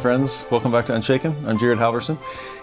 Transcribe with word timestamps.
Friends. 0.00 0.46
Welcome 0.50 0.72
back 0.72 0.86
to 0.86 0.94
Unshaken. 0.94 1.36
I'm 1.46 1.58
Jared 1.58 1.78
Halverson. 1.78 2.16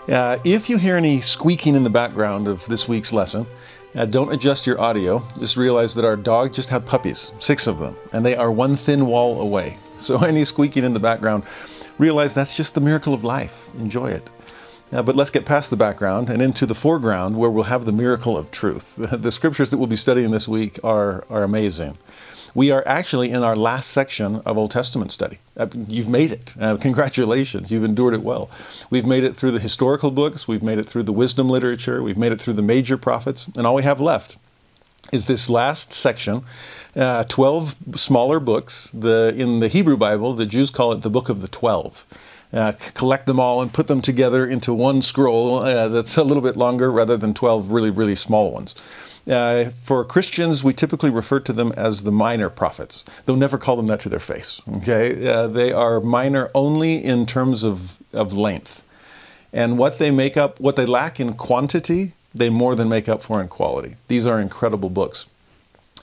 Uh, 0.10 0.40
if 0.44 0.72
you 0.72 0.78
hear 0.78 0.98
any 0.98 1.22
squeaking 1.22 1.76
in 1.76 1.84
the 1.84 1.90
background 1.90 2.48
of 2.48 2.66
this 2.66 2.88
week's 2.88 3.14
lesson, 3.14 3.46
uh, 3.94 4.06
don't 4.06 4.34
adjust 4.34 4.66
your 4.66 4.82
audio. 4.82 5.24
Just 5.40 5.56
realize 5.56 5.94
that 5.94 6.04
our 6.04 6.16
dog 6.16 6.52
just 6.52 6.70
had 6.70 6.84
puppies, 6.84 7.32
six 7.38 7.68
of 7.68 7.78
them, 7.78 7.96
and 8.12 8.26
they 8.26 8.36
are 8.36 8.52
one 8.52 8.76
thin 8.76 9.06
wall 9.06 9.42
away. 9.42 9.78
So 9.98 10.24
any 10.24 10.46
squeaking 10.46 10.84
in 10.84 10.94
the 10.94 11.00
background, 11.00 11.44
realize 11.98 12.36
that's 12.36 12.56
just 12.56 12.76
the 12.76 12.82
miracle 12.82 13.16
of 13.16 13.24
life. 13.24 13.68
Enjoy 13.80 14.12
it. 14.12 14.30
Uh, 14.92 15.02
but 15.02 15.16
let's 15.16 15.32
get 15.32 15.44
past 15.44 15.72
the 15.72 15.76
background 15.76 16.30
and 16.30 16.40
into 16.40 16.68
the 16.68 16.76
foreground 16.76 17.36
where 17.36 17.50
we'll 17.50 17.64
have 17.64 17.86
the 17.86 17.92
miracle 17.92 18.38
of 18.38 18.52
truth. 18.52 18.94
the 18.98 19.32
scriptures 19.32 19.72
that 19.72 19.80
we'll 19.80 19.88
be 19.88 19.96
studying 19.96 20.30
this 20.30 20.48
week 20.48 20.80
are, 20.84 21.26
are 21.32 21.42
amazing. 21.42 21.98
We 22.58 22.72
are 22.72 22.82
actually 22.88 23.30
in 23.30 23.44
our 23.44 23.56
last 23.56 23.92
section 23.92 24.38
of 24.38 24.58
Old 24.58 24.72
Testament 24.72 25.12
study. 25.12 25.38
Uh, 25.56 25.68
you've 25.88 26.10
made 26.10 26.32
it. 26.32 26.56
Uh, 26.60 26.76
congratulations. 26.78 27.72
You've 27.72 27.84
endured 27.84 28.16
it 28.16 28.24
well. 28.24 28.50
We've 28.90 29.06
made 29.06 29.24
it 29.24 29.36
through 29.36 29.52
the 29.52 29.60
historical 29.60 30.10
books, 30.10 30.48
we've 30.48 30.64
made 30.64 30.80
it 30.80 30.88
through 30.88 31.04
the 31.04 31.14
wisdom 31.14 31.52
literature, 31.52 32.02
we've 32.02 32.18
made 32.18 32.32
it 32.32 32.42
through 32.42 32.54
the 32.54 32.64
major 32.64 32.98
prophets, 32.98 33.46
and 33.56 33.68
all 33.68 33.76
we 33.76 33.84
have 33.84 34.02
left 34.02 34.38
is 35.12 35.28
this 35.28 35.52
last 35.52 35.94
section, 35.94 36.44
uh, 36.96 37.26
12 37.26 37.76
smaller 37.94 38.40
books. 38.40 38.90
The, 38.92 39.36
in 39.38 39.60
the 39.60 39.68
Hebrew 39.68 39.96
Bible, 39.96 40.34
the 40.34 40.48
Jews 40.48 40.72
call 40.72 40.94
it 40.94 41.04
the 41.04 41.12
Book 41.12 41.30
of 41.30 41.44
the 41.44 41.48
Twelve. 41.48 42.08
Uh, 42.52 42.72
collect 42.96 43.28
them 43.28 43.40
all 43.40 43.62
and 43.62 43.72
put 43.72 43.88
them 43.88 44.02
together 44.02 44.48
into 44.48 44.74
one 44.74 45.04
scroll 45.04 45.60
uh, 45.60 45.90
that's 45.90 46.18
a 46.18 46.24
little 46.24 46.42
bit 46.42 46.56
longer 46.56 46.90
rather 46.92 47.18
than 47.18 47.34
12 47.34 47.72
really, 47.72 47.92
really 47.92 48.16
small 48.16 48.52
ones. 48.52 48.74
Uh, 49.28 49.72
for 49.84 50.06
Christians, 50.06 50.64
we 50.64 50.74
typically 50.74 51.10
refer 51.10 51.40
to 51.42 51.52
them 51.52 51.74
as 51.76 52.04
the 52.04 52.12
minor 52.12 52.50
prophets. 52.50 53.04
They'll 53.26 53.36
never 53.36 53.58
call 53.58 53.76
them 53.76 53.88
that 53.88 54.00
to 54.02 54.10
their 54.10 54.20
face. 54.20 54.62
Okay, 54.78 55.28
uh, 55.28 55.48
they 55.48 55.72
are 55.74 56.00
minor 56.00 56.50
only 56.56 57.04
in 57.04 57.26
terms 57.26 57.64
of, 57.64 57.98
of 58.14 58.34
length, 58.34 58.84
and 59.52 59.78
what 59.78 59.98
they 59.98 60.12
make 60.12 60.38
up, 60.38 60.60
what 60.60 60.76
they 60.76 60.86
lack 60.86 61.20
in 61.20 61.34
quantity, 61.34 62.14
they 62.34 62.50
more 62.50 62.76
than 62.76 62.88
make 62.88 63.10
up 63.10 63.22
for 63.22 63.42
in 63.42 63.48
quality. 63.48 63.96
These 64.08 64.26
are 64.26 64.40
incredible 64.40 64.90
books. 64.90 65.26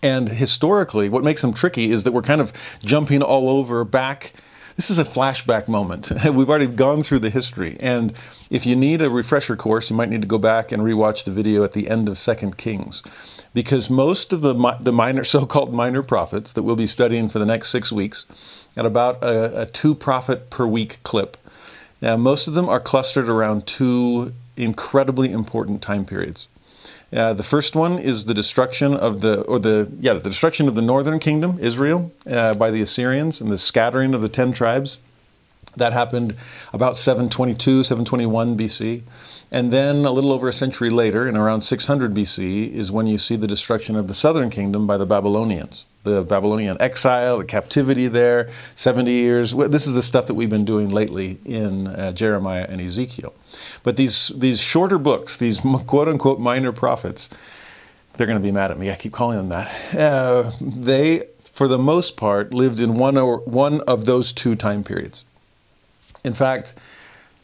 And 0.03 0.29
historically, 0.29 1.09
what 1.09 1.25
makes 1.25 1.41
them 1.41 1.55
tricky 1.55 1.91
is 1.91 2.05
that 2.05 2.13
we're 2.13 2.23
kind 2.23 2.41
of 2.41 2.53
jumping 2.85 3.23
all 3.23 3.49
over 3.49 3.85
back 3.85 4.35
this 4.77 4.91
is 4.91 4.99
a 4.99 5.05
flashback 5.05 5.69
moment. 5.69 6.11
We've 6.25 6.49
already 6.49 6.67
gone 6.67 7.03
through 7.03 7.21
the 7.21 7.31
history. 7.31 7.77
And 7.81 8.13
if 8.51 8.67
you 8.67 8.75
need 8.75 9.01
a 9.03 9.11
refresher 9.11 9.57
course, 9.57 9.91
you 9.91 9.97
might 9.97 10.09
need 10.09 10.23
to 10.23 10.29
go 10.29 10.39
back 10.39 10.73
and 10.73 10.83
rewatch 10.83 11.25
the 11.25 11.31
video 11.31 11.63
at 11.65 11.73
the 11.73 11.89
end 11.89 12.09
of 12.09 12.19
Second 12.19 12.57
Kings. 12.57 13.03
Because 13.53 13.89
most 13.89 14.33
of 14.33 14.41
the, 14.41 14.55
the 14.81 14.93
minor, 14.93 15.25
so-called 15.35 15.73
minor 15.73 16.03
prophets 16.03 16.53
that 16.53 16.63
we'll 16.63 16.77
be 16.77 16.87
studying 16.87 17.29
for 17.29 17.39
the 17.39 17.47
next 17.47 17.71
six 17.71 17.93
weeks, 17.93 18.27
at 18.77 18.85
about 18.85 19.23
a, 19.23 19.63
a 19.63 19.67
two 19.67 19.95
prophet 19.95 20.51
per 20.51 20.67
week 20.67 20.99
clip, 21.05 21.37
now 22.01 22.17
most 22.17 22.49
of 22.49 22.55
them 22.55 22.69
are 22.69 22.81
clustered 22.81 23.29
around 23.29 23.67
two 23.67 24.33
incredibly 24.57 25.31
important 25.31 25.81
time 25.81 26.05
periods. 26.05 26.49
Uh, 27.15 27.33
the 27.33 27.45
first 27.45 27.77
one 27.77 27.99
is 27.99 28.25
the 28.25 28.35
destruction 28.35 28.93
of 28.93 29.21
the, 29.21 29.43
or 29.43 29.61
the, 29.61 29.89
yeah, 30.01 30.15
the 30.15 30.29
destruction 30.29 30.67
of 30.67 30.75
the 30.75 30.83
northern 30.83 31.21
kingdom, 31.21 31.57
Israel, 31.61 32.11
uh, 32.27 32.55
by 32.55 32.73
the 32.73 32.83
Assyrians 32.83 33.41
and 33.41 33.53
the 33.53 33.59
scattering 33.59 34.15
of 34.15 34.21
the 34.21 34.29
ten 34.29 34.53
tribes. 34.53 34.99
That 35.77 35.93
happened 35.93 36.37
about 36.73 36.97
722, 36.97 37.85
721 37.85 38.57
BC. 38.57 39.03
And 39.51 39.73
then 39.73 40.05
a 40.05 40.11
little 40.11 40.33
over 40.33 40.49
a 40.49 40.53
century 40.53 40.91
later, 40.91 41.29
in 41.29 41.37
around 41.37 41.61
600 41.61 42.13
BC, 42.13 42.73
is 42.73 42.91
when 42.91 43.07
you 43.07 43.19
see 43.19 43.37
the 43.37 43.47
destruction 43.47 43.95
of 43.95 44.09
the 44.09 44.15
southern 44.15 44.51
kingdom 44.51 44.87
by 44.87 44.97
the 44.97 45.07
Babylonians. 45.07 45.85
The 46.05 46.23
Babylonian 46.23 46.77
exile, 46.81 47.39
the 47.39 47.45
captivity 47.45 48.09
there, 48.09 48.51
70 48.75 49.11
years. 49.11 49.53
This 49.53 49.87
is 49.87 49.95
the 49.95 50.03
stuff 50.03 50.27
that 50.27 50.35
we've 50.35 50.51
been 50.51 50.65
doing 50.65 50.89
lately 50.91 51.39
in 51.45 51.89
uh, 51.89 52.13
Jeremiah 52.13 52.67
and 52.69 52.81
Ezekiel. 52.81 53.35
But 53.83 53.97
these, 53.97 54.29
these 54.29 54.61
shorter 54.61 54.99
books, 54.99 55.37
these 55.39 55.61
quote 55.61 56.09
unquote 56.09 56.39
minor 56.39 56.73
prophets, 56.73 57.29
they're 58.17 58.27
going 58.27 58.39
to 58.39 58.43
be 58.43 58.53
mad 58.53 58.71
at 58.71 58.79
me. 58.79 58.91
I 58.91 58.97
keep 58.97 59.13
calling 59.13 59.39
them 59.39 59.49
that. 59.49 59.95
Uh, 59.95 60.53
they, 60.61 61.25
for 61.53 61.69
the 61.69 61.79
most 61.79 62.17
part, 62.17 62.55
lived 62.55 62.81
in 62.81 62.95
one, 62.95 63.17
or, 63.17 63.39
one 63.41 63.81
of 63.83 64.05
those 64.05 64.33
two 64.33 64.55
time 64.55 64.85
periods. 64.85 65.25
In 66.25 66.35
fact, 66.35 66.75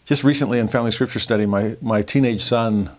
just 0.05 0.25
recently 0.25 0.59
in 0.59 0.69
family 0.69 0.91
scripture 0.91 1.19
study, 1.19 1.47
my, 1.47 1.77
my 1.81 2.03
teenage 2.03 2.43
son, 2.43 2.91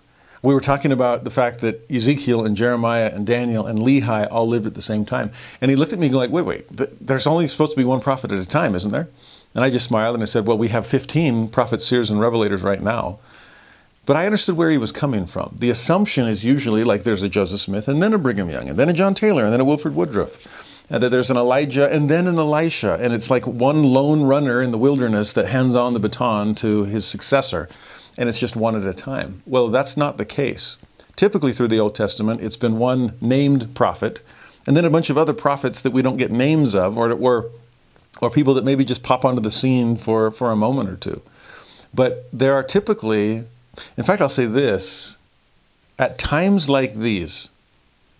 we 0.43 0.53
were 0.53 0.61
talking 0.61 0.91
about 0.91 1.23
the 1.23 1.29
fact 1.29 1.61
that 1.61 1.89
Ezekiel 1.91 2.45
and 2.45 2.55
Jeremiah 2.55 3.11
and 3.13 3.27
Daniel 3.27 3.67
and 3.67 3.77
Lehi 3.77 4.27
all 4.31 4.47
lived 4.47 4.65
at 4.65 4.73
the 4.73 4.81
same 4.81 5.05
time. 5.05 5.31
And 5.59 5.69
he 5.69 5.77
looked 5.77 5.93
at 5.93 5.99
me 5.99 6.09
going 6.09 6.31
like, 6.31 6.31
wait, 6.31 6.65
wait, 6.67 7.05
there's 7.05 7.27
only 7.27 7.47
supposed 7.47 7.73
to 7.73 7.77
be 7.77 7.83
one 7.83 7.99
prophet 7.99 8.31
at 8.31 8.39
a 8.39 8.45
time, 8.45 8.73
isn't 8.73 8.91
there? 8.91 9.07
And 9.53 9.63
I 9.63 9.69
just 9.69 9.85
smiled 9.85 10.15
and 10.15 10.23
I 10.23 10.25
said, 10.25 10.47
well, 10.47 10.57
we 10.57 10.69
have 10.69 10.87
15 10.87 11.49
prophets, 11.49 11.85
seers, 11.85 12.09
and 12.09 12.19
revelators 12.19 12.63
right 12.63 12.81
now. 12.81 13.19
But 14.05 14.17
I 14.17 14.25
understood 14.25 14.57
where 14.57 14.71
he 14.71 14.79
was 14.79 14.91
coming 14.91 15.27
from. 15.27 15.55
The 15.59 15.69
assumption 15.69 16.27
is 16.27 16.43
usually 16.43 16.83
like 16.83 17.03
there's 17.03 17.21
a 17.21 17.29
Joseph 17.29 17.59
Smith 17.59 17.87
and 17.87 18.01
then 18.01 18.13
a 18.13 18.17
Brigham 18.17 18.49
Young 18.49 18.67
and 18.67 18.79
then 18.79 18.89
a 18.89 18.93
John 18.93 19.13
Taylor 19.13 19.43
and 19.43 19.53
then 19.53 19.59
a 19.59 19.65
Wilford 19.65 19.95
Woodruff. 19.95 20.47
And 20.89 21.03
that 21.03 21.09
there's 21.09 21.29
an 21.29 21.37
Elijah 21.37 21.87
and 21.89 22.09
then 22.09 22.27
an 22.27 22.37
Elisha. 22.37 22.97
And 22.99 23.13
it's 23.13 23.29
like 23.29 23.45
one 23.45 23.83
lone 23.83 24.23
runner 24.23 24.61
in 24.61 24.71
the 24.71 24.77
wilderness 24.77 25.33
that 25.33 25.47
hands 25.47 25.75
on 25.75 25.93
the 25.93 25.99
baton 25.99 26.55
to 26.55 26.83
his 26.85 27.05
successor. 27.05 27.69
And 28.17 28.27
it's 28.27 28.39
just 28.39 28.55
one 28.55 28.75
at 28.75 28.85
a 28.85 28.93
time. 28.93 29.41
Well, 29.45 29.69
that's 29.69 29.95
not 29.95 30.17
the 30.17 30.25
case. 30.25 30.77
Typically 31.15 31.53
through 31.53 31.69
the 31.69 31.79
Old 31.79 31.95
Testament, 31.95 32.41
it's 32.41 32.57
been 32.57 32.77
one 32.77 33.17
named 33.21 33.73
prophet 33.75 34.21
and 34.67 34.77
then 34.77 34.85
a 34.85 34.89
bunch 34.89 35.09
of 35.09 35.17
other 35.17 35.33
prophets 35.33 35.81
that 35.81 35.91
we 35.91 36.01
don't 36.01 36.17
get 36.17 36.31
names 36.31 36.75
of 36.75 36.97
or, 36.97 37.11
or, 37.11 37.49
or 38.21 38.29
people 38.29 38.53
that 38.53 38.63
maybe 38.63 38.85
just 38.85 39.01
pop 39.01 39.25
onto 39.25 39.41
the 39.41 39.51
scene 39.51 39.95
for, 39.95 40.29
for 40.31 40.51
a 40.51 40.55
moment 40.55 40.89
or 40.89 40.95
two. 40.95 41.21
But 41.93 42.27
there 42.31 42.53
are 42.53 42.63
typically 42.63 43.45
in 43.97 44.03
fact, 44.03 44.21
I'll 44.21 44.29
say 44.29 44.45
this 44.45 45.15
at 45.97 46.17
times 46.17 46.69
like 46.69 46.95
these, 46.95 47.49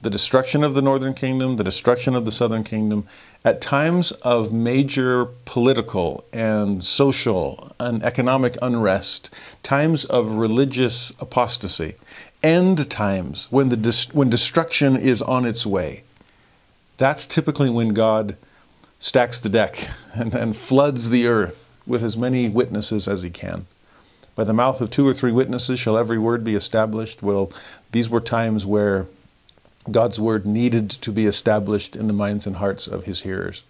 the 0.02 0.10
destruction 0.10 0.64
of 0.64 0.74
the 0.74 0.82
northern 0.82 1.14
kingdom, 1.14 1.58
the 1.58 1.64
destruction 1.64 2.16
of 2.16 2.26
the 2.26 2.32
southern 2.32 2.64
kingdom, 2.64 3.08
at 3.46 3.62
times 3.62 4.12
of 4.24 4.52
major 4.52 5.26
political 5.46 6.24
and 6.34 6.84
social 6.84 7.76
and 7.80 8.04
economic 8.04 8.58
unrest, 8.62 9.30
times 9.64 10.06
of 10.06 10.36
religious 10.36 11.12
apostasy, 11.20 11.96
end 12.44 12.90
times 12.90 13.48
when, 13.52 13.70
the 13.70 14.08
when 14.14 14.30
destruction 14.30 14.96
is 14.96 15.22
on 15.22 15.46
its 15.46 15.66
way, 15.66 16.04
that's 16.98 17.28
typically 17.28 17.70
when 17.70 17.90
God 17.90 18.36
stacks 19.00 19.40
the 19.40 19.50
deck 19.50 19.90
and, 20.14 20.34
and 20.34 20.56
floods 20.56 21.10
the 21.10 21.28
earth 21.28 21.70
with 21.86 22.04
as 22.04 22.18
many 22.18 22.50
witnesses 22.50 23.08
as 23.08 23.24
he 23.24 23.30
can. 23.30 23.66
By 24.36 24.46
the 24.46 24.54
mouth 24.54 24.82
of 24.82 24.90
two 24.90 25.08
or 25.08 25.14
three 25.14 25.32
witnesses 25.32 25.80
shall 25.80 25.98
every 25.98 26.18
word 26.18 26.44
be 26.44 26.56
established. 26.56 27.22
Well, 27.22 27.52
these 27.92 28.10
were 28.10 28.22
times 28.22 28.66
where 28.66 29.08
God's 29.90 30.20
word 30.20 30.46
needed 30.46 30.90
to 30.90 31.12
be 31.12 31.26
established 31.26 31.96
in 31.96 32.08
the 32.08 32.14
minds 32.14 32.46
and 32.46 32.58
hearts 32.58 32.88
of 32.88 33.06
his 33.06 33.22
hearers, 33.22 33.64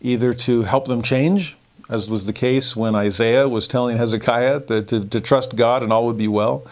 either 0.00 0.34
to 0.34 0.62
help 0.62 0.86
them 0.86 1.02
change, 1.02 1.56
as 1.88 2.10
was 2.10 2.26
the 2.26 2.32
case 2.32 2.76
when 2.76 2.94
Isaiah 2.94 3.48
was 3.48 3.66
telling 3.66 3.96
Hezekiah 3.96 4.60
to, 4.66 4.82
to, 4.82 5.04
to 5.04 5.20
trust 5.20 5.56
God 5.56 5.82
and 5.82 5.92
all 5.92 6.06
would 6.06 6.18
be 6.18 6.28
well. 6.28 6.66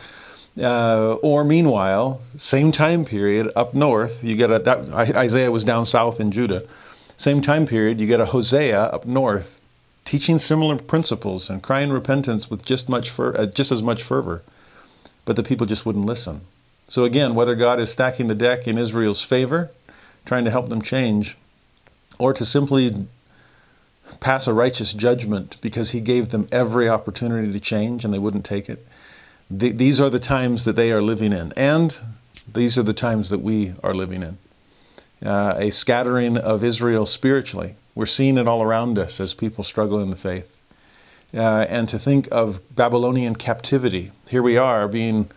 Uh, 0.59 1.15
or 1.23 1.45
meanwhile, 1.45 2.21
same 2.37 2.73
time 2.73 3.05
period 3.05 3.51
up 3.57 3.75
north, 3.75 4.23
you 4.23 4.37
get 4.37 4.51
a 4.51 4.59
that, 4.59 4.89
Isaiah 5.17 5.51
was 5.51 5.65
down 5.65 5.85
south 5.85 6.21
in 6.21 6.31
Judah. 6.31 6.63
Same 7.17 7.41
time 7.41 7.67
period, 7.67 8.01
you 8.01 8.07
get 8.07 8.21
a 8.21 8.27
Hosea 8.27 8.85
up 8.85 9.07
north 9.07 9.63
teaching 10.07 10.39
similar 10.39 10.77
principles 10.77 11.51
and 11.51 11.63
crying 11.63 11.91
repentance 11.91 12.49
with 12.49 12.65
just, 12.65 12.89
much 12.89 13.11
fer- 13.11 13.37
uh, 13.37 13.45
just 13.45 13.73
as 13.73 13.83
much 13.83 14.03
fervor. 14.03 14.43
But 15.27 15.37
the 15.37 15.43
people 15.43 15.67
just 15.67 15.85
wouldn't 15.85 16.07
listen. 16.07 16.43
So, 16.89 17.05
again, 17.05 17.35
whether 17.35 17.55
God 17.55 17.81
is 17.81 17.91
stacking 17.91 18.29
the 18.29 18.35
deck 18.35 18.69
in 18.69 18.79
Israel's 18.79 19.23
favor, 19.23 19.71
trying 20.25 20.45
to 20.45 20.51
help 20.51 20.69
them 20.69 20.83
change, 20.83 21.37
or 22.19 22.33
to 22.33 22.45
simply 22.45 23.07
pass 24.21 24.47
a 24.47 24.55
righteous 24.55 24.93
judgment 24.93 25.57
because 25.61 25.91
he 25.91 26.01
gave 26.01 26.31
them 26.31 26.49
every 26.53 26.89
opportunity 26.89 27.53
to 27.53 27.61
change 27.61 28.05
and 28.05 28.15
they 28.15 28.19
wouldn't 28.19 28.45
take 28.45 28.69
it. 28.69 28.87
these 29.51 30.01
are 30.01 30.11
the 30.11 30.19
times 30.19 30.65
that 30.65 30.77
they 30.77 30.91
are 30.93 31.03
living 31.03 31.33
in. 31.33 31.53
And 31.57 31.99
These 32.53 32.79
are 32.79 32.83
the 32.83 32.93
times 32.93 33.31
that 33.31 33.41
we 33.41 33.75
are 33.83 33.95
living 33.95 34.23
in. 34.23 34.39
Uh, 35.25 35.55
a 35.57 35.71
scattering 35.71 36.37
of 36.37 36.63
Israel 36.63 37.07
spiritually. 37.07 37.75
We're 37.95 38.07
seeing 38.07 38.39
it 38.39 38.47
all 38.47 38.63
around 38.63 38.99
us 38.99 39.19
as 39.19 39.35
people 39.35 39.65
struggle 39.65 39.99
in 40.01 40.11
the 40.11 40.17
faith. 40.17 40.59
Uh, 41.35 41.67
and 41.69 41.89
to 41.89 41.99
think 41.99 42.29
of 42.31 42.61
Babylonian 42.75 43.35
captivity. 43.35 44.13
Here 44.29 44.43
we 44.43 44.57
are 44.57 44.87
being 44.87 45.29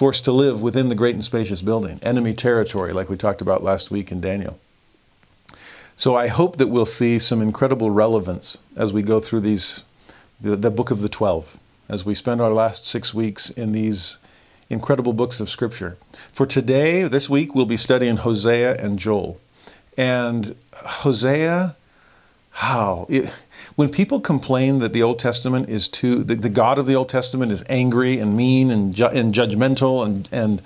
forced 0.00 0.24
to 0.24 0.32
live 0.32 0.62
within 0.62 0.88
the 0.88 0.94
great 0.94 1.14
and 1.14 1.22
spacious 1.22 1.60
building, 1.60 2.00
enemy 2.02 2.32
territory, 2.32 2.90
like 2.90 3.10
we 3.10 3.18
talked 3.18 3.42
about 3.42 3.62
last 3.62 3.90
week 3.90 4.10
in 4.10 4.18
Daniel. 4.18 4.58
So 5.94 6.16
I 6.16 6.28
hope 6.28 6.56
that 6.56 6.68
we'll 6.68 6.86
see 6.86 7.18
some 7.18 7.42
incredible 7.42 7.90
relevance 7.90 8.56
as 8.74 8.94
we 8.94 9.02
go 9.02 9.20
through 9.20 9.40
these, 9.40 9.84
the, 10.40 10.56
the 10.56 10.70
book 10.70 10.90
of 10.90 11.02
the 11.02 11.10
12, 11.10 11.60
as 11.90 12.06
we 12.06 12.14
spend 12.14 12.40
our 12.40 12.50
last 12.50 12.86
six 12.86 13.12
weeks 13.12 13.50
in 13.50 13.72
these 13.72 14.16
incredible 14.70 15.12
books 15.12 15.38
of 15.38 15.50
Scripture. 15.50 15.98
For 16.32 16.46
today, 16.46 17.06
this 17.06 17.28
week, 17.28 17.54
we'll 17.54 17.66
be 17.66 17.76
studying 17.76 18.16
Hosea 18.16 18.76
and 18.76 18.98
Joel. 18.98 19.38
And 19.98 20.56
Hosea, 20.72 21.76
how? 22.52 23.06
When 23.80 23.88
people 23.88 24.20
complain 24.20 24.78
that 24.80 24.92
the 24.92 25.02
Old 25.02 25.18
Testament 25.18 25.70
is 25.70 25.88
too, 25.88 26.22
the, 26.22 26.34
the, 26.34 26.50
God 26.50 26.78
of 26.78 26.84
the 26.84 26.94
Old 26.94 27.08
Testament 27.08 27.50
is 27.50 27.64
angry 27.66 28.18
and 28.18 28.36
mean 28.36 28.70
and, 28.70 28.92
ju- 28.92 29.06
and 29.06 29.32
judgmental 29.32 30.04
and, 30.04 30.28
and 30.30 30.60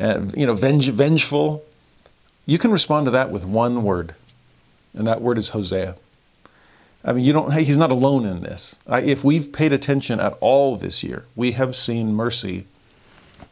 uh, 0.00 0.24
you 0.34 0.46
know, 0.46 0.54
venge- 0.54 0.88
vengeful, 0.88 1.62
you 2.46 2.56
can 2.56 2.70
respond 2.70 3.04
to 3.04 3.10
that 3.10 3.30
with 3.30 3.44
one 3.44 3.82
word 3.82 4.14
and 4.94 5.06
that 5.06 5.20
word 5.20 5.36
is 5.36 5.50
Hosea. 5.50 5.96
I 7.04 7.12
mean, 7.12 7.26
you 7.26 7.34
don't. 7.34 7.52
He's 7.52 7.76
not 7.76 7.92
alone 7.92 8.24
in 8.24 8.40
this. 8.40 8.76
If 8.88 9.22
we've 9.22 9.52
paid 9.52 9.74
attention 9.74 10.18
at 10.18 10.32
all 10.40 10.76
this 10.76 11.04
year, 11.04 11.26
we 11.36 11.52
have 11.52 11.76
seen 11.76 12.14
mercy 12.14 12.64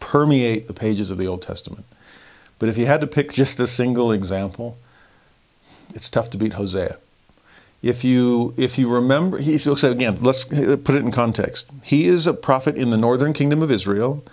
permeate 0.00 0.66
the 0.66 0.72
pages 0.72 1.10
of 1.10 1.18
the 1.18 1.26
Old 1.26 1.42
Testament. 1.42 1.84
But 2.58 2.70
if 2.70 2.78
you 2.78 2.86
had 2.86 3.02
to 3.02 3.06
pick 3.06 3.32
just 3.32 3.60
a 3.60 3.66
single 3.66 4.12
example, 4.12 4.78
it's 5.94 6.08
tough 6.08 6.30
to 6.30 6.38
beat 6.38 6.54
Hosea. 6.54 6.96
If 7.84 8.02
you 8.02 8.54
if 8.56 8.78
you 8.78 8.88
remember, 8.88 9.38
he 9.38 9.58
looks 9.58 9.82
so 9.82 9.92
again. 9.92 10.16
Let's 10.22 10.46
put 10.46 10.90
it 10.90 11.02
in 11.04 11.10
context. 11.10 11.68
He 11.82 12.06
is 12.06 12.26
a 12.26 12.32
prophet 12.32 12.76
in 12.76 12.88
the 12.88 12.96
northern 12.96 13.34
kingdom 13.34 13.60
of 13.62 13.70
Israel, 13.70 14.24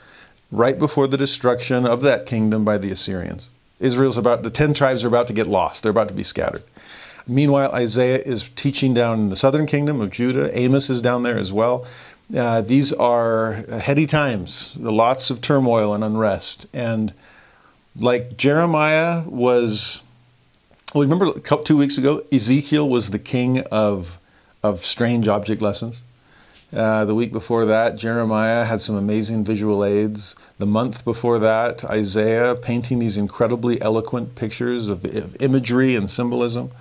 right 0.52 0.80
before 0.80 1.06
the 1.06 1.18
destruction 1.18 1.86
of 1.86 2.02
that 2.02 2.26
kingdom 2.26 2.64
by 2.64 2.78
the 2.78 2.92
Assyrians. 2.92 3.50
Israel's 3.82 4.18
about 4.18 4.44
the 4.44 4.50
ten 4.50 4.74
tribes 4.74 5.04
are 5.04 5.10
about 5.10 5.28
to 5.28 5.34
get 5.34 5.48
lost. 5.48 5.84
They're 5.84 5.90
about 5.90 6.08
to 6.08 6.14
be 6.14 6.24
scattered. 6.24 6.64
Meanwhile, 7.28 7.74
Isaiah 7.74 8.20
is 8.20 8.50
teaching 8.56 8.94
down 8.94 9.20
in 9.20 9.30
the 9.30 9.36
southern 9.36 9.66
kingdom 9.66 10.00
of 10.00 10.12
Judah. 10.12 10.58
Amos 10.58 10.90
is 10.90 11.02
down 11.02 11.24
there 11.24 11.38
as 11.38 11.52
well. 11.52 11.86
Uh, 12.34 12.62
these 12.62 12.94
are 12.94 13.66
heady 13.80 14.06
times, 14.06 14.72
lots 14.78 15.30
of 15.30 15.42
turmoil 15.42 15.94
and 15.94 16.06
unrest. 16.06 16.68
And 16.74 17.14
like 17.98 18.38
Jeremiah 18.38 19.24
was, 19.28 20.02
well, 20.94 21.08
remember 21.08 21.40
two 21.40 21.78
weeks 21.78 21.98
ago, 21.98 22.24
Ezekiel 22.32 22.88
was 22.88 23.12
the 23.12 23.20
king 23.20 23.62
of, 23.72 24.20
of 24.62 24.86
strange 24.86 25.28
object 25.28 25.62
lessons. 25.62 26.02
Uh, 26.74 27.04
the 27.06 27.16
week 27.16 27.32
before 27.32 27.66
that, 27.66 27.98
Jeremiah 27.98 28.64
had 28.64 28.82
some 28.82 28.96
amazing 28.96 29.44
visual 29.44 29.84
aids. 29.84 30.36
The 30.58 30.66
month 30.66 31.04
before 31.04 31.40
that, 31.40 31.84
Isaiah 31.86 32.56
painting 32.56 33.00
these 33.00 33.18
incredibly 33.18 33.82
eloquent 33.82 34.36
pictures 34.36 34.88
of, 34.88 35.04
of 35.04 35.36
imagery 35.42 35.96
and 35.96 36.10
symbolism. 36.10 36.72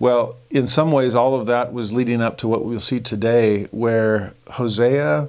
Well, 0.00 0.36
in 0.50 0.66
some 0.66 0.90
ways, 0.90 1.14
all 1.14 1.36
of 1.36 1.46
that 1.46 1.72
was 1.72 1.92
leading 1.92 2.20
up 2.20 2.36
to 2.38 2.48
what 2.48 2.64
we'll 2.64 2.80
see 2.80 2.98
today, 2.98 3.68
where 3.70 4.34
Hosea, 4.50 5.28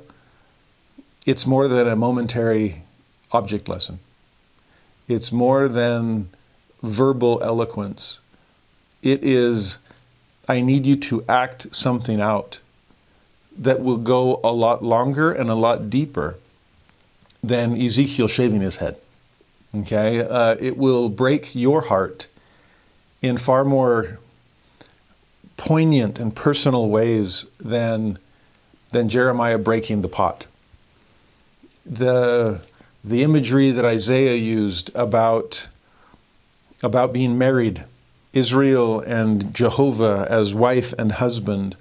it's 1.27 1.45
more 1.45 1.67
than 1.67 1.87
a 1.87 1.95
momentary 1.95 2.81
object 3.31 3.69
lesson. 3.69 3.99
It's 5.07 5.31
more 5.31 5.67
than 5.67 6.29
verbal 6.83 7.41
eloquence. 7.41 8.19
It 9.01 9.23
is, 9.23 9.77
I 10.47 10.61
need 10.61 10.85
you 10.85 10.95
to 10.97 11.23
act 11.27 11.73
something 11.75 12.21
out 12.21 12.59
that 13.57 13.81
will 13.81 13.97
go 13.97 14.39
a 14.43 14.51
lot 14.51 14.83
longer 14.83 15.31
and 15.31 15.49
a 15.49 15.55
lot 15.55 15.89
deeper 15.89 16.35
than 17.43 17.79
Ezekiel 17.79 18.27
shaving 18.27 18.61
his 18.61 18.77
head. 18.77 18.97
Okay? 19.75 20.21
Uh, 20.21 20.55
it 20.59 20.77
will 20.77 21.09
break 21.09 21.55
your 21.55 21.81
heart 21.81 22.27
in 23.21 23.37
far 23.37 23.63
more 23.63 24.19
poignant 25.57 26.19
and 26.19 26.35
personal 26.35 26.89
ways 26.89 27.45
than, 27.59 28.17
than 28.91 29.07
Jeremiah 29.07 29.57
breaking 29.57 30.01
the 30.01 30.09
pot. 30.09 30.45
The, 31.85 32.61
the 33.03 33.23
imagery 33.23 33.71
that 33.71 33.85
Isaiah 33.85 34.35
used 34.35 34.93
about, 34.95 35.67
about 36.83 37.13
being 37.13 37.37
married, 37.37 37.85
Israel 38.33 38.99
and 38.99 39.53
Jehovah 39.53 40.27
as 40.29 40.53
wife 40.53 40.93
and 40.99 41.13
husband, 41.13 41.77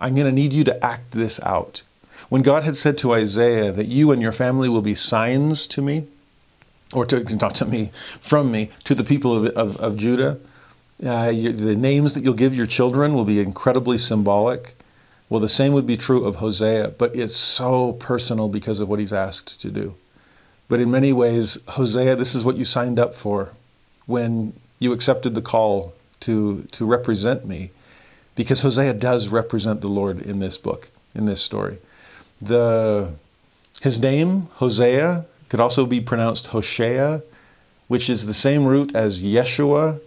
I'm 0.00 0.14
going 0.14 0.26
to 0.26 0.32
need 0.32 0.52
you 0.52 0.64
to 0.64 0.84
act 0.84 1.12
this 1.12 1.38
out. 1.42 1.82
When 2.30 2.42
God 2.42 2.64
had 2.64 2.76
said 2.76 2.96
to 2.98 3.12
Isaiah 3.12 3.70
that 3.72 3.86
you 3.86 4.10
and 4.10 4.22
your 4.22 4.32
family 4.32 4.68
will 4.68 4.82
be 4.82 4.94
signs 4.94 5.66
to 5.68 5.82
me, 5.82 6.06
or 6.94 7.04
to, 7.06 7.20
not 7.36 7.54
to 7.56 7.66
me, 7.66 7.90
from 8.20 8.50
me, 8.50 8.70
to 8.84 8.94
the 8.94 9.04
people 9.04 9.46
of, 9.46 9.56
of, 9.56 9.76
of 9.76 9.96
Judah, 9.96 10.38
uh, 11.04 11.28
you, 11.28 11.52
the 11.52 11.76
names 11.76 12.14
that 12.14 12.24
you'll 12.24 12.34
give 12.34 12.54
your 12.54 12.66
children 12.66 13.12
will 13.12 13.26
be 13.26 13.40
incredibly 13.40 13.98
symbolic. 13.98 14.74
Well, 15.28 15.40
the 15.40 15.48
same 15.48 15.74
would 15.74 15.86
be 15.86 15.98
true 15.98 16.24
of 16.24 16.36
Hosea, 16.36 16.94
but 16.96 17.14
it's 17.14 17.36
so 17.36 17.92
personal 17.94 18.48
because 18.48 18.80
of 18.80 18.88
what 18.88 19.00
he's 19.00 19.12
asked 19.12 19.60
to 19.60 19.70
do. 19.70 19.96
But 20.68 20.80
in 20.80 20.90
many 20.90 21.12
ways, 21.12 21.58
Hosea, 21.68 22.16
this 22.16 22.34
is 22.34 22.44
what 22.44 22.56
you 22.56 22.64
signed 22.64 22.98
up 22.98 23.14
for 23.14 23.50
when 24.06 24.52
you 24.78 24.92
accepted 24.92 25.34
the 25.34 25.42
call 25.42 25.94
to, 26.20 26.62
to 26.72 26.84
represent 26.84 27.46
me, 27.46 27.70
because 28.34 28.60
Hosea 28.60 28.94
does 28.94 29.28
represent 29.28 29.80
the 29.80 29.88
Lord 29.88 30.20
in 30.20 30.38
this 30.38 30.58
book, 30.58 30.90
in 31.14 31.24
this 31.26 31.40
story. 31.40 31.78
The, 32.40 33.12
his 33.80 33.98
name, 34.00 34.48
Hosea, 34.54 35.26
could 35.48 35.60
also 35.60 35.86
be 35.86 36.00
pronounced 36.00 36.48
Hoshea, 36.48 37.22
which 37.88 38.10
is 38.10 38.26
the 38.26 38.34
same 38.34 38.66
root 38.66 38.94
as 38.94 39.22
Yeshua, 39.22 40.00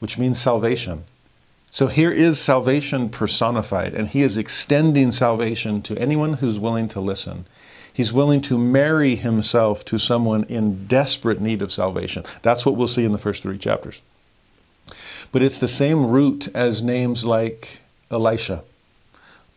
which 0.00 0.18
means 0.18 0.40
salvation. 0.40 1.04
So 1.70 1.86
here 1.86 2.10
is 2.10 2.38
salvation 2.38 3.08
personified, 3.08 3.94
and 3.94 4.08
he 4.08 4.22
is 4.22 4.36
extending 4.36 5.10
salvation 5.10 5.80
to 5.82 5.96
anyone 5.98 6.34
who's 6.34 6.58
willing 6.58 6.88
to 6.88 7.00
listen. 7.00 7.46
He's 7.92 8.12
willing 8.12 8.40
to 8.42 8.56
marry 8.56 9.16
himself 9.16 9.84
to 9.86 9.98
someone 9.98 10.44
in 10.44 10.86
desperate 10.86 11.40
need 11.40 11.60
of 11.60 11.72
salvation. 11.72 12.24
That's 12.42 12.64
what 12.64 12.76
we'll 12.76 12.88
see 12.88 13.04
in 13.04 13.12
the 13.12 13.18
first 13.18 13.42
three 13.42 13.58
chapters. 13.58 14.00
But 15.30 15.42
it's 15.42 15.58
the 15.58 15.68
same 15.68 16.06
root 16.06 16.48
as 16.54 16.82
names 16.82 17.24
like 17.24 17.80
Elisha, 18.10 18.64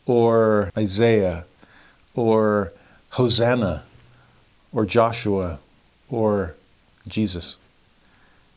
or 0.05 0.71
Isaiah, 0.77 1.45
or 2.13 2.71
Hosanna, 3.12 3.83
or 4.71 4.86
Joshua, 4.86 5.60
or 6.10 6.55
Jesus. 7.07 7.57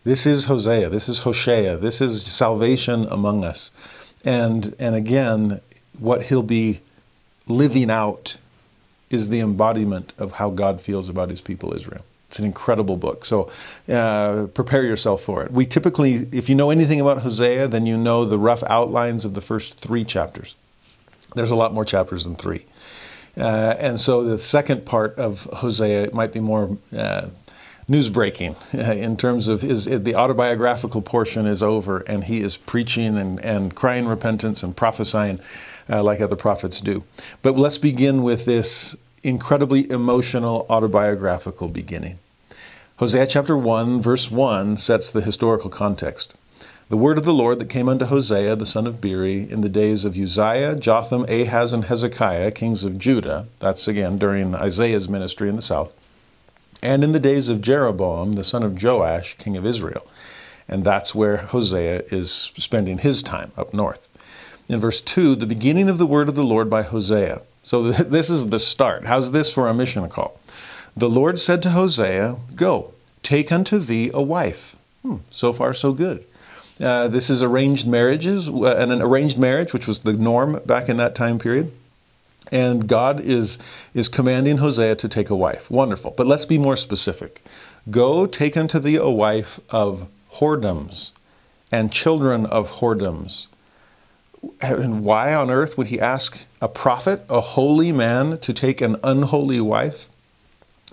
This 0.04 0.26
is 0.26 0.44
Hosea. 0.44 0.88
This 0.88 1.08
is 1.08 1.20
Hoshea. 1.20 1.76
This 1.76 2.00
is 2.00 2.22
salvation 2.22 3.06
among 3.10 3.44
us. 3.44 3.70
And, 4.24 4.74
and 4.78 4.94
again, 4.94 5.60
what 5.98 6.22
he'll 6.22 6.42
be 6.42 6.80
living 7.46 7.90
out 7.90 8.36
is 9.10 9.28
the 9.28 9.40
embodiment 9.40 10.12
of 10.18 10.32
how 10.32 10.50
God 10.50 10.80
feels 10.80 11.08
about 11.08 11.30
his 11.30 11.40
people 11.40 11.74
Israel. 11.74 12.04
It's 12.28 12.38
an 12.38 12.44
incredible 12.44 12.98
book. 12.98 13.24
So 13.24 13.50
uh, 13.88 14.48
prepare 14.52 14.84
yourself 14.84 15.22
for 15.22 15.42
it. 15.42 15.50
We 15.50 15.64
typically, 15.64 16.28
if 16.30 16.50
you 16.50 16.54
know 16.54 16.68
anything 16.68 17.00
about 17.00 17.22
Hosea, 17.22 17.68
then 17.68 17.86
you 17.86 17.96
know 17.96 18.26
the 18.26 18.38
rough 18.38 18.62
outlines 18.64 19.24
of 19.24 19.32
the 19.32 19.40
first 19.40 19.78
three 19.78 20.04
chapters. 20.04 20.54
There's 21.34 21.50
a 21.50 21.56
lot 21.56 21.72
more 21.72 21.86
chapters 21.86 22.24
than 22.24 22.36
three. 22.36 22.66
Uh, 23.36 23.76
and 23.78 23.98
so 23.98 24.24
the 24.24 24.36
second 24.36 24.84
part 24.84 25.16
of 25.16 25.44
Hosea 25.44 26.10
might 26.12 26.32
be 26.32 26.40
more 26.40 26.76
uh, 26.94 27.28
news 27.86 28.10
breaking 28.10 28.56
in 28.72 29.16
terms 29.16 29.48
of 29.48 29.62
his 29.62 29.86
the 29.86 30.14
autobiographical 30.14 31.00
portion 31.00 31.46
is 31.46 31.62
over 31.62 32.00
and 32.00 32.24
he 32.24 32.42
is 32.42 32.56
preaching 32.56 33.16
and, 33.16 33.42
and 33.44 33.74
crying 33.74 34.06
repentance 34.06 34.62
and 34.62 34.76
prophesying 34.76 35.40
uh, 35.88 36.02
like 36.02 36.20
other 36.20 36.36
prophets 36.36 36.80
do. 36.80 37.04
But 37.42 37.58
let's 37.58 37.78
begin 37.78 38.22
with 38.22 38.44
this 38.44 38.96
incredibly 39.22 39.90
emotional 39.90 40.66
autobiographical 40.68 41.68
beginning. 41.68 42.18
Hosea 42.96 43.26
chapter 43.26 43.56
1, 43.56 44.02
verse 44.02 44.30
1 44.30 44.76
sets 44.76 45.10
the 45.10 45.20
historical 45.20 45.70
context. 45.70 46.34
The 46.88 46.96
word 46.96 47.18
of 47.18 47.24
the 47.24 47.34
Lord 47.34 47.58
that 47.58 47.68
came 47.68 47.88
unto 47.88 48.06
Hosea 48.06 48.56
the 48.56 48.64
son 48.64 48.86
of 48.86 49.00
Beeri 49.00 49.48
in 49.50 49.60
the 49.60 49.68
days 49.68 50.04
of 50.06 50.16
Uzziah, 50.16 50.74
Jotham, 50.74 51.26
Ahaz, 51.28 51.72
and 51.72 51.84
Hezekiah, 51.84 52.50
kings 52.52 52.82
of 52.82 52.98
Judah, 52.98 53.46
that's 53.58 53.86
again 53.86 54.18
during 54.18 54.54
Isaiah's 54.54 55.08
ministry 55.08 55.50
in 55.50 55.56
the 55.56 55.62
south, 55.62 55.92
and 56.82 57.04
in 57.04 57.12
the 57.12 57.20
days 57.20 57.48
of 57.48 57.60
Jeroboam, 57.60 58.32
the 58.32 58.44
son 58.44 58.62
of 58.62 58.82
Joash, 58.82 59.36
king 59.36 59.56
of 59.56 59.66
Israel. 59.66 60.06
And 60.66 60.82
that's 60.82 61.14
where 61.14 61.36
Hosea 61.38 62.04
is 62.10 62.52
spending 62.56 62.98
his 62.98 63.22
time 63.22 63.52
up 63.56 63.74
north. 63.74 64.08
In 64.68 64.80
verse 64.80 65.00
2, 65.00 65.34
the 65.34 65.46
beginning 65.46 65.88
of 65.88 65.98
the 65.98 66.06
word 66.06 66.28
of 66.28 66.34
the 66.34 66.44
Lord 66.44 66.68
by 66.68 66.82
Hosea. 66.82 67.40
So 67.62 67.82
this 67.92 68.28
is 68.28 68.48
the 68.48 68.58
start. 68.58 69.06
How's 69.06 69.32
this 69.32 69.52
for 69.52 69.68
a 69.68 69.74
mission 69.74 70.08
call? 70.08 70.38
The 70.96 71.08
Lord 71.08 71.38
said 71.38 71.62
to 71.62 71.70
Hosea, 71.70 72.36
Go, 72.54 72.92
take 73.22 73.50
unto 73.50 73.78
thee 73.78 74.10
a 74.12 74.22
wife. 74.22 74.76
Hmm, 75.02 75.16
so 75.30 75.52
far, 75.52 75.72
so 75.72 75.92
good. 75.92 76.24
Uh, 76.80 77.08
this 77.08 77.28
is 77.30 77.42
arranged 77.42 77.86
marriages, 77.86 78.48
uh, 78.48 78.76
and 78.78 78.92
an 78.92 79.02
arranged 79.02 79.38
marriage, 79.38 79.72
which 79.72 79.86
was 79.86 80.00
the 80.00 80.12
norm 80.12 80.60
back 80.66 80.88
in 80.88 80.96
that 80.96 81.14
time 81.14 81.38
period. 81.38 81.72
And 82.52 82.86
God 82.86 83.20
is, 83.20 83.58
is 83.94 84.08
commanding 84.08 84.58
Hosea 84.58 84.96
to 84.96 85.08
take 85.08 85.30
a 85.30 85.36
wife. 85.36 85.70
Wonderful. 85.70 86.14
But 86.16 86.26
let's 86.26 86.46
be 86.46 86.58
more 86.58 86.76
specific. 86.76 87.42
Go 87.90 88.26
take 88.26 88.56
unto 88.56 88.78
thee 88.78 88.96
a 88.96 89.08
wife 89.08 89.60
of 89.70 90.08
whoredoms 90.34 91.12
and 91.70 91.92
children 91.92 92.46
of 92.46 92.70
whoredoms. 92.72 93.48
And 94.60 95.04
why 95.04 95.34
on 95.34 95.50
earth 95.50 95.76
would 95.76 95.88
he 95.88 96.00
ask 96.00 96.44
a 96.60 96.68
prophet, 96.68 97.24
a 97.28 97.40
holy 97.40 97.92
man, 97.92 98.38
to 98.38 98.52
take 98.52 98.80
an 98.80 98.96
unholy 99.02 99.60
wife? 99.60 100.08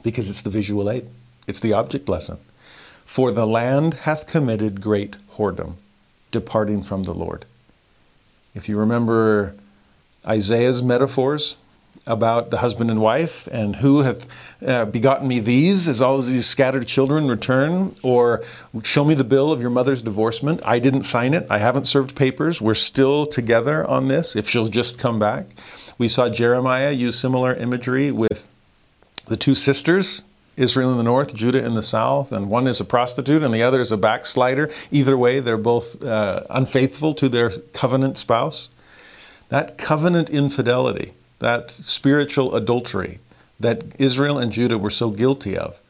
Because 0.04 0.30
it's 0.30 0.42
the 0.42 0.50
visual 0.50 0.90
aid, 0.90 1.08
it's 1.48 1.60
the 1.60 1.74
object 1.74 2.08
lesson. 2.08 2.38
For 3.06 3.32
the 3.32 3.48
land 3.48 3.94
hath 3.94 4.28
committed 4.28 4.82
great 4.82 5.18
whoredom, 5.36 5.76
departing 6.32 6.84
from 6.84 7.04
the 7.04 7.14
Lord. 7.14 7.46
If 8.54 8.70
you 8.70 8.78
remember 8.78 9.56
Isaiah's 10.26 10.82
metaphors 10.82 11.56
about 12.08 12.52
the 12.52 12.58
husband 12.58 12.92
and 12.92 13.02
wife, 13.02 13.48
and 13.52 13.78
who 13.78 14.02
hath 14.02 14.28
uh, 14.66 14.86
begotten 14.86 15.28
me 15.28 15.40
these, 15.40 15.88
as 15.88 16.02
all 16.02 16.20
these 16.20 16.46
scattered 16.46 16.88
children 16.88 17.28
return, 17.28 17.96
or 18.04 18.44
show 18.84 19.04
me 19.04 19.14
the 19.14 19.24
bill 19.24 19.52
of 19.52 19.62
your 19.62 19.70
mother's 19.70 20.02
divorcement. 20.02 20.62
I 20.64 20.80
didn't 20.80 21.04
sign 21.04 21.34
it. 21.34 21.48
I 21.50 21.58
haven't 21.58 21.86
served 21.86 22.16
papers. 22.16 22.62
We're 22.62 22.76
still 22.76 23.26
together 23.26 23.86
on 23.86 24.08
this. 24.08 24.36
If 24.36 24.48
she'll 24.48 24.68
just 24.68 25.00
come 25.00 25.20
back. 25.20 25.48
We 25.98 26.08
saw 26.08 26.30
Jeremiah 26.30 26.92
use 26.92 27.18
similar 27.18 27.54
imagery 27.54 28.12
with 28.12 28.48
the 29.28 29.38
two 29.38 29.56
sisters 29.56 30.24
Israel 30.58 30.92
in 30.92 30.98
the 30.98 31.04
north, 31.04 31.34
Judah 31.34 31.64
in 31.64 31.74
the 31.74 31.84
south, 31.84 32.32
and 32.32 32.50
one 32.50 32.68
is 32.68 32.80
a 32.80 32.86
prostitute 32.86 33.44
and 33.44 33.54
the 33.54 33.64
other 33.64 33.82
is 33.82 33.92
a 33.92 33.98
backslider. 33.98 34.70
Either 34.92 35.18
way, 35.18 35.40
they're 35.40 35.58
both 35.58 36.04
uh, 36.04 36.44
unfaithful 36.50 37.14
to 37.16 37.28
their 37.28 37.50
covenant 37.50 38.18
spouse. 38.18 38.70
That 39.50 39.78
covenant 39.78 40.30
infidelity, 40.30 41.14
that 41.40 41.72
spiritual 41.72 42.56
adultery 42.56 43.20
that 43.60 43.84
Israel 44.00 44.38
and 44.38 44.52
Judah 44.52 44.78
were 44.78 44.90
so 44.90 45.10
guilty 45.10 45.58
of, 45.58 45.82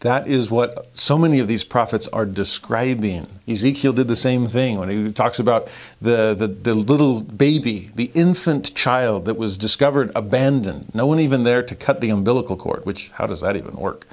that 0.00 0.28
is 0.28 0.50
what 0.50 0.90
so 0.94 1.16
many 1.16 1.38
of 1.38 1.48
these 1.48 1.64
prophets 1.64 2.06
are 2.08 2.26
describing. 2.26 3.26
Ezekiel 3.48 3.94
did 3.94 4.08
the 4.08 4.16
same 4.16 4.46
thing 4.46 4.78
when 4.78 4.90
he 4.90 5.12
talks 5.12 5.38
about 5.38 5.68
the, 6.02 6.34
the, 6.34 6.46
the, 6.46 6.74
little 6.74 7.22
baby, 7.22 7.90
the 7.94 8.10
infant 8.14 8.74
child 8.74 9.24
that 9.24 9.38
was 9.38 9.56
discovered 9.56 10.12
abandoned. 10.14 10.94
No 10.94 11.06
one 11.06 11.18
even 11.18 11.44
there 11.44 11.62
to 11.62 11.74
cut 11.74 12.02
the 12.02 12.10
umbilical 12.10 12.56
cord, 12.56 12.84
which, 12.84 13.08
how 13.14 13.26
does 13.26 13.40
that 13.40 13.56
even 13.56 13.74
work? 13.76 14.06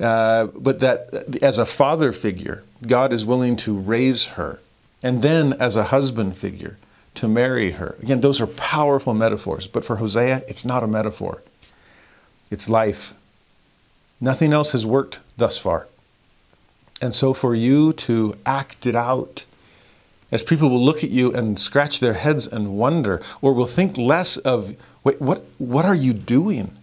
Uh, 0.00 0.46
but 0.46 0.80
that 0.80 1.38
as 1.42 1.58
a 1.58 1.66
father 1.66 2.10
figure, 2.10 2.64
God 2.86 3.12
is 3.12 3.24
willing 3.24 3.54
to 3.56 3.78
raise 3.78 4.26
her. 4.26 4.58
And 5.02 5.22
then 5.22 5.52
as 5.54 5.76
a 5.76 5.84
husband 5.84 6.36
figure, 6.36 6.76
to 7.14 7.28
marry 7.28 7.72
her. 7.72 7.96
Again, 8.02 8.20
those 8.20 8.40
are 8.40 8.46
powerful 8.46 9.14
metaphors, 9.14 9.66
but 9.66 9.84
for 9.84 9.96
Hosea, 9.96 10.44
it's 10.48 10.64
not 10.64 10.82
a 10.82 10.86
metaphor, 10.86 11.42
it's 12.50 12.68
life. 12.68 13.14
Nothing 14.20 14.52
else 14.52 14.72
has 14.72 14.84
worked 14.84 15.18
thus 15.36 15.58
far. 15.58 15.86
And 17.00 17.14
so 17.14 17.32
for 17.32 17.54
you 17.54 17.94
to 17.94 18.36
act 18.44 18.86
it 18.86 18.94
out, 18.94 19.44
as 20.30 20.42
people 20.42 20.68
will 20.68 20.84
look 20.84 21.02
at 21.02 21.10
you 21.10 21.32
and 21.32 21.58
scratch 21.58 22.00
their 22.00 22.14
heads 22.14 22.46
and 22.46 22.76
wonder, 22.76 23.22
or 23.40 23.52
will 23.54 23.66
think 23.66 23.96
less 23.96 24.36
of, 24.36 24.76
wait, 25.02 25.20
what, 25.20 25.44
what 25.58 25.84
are 25.84 25.94
you 25.94 26.12
doing? 26.12 26.76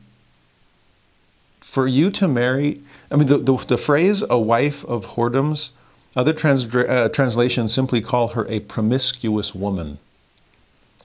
For 1.61 1.87
you 1.87 2.09
to 2.11 2.27
marry, 2.27 2.81
I 3.11 3.15
mean, 3.15 3.27
the, 3.27 3.37
the, 3.37 3.55
the 3.57 3.77
phrase 3.77 4.23
a 4.29 4.39
wife 4.39 4.83
of 4.85 5.09
whoredoms, 5.09 5.71
other 6.15 6.33
trans, 6.33 6.73
uh, 6.75 7.09
translations 7.13 7.71
simply 7.71 8.01
call 8.01 8.29
her 8.29 8.47
a 8.49 8.61
promiscuous 8.61 9.53
woman. 9.53 9.99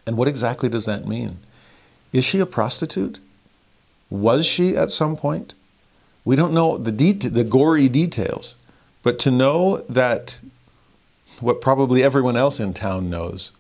And 0.06 0.16
what 0.16 0.28
exactly 0.28 0.68
does 0.68 0.84
that 0.86 1.06
mean? 1.06 1.38
Is 2.12 2.24
she 2.24 2.40
a 2.40 2.46
prostitute? 2.46 3.18
Was 4.10 4.44
she 4.44 4.76
at 4.76 4.90
some 4.90 5.16
point? 5.16 5.54
We 6.24 6.36
don't 6.36 6.52
know 6.52 6.76
the, 6.78 6.92
det- 6.92 7.32
the 7.32 7.44
gory 7.44 7.88
details, 7.88 8.54
but 9.02 9.18
to 9.20 9.30
know 9.30 9.78
that 9.88 10.38
what 11.40 11.60
probably 11.60 12.02
everyone 12.02 12.36
else 12.36 12.60
in 12.60 12.74
town 12.74 13.10
knows, 13.10 13.52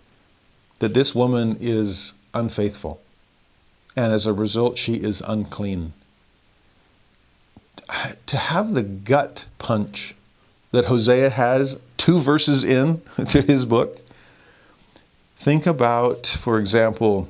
that 0.78 0.94
this 0.94 1.14
woman 1.14 1.56
is 1.60 2.12
unfaithful, 2.34 3.00
and 3.96 4.12
as 4.12 4.26
a 4.26 4.32
result, 4.32 4.78
she 4.78 4.94
is 4.96 5.22
unclean. 5.26 5.92
To 8.26 8.36
have 8.36 8.74
the 8.74 8.82
gut 8.82 9.46
punch 9.58 10.14
that 10.70 10.86
Hosea 10.86 11.30
has 11.30 11.78
two 11.98 12.18
verses 12.20 12.64
in 12.64 13.02
to 13.28 13.42
his 13.42 13.64
book, 13.64 14.01
think 15.42 15.66
about, 15.66 16.24
for 16.24 16.60
example, 16.60 17.28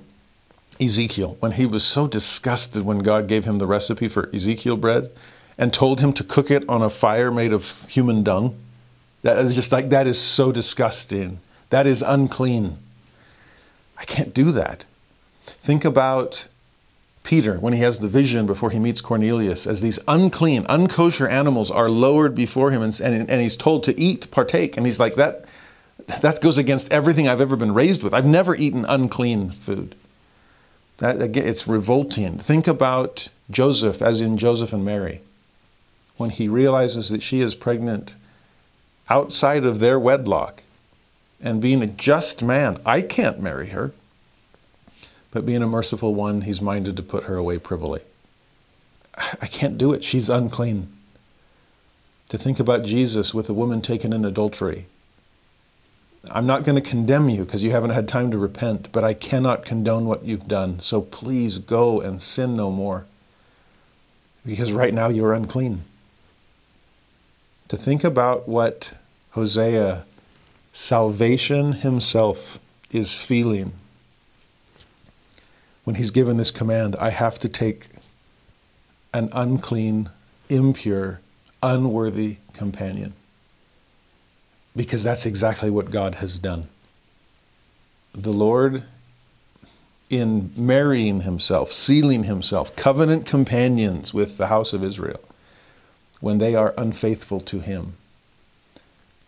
Ezekiel, 0.79 1.39
when 1.41 1.53
he 1.53 1.65
was 1.65 1.83
so 1.83 2.07
disgusted 2.07 2.85
when 2.85 2.99
God 2.99 3.27
gave 3.27 3.47
him 3.47 3.57
the 3.57 3.67
recipe 3.67 4.07
for 4.07 4.29
Ezekiel 4.35 4.77
bread 4.77 5.11
and 5.57 5.73
told 5.73 6.01
him 6.01 6.13
to 6.13 6.23
cook 6.23 6.51
it 6.51 6.69
on 6.69 6.83
a 6.83 6.91
fire 6.91 7.31
made 7.31 7.55
of 7.55 7.89
human 7.89 8.23
dung. 8.23 8.55
That 9.23 9.39
is 9.39 9.55
just 9.55 9.73
like, 9.73 9.89
that 9.89 10.07
is 10.07 10.21
so 10.21 10.53
disgusting. 10.53 11.41
That 11.71 11.87
is 11.87 12.03
unclean. 12.03 12.77
I 13.97 14.05
can't 14.05 14.35
do 14.35 14.53
that. 14.53 14.85
Think 15.47 15.83
about 15.83 16.47
Peter 17.23 17.59
when 17.61 17.73
he 17.73 17.81
has 17.81 18.01
the 18.01 18.09
vision 18.09 18.45
before 18.45 18.71
he 18.71 18.79
meets 18.79 19.01
Cornelius 19.01 19.67
as 19.67 19.81
these 19.81 19.99
unclean, 20.07 20.65
unkosher 20.65 21.31
animals 21.31 21.71
are 21.71 21.89
lowered 21.89 22.35
before 22.35 22.73
him 22.73 22.83
and, 22.83 23.01
and, 23.01 23.31
and 23.31 23.41
he's 23.41 23.57
told 23.57 23.85
to 23.85 23.99
eat, 23.99 24.31
partake. 24.31 24.77
And 24.77 24.85
he's 24.85 25.01
like, 25.01 25.15
that, 25.15 25.47
that 26.21 26.41
goes 26.41 26.59
against 26.59 26.93
everything 26.93 27.29
I've 27.29 27.41
ever 27.41 27.57
been 27.57 27.75
raised 27.75 28.03
with. 28.03 28.15
I've 28.15 28.27
never 28.27 28.55
eaten 28.55 28.85
unclean 28.87 29.51
food. 29.51 29.95
That, 30.99 31.21
again, 31.21 31.47
it's 31.47 31.67
revolting. 31.67 32.39
Think 32.39 32.67
about 32.67 33.29
Joseph, 33.51 34.03
as 34.03 34.21
in 34.21 34.39
Joseph 34.39 34.73
and 34.73 34.85
Mary, 34.85 35.21
when 36.17 36.31
he 36.31 36.49
realizes 36.49 37.09
that 37.09 37.23
she 37.23 37.41
is 37.41 37.55
pregnant 37.55 38.15
outside 39.09 39.65
of 39.65 39.81
their 39.81 39.99
wedlock 39.99 40.63
and 41.41 41.61
being 41.61 41.83
a 41.83 41.87
just 41.87 42.43
man, 42.43 42.81
I 42.87 43.03
can't 43.03 43.41
marry 43.41 43.69
her. 43.69 43.93
But 45.33 45.47
being 45.47 45.63
a 45.63 45.67
merciful 45.67 46.15
one, 46.15 46.43
he's 46.43 46.61
minded 46.61 46.97
to 46.97 47.03
put 47.03 47.25
her 47.25 47.37
away 47.37 47.59
privily. 47.59 48.03
I 49.41 49.47
can't 49.47 49.79
do 49.79 49.93
it. 49.93 50.05
She's 50.05 50.29
unclean. 50.29 50.93
To 52.29 52.39
think 52.39 52.61
about 52.61 52.85
Jesus 52.85 53.35
with 53.35 53.49
a 53.49 53.55
woman 53.55 53.83
taken 53.83 54.13
in 54.13 54.25
adultery 54.25 54.87
I'm 56.31 56.47
not 56.47 56.63
going 56.63 56.81
to 56.81 56.89
condemn 56.89 57.29
you 57.29 57.45
because 57.45 57.65
you 57.65 57.73
haven't 57.73 57.91
had 57.91 58.07
time 58.07 58.31
to 58.31 58.39
repent, 58.39 58.91
but 58.93 59.03
I 59.03 59.13
cannot 59.13 59.65
condone 59.65 60.07
what 60.07 60.25
you've 60.25 60.47
done. 60.47 60.79
So 60.81 61.01
please 61.01 61.59
go 61.59 62.01
and 62.01 62.23
sin 62.23 62.57
no 62.57 62.71
more. 62.71 63.07
Because 64.47 64.73
right 64.73 64.95
now 64.95 65.09
you're 65.09 65.33
unclean. 65.33 65.83
To 67.69 67.77
think 67.77 68.05
about 68.05 68.49
what 68.49 68.91
Hosea, 69.31 70.05
salvation 70.73 71.73
himself, 71.73 72.59
is 72.91 73.17
feeling 73.17 73.73
when 75.85 75.97
he's 75.97 76.11
given 76.11 76.37
this 76.37 76.51
command 76.51 76.95
I 76.97 77.11
have 77.11 77.39
to 77.41 77.49
take 77.49 77.89
an 79.15 79.29
unclean, 79.33 80.11
impure, 80.49 81.21
unworthy 81.63 82.37
companion 82.53 83.15
because 84.75 85.03
that's 85.03 85.27
exactly 85.27 85.71
what 85.71 85.91
God 85.91 86.17
has 86.17 86.39
done. 86.39 86.69
The 88.15 88.33
Lord, 88.33 88.85
in 90.11 90.53
marrying 90.57 91.23
himself, 91.23 91.73
sealing 91.73 92.25
himself, 92.25 92.75
covenant 92.77 93.27
companions 93.27 94.13
with 94.13 94.37
the 94.37 94.49
house 94.49 94.73
of 94.73 94.85
Israel, 94.85 95.21
when 96.21 96.39
they 96.39 96.55
are 96.55 96.75
unfaithful 96.79 97.41
to 97.41 97.61
him. 97.61 97.95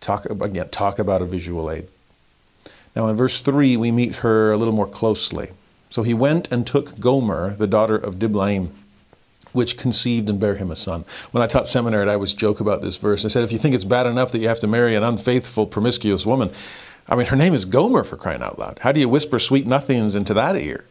Talk 0.01 0.25
again, 0.25 0.69
talk 0.69 0.99
about 0.99 1.21
a 1.21 1.25
visual 1.25 1.69
aid. 1.71 1.87
Now 2.95 3.07
in 3.07 3.17
verse 3.17 3.41
3, 3.41 3.75
we 3.77 3.91
meet 3.91 4.17
her 4.17 4.51
a 4.51 4.57
little 4.57 4.73
more 4.73 4.87
closely. 4.87 5.49
So 5.89 6.03
he 6.03 6.13
went 6.13 6.51
and 6.51 6.65
took 6.65 6.99
Gomer, 6.99 7.55
the 7.55 7.67
daughter 7.67 7.95
of 7.95 8.19
Diblaim, 8.19 8.69
which 9.55 9.77
conceived 9.77 10.29
and 10.29 10.39
bare 10.39 10.55
him 10.55 10.69
a 10.69 10.75
son. 10.75 11.05
When 11.31 11.41
I 11.41 11.47
taught 11.47 11.67
seminary, 11.67 12.09
I 12.09 12.13
always 12.13 12.33
joke 12.33 12.59
about 12.59 12.81
this 12.81 12.97
verse. 12.97 13.25
I 13.25 13.29
said, 13.29 13.43
if 13.43 13.51
you 13.51 13.57
think 13.57 13.73
it's 13.73 13.83
bad 13.83 14.05
enough 14.05 14.31
that 14.31 14.39
you 14.39 14.47
have 14.47 14.59
to 14.59 14.67
marry 14.67 14.95
an 14.95 15.03
unfaithful, 15.03 15.65
promiscuous 15.65 16.25
woman, 16.25 16.51
I 17.07 17.15
mean, 17.15 17.27
her 17.27 17.35
name 17.35 17.53
is 17.53 17.65
Gomer 17.65 18.03
for 18.03 18.17
crying 18.17 18.41
out 18.41 18.59
loud. 18.59 18.79
How 18.81 18.91
do 18.91 18.99
you 18.99 19.07
whisper 19.07 19.39
sweet 19.39 19.65
nothings 19.65 20.15
into 20.15 20.33
that 20.33 20.55
ear? 20.55 20.85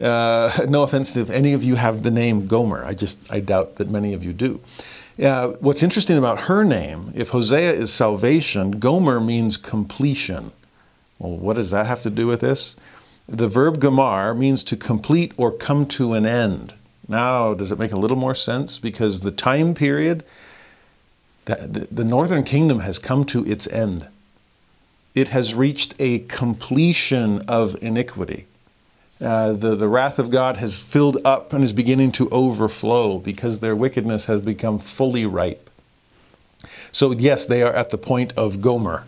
Uh, 0.00 0.50
no 0.68 0.82
offense 0.82 1.16
if 1.16 1.30
any 1.30 1.52
of 1.52 1.62
you 1.62 1.76
have 1.76 2.02
the 2.02 2.10
name 2.10 2.46
Gomer. 2.46 2.84
I 2.84 2.94
just, 2.94 3.18
I 3.30 3.40
doubt 3.40 3.76
that 3.76 3.88
many 3.88 4.14
of 4.14 4.24
you 4.24 4.32
do. 4.32 4.60
Uh, 5.22 5.48
what's 5.60 5.82
interesting 5.82 6.16
about 6.16 6.42
her 6.42 6.64
name, 6.64 7.12
if 7.14 7.30
Hosea 7.30 7.72
is 7.72 7.92
salvation, 7.92 8.72
Gomer 8.78 9.20
means 9.20 9.56
completion. 9.56 10.52
Well, 11.18 11.36
what 11.36 11.56
does 11.56 11.70
that 11.72 11.86
have 11.86 12.00
to 12.00 12.10
do 12.10 12.26
with 12.26 12.40
this? 12.40 12.74
The 13.28 13.46
verb 13.46 13.78
gamar 13.78 14.36
means 14.36 14.64
to 14.64 14.76
complete 14.76 15.32
or 15.36 15.52
come 15.52 15.86
to 15.86 16.14
an 16.14 16.24
end 16.24 16.74
Now, 17.10 17.54
does 17.54 17.72
it 17.72 17.78
make 17.78 17.90
a 17.90 17.98
little 17.98 18.16
more 18.16 18.36
sense? 18.36 18.78
Because 18.78 19.22
the 19.22 19.32
time 19.32 19.74
period, 19.74 20.22
the, 21.46 21.88
the 21.90 22.04
northern 22.04 22.44
kingdom 22.44 22.78
has 22.80 23.00
come 23.00 23.24
to 23.24 23.44
its 23.44 23.66
end. 23.66 24.06
It 25.12 25.28
has 25.28 25.52
reached 25.52 25.96
a 25.98 26.20
completion 26.20 27.40
of 27.48 27.76
iniquity. 27.82 28.46
Uh, 29.20 29.52
the, 29.52 29.74
the 29.74 29.88
wrath 29.88 30.20
of 30.20 30.30
God 30.30 30.58
has 30.58 30.78
filled 30.78 31.18
up 31.24 31.52
and 31.52 31.64
is 31.64 31.72
beginning 31.72 32.12
to 32.12 32.28
overflow 32.30 33.18
because 33.18 33.58
their 33.58 33.74
wickedness 33.74 34.26
has 34.26 34.40
become 34.40 34.78
fully 34.78 35.26
ripe. 35.26 35.68
So, 36.92 37.10
yes, 37.10 37.44
they 37.44 37.60
are 37.64 37.72
at 37.72 37.90
the 37.90 37.98
point 37.98 38.32
of 38.36 38.60
Gomer, 38.60 39.04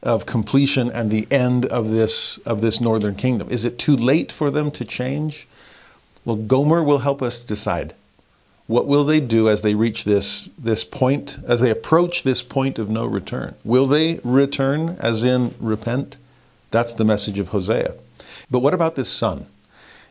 of 0.00 0.26
completion 0.26 0.92
and 0.92 1.10
the 1.10 1.26
end 1.28 1.66
of 1.66 1.90
this, 1.90 2.38
of 2.46 2.60
this 2.60 2.80
northern 2.80 3.16
kingdom. 3.16 3.48
Is 3.50 3.64
it 3.64 3.80
too 3.80 3.96
late 3.96 4.30
for 4.30 4.48
them 4.48 4.70
to 4.70 4.84
change? 4.84 5.48
Well, 6.24 6.36
Gomer 6.36 6.82
will 6.82 6.98
help 6.98 7.20
us 7.20 7.42
decide. 7.42 7.94
What 8.68 8.86
will 8.86 9.04
they 9.04 9.18
do 9.18 9.48
as 9.48 9.62
they 9.62 9.74
reach 9.74 10.04
this, 10.04 10.48
this 10.56 10.84
point, 10.84 11.38
as 11.46 11.60
they 11.60 11.70
approach 11.70 12.22
this 12.22 12.42
point 12.42 12.78
of 12.78 12.88
no 12.88 13.04
return? 13.04 13.54
Will 13.64 13.86
they 13.86 14.20
return, 14.22 14.96
as 15.00 15.24
in 15.24 15.54
repent? 15.58 16.16
That's 16.70 16.94
the 16.94 17.04
message 17.04 17.38
of 17.38 17.48
Hosea. 17.48 17.94
But 18.50 18.60
what 18.60 18.72
about 18.72 18.94
this 18.94 19.10
son? 19.10 19.46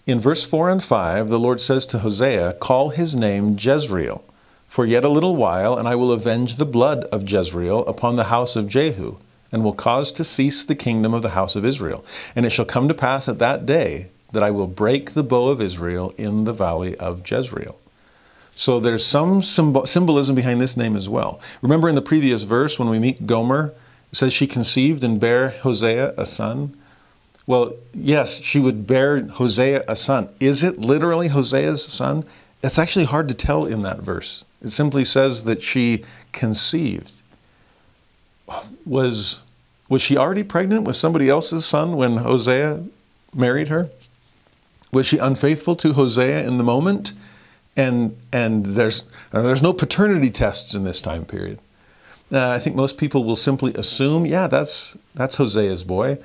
In 0.06 0.20
verse 0.20 0.44
4 0.46 0.70
and 0.70 0.84
5, 0.84 1.30
the 1.30 1.40
Lord 1.40 1.62
says 1.62 1.86
to 1.88 2.00
Hosea, 2.00 2.54
Call 2.54 2.90
his 2.90 3.16
name 3.16 3.56
Jezreel, 3.58 4.24
for 4.68 4.86
yet 4.86 5.06
a 5.06 5.10
little 5.10 5.36
while, 5.38 5.78
and 5.78 5.88
I 5.88 5.96
will 5.96 6.12
avenge 6.12 6.58
the 6.58 6.66
blood 6.66 7.06
of 7.06 7.30
Jezreel 7.30 7.86
upon 7.86 8.16
the 8.16 8.26
house 8.26 8.56
of 8.58 8.68
Jehu, 8.68 9.18
and 9.52 9.64
will 9.64 9.74
cause 9.74 10.12
to 10.14 10.24
cease 10.24 10.66
the 10.66 10.76
kingdom 10.76 11.14
of 11.14 11.22
the 11.22 11.30
house 11.30 11.56
of 11.56 11.64
Israel. 11.64 12.04
And 12.36 12.46
it 12.46 12.50
shall 12.50 12.66
come 12.66 12.88
to 12.88 12.94
pass 12.94 13.30
at 13.30 13.40
that 13.40 13.66
day 13.66 14.10
that 14.32 14.44
I 14.44 14.52
will 14.52 14.68
break 14.68 15.14
the 15.14 15.24
bow 15.24 15.48
of 15.48 15.62
Israel 15.62 16.14
in 16.18 16.46
the 16.46 16.54
valley 16.54 16.98
of 16.98 17.30
Jezreel. 17.30 17.78
So 18.56 18.80
there's 18.80 19.06
some 19.06 19.42
symbolism 19.42 20.36
behind 20.36 20.62
this 20.62 20.78
name 20.78 20.96
as 20.96 21.10
well. 21.10 21.40
Remember 21.62 21.90
in 21.90 21.96
the 21.96 22.02
previous 22.02 22.44
verse 22.44 22.78
when 22.78 22.90
we 22.90 23.00
meet 23.00 23.26
Gomer, 23.26 23.74
it 24.12 24.16
says 24.16 24.34
she 24.34 24.46
conceived 24.46 25.04
and 25.04 25.20
bare 25.20 25.50
Hosea 25.50 26.14
a 26.18 26.26
son. 26.26 26.78
Well, 27.48 27.74
yes, 27.94 28.42
she 28.42 28.60
would 28.60 28.86
bear 28.86 29.24
Hosea 29.24 29.84
a 29.88 29.96
son. 29.96 30.30
Is 30.40 30.64
it 30.64 30.80
literally 30.80 31.30
Hosea's 31.30 31.84
son? 31.84 32.26
It's 32.62 32.78
actually 32.78 33.06
hard 33.06 33.28
to 33.30 33.34
tell 33.34 33.66
in 33.66 33.82
that 33.82 34.00
verse. 34.00 34.44
It 34.62 34.70
simply 34.70 35.06
says 35.06 35.46
that 35.46 35.64
she 35.64 36.04
conceived. 36.32 37.14
Was, 38.86 39.42
was 39.90 40.02
she 40.02 40.18
already 40.18 40.44
pregnant 40.44 40.84
with 40.84 40.96
somebody 40.96 41.30
else's 41.30 41.66
son 41.66 41.96
when 41.96 42.18
Hosea 42.18 42.84
married 43.34 43.70
her? 43.70 43.90
Was 44.92 45.06
she 45.06 45.18
unfaithful 45.18 45.76
to 45.78 45.94
Hosea 45.94 46.46
in 46.46 46.58
the 46.58 46.64
moment? 46.64 47.14
And, 47.78 48.18
and 48.34 48.66
there's, 48.66 49.06
uh, 49.32 49.42
there's 49.42 49.64
no 49.64 49.72
paternity 49.74 50.30
tests 50.30 50.74
in 50.74 50.84
this 50.84 51.00
time 51.00 51.26
period. 51.26 51.60
Uh, 52.32 52.50
I 52.50 52.60
think 52.60 52.76
most 52.76 52.98
people 52.98 53.24
will 53.24 53.36
simply 53.36 53.74
assume, 53.76 54.26
yeah, 54.26 54.48
that's, 54.48 54.98
that's 55.16 55.36
Hosea's 55.36 55.84
boy. 55.84 56.18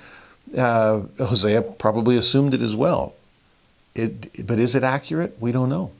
Uh, 0.56 1.02
Hosea 1.18 1.62
probably 1.62 2.16
assumed 2.16 2.54
it 2.54 2.62
as 2.62 2.76
well. 2.76 3.14
It, 3.94 4.46
but 4.46 4.58
is 4.58 4.74
it 4.74 4.82
accurate? 4.82 5.36
We 5.40 5.52
don't 5.52 5.68
know. 5.68 5.90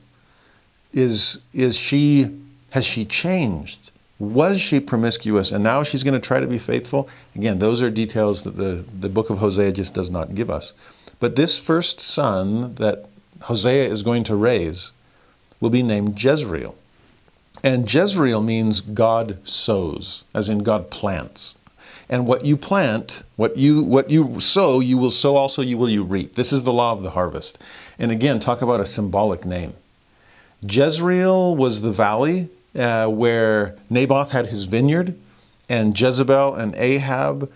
Is, 0.93 1.39
is 1.53 1.75
she, 1.75 2.39
has 2.71 2.85
she 2.85 3.05
changed? 3.05 3.91
Was 4.19 4.61
she 4.61 4.79
promiscuous 4.79 5.51
and 5.51 5.63
now 5.63 5.83
she's 5.83 6.03
going 6.03 6.13
to 6.13 6.25
try 6.25 6.39
to 6.39 6.47
be 6.47 6.57
faithful? 6.57 7.09
Again, 7.35 7.59
those 7.59 7.81
are 7.81 7.89
details 7.89 8.43
that 8.43 8.57
the, 8.57 8.83
the 8.99 9.09
book 9.09 9.29
of 9.29 9.39
Hosea 9.39 9.71
just 9.73 9.93
does 9.93 10.09
not 10.09 10.35
give 10.35 10.49
us. 10.49 10.73
But 11.19 11.35
this 11.35 11.57
first 11.57 11.99
son 11.99 12.75
that 12.75 13.05
Hosea 13.43 13.89
is 13.89 14.03
going 14.03 14.23
to 14.25 14.35
raise 14.35 14.91
will 15.59 15.69
be 15.69 15.83
named 15.83 16.21
Jezreel. 16.21 16.75
And 17.63 17.91
Jezreel 17.91 18.41
means 18.41 18.81
God 18.81 19.39
sows, 19.43 20.23
as 20.33 20.47
in 20.47 20.59
God 20.59 20.91
plants. 20.91 21.55
And 22.09 22.27
what 22.27 22.45
you 22.45 22.55
plant, 22.55 23.23
what 23.35 23.57
you 23.57 23.83
what 23.83 24.09
you 24.09 24.39
sow, 24.39 24.79
you 24.79 24.97
will 24.97 25.11
sow 25.11 25.35
also 25.35 25.61
you 25.61 25.77
will 25.77 25.89
you 25.89 26.03
reap. 26.03 26.35
This 26.35 26.53
is 26.53 26.63
the 26.63 26.71
law 26.71 26.93
of 26.93 27.03
the 27.03 27.09
harvest. 27.11 27.57
And 27.99 28.11
again, 28.11 28.39
talk 28.39 28.61
about 28.61 28.79
a 28.79 28.85
symbolic 28.85 29.43
name. 29.43 29.73
Jezreel 30.61 31.55
was 31.55 31.81
the 31.81 31.91
valley 31.91 32.49
uh, 32.75 33.07
where 33.07 33.75
Naboth 33.89 34.31
had 34.31 34.47
his 34.47 34.63
vineyard, 34.63 35.19
and 35.67 35.99
Jezebel 35.99 36.55
and 36.55 36.75
Ahab 36.75 37.51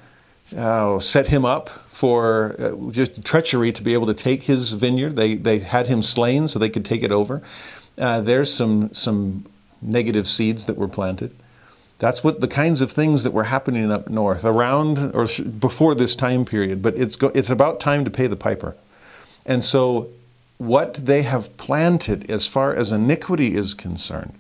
uh, 0.56 1.00
set 1.00 1.28
him 1.28 1.46
up 1.46 1.70
for 2.02 2.56
uh, 2.58 2.90
just 2.90 3.24
treachery 3.24 3.72
to 3.72 3.84
be 3.84 3.94
able 3.94 4.08
to 4.08 4.14
take 4.16 4.42
his 4.42 4.74
vineyard. 4.74 5.16
They, 5.16 5.36
they 5.36 5.60
had 5.60 5.86
him 5.86 6.02
slain 6.02 6.48
so 6.48 6.58
they 6.58 6.68
could 6.68 6.84
take 6.84 7.04
it 7.04 7.12
over. 7.12 7.44
Uh, 7.96 8.22
there's 8.22 8.52
some, 8.52 8.92
some 8.92 9.46
negative 9.84 10.28
seeds 10.28 10.66
that 10.66 10.78
were 10.78 10.88
planted. 10.88 11.36
That's 12.00 12.24
what 12.24 12.42
the 12.42 12.48
kinds 12.48 12.82
of 12.82 12.92
things 12.92 13.22
that 13.24 13.34
were 13.34 13.44
happening 13.44 13.92
up 13.92 14.10
north 14.10 14.44
around 14.44 15.14
or 15.14 15.28
before 15.60 15.94
this 15.94 16.16
time 16.16 16.44
period. 16.44 16.82
But 16.82 16.96
it's, 16.98 17.16
go, 17.16 17.28
it's 17.36 17.52
about 17.52 17.80
time 17.80 18.04
to 18.04 18.10
pay 18.10 18.26
the 18.26 18.36
piper. 18.36 18.76
And 19.46 19.64
so, 19.64 20.10
what 20.58 20.96
they 20.96 21.22
have 21.22 21.56
planted 21.58 22.32
as 22.32 22.48
far 22.48 22.74
as 22.74 22.92
iniquity 22.92 23.56
is 23.56 23.76
concerned, 23.76 24.34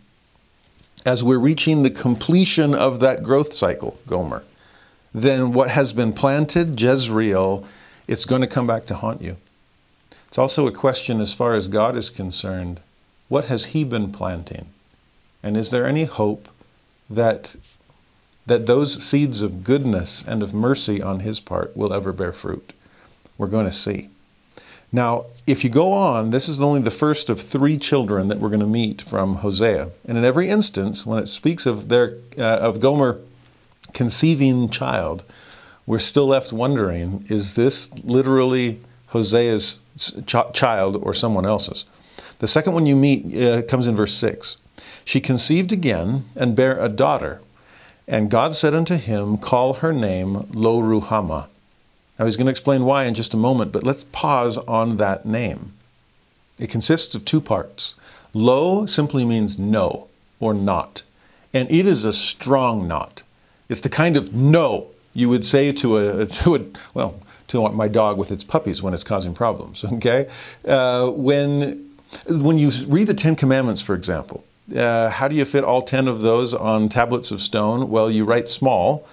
as 1.05 1.23
we're 1.23 1.37
reaching 1.37 1.83
the 1.83 1.91
completion 1.91 2.73
of 2.73 2.99
that 3.01 3.21
growth 3.23 3.53
cycle, 3.53 3.99
Gomer, 4.07 4.43
then 5.13 5.53
what 5.53 5.69
has 5.69 5.93
been 5.93 6.13
planted, 6.13 6.79
Jezreel, 6.79 7.65
it's 8.07 8.25
going 8.25 8.41
to 8.41 8.47
come 8.47 8.67
back 8.67 8.85
to 8.85 8.95
haunt 8.95 9.21
you. 9.21 9.37
It's 10.27 10.37
also 10.37 10.67
a 10.67 10.71
question 10.71 11.19
as 11.19 11.33
far 11.33 11.55
as 11.55 11.67
God 11.67 11.95
is 11.97 12.09
concerned 12.09 12.79
what 13.31 13.45
has 13.45 13.67
He 13.67 13.85
been 13.85 14.11
planting? 14.11 14.67
And 15.41 15.55
is 15.55 15.71
there 15.71 15.85
any 15.85 16.03
hope 16.03 16.49
that, 17.09 17.55
that 18.45 18.65
those 18.65 19.01
seeds 19.01 19.41
of 19.41 19.63
goodness 19.63 20.21
and 20.27 20.43
of 20.43 20.53
mercy 20.53 21.01
on 21.01 21.21
His 21.21 21.39
part 21.39 21.75
will 21.77 21.93
ever 21.93 22.11
bear 22.11 22.33
fruit? 22.33 22.73
We're 23.37 23.47
going 23.47 23.67
to 23.67 23.71
see. 23.71 24.09
Now, 24.91 25.27
if 25.47 25.63
you 25.63 25.69
go 25.69 25.93
on, 25.93 26.31
this 26.31 26.49
is 26.49 26.59
only 26.59 26.81
the 26.81 26.91
first 26.91 27.29
of 27.29 27.39
three 27.39 27.77
children 27.77 28.27
that 28.27 28.39
we're 28.39 28.49
going 28.49 28.59
to 28.59 28.67
meet 28.67 29.01
from 29.01 29.35
Hosea. 29.35 29.91
And 30.05 30.17
in 30.17 30.25
every 30.25 30.49
instance, 30.49 31.05
when 31.05 31.23
it 31.23 31.27
speaks 31.27 31.65
of, 31.65 31.87
their, 31.87 32.17
uh, 32.37 32.41
of 32.41 32.81
Gomer 32.81 33.21
conceiving 33.93 34.69
child, 34.69 35.23
we're 35.85 35.99
still 35.99 36.27
left 36.27 36.53
wondering 36.53 37.25
is 37.29 37.55
this 37.55 37.91
literally 38.03 38.79
Hosea's 39.11 39.79
ch- 39.97 40.53
child 40.53 40.95
or 40.95 41.13
someone 41.13 41.45
else's? 41.45 41.85
The 42.39 42.47
second 42.47 42.73
one 42.73 42.85
you 42.85 42.95
meet 42.95 43.35
uh, 43.35 43.61
comes 43.63 43.87
in 43.87 43.95
verse 43.95 44.13
6. 44.13 44.57
She 45.05 45.19
conceived 45.19 45.71
again 45.71 46.25
and 46.35 46.55
bare 46.55 46.79
a 46.79 46.89
daughter. 46.89 47.41
And 48.07 48.31
God 48.31 48.53
said 48.53 48.73
unto 48.73 48.95
him, 48.97 49.37
Call 49.37 49.75
her 49.75 49.93
name 49.93 50.47
Lo 50.53 50.81
Ruhamah. 50.81 51.47
Now 52.17 52.25
he's 52.25 52.37
going 52.37 52.47
to 52.47 52.51
explain 52.51 52.85
why 52.85 53.05
in 53.05 53.13
just 53.13 53.33
a 53.33 53.37
moment, 53.37 53.71
but 53.71 53.83
let's 53.83 54.05
pause 54.11 54.57
on 54.57 54.97
that 54.97 55.25
name. 55.25 55.73
It 56.59 56.69
consists 56.69 57.15
of 57.15 57.25
two 57.25 57.41
parts. 57.41 57.95
Lo 58.33 58.85
simply 58.85 59.25
means 59.25 59.57
no 59.57 60.07
or 60.39 60.53
not, 60.53 61.03
and 61.53 61.69
it 61.71 61.85
is 61.87 62.05
a 62.05 62.13
strong 62.13 62.87
not. 62.87 63.23
It's 63.71 63.79
the 63.79 63.89
kind 63.89 64.17
of 64.17 64.33
no 64.33 64.87
you 65.13 65.29
would 65.29 65.45
say 65.45 65.71
to 65.71 65.97
a, 65.97 66.25
to 66.25 66.55
a 66.55 66.59
well, 66.93 67.15
to 67.47 67.69
my 67.69 67.87
dog 67.87 68.17
with 68.17 68.29
its 68.29 68.43
puppies 68.43 68.83
when 68.83 68.93
it's 68.93 69.05
causing 69.05 69.33
problems. 69.33 69.85
Okay, 69.93 70.27
uh, 70.67 71.09
when 71.09 71.89
when 72.27 72.57
you 72.59 72.69
read 72.87 73.07
the 73.07 73.13
Ten 73.13 73.37
Commandments, 73.37 73.81
for 73.81 73.95
example, 73.95 74.43
uh, 74.75 75.09
how 75.09 75.29
do 75.29 75.37
you 75.37 75.45
fit 75.45 75.63
all 75.63 75.81
ten 75.81 76.09
of 76.09 76.19
those 76.19 76.53
on 76.53 76.89
tablets 76.89 77.31
of 77.31 77.39
stone? 77.39 77.89
Well, 77.89 78.11
you 78.11 78.25
write 78.25 78.49
small, 78.49 79.07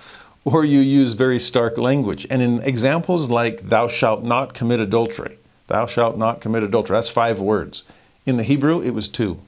or 0.45 0.65
you 0.65 0.81
use 0.81 1.13
very 1.13 1.39
stark 1.39 1.79
language. 1.79 2.27
And 2.29 2.43
in 2.43 2.61
examples 2.63 3.31
like 3.31 3.69
"Thou 3.69 3.87
shalt 3.87 4.25
not 4.25 4.55
commit 4.55 4.81
adultery," 4.81 5.39
"Thou 5.69 5.87
shalt 5.87 6.19
not 6.19 6.41
commit 6.41 6.65
adultery," 6.65 6.97
that's 6.97 7.09
five 7.09 7.39
words. 7.39 7.85
In 8.27 8.37
the 8.37 8.43
Hebrew, 8.43 8.81
it 8.83 8.91
was 8.91 9.07
two. 9.07 9.39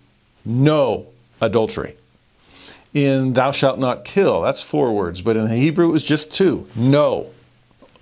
No 0.44 1.06
adultery 1.40 1.96
in 2.92 3.33
thou 3.35 3.53
shalt 3.53 3.79
not 3.79 4.05
kill. 4.05 4.42
That's 4.42 4.62
four 4.62 4.92
words, 4.92 5.22
but 5.22 5.37
in 5.37 5.44
the 5.44 5.57
Hebrew 5.57 5.88
it 5.88 5.92
was 5.92 6.05
just 6.05 6.33
two. 6.33 6.68
No. 6.74 7.31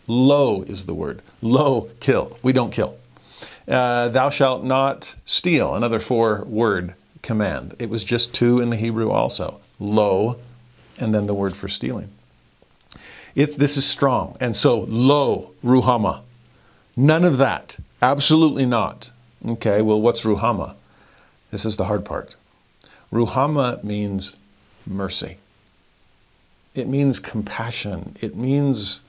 Lo 0.07 0.63
is 0.63 0.87
the 0.87 0.95
word. 0.95 1.23
Lo, 1.43 1.91
kill. 2.01 2.39
We 2.43 2.53
don't 2.53 2.73
kill. 2.73 2.97
Uh, 3.69 4.09
thou 4.09 4.31
shalt 4.31 4.65
not 4.65 5.15
steal, 5.27 5.75
another 5.75 6.01
four 6.01 6.45
word 6.45 6.95
command. 7.21 7.75
It 7.79 7.91
was 7.91 8.03
just 8.03 8.33
two 8.33 8.61
in 8.61 8.71
the 8.71 8.77
Hebrew 8.77 9.11
also. 9.11 9.61
Lo, 9.79 10.37
and 10.99 11.15
then 11.15 11.27
the 11.27 11.35
word 11.35 11.55
for 11.55 11.69
stealing. 11.69 12.11
It's, 13.35 13.57
this 13.57 13.77
is 13.77 13.85
strong. 13.85 14.37
And 14.41 14.57
so, 14.57 14.87
lo, 14.89 15.51
ruhama. 15.63 16.23
None 16.97 17.25
of 17.25 17.39
that. 17.39 17.77
Absolutely 18.01 18.65
not. 18.65 19.11
Okay, 19.47 19.83
well, 19.83 20.01
what's 20.01 20.25
ruhama? 20.25 20.75
This 21.51 21.65
is 21.65 21.77
the 21.77 21.85
hard 21.85 22.05
part. 22.05 22.35
Ruhama 23.13 23.85
means 23.85 24.35
mercy. 24.89 25.37
It 26.75 26.89
means 26.89 27.21
compassion. 27.21 28.17
It 28.21 28.37
means 28.37 29.01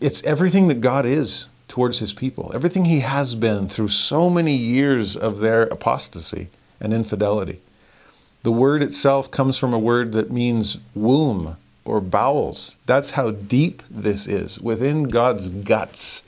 it's 0.00 0.22
everything 0.24 0.68
that 0.68 0.80
God 0.80 1.06
is. 1.06 1.48
towards 1.68 1.98
his 1.98 2.12
people, 2.12 2.50
everything 2.54 2.84
he 2.84 3.00
has 3.00 3.34
been 3.34 3.68
through 3.68 3.88
so 3.88 4.30
many 4.30 4.54
years 4.54 5.16
of 5.16 5.38
their 5.40 5.64
apostasy 5.64 6.48
and 6.80 6.92
infidelity. 6.92 7.60
The 8.42 8.52
word 8.52 8.82
itself 8.82 9.30
comes 9.30 9.58
from 9.58 9.74
a 9.74 9.78
word 9.78 10.12
that 10.12 10.30
means 10.30 10.78
womb 10.94 11.56
or 11.84 12.00
bowels. 12.00 12.76
That's 12.86 13.10
how 13.10 13.30
deep 13.30 13.82
this 13.90 14.26
is 14.26 14.60
within 14.60 15.04
God's 15.04 15.48
guts. 15.48 16.22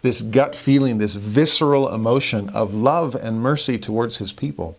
This 0.00 0.22
gut 0.22 0.54
feeling, 0.54 0.98
this 0.98 1.14
visceral 1.14 1.92
emotion 1.92 2.48
of 2.50 2.72
love 2.72 3.14
and 3.14 3.40
mercy 3.40 3.78
towards 3.78 4.18
his 4.18 4.32
people. 4.32 4.76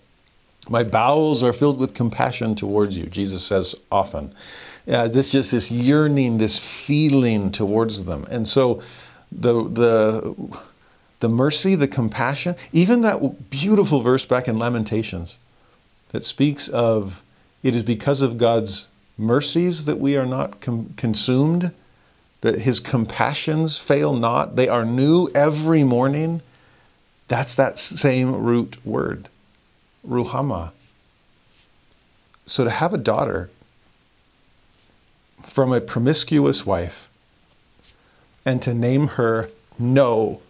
My 0.69 0.83
bowels 0.83 1.41
are 1.43 1.53
filled 1.53 1.79
with 1.79 1.93
compassion 1.93 2.55
towards 2.55 2.97
you, 2.97 3.07
Jesus 3.07 3.43
says 3.43 3.75
often. 3.91 4.33
Uh, 4.87 5.07
this 5.07 5.31
just 5.31 5.51
this 5.51 5.69
yearning, 5.69 6.37
this 6.37 6.57
feeling 6.57 7.51
towards 7.51 8.05
them. 8.05 8.25
And 8.29 8.47
so 8.47 8.81
the 9.31 9.63
the 9.67 10.35
the 11.19 11.29
mercy, 11.29 11.75
the 11.75 11.87
compassion, 11.87 12.55
even 12.71 13.01
that 13.01 13.49
beautiful 13.49 14.01
verse 14.01 14.25
back 14.25 14.47
in 14.47 14.57
Lamentations 14.57 15.37
that 16.09 16.23
speaks 16.23 16.67
of 16.67 17.21
it 17.61 17.75
is 17.75 17.83
because 17.83 18.21
of 18.21 18.37
God's 18.37 18.87
mercies 19.17 19.85
that 19.85 19.99
we 19.99 20.15
are 20.15 20.25
not 20.25 20.61
com- 20.61 20.93
consumed, 20.95 21.71
that 22.41 22.59
his 22.59 22.79
compassions 22.79 23.77
fail 23.77 24.13
not. 24.13 24.55
They 24.55 24.69
are 24.69 24.85
new 24.85 25.29
every 25.35 25.83
morning. 25.83 26.41
That's 27.27 27.53
that 27.55 27.77
same 27.77 28.33
root 28.33 28.83
word, 28.85 29.27
ruhama. 30.09 30.71
So 32.45 32.63
to 32.63 32.69
have 32.69 32.93
a 32.93 32.97
daughter 32.97 33.49
from 35.43 35.71
a 35.71 35.79
promiscuous 35.79 36.65
wife 36.65 37.09
and 38.45 38.61
to 38.61 38.73
name 38.73 39.07
her 39.09 39.49
no 39.77 40.41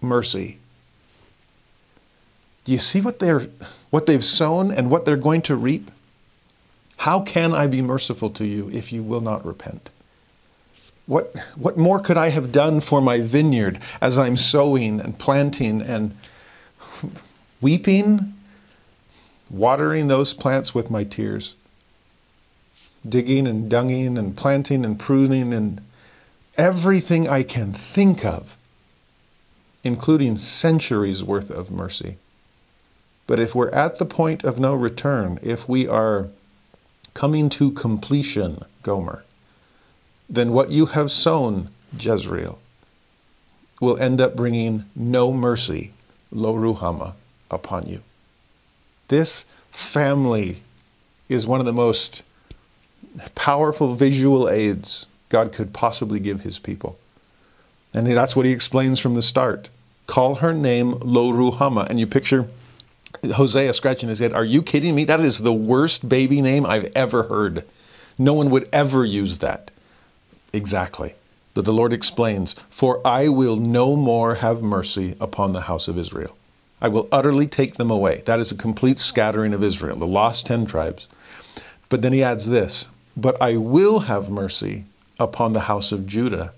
mercy. 0.00 0.58
Do 2.64 2.72
you 2.72 2.78
see 2.78 3.00
what 3.00 3.18
they're 3.18 3.48
what 3.90 4.06
they've 4.06 4.24
sown 4.24 4.70
and 4.70 4.90
what 4.90 5.04
they're 5.04 5.16
going 5.16 5.42
to 5.42 5.56
reap? 5.56 5.90
How 6.98 7.20
can 7.20 7.54
I 7.54 7.66
be 7.66 7.82
merciful 7.82 8.30
to 8.30 8.46
you 8.46 8.70
if 8.70 8.92
you 8.92 9.02
will 9.02 9.20
not 9.20 9.44
repent? 9.44 9.90
What, 11.06 11.34
what 11.56 11.76
more 11.76 11.98
could 11.98 12.16
I 12.16 12.28
have 12.28 12.52
done 12.52 12.80
for 12.80 13.00
my 13.00 13.20
vineyard 13.20 13.80
as 14.00 14.18
I'm 14.18 14.36
sowing 14.36 15.00
and 15.00 15.18
planting 15.18 15.82
and 15.82 16.16
weeping, 17.60 18.34
watering 19.50 20.08
those 20.08 20.32
plants 20.32 20.74
with 20.74 20.90
my 20.90 21.04
tears, 21.04 21.56
digging 23.06 23.46
and 23.46 23.70
dunging 23.70 24.16
and 24.16 24.36
planting 24.36 24.84
and 24.84 24.98
pruning 24.98 25.52
and 25.52 25.80
everything 26.56 27.28
I 27.28 27.42
can 27.42 27.72
think 27.72 28.24
of, 28.24 28.56
including 29.82 30.36
centuries 30.36 31.24
worth 31.24 31.50
of 31.50 31.70
mercy? 31.70 32.16
But 33.26 33.40
if 33.40 33.54
we're 33.54 33.70
at 33.70 33.96
the 33.96 34.06
point 34.06 34.44
of 34.44 34.58
no 34.58 34.74
return, 34.74 35.38
if 35.42 35.68
we 35.68 35.86
are 35.86 36.28
coming 37.14 37.48
to 37.50 37.70
completion, 37.70 38.62
Gomer, 38.82 39.24
then 40.28 40.52
what 40.52 40.70
you 40.70 40.86
have 40.86 41.10
sown, 41.10 41.70
Jezreel, 41.96 42.58
will 43.80 43.98
end 43.98 44.20
up 44.20 44.36
bringing 44.36 44.84
no 44.94 45.32
mercy, 45.32 45.92
Lo 46.30 46.54
Ruhama, 46.54 47.14
upon 47.50 47.86
you. 47.86 48.02
This 49.10 49.44
family 49.72 50.62
is 51.28 51.44
one 51.44 51.58
of 51.58 51.66
the 51.66 51.72
most 51.72 52.22
powerful 53.34 53.96
visual 53.96 54.48
aids 54.48 55.06
God 55.30 55.52
could 55.52 55.72
possibly 55.72 56.20
give 56.20 56.42
his 56.42 56.60
people. 56.60 56.96
And 57.92 58.06
that's 58.06 58.36
what 58.36 58.46
he 58.46 58.52
explains 58.52 59.00
from 59.00 59.14
the 59.14 59.22
start. 59.22 59.68
Call 60.06 60.36
her 60.36 60.52
name 60.52 60.92
Lo 61.00 61.32
Ruhama. 61.32 61.90
And 61.90 61.98
you 61.98 62.06
picture 62.06 62.46
Hosea 63.34 63.72
scratching 63.72 64.08
his 64.08 64.20
head. 64.20 64.32
Are 64.32 64.44
you 64.44 64.62
kidding 64.62 64.94
me? 64.94 65.02
That 65.04 65.18
is 65.18 65.38
the 65.38 65.52
worst 65.52 66.08
baby 66.08 66.40
name 66.40 66.64
I've 66.64 66.92
ever 66.94 67.24
heard. 67.24 67.64
No 68.16 68.32
one 68.32 68.48
would 68.50 68.68
ever 68.72 69.04
use 69.04 69.38
that. 69.38 69.72
Exactly. 70.52 71.16
But 71.54 71.64
the 71.64 71.72
Lord 71.72 71.92
explains, 71.92 72.54
For 72.68 73.04
I 73.04 73.26
will 73.26 73.56
no 73.56 73.96
more 73.96 74.36
have 74.36 74.62
mercy 74.62 75.16
upon 75.20 75.52
the 75.52 75.62
house 75.62 75.88
of 75.88 75.98
Israel. 75.98 76.36
I 76.80 76.88
will 76.88 77.08
utterly 77.12 77.46
take 77.46 77.74
them 77.74 77.90
away. 77.90 78.22
That 78.24 78.40
is 78.40 78.50
a 78.50 78.56
complete 78.56 78.98
scattering 78.98 79.52
of 79.52 79.62
Israel, 79.62 79.96
the 79.96 80.06
lost 80.06 80.46
ten 80.46 80.66
tribes. 80.66 81.08
But 81.88 82.02
then 82.02 82.12
he 82.12 82.22
adds 82.22 82.46
this, 82.46 82.86
But 83.16 83.40
I 83.42 83.56
will 83.56 84.00
have 84.00 84.30
mercy 84.30 84.84
upon 85.18 85.52
the 85.52 85.60
house 85.60 85.92
of 85.92 86.06
Judah. 86.06 86.52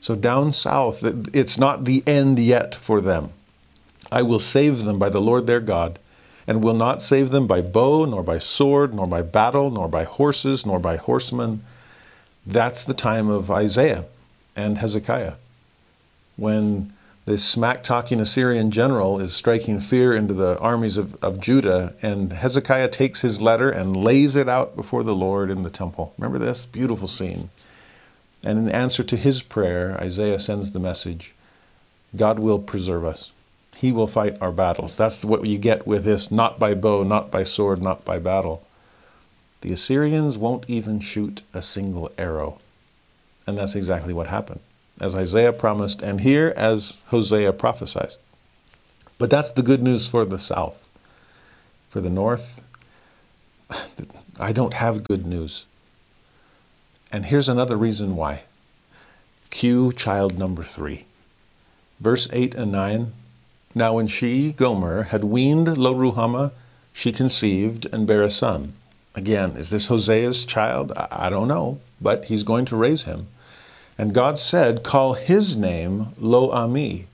So 0.00 0.14
down 0.14 0.52
south, 0.52 1.02
it's 1.34 1.58
not 1.58 1.84
the 1.84 2.02
end 2.06 2.38
yet 2.38 2.74
for 2.74 3.00
them. 3.00 3.30
I 4.10 4.22
will 4.22 4.38
save 4.38 4.84
them 4.84 4.98
by 4.98 5.10
the 5.10 5.20
Lord 5.20 5.46
their 5.46 5.60
God, 5.60 5.98
and 6.46 6.64
will 6.64 6.74
not 6.74 7.02
save 7.02 7.30
them 7.30 7.46
by 7.46 7.60
bow, 7.60 8.06
nor 8.06 8.22
by 8.22 8.38
sword, 8.38 8.94
nor 8.94 9.06
by 9.06 9.20
battle, 9.20 9.70
nor 9.70 9.88
by 9.88 10.04
horses, 10.04 10.64
nor 10.64 10.78
by 10.78 10.96
horsemen. 10.96 11.62
That's 12.46 12.84
the 12.84 12.94
time 12.94 13.28
of 13.28 13.50
Isaiah 13.50 14.06
and 14.56 14.78
Hezekiah, 14.78 15.34
when 16.36 16.94
this 17.28 17.44
smack 17.44 17.84
talking 17.84 18.20
Assyrian 18.20 18.70
general 18.70 19.20
is 19.20 19.34
striking 19.34 19.80
fear 19.80 20.16
into 20.16 20.32
the 20.32 20.58
armies 20.60 20.96
of, 20.96 21.14
of 21.22 21.40
Judah, 21.40 21.94
and 22.00 22.32
Hezekiah 22.32 22.88
takes 22.88 23.20
his 23.20 23.42
letter 23.42 23.68
and 23.68 23.94
lays 23.94 24.34
it 24.34 24.48
out 24.48 24.74
before 24.74 25.02
the 25.02 25.14
Lord 25.14 25.50
in 25.50 25.62
the 25.62 25.70
temple. 25.70 26.14
Remember 26.16 26.38
this? 26.38 26.64
Beautiful 26.64 27.06
scene. 27.06 27.50
And 28.42 28.58
in 28.58 28.68
answer 28.70 29.04
to 29.04 29.16
his 29.16 29.42
prayer, 29.42 29.98
Isaiah 30.00 30.38
sends 30.38 30.72
the 30.72 30.78
message 30.78 31.34
God 32.16 32.38
will 32.38 32.58
preserve 32.58 33.04
us. 33.04 33.30
He 33.76 33.92
will 33.92 34.06
fight 34.06 34.38
our 34.40 34.50
battles. 34.50 34.96
That's 34.96 35.22
what 35.22 35.44
you 35.44 35.58
get 35.58 35.86
with 35.86 36.04
this 36.04 36.30
not 36.30 36.58
by 36.58 36.72
bow, 36.72 37.02
not 37.02 37.30
by 37.30 37.44
sword, 37.44 37.82
not 37.82 38.06
by 38.06 38.18
battle. 38.18 38.66
The 39.60 39.72
Assyrians 39.72 40.38
won't 40.38 40.64
even 40.66 40.98
shoot 41.00 41.42
a 41.52 41.60
single 41.60 42.10
arrow. 42.16 42.58
And 43.46 43.58
that's 43.58 43.74
exactly 43.74 44.14
what 44.14 44.28
happened, 44.28 44.60
as 45.00 45.14
Isaiah 45.14 45.52
promised, 45.52 46.02
and 46.02 46.20
here 46.20 46.52
as 46.56 47.02
Hosea 47.06 47.52
prophesies. 47.52 48.18
But 49.18 49.30
that's 49.30 49.50
the 49.50 49.62
good 49.62 49.82
news 49.82 50.08
for 50.08 50.24
the 50.24 50.38
south. 50.38 50.86
For 51.88 52.00
the 52.00 52.10
north, 52.10 52.60
I 54.40 54.52
don't 54.52 54.74
have 54.74 55.04
good 55.04 55.26
news. 55.26 55.64
And 57.10 57.26
here's 57.26 57.48
another 57.48 57.76
reason 57.76 58.16
why. 58.16 58.42
Cue 59.50 59.92
child 59.92 60.38
number 60.38 60.62
three. 60.62 61.06
Verse 62.00 62.28
8 62.32 62.54
and 62.54 62.70
9 62.70 63.12
now 63.74 63.94
when 63.94 64.06
she, 64.06 64.52
Gomer, 64.52 65.04
had 65.04 65.24
weaned 65.24 65.76
Lo 65.76 65.94
Ruhama, 65.94 66.52
she 66.92 67.12
conceived 67.12 67.86
and 67.92 68.06
bare 68.06 68.22
a 68.22 68.30
son. 68.30 68.72
Again, 69.14 69.56
is 69.56 69.70
this 69.70 69.86
Hosea's 69.86 70.44
child? 70.44 70.92
I 70.96 71.28
don't 71.28 71.48
know, 71.48 71.80
but 72.00 72.24
he's 72.24 72.42
going 72.42 72.64
to 72.66 72.76
raise 72.76 73.04
him. 73.04 73.28
And 73.98 74.14
God 74.14 74.38
said, 74.38 74.82
Call 74.82 75.14
his 75.14 75.56
name 75.56 76.08
Lo 76.18 76.50
Ami. 76.52 77.06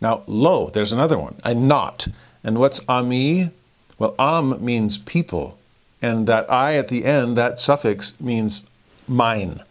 Now, 0.00 0.22
Lo, 0.26 0.68
there's 0.68 0.92
another 0.92 1.18
one, 1.18 1.40
a 1.42 1.54
not. 1.54 2.06
And 2.44 2.58
what's 2.58 2.80
Ami? 2.86 3.50
Well, 3.98 4.14
Am 4.18 4.62
means 4.62 4.98
people. 4.98 5.58
And 6.02 6.26
that 6.26 6.50
I 6.52 6.74
at 6.76 6.88
the 6.88 7.04
end, 7.04 7.36
that 7.36 7.58
suffix 7.58 8.14
means 8.20 8.62
mine. 9.08 9.62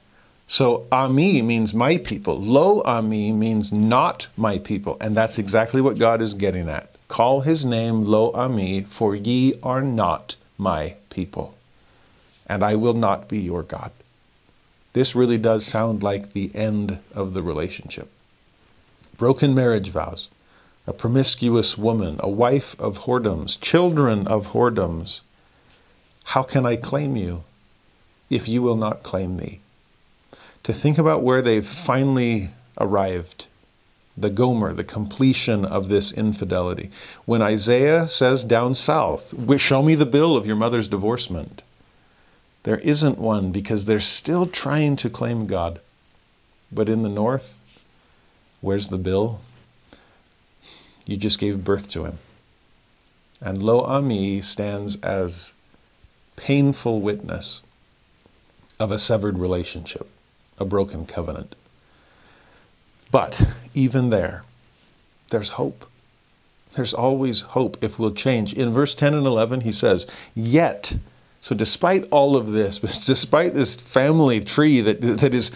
So 0.48 0.88
Ami 0.92 1.42
means 1.42 1.74
my 1.74 1.98
people. 1.98 2.42
Lo 2.42 2.82
Ami 2.84 3.32
means 3.32 3.72
not 3.72 4.28
my 4.36 4.58
people. 4.58 4.98
And 5.00 5.16
that's 5.16 5.38
exactly 5.38 5.82
what 5.82 6.00
God 6.00 6.22
is 6.22 6.34
getting 6.34 6.68
at. 6.68 6.92
Call 7.12 7.42
his 7.42 7.66
name 7.66 8.06
Lo 8.06 8.32
Ami, 8.32 8.84
for 8.84 9.14
ye 9.16 9.60
are 9.62 9.82
not 9.82 10.38
my 10.58 10.96
people, 11.10 11.56
and 12.48 12.64
I 12.64 12.76
will 12.76 12.94
not 12.94 13.28
be 13.28 13.40
your 13.40 13.64
God. 13.64 13.92
This 14.94 15.16
really 15.16 15.38
does 15.38 15.66
sound 15.66 16.04
like 16.04 16.34
the 16.34 16.54
end 16.54 17.00
of 17.14 17.34
the 17.34 17.42
relationship. 17.42 18.10
Broken 19.18 19.54
marriage 19.54 19.90
vows, 19.90 20.30
a 20.86 20.94
promiscuous 20.94 21.78
woman, 21.78 22.18
a 22.20 22.30
wife 22.30 22.80
of 22.80 23.00
whoredoms, 23.00 23.60
children 23.60 24.28
of 24.28 24.48
whoredoms. 24.48 25.22
How 26.26 26.44
can 26.44 26.66
I 26.66 26.76
claim 26.76 27.16
you 27.16 27.44
if 28.30 28.48
you 28.48 28.62
will 28.62 28.78
not 28.78 29.04
claim 29.04 29.38
me? 29.38 29.62
to 30.64 30.74
think 30.74 30.98
about 30.98 31.24
where 31.24 31.42
they've 31.42 31.66
finally 31.66 32.50
arrived 32.80 33.48
the 34.18 34.30
Gomer, 34.30 34.74
the 34.74 34.84
completion 34.84 35.64
of 35.64 35.88
this 35.88 36.12
infidelity. 36.12 36.92
When 37.26 37.42
Isaiah 37.42 38.08
says 38.10 38.44
down 38.44 38.76
south, 38.76 39.34
Show 39.58 39.82
me 39.82 39.96
the 39.96 40.06
bill 40.06 40.36
of 40.36 40.46
your 40.46 40.58
mother's 40.58 40.90
divorcement, 40.90 41.62
there 42.64 42.78
isn't 42.80 43.18
one 43.18 43.52
because 43.52 43.86
they're 43.86 44.00
still 44.00 44.46
trying 44.46 44.96
to 44.98 45.10
claim 45.10 45.48
God. 45.48 45.80
But 46.72 46.90
in 46.90 47.04
the 47.04 47.10
north, 47.10 47.58
where's 48.62 48.88
the 48.90 48.98
bill? 48.98 49.42
You 51.06 51.18
just 51.18 51.40
gave 51.40 51.64
birth 51.64 51.90
to 51.90 52.06
him. 52.06 52.20
And 53.42 53.64
Lo 53.64 53.82
Ami 53.82 54.42
stands 54.42 54.96
as 54.98 55.52
painful 56.36 57.02
witness 57.02 57.62
of 58.80 58.92
a 58.92 59.00
severed 59.00 59.38
relationship 59.38 60.08
a 60.62 60.66
broken 60.66 61.06
covenant. 61.06 61.56
But 63.12 63.48
even 63.74 64.12
there, 64.12 64.44
there's 65.32 65.50
hope. 65.50 65.90
There's 66.76 66.94
always 66.94 67.42
hope 67.42 67.84
if 67.84 68.00
we'll 68.00 68.12
change. 68.12 68.54
In 68.54 68.72
verse 68.72 68.96
10 68.96 69.14
and 69.14 69.26
11, 69.26 69.62
he 69.62 69.72
says, 69.72 70.08
Yet, 70.36 70.96
so 71.42 71.56
despite 71.56 72.08
all 72.12 72.38
of 72.38 72.52
this, 72.52 72.78
despite 73.06 73.54
this 73.54 73.76
family 73.76 74.40
tree 74.40 74.80
that, 74.82 75.02
that, 75.02 75.34
is, 75.34 75.52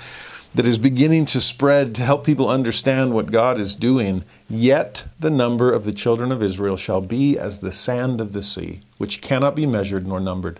that 0.55 0.65
is 0.65 0.77
beginning 0.79 1.25
to 1.27 1.39
spread 1.39 1.93
to 1.95 2.01
help 2.01 2.25
people 2.25 2.49
understand 2.49 3.13
what 3.13 3.31
God 3.31 3.59
is 3.59 3.75
doing, 3.75 4.23
yet 4.49 5.05
the 5.19 5.29
number 5.29 5.71
of 5.71 5.85
the 5.85 5.93
children 5.93 6.31
of 6.31 6.41
Israel 6.41 6.75
shall 6.75 7.01
be 7.01 7.37
as 7.37 7.59
the 7.59 7.71
sand 7.71 8.19
of 8.19 8.33
the 8.33 8.43
sea, 8.43 8.81
which 8.97 9.21
cannot 9.21 9.55
be 9.55 9.67
measured 9.67 10.07
nor 10.07 10.19
numbered. 10.19 10.59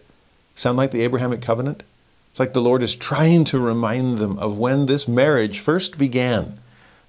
Sound 0.54 0.78
like 0.78 0.92
the 0.92 1.02
Abrahamic 1.02 1.42
covenant? 1.42 1.84
It's 2.30 2.40
like 2.40 2.54
the 2.54 2.62
Lord 2.62 2.84
is 2.84 2.96
trying 2.96 3.46
to 3.46 3.60
remind 3.60 4.20
them 4.20 4.38
of 4.40 4.58
when 4.58 4.86
this 4.86 5.08
marriage 5.08 5.60
first 5.60 5.98
began 5.98 6.60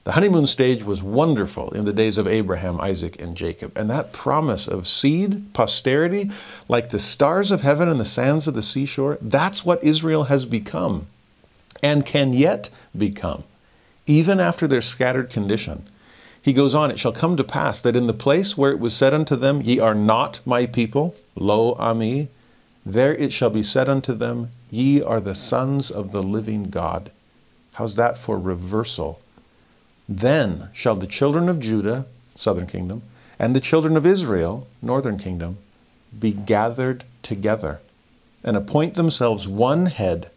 the 0.07 0.13
honeymoon 0.13 0.47
stage 0.47 0.85
was 0.85 1.03
wonderful 1.03 1.71
in 1.71 1.85
the 1.85 1.93
days 1.93 2.17
of 2.17 2.29
Abraham, 2.29 2.81
Isaac, 2.81 3.21
and 3.21 3.37
Jacob. 3.37 3.77
And 3.77 3.91
that 3.91 4.13
promise 4.13 4.69
of 4.69 4.87
seed, 4.87 5.53
posterity, 5.53 6.31
like 6.69 6.91
the 6.91 7.01
stars 7.01 7.51
of 7.51 7.63
heaven 7.63 7.89
and 7.89 7.99
the 7.99 8.05
sands 8.05 8.47
of 8.47 8.55
the 8.55 8.63
seashore, 8.63 9.19
that's 9.21 9.65
what 9.65 9.83
Israel 9.83 10.25
has 10.25 10.47
become 10.47 11.09
and 11.83 12.07
can 12.07 12.33
yet 12.33 12.71
become, 12.97 13.43
even 14.07 14.39
after 14.39 14.69
their 14.69 14.81
scattered 14.81 15.29
condition. 15.29 15.89
He 16.41 16.53
goes 16.53 16.73
on, 16.73 16.93
It 16.93 17.01
shall 17.01 17.11
come 17.11 17.37
to 17.37 17.43
pass 17.43 17.81
that 17.81 17.97
in 17.97 18.07
the 18.07 18.13
place 18.13 18.57
where 18.57 18.71
it 18.71 18.79
was 18.79 18.95
said 18.95 19.13
unto 19.13 19.35
them, 19.35 19.61
Ye 19.61 19.81
are 19.81 19.93
not 19.93 20.39
my 20.45 20.67
people, 20.67 21.17
lo 21.35 21.75
ami, 21.81 22.29
there 22.85 23.17
it 23.17 23.33
shall 23.33 23.51
be 23.51 23.65
said 23.65 23.89
unto 23.89 24.15
them, 24.15 24.53
Ye 24.71 25.03
are 25.03 25.21
the 25.21 25.35
sons 25.35 25.91
of 25.91 26.13
the 26.13 26.23
living 26.23 26.71
God. 26.71 27.11
How's 27.73 27.97
that 27.97 28.19
for 28.19 28.39
reversal? 28.39 29.21
Then 30.09 30.69
shall 30.73 30.95
the 30.95 31.07
children 31.07 31.49
of 31.49 31.61
Judah, 31.61 32.07
southern 32.35 32.67
kingdom, 32.67 33.03
and 33.39 33.55
the 33.55 33.61
children 33.61 33.97
of 33.97 34.07
Israel, 34.07 34.67
northern 34.81 35.19
kingdom, 35.19 35.59
be 36.19 36.33
gathered 36.33 37.05
together 37.23 37.81
and 38.45 38.57
appoint 38.57 38.95
themselves 38.95 39.49
one 39.49 39.87
head, 39.87 40.31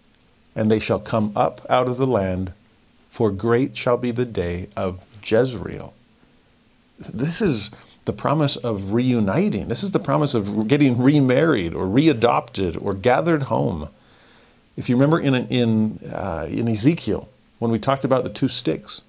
and 0.56 0.70
they 0.72 0.80
shall 0.80 1.00
come 1.00 1.32
up 1.36 1.66
out 1.70 1.88
of 1.88 1.98
the 1.98 2.08
land, 2.08 2.52
for 3.10 3.30
great 3.32 3.78
shall 3.78 3.98
be 3.98 4.12
the 4.12 4.26
day 4.26 4.68
of 4.76 5.02
Jezreel. 5.24 5.94
This 6.98 7.42
is 7.42 7.72
the 8.06 8.14
promise 8.14 8.56
of 8.56 8.92
reuniting. 8.92 9.68
This 9.68 9.84
is 9.84 9.92
the 9.92 10.00
promise 10.00 10.34
of 10.34 10.68
getting 10.68 11.02
remarried 11.02 11.76
or 11.76 11.86
readopted 11.86 12.82
or 12.84 12.96
gathered 12.96 13.44
home. 13.44 13.90
If 14.76 14.90
you 14.90 14.96
remember 14.96 15.20
in, 15.20 15.36
in, 15.36 16.00
uh, 16.12 16.48
in 16.50 16.68
Ezekiel, 16.68 17.30
when 17.60 17.70
we 17.70 17.78
talked 17.78 18.04
about 18.04 18.24
the 18.24 18.30
two 18.30 18.48
sticks, 18.48 19.02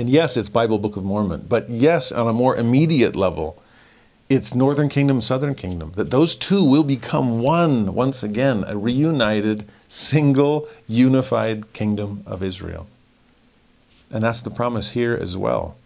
and 0.00 0.08
yes, 0.08 0.38
it's 0.38 0.48
Bible 0.48 0.78
Book 0.78 0.96
of 0.96 1.04
Mormon, 1.04 1.44
but 1.46 1.68
yes, 1.68 2.10
on 2.10 2.26
a 2.26 2.32
more 2.32 2.56
immediate 2.56 3.14
level, 3.14 3.62
it's 4.30 4.54
Northern 4.54 4.88
Kingdom, 4.88 5.20
Southern 5.20 5.54
Kingdom. 5.54 5.92
That 5.94 6.10
those 6.10 6.34
two 6.34 6.64
will 6.64 6.84
become 6.84 7.40
one 7.40 7.92
once 7.92 8.22
again, 8.22 8.64
a 8.66 8.78
reunited, 8.78 9.68
single, 9.88 10.66
unified 10.88 11.74
kingdom 11.74 12.22
of 12.24 12.42
Israel. 12.42 12.86
And 14.10 14.24
that's 14.24 14.40
the 14.40 14.50
promise 14.50 14.92
here 14.92 15.12
as 15.12 15.36
well. 15.36 15.76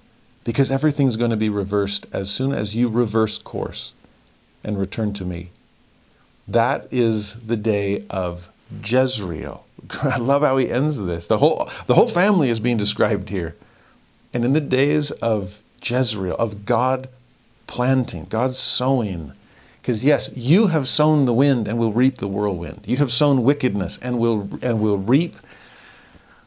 Because 0.45 0.71
everything's 0.71 1.17
going 1.17 1.33
to 1.33 1.37
be 1.37 1.49
reversed 1.49 2.07
as 2.13 2.31
soon 2.31 2.53
as 2.53 2.77
you 2.77 2.89
reverse 2.89 3.37
course 3.39 3.95
and 4.63 4.79
return 4.79 5.13
to 5.15 5.25
me. 5.25 5.51
That 6.47 6.87
is 6.93 7.35
the 7.45 7.57
day 7.57 8.05
of 8.09 8.49
Jezreel. 8.81 9.67
I 10.03 10.19
love 10.19 10.43
how 10.43 10.57
he 10.59 10.71
ends 10.71 11.01
this. 11.01 11.27
The 11.27 11.39
whole, 11.39 11.69
the 11.89 11.95
whole 11.95 12.09
family 12.09 12.49
is 12.49 12.61
being 12.61 12.77
described 12.77 13.29
here. 13.31 13.57
And 14.35 14.45
in 14.45 14.53
the 14.53 14.61
days 14.61 15.13
of 15.13 15.63
Jezreel, 15.81 16.35
of 16.35 16.67
God 16.67 17.09
planting, 17.69 18.27
God 18.29 18.57
sowing, 18.57 19.33
because 19.81 20.05
yes, 20.05 20.29
you 20.35 20.67
have 20.67 20.89
sown 20.89 21.25
the 21.25 21.33
wind 21.33 21.69
and 21.69 21.79
will 21.79 21.93
reap 21.93 22.19
the 22.19 22.27
whirlwind. 22.27 22.83
You 22.87 22.97
have 22.97 23.13
sown 23.13 23.45
wickedness 23.45 23.99
and 24.03 24.19
will 24.19 24.49
and 24.61 24.81
will 24.81 24.99
reap 24.99 25.37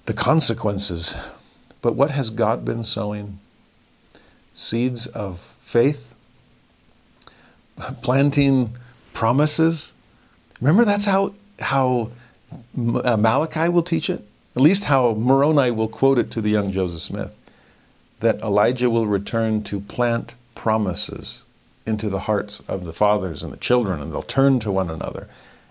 the 0.05 0.13
consequences. 0.13 1.15
But 1.81 1.95
what 1.95 2.11
has 2.11 2.29
God 2.29 2.65
been 2.65 2.83
sowing? 2.83 3.39
Seeds 4.53 5.07
of 5.07 5.39
faith, 5.61 6.13
planting 8.01 8.75
promises. 9.13 9.93
Remember, 10.59 10.83
that's 10.83 11.05
how 11.05 11.35
how 11.59 12.09
uh, 12.51 13.15
Malachi 13.17 13.69
will 13.69 13.83
teach 13.83 14.09
it. 14.09 14.27
At 14.55 14.61
least 14.61 14.85
how 14.85 15.13
Moroni 15.13 15.71
will 15.71 15.87
quote 15.87 16.17
it 16.17 16.31
to 16.31 16.41
the 16.41 16.49
young 16.49 16.71
Joseph 16.71 17.01
Smith 17.01 17.33
that 18.19 18.41
Elijah 18.41 18.89
will 18.89 19.07
return 19.07 19.63
to 19.63 19.79
plant 19.79 20.35
promises 20.55 21.43
into 21.85 22.09
the 22.09 22.21
hearts 22.21 22.61
of 22.67 22.83
the 22.83 22.93
fathers 22.93 23.43
and 23.43 23.53
the 23.53 23.57
children, 23.57 24.01
and 24.01 24.11
they'll 24.11 24.21
turn 24.21 24.59
to 24.59 24.71
one 24.71 24.89
another. 24.89 25.27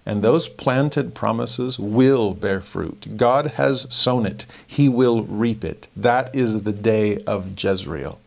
And 0.06 0.22
those 0.22 0.48
planted 0.48 1.14
promises 1.14 1.78
will 1.78 2.32
bear 2.32 2.60
fruit. 2.60 3.16
God 3.16 3.46
has 3.52 3.86
sown 3.92 4.24
it, 4.24 4.46
He 4.66 4.88
will 4.88 5.24
reap 5.24 5.64
it. 5.64 5.88
That 5.96 6.34
is 6.34 6.62
the 6.62 6.72
day 6.72 7.18
of 7.24 7.60
Jezreel. 7.62 8.20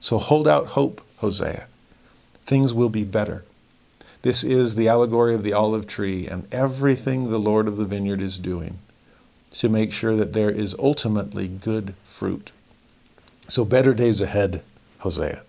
So 0.00 0.18
hold 0.18 0.48
out 0.48 0.68
hope, 0.68 1.02
Hosea. 1.18 1.66
Things 2.46 2.74
will 2.74 2.88
be 2.88 3.04
better. 3.04 3.44
This 4.22 4.42
is 4.42 4.74
the 4.74 4.88
allegory 4.88 5.34
of 5.34 5.42
the 5.42 5.52
olive 5.52 5.86
tree 5.86 6.26
and 6.26 6.48
everything 6.52 7.30
the 7.30 7.38
Lord 7.38 7.68
of 7.68 7.76
the 7.76 7.84
vineyard 7.84 8.22
is 8.22 8.38
doing 8.38 8.78
to 9.52 9.68
make 9.68 9.92
sure 9.92 10.16
that 10.16 10.32
there 10.32 10.50
is 10.50 10.74
ultimately 10.78 11.46
good 11.46 11.94
fruit. 12.04 12.50
So, 13.46 13.64
better 13.64 13.92
days 13.92 14.20
ahead, 14.20 14.62
Hosea. 14.98 15.42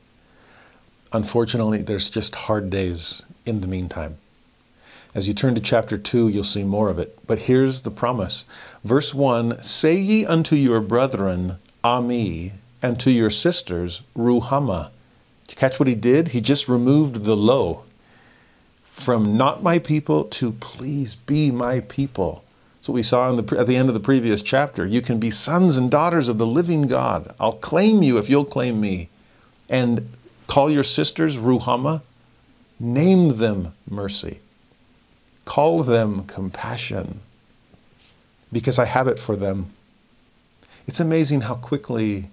Unfortunately, 1.13 1.81
there's 1.81 2.10
just 2.10 2.36
hard 2.36 2.69
days 2.69 3.23
in 3.45 3.62
the 3.62 3.67
meantime. 3.67 4.17
As 5.13 5.29
you 5.29 5.34
turn 5.34 5.55
to 5.55 5.62
chapter 5.62 5.97
2, 5.97 6.27
you'll 6.27 6.43
see 6.43 6.63
more 6.63 6.89
of 6.89 6.99
it. 6.99 7.17
But 7.25 7.39
here's 7.39 7.81
the 7.81 7.91
promise. 7.91 8.43
Verse 8.84 9.13
1 9.13 9.63
Say 9.63 9.95
ye 9.95 10.25
unto 10.25 10.58
your 10.58 10.81
brethren, 10.81 11.58
Ami, 11.86 12.51
and 12.81 12.99
to 12.99 13.12
your 13.12 13.29
sisters, 13.29 14.01
Ruhamah. 14.17 14.89
Did 15.47 15.53
you 15.53 15.58
catch 15.58 15.79
what 15.79 15.88
he 15.88 15.95
did? 15.95 16.29
He 16.29 16.41
just 16.41 16.67
removed 16.67 17.23
the 17.23 17.38
lo 17.38 17.84
from 18.95 19.36
not 19.36 19.62
my 19.62 19.77
people 19.77 20.23
to 20.23 20.53
please 20.53 21.15
be 21.15 21.51
my 21.51 21.81
people. 21.81 22.44
What 22.87 22.93
we 22.93 23.03
saw 23.03 23.31
the, 23.31 23.57
at 23.57 23.65
the 23.65 23.75
end 23.75 23.89
of 23.89 23.95
the 23.95 23.99
previous 23.99 24.41
chapter. 24.41 24.85
You 24.85 25.01
can 25.01 25.19
be 25.19 25.31
sons 25.31 25.75
and 25.75 25.89
daughters 25.89 26.27
of 26.27 26.37
the 26.37 26.45
living 26.45 26.83
God. 26.83 27.33
I'll 27.39 27.53
claim 27.53 28.03
you 28.03 28.17
if 28.17 28.29
you'll 28.29 28.45
claim 28.45 28.79
me. 28.79 29.09
And 29.69 30.13
call 30.45 30.69
your 30.69 30.83
sisters 30.83 31.37
Ruhamah. 31.37 32.01
Name 32.79 33.37
them 33.37 33.73
mercy. 33.89 34.39
Call 35.45 35.81
them 35.81 36.25
compassion 36.25 37.21
because 38.51 38.77
I 38.77 38.85
have 38.85 39.07
it 39.07 39.19
for 39.19 39.35
them. 39.35 39.71
It's 40.87 40.99
amazing 40.99 41.41
how 41.41 41.55
quickly 41.55 42.29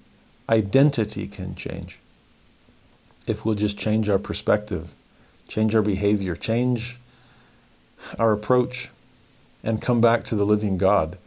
identity 0.49 1.27
can 1.27 1.55
change 1.55 1.99
if 3.27 3.45
we'll 3.45 3.55
just 3.55 3.79
change 3.79 4.09
our 4.09 4.19
perspective, 4.19 4.93
change 5.49 5.75
our 5.75 5.83
behavior, 5.83 6.37
change 6.37 6.99
our 8.19 8.33
approach 8.33 8.91
and 9.63 9.83
come 9.83 10.01
back 10.01 10.25
to 10.25 10.35
the 10.35 10.47
living 10.47 10.79
God. 10.79 11.19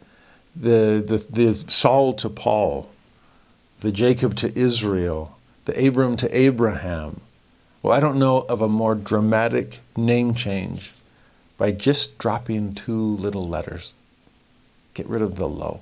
The, 0.54 1.04
the, 1.06 1.24
the 1.30 1.70
Saul 1.70 2.14
to 2.14 2.28
Paul, 2.28 2.88
the 3.80 3.92
Jacob 3.92 4.34
to 4.36 4.58
Israel, 4.58 5.36
the 5.64 5.86
Abram 5.86 6.16
to 6.16 6.36
Abraham. 6.36 7.20
Well, 7.82 7.92
I 7.92 8.00
don't 8.00 8.18
know 8.18 8.38
of 8.42 8.60
a 8.60 8.68
more 8.68 8.94
dramatic 8.94 9.80
name 9.96 10.34
change 10.34 10.92
by 11.58 11.72
just 11.72 12.18
dropping 12.18 12.74
two 12.74 13.16
little 13.16 13.46
letters. 13.46 13.92
Get 14.94 15.06
rid 15.06 15.22
of 15.22 15.36
the 15.36 15.48
lo 15.48 15.80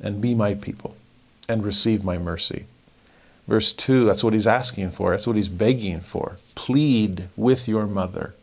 and 0.00 0.20
be 0.20 0.34
my 0.34 0.54
people 0.54 0.96
and 1.48 1.64
receive 1.64 2.04
my 2.04 2.18
mercy. 2.18 2.66
Verse 3.46 3.72
2, 3.72 4.04
that's 4.04 4.22
what 4.22 4.34
he's 4.34 4.46
asking 4.46 4.90
for. 4.90 5.10
That's 5.10 5.26
what 5.26 5.36
he's 5.36 5.48
begging 5.48 6.00
for. 6.00 6.36
Plead 6.54 7.28
with 7.36 7.66
your 7.66 7.86
mother. 7.86 8.34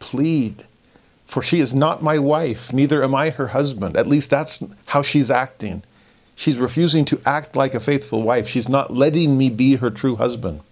Plead. 0.00 0.66
For 1.28 1.42
she 1.42 1.60
is 1.60 1.74
not 1.74 2.02
my 2.02 2.18
wife, 2.18 2.72
neither 2.72 3.04
am 3.04 3.14
I 3.14 3.28
her 3.28 3.48
husband. 3.48 3.98
At 3.98 4.06
least 4.06 4.30
that's 4.30 4.64
how 4.86 5.02
she's 5.02 5.30
acting. 5.30 5.82
She's 6.34 6.56
refusing 6.56 7.04
to 7.04 7.20
act 7.26 7.54
like 7.54 7.74
a 7.74 7.80
faithful 7.80 8.22
wife. 8.22 8.48
She's 8.48 8.68
not 8.68 8.94
letting 8.94 9.36
me 9.36 9.50
be 9.50 9.76
her 9.76 9.90
true 9.90 10.16
husband. 10.16 10.62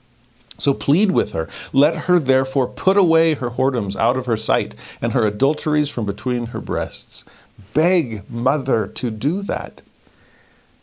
So 0.57 0.73
plead 0.73 1.11
with 1.11 1.33
her. 1.33 1.47
Let 1.75 2.07
her 2.07 2.19
therefore 2.19 2.69
put 2.69 2.97
away 2.97 3.35
her 3.35 3.51
whoredoms 3.51 3.97
out 3.97 4.17
of 4.17 4.25
her 4.25 4.39
sight 4.39 4.75
and 5.03 5.13
her 5.13 5.27
adulteries 5.27 5.91
from 5.91 6.07
between 6.07 6.47
her 6.47 6.61
breasts. 6.61 7.27
Beg 7.75 8.29
mother 8.31 8.87
to 8.87 9.11
do 9.11 9.43
that. 9.43 9.83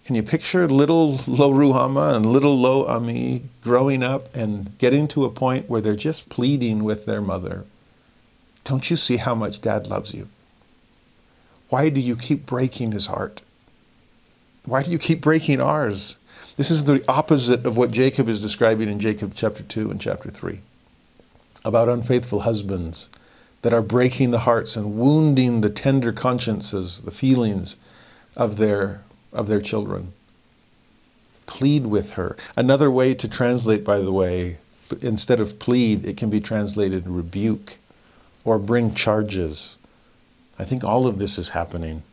Can 0.05 0.13
you 0.13 0.21
picture 0.21 0.67
little 0.67 1.21
Lo 1.25 1.51
Ruhamah 1.51 2.15
and 2.15 2.27
little 2.27 2.59
Lo 2.59 2.85
Ami 2.85 3.41
growing 3.63 4.03
up 4.03 4.35
and 4.35 4.77
getting 4.77 5.07
to 5.07 5.25
a 5.25 5.31
point 5.31 5.67
where 5.67 5.81
they're 5.81 5.95
just 5.95 6.29
pleading 6.29 6.83
with 6.83 7.07
their 7.07 7.21
mother? 7.21 7.65
Don't 8.63 8.89
you 8.89 8.95
see 8.95 9.17
how 9.17 9.35
much 9.35 9.61
dad 9.61 9.87
loves 9.87 10.13
you? 10.13 10.27
Why 11.69 11.89
do 11.89 11.99
you 11.99 12.15
keep 12.15 12.45
breaking 12.45 12.91
his 12.91 13.07
heart? 13.07 13.41
Why 14.65 14.83
do 14.83 14.91
you 14.91 14.99
keep 14.99 15.21
breaking 15.21 15.59
ours? 15.59 16.15
This 16.55 16.71
is 16.71 16.85
the 16.85 17.03
opposite 17.07 17.65
of 17.65 17.77
what 17.77 17.91
Jacob 17.91 18.29
is 18.29 18.41
describing 18.41 18.89
in 18.89 18.99
Jacob 18.99 19.33
chapter 19.35 19.63
2 19.63 19.91
and 19.91 19.99
chapter 19.99 20.29
3 20.29 20.59
about 21.65 21.89
unfaithful 21.89 22.41
husbands 22.41 23.09
that 23.63 23.73
are 23.73 23.81
breaking 23.81 24.31
the 24.31 24.39
hearts 24.39 24.75
and 24.75 24.97
wounding 24.97 25.61
the 25.61 25.69
tender 25.69 26.11
consciences, 26.11 27.01
the 27.01 27.11
feelings 27.11 27.77
of 28.35 28.57
their, 28.57 29.01
of 29.31 29.47
their 29.47 29.61
children. 29.61 30.13
Plead 31.45 31.85
with 31.85 32.11
her. 32.11 32.35
Another 32.55 32.91
way 32.91 33.13
to 33.13 33.27
translate, 33.27 33.83
by 33.83 33.99
the 33.99 34.11
way, 34.11 34.57
instead 35.01 35.39
of 35.39 35.59
plead, 35.59 36.05
it 36.05 36.17
can 36.17 36.29
be 36.29 36.41
translated 36.41 37.07
rebuke 37.07 37.77
or 38.45 38.59
bring 38.59 38.93
charges. 38.93 39.77
I 40.59 40.65
think 40.65 40.83
all 40.83 41.07
of 41.07 41.19
this 41.19 41.37
is 41.37 41.49
happening. 41.49 42.03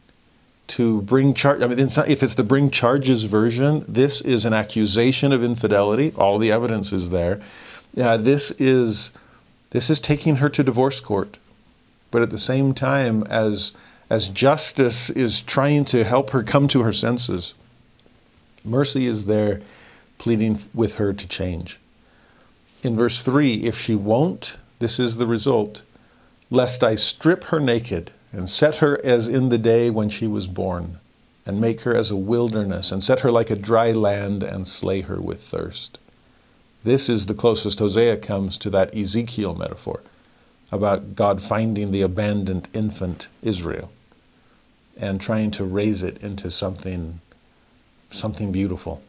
To 0.68 1.02
bring 1.02 1.34
charge, 1.34 1.62
I 1.62 1.66
mean, 1.66 1.78
if 1.80 2.22
it's 2.22 2.34
the 2.34 2.44
bring 2.44 2.70
charges 2.70 3.24
version, 3.24 3.84
this 3.88 4.20
is 4.20 4.44
an 4.44 4.52
accusation 4.52 5.32
of 5.32 5.42
infidelity. 5.42 6.12
All 6.16 6.38
the 6.38 6.52
evidence 6.52 6.92
is 6.92 7.10
there. 7.10 7.40
This 7.94 8.52
is 8.52 9.10
this 9.70 9.88
is 9.88 10.00
taking 10.00 10.36
her 10.36 10.48
to 10.48 10.62
divorce 10.62 11.00
court. 11.00 11.38
But 12.10 12.22
at 12.22 12.30
the 12.30 12.38
same 12.38 12.74
time, 12.74 13.22
as, 13.24 13.72
as 14.08 14.28
justice 14.28 15.10
is 15.10 15.40
trying 15.40 15.84
to 15.86 16.04
help 16.04 16.30
her 16.30 16.42
come 16.42 16.66
to 16.68 16.82
her 16.82 16.92
senses, 16.92 17.54
mercy 18.64 19.06
is 19.06 19.26
there 19.26 19.62
pleading 20.18 20.60
with 20.74 20.96
her 20.96 21.12
to 21.12 21.26
change. 21.26 21.78
In 22.82 22.96
verse 22.96 23.22
3, 23.22 23.64
if 23.64 23.78
she 23.78 23.94
won't, 23.94 24.56
this 24.80 24.98
is 24.98 25.16
the 25.16 25.26
result 25.26 25.82
lest 26.50 26.82
I 26.82 26.96
strip 26.96 27.44
her 27.44 27.60
naked 27.60 28.10
and 28.32 28.48
set 28.48 28.76
her 28.76 28.98
as 29.04 29.26
in 29.26 29.48
the 29.48 29.58
day 29.58 29.90
when 29.90 30.08
she 30.08 30.26
was 30.26 30.46
born, 30.46 30.98
and 31.46 31.60
make 31.60 31.82
her 31.82 31.94
as 31.96 32.10
a 32.10 32.16
wilderness, 32.16 32.92
and 32.92 33.02
set 33.02 33.20
her 33.20 33.30
like 33.30 33.50
a 33.50 33.56
dry 33.56 33.92
land, 33.92 34.42
and 34.42 34.68
slay 34.68 35.00
her 35.02 35.20
with 35.20 35.42
thirst. 35.42 35.98
This 36.84 37.08
is 37.08 37.26
the 37.26 37.34
closest 37.34 37.78
Hosea 37.78 38.16
comes 38.18 38.56
to 38.58 38.70
that 38.70 38.94
Ezekiel 38.94 39.54
metaphor 39.54 40.00
about 40.72 41.14
God 41.16 41.42
finding 41.42 41.90
the 41.90 42.02
abandoned 42.02 42.68
infant 42.72 43.28
Israel 43.42 43.90
and 44.96 45.20
trying 45.20 45.50
to 45.52 45.64
raise 45.64 46.02
it 46.02 46.22
into 46.22 46.50
something, 46.50 47.20
something 48.10 48.52
beautiful. 48.52 49.02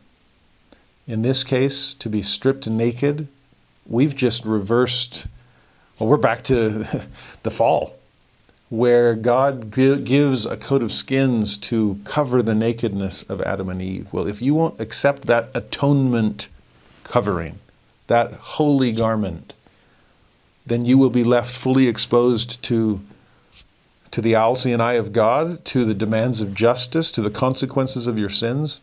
In 1.08 1.22
this 1.22 1.44
case, 1.44 1.94
to 1.96 2.10
be 2.10 2.22
stripped 2.22 2.68
naked, 2.68 3.28
we've 3.86 4.16
just 4.16 4.46
reversed, 4.46 5.28
well, 6.02 6.10
we're 6.10 6.18
back 6.18 6.42
to 6.46 6.88
the 7.44 7.52
fall, 7.52 7.96
where 8.70 9.14
God 9.14 9.70
gives 9.70 10.48
a 10.48 10.58
coat 10.58 10.82
of 10.82 10.92
skins 10.92 11.60
to 11.60 12.00
cover 12.06 12.42
the 12.42 12.56
nakedness 12.56 13.22
of 13.24 13.40
Adam 13.44 13.70
and 13.70 13.80
Eve. 13.84 14.08
Well, 14.12 14.26
if 14.26 14.42
you 14.42 14.56
won't 14.56 14.82
accept 14.82 15.28
that 15.28 15.52
atonement 15.54 16.50
covering, 17.04 17.60
that 18.08 18.34
holy 18.34 18.92
garment, 18.92 19.54
then 20.66 20.86
you 20.86 20.98
will 20.98 21.12
be 21.12 21.24
left 21.24 21.56
fully 21.56 21.88
exposed 21.88 22.64
to, 22.64 23.02
to 24.10 24.22
the 24.22 24.34
Alcyon 24.34 24.82
eye 24.82 24.94
of 24.94 25.14
God, 25.14 25.64
to 25.66 25.86
the 25.86 25.94
demands 25.94 26.42
of 26.42 26.56
justice, 26.56 27.12
to 27.12 27.22
the 27.22 27.30
consequences 27.30 28.08
of 28.08 28.18
your 28.18 28.30
sins. 28.30 28.80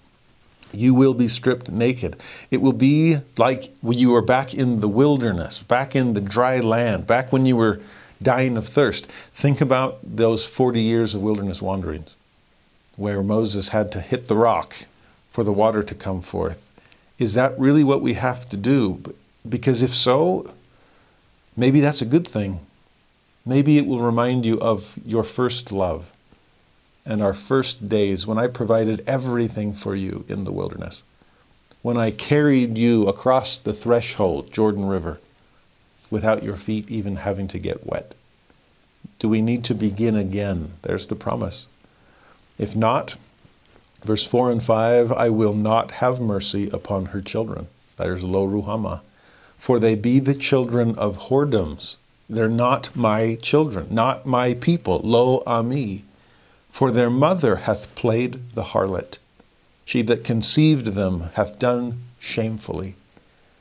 You 0.73 0.95
will 0.95 1.15
be 1.15 1.29
stripped 1.29 1.71
naked. 1.71 2.17
It 2.51 2.61
will 2.61 2.73
be 2.73 3.19
like 3.37 3.73
when 3.81 3.99
you 3.99 4.11
were 4.11 4.23
back 4.23 4.55
in 4.55 4.81
the 4.81 4.89
wilderness, 4.89 5.59
back 5.59 5.97
in 5.97 6.13
the 6.13 6.21
dry 6.21 6.61
land, 6.61 7.07
back 7.07 7.33
when 7.33 7.47
you 7.47 7.57
were 7.57 7.81
dying 8.23 8.57
of 8.57 8.69
thirst. 8.69 9.07
Think 9.35 9.61
about 9.61 9.99
those 10.03 10.45
40 10.45 10.81
years 10.81 11.15
of 11.15 11.23
wilderness 11.23 11.63
wanderings 11.63 12.15
where 12.97 13.23
Moses 13.23 13.69
had 13.69 13.93
to 13.93 14.01
hit 14.01 14.29
the 14.29 14.37
rock 14.37 14.75
for 15.31 15.45
the 15.45 15.53
water 15.53 15.83
to 15.83 15.95
come 15.95 16.21
forth. 16.21 16.69
Is 17.19 17.35
that 17.35 17.59
really 17.59 17.85
what 17.85 18.03
we 18.03 18.15
have 18.15 18.49
to 18.49 18.57
do? 18.57 19.01
Because 19.49 19.83
if 19.83 19.95
so, 19.95 20.53
maybe 21.57 21.81
that's 21.81 22.03
a 22.03 22.05
good 22.05 22.27
thing. 22.27 22.61
Maybe 23.47 23.79
it 23.79 23.87
will 23.87 24.01
remind 24.01 24.45
you 24.45 24.59
of 24.61 24.99
your 25.05 25.25
first 25.25 25.71
love 25.73 26.13
and 27.09 27.23
our 27.23 27.35
first 27.35 27.89
days 27.89 28.27
when 28.27 28.39
I 28.39 28.47
provided 28.47 29.03
everything 29.07 29.75
for 29.75 29.97
you 29.97 30.25
in 30.29 30.45
the 30.45 30.53
wilderness, 30.53 31.03
when 31.83 31.97
I 31.97 32.13
carried 32.13 32.79
you 32.79 33.09
across 33.09 33.57
the 33.57 33.73
threshold, 33.73 34.53
Jordan 34.53 34.87
River, 34.87 35.19
without 36.11 36.43
your 36.45 36.57
feet 36.57 36.89
even 36.89 37.17
having 37.17 37.49
to 37.49 37.59
get 37.59 37.87
wet. 37.87 38.15
Do 39.19 39.29
we 39.29 39.43
need 39.43 39.65
to 39.65 39.75
begin 39.75 40.15
again? 40.15 40.73
There's 40.83 41.09
the 41.09 41.17
promise. 41.17 41.67
If 42.59 42.77
not, 42.77 43.17
verse 44.05 44.25
4 44.25 44.53
and 44.53 44.63
5 44.63 45.11
I 45.13 45.29
will 45.31 45.55
not 45.55 45.93
have 45.93 46.21
mercy 46.21 46.71
upon 46.71 47.07
her 47.07 47.21
children. 47.21 47.67
There's 47.97 48.23
Lo 48.23 48.47
Ruhamah 48.47 49.01
for 49.59 49.79
they 49.81 49.97
be 49.97 50.21
the 50.21 50.35
children 50.35 50.95
of 50.97 51.29
whoredoms. 51.29 51.97
They're 52.31 52.49
not 52.49 52.95
my 52.95 53.35
children, 53.37 53.89
not 53.91 54.25
my 54.25 54.55
people, 54.55 55.01
lo 55.03 55.43
ami. 55.47 56.05
For 56.79 56.93
their 56.93 57.11
mother 57.11 57.57
hath 57.57 57.93
played 57.97 58.55
the 58.55 58.63
harlot. 58.63 59.19
She 59.85 60.01
that 60.03 60.23
conceived 60.23 60.87
them 60.87 61.31
hath 61.35 61.59
done 61.59 62.03
shamefully. 62.21 62.95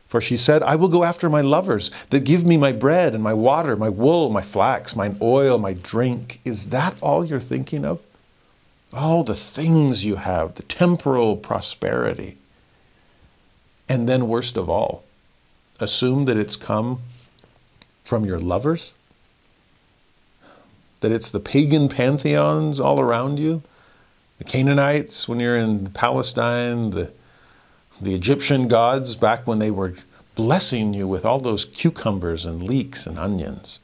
For 0.08 0.21
she 0.21 0.38
said, 0.38 0.62
I 0.62 0.75
will 0.75 0.88
go 0.88 1.03
after 1.03 1.27
my 1.27 1.41
lovers 1.41 1.89
that 2.12 2.25
give 2.25 2.45
me 2.45 2.58
my 2.58 2.71
bread 2.71 3.15
and 3.15 3.23
my 3.23 3.34
water, 3.34 3.75
my 3.75 3.89
wool, 3.89 4.30
my 4.30 4.43
flax, 4.43 4.95
mine 4.95 5.17
oil, 5.19 5.58
my 5.58 5.73
drink. 5.73 6.39
Is 6.45 6.67
that 6.67 6.93
all 7.01 7.25
you're 7.25 7.39
thinking 7.39 7.86
of? 7.86 7.99
All 8.93 9.23
the 9.23 9.34
things 9.34 10.06
you 10.06 10.17
have, 10.17 10.53
the 10.53 10.62
temporal 10.62 11.38
prosperity. 11.38 12.38
And 13.89 14.08
then, 14.08 14.27
worst 14.27 14.58
of 14.58 14.69
all, 14.69 15.03
assume 15.80 16.25
that 16.25 16.38
it's 16.38 16.56
come 16.56 16.99
from 18.03 18.25
your 18.25 18.38
lovers? 18.38 18.93
That 21.01 21.12
it's 21.12 21.29
the 21.29 21.39
pagan 21.39 21.89
pantheons 21.89 22.79
all 22.79 22.99
around 22.99 23.39
you? 23.39 23.62
The 24.38 24.43
Canaanites 24.43 25.27
when 25.27 25.39
you're 25.39 25.55
in 25.55 25.88
Palestine, 25.91 26.91
the, 26.91 27.12
the 28.01 28.13
Egyptian 28.13 28.67
gods 28.67 29.15
back 29.15 29.47
when 29.47 29.60
they 29.60 29.71
were 29.71 29.95
blessing 30.36 30.93
you 30.93 31.07
with 31.07 31.25
all 31.25 31.39
those 31.39 31.65
cucumbers 31.65 32.45
and 32.45 32.62
leeks 32.62 33.07
and 33.07 33.17
onions. 33.17 33.79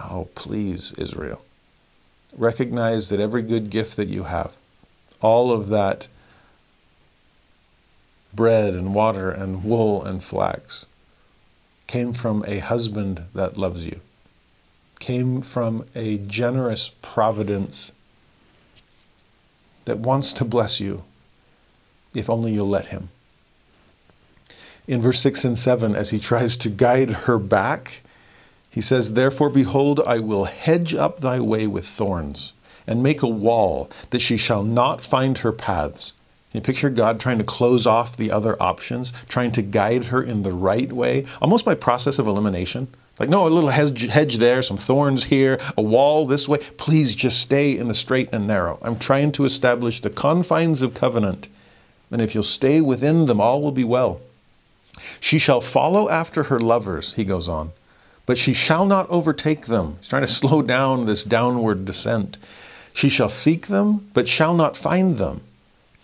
Oh, 0.00 0.28
please, 0.34 0.92
Israel. 0.92 1.42
Recognize 2.36 3.08
that 3.08 3.18
every 3.18 3.42
good 3.42 3.68
gift 3.68 3.96
that 3.96 4.08
you 4.08 4.24
have, 4.24 4.52
all 5.20 5.52
of 5.52 5.68
that 5.68 6.06
bread 8.32 8.74
and 8.74 8.94
water 8.94 9.30
and 9.30 9.64
wool 9.64 10.04
and 10.04 10.22
flax 10.22 10.86
came 11.88 12.12
from 12.12 12.44
a 12.46 12.58
husband 12.58 13.24
that 13.34 13.56
loves 13.56 13.86
you, 13.86 14.00
came 14.98 15.42
from 15.42 15.84
a 15.94 16.18
generous 16.18 16.90
providence 17.02 17.92
that 19.84 19.98
wants 19.98 20.32
to 20.34 20.44
bless 20.44 20.80
you 20.80 21.04
if 22.14 22.28
only 22.28 22.52
you'll 22.52 22.68
let 22.68 22.86
him. 22.86 23.10
In 24.86 25.02
verse 25.02 25.20
6 25.20 25.44
and 25.44 25.58
7, 25.58 25.94
as 25.94 26.10
he 26.10 26.18
tries 26.18 26.56
to 26.58 26.70
guide 26.70 27.10
her 27.10 27.38
back, 27.38 28.02
he 28.70 28.80
says, 28.80 29.12
Therefore, 29.12 29.50
behold, 29.50 30.00
I 30.06 30.18
will 30.18 30.44
hedge 30.44 30.94
up 30.94 31.20
thy 31.20 31.40
way 31.40 31.66
with 31.66 31.86
thorns, 31.86 32.52
and 32.86 33.02
make 33.02 33.22
a 33.22 33.28
wall, 33.28 33.90
that 34.10 34.20
she 34.20 34.36
shall 34.36 34.62
not 34.62 35.04
find 35.04 35.38
her 35.38 35.52
paths. 35.52 36.14
You 36.52 36.62
picture 36.62 36.88
God 36.88 37.20
trying 37.20 37.38
to 37.38 37.44
close 37.44 37.86
off 37.86 38.16
the 38.16 38.30
other 38.30 38.60
options, 38.60 39.12
trying 39.28 39.52
to 39.52 39.62
guide 39.62 40.06
her 40.06 40.22
in 40.22 40.42
the 40.42 40.52
right 40.52 40.90
way, 40.90 41.26
almost 41.42 41.64
by 41.64 41.74
process 41.74 42.18
of 42.18 42.26
elimination? 42.26 42.88
Like, 43.18 43.28
no, 43.28 43.46
a 43.46 43.48
little 43.48 43.70
hedge 43.70 44.36
there, 44.36 44.62
some 44.62 44.76
thorns 44.76 45.24
here, 45.24 45.58
a 45.76 45.82
wall 45.82 46.24
this 46.24 46.48
way. 46.48 46.58
Please 46.76 47.14
just 47.14 47.40
stay 47.40 47.76
in 47.76 47.88
the 47.88 47.94
straight 47.94 48.28
and 48.32 48.46
narrow. 48.46 48.78
I'm 48.80 48.98
trying 48.98 49.32
to 49.32 49.44
establish 49.44 50.00
the 50.00 50.10
confines 50.10 50.82
of 50.82 50.94
covenant. 50.94 51.48
And 52.10 52.22
if 52.22 52.34
you'll 52.34 52.44
stay 52.44 52.80
within 52.80 53.26
them, 53.26 53.40
all 53.40 53.60
will 53.60 53.72
be 53.72 53.84
well. 53.84 54.20
She 55.20 55.38
shall 55.38 55.60
follow 55.60 56.08
after 56.08 56.44
her 56.44 56.58
lovers, 56.58 57.12
he 57.14 57.24
goes 57.24 57.48
on, 57.48 57.72
but 58.24 58.38
she 58.38 58.54
shall 58.54 58.86
not 58.86 59.08
overtake 59.10 59.66
them. 59.66 59.96
He's 59.98 60.08
trying 60.08 60.22
to 60.22 60.28
slow 60.32 60.62
down 60.62 61.04
this 61.04 61.24
downward 61.24 61.84
descent. 61.84 62.38
She 62.94 63.08
shall 63.08 63.28
seek 63.28 63.66
them, 63.66 64.08
but 64.14 64.28
shall 64.28 64.54
not 64.54 64.76
find 64.76 65.18
them 65.18 65.42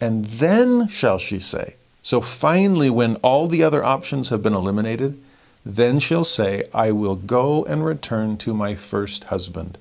and 0.01 0.27
then 0.27 0.89
shall 0.89 1.19
she 1.19 1.39
say. 1.39 1.77
So 2.03 2.21
finally, 2.21 2.91
when 2.91 3.17
all 3.17 3.49
the 3.49 3.63
other 3.63 3.83
options 3.83 4.29
have 4.29 4.43
been 4.43 4.55
eliminated, 4.55 5.21
then 5.65 5.99
she'll 5.99 6.25
say, 6.25 6.65
I 6.75 6.93
will 6.93 7.17
go 7.17 7.65
and 7.65 7.85
return 7.85 8.37
to 8.39 8.53
my 8.53 8.75
first 8.75 9.25
husband, 9.25 9.79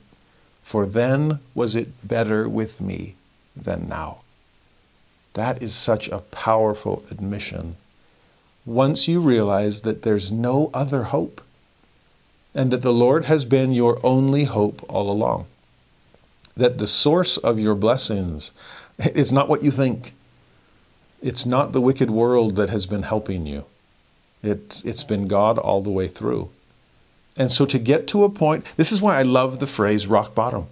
for 0.62 0.86
then 0.86 1.40
was 1.54 1.76
it 1.76 2.08
better 2.08 2.48
with 2.48 2.80
me 2.80 3.16
than 3.56 3.90
now. 3.90 4.20
That 5.34 5.62
is 5.62 5.74
such 5.76 6.08
a 6.08 6.20
powerful 6.20 7.04
admission. 7.12 7.76
Once 8.66 9.08
you 9.10 9.20
realize 9.20 9.82
that 9.82 10.04
there's 10.04 10.32
no 10.32 10.70
other 10.74 11.04
hope, 11.06 11.42
and 12.56 12.72
that 12.72 12.82
the 12.82 12.94
Lord 12.94 13.26
has 13.26 13.44
been 13.46 13.74
your 13.74 14.00
only 14.06 14.46
hope 14.46 14.86
all 14.88 15.12
along, 15.12 15.48
that 16.56 16.78
the 16.78 16.88
source 16.88 17.36
of 17.38 17.60
your 17.60 17.76
blessings 17.76 18.52
it's 19.00 19.32
not 19.32 19.50
what 19.50 19.64
you 19.64 19.72
think. 19.72 20.14
It's 21.22 21.46
not 21.46 21.72
the 21.72 21.82
wicked 21.82 22.12
world 22.12 22.56
that 22.58 22.70
has 22.70 22.86
been 22.86 23.04
helping 23.04 23.46
you. 23.46 23.66
It's, 24.42 24.84
it's 24.84 25.04
been 25.04 25.28
God 25.28 25.58
all 25.58 25.82
the 25.82 25.90
way 25.90 26.08
through. 26.08 26.50
And 27.38 27.52
so 27.52 27.66
to 27.66 27.80
get 27.80 28.08
to 28.08 28.24
a 28.24 28.30
point, 28.30 28.66
this 28.78 28.92
is 28.92 29.02
why 29.02 29.18
I 29.18 29.24
love 29.24 29.60
the 29.60 29.68
phrase 29.68 30.06
rock 30.06 30.36
bottom. 30.36 30.68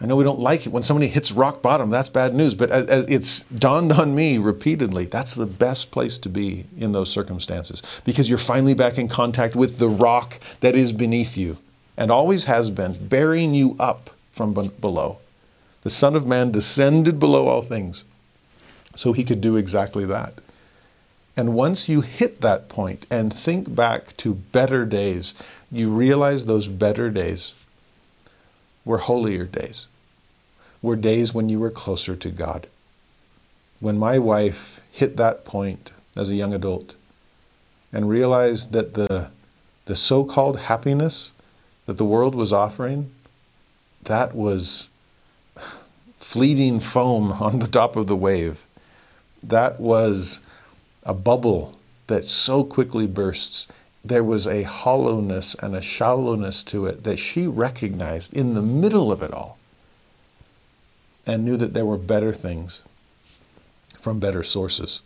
I 0.00 0.06
know 0.06 0.16
we 0.16 0.24
don't 0.24 0.40
like 0.40 0.66
it 0.66 0.72
when 0.72 0.82
somebody 0.82 1.06
hits 1.06 1.30
rock 1.30 1.62
bottom, 1.62 1.88
that's 1.88 2.08
bad 2.08 2.34
news, 2.34 2.54
but 2.54 2.68
it's 3.08 3.40
dawned 3.44 3.92
on 3.92 4.14
me 4.14 4.38
repeatedly 4.38 5.04
that's 5.04 5.34
the 5.34 5.46
best 5.46 5.92
place 5.92 6.18
to 6.18 6.28
be 6.28 6.66
in 6.76 6.90
those 6.90 7.10
circumstances 7.10 7.80
because 8.04 8.28
you're 8.28 8.38
finally 8.38 8.74
back 8.74 8.98
in 8.98 9.06
contact 9.06 9.54
with 9.54 9.78
the 9.78 9.88
rock 9.88 10.40
that 10.60 10.74
is 10.74 10.92
beneath 10.92 11.36
you 11.36 11.56
and 11.96 12.10
always 12.10 12.44
has 12.44 12.70
been, 12.70 13.06
bearing 13.06 13.54
you 13.54 13.76
up 13.78 14.10
from 14.32 14.52
below. 14.52 15.18
The 15.84 15.90
Son 15.90 16.16
of 16.16 16.26
Man 16.26 16.50
descended 16.50 17.20
below 17.20 17.46
all 17.46 17.62
things 17.62 18.04
so 18.96 19.12
he 19.12 19.22
could 19.22 19.40
do 19.40 19.56
exactly 19.56 20.04
that. 20.06 20.34
And 21.36 21.54
once 21.54 21.88
you 21.88 22.00
hit 22.00 22.40
that 22.40 22.68
point 22.68 23.06
and 23.10 23.32
think 23.32 23.74
back 23.74 24.16
to 24.18 24.34
better 24.34 24.86
days, 24.86 25.34
you 25.70 25.90
realize 25.90 26.46
those 26.46 26.68
better 26.68 27.10
days 27.10 27.54
were 28.84 28.98
holier 28.98 29.44
days, 29.44 29.86
were 30.80 30.96
days 30.96 31.34
when 31.34 31.48
you 31.48 31.58
were 31.58 31.70
closer 31.70 32.14
to 32.16 32.30
God. 32.30 32.66
When 33.80 33.98
my 33.98 34.18
wife 34.18 34.80
hit 34.90 35.16
that 35.16 35.44
point 35.44 35.90
as 36.16 36.30
a 36.30 36.34
young 36.34 36.54
adult 36.54 36.94
and 37.92 38.08
realized 38.08 38.72
that 38.72 38.94
the, 38.94 39.30
the 39.86 39.96
so 39.96 40.24
called 40.24 40.60
happiness 40.60 41.32
that 41.86 41.98
the 41.98 42.04
world 42.04 42.34
was 42.34 42.52
offering, 42.52 43.10
that 44.04 44.34
was 44.34 44.88
fleeting 46.24 46.80
foam 46.80 47.30
on 47.40 47.58
the 47.58 47.66
top 47.66 47.96
of 47.96 48.06
the 48.06 48.16
wave. 48.16 48.66
That 49.42 49.78
was 49.78 50.40
a 51.04 51.14
bubble 51.14 51.78
that 52.06 52.24
so 52.24 52.64
quickly 52.64 53.06
bursts. 53.06 53.68
There 54.04 54.24
was 54.24 54.46
a 54.46 54.62
hollowness 54.62 55.54
and 55.62 55.76
a 55.76 55.82
shallowness 55.82 56.62
to 56.64 56.86
it 56.86 57.04
that 57.04 57.18
she 57.18 57.46
recognized 57.46 58.34
in 58.34 58.54
the 58.54 58.62
middle 58.62 59.12
of 59.12 59.22
it 59.22 59.32
all 59.32 59.58
and 61.26 61.44
knew 61.44 61.56
that 61.56 61.74
there 61.74 61.86
were 61.86 61.98
better 61.98 62.32
things 62.32 62.82
from 64.00 64.18
better 64.18 64.42
sources. 64.42 65.02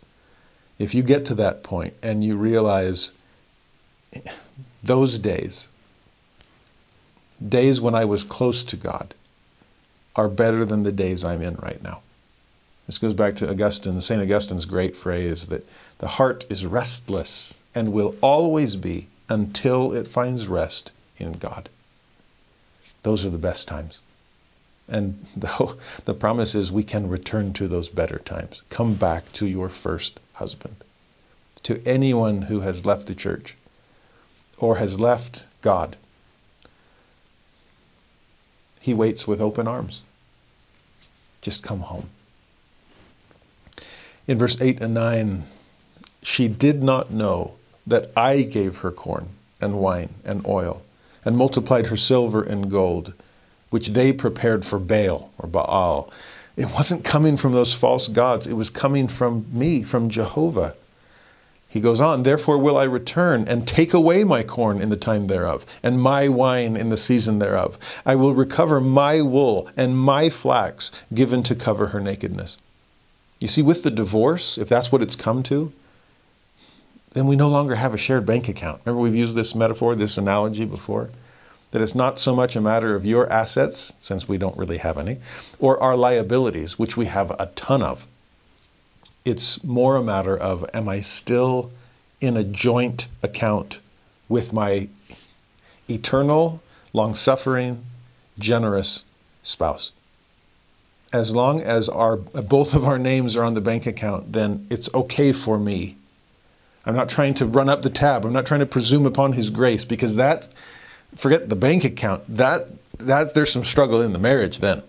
If 0.77 0.95
you 0.95 1.03
get 1.03 1.25
to 1.25 1.35
that 1.35 1.63
point 1.63 1.93
and 2.01 2.23
you 2.23 2.37
realize 2.37 3.11
those 4.83 5.19
days, 5.19 5.67
days 7.45 7.79
when 7.79 7.95
I 7.95 8.05
was 8.05 8.23
close 8.23 8.63
to 8.65 8.75
God, 8.75 9.13
are 10.15 10.27
better 10.27 10.65
than 10.65 10.83
the 10.83 10.91
days 10.91 11.23
I'm 11.23 11.41
in 11.41 11.55
right 11.55 11.81
now. 11.81 12.01
This 12.87 12.97
goes 12.97 13.13
back 13.13 13.35
to 13.35 13.49
Augustine, 13.49 14.01
St. 14.01 14.21
Augustine's 14.21 14.65
great 14.65 14.95
phrase 14.95 15.47
that 15.47 15.65
the 15.99 16.07
heart 16.07 16.45
is 16.49 16.65
restless 16.65 17.53
and 17.75 17.93
will 17.93 18.15
always 18.21 18.75
be 18.75 19.07
until 19.29 19.93
it 19.93 20.07
finds 20.07 20.47
rest 20.47 20.91
in 21.17 21.33
God. 21.33 21.69
Those 23.03 23.25
are 23.25 23.29
the 23.29 23.37
best 23.37 23.67
times. 23.67 24.01
And 24.87 25.25
the, 25.37 25.75
the 26.05 26.13
promise 26.13 26.55
is 26.55 26.71
we 26.71 26.83
can 26.83 27.07
return 27.07 27.53
to 27.53 27.67
those 27.67 27.89
better 27.89 28.19
times. 28.19 28.63
Come 28.69 28.95
back 28.95 29.31
to 29.33 29.45
your 29.45 29.69
first 29.69 30.19
husband. 30.33 30.75
To 31.63 31.85
anyone 31.85 32.43
who 32.43 32.61
has 32.61 32.85
left 32.85 33.07
the 33.07 33.15
church 33.15 33.55
or 34.57 34.77
has 34.77 34.99
left 34.99 35.45
God, 35.61 35.95
he 38.79 38.93
waits 38.93 39.27
with 39.27 39.41
open 39.41 39.67
arms. 39.67 40.01
Just 41.41 41.63
come 41.63 41.81
home. 41.81 42.09
In 44.27 44.37
verse 44.37 44.57
8 44.59 44.81
and 44.81 44.93
9, 44.93 45.43
she 46.21 46.47
did 46.47 46.83
not 46.83 47.11
know 47.11 47.53
that 47.87 48.11
I 48.15 48.43
gave 48.43 48.77
her 48.77 48.91
corn 48.91 49.29
and 49.59 49.79
wine 49.79 50.09
and 50.23 50.45
oil, 50.45 50.81
and 51.25 51.35
multiplied 51.35 51.87
her 51.87 51.97
silver 51.97 52.43
and 52.43 52.69
gold, 52.69 53.13
which 53.69 53.89
they 53.89 54.13
prepared 54.13 54.65
for 54.65 54.79
Baal 54.79 55.31
or 55.37 55.47
Baal. 55.47 56.11
It 56.55 56.71
wasn't 56.71 57.03
coming 57.03 57.37
from 57.37 57.53
those 57.53 57.73
false 57.73 58.07
gods, 58.07 58.47
it 58.47 58.53
was 58.53 58.69
coming 58.69 59.07
from 59.07 59.45
me, 59.51 59.81
from 59.83 60.09
Jehovah. 60.09 60.75
He 61.71 61.79
goes 61.79 62.01
on, 62.01 62.23
Therefore 62.23 62.57
will 62.57 62.77
I 62.77 62.83
return 62.83 63.45
and 63.47 63.67
take 63.67 63.93
away 63.93 64.23
my 64.23 64.41
corn 64.41 64.81
in 64.81 64.89
the 64.89 64.97
time 64.97 65.27
thereof, 65.27 65.67
and 65.83 66.01
my 66.01 66.27
wine 66.27 66.75
in 66.75 66.89
the 66.89 66.97
season 66.97 67.37
thereof. 67.37 67.77
I 68.07 68.15
will 68.15 68.33
recover 68.33 68.81
my 68.81 69.21
wool 69.21 69.69
and 69.77 69.95
my 69.95 70.31
flax 70.31 70.91
given 71.13 71.43
to 71.43 71.53
cover 71.53 71.87
her 71.87 71.99
nakedness. 72.01 72.57
You 73.39 73.47
see, 73.47 73.61
with 73.61 73.83
the 73.83 73.91
divorce, 73.91 74.57
if 74.57 74.67
that's 74.67 74.91
what 74.91 75.03
it's 75.03 75.15
come 75.15 75.43
to, 75.43 75.71
then 77.11 77.27
we 77.27 77.35
no 77.35 77.47
longer 77.47 77.75
have 77.75 77.93
a 77.93 77.97
shared 77.97 78.25
bank 78.25 78.49
account. 78.49 78.81
Remember, 78.83 79.01
we've 79.01 79.15
used 79.15 79.35
this 79.35 79.53
metaphor, 79.53 79.95
this 79.95 80.17
analogy 80.17 80.65
before? 80.65 81.11
That 81.69 81.83
it's 81.83 81.95
not 81.95 82.17
so 82.17 82.35
much 82.35 82.55
a 82.55 82.61
matter 82.61 82.95
of 82.95 83.05
your 83.05 83.31
assets, 83.31 83.93
since 84.01 84.27
we 84.27 84.39
don't 84.39 84.57
really 84.57 84.79
have 84.79 84.97
any, 84.97 85.19
or 85.59 85.81
our 85.81 85.95
liabilities, 85.95 86.79
which 86.79 86.97
we 86.97 87.05
have 87.05 87.29
a 87.39 87.51
ton 87.55 87.83
of 87.83 88.07
it's 89.25 89.63
more 89.63 89.95
a 89.95 90.03
matter 90.03 90.35
of 90.37 90.65
am 90.73 90.87
I 90.87 91.01
still 91.01 91.71
in 92.21 92.37
a 92.37 92.43
joint 92.43 93.07
account 93.21 93.79
with 94.27 94.53
my 94.53 94.89
eternal, 95.89 96.61
long 96.93 97.15
suffering, 97.15 97.83
generous 98.37 99.03
spouse? 99.43 99.91
As 101.11 101.33
long 101.33 101.61
as 101.61 101.89
our, 101.89 102.17
both 102.17 102.73
of 102.73 102.85
our 102.85 102.99
names 102.99 103.35
are 103.35 103.43
on 103.43 103.55
the 103.55 103.61
bank 103.61 103.85
account, 103.85 104.33
then 104.33 104.67
it's 104.69 104.93
okay 104.93 105.33
for 105.33 105.57
me. 105.57 105.97
I'm 106.85 106.95
not 106.95 107.09
trying 107.09 107.33
to 107.35 107.45
run 107.45 107.67
up 107.67 107.81
the 107.81 107.89
tab. 107.89 108.25
I'm 108.25 108.33
not 108.33 108.45
trying 108.45 108.61
to 108.61 108.65
presume 108.65 109.05
upon 109.05 109.33
His 109.33 109.49
grace 109.49 109.83
because 109.83 110.15
that, 110.15 110.51
forget 111.15 111.49
the 111.49 111.55
bank 111.55 111.83
account, 111.83 112.23
that, 112.27 112.67
that 112.99 113.33
there's 113.33 113.51
some 113.51 113.63
struggle 113.63 114.01
in 114.01 114.13
the 114.13 114.19
marriage 114.19 114.59
then. 114.59 114.83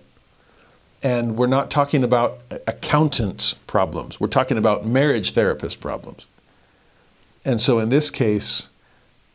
And 1.03 1.37
we're 1.37 1.47
not 1.47 1.71
talking 1.71 2.05
about 2.05 2.41
accountants' 2.67 3.55
problems. 3.67 4.21
We're 4.21 4.29
talking 4.29 4.59
about 4.59 4.85
marriage 4.85 5.33
therapist 5.33 5.81
problems. 5.81 6.27
And 7.45 7.61
so 7.61 7.79
in 7.79 7.89
this 7.89 8.11
case, 8.11 8.69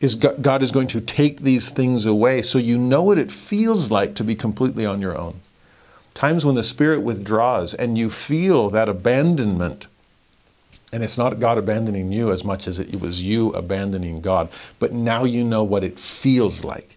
is 0.00 0.14
God 0.14 0.62
is 0.62 0.70
going 0.70 0.88
to 0.88 1.00
take 1.00 1.40
these 1.40 1.70
things 1.70 2.04
away 2.04 2.42
so 2.42 2.58
you 2.58 2.76
know 2.76 3.02
what 3.02 3.18
it 3.18 3.30
feels 3.30 3.90
like 3.90 4.14
to 4.16 4.24
be 4.24 4.34
completely 4.34 4.84
on 4.84 5.00
your 5.00 5.16
own. 5.16 5.40
Times 6.14 6.44
when 6.44 6.54
the 6.54 6.62
Spirit 6.62 7.00
withdraws 7.00 7.74
and 7.74 7.96
you 7.96 8.10
feel 8.10 8.70
that 8.70 8.88
abandonment, 8.88 9.86
and 10.92 11.02
it's 11.02 11.18
not 11.18 11.40
God 11.40 11.58
abandoning 11.58 12.12
you 12.12 12.30
as 12.30 12.44
much 12.44 12.68
as 12.68 12.78
it 12.78 13.00
was 13.00 13.22
you 13.22 13.50
abandoning 13.52 14.20
God, 14.20 14.50
but 14.78 14.92
now 14.92 15.24
you 15.24 15.42
know 15.44 15.64
what 15.64 15.84
it 15.84 15.98
feels 15.98 16.62
like 16.62 16.95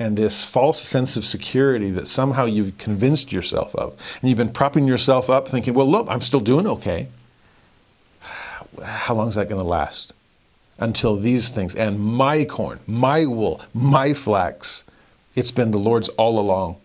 and 0.00 0.16
this 0.16 0.42
false 0.42 0.80
sense 0.80 1.14
of 1.16 1.26
security 1.26 1.90
that 1.90 2.08
somehow 2.08 2.46
you've 2.46 2.76
convinced 2.78 3.32
yourself 3.32 3.74
of. 3.74 3.92
And 4.20 4.30
you've 4.30 4.38
been 4.38 4.50
propping 4.50 4.88
yourself 4.88 5.28
up 5.28 5.46
thinking, 5.46 5.74
well, 5.74 5.88
look, 5.88 6.08
I'm 6.08 6.22
still 6.22 6.40
doing 6.40 6.66
okay. 6.66 7.08
How 8.82 9.14
long 9.14 9.28
is 9.28 9.34
that 9.34 9.50
going 9.50 9.62
to 9.62 9.68
last? 9.68 10.14
Until 10.78 11.16
these 11.16 11.50
things, 11.50 11.74
and 11.74 12.00
my 12.00 12.46
corn, 12.46 12.80
my 12.86 13.26
wool, 13.26 13.60
my 13.74 14.14
flax, 14.14 14.84
it's 15.34 15.50
been 15.50 15.70
the 15.70 15.78
Lord's 15.78 16.08
all 16.10 16.38
along. 16.38 16.76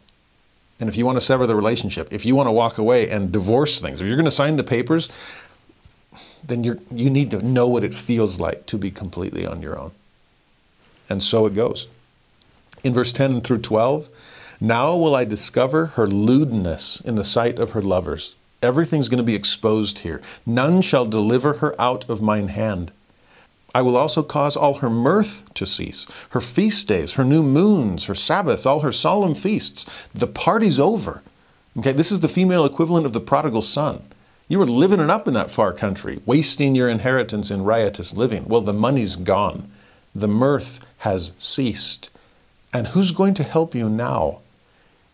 And 0.81 0.89
if 0.89 0.97
you 0.97 1.05
want 1.05 1.15
to 1.15 1.21
sever 1.21 1.47
the 1.47 1.55
relationship, 1.55 2.11
if 2.11 2.25
you 2.25 2.35
want 2.35 2.47
to 2.47 2.51
walk 2.51 2.77
away 2.77 3.09
and 3.09 3.31
divorce 3.31 3.79
things, 3.79 4.01
if 4.01 4.07
you're 4.07 4.17
going 4.17 4.25
to 4.25 4.31
sign 4.31 4.57
the 4.57 4.63
papers, 4.65 5.07
then 6.43 6.65
you 6.65 6.81
you 6.91 7.09
need 7.09 7.31
to 7.31 7.41
know 7.41 7.69
what 7.69 7.85
it 7.85 7.93
feels 7.93 8.41
like 8.41 8.65
to 8.65 8.77
be 8.77 8.91
completely 8.91 9.45
on 9.45 9.61
your 9.61 9.79
own. 9.79 9.91
And 11.09 11.23
so 11.23 11.45
it 11.45 11.55
goes 11.55 11.87
in 12.85 12.93
verse 12.93 13.11
10 13.11 13.41
through 13.41 13.57
12. 13.57 14.09
Now 14.61 14.95
will 14.95 15.15
I 15.15 15.25
discover 15.25 15.87
her 15.87 16.05
lewdness 16.05 17.01
in 17.01 17.15
the 17.15 17.23
sight 17.23 17.57
of 17.57 17.71
her 17.71 17.81
lovers. 17.81 18.35
Everything's 18.61 19.09
going 19.09 19.17
to 19.17 19.23
be 19.23 19.35
exposed 19.35 19.99
here. 19.99 20.21
None 20.45 20.81
shall 20.81 21.05
deliver 21.05 21.53
her 21.53 21.79
out 21.81 22.07
of 22.09 22.21
mine 22.21 22.49
hand. 22.49 22.91
I 23.73 23.81
will 23.81 23.97
also 23.97 24.23
cause 24.23 24.55
all 24.55 24.75
her 24.75 24.89
mirth 24.89 25.43
to 25.55 25.65
cease, 25.65 26.05
her 26.29 26.39
feast 26.39 26.87
days, 26.87 27.13
her 27.13 27.25
new 27.25 27.43
moons, 27.43 28.05
her 28.05 28.15
Sabbaths, 28.15 28.65
all 28.65 28.79
her 28.81 28.91
solemn 28.91 29.35
feasts. 29.35 29.85
The 30.13 30.27
party's 30.27 30.79
over. 30.79 31.21
Okay, 31.77 31.91
this 31.91 32.11
is 32.11 32.21
the 32.21 32.29
female 32.29 32.63
equivalent 32.65 33.05
of 33.05 33.13
the 33.13 33.19
prodigal 33.19 33.63
son. 33.63 34.01
You 34.47 34.59
were 34.59 34.67
living 34.67 34.99
it 34.99 35.09
up 35.09 35.27
in 35.27 35.33
that 35.33 35.51
far 35.51 35.73
country, 35.73 36.21
wasting 36.25 36.75
your 36.75 36.87
inheritance 36.87 37.49
in 37.51 37.63
riotous 37.63 38.13
living. 38.13 38.45
Well, 38.47 38.61
the 38.61 38.73
money's 38.73 39.15
gone. 39.15 39.69
The 40.13 40.27
mirth 40.27 40.79
has 40.99 41.33
ceased. 41.37 42.11
And 42.75 42.87
who's 42.87 43.11
going 43.11 43.35
to 43.35 43.43
help 43.43 43.73
you 43.73 43.87
now? 43.87 44.39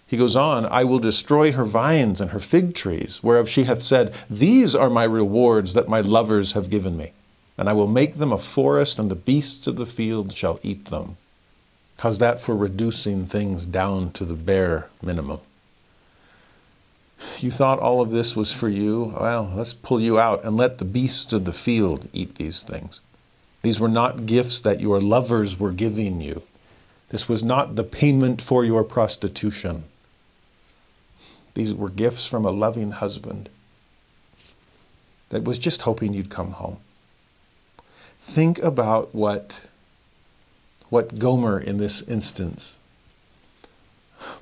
He 0.07 0.17
goes 0.17 0.35
on, 0.35 0.65
I 0.65 0.83
will 0.83 0.97
destroy 0.97 1.51
her 1.51 1.63
vines 1.63 2.19
and 2.19 2.31
her 2.31 2.39
fig 2.39 2.73
trees, 2.73 3.21
whereof 3.21 3.47
she 3.47 3.65
hath 3.65 3.83
said, 3.83 4.15
These 4.31 4.73
are 4.73 4.89
my 4.89 5.03
rewards 5.03 5.75
that 5.75 5.87
my 5.87 6.01
lovers 6.01 6.53
have 6.53 6.71
given 6.71 6.97
me. 6.97 7.11
And 7.59 7.69
I 7.69 7.73
will 7.73 7.85
make 7.85 8.17
them 8.17 8.33
a 8.33 8.39
forest, 8.39 8.97
and 8.97 9.11
the 9.11 9.15
beasts 9.15 9.67
of 9.67 9.75
the 9.75 9.85
field 9.85 10.33
shall 10.33 10.59
eat 10.63 10.85
them. 10.85 11.17
How's 11.99 12.17
that 12.17 12.41
for 12.41 12.57
reducing 12.57 13.27
things 13.27 13.67
down 13.67 14.11
to 14.13 14.25
the 14.25 14.33
bare 14.33 14.89
minimum? 15.03 15.39
you 17.41 17.51
thought 17.51 17.77
all 17.77 18.01
of 18.01 18.09
this 18.09 18.35
was 18.35 18.51
for 18.51 18.69
you, 18.69 19.13
well, 19.21 19.53
let's 19.55 19.75
pull 19.75 20.01
you 20.01 20.19
out 20.19 20.43
and 20.43 20.57
let 20.57 20.79
the 20.79 20.85
beasts 20.85 21.31
of 21.31 21.45
the 21.45 21.53
field 21.53 22.09
eat 22.11 22.35
these 22.35 22.63
things. 22.63 23.01
These 23.61 23.79
were 23.79 23.87
not 23.87 24.25
gifts 24.25 24.61
that 24.61 24.79
your 24.79 24.99
lovers 24.99 25.59
were 25.59 25.71
giving 25.71 26.21
you. 26.21 26.41
This 27.11 27.27
was 27.27 27.43
not 27.43 27.75
the 27.75 27.83
payment 27.83 28.41
for 28.41 28.63
your 28.63 28.85
prostitution. 28.85 29.83
These 31.53 31.73
were 31.73 31.89
gifts 31.89 32.25
from 32.25 32.45
a 32.45 32.51
loving 32.51 32.91
husband 32.91 33.49
that 35.27 35.43
was 35.43 35.59
just 35.59 35.81
hoping 35.81 36.13
you'd 36.13 36.29
come 36.29 36.51
home. 36.51 36.77
Think 38.21 38.59
about 38.59 39.13
what, 39.13 39.59
what 40.89 41.19
Gomer 41.19 41.59
in 41.59 41.79
this 41.79 42.01
instance, 42.03 42.77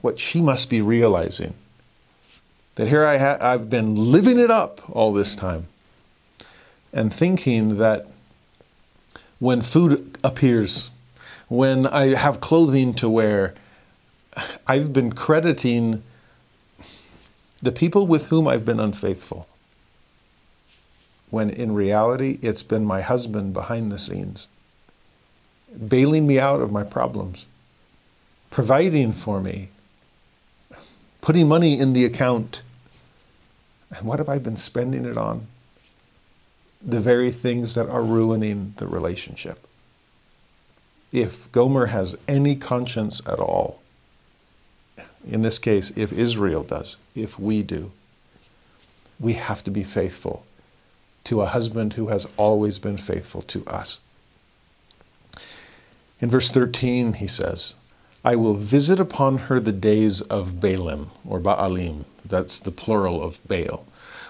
what 0.01 0.19
she 0.19 0.39
must 0.39 0.69
be 0.69 0.79
realizing. 0.79 1.55
That 2.75 2.87
here 2.87 3.03
I 3.03 3.17
ha- 3.17 3.39
I've 3.41 3.71
been 3.71 3.95
living 3.95 4.37
it 4.37 4.51
up 4.51 4.79
all 4.95 5.11
this 5.11 5.35
time 5.35 5.65
and 6.93 7.11
thinking 7.11 7.77
that 7.77 8.05
when 9.39 9.63
food 9.63 10.19
appears, 10.23 10.91
when 11.49 11.87
I 11.87 12.15
have 12.15 12.39
clothing 12.39 12.93
to 12.95 13.09
wear, 13.09 13.55
I've 14.67 14.93
been 14.93 15.11
crediting 15.11 16.03
the 17.61 17.71
people 17.71 18.07
with 18.07 18.27
whom 18.27 18.47
I've 18.47 18.63
been 18.63 18.79
unfaithful. 18.79 19.47
When 21.31 21.49
in 21.49 21.73
reality, 21.73 22.39
it's 22.41 22.63
been 22.63 22.85
my 22.85 23.01
husband 23.01 23.53
behind 23.53 23.91
the 23.91 23.99
scenes, 23.99 24.47
bailing 25.87 26.25
me 26.25 26.39
out 26.39 26.61
of 26.61 26.71
my 26.71 26.83
problems, 26.83 27.47
providing 28.49 29.13
for 29.13 29.41
me, 29.41 29.69
putting 31.21 31.47
money 31.47 31.79
in 31.79 31.93
the 31.93 32.05
account. 32.05 32.61
And 33.95 34.05
what 34.05 34.19
have 34.19 34.29
I 34.29 34.37
been 34.37 34.57
spending 34.57 35.05
it 35.05 35.17
on? 35.17 35.47
The 36.81 37.01
very 37.01 37.31
things 37.31 37.73
that 37.73 37.89
are 37.89 38.03
ruining 38.03 38.73
the 38.77 38.87
relationship. 38.87 39.67
If 41.11 41.51
Gomer 41.51 41.87
has 41.87 42.15
any 42.27 42.55
conscience 42.55 43.21
at 43.25 43.39
all, 43.39 43.81
in 45.27 45.41
this 45.41 45.59
case, 45.59 45.91
if 45.95 46.13
Israel 46.13 46.63
does, 46.63 46.97
if 47.15 47.39
we 47.39 47.63
do, 47.63 47.91
we 49.19 49.33
have 49.33 49.63
to 49.63 49.71
be 49.71 49.83
faithful 49.83 50.45
to 51.25 51.41
a 51.41 51.47
husband 51.47 51.93
who 51.93 52.07
has 52.07 52.27
always 52.37 52.79
been 52.79 52.97
faithful 52.97 53.41
to 53.43 53.65
us. 53.65 53.99
In 56.21 56.29
verse 56.29 56.51
13, 56.51 57.13
he 57.13 57.27
says, 57.27 57.75
I 58.23 58.35
will 58.35 58.55
visit 58.55 58.99
upon 58.99 59.37
her 59.37 59.59
the 59.59 59.71
days 59.71 60.21
of 60.21 60.53
Baalim, 60.59 61.09
or 61.25 61.39
Baalim, 61.39 62.05
that's 62.25 62.59
the 62.59 62.71
plural 62.71 63.23
of 63.23 63.39
Baal, 63.47 63.85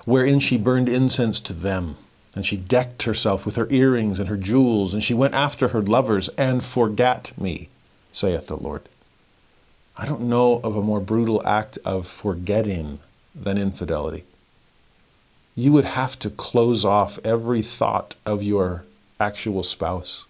wherein 0.05 0.39
she 0.39 0.57
burned 0.57 0.87
incense 0.87 1.39
to 1.41 1.53
them. 1.53 1.97
And 2.35 2.45
she 2.45 2.57
decked 2.57 3.03
herself 3.03 3.45
with 3.45 3.55
her 3.55 3.67
earrings 3.69 4.19
and 4.19 4.29
her 4.29 4.37
jewels, 4.37 4.93
and 4.93 5.03
she 5.03 5.13
went 5.13 5.33
after 5.33 5.69
her 5.69 5.81
lovers 5.81 6.29
and 6.37 6.63
forgat 6.63 7.31
me, 7.39 7.69
saith 8.11 8.47
the 8.47 8.55
Lord. 8.55 8.83
I 9.97 10.05
don't 10.05 10.21
know 10.21 10.61
of 10.63 10.77
a 10.77 10.81
more 10.81 11.01
brutal 11.01 11.45
act 11.45 11.77
of 11.83 12.07
forgetting 12.07 12.99
than 13.35 13.57
infidelity. 13.57 14.23
You 15.55 15.71
would 15.73 15.85
have 15.85 16.17
to 16.19 16.29
close 16.29 16.85
off 16.85 17.19
every 17.25 17.61
thought 17.61 18.15
of 18.25 18.43
your 18.43 18.85
actual 19.19 19.63
spouse. 19.63 20.25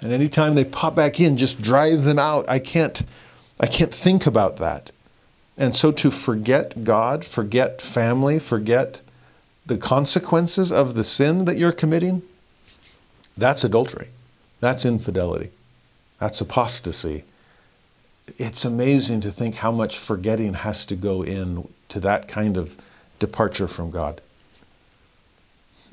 And 0.00 0.12
anytime 0.12 0.54
they 0.54 0.64
pop 0.64 0.94
back 0.94 1.18
in, 1.20 1.36
just 1.36 1.62
drive 1.62 2.04
them 2.04 2.18
out. 2.18 2.44
I 2.48 2.58
can't 2.58 3.02
I 3.58 3.66
can't 3.66 3.94
think 3.94 4.26
about 4.26 4.56
that. 4.56 4.90
And 5.56 5.74
so 5.76 5.92
to 5.92 6.10
forget 6.10 6.84
God, 6.84 7.24
forget 7.24 7.80
family, 7.80 8.38
forget 8.38 9.00
the 9.66 9.78
consequences 9.78 10.72
of 10.72 10.94
the 10.94 11.04
sin 11.04 11.44
that 11.44 11.56
you're 11.56 11.72
committing, 11.72 12.22
that's 13.36 13.64
adultery. 13.64 14.08
That's 14.60 14.84
infidelity. 14.84 15.50
That's 16.18 16.40
apostasy 16.40 17.24
it's 18.38 18.64
amazing 18.64 19.20
to 19.22 19.32
think 19.32 19.56
how 19.56 19.72
much 19.72 19.98
forgetting 19.98 20.54
has 20.54 20.86
to 20.86 20.96
go 20.96 21.22
in 21.22 21.68
to 21.88 22.00
that 22.00 22.28
kind 22.28 22.56
of 22.56 22.76
departure 23.18 23.68
from 23.68 23.90
God. 23.90 24.20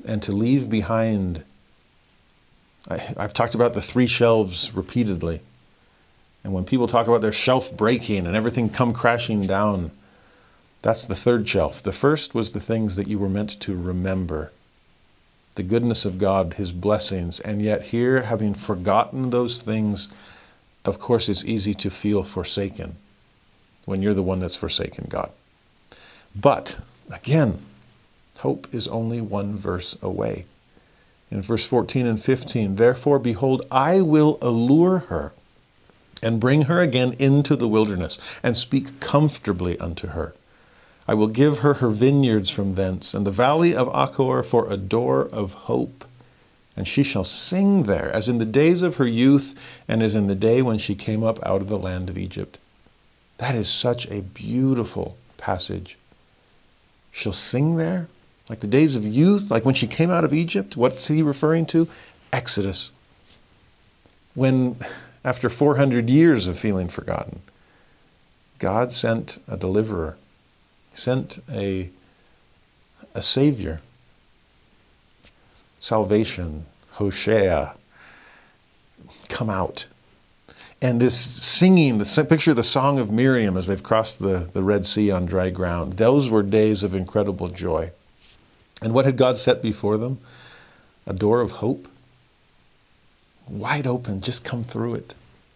And 0.04 0.22
to 0.22 0.32
leave 0.32 0.70
behind, 0.70 1.44
I, 2.88 2.98
have 2.98 3.34
talked 3.34 3.54
about 3.54 3.74
the 3.74 3.82
three 3.82 4.06
shelves 4.06 4.74
repeatedly. 4.74 5.40
And 6.42 6.54
when 6.54 6.64
people 6.64 6.86
talk 6.86 7.06
about 7.06 7.20
their 7.20 7.32
shelf 7.32 7.76
breaking 7.76 8.26
and 8.26 8.34
everything 8.34 8.70
come 8.70 8.94
crashing 8.94 9.46
down, 9.46 9.90
that's 10.82 11.04
the 11.04 11.14
third 11.14 11.48
shelf. 11.48 11.82
The 11.82 11.92
first 11.92 12.34
was 12.34 12.50
the 12.50 12.60
things 12.60 12.96
that 12.96 13.08
you 13.08 13.18
were 13.18 13.28
meant 13.28 13.60
to 13.60 13.76
remember 13.76 14.52
the 15.56 15.62
goodness 15.62 16.04
of 16.04 16.18
God, 16.18 16.54
His 16.54 16.72
blessings. 16.72 17.40
And 17.40 17.60
yet, 17.60 17.82
here, 17.82 18.22
having 18.22 18.54
forgotten 18.54 19.30
those 19.30 19.60
things, 19.60 20.08
of 20.84 20.98
course, 20.98 21.28
it's 21.28 21.44
easy 21.44 21.74
to 21.74 21.90
feel 21.90 22.22
forsaken 22.22 22.96
when 23.84 24.00
you're 24.00 24.14
the 24.14 24.22
one 24.22 24.38
that's 24.38 24.56
forsaken 24.56 25.06
God. 25.08 25.30
But 26.34 26.78
again, 27.12 27.58
hope 28.38 28.72
is 28.72 28.88
only 28.88 29.20
one 29.20 29.56
verse 29.56 29.98
away. 30.00 30.46
In 31.30 31.42
verse 31.42 31.66
14 31.66 32.06
and 32.06 32.22
15, 32.22 32.76
therefore, 32.76 33.18
behold, 33.18 33.66
I 33.70 34.00
will 34.00 34.38
allure 34.40 35.00
her 35.08 35.32
and 36.22 36.40
bring 36.40 36.62
her 36.62 36.80
again 36.80 37.14
into 37.18 37.56
the 37.56 37.68
wilderness 37.68 38.18
and 38.42 38.56
speak 38.56 39.00
comfortably 39.00 39.78
unto 39.78 40.08
her. 40.08 40.34
I 41.10 41.14
will 41.14 41.28
give 41.28 41.58
her 41.58 41.74
her 41.74 41.90
vineyards 41.90 42.50
from 42.50 42.70
thence, 42.70 43.14
and 43.14 43.26
the 43.26 43.32
valley 43.32 43.74
of 43.74 43.88
Achor 43.88 44.42
for 44.44 44.70
a 44.70 44.76
door 44.76 45.28
of 45.32 45.54
hope 45.54 46.04
and 46.80 46.88
she 46.88 47.02
shall 47.02 47.24
sing 47.24 47.82
there, 47.82 48.10
as 48.10 48.26
in 48.26 48.38
the 48.38 48.46
days 48.46 48.80
of 48.80 48.96
her 48.96 49.06
youth, 49.06 49.54
and 49.86 50.02
as 50.02 50.14
in 50.14 50.28
the 50.28 50.34
day 50.34 50.62
when 50.62 50.78
she 50.78 50.94
came 50.94 51.22
up 51.22 51.38
out 51.44 51.60
of 51.60 51.68
the 51.68 51.78
land 51.78 52.08
of 52.08 52.16
Egypt. 52.16 52.56
That 53.36 53.54
is 53.54 53.68
such 53.68 54.06
a 54.10 54.22
beautiful 54.22 55.18
passage. 55.36 55.98
She'll 57.12 57.34
sing 57.34 57.76
there, 57.76 58.08
like 58.48 58.60
the 58.60 58.66
days 58.66 58.96
of 58.96 59.04
youth, 59.04 59.50
like 59.50 59.66
when 59.66 59.74
she 59.74 59.86
came 59.86 60.10
out 60.10 60.24
of 60.24 60.32
Egypt. 60.32 60.74
What's 60.74 61.08
he 61.08 61.20
referring 61.20 61.66
to? 61.66 61.86
Exodus. 62.32 62.92
When, 64.34 64.76
after 65.22 65.50
400 65.50 66.08
years 66.08 66.46
of 66.46 66.58
feeling 66.58 66.88
forgotten, 66.88 67.42
God 68.58 68.90
sent 68.90 69.38
a 69.46 69.58
deliverer, 69.58 70.16
He 70.90 70.96
sent 70.96 71.42
a, 71.50 71.90
a 73.14 73.22
Savior 73.22 73.80
salvation, 75.80 76.66
Hosea, 76.92 77.74
come 79.28 79.50
out. 79.50 79.86
And 80.82 81.00
this 81.00 81.18
singing, 81.18 81.98
the 81.98 82.26
picture 82.28 82.52
of 82.52 82.56
the 82.56 82.62
song 82.62 82.98
of 82.98 83.10
Miriam 83.10 83.56
as 83.56 83.66
they've 83.66 83.82
crossed 83.82 84.20
the, 84.20 84.48
the 84.52 84.62
Red 84.62 84.86
Sea 84.86 85.10
on 85.10 85.26
dry 85.26 85.50
ground, 85.50 85.94
those 85.94 86.30
were 86.30 86.42
days 86.42 86.82
of 86.82 86.94
incredible 86.94 87.48
joy. 87.48 87.90
And 88.80 88.94
what 88.94 89.04
had 89.04 89.16
God 89.16 89.36
set 89.36 89.62
before 89.62 89.98
them? 89.98 90.20
A 91.06 91.12
door 91.12 91.40
of 91.40 91.52
hope. 91.52 91.88
Wide 93.46 93.86
open, 93.86 94.20
just 94.20 94.44
come 94.44 94.64
through 94.64 94.94
it. 94.94 95.14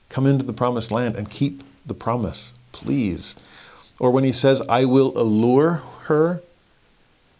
Come 0.08 0.26
into 0.26 0.44
the 0.44 0.52
promised 0.52 0.90
land 0.90 1.16
and 1.16 1.30
keep 1.30 1.62
the 1.86 1.94
promise, 1.94 2.52
please. 2.72 3.36
Or 3.98 4.10
when 4.10 4.24
he 4.24 4.32
says, 4.32 4.60
I 4.68 4.84
will 4.84 5.16
allure 5.16 5.82
her, 6.04 6.42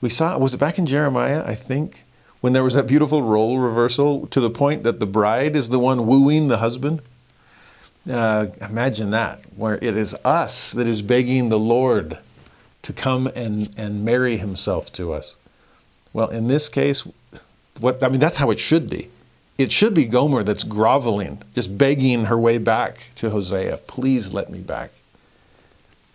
we 0.01 0.09
saw, 0.09 0.39
was 0.39 0.55
it 0.55 0.59
back 0.59 0.79
in 0.79 0.87
Jeremiah, 0.87 1.43
I 1.45 1.55
think? 1.55 2.05
when 2.45 2.53
there 2.53 2.63
was 2.63 2.75
that 2.75 2.87
beautiful 2.87 3.23
role 3.23 3.59
reversal 3.59 4.27
to 4.27 4.39
the 4.39 4.51
point 4.51 4.83
that 4.83 5.01
the 5.01 5.07
bride 5.07 5.57
is 5.57 5.71
the 5.71 5.79
one 5.79 6.07
wooing 6.07 6.49
the 6.49 6.59
husband? 6.59 7.01
Uh, 8.07 8.49
imagine 8.61 9.13
that, 9.13 9.41
where 9.57 9.77
it 9.77 9.97
is 9.97 10.15
us 10.27 10.73
that 10.73 10.87
is 10.87 11.01
begging 11.01 11.49
the 11.49 11.59
Lord 11.59 12.19
to 12.83 12.93
come 12.93 13.29
and, 13.29 13.71
and 13.79 14.05
marry 14.05 14.37
himself 14.37 14.93
to 14.93 15.15
us. 15.15 15.37
Well, 16.13 16.29
in 16.29 16.49
this 16.49 16.69
case, 16.69 17.05
what 17.81 18.05
I 18.05 18.09
mean, 18.09 18.21
that's 18.21 18.37
how 18.37 18.51
it 18.51 18.59
should 18.59 18.91
be. 18.91 19.09
It 19.57 19.73
should 19.73 19.95
be 19.95 20.05
Gomer 20.05 20.43
that's 20.43 20.65
groveling, 20.65 21.41
just 21.55 21.79
begging 21.79 22.27
her 22.27 22.39
way 22.39 22.59
back 22.59 23.09
to 23.15 23.31
Hosea, 23.31 23.79
please 23.87 24.35
let 24.35 24.51
me 24.51 24.59
back. 24.59 24.91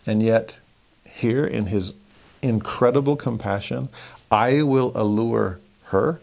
And 0.06 0.24
yet, 0.24 0.60
here 1.06 1.45
in 1.45 1.68
his 1.68 1.93
incredible 2.41 3.16
compassion, 3.16 3.89
I 4.32 4.64
will 4.64 4.91
allure 4.95 5.60
her, 5.86 6.22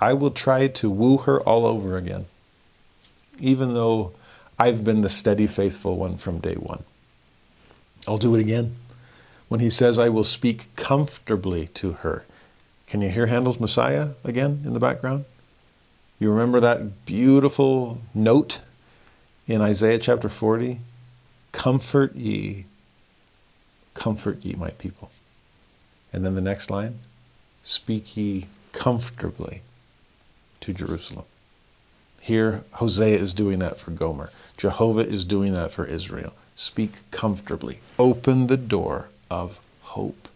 I 0.00 0.14
will 0.14 0.30
try 0.30 0.66
to 0.66 0.90
woo 0.90 1.18
her 1.18 1.40
all 1.42 1.66
over 1.66 1.96
again, 1.96 2.26
even 3.38 3.74
though 3.74 4.12
I've 4.58 4.82
been 4.82 5.02
the 5.02 5.10
steady, 5.10 5.46
faithful 5.46 5.96
one 5.96 6.16
from 6.16 6.38
day 6.38 6.54
one. 6.54 6.84
I'll 8.08 8.18
do 8.18 8.34
it 8.34 8.40
again. 8.40 8.76
When 9.48 9.60
he 9.60 9.68
says, 9.68 9.98
I 9.98 10.08
will 10.08 10.24
speak 10.24 10.74
comfortably 10.76 11.66
to 11.68 11.92
her. 11.92 12.24
Can 12.86 13.02
you 13.02 13.10
hear 13.10 13.26
Handel's 13.26 13.60
Messiah 13.60 14.10
again 14.24 14.62
in 14.64 14.72
the 14.72 14.80
background? 14.80 15.26
You 16.18 16.30
remember 16.30 16.60
that 16.60 17.04
beautiful 17.04 18.00
note 18.14 18.60
in 19.46 19.60
Isaiah 19.60 19.98
chapter 19.98 20.28
40? 20.28 20.80
Comfort 21.52 22.14
ye, 22.14 22.66
comfort 23.94 24.44
ye 24.44 24.54
my 24.54 24.70
people. 24.70 25.10
And 26.12 26.24
then 26.24 26.34
the 26.34 26.40
next 26.40 26.70
line, 26.70 27.00
speak 27.62 28.16
ye 28.16 28.46
comfortably 28.72 29.62
to 30.60 30.72
Jerusalem. 30.72 31.24
Here, 32.20 32.64
Hosea 32.72 33.18
is 33.18 33.32
doing 33.32 33.58
that 33.60 33.78
for 33.78 33.90
Gomer. 33.90 34.30
Jehovah 34.56 35.06
is 35.06 35.24
doing 35.24 35.54
that 35.54 35.72
for 35.72 35.86
Israel. 35.86 36.34
Speak 36.54 37.10
comfortably. 37.10 37.80
Open 37.98 38.46
the 38.46 38.56
door 38.56 39.08
of 39.30 39.58
hope. 39.82 40.28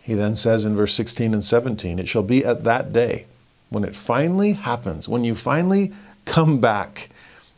He 0.00 0.14
then 0.14 0.36
says 0.36 0.64
in 0.64 0.76
verse 0.76 0.94
16 0.94 1.34
and 1.34 1.44
17, 1.44 1.98
It 1.98 2.08
shall 2.08 2.22
be 2.22 2.44
at 2.44 2.64
that 2.64 2.92
day 2.92 3.26
when 3.68 3.84
it 3.84 3.96
finally 3.96 4.52
happens, 4.52 5.08
when 5.08 5.24
you 5.24 5.34
finally 5.34 5.92
come 6.24 6.60
back 6.60 7.10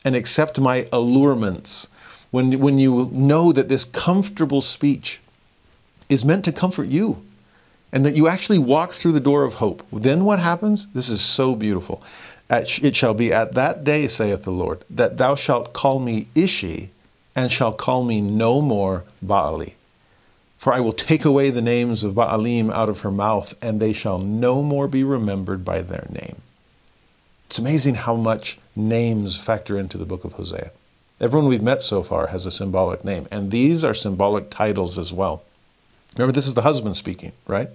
and 0.09 0.17
accept 0.17 0.59
my 0.59 0.89
allurements, 0.91 1.87
when, 2.31 2.59
when 2.61 2.79
you 2.79 3.11
know 3.13 3.53
that 3.53 3.69
this 3.69 3.85
comfortable 3.85 4.63
speech 4.63 5.21
is 6.09 6.25
meant 6.25 6.47
to 6.47 6.51
comfort 6.51 6.89
you 6.89 7.23
and 7.93 8.07
that 8.07 8.17
you 8.17 8.27
actually 8.27 8.59
walk 8.59 8.93
through 8.93 9.13
the 9.13 9.21
door 9.21 9.45
of 9.45 9.55
hope. 9.55 9.83
Then 9.93 10.25
what 10.25 10.39
happens? 10.39 10.87
This 10.95 11.11
is 11.11 11.21
so 11.21 11.55
beautiful. 11.55 12.03
It 12.49 12.97
shall 12.97 13.13
be 13.13 13.35
at 13.35 13.53
that 13.53 13.85
day, 13.85 14.09
saith 14.09 14.45
the 14.45 14.51
Lord, 14.51 14.83
that 14.89 15.19
thou 15.19 15.35
shalt 15.35 15.75
call 15.75 15.99
me 15.99 16.29
Ishi, 16.35 16.89
and 17.37 17.53
shalt 17.53 17.77
call 17.77 18.03
me 18.03 18.23
no 18.23 18.63
more 18.63 19.05
Baali. 19.23 19.75
For 20.57 20.73
I 20.73 20.81
will 20.81 20.95
take 20.95 21.27
away 21.27 21.51
the 21.51 21.61
names 21.61 22.03
of 22.03 22.15
Baalim 22.15 22.73
out 22.73 22.89
of 22.89 23.01
her 23.01 23.11
mouth, 23.11 23.55
and 23.61 23.79
they 23.79 23.93
shall 23.93 24.19
no 24.19 24.63
more 24.63 24.89
be 24.89 25.05
remembered 25.05 25.67
by 25.67 25.83
their 25.83 26.07
name. 26.09 26.41
It's 27.49 27.59
amazing 27.59 27.95
how 27.95 28.15
much 28.15 28.59
names 28.77 29.39
factor 29.39 29.79
into 29.79 29.97
the 29.97 30.05
book 30.05 30.25
of 30.25 30.35
Hosea. 30.35 30.71
Everyone 31.19 31.49
we've 31.49 31.63
met 31.63 31.81
so 31.81 32.03
far 32.03 32.27
has 32.27 32.45
a 32.45 32.51
symbolic 32.51 33.07
name, 33.07 33.27
and 33.31 33.51
these 33.51 33.83
are 33.83 33.95
symbolic 33.95 34.51
titles 34.51 34.99
as 34.99 35.15
well. 35.15 35.43
Remember, 36.15 36.33
this 36.33 36.47
is 36.47 36.53
the 36.53 36.61
husband 36.61 36.99
speaking, 36.99 37.33
right? 37.47 37.71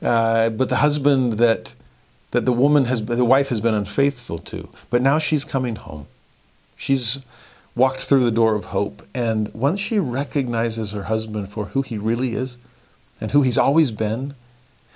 Uh, 0.00 0.48
but 0.48 0.70
the 0.70 0.76
husband 0.76 1.34
that 1.34 1.74
that 2.30 2.46
the 2.46 2.52
woman 2.52 2.86
has, 2.86 3.04
the 3.04 3.26
wife 3.26 3.50
has 3.50 3.60
been 3.60 3.74
unfaithful 3.74 4.38
to, 4.38 4.70
but 4.88 5.02
now 5.02 5.18
she's 5.18 5.44
coming 5.44 5.76
home. 5.76 6.06
She's 6.74 7.18
walked 7.76 8.00
through 8.00 8.24
the 8.24 8.30
door 8.30 8.54
of 8.54 8.66
hope, 8.66 9.06
and 9.14 9.52
once 9.52 9.80
she 9.80 9.98
recognizes 9.98 10.92
her 10.92 11.04
husband 11.04 11.52
for 11.52 11.66
who 11.66 11.82
he 11.82 11.98
really 11.98 12.34
is 12.34 12.56
and 13.20 13.32
who 13.32 13.42
he's 13.42 13.58
always 13.58 13.90
been, 13.90 14.34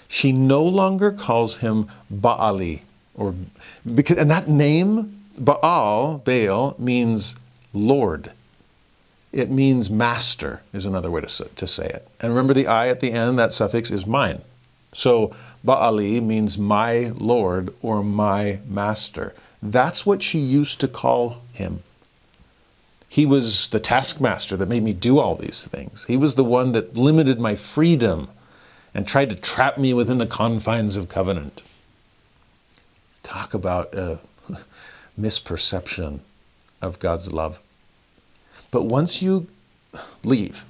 she 0.08 0.32
no 0.32 0.62
longer 0.64 1.12
calls 1.12 1.56
him 1.56 1.88
Baali, 2.10 2.80
or 3.14 3.34
because, 3.94 4.18
and 4.18 4.30
that 4.30 4.48
name 4.48 5.22
Baal, 5.38 6.18
Baal 6.18 6.76
means 6.78 7.36
Lord. 7.72 8.32
It 9.32 9.50
means 9.50 9.88
master, 9.88 10.62
is 10.74 10.84
another 10.84 11.10
way 11.10 11.22
to, 11.22 11.44
to 11.44 11.66
say 11.66 11.86
it. 11.86 12.06
And 12.20 12.32
remember 12.32 12.52
the 12.52 12.66
I 12.66 12.88
at 12.88 13.00
the 13.00 13.12
end, 13.12 13.38
that 13.38 13.52
suffix 13.52 13.90
is 13.90 14.06
mine. 14.06 14.42
So 14.92 15.34
Baali 15.64 16.22
means 16.22 16.58
my 16.58 17.12
Lord 17.16 17.74
or 17.80 18.02
my 18.02 18.60
master. 18.66 19.34
That's 19.62 20.04
what 20.04 20.22
she 20.22 20.38
used 20.38 20.80
to 20.80 20.88
call 20.88 21.40
him. 21.52 21.82
He 23.08 23.24
was 23.24 23.68
the 23.68 23.80
taskmaster 23.80 24.56
that 24.56 24.68
made 24.68 24.82
me 24.82 24.92
do 24.92 25.18
all 25.18 25.36
these 25.36 25.64
things. 25.64 26.04
He 26.06 26.16
was 26.16 26.34
the 26.34 26.44
one 26.44 26.72
that 26.72 26.96
limited 26.96 27.38
my 27.38 27.54
freedom 27.54 28.28
and 28.94 29.06
tried 29.06 29.30
to 29.30 29.36
trap 29.36 29.78
me 29.78 29.94
within 29.94 30.18
the 30.18 30.26
confines 30.26 30.96
of 30.96 31.08
covenant. 31.08 31.62
Talk 33.22 33.54
about 33.54 33.94
a 33.94 34.18
misperception 35.20 36.20
of 36.80 36.98
God's 36.98 37.32
love. 37.32 37.60
But 38.70 38.84
once 38.84 39.22
you 39.22 39.46
leave 40.24 40.64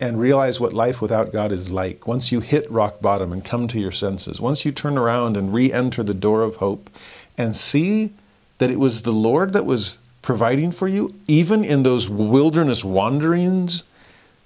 and 0.00 0.18
realize 0.18 0.58
what 0.58 0.72
life 0.72 1.00
without 1.00 1.32
God 1.32 1.52
is 1.52 1.70
like, 1.70 2.06
once 2.06 2.32
you 2.32 2.40
hit 2.40 2.70
rock 2.70 3.00
bottom 3.00 3.32
and 3.32 3.44
come 3.44 3.68
to 3.68 3.80
your 3.80 3.92
senses, 3.92 4.40
once 4.40 4.64
you 4.64 4.72
turn 4.72 4.98
around 4.98 5.36
and 5.36 5.54
re 5.54 5.72
enter 5.72 6.02
the 6.02 6.14
door 6.14 6.42
of 6.42 6.56
hope 6.56 6.90
and 7.38 7.56
see 7.56 8.12
that 8.58 8.70
it 8.70 8.78
was 8.78 9.02
the 9.02 9.12
Lord 9.12 9.52
that 9.52 9.64
was 9.64 9.98
providing 10.22 10.72
for 10.72 10.88
you, 10.88 11.14
even 11.26 11.64
in 11.64 11.82
those 11.82 12.08
wilderness 12.08 12.84
wanderings, 12.84 13.82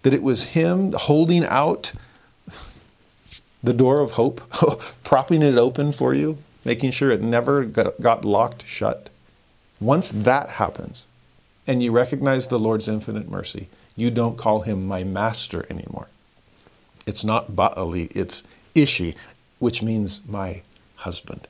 that 0.02 0.14
it 0.14 0.22
was 0.22 0.44
Him 0.44 0.92
holding 0.92 1.44
out 1.44 1.92
the 3.62 3.72
door 3.72 4.00
of 4.00 4.12
hope, 4.12 4.40
propping 5.04 5.42
it 5.42 5.56
open 5.56 5.90
for 5.90 6.14
you, 6.14 6.38
making 6.64 6.90
sure 6.90 7.10
it 7.10 7.20
never 7.22 7.64
got, 7.64 8.24
locked 8.24 8.66
shut. 8.66 9.10
Once 9.80 10.10
that 10.10 10.50
happens, 10.50 11.06
and 11.66 11.82
you 11.82 11.92
recognize 11.92 12.46
the 12.46 12.58
Lord's 12.58 12.88
infinite 12.88 13.28
mercy, 13.30 13.68
you 13.96 14.10
don't 14.10 14.38
call 14.38 14.60
him 14.60 14.86
my 14.86 15.04
master 15.04 15.66
anymore. 15.70 16.08
It's 17.06 17.24
not 17.24 17.52
Baali, 17.52 18.14
it's 18.16 18.42
Ishi, 18.74 19.14
which 19.58 19.82
means 19.82 20.20
my 20.26 20.62
husband. 20.96 21.46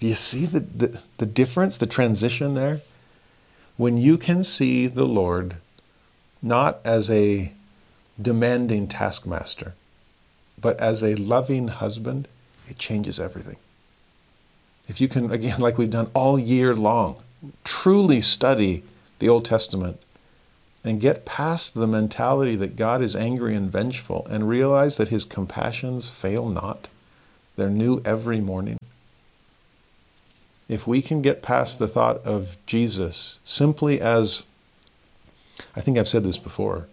Do 0.00 0.06
you 0.06 0.14
see 0.14 0.46
the, 0.46 0.60
the, 0.60 1.02
the 1.18 1.26
difference, 1.26 1.76
the 1.76 1.86
transition 1.86 2.54
there? 2.54 2.80
When 3.76 3.96
you 3.98 4.18
can 4.18 4.44
see 4.44 4.86
the 4.86 5.06
Lord 5.06 5.56
not 6.42 6.80
as 6.84 7.10
a 7.10 7.52
demanding 8.20 8.88
taskmaster, 8.88 9.74
but 10.60 10.78
as 10.80 11.02
a 11.02 11.14
loving 11.14 11.68
husband, 11.68 12.28
it 12.68 12.78
changes 12.78 13.20
everything. 13.20 13.56
If 14.88 15.00
you 15.00 15.08
can, 15.08 15.30
again, 15.30 15.60
like 15.60 15.78
we've 15.78 15.90
done 15.90 16.10
all 16.14 16.38
year 16.38 16.74
long, 16.74 17.16
truly 17.62 18.20
study 18.20 18.82
the 19.18 19.28
Old 19.28 19.44
Testament 19.44 20.00
and 20.82 21.00
get 21.00 21.26
past 21.26 21.74
the 21.74 21.86
mentality 21.86 22.56
that 22.56 22.76
God 22.76 23.02
is 23.02 23.14
angry 23.14 23.54
and 23.54 23.70
vengeful 23.70 24.26
and 24.30 24.48
realize 24.48 24.96
that 24.96 25.08
his 25.08 25.24
compassions 25.24 26.08
fail 26.08 26.48
not. 26.48 26.88
They're 27.56 27.68
new 27.68 28.00
every 28.04 28.40
morning. 28.40 28.78
If 30.68 30.86
we 30.86 31.02
can 31.02 31.22
get 31.22 31.42
past 31.42 31.78
the 31.78 31.88
thought 31.88 32.18
of 32.18 32.56
Jesus 32.66 33.38
simply 33.44 34.00
as, 34.00 34.42
I 35.74 35.80
think 35.80 35.98
I've 35.98 36.08
said 36.08 36.24
this 36.24 36.38
before, 36.38 36.86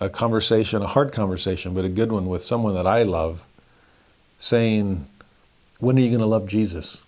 a 0.00 0.10
conversation, 0.10 0.82
a 0.82 0.86
hard 0.86 1.12
conversation, 1.12 1.74
but 1.74 1.84
a 1.84 1.90
good 1.90 2.10
one 2.10 2.26
with 2.26 2.42
someone 2.42 2.74
that 2.74 2.86
I 2.86 3.04
love, 3.04 3.44
saying, 4.38 5.06
When 5.82 5.98
are 5.98 6.00
you 6.00 6.10
going 6.10 6.20
to 6.20 6.26
love 6.26 6.46
Jesus? 6.46 7.02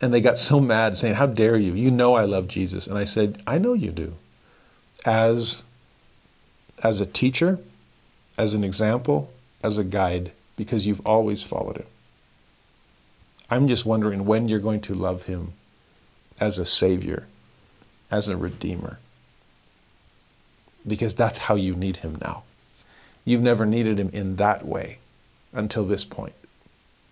And 0.00 0.12
they 0.12 0.20
got 0.20 0.38
so 0.38 0.58
mad 0.58 0.96
saying, 0.96 1.14
How 1.14 1.26
dare 1.26 1.56
you? 1.56 1.72
You 1.72 1.92
know 1.92 2.16
I 2.16 2.24
love 2.24 2.48
Jesus. 2.48 2.88
And 2.88 2.98
I 2.98 3.04
said, 3.04 3.40
I 3.46 3.58
know 3.58 3.74
you 3.74 3.92
do. 3.92 4.16
As, 5.06 5.62
as 6.82 7.00
a 7.00 7.06
teacher, 7.06 7.60
as 8.36 8.54
an 8.54 8.64
example, 8.64 9.30
as 9.62 9.78
a 9.78 9.84
guide, 9.84 10.32
because 10.56 10.84
you've 10.84 11.06
always 11.06 11.44
followed 11.44 11.76
him. 11.76 11.86
I'm 13.48 13.68
just 13.68 13.86
wondering 13.86 14.26
when 14.26 14.48
you're 14.48 14.58
going 14.58 14.80
to 14.80 14.94
love 14.94 15.22
him 15.24 15.52
as 16.40 16.58
a 16.58 16.66
savior, 16.66 17.28
as 18.10 18.28
a 18.28 18.36
redeemer. 18.36 18.98
Because 20.84 21.14
that's 21.14 21.38
how 21.38 21.54
you 21.54 21.76
need 21.76 21.98
him 21.98 22.18
now. 22.20 22.42
You've 23.24 23.42
never 23.42 23.64
needed 23.64 24.00
him 24.00 24.10
in 24.12 24.34
that 24.36 24.66
way 24.66 24.98
until 25.52 25.84
this 25.84 26.04
point. 26.04 26.34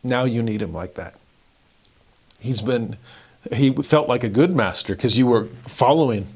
Now 0.09 0.25
you 0.25 0.43
need 0.43 0.63
him 0.63 0.73
like 0.73 0.95
that. 0.95 1.15
He's 2.39 2.63
been, 2.63 2.97
he 3.53 3.73
felt 3.73 4.09
like 4.09 4.25
a 4.25 4.29
good 4.29 4.55
master 4.55 4.95
because 4.95 5.19
you 5.19 5.27
were 5.27 5.47
following. 5.67 6.27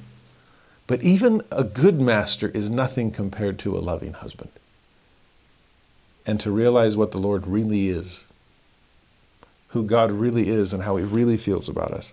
But 0.86 1.02
even 1.02 1.42
a 1.50 1.64
good 1.64 2.00
master 2.00 2.48
is 2.48 2.68
nothing 2.68 3.10
compared 3.10 3.58
to 3.60 3.76
a 3.76 3.80
loving 3.80 4.12
husband. 4.12 4.50
And 6.26 6.38
to 6.40 6.50
realize 6.50 6.96
what 6.96 7.12
the 7.12 7.18
Lord 7.18 7.46
really 7.46 7.88
is, 7.88 8.24
who 9.68 9.84
God 9.84 10.12
really 10.12 10.50
is, 10.50 10.72
and 10.72 10.82
how 10.82 10.96
he 10.96 11.04
really 11.04 11.38
feels 11.38 11.68
about 11.68 11.92
us. 11.92 12.12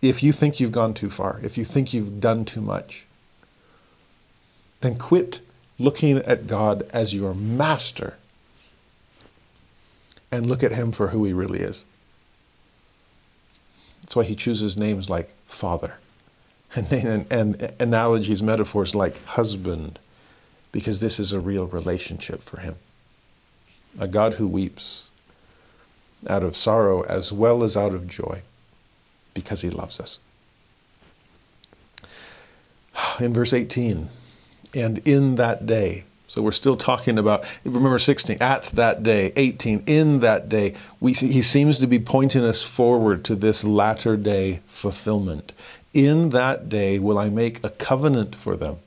If 0.00 0.22
you 0.22 0.32
think 0.32 0.58
you've 0.58 0.72
gone 0.72 0.94
too 0.94 1.10
far, 1.10 1.40
if 1.42 1.58
you 1.58 1.64
think 1.64 1.92
you've 1.92 2.20
done 2.20 2.44
too 2.44 2.60
much, 2.60 3.04
then 4.80 4.96
quit 4.96 5.40
looking 5.78 6.18
at 6.18 6.46
God 6.46 6.88
as 6.92 7.14
your 7.14 7.34
master 7.34 8.14
and 10.34 10.46
look 10.46 10.62
at 10.62 10.72
him 10.72 10.92
for 10.92 11.08
who 11.08 11.24
he 11.24 11.32
really 11.32 11.60
is. 11.60 11.84
That's 14.02 14.16
why 14.16 14.24
he 14.24 14.34
chooses 14.34 14.76
names 14.76 15.08
like 15.08 15.30
Father 15.46 15.94
and, 16.74 16.92
and, 16.92 17.32
and 17.32 17.72
analogies, 17.80 18.42
metaphors 18.42 18.94
like 18.94 19.24
husband, 19.24 19.98
because 20.72 21.00
this 21.00 21.18
is 21.20 21.32
a 21.32 21.40
real 21.40 21.66
relationship 21.66 22.42
for 22.42 22.60
him. 22.60 22.76
A 23.98 24.08
God 24.08 24.34
who 24.34 24.46
weeps 24.46 25.08
out 26.28 26.42
of 26.42 26.56
sorrow 26.56 27.02
as 27.02 27.30
well 27.30 27.62
as 27.62 27.76
out 27.76 27.94
of 27.94 28.08
joy 28.08 28.42
because 29.34 29.62
he 29.62 29.70
loves 29.70 30.00
us. 30.00 30.18
In 33.20 33.32
verse 33.32 33.52
18, 33.52 34.08
and 34.74 34.98
in 35.06 35.36
that 35.36 35.66
day, 35.66 36.04
so 36.34 36.42
we're 36.42 36.50
still 36.50 36.76
talking 36.76 37.16
about, 37.16 37.44
remember 37.62 37.96
16, 37.96 38.38
at 38.40 38.64
that 38.74 39.04
day, 39.04 39.32
18, 39.36 39.84
in 39.86 40.18
that 40.18 40.48
day. 40.48 40.74
We 40.98 41.12
he 41.12 41.40
seems 41.40 41.78
to 41.78 41.86
be 41.86 42.00
pointing 42.00 42.42
us 42.42 42.60
forward 42.60 43.24
to 43.26 43.36
this 43.36 43.62
latter 43.62 44.16
day 44.16 44.58
fulfillment. 44.66 45.52
In 45.92 46.30
that 46.30 46.68
day 46.68 46.98
will 46.98 47.20
I 47.20 47.28
make 47.28 47.62
a 47.62 47.70
covenant 47.70 48.34
for 48.34 48.56
them 48.56 48.78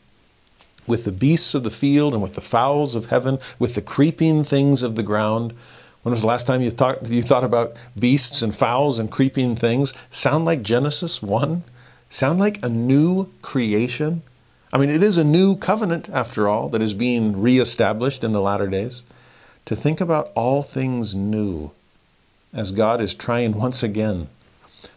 with 0.87 1.05
the 1.05 1.11
beasts 1.13 1.53
of 1.53 1.63
the 1.63 1.71
field 1.71 2.13
and 2.13 2.21
with 2.21 2.35
the 2.35 2.41
fowls 2.41 2.95
of 2.95 3.05
heaven, 3.05 3.39
with 3.59 3.75
the 3.75 3.81
creeping 3.81 4.43
things 4.43 4.83
of 4.83 4.97
the 4.97 5.03
ground. 5.03 5.53
When 6.03 6.11
was 6.11 6.19
the 6.19 6.27
last 6.27 6.47
time 6.47 6.61
you 6.61 6.69
thought, 6.71 7.07
you 7.07 7.23
thought 7.23 7.45
about 7.45 7.77
beasts 7.97 8.41
and 8.41 8.53
fowls 8.53 8.99
and 8.99 9.09
creeping 9.09 9.55
things? 9.55 9.93
Sound 10.11 10.43
like 10.43 10.63
Genesis 10.63 11.21
1? 11.21 11.63
Sound 12.09 12.39
like 12.39 12.61
a 12.61 12.67
new 12.67 13.29
creation? 13.41 14.21
I 14.72 14.78
mean, 14.78 14.89
it 14.89 15.01
is 15.01 15.18
a 15.18 15.24
new 15.24 15.55
covenant, 15.55 16.09
after 16.09 16.47
all, 16.47 16.70
that 16.70 16.82
is 16.82 16.93
being 16.93 17.41
reestablished 17.41 18.24
in 18.24 18.34
the 18.34 18.41
latter 18.41 18.68
days. 18.68 19.01
To 19.65 19.76
think 19.76 20.01
about 20.01 20.32
all 20.36 20.61
things 20.61 21.15
new 21.15 21.72
as 22.53 22.72
God 22.72 23.01
is 23.01 23.13
trying 23.13 23.53
once 23.53 23.84
again 23.84 24.28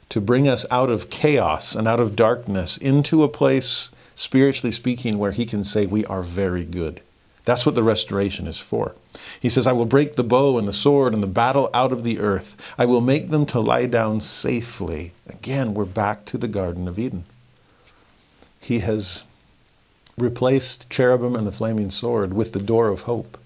to 0.08 0.20
bring 0.20 0.48
us 0.48 0.66
out 0.70 0.90
of 0.90 1.08
chaos 1.08 1.74
and 1.74 1.86
out 1.88 2.00
of 2.00 2.16
darkness 2.16 2.76
into 2.76 3.22
a 3.22 3.28
place, 3.28 3.90
spiritually 4.14 4.72
speaking, 4.72 5.18
where 5.18 5.30
He 5.30 5.46
can 5.46 5.64
say, 5.64 5.86
We 5.86 6.04
are 6.06 6.22
very 6.22 6.64
good. 6.64 7.00
That's 7.44 7.64
what 7.64 7.74
the 7.74 7.82
restoration 7.82 8.46
is 8.46 8.58
for. 8.58 8.94
He 9.40 9.48
says, 9.48 9.66
I 9.66 9.72
will 9.72 9.86
break 9.86 10.16
the 10.16 10.24
bow 10.24 10.58
and 10.58 10.68
the 10.68 10.72
sword 10.72 11.14
and 11.14 11.22
the 11.22 11.28
battle 11.28 11.70
out 11.72 11.90
of 11.90 12.04
the 12.04 12.18
earth. 12.18 12.56
I 12.76 12.84
will 12.84 13.00
make 13.00 13.30
them 13.30 13.46
to 13.46 13.60
lie 13.60 13.86
down 13.86 14.20
safely. 14.20 15.12
Again, 15.28 15.74
we're 15.74 15.84
back 15.84 16.26
to 16.26 16.38
the 16.38 16.48
Garden 16.48 16.86
of 16.86 16.98
Eden. 16.98 17.24
He 18.60 18.80
has 18.80 19.24
replaced 20.20 20.88
cherubim 20.90 21.34
and 21.34 21.46
the 21.46 21.52
flaming 21.52 21.90
sword 21.90 22.32
with 22.32 22.52
the 22.52 22.60
door 22.60 22.88
of 22.88 23.02
hope. 23.02 23.38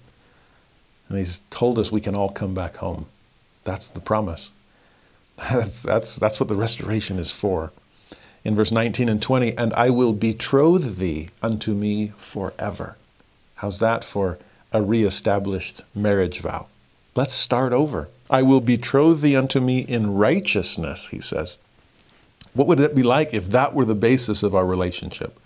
And 1.07 1.17
he's 1.17 1.41
told 1.49 1.79
us 1.79 1.91
we 1.91 2.01
can 2.01 2.15
all 2.15 2.29
come 2.29 2.53
back 2.53 2.77
home. 2.77 3.05
That's 3.63 3.89
the 3.89 3.99
promise. 3.99 4.51
That's, 5.51 5.81
that's, 5.81 6.15
that's 6.15 6.39
what 6.39 6.47
the 6.47 6.55
restoration 6.55 7.19
is 7.19 7.29
for. 7.29 7.73
In 8.45 8.55
verse 8.55 8.71
19 8.71 9.09
and 9.09 9.21
20, 9.21 9.57
and 9.57 9.73
I 9.73 9.89
will 9.89 10.13
betroth 10.13 10.95
thee 10.95 11.27
unto 11.41 11.73
me 11.73 12.13
forever. 12.15 12.95
How's 13.55 13.79
that 13.79 14.05
for 14.05 14.37
a 14.71 14.81
reestablished 14.81 15.81
marriage 15.93 16.39
vow? 16.39 16.67
Let's 17.15 17.33
start 17.33 17.73
over. 17.73 18.07
I 18.29 18.43
will 18.43 18.61
betroth 18.61 19.19
thee 19.19 19.35
unto 19.35 19.59
me 19.59 19.79
in 19.79 20.15
righteousness, 20.15 21.09
he 21.09 21.19
says. 21.19 21.57
What 22.53 22.67
would 22.67 22.79
it 22.79 22.95
be 22.95 23.03
like 23.03 23.33
if 23.33 23.49
that 23.49 23.73
were 23.73 23.85
the 23.85 23.93
basis 23.93 24.41
of 24.41 24.55
our 24.55 24.65
relationship? 24.65 25.37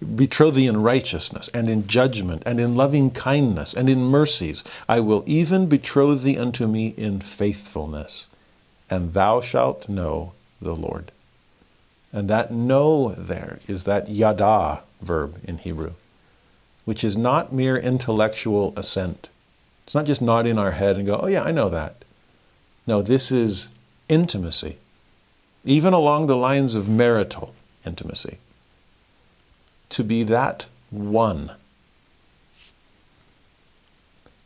Betroth 0.00 0.54
thee 0.54 0.66
in 0.66 0.82
righteousness 0.82 1.48
and 1.54 1.68
in 1.68 1.86
judgment 1.86 2.42
and 2.46 2.60
in 2.60 2.76
loving 2.76 3.10
kindness 3.10 3.74
and 3.74 3.88
in 3.88 4.02
mercies. 4.04 4.64
I 4.88 5.00
will 5.00 5.22
even 5.26 5.66
betroth 5.66 6.22
thee 6.22 6.38
unto 6.38 6.66
me 6.66 6.88
in 6.88 7.20
faithfulness 7.20 8.28
and 8.90 9.12
thou 9.12 9.40
shalt 9.40 9.88
know 9.88 10.32
the 10.60 10.74
Lord. 10.74 11.10
And 12.12 12.28
that 12.30 12.52
know 12.52 13.10
there 13.10 13.58
is 13.66 13.84
that 13.84 14.08
yada 14.08 14.82
verb 15.00 15.40
in 15.44 15.58
Hebrew, 15.58 15.92
which 16.84 17.02
is 17.02 17.16
not 17.16 17.52
mere 17.52 17.76
intellectual 17.76 18.72
assent. 18.76 19.28
It's 19.84 19.94
not 19.94 20.06
just 20.06 20.22
nod 20.22 20.46
in 20.46 20.58
our 20.58 20.72
head 20.72 20.96
and 20.96 21.06
go, 21.06 21.18
oh, 21.22 21.26
yeah, 21.26 21.42
I 21.42 21.52
know 21.52 21.68
that. 21.68 22.04
No, 22.86 23.02
this 23.02 23.30
is 23.30 23.68
intimacy, 24.08 24.76
even 25.64 25.92
along 25.92 26.26
the 26.26 26.36
lines 26.36 26.74
of 26.74 26.88
marital 26.88 27.54
intimacy. 27.84 28.38
To 29.94 30.02
be 30.02 30.24
that 30.24 30.66
one. 30.90 31.52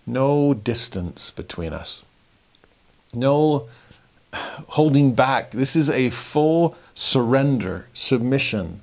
No 0.06 0.52
distance 0.52 1.30
between 1.30 1.72
us. 1.72 2.02
No 3.14 3.66
holding 4.34 5.14
back. 5.14 5.52
This 5.52 5.74
is 5.74 5.88
a 5.88 6.10
full 6.10 6.76
surrender, 6.94 7.88
submission 7.94 8.82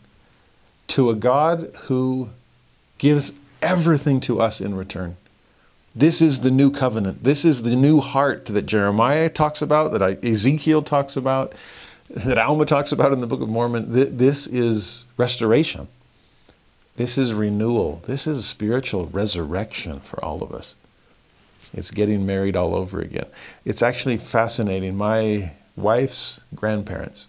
to 0.87 1.11
a 1.11 1.13
God 1.13 1.71
who 1.83 2.29
gives 2.97 3.33
everything 3.61 4.19
to 4.21 4.41
us 4.41 4.59
in 4.59 4.73
return. 4.73 5.17
This 5.95 6.19
is 6.19 6.39
the 6.39 6.49
new 6.49 6.71
covenant. 6.71 7.23
This 7.23 7.45
is 7.45 7.61
the 7.61 7.75
new 7.75 7.99
heart 7.99 8.47
that 8.47 8.63
Jeremiah 8.63 9.29
talks 9.29 9.61
about, 9.61 9.91
that 9.91 10.25
Ezekiel 10.25 10.81
talks 10.81 11.15
about, 11.15 11.53
that 12.09 12.39
Alma 12.39 12.65
talks 12.65 12.91
about 12.91 13.13
in 13.13 13.21
the 13.21 13.27
Book 13.27 13.41
of 13.41 13.49
Mormon. 13.49 14.17
This 14.17 14.47
is 14.47 15.05
restoration. 15.15 15.89
This 16.95 17.17
is 17.17 17.33
renewal. 17.33 18.01
This 18.05 18.25
is 18.25 18.45
spiritual 18.45 19.07
resurrection 19.07 19.99
for 19.99 20.23
all 20.23 20.41
of 20.41 20.53
us. 20.53 20.75
It's 21.73 21.91
getting 21.91 22.25
married 22.25 22.55
all 22.55 22.73
over 22.73 23.01
again. 23.01 23.25
It's 23.65 23.81
actually 23.81 24.17
fascinating. 24.17 24.95
My 24.95 25.51
wife's 25.75 26.39
grandparents, 26.53 27.27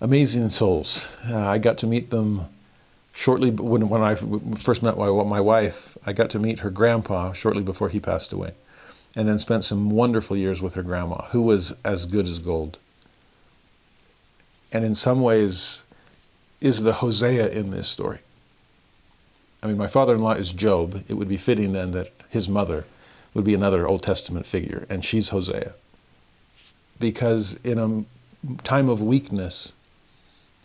amazing 0.00 0.50
souls. 0.50 1.12
Uh, 1.28 1.44
I 1.44 1.58
got 1.58 1.76
to 1.78 1.88
meet 1.88 2.10
them 2.10 2.46
shortly 3.12 3.50
when, 3.50 3.88
when 3.88 4.02
I 4.02 4.14
first 4.54 4.80
met 4.80 4.96
my, 4.96 5.10
my 5.24 5.40
wife. 5.40 5.98
I 6.06 6.12
got 6.12 6.30
to 6.30 6.38
meet 6.38 6.60
her 6.60 6.70
grandpa 6.70 7.32
shortly 7.32 7.62
before 7.62 7.88
he 7.88 7.98
passed 7.98 8.32
away, 8.32 8.52
and 9.16 9.26
then 9.26 9.40
spent 9.40 9.64
some 9.64 9.90
wonderful 9.90 10.36
years 10.36 10.62
with 10.62 10.74
her 10.74 10.84
grandma, 10.84 11.24
who 11.30 11.42
was 11.42 11.74
as 11.84 12.06
good 12.06 12.28
as 12.28 12.38
gold. 12.38 12.78
And 14.70 14.84
in 14.84 14.94
some 14.94 15.20
ways, 15.20 15.82
is 16.60 16.82
the 16.82 16.94
Hosea 16.94 17.48
in 17.48 17.70
this 17.70 17.88
story. 17.88 18.18
I 19.62 19.66
mean, 19.66 19.76
my 19.76 19.88
father 19.88 20.14
in 20.14 20.22
law 20.22 20.32
is 20.32 20.52
Job. 20.52 21.04
It 21.08 21.14
would 21.14 21.28
be 21.28 21.36
fitting 21.36 21.72
then 21.72 21.92
that 21.92 22.12
his 22.28 22.48
mother 22.48 22.84
would 23.34 23.44
be 23.44 23.54
another 23.54 23.86
Old 23.86 24.02
Testament 24.02 24.46
figure, 24.46 24.86
and 24.88 25.04
she's 25.04 25.28
Hosea. 25.28 25.74
Because 26.98 27.54
in 27.64 27.78
a 27.78 28.56
time 28.62 28.88
of 28.88 29.00
weakness, 29.00 29.72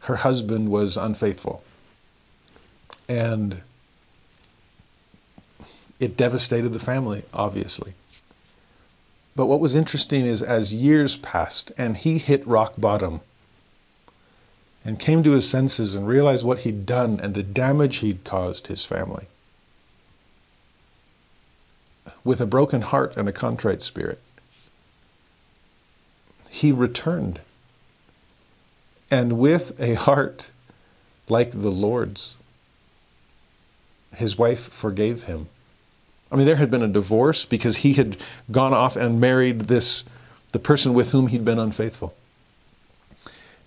her 0.01 0.17
husband 0.17 0.69
was 0.69 0.97
unfaithful. 0.97 1.63
And 3.07 3.61
it 5.99 6.17
devastated 6.17 6.69
the 6.69 6.79
family, 6.79 7.23
obviously. 7.33 7.93
But 9.35 9.47
what 9.47 9.59
was 9.59 9.75
interesting 9.75 10.25
is 10.25 10.41
as 10.41 10.73
years 10.73 11.17
passed 11.17 11.71
and 11.77 11.97
he 11.97 12.17
hit 12.17 12.45
rock 12.47 12.73
bottom 12.77 13.21
and 14.85 14.99
came 14.99 15.23
to 15.23 15.31
his 15.31 15.49
senses 15.49 15.95
and 15.95 16.07
realized 16.07 16.45
what 16.45 16.59
he'd 16.59 16.85
done 16.85 17.19
and 17.21 17.33
the 17.33 17.41
damage 17.41 17.97
he'd 17.97 18.23
caused 18.23 18.67
his 18.67 18.85
family. 18.85 19.25
With 22.23 22.39
a 22.39 22.45
broken 22.45 22.81
heart 22.81 23.17
and 23.17 23.27
a 23.27 23.31
contrite 23.31 23.81
spirit, 23.81 24.21
he 26.49 26.71
returned. 26.71 27.39
And 29.09 29.39
with 29.39 29.79
a 29.81 29.95
heart 29.95 30.49
like 31.27 31.51
the 31.51 31.71
Lord's, 31.71 32.35
his 34.15 34.37
wife 34.37 34.69
forgave 34.69 35.23
him. 35.23 35.47
I 36.31 36.35
mean, 36.35 36.45
there 36.45 36.55
had 36.57 36.71
been 36.71 36.83
a 36.83 36.87
divorce 36.87 37.43
because 37.43 37.77
he 37.77 37.93
had 37.93 38.17
gone 38.51 38.73
off 38.73 38.95
and 38.95 39.19
married 39.19 39.61
this, 39.61 40.05
the 40.51 40.59
person 40.59 40.93
with 40.93 41.09
whom 41.09 41.27
he'd 41.27 41.45
been 41.45 41.59
unfaithful 41.59 42.15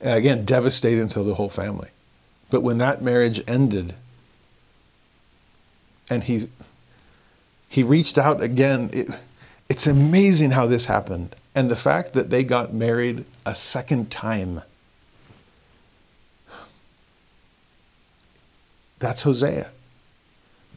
again, 0.00 0.44
devastating 0.44 1.08
to 1.08 1.22
the 1.22 1.34
whole 1.34 1.48
family. 1.48 1.90
But 2.50 2.62
when 2.62 2.78
that 2.78 3.02
marriage 3.02 3.42
ended, 3.46 3.94
and 6.08 6.24
he 6.24 6.48
he 7.68 7.82
reached 7.82 8.16
out 8.16 8.42
again, 8.42 8.90
it, 8.92 9.08
it's 9.68 9.86
amazing 9.86 10.52
how 10.52 10.66
this 10.66 10.86
happened. 10.86 11.36
And 11.54 11.70
the 11.70 11.76
fact 11.76 12.14
that 12.14 12.30
they 12.30 12.44
got 12.44 12.72
married 12.72 13.24
a 13.44 13.54
second 13.54 14.10
time. 14.10 14.62
That's 18.98 19.22
Hosea. 19.22 19.70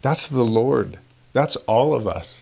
That's 0.01 0.27
the 0.27 0.43
Lord. 0.43 0.99
That's 1.33 1.55
all 1.67 1.93
of 1.93 2.07
us. 2.07 2.41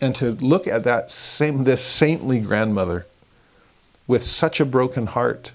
And 0.00 0.14
to 0.16 0.32
look 0.32 0.66
at 0.66 0.84
that 0.84 1.10
same 1.10 1.64
this 1.64 1.84
saintly 1.84 2.40
grandmother 2.40 3.06
with 4.06 4.24
such 4.24 4.60
a 4.60 4.64
broken 4.64 5.06
heart 5.06 5.52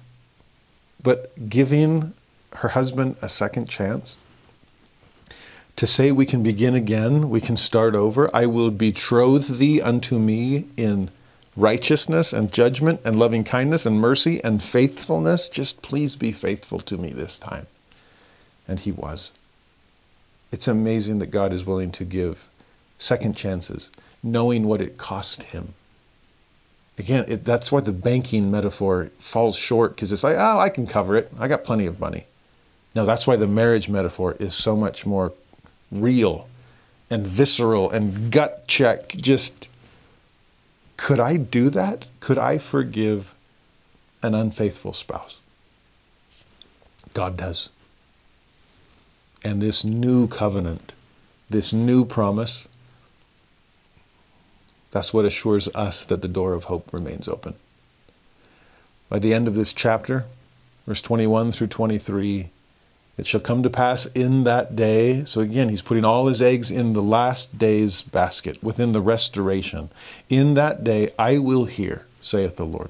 but 1.08 1.48
giving 1.48 2.14
her 2.56 2.68
husband 2.68 3.16
a 3.22 3.30
second 3.30 3.70
chance 3.70 4.18
to 5.78 5.88
say 5.88 6.12
we 6.12 6.26
can 6.26 6.44
begin 6.44 6.76
again, 6.76 7.30
we 7.30 7.40
can 7.40 7.56
start 7.56 7.96
over. 7.96 8.30
I 8.36 8.46
will 8.46 8.72
betroth 8.72 9.48
thee 9.58 9.82
unto 9.82 10.20
me 10.20 10.66
in 10.76 11.10
righteousness 11.56 12.34
and 12.34 12.52
judgment 12.52 13.00
and 13.06 13.18
loving 13.18 13.46
kindness 13.46 13.86
and 13.86 14.02
mercy 14.02 14.44
and 14.44 14.62
faithfulness. 14.62 15.48
Just 15.48 15.82
please 15.82 16.18
be 16.18 16.34
faithful 16.34 16.82
to 16.82 16.98
me 16.98 17.14
this 17.14 17.40
time. 17.40 17.68
And 18.68 18.82
he 18.82 18.92
was. 18.92 19.32
It's 20.52 20.68
amazing 20.68 21.20
that 21.20 21.28
God 21.28 21.54
is 21.54 21.66
willing 21.66 21.94
to 21.94 22.04
give 22.04 22.50
second 22.98 23.38
chances, 23.38 23.92
knowing 24.22 24.68
what 24.68 24.82
it 24.82 24.98
cost 24.98 25.44
him 25.44 25.74
again, 26.98 27.26
it, 27.28 27.46
that's 27.46 27.72
why 27.72 27.82
the 27.82 27.92
banking 27.92 28.50
metaphor 28.50 29.12
falls 29.20 29.56
short 29.56 29.96
because 29.96 30.12
it's 30.12 30.24
like, 30.24 30.36
oh, 30.38 30.60
I 30.60 30.70
can 30.70 30.88
cover 30.88 31.16
it. 31.16 31.32
I 31.40 31.48
got 31.48 31.64
plenty 31.64 31.86
of 31.86 32.00
money. 32.00 32.26
No, 32.96 33.06
that's 33.06 33.28
why 33.28 33.36
the 33.36 33.48
marriage 33.48 33.88
metaphor 33.88 34.36
is 34.40 34.56
so 34.56 34.76
much 34.76 35.06
more 35.06 35.34
real 35.92 36.48
and 37.10 37.26
visceral 37.26 37.90
and 37.92 38.32
gut 38.32 38.68
check. 38.68 39.10
Just, 39.10 39.68
could 40.98 41.20
I 41.20 41.38
do 41.38 41.70
that? 41.70 42.08
Could 42.20 42.38
I 42.38 42.58
forgive 42.58 43.36
an 44.24 44.34
unfaithful 44.34 44.94
spouse? 44.94 45.42
God 47.14 47.38
does. 47.38 47.70
And 49.44 49.62
this 49.62 49.84
new 49.84 50.28
covenant, 50.28 50.94
this 51.50 51.72
new 51.72 52.04
promise, 52.04 52.68
that's 54.92 55.14
what 55.14 55.26
assures 55.26 55.68
us 55.70 56.06
that 56.06 56.22
the 56.22 56.28
door 56.28 56.54
of 56.54 56.66
hope 56.66 56.92
remains 56.92 57.28
open. 57.28 57.56
By 59.10 59.20
the 59.20 59.34
end 59.34 59.48
of 59.48 59.56
this 59.56 59.74
chapter, 59.74 60.26
verse 60.86 61.02
21 61.02 61.52
through 61.52 61.68
23, 61.68 62.50
it 63.18 63.26
shall 63.26 63.42
come 63.42 63.64
to 63.64 63.70
pass 63.70 64.06
in 64.08 64.44
that 64.44 64.76
day. 64.76 65.26
So 65.26 65.42
again, 65.42 65.70
he's 65.70 65.82
putting 65.82 66.06
all 66.06 66.28
his 66.28 66.42
eggs 66.42 66.70
in 66.70 66.94
the 66.94 67.02
last 67.02 67.58
day's 67.58 68.04
basket, 68.04 68.62
within 68.64 68.92
the 68.92 69.02
restoration. 69.02 69.90
In 70.30 70.54
that 70.54 70.84
day 70.84 71.10
I 71.18 71.40
will 71.40 71.66
hear, 71.66 72.06
saith 72.22 72.58
the 72.58 72.66
Lord. 72.66 72.90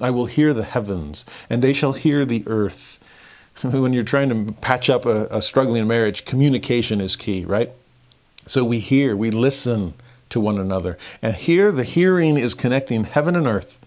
I 0.00 0.10
will 0.10 0.26
hear 0.26 0.52
the 0.52 0.64
heavens, 0.64 1.24
and 1.48 1.62
they 1.62 1.72
shall 1.72 1.94
hear 1.94 2.24
the 2.24 2.44
earth. 2.46 2.98
when 3.62 3.92
you're 3.92 4.04
trying 4.04 4.28
to 4.28 4.52
patch 4.52 4.90
up 4.90 5.06
a, 5.06 5.26
a 5.30 5.40
struggling 5.42 5.86
marriage, 5.86 6.24
communication 6.24 7.00
is 7.00 7.16
key, 7.16 7.44
right? 7.44 7.72
So 8.46 8.64
we 8.64 8.78
hear, 8.78 9.16
we 9.16 9.30
listen 9.30 9.94
to 10.30 10.40
one 10.40 10.58
another. 10.58 10.98
And 11.22 11.34
here, 11.34 11.70
the 11.72 11.84
hearing 11.84 12.36
is 12.36 12.54
connecting 12.54 13.04
heaven 13.04 13.36
and 13.36 13.46
earth. 13.46 13.78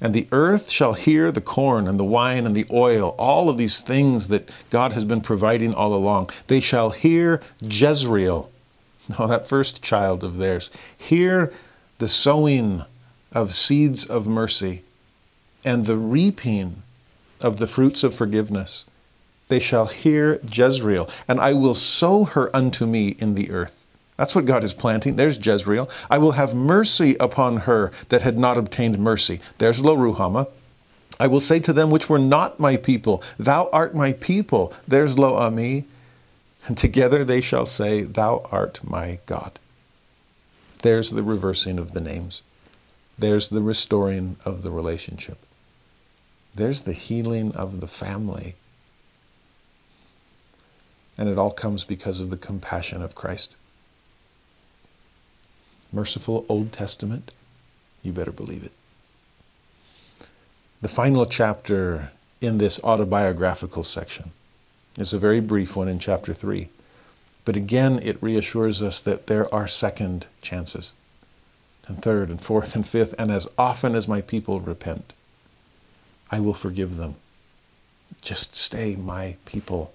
And 0.00 0.12
the 0.12 0.28
earth 0.32 0.70
shall 0.70 0.92
hear 0.92 1.30
the 1.30 1.40
corn 1.40 1.86
and 1.86 1.98
the 1.98 2.04
wine 2.04 2.46
and 2.46 2.54
the 2.54 2.66
oil, 2.70 3.14
all 3.18 3.48
of 3.48 3.58
these 3.58 3.80
things 3.80 4.28
that 4.28 4.50
God 4.70 4.92
has 4.92 5.04
been 5.04 5.20
providing 5.20 5.72
all 5.72 5.94
along. 5.94 6.30
They 6.48 6.60
shall 6.60 6.90
hear 6.90 7.40
Jezreel, 7.60 8.50
oh, 9.18 9.26
that 9.26 9.48
first 9.48 9.82
child 9.82 10.24
of 10.24 10.36
theirs, 10.36 10.70
hear 10.96 11.52
the 11.98 12.08
sowing 12.08 12.84
of 13.32 13.54
seeds 13.54 14.04
of 14.04 14.26
mercy 14.26 14.82
and 15.64 15.86
the 15.86 15.96
reaping 15.96 16.82
of 17.40 17.58
the 17.58 17.66
fruits 17.66 18.04
of 18.04 18.14
forgiveness. 18.14 18.84
They 19.48 19.58
shall 19.58 19.86
hear 19.86 20.40
Jezreel, 20.50 21.08
and 21.28 21.40
I 21.40 21.52
will 21.52 21.74
sow 21.74 22.24
her 22.24 22.54
unto 22.54 22.86
me 22.86 23.16
in 23.18 23.34
the 23.34 23.50
earth. 23.50 23.83
That's 24.16 24.34
what 24.34 24.44
God 24.46 24.62
is 24.62 24.72
planting. 24.72 25.16
There's 25.16 25.44
Jezreel. 25.44 25.90
I 26.08 26.18
will 26.18 26.32
have 26.32 26.54
mercy 26.54 27.16
upon 27.18 27.58
her 27.58 27.90
that 28.10 28.22
had 28.22 28.38
not 28.38 28.56
obtained 28.56 28.98
mercy. 28.98 29.40
There's 29.58 29.82
Lo 29.82 29.96
Ruhamah. 29.96 30.48
I 31.18 31.26
will 31.26 31.40
say 31.40 31.58
to 31.60 31.72
them 31.72 31.90
which 31.90 32.08
were 32.08 32.18
not 32.18 32.60
my 32.60 32.76
people, 32.76 33.22
Thou 33.38 33.68
art 33.72 33.94
my 33.94 34.12
people. 34.12 34.72
There's 34.86 35.18
Lo 35.18 35.36
Ami. 35.36 35.86
And 36.66 36.78
together 36.78 37.24
they 37.24 37.40
shall 37.40 37.66
say, 37.66 38.02
Thou 38.02 38.46
art 38.50 38.80
my 38.84 39.18
God. 39.26 39.58
There's 40.82 41.10
the 41.10 41.22
reversing 41.22 41.78
of 41.78 41.92
the 41.92 42.00
names. 42.00 42.42
There's 43.18 43.48
the 43.48 43.62
restoring 43.62 44.36
of 44.44 44.62
the 44.62 44.70
relationship. 44.70 45.38
There's 46.54 46.82
the 46.82 46.92
healing 46.92 47.52
of 47.52 47.80
the 47.80 47.88
family. 47.88 48.54
And 51.18 51.28
it 51.28 51.38
all 51.38 51.52
comes 51.52 51.84
because 51.84 52.20
of 52.20 52.30
the 52.30 52.36
compassion 52.36 53.02
of 53.02 53.14
Christ 53.14 53.56
merciful 55.94 56.44
Old 56.48 56.72
Testament, 56.72 57.30
you 58.02 58.12
better 58.12 58.32
believe 58.32 58.64
it. 58.64 58.72
The 60.82 60.88
final 60.88 61.24
chapter 61.24 62.10
in 62.40 62.58
this 62.58 62.78
autobiographical 62.84 63.84
section 63.84 64.32
is 64.98 65.12
a 65.12 65.18
very 65.18 65.40
brief 65.40 65.76
one 65.76 65.88
in 65.88 65.98
chapter 65.98 66.34
3. 66.34 66.68
But 67.44 67.56
again, 67.56 68.00
it 68.02 68.22
reassures 68.22 68.82
us 68.82 69.00
that 69.00 69.26
there 69.26 69.52
are 69.54 69.68
second 69.68 70.26
chances, 70.42 70.92
and 71.86 72.02
third, 72.02 72.30
and 72.30 72.40
fourth, 72.40 72.74
and 72.74 72.86
fifth, 72.86 73.14
and 73.18 73.30
as 73.30 73.48
often 73.58 73.94
as 73.94 74.08
my 74.08 74.20
people 74.20 74.60
repent, 74.60 75.12
I 76.30 76.40
will 76.40 76.54
forgive 76.54 76.96
them. 76.96 77.16
Just 78.22 78.56
stay 78.56 78.96
my 78.96 79.36
people. 79.44 79.92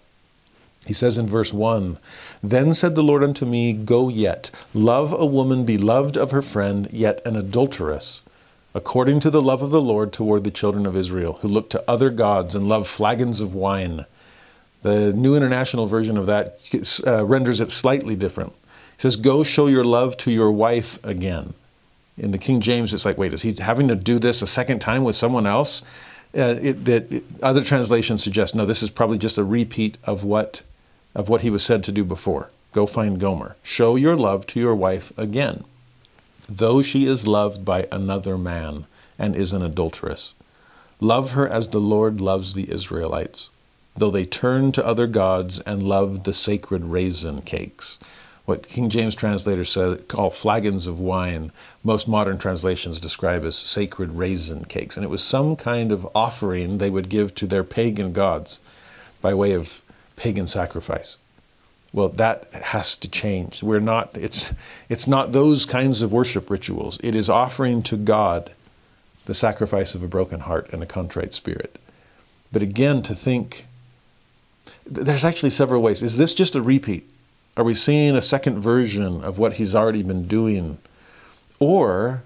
He 0.86 0.94
says 0.94 1.18
in 1.18 1.28
verse 1.28 1.54
1 1.54 1.98
Then 2.42 2.74
said 2.74 2.96
the 2.96 3.04
Lord 3.04 3.24
unto 3.24 3.46
me, 3.46 3.74
Go 3.74 4.10
yet, 4.10 4.50
love 4.74 5.14
a 5.14 5.26
woman 5.26 5.66
beloved 5.66 6.18
of 6.18 6.32
her 6.32 6.42
friend, 6.42 6.88
yet 6.92 7.22
an 7.26 7.36
adulteress, 7.36 8.22
according 8.74 9.20
to 9.22 9.30
the 9.30 9.42
love 9.42 9.62
of 9.62 9.72
the 9.72 9.82
Lord 9.82 10.14
toward 10.14 10.44
the 10.44 10.52
children 10.52 10.86
of 10.86 10.96
Israel, 10.96 11.40
who 11.42 11.48
look 11.48 11.70
to 11.72 11.84
other 11.88 12.10
gods 12.10 12.56
and 12.56 12.68
love 12.68 12.88
flagons 12.88 13.42
of 13.42 13.54
wine. 13.54 14.06
The 14.82 15.12
New 15.14 15.36
International 15.36 15.86
Version 15.86 16.18
of 16.18 16.26
that 16.28 16.58
uh, 17.06 17.26
renders 17.26 17.60
it 17.60 17.72
slightly 17.72 18.16
different. 18.16 18.54
He 18.96 19.02
says, 19.02 19.16
Go 19.16 19.44
show 19.44 19.68
your 19.68 19.84
love 19.84 20.16
to 20.18 20.32
your 20.32 20.52
wife 20.52 21.04
again. 21.04 21.54
In 22.18 22.32
the 22.32 22.38
King 22.38 22.60
James, 22.60 22.94
it's 22.94 23.06
like, 23.06 23.18
wait, 23.18 23.34
is 23.34 23.44
he 23.44 23.54
having 23.54 23.88
to 23.88 23.96
do 23.96 24.20
this 24.20 24.42
a 24.42 24.48
second 24.48 24.80
time 24.80 25.04
with 25.04 25.16
someone 25.16 25.48
else? 25.48 25.82
Uh, 26.38 26.56
it, 26.62 26.86
that 26.86 27.12
it, 27.12 27.24
other 27.42 27.64
translations 27.64 28.24
suggest 28.24 28.54
no, 28.54 28.66
this 28.66 28.84
is 28.84 28.90
probably 28.90 29.18
just 29.18 29.38
a 29.38 29.44
repeat 29.44 29.98
of 30.04 30.24
what 30.24 30.62
of 31.16 31.30
what 31.30 31.42
he 31.42 31.50
was 31.50 31.64
said 31.64 31.84
to 31.84 31.92
do 31.92 32.04
before. 32.04 32.50
Go 32.72 32.86
find 32.86 33.20
Gomer. 33.20 33.56
Show 33.64 33.96
your 33.96 34.16
love 34.16 34.46
to 34.48 34.60
your 34.60 34.76
wife 34.76 35.12
again, 35.18 35.64
though 36.48 36.82
she 36.82 37.06
is 37.06 37.28
loved 37.28 37.66
by 37.66 37.88
another 37.92 38.38
man 38.38 38.86
and 39.18 39.36
is 39.36 39.54
an 39.54 39.64
adulteress. 39.64 40.34
Love 41.02 41.32
her 41.32 41.48
as 41.48 41.70
the 41.70 41.80
Lord 41.80 42.22
loves 42.22 42.54
the 42.54 42.72
Israelites, 42.72 43.50
though 43.96 44.12
they 44.12 44.26
turn 44.26 44.72
to 44.74 44.86
other 44.86 45.08
gods 45.08 45.60
and 45.62 45.84
love 45.84 46.24
the 46.24 46.34
sacred 46.34 46.86
raisin 46.86 47.42
cakes. 47.42 47.98
What 48.46 48.68
King 48.68 48.90
James 48.90 49.14
translators 49.16 49.70
say, 49.70 49.98
call 50.08 50.30
flagons 50.30 50.88
of 50.88 51.00
wine, 51.00 51.52
most 51.84 52.08
modern 52.08 52.38
translations 52.38 53.00
describe 53.00 53.44
as 53.44 53.56
sacred 53.56 54.14
raisin 54.14 54.66
cakes. 54.66 54.98
And 54.98 55.04
it 55.04 55.10
was 55.10 55.24
some 55.24 55.56
kind 55.56 55.92
of 55.92 56.08
offering 56.16 56.78
they 56.78 56.90
would 56.90 57.10
give 57.10 57.36
to 57.36 57.48
their 57.48 57.64
pagan 57.64 58.12
gods 58.12 58.60
by 59.22 59.34
way 59.34 59.54
of 59.54 59.82
pagan 60.20 60.46
sacrifice. 60.48 61.18
Well, 61.94 62.10
that 62.10 62.54
has 62.54 62.96
to 62.98 63.10
change. 63.10 63.64
We're 63.64 63.80
not, 63.80 64.16
it's, 64.16 64.52
it's 64.90 65.08
not 65.08 65.32
those 65.32 65.66
kinds 65.66 66.02
of 66.02 66.12
worship 66.12 66.50
rituals. 66.50 67.00
It 67.02 67.16
is 67.16 67.30
offering 67.30 67.82
to 67.84 67.96
God 67.96 68.52
the 69.26 69.34
sacrifice 69.34 69.96
of 69.96 70.04
a 70.04 70.08
broken 70.08 70.42
heart 70.42 70.72
and 70.72 70.84
a 70.84 70.86
contrite 70.86 71.34
spirit. 71.34 71.80
But 72.52 72.62
again, 72.62 73.02
to 73.04 73.16
think, 73.16 73.66
there's 74.86 75.24
actually 75.24 75.52
several 75.52 75.82
ways. 75.82 76.04
Is 76.04 76.18
this 76.18 76.34
just 76.34 76.54
a 76.54 76.62
repeat? 76.62 77.10
Are 77.56 77.64
we 77.64 77.74
seeing 77.74 78.16
a 78.16 78.22
second 78.22 78.60
version 78.60 79.24
of 79.24 79.38
what 79.38 79.54
he's 79.54 79.74
already 79.74 80.04
been 80.04 80.28
doing? 80.28 80.80
Or 81.60 82.24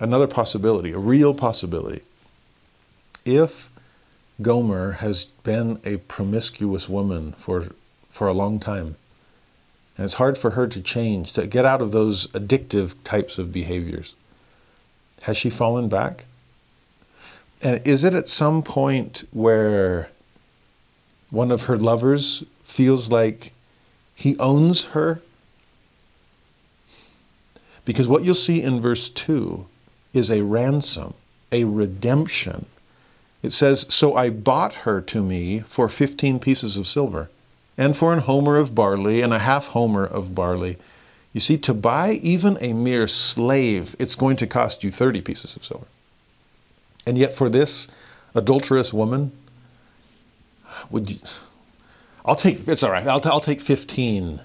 another 0.00 0.26
possibility, 0.26 0.92
a 0.92 0.98
real 0.98 1.34
possibility. 1.34 2.02
If 3.24 3.70
Gomer 4.42 4.92
has 4.92 5.26
been 5.42 5.80
a 5.84 5.98
promiscuous 5.98 6.88
woman 6.88 7.32
for, 7.32 7.68
for 8.10 8.26
a 8.26 8.32
long 8.32 8.58
time. 8.58 8.96
And 9.96 10.04
it's 10.04 10.14
hard 10.14 10.38
for 10.38 10.50
her 10.50 10.66
to 10.66 10.80
change, 10.80 11.32
to 11.34 11.46
get 11.46 11.64
out 11.64 11.82
of 11.82 11.92
those 11.92 12.26
addictive 12.28 12.94
types 13.04 13.38
of 13.38 13.52
behaviors. 13.52 14.14
Has 15.22 15.36
she 15.36 15.50
fallen 15.50 15.88
back? 15.88 16.24
And 17.62 17.86
is 17.86 18.04
it 18.04 18.14
at 18.14 18.28
some 18.28 18.62
point 18.62 19.24
where 19.32 20.08
one 21.30 21.50
of 21.50 21.64
her 21.64 21.76
lovers 21.76 22.42
feels 22.64 23.10
like 23.10 23.52
he 24.14 24.38
owns 24.38 24.84
her? 24.86 25.20
Because 27.84 28.08
what 28.08 28.24
you'll 28.24 28.34
see 28.34 28.62
in 28.62 28.80
verse 28.80 29.10
2 29.10 29.66
is 30.14 30.30
a 30.30 30.42
ransom, 30.42 31.12
a 31.52 31.64
redemption 31.64 32.66
it 33.42 33.50
says, 33.50 33.86
So 33.88 34.14
I 34.14 34.30
bought 34.30 34.74
her 34.84 35.00
to 35.02 35.22
me 35.22 35.60
for 35.60 35.88
15 35.88 36.38
pieces 36.40 36.76
of 36.76 36.86
silver, 36.86 37.30
and 37.78 37.96
for 37.96 38.12
an 38.12 38.20
homer 38.20 38.56
of 38.56 38.74
barley, 38.74 39.22
and 39.22 39.32
a 39.32 39.38
half 39.38 39.68
homer 39.68 40.04
of 40.04 40.34
barley. 40.34 40.76
You 41.32 41.40
see, 41.40 41.56
to 41.58 41.74
buy 41.74 42.12
even 42.22 42.58
a 42.60 42.72
mere 42.72 43.06
slave, 43.06 43.94
it's 43.98 44.14
going 44.16 44.36
to 44.36 44.46
cost 44.46 44.82
you 44.82 44.90
30 44.90 45.20
pieces 45.20 45.56
of 45.56 45.64
silver. 45.64 45.86
And 47.06 47.16
yet, 47.16 47.34
for 47.34 47.48
this 47.48 47.86
adulterous 48.34 48.92
woman, 48.92 49.32
would 50.90 51.10
you, 51.10 51.18
I'll 52.24 52.36
take, 52.36 52.66
it's 52.68 52.82
all 52.82 52.90
right, 52.90 53.06
I'll, 53.06 53.20
I'll 53.24 53.40
take 53.40 53.60
15. 53.60 54.40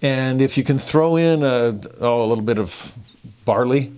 And 0.00 0.42
if 0.42 0.58
you 0.58 0.64
can 0.64 0.78
throw 0.78 1.16
in 1.16 1.42
a, 1.42 1.78
oh, 2.00 2.24
a 2.24 2.26
little 2.26 2.44
bit 2.44 2.58
of 2.58 2.94
barley, 3.44 3.92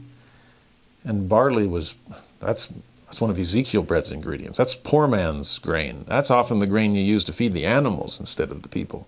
and 1.04 1.28
barley 1.28 1.66
was, 1.66 1.94
that's 2.40 2.68
that's 3.14 3.20
one 3.20 3.30
of 3.30 3.38
Ezekiel 3.38 3.84
bread's 3.84 4.10
ingredients. 4.10 4.58
That's 4.58 4.74
poor 4.74 5.06
man's 5.06 5.60
grain. 5.60 6.04
That's 6.08 6.32
often 6.32 6.58
the 6.58 6.66
grain 6.66 6.96
you 6.96 7.00
use 7.04 7.22
to 7.24 7.32
feed 7.32 7.52
the 7.52 7.64
animals 7.64 8.18
instead 8.18 8.50
of 8.50 8.62
the 8.62 8.68
people. 8.68 9.06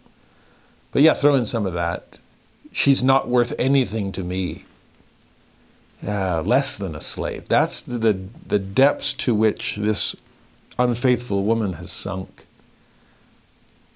But 0.93 1.03
yeah, 1.03 1.13
throw 1.13 1.35
in 1.35 1.45
some 1.45 1.67
of 1.67 1.75
that. 1.75 2.21
She's 2.71 3.03
not 3.03 3.29
worth 3.29 3.53
anything 3.59 4.13
to 4.13 4.23
me. 4.23 4.65
Uh, 6.07 6.41
less 6.43 6.79
than 6.79 6.95
a 6.95 7.01
slave. 7.01 7.49
That's 7.49 7.81
the, 7.81 8.17
the 8.47 8.61
depths 8.61 9.13
to 9.15 9.35
which 9.35 9.75
this 9.75 10.15
unfaithful 10.79 11.43
woman 11.43 11.73
has 11.73 11.91
sunk. 11.91 12.47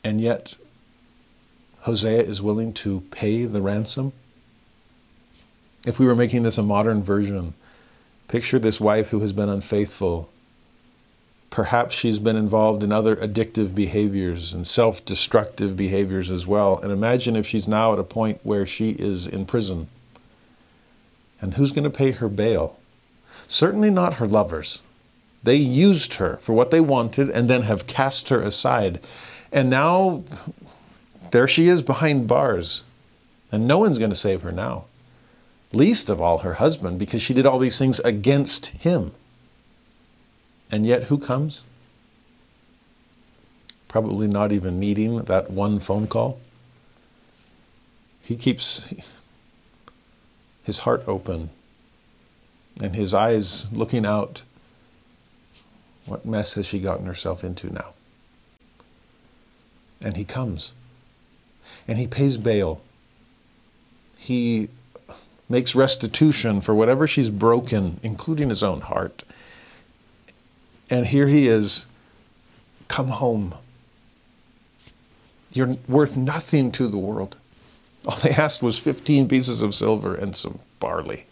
And 0.03 0.21
yet, 0.21 0.57
Hosea 1.83 2.23
is 2.23 2.43
willing 2.43 2.73
to 2.73 3.03
pay 3.13 3.45
the 3.45 3.63
ransom. 3.63 4.13
If 5.87 6.01
we 6.01 6.07
were 6.07 6.17
making 6.17 6.43
this 6.43 6.59
a 6.59 6.65
modern 6.65 7.01
version, 7.01 7.55
Picture 8.31 8.59
this 8.59 8.81
wife 8.81 9.11
who 9.11 9.21
has 9.21 9.35
been 9.35 9.51
unfaithful 9.51 10.31
Perhaps 11.51 11.97
she's 11.97 12.21
been 12.21 12.37
involved 12.37 12.85
in 12.85 12.93
other 12.93 13.17
addictive 13.17 13.75
behaviors 13.75 14.53
and 14.53 14.67
self 14.67 15.05
destructive 15.05 15.77
behaviors 15.77 16.31
as 16.31 16.47
well. 16.47 16.79
And 16.79 16.93
imagine 16.93 17.35
if 17.35 17.47
she's 17.47 17.67
now 17.67 17.93
at 17.93 17.99
a 17.99 18.05
point 18.05 18.39
where 18.45 18.65
she 18.65 18.91
is 18.93 19.27
in 19.27 19.47
prison. 19.47 19.89
And 21.41 21.55
who's 21.55 21.73
going 21.73 21.85
to 21.85 21.91
pay 21.91 22.13
her 22.13 22.29
bail? 22.29 22.79
Certainly 23.49 23.91
not 23.91 24.15
her 24.15 24.27
lovers. 24.27 24.81
They 25.43 25.57
used 25.57 26.15
her 26.15 26.37
for 26.41 26.53
what 26.53 26.71
they 26.71 26.81
wanted 26.81 27.31
and 27.31 27.51
then 27.51 27.63
have 27.63 27.87
cast 27.87 28.29
her 28.29 28.41
aside. 28.41 29.01
And 29.51 29.69
now 29.69 30.23
there 31.33 31.49
she 31.49 31.67
is 31.67 31.83
behind 31.83 32.29
bars. 32.29 32.85
And 33.51 33.67
no 33.67 33.79
one's 33.79 33.99
going 33.99 34.11
to 34.11 34.17
save 34.17 34.43
her 34.43 34.53
now. 34.53 34.85
Least 35.73 36.09
of 36.09 36.21
all 36.21 36.39
her 36.39 36.55
husband, 36.55 36.99
because 36.99 37.23
she 37.23 37.35
did 37.35 37.47
all 37.47 37.59
these 37.59 37.79
things 37.79 38.01
against 38.01 38.67
him. 38.67 39.13
And 40.71 40.85
yet, 40.85 41.05
who 41.05 41.19
comes? 41.19 41.63
Probably 43.89 44.27
not 44.27 44.53
even 44.53 44.79
needing 44.81 45.19
that 45.19 45.51
one 45.51 45.81
phone 45.81 46.07
call. 46.07 46.41
He 48.23 48.37
keeps 48.37 48.89
his 50.63 50.79
heart 50.79 51.03
open 51.07 51.51
and 52.81 52.95
his 52.95 53.13
eyes 53.13 53.73
looking 53.73 54.07
out. 54.07 54.43
What 56.07 56.25
mess 56.25 56.55
has 56.55 56.67
she 56.67 56.79
gotten 56.79 57.07
herself 57.07 57.43
into 57.45 57.73
now? 57.73 57.95
And 60.03 60.17
he 60.17 60.25
comes. 60.25 60.73
And 61.87 61.99
he 61.99 62.07
pays 62.07 62.37
bail. 62.37 62.81
He 64.17 64.69
makes 65.51 65.75
restitution 65.75 66.61
for 66.61 66.75
whatever 66.75 67.07
she's 67.07 67.29
broken, 67.29 67.99
including 68.03 68.49
his 68.49 68.63
own 68.63 68.83
heart. 68.83 69.25
And 70.89 71.09
here 71.09 71.27
he 71.27 71.49
is, 71.49 71.87
come 72.89 73.09
home. 73.09 73.55
You're 75.53 75.77
worth 75.89 76.17
nothing 76.17 76.71
to 76.73 76.87
the 76.87 76.99
world. 76.99 77.37
All 78.07 78.17
they 78.17 78.31
asked 78.31 78.63
was 78.63 78.79
15 78.79 79.29
pieces 79.29 79.61
of 79.61 79.75
silver 79.75 80.15
and 80.15 80.35
some 80.35 80.61
barley. 80.79 81.27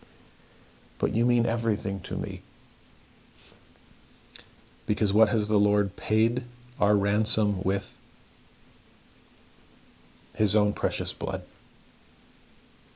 But 0.98 1.14
you 1.14 1.24
mean 1.24 1.46
everything 1.46 2.00
to 2.00 2.16
me. 2.16 2.42
Because 4.86 5.12
what 5.12 5.28
has 5.28 5.48
the 5.48 5.58
Lord 5.58 5.94
paid 5.96 6.42
our 6.80 6.96
ransom 6.96 7.62
with? 7.62 7.96
His 10.34 10.56
own 10.56 10.72
precious 10.72 11.12
blood. 11.12 11.42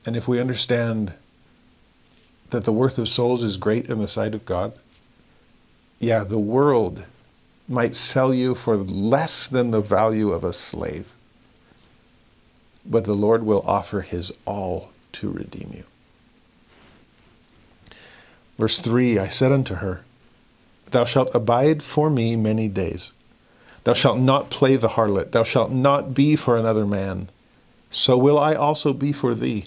And 0.04 0.16
if 0.16 0.26
we 0.26 0.40
understand 0.40 1.12
that 2.50 2.64
the 2.64 2.72
worth 2.72 2.98
of 2.98 3.08
souls 3.08 3.42
is 3.42 3.56
great 3.56 3.88
in 3.88 3.98
the 3.98 4.08
sight 4.08 4.34
of 4.34 4.44
God, 4.44 4.72
yeah, 5.98 6.24
the 6.24 6.38
world 6.38 7.04
might 7.68 7.94
sell 7.94 8.34
you 8.34 8.54
for 8.54 8.76
less 8.76 9.46
than 9.46 9.70
the 9.70 9.80
value 9.80 10.30
of 10.30 10.44
a 10.44 10.52
slave, 10.52 11.06
but 12.84 13.04
the 13.04 13.14
Lord 13.14 13.44
will 13.44 13.62
offer 13.66 14.00
his 14.00 14.32
all 14.44 14.90
to 15.12 15.30
redeem 15.30 15.72
you. 15.74 15.84
Verse 18.58 18.80
3 18.80 19.18
I 19.18 19.28
said 19.28 19.52
unto 19.52 19.76
her, 19.76 20.02
Thou 20.90 21.04
shalt 21.04 21.34
abide 21.34 21.82
for 21.82 22.10
me 22.10 22.36
many 22.36 22.68
days. 22.68 23.12
Thou 23.84 23.94
shalt 23.94 24.18
not 24.18 24.50
play 24.50 24.76
the 24.76 24.90
harlot. 24.90 25.32
Thou 25.32 25.42
shalt 25.42 25.70
not 25.70 26.14
be 26.14 26.36
for 26.36 26.56
another 26.56 26.86
man. 26.86 27.28
So 27.90 28.16
will 28.16 28.38
I 28.38 28.54
also 28.54 28.92
be 28.92 29.12
for 29.12 29.34
thee. 29.34 29.66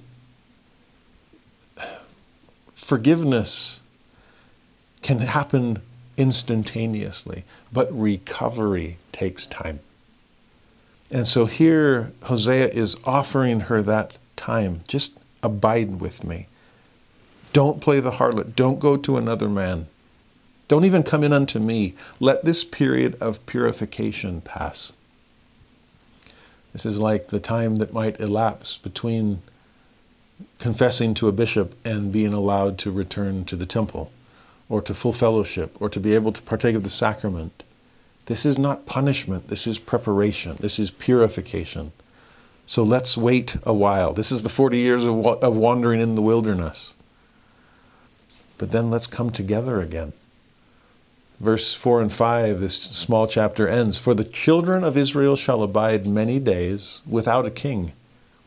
Forgiveness 2.86 3.82
can 5.02 5.18
happen 5.18 5.82
instantaneously, 6.18 7.44
but 7.74 7.92
recovery 7.92 9.00
takes 9.12 9.48
time. 9.48 9.80
And 11.10 11.28
so 11.28 11.46
here, 11.46 12.12
Hosea 12.26 12.68
is 12.68 12.96
offering 13.04 13.62
her 13.62 13.82
that 13.82 14.20
time. 14.36 14.82
Just 14.88 15.14
abide 15.42 16.00
with 16.00 16.24
me. 16.24 16.46
Don't 17.54 17.82
play 17.82 18.00
the 18.00 18.12
harlot. 18.12 18.56
Don't 18.56 18.78
go 18.78 18.98
to 18.98 19.18
another 19.18 19.50
man. 19.50 19.88
Don't 20.68 20.86
even 20.86 21.02
come 21.02 21.24
in 21.24 21.34
unto 21.34 21.58
me. 21.58 21.96
Let 22.20 22.46
this 22.46 22.64
period 22.64 23.18
of 23.20 23.44
purification 23.48 24.42
pass. 24.42 24.92
This 26.72 26.86
is 26.86 27.00
like 27.00 27.30
the 27.30 27.40
time 27.40 27.78
that 27.78 27.94
might 27.94 28.22
elapse 28.22 28.78
between 28.78 29.42
confessing 30.60 31.14
to 31.16 31.28
a 31.28 31.32
bishop 31.32 31.76
and 31.86 32.12
being 32.12 32.34
allowed 32.34 32.78
to 32.80 32.92
return 32.92 33.46
to 33.46 33.56
the 33.56 33.66
temple 33.66 34.12
or 34.70 34.82
to 34.82 34.94
full 34.94 35.14
fellowship 35.14 35.76
or 35.80 35.90
to 35.90 36.00
be 36.00 36.16
able 36.16 36.32
to 36.32 36.42
partake 36.42 36.76
of 36.76 36.84
the 36.84 36.90
sacrament. 36.90 37.64
This 38.26 38.46
is 38.46 38.58
not 38.58 38.86
punishment, 38.86 39.50
this 39.50 39.68
is 39.68 39.78
preparation, 39.78 40.58
this 40.60 40.80
is 40.80 40.90
purification. 40.92 41.92
So 42.66 42.84
let's 42.84 43.16
wait 43.16 43.58
a 43.64 43.74
while. 43.74 44.14
This 44.14 44.32
is 44.32 44.42
the 44.42 44.50
40 44.50 44.78
years 44.78 45.06
of, 45.06 45.26
of 45.26 45.56
wandering 45.56 46.02
in 46.02 46.16
the 46.16 46.22
wilderness. 46.22 46.96
But 48.58 48.72
then 48.72 48.90
let's 48.90 49.06
come 49.06 49.30
together 49.30 49.82
again. 49.82 50.14
Verse 51.40 51.76
4 51.76 52.02
and 52.02 52.12
5, 52.12 52.60
this 52.60 52.82
small 52.82 53.28
chapter 53.28 53.68
ends 53.68 53.98
For 53.98 54.14
the 54.16 54.24
children 54.24 54.84
of 54.84 54.98
Israel 54.98 55.36
shall 55.36 55.62
abide 55.62 56.08
many 56.08 56.40
days 56.40 57.02
without 57.06 57.46
a 57.46 57.52
king 57.52 57.92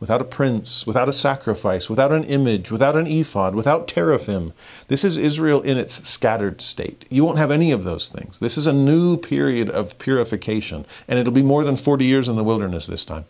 without 0.00 0.20
a 0.20 0.24
prince, 0.24 0.86
without 0.86 1.08
a 1.08 1.12
sacrifice, 1.12 1.90
without 1.90 2.12
an 2.12 2.24
image, 2.24 2.70
without 2.70 2.96
an 2.96 3.06
ephod, 3.06 3.54
without 3.54 3.88
teraphim. 3.88 4.52
This 4.86 5.04
is 5.04 5.16
Israel 5.16 5.60
in 5.62 5.76
its 5.76 6.06
scattered 6.08 6.60
state. 6.60 7.04
You 7.10 7.24
won't 7.24 7.38
have 7.38 7.50
any 7.50 7.72
of 7.72 7.84
those 7.84 8.08
things. 8.08 8.38
This 8.38 8.56
is 8.56 8.66
a 8.66 8.72
new 8.72 9.16
period 9.16 9.68
of 9.68 9.98
purification, 9.98 10.84
and 11.08 11.18
it'll 11.18 11.32
be 11.32 11.42
more 11.42 11.64
than 11.64 11.76
40 11.76 12.04
years 12.04 12.28
in 12.28 12.36
the 12.36 12.44
wilderness 12.44 12.86
this 12.86 13.04
time. 13.04 13.24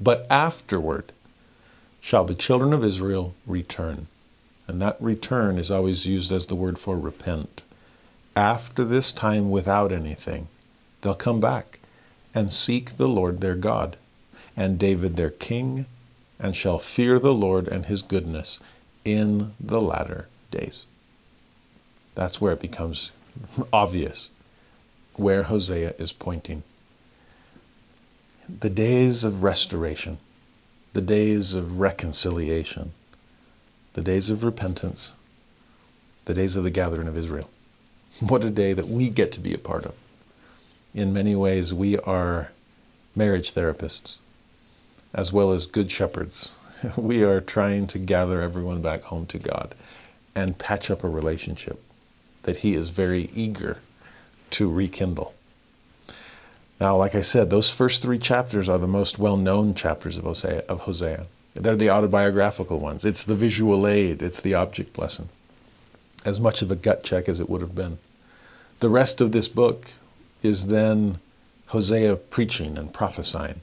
But 0.00 0.26
afterward 0.28 1.12
shall 2.00 2.24
the 2.24 2.34
children 2.34 2.72
of 2.72 2.84
Israel 2.84 3.34
return. 3.46 4.06
And 4.66 4.80
that 4.80 4.96
return 5.00 5.58
is 5.58 5.70
always 5.70 6.06
used 6.06 6.32
as 6.32 6.46
the 6.46 6.54
word 6.54 6.78
for 6.78 6.96
repent. 6.96 7.62
After 8.34 8.84
this 8.84 9.12
time 9.12 9.50
without 9.50 9.92
anything, 9.92 10.48
they'll 11.00 11.14
come 11.14 11.40
back 11.40 11.80
and 12.34 12.50
seek 12.50 12.96
the 12.96 13.08
Lord 13.08 13.40
their 13.40 13.56
God 13.56 13.96
and 14.60 14.78
David 14.78 15.16
their 15.16 15.30
king, 15.30 15.86
and 16.38 16.54
shall 16.54 16.78
fear 16.78 17.18
the 17.18 17.32
Lord 17.32 17.66
and 17.66 17.86
his 17.86 18.02
goodness 18.02 18.58
in 19.06 19.54
the 19.58 19.80
latter 19.80 20.28
days. 20.50 20.84
That's 22.14 22.42
where 22.42 22.52
it 22.52 22.60
becomes 22.60 23.10
obvious 23.72 24.28
where 25.14 25.44
Hosea 25.44 25.94
is 25.98 26.12
pointing. 26.12 26.62
The 28.46 28.68
days 28.68 29.24
of 29.24 29.42
restoration, 29.42 30.18
the 30.92 31.00
days 31.00 31.54
of 31.54 31.80
reconciliation, 31.80 32.92
the 33.94 34.02
days 34.02 34.28
of 34.28 34.44
repentance, 34.44 35.12
the 36.26 36.34
days 36.34 36.54
of 36.54 36.64
the 36.64 36.70
gathering 36.70 37.08
of 37.08 37.16
Israel. 37.16 37.48
What 38.20 38.44
a 38.44 38.50
day 38.50 38.74
that 38.74 38.88
we 38.88 39.08
get 39.08 39.32
to 39.32 39.40
be 39.40 39.54
a 39.54 39.58
part 39.58 39.86
of. 39.86 39.94
In 40.92 41.14
many 41.14 41.34
ways, 41.34 41.72
we 41.72 41.96
are 42.00 42.50
marriage 43.16 43.54
therapists 43.54 44.16
as 45.12 45.32
well 45.32 45.52
as 45.52 45.66
good 45.66 45.90
shepherds. 45.90 46.52
We 46.96 47.22
are 47.22 47.42
trying 47.42 47.88
to 47.88 47.98
gather 47.98 48.40
everyone 48.40 48.80
back 48.80 49.02
home 49.02 49.26
to 49.26 49.38
God 49.38 49.74
and 50.34 50.56
patch 50.56 50.90
up 50.90 51.04
a 51.04 51.08
relationship 51.10 51.82
that 52.44 52.58
He 52.58 52.74
is 52.74 52.88
very 52.88 53.28
eager 53.34 53.76
to 54.52 54.70
rekindle. 54.70 55.34
Now, 56.80 56.96
like 56.96 57.14
I 57.14 57.20
said, 57.20 57.50
those 57.50 57.68
first 57.68 58.00
three 58.00 58.18
chapters 58.18 58.68
are 58.68 58.78
the 58.78 58.88
most 58.88 59.18
well 59.18 59.36
known 59.36 59.74
chapters 59.74 60.16
of 60.16 60.24
Hosea, 60.24 60.64
of 60.68 60.80
Hosea. 60.80 61.26
They're 61.54 61.76
the 61.76 61.90
autobiographical 61.90 62.78
ones. 62.78 63.04
It's 63.04 63.24
the 63.24 63.34
visual 63.34 63.86
aid, 63.86 64.22
it's 64.22 64.40
the 64.40 64.54
object 64.54 64.98
lesson, 64.98 65.28
as 66.24 66.40
much 66.40 66.62
of 66.62 66.70
a 66.70 66.76
gut 66.76 67.04
check 67.04 67.28
as 67.28 67.40
it 67.40 67.50
would 67.50 67.60
have 67.60 67.74
been. 67.74 67.98
The 68.78 68.88
rest 68.88 69.20
of 69.20 69.32
this 69.32 69.48
book 69.48 69.92
is 70.42 70.68
then 70.68 71.18
Hosea 71.66 72.16
preaching 72.16 72.78
and 72.78 72.92
prophesying. 72.94 73.60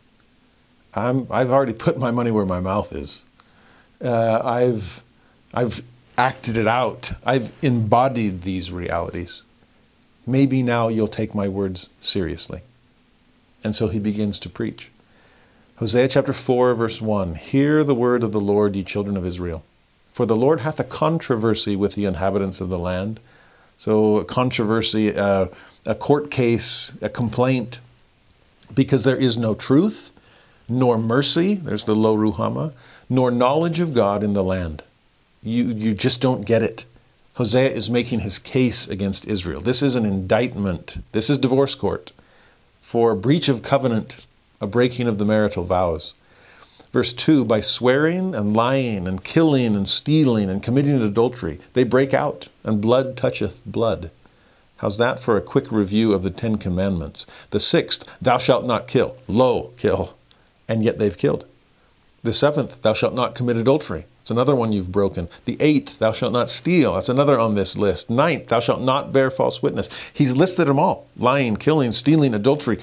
I'm, 0.98 1.28
I've 1.30 1.52
already 1.52 1.74
put 1.74 1.98
my 1.98 2.12
money 2.12 2.32
where 2.32 2.46
my 2.46 2.60
mouth 2.60 2.94
is. 2.94 3.22
Uh, 4.04 4.42
I've, 4.44 5.04
I've 5.54 5.82
acted 6.18 6.58
it 6.58 6.68
out. 6.68 7.12
I've 7.26 7.52
embodied 7.62 8.42
these 8.42 8.72
realities. 8.72 9.44
Maybe 10.26 10.64
now 10.64 10.88
you'll 10.88 11.08
take 11.08 11.34
my 11.34 11.48
words 11.48 11.90
seriously. 12.02 12.62
And 13.64 13.76
so 13.76 13.88
he 13.88 14.00
begins 14.00 14.40
to 14.42 14.50
preach. 14.50 14.90
Hosea 15.78 16.08
chapter 16.08 16.34
4, 16.34 16.74
verse 16.74 17.02
1 17.02 17.36
Hear 17.36 17.84
the 17.84 17.96
word 17.96 18.24
of 18.24 18.32
the 18.32 18.42
Lord, 18.42 18.76
ye 18.76 18.84
children 18.84 19.16
of 19.16 19.26
Israel. 19.26 19.64
For 20.12 20.26
the 20.26 20.36
Lord 20.36 20.62
hath 20.62 20.80
a 20.80 20.84
controversy 20.84 21.76
with 21.76 21.94
the 21.94 22.06
inhabitants 22.06 22.60
of 22.60 22.70
the 22.70 22.80
land. 22.80 23.20
So, 23.78 24.18
a 24.18 24.26
controversy, 24.26 25.16
uh, 25.16 25.48
a 25.86 25.94
court 25.94 26.32
case, 26.32 26.92
a 27.00 27.10
complaint, 27.10 27.80
because 28.74 29.04
there 29.04 29.16
is 29.16 29.38
no 29.38 29.54
truth 29.54 30.12
nor 30.70 30.98
mercy, 30.98 31.56
there's 31.56 31.86
the 31.86 31.96
lo 31.96 32.16
ruhama, 32.16 32.74
nor 33.10 33.32
knowledge 33.32 33.80
of 33.80 33.94
God 33.94 34.24
in 34.24 34.34
the 34.34 34.44
land. 34.44 34.84
You, 35.42 35.66
you 35.66 35.94
just 35.94 36.20
don't 36.20 36.46
get 36.46 36.64
it. 36.64 36.86
Hosea 37.36 37.70
is 37.70 37.90
making 37.90 38.22
his 38.22 38.40
case 38.40 38.88
against 38.88 39.26
Israel. 39.26 39.62
This 39.62 39.82
is 39.82 39.96
an 39.96 40.06
indictment. 40.06 41.04
This 41.12 41.30
is 41.30 41.38
divorce 41.38 41.76
court 41.76 42.12
for 42.88 43.16
breach 43.16 43.50
of 43.50 43.62
covenant, 43.62 44.26
a 44.62 44.66
breaking 44.66 45.10
of 45.10 45.18
the 45.18 45.26
marital 45.26 45.66
vows. 45.66 46.14
Verse 46.94 47.12
2 47.12 47.44
By 47.44 47.60
swearing 47.60 48.34
and 48.34 48.56
lying 48.56 49.10
and 49.10 49.22
killing 49.22 49.76
and 49.76 49.90
stealing 49.90 50.50
and 50.50 50.64
committing 50.64 51.02
adultery, 51.02 51.60
they 51.74 51.84
break 51.84 52.14
out, 52.14 52.48
and 52.64 52.80
blood 52.80 53.18
toucheth 53.18 53.62
blood. 53.66 54.10
How's 54.78 54.98
that 55.00 55.20
for 55.20 55.36
a 55.36 55.42
quick 55.42 55.70
review 55.70 56.14
of 56.14 56.24
the 56.24 56.30
Ten 56.30 56.58
Commandments? 56.58 57.26
The 57.50 57.60
sixth, 57.60 58.06
Thou 58.22 58.38
shalt 58.38 58.66
not 58.66 58.88
kill. 58.88 59.18
Lo, 59.28 59.72
kill. 59.76 60.17
And 60.68 60.84
yet 60.84 60.98
they've 61.00 61.18
killed. 61.18 61.46
The 62.24 62.34
seventh, 62.34 62.82
Thou 62.82 62.94
shalt 62.94 63.14
not 63.14 63.36
commit 63.36 63.58
adultery. 63.58 64.06
It's 64.22 64.32
another 64.32 64.56
one 64.56 64.74
you've 64.74 64.92
broken. 64.92 65.30
The 65.46 65.56
eighth, 65.62 66.00
thou 66.00 66.12
shalt 66.12 66.34
not 66.34 66.50
steal. 66.50 66.96
That's 66.96 67.08
another 67.08 67.40
on 67.40 67.56
this 67.56 67.78
list. 67.78 68.10
Ninth, 68.10 68.48
thou 68.48 68.60
shalt 68.60 68.82
not 68.82 69.14
bear 69.14 69.32
false 69.32 69.64
witness. 69.64 69.88
He's 70.12 70.36
listed 70.36 70.68
them 70.68 70.80
all 70.80 71.08
lying, 71.16 71.56
killing, 71.56 71.94
stealing, 71.94 72.34
adultery. 72.34 72.80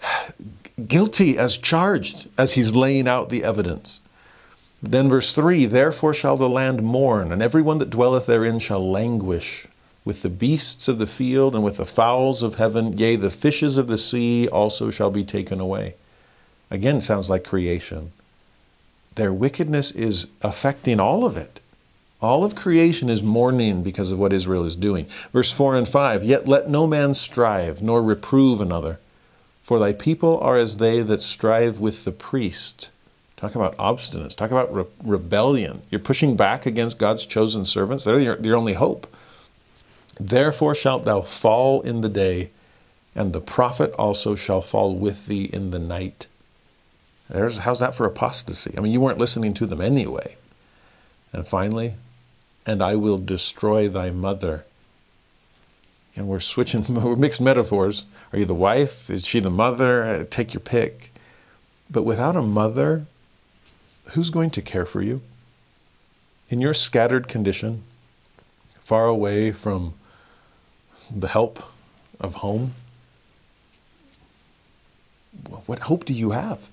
Guilty 0.86 1.36
as 1.36 1.56
charged 1.56 2.28
as 2.38 2.52
he's 2.52 2.72
laying 2.72 3.08
out 3.08 3.30
the 3.30 3.42
evidence. 3.42 3.98
Then, 4.80 5.08
verse 5.08 5.32
3 5.32 5.66
Therefore 5.66 6.14
shall 6.14 6.36
the 6.36 6.48
land 6.48 6.84
mourn, 6.84 7.32
and 7.32 7.42
every 7.42 7.62
one 7.62 7.78
that 7.78 7.90
dwelleth 7.90 8.26
therein 8.26 8.60
shall 8.60 8.88
languish 8.88 9.66
with 10.04 10.22
the 10.22 10.30
beasts 10.30 10.86
of 10.86 10.98
the 10.98 11.06
field 11.06 11.56
and 11.56 11.64
with 11.64 11.78
the 11.78 11.84
fowls 11.84 12.44
of 12.44 12.56
heaven. 12.56 12.96
Yea, 12.96 13.16
the 13.16 13.30
fishes 13.30 13.76
of 13.76 13.88
the 13.88 13.98
sea 13.98 14.46
also 14.48 14.90
shall 14.90 15.10
be 15.10 15.24
taken 15.24 15.58
away. 15.58 15.96
Again, 16.70 17.00
sounds 17.00 17.30
like 17.30 17.44
creation 17.44 18.12
their 19.14 19.32
wickedness 19.32 19.90
is 19.90 20.26
affecting 20.42 20.98
all 20.98 21.24
of 21.24 21.36
it. 21.36 21.60
All 22.20 22.44
of 22.44 22.54
creation 22.54 23.10
is 23.10 23.22
mourning 23.22 23.82
because 23.82 24.10
of 24.10 24.18
what 24.18 24.32
Israel 24.32 24.64
is 24.64 24.76
doing. 24.76 25.06
Verse 25.32 25.52
4 25.52 25.76
and 25.76 25.88
5 25.88 26.24
Yet 26.24 26.48
let 26.48 26.68
no 26.68 26.86
man 26.86 27.14
strive, 27.14 27.82
nor 27.82 28.02
reprove 28.02 28.60
another, 28.60 28.98
for 29.62 29.78
thy 29.78 29.92
people 29.92 30.38
are 30.40 30.56
as 30.56 30.78
they 30.78 31.02
that 31.02 31.22
strive 31.22 31.78
with 31.78 32.04
the 32.04 32.12
priest. 32.12 32.90
Talk 33.36 33.54
about 33.54 33.76
obstinance, 33.76 34.34
talk 34.34 34.50
about 34.50 34.74
re- 34.74 34.84
rebellion. 35.02 35.82
You're 35.90 35.98
pushing 35.98 36.36
back 36.36 36.66
against 36.66 36.98
God's 36.98 37.26
chosen 37.26 37.64
servants, 37.64 38.04
they're 38.04 38.18
your, 38.18 38.40
your 38.40 38.56
only 38.56 38.74
hope. 38.74 39.06
Therefore 40.18 40.74
shalt 40.74 41.04
thou 41.04 41.20
fall 41.20 41.82
in 41.82 42.00
the 42.00 42.08
day, 42.08 42.50
and 43.14 43.32
the 43.32 43.40
prophet 43.40 43.92
also 43.98 44.34
shall 44.34 44.62
fall 44.62 44.94
with 44.94 45.26
thee 45.26 45.44
in 45.52 45.72
the 45.72 45.78
night. 45.78 46.26
There's, 47.28 47.58
how's 47.58 47.80
that 47.80 47.94
for 47.94 48.06
apostasy? 48.06 48.74
I 48.76 48.80
mean, 48.80 48.92
you 48.92 49.00
weren't 49.00 49.18
listening 49.18 49.54
to 49.54 49.66
them 49.66 49.80
anyway. 49.80 50.36
And 51.32 51.46
finally, 51.46 51.94
and 52.66 52.82
I 52.82 52.94
will 52.94 53.18
destroy 53.18 53.88
thy 53.88 54.10
mother. 54.10 54.64
And 56.16 56.28
we're 56.28 56.40
switching, 56.40 56.84
we're 56.94 57.16
mixed 57.16 57.40
metaphors. 57.40 58.04
Are 58.32 58.38
you 58.38 58.44
the 58.44 58.54
wife? 58.54 59.10
Is 59.10 59.26
she 59.26 59.40
the 59.40 59.50
mother? 59.50 60.04
Uh, 60.04 60.24
take 60.28 60.54
your 60.54 60.60
pick. 60.60 61.12
But 61.90 62.04
without 62.04 62.36
a 62.36 62.42
mother, 62.42 63.06
who's 64.10 64.30
going 64.30 64.50
to 64.50 64.62
care 64.62 64.86
for 64.86 65.02
you? 65.02 65.22
In 66.50 66.60
your 66.60 66.74
scattered 66.74 67.26
condition, 67.26 67.82
far 68.84 69.06
away 69.06 69.50
from 69.50 69.94
the 71.14 71.28
help 71.28 71.62
of 72.20 72.36
home, 72.36 72.74
what 75.66 75.80
hope 75.80 76.04
do 76.04 76.12
you 76.12 76.30
have? 76.30 76.68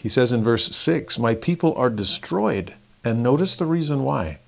He 0.00 0.08
says 0.08 0.32
in 0.32 0.42
verse 0.42 0.74
6 0.74 1.18
My 1.18 1.34
people 1.34 1.74
are 1.74 1.90
destroyed. 1.90 2.74
And 3.04 3.22
notice 3.22 3.54
the 3.56 3.66
reason 3.66 4.02
why. 4.02 4.38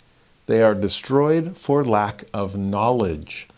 They 0.46 0.62
are 0.62 0.74
destroyed 0.74 1.56
for 1.56 1.84
lack 1.84 2.24
of 2.34 2.56
knowledge, 2.56 3.48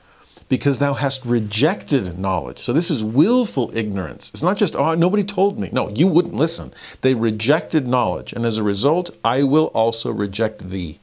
because 0.48 0.78
thou 0.78 0.94
hast 0.94 1.24
rejected 1.24 2.18
knowledge. 2.18 2.58
So 2.58 2.72
this 2.72 2.90
is 2.90 3.02
willful 3.02 3.70
ignorance. 3.76 4.30
It's 4.34 4.42
not 4.42 4.56
just, 4.56 4.76
oh, 4.76 4.94
nobody 4.94 5.24
told 5.24 5.58
me. 5.58 5.70
No, 5.72 5.88
you 5.88 6.06
wouldn't 6.06 6.34
listen. 6.34 6.72
They 7.00 7.14
rejected 7.14 7.88
knowledge. 7.88 8.32
And 8.32 8.44
as 8.44 8.58
a 8.58 8.62
result, 8.62 9.16
I 9.24 9.42
will 9.44 9.66
also 9.66 10.10
reject 10.10 10.70
thee, 10.70 10.98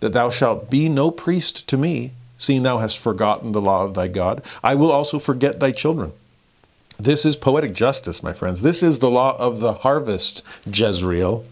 that 0.00 0.12
thou 0.12 0.30
shalt 0.30 0.70
be 0.70 0.88
no 0.88 1.10
priest 1.10 1.66
to 1.68 1.78
me, 1.78 2.12
seeing 2.36 2.62
thou 2.62 2.78
hast 2.78 2.98
forgotten 2.98 3.52
the 3.52 3.60
law 3.60 3.84
of 3.84 3.94
thy 3.94 4.08
God. 4.08 4.42
I 4.62 4.74
will 4.74 4.92
also 4.92 5.18
forget 5.18 5.58
thy 5.60 5.72
children. 5.72 6.12
This 6.98 7.26
is 7.26 7.36
poetic 7.36 7.74
justice, 7.74 8.22
my 8.22 8.32
friends. 8.32 8.62
This 8.62 8.82
is 8.82 8.98
the 8.98 9.10
law 9.10 9.36
of 9.38 9.60
the 9.60 9.74
harvest, 9.74 10.42
Jezreel. 10.64 11.44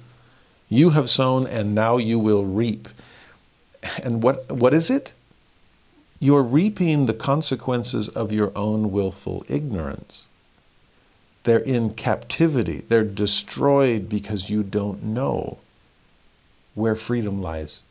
You 0.69 0.91
have 0.91 1.11
sown 1.11 1.47
and 1.47 1.75
now 1.75 1.99
you 1.99 2.19
will 2.19 2.45
reap. 2.45 2.89
And 4.03 4.23
what, 4.23 4.51
what 4.51 4.73
is 4.73 4.89
it? 4.89 5.13
You're 6.19 6.43
reaping 6.43 7.05
the 7.05 7.13
consequences 7.13 8.09
of 8.09 8.33
your 8.33 8.51
own 8.57 8.91
willful 8.91 9.45
ignorance. 9.47 10.25
They're 11.43 11.59
in 11.59 11.93
captivity. 11.93 12.83
They're 12.89 13.05
destroyed 13.05 14.09
because 14.09 14.49
you 14.49 14.63
don't 14.63 15.03
know 15.03 15.59
where 16.75 16.97
freedom 16.97 17.43
lies. 17.43 17.83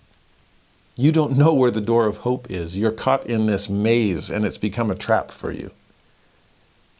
You 0.95 1.11
don't 1.11 1.37
know 1.37 1.53
where 1.53 1.71
the 1.71 1.81
door 1.81 2.07
of 2.07 2.17
hope 2.17 2.49
is. 2.49 2.77
You're 2.77 2.91
caught 2.91 3.27
in 3.27 3.45
this 3.45 3.69
maze 3.69 4.31
and 4.31 4.43
it's 4.43 4.57
become 4.57 4.89
a 4.89 4.95
trap 4.95 5.29
for 5.29 5.51
you. 5.51 5.69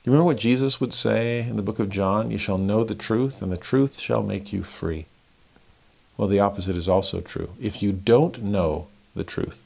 You 0.04 0.12
remember 0.12 0.26
what 0.26 0.38
Jesus 0.38 0.82
would 0.82 0.94
say 0.94 1.40
in 1.40 1.56
the 1.56 1.62
book 1.62 1.80
of 1.80 1.90
John? 1.90 2.30
You 2.30 2.38
shall 2.38 2.58
know 2.58 2.84
the 2.84 2.94
truth, 2.94 3.42
and 3.42 3.50
the 3.50 3.58
truth 3.58 4.02
shall 4.02 4.22
make 4.22 4.52
you 4.52 4.62
free. 4.62 5.06
Well, 6.18 6.28
the 6.28 6.42
opposite 6.42 6.76
is 6.76 6.90
also 6.90 7.22
true. 7.22 7.52
If 7.62 7.82
you 7.82 7.94
don't 7.94 8.44
know 8.44 8.88
the 9.16 9.24
truth, 9.24 9.64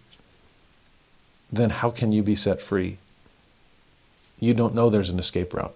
then 1.51 1.71
how 1.71 1.89
can 1.89 2.11
you 2.11 2.21
be 2.21 2.35
set 2.35 2.61
free? 2.61 2.99
You 4.39 4.53
don't 4.53 4.75
know 4.75 4.91
there's 4.91 5.09
an 5.09 5.17
escape 5.17 5.55
route. 5.55 5.75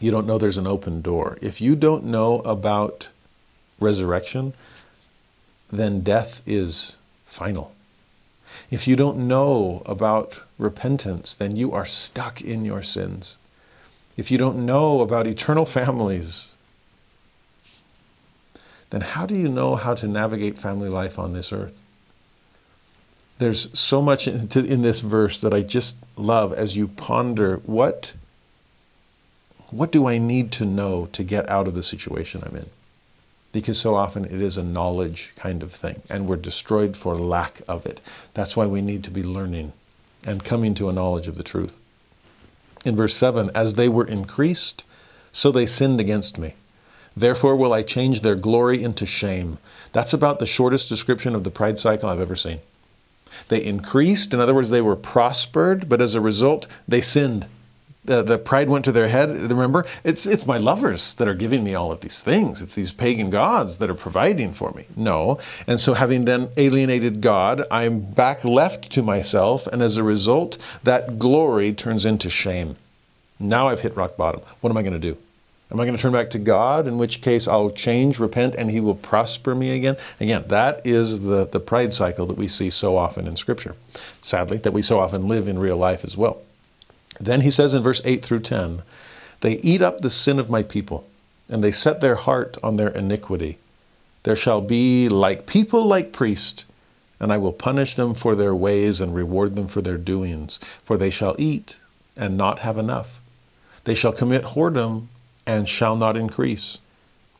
You 0.00 0.10
don't 0.10 0.26
know 0.26 0.38
there's 0.38 0.56
an 0.56 0.66
open 0.66 1.02
door. 1.02 1.36
If 1.42 1.60
you 1.60 1.76
don't 1.76 2.04
know 2.04 2.38
about 2.40 3.08
resurrection, 3.78 4.54
then 5.70 6.00
death 6.00 6.40
is 6.46 6.96
final. 7.26 7.72
If 8.70 8.88
you 8.88 8.96
don't 8.96 9.28
know 9.28 9.82
about 9.84 10.40
repentance, 10.56 11.34
then 11.34 11.54
you 11.56 11.72
are 11.72 11.84
stuck 11.84 12.40
in 12.40 12.64
your 12.64 12.82
sins 12.82 13.36
if 14.18 14.32
you 14.32 14.36
don't 14.36 14.66
know 14.66 15.00
about 15.00 15.28
eternal 15.28 15.64
families, 15.64 16.52
then 18.90 19.00
how 19.00 19.24
do 19.24 19.34
you 19.36 19.48
know 19.48 19.76
how 19.76 19.94
to 19.94 20.08
navigate 20.08 20.58
family 20.58 20.88
life 20.88 21.20
on 21.20 21.32
this 21.32 21.52
earth? 21.52 21.78
There's 23.38 23.68
so 23.78 24.02
much 24.02 24.26
in, 24.26 24.82
this 24.82 24.98
verse 24.98 25.40
that 25.40 25.54
I 25.54 25.62
just 25.62 25.96
love 26.16 26.52
as 26.52 26.76
you 26.76 26.88
ponder 26.88 27.58
what, 27.58 28.12
what 29.70 29.92
do 29.92 30.08
I 30.08 30.18
need 30.18 30.50
to 30.52 30.64
know 30.64 31.06
to 31.12 31.22
get 31.22 31.48
out 31.48 31.68
of 31.68 31.74
the 31.74 31.82
situation 31.84 32.42
I'm 32.44 32.56
in? 32.56 32.70
Because 33.52 33.78
so 33.78 33.94
often 33.94 34.24
it 34.24 34.42
is 34.42 34.56
a 34.56 34.64
knowledge 34.64 35.32
kind 35.36 35.62
of 35.62 35.70
thing, 35.70 36.02
and 36.10 36.26
we're 36.26 36.36
destroyed 36.36 36.96
for 36.96 37.14
lack 37.14 37.62
of 37.68 37.86
it. 37.86 38.00
That's 38.34 38.56
why 38.56 38.66
we 38.66 38.82
need 38.82 39.04
to 39.04 39.12
be 39.12 39.22
learning 39.22 39.74
and 40.26 40.42
coming 40.42 40.74
to 40.74 40.88
a 40.88 40.92
knowledge 40.92 41.28
of 41.28 41.36
the 41.36 41.44
truth 41.44 41.78
in 42.84 42.96
verse 42.96 43.14
7 43.14 43.50
As 43.54 43.74
they 43.74 43.88
were 43.88 44.06
increased, 44.06 44.84
so 45.32 45.50
they 45.50 45.66
sinned 45.66 46.00
against 46.00 46.38
me. 46.38 46.54
Therefore 47.16 47.56
will 47.56 47.72
I 47.72 47.82
change 47.82 48.20
their 48.20 48.36
glory 48.36 48.82
into 48.82 49.04
shame. 49.04 49.58
That's 49.92 50.12
about 50.12 50.38
the 50.38 50.46
shortest 50.46 50.88
description 50.88 51.34
of 51.34 51.44
the 51.44 51.50
pride 51.50 51.78
cycle 51.78 52.08
I've 52.08 52.20
ever 52.20 52.36
seen. 52.36 52.60
They 53.48 53.62
increased, 53.62 54.32
in 54.32 54.40
other 54.40 54.54
words, 54.54 54.70
they 54.70 54.80
were 54.80 54.96
prospered, 54.96 55.88
but 55.88 56.00
as 56.00 56.14
a 56.14 56.20
result, 56.20 56.66
they 56.86 57.00
sinned 57.00 57.46
the, 58.08 58.22
the 58.22 58.38
pride 58.38 58.68
went 58.68 58.84
to 58.86 58.92
their 58.92 59.08
head. 59.08 59.30
Remember, 59.30 59.86
it's, 60.02 60.26
it's 60.26 60.46
my 60.46 60.56
lovers 60.56 61.14
that 61.14 61.28
are 61.28 61.34
giving 61.34 61.62
me 61.62 61.74
all 61.74 61.92
of 61.92 62.00
these 62.00 62.20
things. 62.20 62.60
It's 62.60 62.74
these 62.74 62.90
pagan 62.90 63.30
gods 63.30 63.78
that 63.78 63.88
are 63.88 63.94
providing 63.94 64.52
for 64.52 64.72
me. 64.72 64.86
No. 64.96 65.38
And 65.66 65.78
so, 65.78 65.94
having 65.94 66.24
then 66.24 66.48
alienated 66.56 67.20
God, 67.20 67.64
I'm 67.70 68.00
back 68.00 68.44
left 68.44 68.90
to 68.92 69.02
myself. 69.02 69.66
And 69.68 69.82
as 69.82 69.96
a 69.96 70.02
result, 70.02 70.58
that 70.82 71.18
glory 71.18 71.72
turns 71.72 72.04
into 72.04 72.30
shame. 72.30 72.76
Now 73.38 73.68
I've 73.68 73.80
hit 73.80 73.94
rock 73.94 74.16
bottom. 74.16 74.40
What 74.60 74.70
am 74.70 74.76
I 74.76 74.82
going 74.82 74.94
to 74.94 74.98
do? 74.98 75.16
Am 75.70 75.78
I 75.78 75.84
going 75.84 75.96
to 75.96 76.00
turn 76.00 76.12
back 76.12 76.30
to 76.30 76.38
God? 76.38 76.86
In 76.86 76.96
which 76.96 77.20
case 77.20 77.46
I'll 77.46 77.70
change, 77.70 78.18
repent, 78.18 78.54
and 78.54 78.70
He 78.70 78.80
will 78.80 78.94
prosper 78.94 79.54
me 79.54 79.76
again? 79.76 79.98
Again, 80.18 80.44
that 80.48 80.80
is 80.86 81.20
the, 81.20 81.44
the 81.44 81.60
pride 81.60 81.92
cycle 81.92 82.24
that 82.26 82.38
we 82.38 82.48
see 82.48 82.70
so 82.70 82.96
often 82.96 83.26
in 83.26 83.36
Scripture. 83.36 83.76
Sadly, 84.22 84.56
that 84.58 84.72
we 84.72 84.80
so 84.80 84.98
often 84.98 85.28
live 85.28 85.46
in 85.46 85.58
real 85.58 85.76
life 85.76 86.04
as 86.04 86.16
well. 86.16 86.40
Then 87.20 87.40
he 87.40 87.50
says 87.50 87.74
in 87.74 87.82
verse 87.82 88.00
8 88.04 88.24
through 88.24 88.40
10 88.40 88.82
They 89.40 89.54
eat 89.60 89.82
up 89.82 90.00
the 90.00 90.10
sin 90.10 90.38
of 90.38 90.50
my 90.50 90.62
people, 90.62 91.06
and 91.48 91.62
they 91.62 91.72
set 91.72 92.00
their 92.00 92.14
heart 92.14 92.56
on 92.62 92.76
their 92.76 92.88
iniquity. 92.88 93.58
There 94.22 94.36
shall 94.36 94.60
be 94.60 95.08
like 95.08 95.46
people 95.46 95.84
like 95.84 96.12
priests, 96.12 96.64
and 97.20 97.32
I 97.32 97.38
will 97.38 97.52
punish 97.52 97.96
them 97.96 98.14
for 98.14 98.34
their 98.34 98.54
ways 98.54 99.00
and 99.00 99.14
reward 99.14 99.56
them 99.56 99.68
for 99.68 99.80
their 99.80 99.96
doings. 99.96 100.60
For 100.84 100.96
they 100.96 101.10
shall 101.10 101.34
eat 101.38 101.76
and 102.16 102.36
not 102.36 102.60
have 102.60 102.78
enough. 102.78 103.20
They 103.84 103.94
shall 103.94 104.12
commit 104.12 104.44
whoredom 104.44 105.06
and 105.46 105.68
shall 105.68 105.96
not 105.96 106.16
increase, 106.16 106.78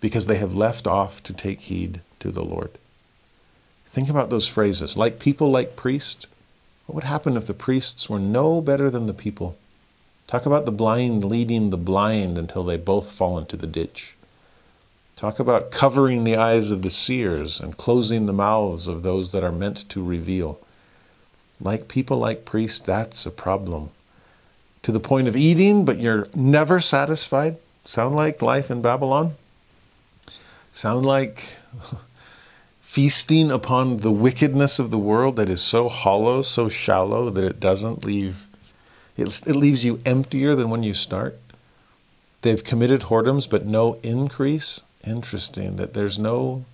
because 0.01 0.27
they 0.27 0.39
have 0.39 0.55
left 0.55 0.87
off 0.87 1.23
to 1.25 1.33
take 1.33 1.61
heed 1.63 2.01
to 2.21 2.31
the 2.31 2.45
Lord. 2.45 2.71
Think 3.91 4.09
about 4.09 4.31
those 4.31 4.49
phrases. 4.49 4.97
Like 4.97 5.19
people, 5.19 5.51
like 5.51 5.77
priests. 5.77 6.27
What 6.87 6.95
would 6.95 7.05
happen 7.05 7.37
if 7.37 7.47
the 7.47 7.55
priests 7.55 8.09
were 8.09 8.19
no 8.19 8.61
better 8.63 8.89
than 8.89 9.07
the 9.07 9.15
people? 9.15 9.57
Talk 10.29 10.45
about 10.45 10.67
the 10.67 10.73
blind 10.73 11.25
leading 11.25 11.71
the 11.71 11.79
blind 11.79 12.37
until 12.37 12.63
they 12.63 12.77
both 12.77 13.11
fall 13.11 13.39
into 13.39 13.57
the 13.57 13.67
ditch. 13.67 14.15
Talk 15.17 15.41
about 15.41 15.71
covering 15.71 16.23
the 16.23 16.37
eyes 16.37 16.71
of 16.71 16.83
the 16.83 16.91
seers 16.91 17.59
and 17.59 17.77
closing 17.77 18.27
the 18.27 18.33
mouths 18.33 18.87
of 18.87 19.03
those 19.03 19.33
that 19.33 19.43
are 19.43 19.51
meant 19.51 19.89
to 19.89 20.05
reveal. 20.05 20.61
Like 21.61 21.89
people, 21.89 22.19
like 22.19 22.45
priests, 22.45 22.79
that's 22.79 23.25
a 23.25 23.31
problem. 23.31 23.89
To 24.83 24.93
the 24.93 25.01
point 25.01 25.27
of 25.27 25.35
eating, 25.35 25.87
but 25.87 25.99
you're 25.99 26.29
never 26.35 26.79
satisfied. 26.79 27.57
Sound 27.87 28.15
like 28.15 28.43
life 28.43 28.71
in 28.71 28.83
Babylon? 28.83 29.35
Sound 30.73 31.07
like 31.07 31.55
feasting 32.81 33.51
upon 33.51 33.99
the 33.99 34.13
wickedness 34.13 34.79
of 34.79 34.91
the 34.91 34.99
world 34.99 35.37
that 35.37 35.49
is 35.49 35.63
so 35.63 35.89
hollow, 35.89 36.43
so 36.43 36.69
shallow 36.69 37.31
that 37.31 37.45
it 37.45 37.59
doesn't 37.59 38.05
leave, 38.05 38.47
it, 39.19 39.43
it 39.47 39.57
leaves 39.57 39.85
you 39.85 40.01
emptier 40.07 40.55
than 40.55 40.70
when 40.70 40.82
you 40.82 40.95
start? 40.95 41.39
They've 42.43 42.62
committed 42.62 43.03
whoredoms, 43.03 43.51
but 43.51 43.66
no 43.66 43.95
increase. 44.03 44.81
Interesting 45.05 45.77
that 45.77 45.95
there's 45.95 46.19
no, 46.19 46.65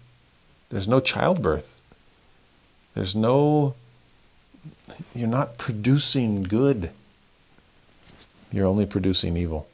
there's 0.68 0.86
no 0.86 1.00
childbirth. 1.00 1.80
There's 2.94 3.16
no, 3.16 3.74
you're 5.14 5.26
not 5.26 5.58
producing 5.58 6.42
good. 6.42 6.90
You're 8.52 8.66
only 8.66 8.86
producing 8.86 9.36
evil. 9.36 9.66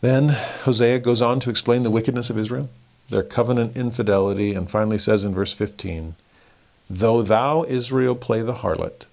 Then 0.00 0.28
Hosea 0.28 1.00
goes 1.00 1.22
on 1.22 1.40
to 1.40 1.50
explain 1.50 1.82
the 1.82 1.90
wickedness 1.90 2.30
of 2.30 2.38
Israel, 2.38 2.68
their 3.08 3.22
covenant 3.22 3.76
infidelity, 3.76 4.54
and 4.54 4.70
finally 4.70 4.98
says 4.98 5.24
in 5.24 5.34
verse 5.34 5.52
15, 5.52 6.14
Though 6.88 7.22
thou, 7.22 7.64
Israel, 7.64 8.14
play 8.14 8.42
the 8.42 8.54
harlot, 8.54 9.06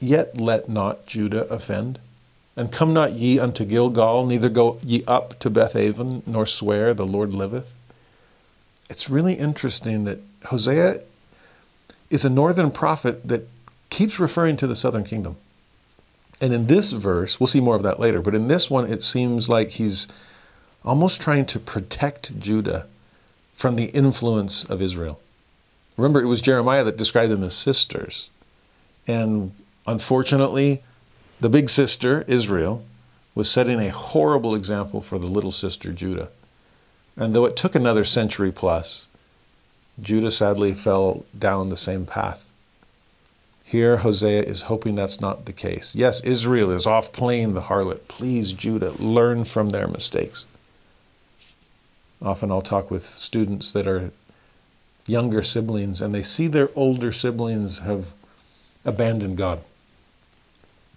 yet 0.00 0.40
let 0.40 0.68
not 0.68 1.06
Judah 1.06 1.46
offend. 1.52 1.98
And 2.56 2.72
come 2.72 2.92
not 2.92 3.12
ye 3.12 3.38
unto 3.38 3.64
Gilgal, 3.64 4.26
neither 4.26 4.48
go 4.48 4.78
ye 4.82 5.04
up 5.06 5.38
to 5.38 5.50
Bethaven, 5.50 6.22
nor 6.26 6.46
swear, 6.46 6.92
the 6.92 7.06
Lord 7.06 7.32
liveth. 7.32 7.72
It's 8.88 9.08
really 9.08 9.34
interesting 9.34 10.04
that 10.04 10.18
Hosea 10.46 11.02
is 12.10 12.24
a 12.24 12.30
northern 12.30 12.70
prophet 12.70 13.28
that 13.28 13.48
keeps 13.88 14.18
referring 14.18 14.56
to 14.56 14.66
the 14.66 14.74
southern 14.74 15.04
kingdom. 15.04 15.36
And 16.40 16.52
in 16.52 16.66
this 16.66 16.92
verse, 16.92 17.38
we'll 17.38 17.46
see 17.46 17.60
more 17.60 17.76
of 17.76 17.82
that 17.82 18.00
later, 18.00 18.20
but 18.20 18.34
in 18.34 18.48
this 18.48 18.68
one, 18.68 18.90
it 18.90 19.02
seems 19.02 19.48
like 19.48 19.70
he's 19.72 20.08
almost 20.84 21.20
trying 21.20 21.46
to 21.46 21.58
protect 21.58 22.38
Judah 22.40 22.86
from 23.54 23.76
the 23.76 23.86
influence 23.86 24.64
of 24.64 24.80
Israel. 24.80 25.20
Remember, 25.96 26.20
it 26.20 26.26
was 26.26 26.40
Jeremiah 26.40 26.82
that 26.84 26.96
described 26.96 27.30
them 27.30 27.44
as 27.44 27.54
sisters. 27.54 28.30
And 29.06 29.52
unfortunately, 29.86 30.82
the 31.40 31.48
big 31.48 31.70
sister, 31.70 32.24
Israel, 32.26 32.84
was 33.34 33.50
setting 33.50 33.80
a 33.80 33.90
horrible 33.90 34.54
example 34.54 35.00
for 35.00 35.18
the 35.18 35.26
little 35.26 35.52
sister, 35.52 35.92
Judah. 35.92 36.28
And 37.16 37.34
though 37.34 37.44
it 37.44 37.56
took 37.56 37.74
another 37.74 38.04
century 38.04 38.52
plus, 38.52 39.06
Judah 40.00 40.30
sadly 40.30 40.74
fell 40.74 41.24
down 41.38 41.68
the 41.68 41.76
same 41.76 42.06
path. 42.06 42.50
Here, 43.64 43.98
Hosea 43.98 44.42
is 44.42 44.62
hoping 44.62 44.96
that's 44.96 45.20
not 45.20 45.44
the 45.44 45.52
case. 45.52 45.94
Yes, 45.94 46.20
Israel 46.22 46.72
is 46.72 46.86
off 46.86 47.12
playing 47.12 47.54
the 47.54 47.62
harlot. 47.62 48.08
Please, 48.08 48.52
Judah, 48.52 48.90
learn 48.92 49.44
from 49.44 49.68
their 49.68 49.86
mistakes. 49.86 50.44
Often 52.20 52.50
I'll 52.50 52.62
talk 52.62 52.90
with 52.90 53.06
students 53.06 53.70
that 53.72 53.86
are 53.86 54.10
younger 55.06 55.42
siblings 55.42 56.02
and 56.02 56.14
they 56.14 56.22
see 56.22 56.48
their 56.48 56.70
older 56.74 57.12
siblings 57.12 57.78
have 57.78 58.06
abandoned 58.84 59.36
God. 59.36 59.62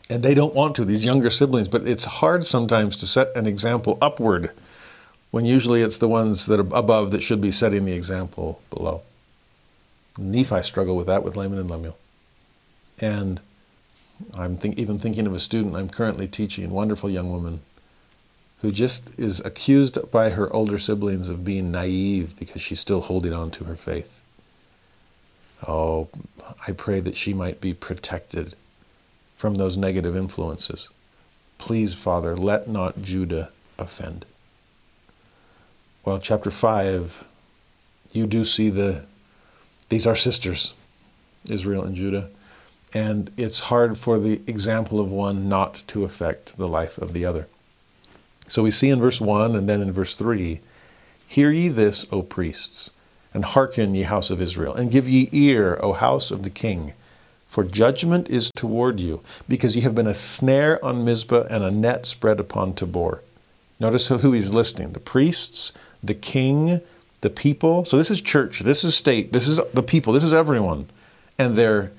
And 0.09 0.21
they 0.21 0.33
don't 0.33 0.53
want 0.53 0.75
to, 0.75 0.85
these 0.85 1.05
younger 1.05 1.29
siblings, 1.29 1.67
but 1.67 1.87
it's 1.87 2.05
hard 2.05 2.45
sometimes 2.45 2.97
to 2.97 3.07
set 3.07 3.35
an 3.35 3.47
example 3.47 3.97
upward 4.01 4.51
when 5.31 5.45
usually 5.45 5.81
it's 5.81 5.97
the 5.97 6.07
ones 6.07 6.45
that 6.45 6.59
are 6.59 6.77
above 6.77 7.11
that 7.11 7.23
should 7.23 7.41
be 7.41 7.51
setting 7.51 7.85
the 7.85 7.93
example 7.93 8.61
below. 8.69 9.01
Nephi 10.17 10.61
struggled 10.61 10.97
with 10.97 11.07
that 11.07 11.23
with 11.23 11.35
Laman 11.35 11.57
and 11.57 11.71
Lemuel. 11.71 11.97
And 12.99 13.39
I'm 14.35 14.57
think, 14.57 14.77
even 14.77 14.99
thinking 14.99 15.25
of 15.25 15.33
a 15.33 15.39
student 15.39 15.75
I'm 15.75 15.89
currently 15.89 16.27
teaching, 16.27 16.65
a 16.65 16.69
wonderful 16.69 17.09
young 17.09 17.31
woman, 17.31 17.61
who 18.61 18.71
just 18.71 19.09
is 19.17 19.39
accused 19.39 20.11
by 20.11 20.29
her 20.29 20.51
older 20.53 20.77
siblings 20.77 21.29
of 21.29 21.43
being 21.43 21.71
naive 21.71 22.37
because 22.37 22.61
she's 22.61 22.79
still 22.79 23.01
holding 23.01 23.33
on 23.33 23.51
to 23.51 23.63
her 23.65 23.75
faith. 23.75 24.21
Oh, 25.67 26.09
I 26.67 26.73
pray 26.73 26.99
that 26.99 27.17
she 27.17 27.33
might 27.33 27.59
be 27.59 27.73
protected 27.73 28.55
from 29.43 29.55
those 29.55 29.77
negative 29.77 30.15
influences. 30.15 30.87
Please, 31.57 31.93
Father, 31.93 32.33
let 32.33 32.69
not 32.69 33.01
Judah 33.01 33.51
offend. 33.77 34.23
Well, 36.05 36.17
chapter 36.17 36.49
5, 36.49 37.25
you 38.13 38.25
do 38.25 38.45
see 38.45 38.69
the, 38.69 39.03
these 39.89 40.07
are 40.07 40.15
sisters, 40.15 40.73
Israel 41.49 41.83
and 41.83 41.93
Judah 41.93 42.29
and 42.93 43.31
it's 43.37 43.59
hard 43.59 43.97
for 43.97 44.17
the 44.17 44.41
example 44.47 44.99
of 45.01 45.11
one 45.11 45.49
not 45.49 45.83
to 45.87 46.05
affect 46.05 46.57
the 46.57 46.67
life 46.67 46.97
of 46.97 47.11
the 47.11 47.25
other. 47.25 47.47
So 48.47 48.63
we 48.63 48.71
see 48.71 48.89
in 48.89 49.01
verse 49.01 49.19
1 49.19 49.57
and 49.57 49.67
then 49.67 49.81
in 49.81 49.91
verse 49.91 50.15
3 50.15 50.61
Hear 51.27 51.51
ye 51.51 51.67
this, 51.67 52.05
O 52.13 52.21
priests, 52.21 52.91
and 53.33 53.43
hearken, 53.43 53.93
ye 53.93 54.03
house 54.03 54.29
of 54.29 54.41
Israel, 54.41 54.73
and 54.73 54.89
give 54.91 55.09
ye 55.09 55.27
ear, 55.31 55.79
O 55.81 55.91
house 55.91 56.29
of 56.29 56.43
the 56.43 56.49
king. 56.49 56.93
For 57.53 57.63
judgment 57.63 58.31
is 58.31 58.49
toward 58.55 58.99
you, 58.99 59.21
because 59.47 59.75
you 59.75 59.83
have 59.83 59.93
been 59.93 60.07
a 60.07 60.15
snare 60.15 60.83
on 60.83 61.05
Mizpah 61.05 61.45
and 61.51 61.63
a 61.63 61.69
net 61.69 62.07
spread 62.07 62.39
upon 62.39 62.73
Tabor. 62.73 63.21
Notice 63.79 64.07
who, 64.07 64.31
he's 64.31 64.49
listing 64.49 64.93
the 64.93 64.99
priests, 64.99 65.71
the 66.03 66.15
king, 66.15 66.81
the 67.21 67.29
people. 67.29 67.85
So 67.85 67.95
this 67.95 68.09
is 68.09 68.21
church, 68.21 68.61
this 68.61 68.83
is 68.83 68.95
state, 68.95 69.33
this 69.33 69.47
is 69.47 69.59
the 69.71 69.83
people, 69.83 70.13
this 70.13 70.23
is 70.23 70.33
everyone. 70.33 70.89
And 71.37 71.55
they're 71.55 71.91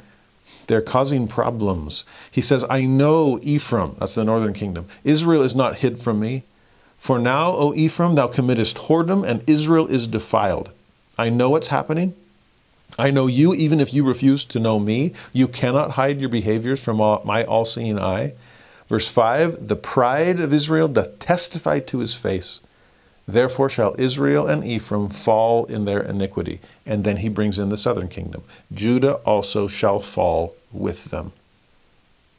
they're 0.66 0.82
causing 0.82 1.28
problems. 1.28 2.02
He 2.32 2.40
says, 2.40 2.64
I 2.68 2.84
know 2.84 3.38
Ephraim, 3.40 3.94
that's 4.00 4.16
the 4.16 4.24
northern 4.24 4.54
kingdom. 4.54 4.86
Israel 5.04 5.42
is 5.42 5.54
not 5.54 5.76
hid 5.76 6.02
from 6.02 6.18
me. 6.18 6.42
For 6.98 7.20
now, 7.20 7.52
O 7.52 7.72
Ephraim, 7.74 8.16
thou 8.16 8.26
committest 8.26 8.76
whoredom, 8.76 9.24
and 9.24 9.48
Israel 9.48 9.86
is 9.86 10.08
defiled. 10.08 10.72
I 11.16 11.28
know 11.28 11.48
what's 11.48 11.68
happening. 11.68 12.16
I 12.98 13.10
know 13.10 13.26
you, 13.26 13.54
even 13.54 13.80
if 13.80 13.92
you 13.92 14.04
refuse 14.04 14.44
to 14.46 14.60
know 14.60 14.78
me. 14.78 15.12
You 15.32 15.48
cannot 15.48 15.92
hide 15.92 16.20
your 16.20 16.28
behaviors 16.28 16.80
from 16.80 17.00
all, 17.00 17.22
my 17.24 17.44
all 17.44 17.64
seeing 17.64 17.98
eye. 17.98 18.34
Verse 18.88 19.08
5 19.08 19.68
The 19.68 19.76
pride 19.76 20.40
of 20.40 20.52
Israel 20.52 20.88
doth 20.88 21.18
testify 21.18 21.80
to 21.80 21.98
his 21.98 22.14
face. 22.14 22.60
Therefore 23.26 23.70
shall 23.70 23.96
Israel 23.98 24.46
and 24.46 24.64
Ephraim 24.64 25.08
fall 25.08 25.64
in 25.64 25.86
their 25.86 26.00
iniquity. 26.00 26.60
And 26.84 27.04
then 27.04 27.18
he 27.18 27.28
brings 27.28 27.58
in 27.58 27.70
the 27.70 27.76
southern 27.76 28.08
kingdom. 28.08 28.42
Judah 28.72 29.14
also 29.24 29.66
shall 29.66 29.98
fall 29.98 30.54
with 30.72 31.06
them. 31.06 31.32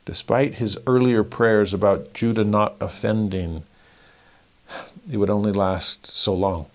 Despite 0.05 0.55
his 0.55 0.77
earlier 0.85 1.23
prayers 1.23 1.73
about 1.73 2.13
Judah 2.13 2.43
not 2.43 2.76
offending, 2.80 3.63
it 5.11 5.17
would 5.17 5.31
only 5.31 5.51
last 5.51 6.05
so 6.05 6.34
long 6.34 6.67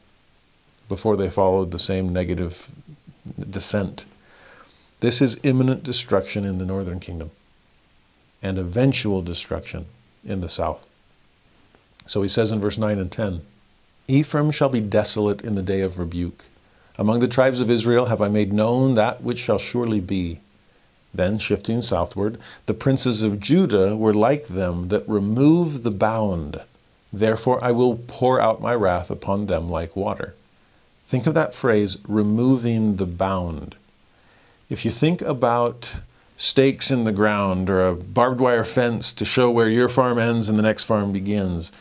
before 0.88 1.16
they 1.16 1.30
followed 1.30 1.70
the 1.70 1.78
same 1.78 2.12
negative 2.12 2.68
descent. 3.38 4.04
This 5.00 5.22
is 5.22 5.40
imminent 5.42 5.82
destruction 5.82 6.44
in 6.44 6.58
the 6.58 6.66
northern 6.66 7.00
kingdom 7.00 7.30
and 8.42 8.58
eventual 8.58 9.22
destruction 9.22 9.86
in 10.24 10.40
the 10.40 10.48
south. 10.48 10.86
So 12.06 12.22
he 12.22 12.28
says 12.28 12.52
in 12.52 12.60
verse 12.60 12.78
9 12.78 12.98
and 12.98 13.10
10 13.10 13.42
Ephraim 14.08 14.50
shall 14.50 14.68
be 14.68 14.80
desolate 14.80 15.42
in 15.42 15.54
the 15.54 15.62
day 15.62 15.82
of 15.82 15.98
rebuke. 15.98 16.46
Among 16.98 17.20
the 17.20 17.28
tribes 17.28 17.60
of 17.60 17.70
Israel 17.70 18.06
have 18.06 18.20
I 18.20 18.28
made 18.28 18.52
known 18.52 18.94
that 18.94 19.22
which 19.22 19.38
shall 19.38 19.58
surely 19.58 20.00
be. 20.00 20.40
Then, 21.14 21.38
shifting 21.38 21.82
southward, 21.82 22.38
the 22.66 22.74
princes 22.74 23.22
of 23.22 23.40
Judah 23.40 23.96
were 23.96 24.14
like 24.14 24.48
them 24.48 24.88
that 24.88 25.08
remove 25.08 25.82
the 25.82 25.90
bound. 25.90 26.60
Therefore, 27.12 27.62
I 27.62 27.72
will 27.72 27.96
pour 27.96 28.40
out 28.40 28.60
my 28.60 28.74
wrath 28.74 29.10
upon 29.10 29.46
them 29.46 29.68
like 29.70 29.96
water. 29.96 30.34
Think 31.10 31.26
of 31.26 31.34
that 31.34 31.54
phrase, 31.54 31.98
removing 32.06 32.94
the 32.94 33.04
bound. 33.04 33.74
If 34.68 34.84
you 34.84 34.92
think 34.92 35.20
about 35.22 35.94
stakes 36.36 36.88
in 36.88 37.02
the 37.02 37.10
ground 37.10 37.68
or 37.68 37.84
a 37.84 37.96
barbed 37.96 38.40
wire 38.40 38.62
fence 38.62 39.12
to 39.14 39.24
show 39.24 39.50
where 39.50 39.68
your 39.68 39.88
farm 39.88 40.20
ends 40.20 40.48
and 40.48 40.56
the 40.56 40.62
next 40.62 40.84
farm 40.84 41.10
begins, 41.10 41.72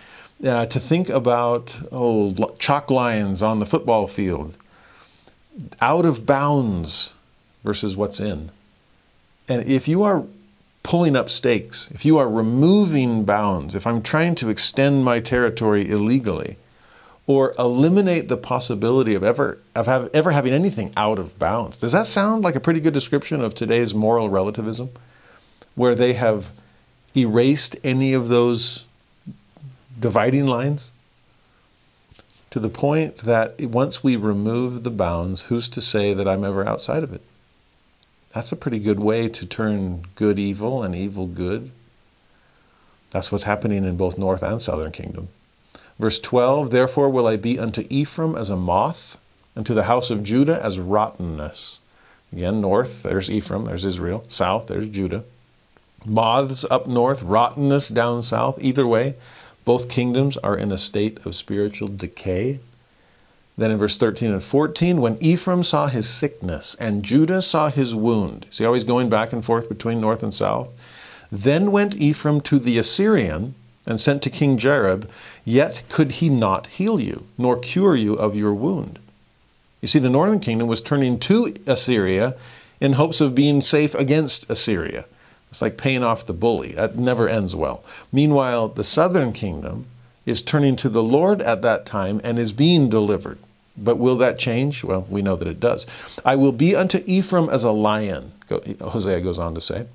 uh, 0.43 0.65
to 0.65 0.79
think 0.79 1.09
about 1.09 1.77
oh 1.91 2.33
chalk 2.57 2.89
lines 2.89 3.43
on 3.43 3.59
the 3.59 3.67
football 3.67 4.07
field, 4.07 4.57
out 5.79 6.07
of 6.07 6.25
bounds 6.25 7.13
versus 7.63 7.95
what's 7.95 8.19
in. 8.19 8.49
And 9.47 9.63
if 9.69 9.87
you 9.87 10.01
are 10.01 10.23
pulling 10.81 11.15
up 11.15 11.29
stakes, 11.29 11.91
if 11.91 12.03
you 12.03 12.17
are 12.17 12.27
removing 12.27 13.25
bounds, 13.25 13.75
if 13.75 13.85
I'm 13.85 14.01
trying 14.01 14.33
to 14.41 14.49
extend 14.49 15.05
my 15.05 15.19
territory 15.19 15.87
illegally, 15.87 16.57
or 17.29 17.53
eliminate 17.59 18.27
the 18.27 18.35
possibility 18.35 19.13
of 19.13 19.23
ever 19.23 19.59
of 19.75 19.85
have, 19.85 20.09
ever 20.15 20.31
having 20.31 20.51
anything 20.51 20.91
out 20.97 21.19
of 21.19 21.37
bounds. 21.37 21.77
Does 21.77 21.91
that 21.91 22.07
sound 22.07 22.43
like 22.43 22.55
a 22.55 22.59
pretty 22.59 22.79
good 22.79 22.95
description 22.95 23.39
of 23.39 23.53
today's 23.53 23.93
moral 23.93 24.31
relativism, 24.31 24.89
where 25.75 25.93
they 25.93 26.13
have 26.13 26.51
erased 27.15 27.75
any 27.83 28.13
of 28.13 28.29
those 28.29 28.85
dividing 29.99 30.47
lines? 30.47 30.91
To 32.49 32.59
the 32.59 32.67
point 32.67 33.17
that 33.17 33.61
once 33.61 34.03
we 34.03 34.15
remove 34.15 34.81
the 34.83 34.89
bounds, 34.89 35.43
who's 35.43 35.69
to 35.69 35.81
say 35.81 36.15
that 36.15 36.27
I'm 36.27 36.43
ever 36.43 36.67
outside 36.67 37.03
of 37.03 37.13
it? 37.13 37.21
That's 38.33 38.51
a 38.51 38.55
pretty 38.55 38.79
good 38.79 38.99
way 38.99 39.29
to 39.29 39.45
turn 39.45 40.07
good 40.15 40.39
evil 40.39 40.81
and 40.81 40.95
evil 40.95 41.27
good. 41.27 41.69
That's 43.11 43.31
what's 43.31 43.43
happening 43.43 43.85
in 43.85 43.97
both 43.97 44.17
north 44.17 44.41
and 44.41 44.59
southern 44.59 44.91
kingdom. 44.91 45.27
Verse 45.99 46.19
12 46.19 46.71
Therefore 46.71 47.09
will 47.09 47.27
I 47.27 47.35
be 47.35 47.59
unto 47.59 47.85
Ephraim 47.89 48.35
as 48.35 48.49
a 48.49 48.55
moth, 48.55 49.17
and 49.55 49.65
to 49.65 49.73
the 49.73 49.83
house 49.83 50.09
of 50.09 50.23
Judah 50.23 50.63
as 50.63 50.79
rottenness. 50.79 51.79
Again, 52.31 52.61
north, 52.61 53.03
there's 53.03 53.29
Ephraim, 53.29 53.65
there's 53.65 53.85
Israel. 53.85 54.23
South, 54.27 54.67
there's 54.67 54.87
Judah. 54.87 55.23
Moths 56.05 56.63
up 56.69 56.87
north, 56.87 57.21
rottenness 57.21 57.89
down 57.89 58.21
south. 58.21 58.63
Either 58.63 58.87
way, 58.87 59.15
both 59.65 59.89
kingdoms 59.89 60.37
are 60.37 60.55
in 60.55 60.71
a 60.71 60.77
state 60.77 61.25
of 61.25 61.35
spiritual 61.35 61.89
decay. 61.89 62.59
Then 63.57 63.71
in 63.71 63.77
verse 63.77 63.97
13 63.97 64.31
and 64.31 64.41
14, 64.41 65.01
when 65.01 65.17
Ephraim 65.21 65.63
saw 65.63 65.87
his 65.87 66.07
sickness 66.07 66.75
and 66.79 67.03
Judah 67.03 67.41
saw 67.41 67.69
his 67.69 67.93
wound, 67.93 68.45
see 68.49 68.63
how 68.63 68.73
he's 68.73 68.85
going 68.85 69.09
back 69.09 69.33
and 69.33 69.43
forth 69.43 69.67
between 69.67 69.99
north 69.99 70.23
and 70.23 70.33
south? 70.33 70.69
Then 71.29 71.71
went 71.71 71.99
Ephraim 71.99 72.39
to 72.41 72.57
the 72.57 72.77
Assyrian 72.77 73.55
and 73.85 73.99
sent 73.99 74.21
to 74.21 74.29
King 74.29 74.57
Jareb, 74.57 75.09
yet 75.49 75.83
could 75.89 76.11
he 76.13 76.29
not 76.29 76.67
heal 76.67 76.99
you, 76.99 77.25
nor 77.37 77.57
cure 77.57 77.95
you 77.95 78.13
of 78.13 78.35
your 78.35 78.53
wound. 78.53 78.99
You 79.81 79.87
see, 79.87 79.99
the 79.99 80.09
northern 80.09 80.39
kingdom 80.39 80.67
was 80.67 80.81
turning 80.81 81.19
to 81.19 81.53
Assyria 81.65 82.35
in 82.79 82.93
hopes 82.93 83.19
of 83.19 83.35
being 83.35 83.61
safe 83.61 83.95
against 83.95 84.49
Assyria. 84.49 85.05
It's 85.49 85.61
like 85.61 85.77
paying 85.77 86.03
off 86.03 86.25
the 86.25 86.33
bully. 86.33 86.73
That 86.73 86.97
never 86.97 87.27
ends 87.27 87.55
well. 87.55 87.83
Meanwhile, 88.11 88.69
the 88.69 88.83
southern 88.83 89.33
kingdom 89.33 89.87
is 90.25 90.41
turning 90.41 90.75
to 90.77 90.89
the 90.89 91.01
Lord 91.03 91.41
at 91.41 91.61
that 91.63 91.85
time 91.85 92.21
and 92.23 92.37
is 92.37 92.51
being 92.51 92.87
delivered. 92.87 93.39
But 93.75 93.97
will 93.97 94.17
that 94.17 94.37
change? 94.37 94.83
Well, 94.83 95.07
we 95.09 95.21
know 95.21 95.35
that 95.35 95.47
it 95.47 95.59
does. 95.59 95.87
I 96.23 96.35
will 96.35 96.51
be 96.51 96.75
unto 96.75 97.01
Ephraim 97.05 97.49
as 97.49 97.63
a 97.63 97.71
lion, 97.71 98.33
Hosea 98.49 99.21
goes 99.21 99.39
on 99.39 99.55
to 99.55 99.61
say, 99.61 99.87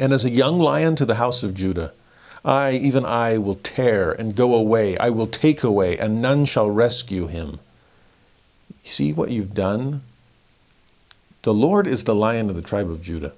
and 0.00 0.12
as 0.12 0.24
a 0.24 0.30
young 0.30 0.58
lion 0.58 0.96
to 0.96 1.04
the 1.04 1.16
house 1.16 1.42
of 1.42 1.54
Judah. 1.54 1.92
I, 2.44 2.72
even 2.72 3.04
I, 3.04 3.38
will 3.38 3.54
tear 3.56 4.10
and 4.12 4.34
go 4.34 4.54
away. 4.54 4.98
I 4.98 5.10
will 5.10 5.28
take 5.28 5.62
away, 5.62 5.96
and 5.96 6.20
none 6.20 6.44
shall 6.44 6.68
rescue 6.68 7.28
him. 7.28 7.60
You 8.84 8.90
see 8.90 9.12
what 9.12 9.30
you've 9.30 9.54
done? 9.54 10.02
The 11.42 11.54
Lord 11.54 11.86
is 11.86 12.04
the 12.04 12.14
lion 12.14 12.48
of 12.48 12.56
the 12.56 12.62
tribe 12.62 12.90
of 12.90 13.02
Judah. 13.02 13.32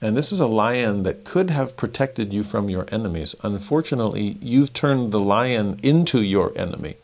And 0.00 0.16
this 0.16 0.32
is 0.32 0.40
a 0.40 0.46
lion 0.46 1.04
that 1.04 1.24
could 1.24 1.50
have 1.50 1.76
protected 1.76 2.32
you 2.32 2.42
from 2.42 2.68
your 2.68 2.86
enemies. 2.90 3.36
Unfortunately, 3.42 4.36
you've 4.40 4.72
turned 4.72 5.12
the 5.12 5.20
lion 5.20 5.78
into 5.82 6.20
your 6.20 6.52
enemy 6.56 6.96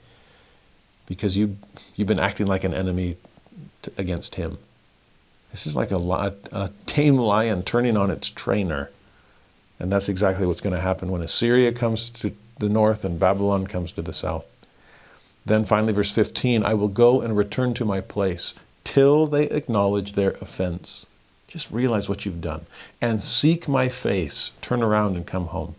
because 1.07 1.37
you, 1.37 1.57
you've 1.95 2.09
been 2.09 2.19
acting 2.19 2.47
like 2.47 2.65
an 2.65 2.75
enemy 2.75 3.17
to, 3.83 3.93
against 3.97 4.35
him. 4.35 4.59
This 5.53 5.67
is 5.67 5.77
like 5.77 5.91
a, 5.91 6.35
a 6.53 6.71
tame 6.87 7.17
lion 7.17 7.63
turning 7.63 7.97
on 7.97 8.11
its 8.11 8.29
trainer. 8.29 8.91
And 9.79 9.93
that's 9.93 10.09
exactly 10.09 10.47
what's 10.47 10.61
going 10.61 10.75
to 10.75 10.81
happen 10.81 11.11
when 11.11 11.23
Assyria 11.23 11.73
comes 11.73 12.11
to 12.11 12.33
the 12.59 12.69
north 12.69 13.05
and 13.05 13.21
Babylon 13.21 13.67
comes 13.67 13.93
to 13.93 14.03
the 14.03 14.13
south. 14.13 14.45
Then 15.45 15.65
finally, 15.65 15.93
verse 15.93 16.11
15 16.11 16.65
I 16.65 16.75
will 16.75 16.89
go 16.89 17.21
and 17.21 17.37
return 17.37 17.75
to 17.75 17.85
my 17.85 18.01
place 18.01 18.55
till 18.85 19.27
they 19.27 19.45
acknowledge 19.45 20.13
their 20.13 20.33
offense. 20.41 21.07
Just 21.47 21.71
realize 21.71 22.09
what 22.09 22.27
you've 22.27 22.41
done 22.41 22.67
and 23.01 23.23
seek 23.23 23.69
my 23.69 23.89
face. 23.89 24.53
Turn 24.61 24.83
around 24.83 25.17
and 25.17 25.27
come 25.27 25.47
home. 25.47 25.77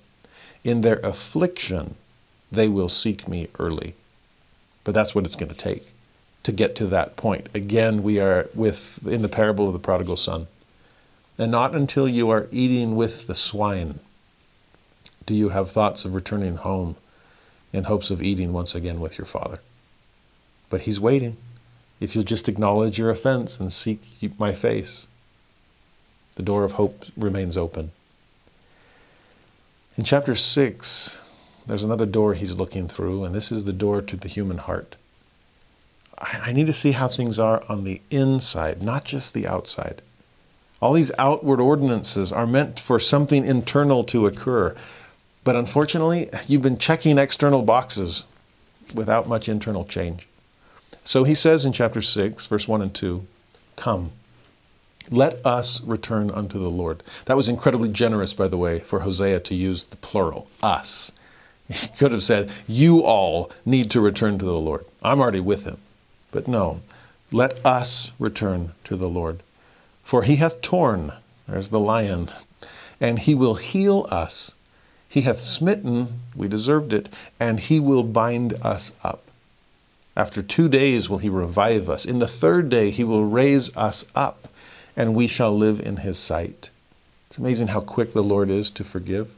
In 0.64 0.82
their 0.82 1.00
affliction, 1.00 1.96
they 2.52 2.68
will 2.68 2.90
seek 2.90 3.28
me 3.28 3.48
early. 3.60 3.96
But 4.84 4.94
that's 4.94 5.14
what 5.14 5.26
it's 5.26 5.36
going 5.36 5.52
to 5.52 5.56
take 5.56 5.94
to 6.44 6.52
get 6.52 6.76
to 6.78 6.88
that 6.88 7.16
point. 7.16 7.48
Again, 7.54 8.02
we 8.02 8.20
are 8.20 8.50
with 8.56 9.00
in 9.06 9.22
the 9.22 9.30
parable 9.30 9.68
of 9.68 9.74
the 9.74 9.80
prodigal 9.80 10.18
son. 10.18 10.48
And 11.40 11.52
not 11.52 11.74
until 11.74 12.08
you 12.08 12.30
are 12.30 12.50
eating 12.52 12.98
with 12.98 13.26
the 13.26 13.34
swine 13.34 14.02
do 15.26 15.34
you 15.34 15.50
have 15.50 15.72
thoughts 15.72 16.04
of 16.04 16.14
returning 16.14 16.58
home 16.58 16.98
in 17.72 17.86
hopes 17.86 18.12
of 18.12 18.22
eating 18.22 18.52
once 18.52 18.76
again 18.76 19.00
with 19.00 19.18
your 19.18 19.26
father. 19.26 19.60
But 20.70 20.82
he's 20.82 21.00
waiting. 21.00 21.38
If 22.00 22.14
you'll 22.14 22.24
just 22.24 22.50
acknowledge 22.50 22.98
your 22.98 23.10
offense 23.10 23.60
and 23.60 23.72
seek 23.72 24.02
my 24.38 24.54
face, 24.54 25.08
the 26.36 26.44
door 26.44 26.64
of 26.64 26.74
hope 26.74 27.06
remains 27.16 27.56
open. 27.56 27.92
In 29.98 30.04
chapter 30.04 30.36
6, 30.36 31.22
there's 31.68 31.84
another 31.84 32.06
door 32.06 32.34
he's 32.34 32.56
looking 32.56 32.88
through, 32.88 33.24
and 33.24 33.36
this 33.36 33.52
is 33.52 33.66
the 33.66 33.74
door 33.74 34.02
to 34.02 34.18
the 34.18 34.28
human 34.28 34.58
heart. 34.58 34.96
I 36.18 36.52
need 36.52 36.66
to 36.66 36.74
see 36.74 36.94
how 36.94 37.08
things 37.08 37.40
are 37.40 37.64
on 37.70 37.84
the 37.84 38.02
inside, 38.10 38.82
not 38.82 39.06
just 39.06 39.34
the 39.34 39.48
outside. 39.48 40.02
All 40.82 40.94
these 40.94 41.12
outward 41.18 41.60
ordinances 41.60 42.32
are 42.32 42.48
meant 42.48 42.80
for 42.80 43.00
something 43.00 43.46
internal 43.46 44.04
to 44.06 44.26
occur. 44.26 44.76
But 45.44 45.56
unfortunately, 45.56 46.30
you've 46.48 46.62
been 46.62 46.78
checking 46.78 47.18
external 47.18 47.62
boxes 47.64 48.24
without 48.94 49.28
much 49.28 49.50
internal 49.50 49.86
change. 49.86 50.28
So 51.04 51.24
he 51.24 51.36
says 51.36 51.66
in 51.66 51.74
chapter 51.74 52.02
6, 52.02 52.48
verse 52.48 52.68
1 52.68 52.82
and 52.82 52.94
2 52.94 53.26
Come, 53.76 54.12
let 55.12 55.44
us 55.46 55.82
return 55.82 56.30
unto 56.30 56.60
the 56.60 56.70
Lord. 56.70 57.02
That 57.26 57.38
was 57.38 57.50
incredibly 57.50 57.90
generous, 57.90 58.34
by 58.34 58.48
the 58.48 58.58
way, 58.58 58.80
for 58.80 59.00
Hosea 59.00 59.40
to 59.42 59.56
use 59.56 59.86
the 59.86 59.98
plural, 59.98 60.48
us. 60.62 61.12
He 61.68 61.88
could 61.90 62.12
have 62.12 62.24
said, 62.24 62.52
You 62.68 63.04
all 63.04 63.52
need 63.66 63.92
to 63.92 64.02
return 64.02 64.40
to 64.40 64.46
the 64.46 64.54
Lord. 64.54 64.86
I'm 65.04 65.20
already 65.20 65.40
with 65.40 65.66
him. 65.66 65.78
But 66.32 66.48
no, 66.48 66.82
let 67.32 67.64
us 67.66 68.12
return 68.20 68.74
to 68.86 68.96
the 68.96 69.10
Lord. 69.10 69.42
For 70.10 70.24
he 70.24 70.38
hath 70.38 70.62
torn, 70.62 71.14
there's 71.48 71.70
the 71.70 71.80
lion, 71.80 72.32
and 73.00 73.20
he 73.20 73.36
will 73.36 73.54
heal 73.54 74.08
us. 74.10 74.54
He 75.08 75.22
hath 75.22 75.40
smitten, 75.40 76.22
we 76.36 76.48
deserved 76.48 76.94
it, 76.94 77.10
and 77.40 77.60
he 77.60 77.80
will 77.80 78.02
bind 78.02 78.56
us 78.64 78.92
up. 79.04 79.22
After 80.18 80.42
two 80.42 80.68
days 80.68 81.12
will 81.12 81.20
he 81.20 81.30
revive 81.30 81.92
us. 81.92 82.06
In 82.06 82.18
the 82.18 82.28
third 82.28 82.70
day 82.70 82.90
he 82.90 83.04
will 83.04 83.26
raise 83.26 83.70
us 83.78 84.04
up, 84.16 84.48
and 84.98 85.14
we 85.14 85.28
shall 85.28 85.56
live 85.56 85.80
in 85.80 85.98
his 85.98 86.18
sight. 86.18 86.72
It's 87.28 87.38
amazing 87.38 87.68
how 87.68 87.82
quick 87.82 88.14
the 88.14 88.24
Lord 88.24 88.50
is 88.50 88.72
to 88.72 88.84
forgive. 88.84 89.36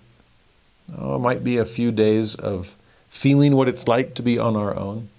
Oh, 0.97 1.17
it 1.17 1.19
might 1.19 1.43
be 1.43 1.57
a 1.57 1.65
few 1.65 1.91
days 1.91 2.33
of 2.33 2.77
feeling 3.09 3.57
what 3.57 3.67
it's 3.67 3.89
like 3.89 4.13
to 4.13 4.23
be 4.23 4.39
on 4.39 4.55
our 4.55 4.73
own. 4.73 5.09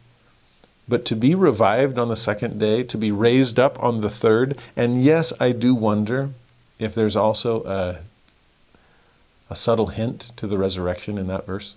But 0.88 1.04
to 1.06 1.16
be 1.16 1.34
revived 1.34 1.98
on 1.98 2.08
the 2.08 2.16
second 2.16 2.58
day, 2.58 2.82
to 2.82 2.98
be 2.98 3.12
raised 3.12 3.58
up 3.58 3.82
on 3.82 4.00
the 4.00 4.10
third, 4.10 4.58
and 4.76 5.02
yes, 5.02 5.32
I 5.38 5.52
do 5.52 5.74
wonder 5.74 6.30
if 6.78 6.94
there's 6.94 7.16
also 7.16 7.64
a, 7.64 7.98
a 9.48 9.54
subtle 9.54 9.88
hint 9.88 10.32
to 10.36 10.46
the 10.46 10.58
resurrection 10.58 11.18
in 11.18 11.28
that 11.28 11.46
verse. 11.46 11.74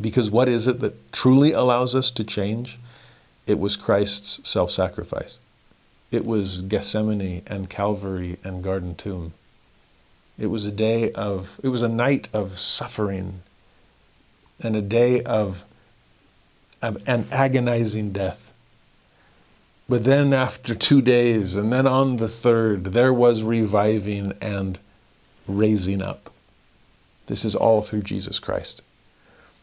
Because 0.00 0.30
what 0.30 0.48
is 0.48 0.66
it 0.66 0.80
that 0.80 1.12
truly 1.12 1.52
allows 1.52 1.94
us 1.94 2.10
to 2.12 2.24
change? 2.24 2.78
It 3.46 3.58
was 3.58 3.76
Christ's 3.76 4.48
self 4.48 4.70
sacrifice. 4.70 5.38
It 6.10 6.24
was 6.24 6.62
Gethsemane 6.62 7.42
and 7.46 7.68
Calvary 7.68 8.38
and 8.44 8.62
Garden 8.62 8.94
Tomb. 8.94 9.32
It 10.38 10.46
was 10.46 10.66
a 10.66 10.72
day 10.72 11.12
of, 11.12 11.60
it 11.62 11.68
was 11.68 11.82
a 11.82 11.88
night 11.88 12.28
of 12.32 12.58
suffering 12.58 13.42
and 14.60 14.76
a 14.76 14.82
day 14.82 15.22
of 15.22 15.64
an 16.82 17.28
agonizing 17.30 18.12
death. 18.12 18.52
But 19.88 20.04
then, 20.04 20.32
after 20.32 20.74
two 20.74 21.02
days, 21.02 21.56
and 21.56 21.72
then 21.72 21.86
on 21.86 22.16
the 22.16 22.28
third, 22.28 22.86
there 22.86 23.12
was 23.12 23.42
reviving 23.42 24.32
and 24.40 24.78
raising 25.46 26.00
up. 26.00 26.30
This 27.26 27.44
is 27.44 27.54
all 27.54 27.82
through 27.82 28.02
Jesus 28.02 28.38
Christ. 28.38 28.82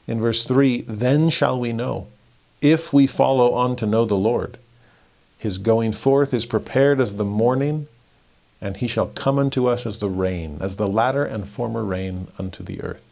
In 0.08 0.20
verse 0.20 0.44
3, 0.44 0.82
then 0.82 1.30
shall 1.30 1.60
we 1.60 1.74
know, 1.74 2.08
if 2.62 2.92
we 2.94 3.08
follow 3.08 3.54
on 3.54 3.76
to 3.78 3.86
know 3.86 4.06
the 4.06 4.16
Lord. 4.16 4.58
His 5.38 5.58
going 5.58 5.94
forth 5.94 6.34
is 6.34 6.46
prepared 6.46 7.00
as 7.00 7.16
the 7.16 7.24
morning, 7.24 7.88
and 8.62 8.78
he 8.78 8.88
shall 8.88 9.08
come 9.08 9.40
unto 9.40 9.68
us 9.68 9.86
as 9.86 10.00
the 10.00 10.10
rain, 10.10 10.58
as 10.60 10.76
the 10.76 10.88
latter 10.88 11.24
and 11.24 11.48
former 11.48 11.84
rain 11.84 12.28
unto 12.38 12.62
the 12.62 12.82
earth. 12.82 13.09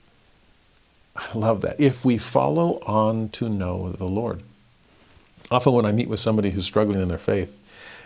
I 1.17 1.37
love 1.37 1.61
that. 1.61 1.79
If 1.79 2.05
we 2.05 2.17
follow 2.17 2.79
on 2.85 3.29
to 3.29 3.49
know 3.49 3.89
the 3.89 4.05
Lord. 4.05 4.43
Often, 5.49 5.73
when 5.73 5.85
I 5.85 5.91
meet 5.91 6.09
with 6.09 6.19
somebody 6.19 6.51
who's 6.51 6.65
struggling 6.65 7.01
in 7.01 7.07
their 7.07 7.17
faith 7.17 7.59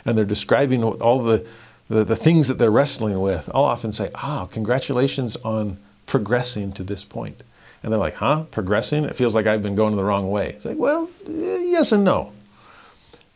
and 0.05 0.17
they're 0.17 0.25
describing 0.25 0.83
all 0.83 1.21
the, 1.21 1.45
the, 1.89 2.03
the 2.03 2.15
things 2.15 2.47
that 2.47 2.57
they're 2.57 2.71
wrestling 2.71 3.19
with, 3.19 3.49
I'll 3.53 3.63
often 3.63 3.91
say, 3.91 4.11
Ah, 4.15 4.47
congratulations 4.51 5.35
on 5.37 5.77
progressing 6.05 6.71
to 6.73 6.83
this 6.83 7.03
point. 7.03 7.43
And 7.83 7.91
they're 7.91 7.99
like, 7.99 8.15
huh? 8.15 8.43
Progressing? 8.51 9.05
It 9.05 9.15
feels 9.15 9.33
like 9.33 9.47
I've 9.47 9.63
been 9.63 9.75
going 9.75 9.95
the 9.95 10.03
wrong 10.03 10.29
way. 10.29 10.49
It's 10.49 10.65
like, 10.65 10.77
well, 10.77 11.09
yes 11.25 11.91
and 11.91 12.03
no. 12.03 12.31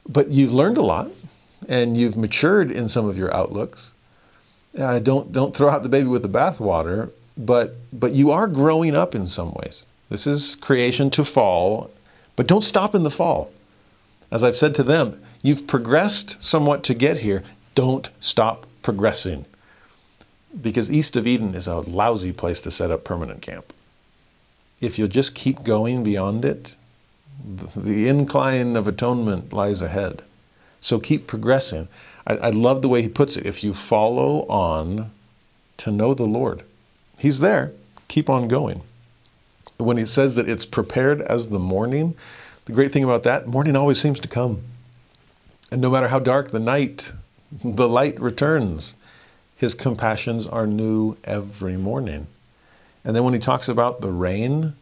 But 0.07 0.29
you've 0.29 0.53
learned 0.53 0.77
a 0.77 0.83
lot 0.83 1.09
and 1.67 1.97
you've 1.97 2.15
matured 2.15 2.71
in 2.71 2.87
some 2.87 3.07
of 3.07 3.17
your 3.17 3.33
outlooks. 3.33 3.91
Uh, 4.77 4.99
don't, 4.99 5.31
don't 5.31 5.55
throw 5.55 5.69
out 5.69 5.83
the 5.83 5.89
baby 5.89 6.07
with 6.07 6.21
the 6.21 6.29
bathwater, 6.29 7.09
but, 7.37 7.75
but 7.91 8.13
you 8.13 8.31
are 8.31 8.47
growing 8.47 8.95
up 8.95 9.15
in 9.15 9.27
some 9.27 9.53
ways. 9.53 9.85
This 10.09 10.27
is 10.27 10.55
creation 10.55 11.09
to 11.11 11.23
fall, 11.23 11.91
but 12.35 12.47
don't 12.47 12.63
stop 12.63 12.95
in 12.95 13.03
the 13.03 13.11
fall. 13.11 13.51
As 14.31 14.43
I've 14.43 14.57
said 14.57 14.75
to 14.75 14.83
them, 14.83 15.21
you've 15.41 15.67
progressed 15.67 16.41
somewhat 16.41 16.83
to 16.85 16.93
get 16.93 17.19
here. 17.19 17.43
Don't 17.73 18.09
stop 18.19 18.65
progressing. 18.81 19.45
Because 20.59 20.91
East 20.91 21.15
of 21.15 21.27
Eden 21.27 21.55
is 21.55 21.67
a 21.67 21.75
lousy 21.75 22.31
place 22.31 22.61
to 22.61 22.71
set 22.71 22.91
up 22.91 23.03
permanent 23.03 23.41
camp. 23.41 23.73
If 24.79 24.97
you'll 24.97 25.07
just 25.07 25.35
keep 25.35 25.63
going 25.63 26.03
beyond 26.03 26.45
it, 26.45 26.75
the 27.75 28.07
incline 28.07 28.75
of 28.75 28.87
atonement 28.87 29.51
lies 29.51 29.81
ahead. 29.81 30.21
So 30.79 30.99
keep 30.99 31.27
progressing. 31.27 31.87
I, 32.25 32.37
I 32.37 32.49
love 32.49 32.81
the 32.81 32.89
way 32.89 33.01
he 33.01 33.09
puts 33.09 33.37
it. 33.37 33.45
If 33.45 33.63
you 33.63 33.73
follow 33.73 34.45
on 34.47 35.11
to 35.77 35.91
know 35.91 36.13
the 36.13 36.25
Lord, 36.25 36.63
He's 37.25 37.39
there. 37.39 37.71
Keep 38.07 38.29
on 38.29 38.47
going. 38.47 38.81
When 39.77 39.97
he 39.97 40.05
says 40.05 40.35
that 40.35 40.47
it's 40.47 40.63
prepared 40.63 41.23
as 41.23 41.49
the 41.49 41.57
morning, 41.57 42.13
the 42.65 42.71
great 42.71 42.91
thing 42.91 43.03
about 43.03 43.23
that, 43.23 43.47
morning 43.47 43.75
always 43.75 43.99
seems 43.99 44.19
to 44.19 44.27
come. 44.27 44.61
And 45.71 45.81
no 45.81 45.89
matter 45.89 46.09
how 46.09 46.19
dark 46.19 46.51
the 46.51 46.59
night, 46.59 47.13
the 47.63 47.89
light 47.89 48.21
returns. 48.21 48.93
His 49.57 49.73
compassions 49.73 50.45
are 50.45 50.67
new 50.67 51.17
every 51.23 51.77
morning. 51.77 52.27
And 53.03 53.15
then 53.15 53.23
when 53.23 53.33
he 53.33 53.39
talks 53.39 53.67
about 53.67 54.01
the 54.01 54.11
rain, 54.11 54.75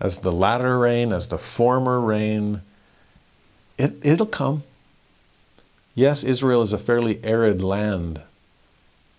as 0.00 0.18
the 0.18 0.32
latter 0.32 0.76
rain, 0.76 1.12
as 1.12 1.28
the 1.28 1.38
former 1.38 2.00
rain, 2.00 2.62
it, 3.78 3.94
it'll 4.02 4.26
come. 4.26 4.64
Yes, 5.94 6.24
Israel 6.24 6.62
is 6.62 6.72
a 6.72 6.78
fairly 6.78 7.20
arid 7.22 7.62
land, 7.62 8.22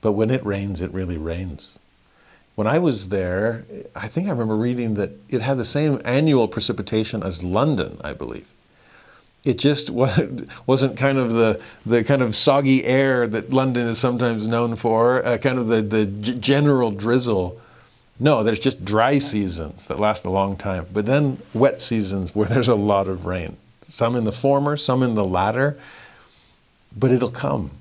but 0.01 0.11
when 0.11 0.29
it 0.29 0.45
rains, 0.45 0.81
it 0.81 0.91
really 0.91 1.17
rains. 1.17 1.77
When 2.55 2.67
I 2.67 2.79
was 2.79 3.09
there, 3.09 3.65
I 3.95 4.07
think 4.07 4.27
I 4.27 4.31
remember 4.31 4.55
reading 4.55 4.95
that 4.95 5.11
it 5.29 5.41
had 5.41 5.57
the 5.57 5.65
same 5.65 6.01
annual 6.05 6.47
precipitation 6.47 7.21
as 7.21 7.43
London, 7.43 7.99
I 8.03 8.13
believe. 8.13 8.51
It 9.43 9.59
just 9.59 9.89
wasn't 10.65 10.97
kind 10.97 11.17
of 11.17 11.33
the, 11.33 11.61
the 11.85 12.03
kind 12.03 12.21
of 12.21 12.35
soggy 12.35 12.85
air 12.85 13.27
that 13.27 13.51
London 13.51 13.87
is 13.87 13.99
sometimes 13.99 14.47
known 14.47 14.75
for, 14.75 15.23
uh, 15.25 15.37
kind 15.37 15.59
of 15.59 15.67
the, 15.67 15.81
the 15.81 16.05
general 16.05 16.91
drizzle. 16.91 17.59
No, 18.19 18.43
there's 18.43 18.59
just 18.59 18.85
dry 18.85 19.17
seasons 19.19 19.87
that 19.87 19.99
last 19.99 20.25
a 20.25 20.29
long 20.29 20.55
time, 20.55 20.87
but 20.93 21.05
then 21.05 21.39
wet 21.53 21.81
seasons 21.81 22.33
where 22.33 22.47
there's 22.49 22.69
a 22.69 22.75
lot 22.75 23.07
of 23.07 23.25
rain. 23.25 23.57
Some 23.87 24.15
in 24.15 24.23
the 24.23 24.31
former, 24.31 24.77
some 24.77 25.03
in 25.03 25.13
the 25.13 25.25
latter 25.25 25.77
but 26.95 27.11
it'll 27.11 27.31
come. 27.31 27.71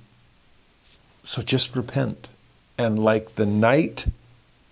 So 1.22 1.42
just 1.42 1.76
repent. 1.76 2.28
And 2.76 2.98
like 2.98 3.36
the 3.36 3.46
night, 3.46 4.06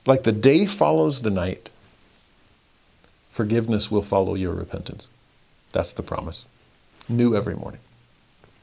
like 0.07 0.23
the 0.23 0.33
day 0.33 0.67
follows 0.67 1.23
the 1.23 1.31
night, 1.31 1.71
forgiveness 3.31 3.91
will 3.91 4.03
follow 4.03 4.35
your 4.35 4.53
repentance. 4.53 5.09
That's 5.73 5.93
the 5.93 6.03
promise. 6.03 6.45
New 7.09 7.35
every 7.37 7.55
morning. 7.55 7.81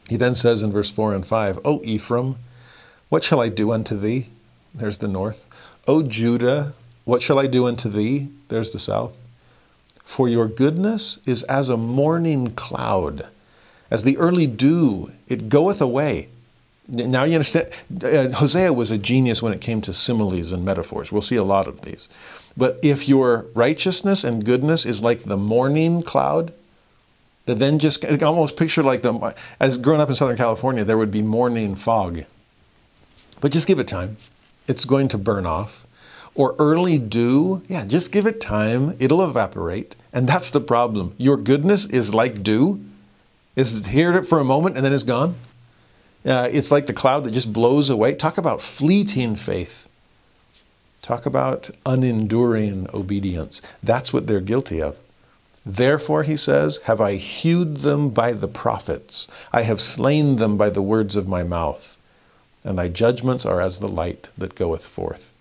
He 0.08 0.16
then 0.16 0.36
says 0.36 0.64
in 0.64 0.72
verse 0.72 0.90
4 0.90 1.14
and 1.14 1.26
5, 1.26 1.60
O 1.66 1.82
Ephraim, 1.84 2.38
what 3.10 3.24
shall 3.24 3.42
I 3.42 3.50
do 3.50 3.72
unto 3.72 3.98
thee? 3.98 4.28
There's 4.74 4.98
the 4.98 5.08
north. 5.08 5.46
O 5.88 6.04
Judah, 6.04 6.74
what 7.06 7.22
shall 7.22 7.40
I 7.40 7.48
do 7.48 7.68
unto 7.68 7.90
thee? 7.90 8.30
There's 8.50 8.72
the 8.72 8.80
south. 8.80 9.14
For 10.04 10.28
your 10.28 10.48
goodness 10.48 11.20
is 11.26 11.44
as 11.44 11.70
a 11.70 11.78
morning 11.78 12.54
cloud 12.56 13.28
as 13.92 14.04
the 14.04 14.18
early 14.18 14.48
dew, 14.48 15.12
it 15.28 15.50
goeth 15.50 15.82
away. 15.82 16.30
Now 16.90 17.24
you 17.24 17.36
understand, 17.36 17.70
uh, 18.04 18.30
Hosea 18.30 18.74
was 18.74 18.90
a 18.90 18.98
genius 18.98 19.42
when 19.42 19.54
it 19.54 19.62
came 19.62 19.80
to 19.82 19.94
similes 19.94 20.52
and 20.52 20.66
metaphors. 20.66 21.12
We'll 21.12 21.22
see 21.22 21.36
a 21.36 21.44
lot 21.44 21.68
of 21.68 21.82
these. 21.82 22.10
But 22.58 22.80
if 22.82 23.08
your 23.08 23.46
righteousness 23.54 24.24
and 24.24 24.44
goodness 24.44 24.86
is 24.86 25.04
like 25.04 25.24
the 25.24 25.38
morning 25.38 26.02
cloud, 26.02 26.52
that 27.46 27.60
then 27.60 27.80
just 27.80 28.04
almost 28.06 28.58
picture 28.58 28.84
like 28.84 29.02
the, 29.02 29.36
as 29.60 29.78
growing 29.78 30.02
up 30.02 30.10
in 30.10 30.16
Southern 30.16 30.38
California, 30.38 30.84
there 30.84 30.98
would 30.98 31.12
be 31.12 31.22
morning 31.22 31.76
fog. 31.76 32.26
But 33.40 33.52
just 33.52 33.68
give 33.68 33.80
it 33.80 33.88
time. 33.88 34.18
It's 34.68 34.86
going 34.86 35.08
to 35.10 35.18
burn 35.18 35.46
off. 35.46 35.86
Or 36.36 36.56
early 36.60 36.98
dew, 36.98 37.64
yeah, 37.68 37.86
just 37.86 38.12
give 38.12 38.26
it 38.26 38.40
time. 38.40 38.96
It'll 39.00 39.24
evaporate. 39.24 39.96
And 40.14 40.28
that's 40.28 40.50
the 40.50 40.62
problem. 40.62 41.16
Your 41.18 41.38
goodness 41.38 41.86
is 41.86 42.14
like 42.14 42.44
dew 42.44 42.84
is 43.56 43.88
here 43.88 44.24
for 44.24 44.40
a 44.40 44.44
moment 44.44 44.76
and 44.76 44.86
then 44.86 44.94
it's 44.94 45.04
gone. 45.04 45.36
Uh, 46.30 46.48
it's 46.52 46.70
like 46.70 46.86
the 46.86 46.94
cloud 46.94 47.24
that 47.24 47.32
just 47.32 47.52
blows 47.52 47.90
away. 47.90 48.14
Talk 48.14 48.38
about 48.38 48.62
fleeting 48.62 49.36
faith. 49.36 49.88
Talk 51.02 51.26
about 51.26 51.72
unenduring 51.88 52.94
obedience. 52.94 53.64
That's 53.82 54.14
what 54.14 54.28
they're 54.28 54.40
guilty 54.40 54.80
of. 54.80 54.96
Therefore, 55.66 56.22
he 56.22 56.38
says, 56.38 56.78
have 56.84 57.02
I 57.02 57.16
hewed 57.16 57.78
them 57.78 58.10
by 58.10 58.34
the 58.34 58.48
prophets. 58.48 59.28
I 59.52 59.64
have 59.64 59.82
slain 59.82 60.36
them 60.36 60.56
by 60.56 60.70
the 60.70 60.84
words 60.84 61.16
of 61.16 61.28
my 61.28 61.42
mouth. 61.42 61.98
And 62.64 62.78
thy 62.78 62.90
judgments 62.90 63.46
are 63.46 63.60
as 63.60 63.80
the 63.80 63.88
light 63.88 64.30
that 64.38 64.54
goeth 64.54 64.86
forth. 64.86 65.34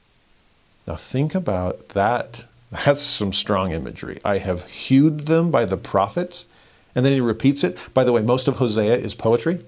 Now, 0.87 0.97
think 0.97 1.35
about 1.35 1.91
that. 1.91 2.47
That's 2.71 3.03
some 3.03 3.35
strong 3.35 3.73
imagery. 3.73 4.21
I 4.25 4.39
have 4.39 4.71
hewed 4.71 5.27
them 5.27 5.51
by 5.51 5.67
the 5.67 5.77
prophets. 5.77 6.47
And 6.95 7.05
then 7.05 7.13
he 7.13 7.21
repeats 7.21 7.63
it. 7.63 7.77
By 7.93 8.05
the 8.05 8.13
way, 8.13 8.23
most 8.23 8.49
of 8.49 8.57
Hosea 8.57 8.97
is 8.97 9.15
poetry. 9.15 9.63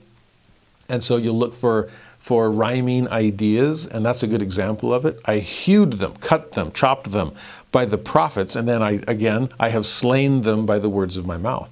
And 0.90 1.02
so 1.02 1.16
you'll 1.16 1.38
look 1.38 1.54
for, 1.54 1.88
for 2.18 2.50
rhyming 2.50 3.08
ideas, 3.08 3.86
and 3.86 4.04
that's 4.04 4.22
a 4.22 4.26
good 4.26 4.42
example 4.42 4.92
of 4.92 5.06
it. 5.06 5.18
I 5.24 5.38
hewed 5.38 5.94
them, 5.94 6.14
cut 6.16 6.52
them, 6.52 6.72
chopped 6.72 7.12
them 7.12 7.32
by 7.72 7.84
the 7.84 7.98
prophets, 7.98 8.56
and 8.56 8.68
then 8.68 8.82
I 8.82 9.00
again 9.06 9.48
I 9.58 9.68
have 9.68 9.86
slain 9.86 10.42
them 10.42 10.66
by 10.66 10.78
the 10.78 10.88
words 10.88 11.16
of 11.16 11.26
my 11.26 11.36
mouth. 11.36 11.70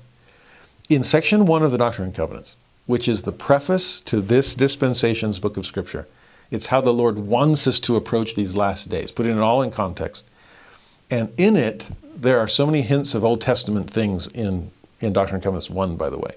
In 0.88 1.02
section 1.02 1.44
one 1.44 1.62
of 1.62 1.72
the 1.72 1.78
Doctrine 1.78 2.06
and 2.06 2.14
Covenants, 2.14 2.56
which 2.86 3.08
is 3.08 3.22
the 3.22 3.32
preface 3.32 4.00
to 4.02 4.20
this 4.20 4.54
dispensation's 4.54 5.38
book 5.38 5.56
of 5.56 5.66
Scripture, 5.66 6.06
it's 6.50 6.66
how 6.66 6.80
the 6.80 6.94
Lord 6.94 7.18
wants 7.18 7.66
us 7.66 7.80
to 7.80 7.96
approach 7.96 8.34
these 8.34 8.54
last 8.54 8.88
days, 8.88 9.10
putting 9.10 9.36
it 9.36 9.40
all 9.40 9.60
in 9.62 9.70
context. 9.70 10.24
And 11.10 11.32
in 11.36 11.56
it, 11.56 11.90
there 12.16 12.38
are 12.38 12.48
so 12.48 12.64
many 12.64 12.82
hints 12.82 13.14
of 13.14 13.24
Old 13.24 13.40
Testament 13.40 13.90
things 13.90 14.28
in 14.28 14.70
in 15.00 15.12
Doctrine 15.12 15.36
and 15.36 15.44
Covenants 15.44 15.70
1, 15.70 15.96
by 15.96 16.10
the 16.10 16.18
way. 16.18 16.34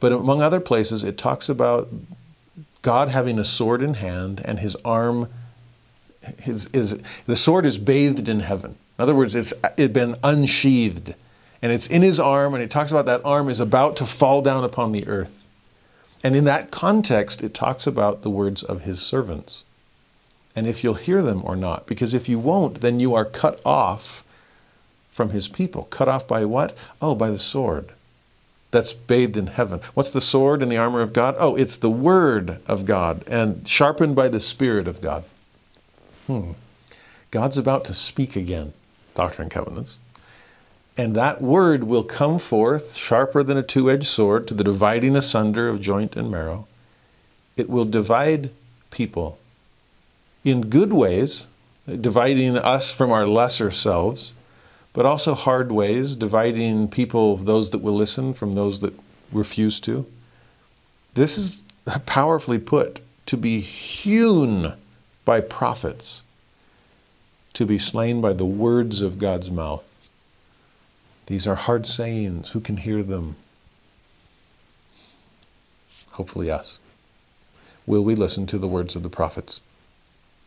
But 0.00 0.12
among 0.12 0.42
other 0.42 0.60
places, 0.60 1.02
it 1.02 1.16
talks 1.16 1.48
about 1.48 1.88
God 2.82 3.08
having 3.08 3.38
a 3.38 3.44
sword 3.44 3.82
in 3.82 3.94
hand 3.94 4.40
and 4.44 4.58
his 4.58 4.76
arm, 4.84 5.28
his, 6.42 6.68
his, 6.72 6.98
the 7.26 7.36
sword 7.36 7.66
is 7.66 7.78
bathed 7.78 8.28
in 8.28 8.40
heaven. 8.40 8.76
In 8.98 9.02
other 9.02 9.14
words, 9.14 9.34
it's 9.34 9.52
it 9.76 9.92
been 9.92 10.16
unsheathed 10.22 11.14
and 11.62 11.72
it's 11.72 11.86
in 11.86 12.02
his 12.02 12.20
arm, 12.20 12.54
and 12.54 12.62
it 12.62 12.70
talks 12.70 12.90
about 12.90 13.06
that 13.06 13.22
arm 13.24 13.48
is 13.48 13.60
about 13.60 13.96
to 13.96 14.06
fall 14.06 14.42
down 14.42 14.62
upon 14.62 14.92
the 14.92 15.08
earth. 15.08 15.42
And 16.22 16.36
in 16.36 16.44
that 16.44 16.70
context, 16.70 17.42
it 17.42 17.54
talks 17.54 17.86
about 17.86 18.22
the 18.22 18.30
words 18.30 18.62
of 18.62 18.82
his 18.82 19.00
servants. 19.00 19.64
And 20.54 20.66
if 20.66 20.84
you'll 20.84 20.94
hear 20.94 21.22
them 21.22 21.42
or 21.44 21.56
not, 21.56 21.86
because 21.86 22.12
if 22.12 22.28
you 22.28 22.38
won't, 22.38 22.82
then 22.82 23.00
you 23.00 23.14
are 23.14 23.24
cut 23.24 23.60
off 23.64 24.22
from 25.10 25.30
his 25.30 25.48
people. 25.48 25.84
Cut 25.84 26.08
off 26.08 26.28
by 26.28 26.44
what? 26.44 26.76
Oh, 27.00 27.14
by 27.14 27.30
the 27.30 27.38
sword 27.38 27.92
that's 28.76 28.92
bathed 28.92 29.38
in 29.38 29.46
heaven. 29.46 29.80
What's 29.94 30.10
the 30.10 30.20
sword 30.20 30.62
and 30.62 30.70
the 30.70 30.76
armor 30.76 31.00
of 31.00 31.14
God? 31.14 31.34
Oh, 31.38 31.56
it's 31.56 31.78
the 31.78 31.88
word 31.88 32.60
of 32.66 32.84
God 32.84 33.26
and 33.26 33.66
sharpened 33.66 34.14
by 34.14 34.28
the 34.28 34.38
Spirit 34.38 34.86
of 34.86 35.00
God. 35.00 35.24
Hmm. 36.26 36.52
God's 37.30 37.56
about 37.56 37.86
to 37.86 37.94
speak 37.94 38.36
again, 38.36 38.74
Doctrine 39.14 39.46
and 39.46 39.50
Covenants. 39.50 39.96
And 40.94 41.16
that 41.16 41.40
word 41.40 41.84
will 41.84 42.04
come 42.04 42.38
forth 42.38 42.96
sharper 42.96 43.42
than 43.42 43.56
a 43.56 43.62
two 43.62 43.90
edged 43.90 44.08
sword 44.08 44.46
to 44.48 44.54
the 44.54 44.64
dividing 44.64 45.16
asunder 45.16 45.70
of 45.70 45.80
joint 45.80 46.14
and 46.14 46.30
marrow. 46.30 46.66
It 47.56 47.70
will 47.70 47.86
divide 47.86 48.50
people 48.90 49.38
in 50.44 50.68
good 50.68 50.92
ways, 50.92 51.46
dividing 51.88 52.58
us 52.58 52.92
from 52.92 53.10
our 53.10 53.26
lesser 53.26 53.70
selves, 53.70 54.34
but 54.96 55.04
also 55.04 55.34
hard 55.34 55.70
ways, 55.70 56.16
dividing 56.16 56.88
people, 56.88 57.36
those 57.36 57.70
that 57.70 57.82
will 57.82 57.92
listen 57.92 58.32
from 58.32 58.54
those 58.54 58.80
that 58.80 58.98
refuse 59.30 59.78
to. 59.78 60.06
This 61.12 61.36
is 61.36 61.62
powerfully 62.06 62.58
put 62.58 63.00
to 63.26 63.36
be 63.36 63.60
hewn 63.60 64.72
by 65.26 65.42
prophets, 65.42 66.22
to 67.52 67.66
be 67.66 67.78
slain 67.78 68.22
by 68.22 68.32
the 68.32 68.46
words 68.46 69.02
of 69.02 69.18
God's 69.18 69.50
mouth. 69.50 69.84
These 71.26 71.46
are 71.46 71.56
hard 71.56 71.86
sayings. 71.86 72.52
Who 72.52 72.60
can 72.60 72.78
hear 72.78 73.02
them? 73.02 73.36
Hopefully, 76.12 76.50
us. 76.50 76.78
Will 77.86 78.02
we 78.02 78.14
listen 78.14 78.46
to 78.46 78.56
the 78.56 78.66
words 78.66 78.96
of 78.96 79.02
the 79.02 79.10
prophets? 79.10 79.60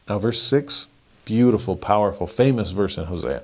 Now, 0.08 0.18
verse 0.18 0.42
6, 0.42 0.88
beautiful, 1.24 1.76
powerful, 1.76 2.26
famous 2.26 2.72
verse 2.72 2.98
in 2.98 3.04
Hosea. 3.04 3.44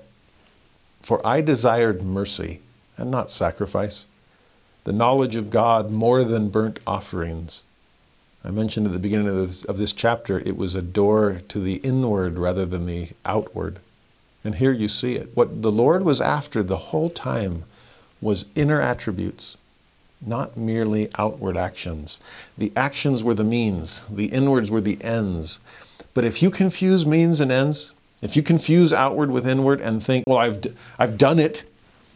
For 1.05 1.21
I 1.23 1.41
desired 1.41 2.01
mercy 2.01 2.61
and 2.97 3.11
not 3.11 3.29
sacrifice, 3.29 4.07
the 4.85 4.91
knowledge 4.91 5.35
of 5.35 5.51
God 5.51 5.91
more 5.91 6.23
than 6.23 6.49
burnt 6.49 6.79
offerings. 6.87 7.61
I 8.43 8.49
mentioned 8.49 8.87
at 8.87 8.91
the 8.91 8.97
beginning 8.97 9.27
of 9.27 9.35
this, 9.35 9.63
of 9.65 9.77
this 9.77 9.93
chapter, 9.93 10.39
it 10.39 10.57
was 10.57 10.73
a 10.73 10.81
door 10.81 11.43
to 11.47 11.59
the 11.59 11.75
inward 11.75 12.39
rather 12.39 12.65
than 12.65 12.87
the 12.87 13.09
outward. 13.23 13.77
And 14.43 14.55
here 14.55 14.71
you 14.71 14.87
see 14.87 15.13
it. 15.13 15.29
What 15.35 15.61
the 15.61 15.71
Lord 15.71 16.03
was 16.03 16.21
after 16.21 16.63
the 16.63 16.89
whole 16.89 17.11
time 17.11 17.65
was 18.19 18.47
inner 18.55 18.81
attributes, 18.81 19.57
not 20.25 20.57
merely 20.57 21.11
outward 21.19 21.55
actions. 21.55 22.17
The 22.57 22.71
actions 22.75 23.23
were 23.23 23.35
the 23.35 23.43
means, 23.43 24.01
the 24.09 24.33
inwards 24.33 24.71
were 24.71 24.81
the 24.81 24.97
ends. 25.03 25.59
But 26.15 26.25
if 26.25 26.41
you 26.41 26.49
confuse 26.49 27.05
means 27.05 27.39
and 27.39 27.51
ends, 27.51 27.91
if 28.21 28.35
you 28.35 28.43
confuse 28.43 28.93
outward 28.93 29.31
with 29.31 29.47
inward 29.47 29.81
and 29.81 30.03
think, 30.03 30.23
well, 30.27 30.37
I've, 30.37 30.63
I've 30.97 31.17
done 31.17 31.39
it, 31.39 31.63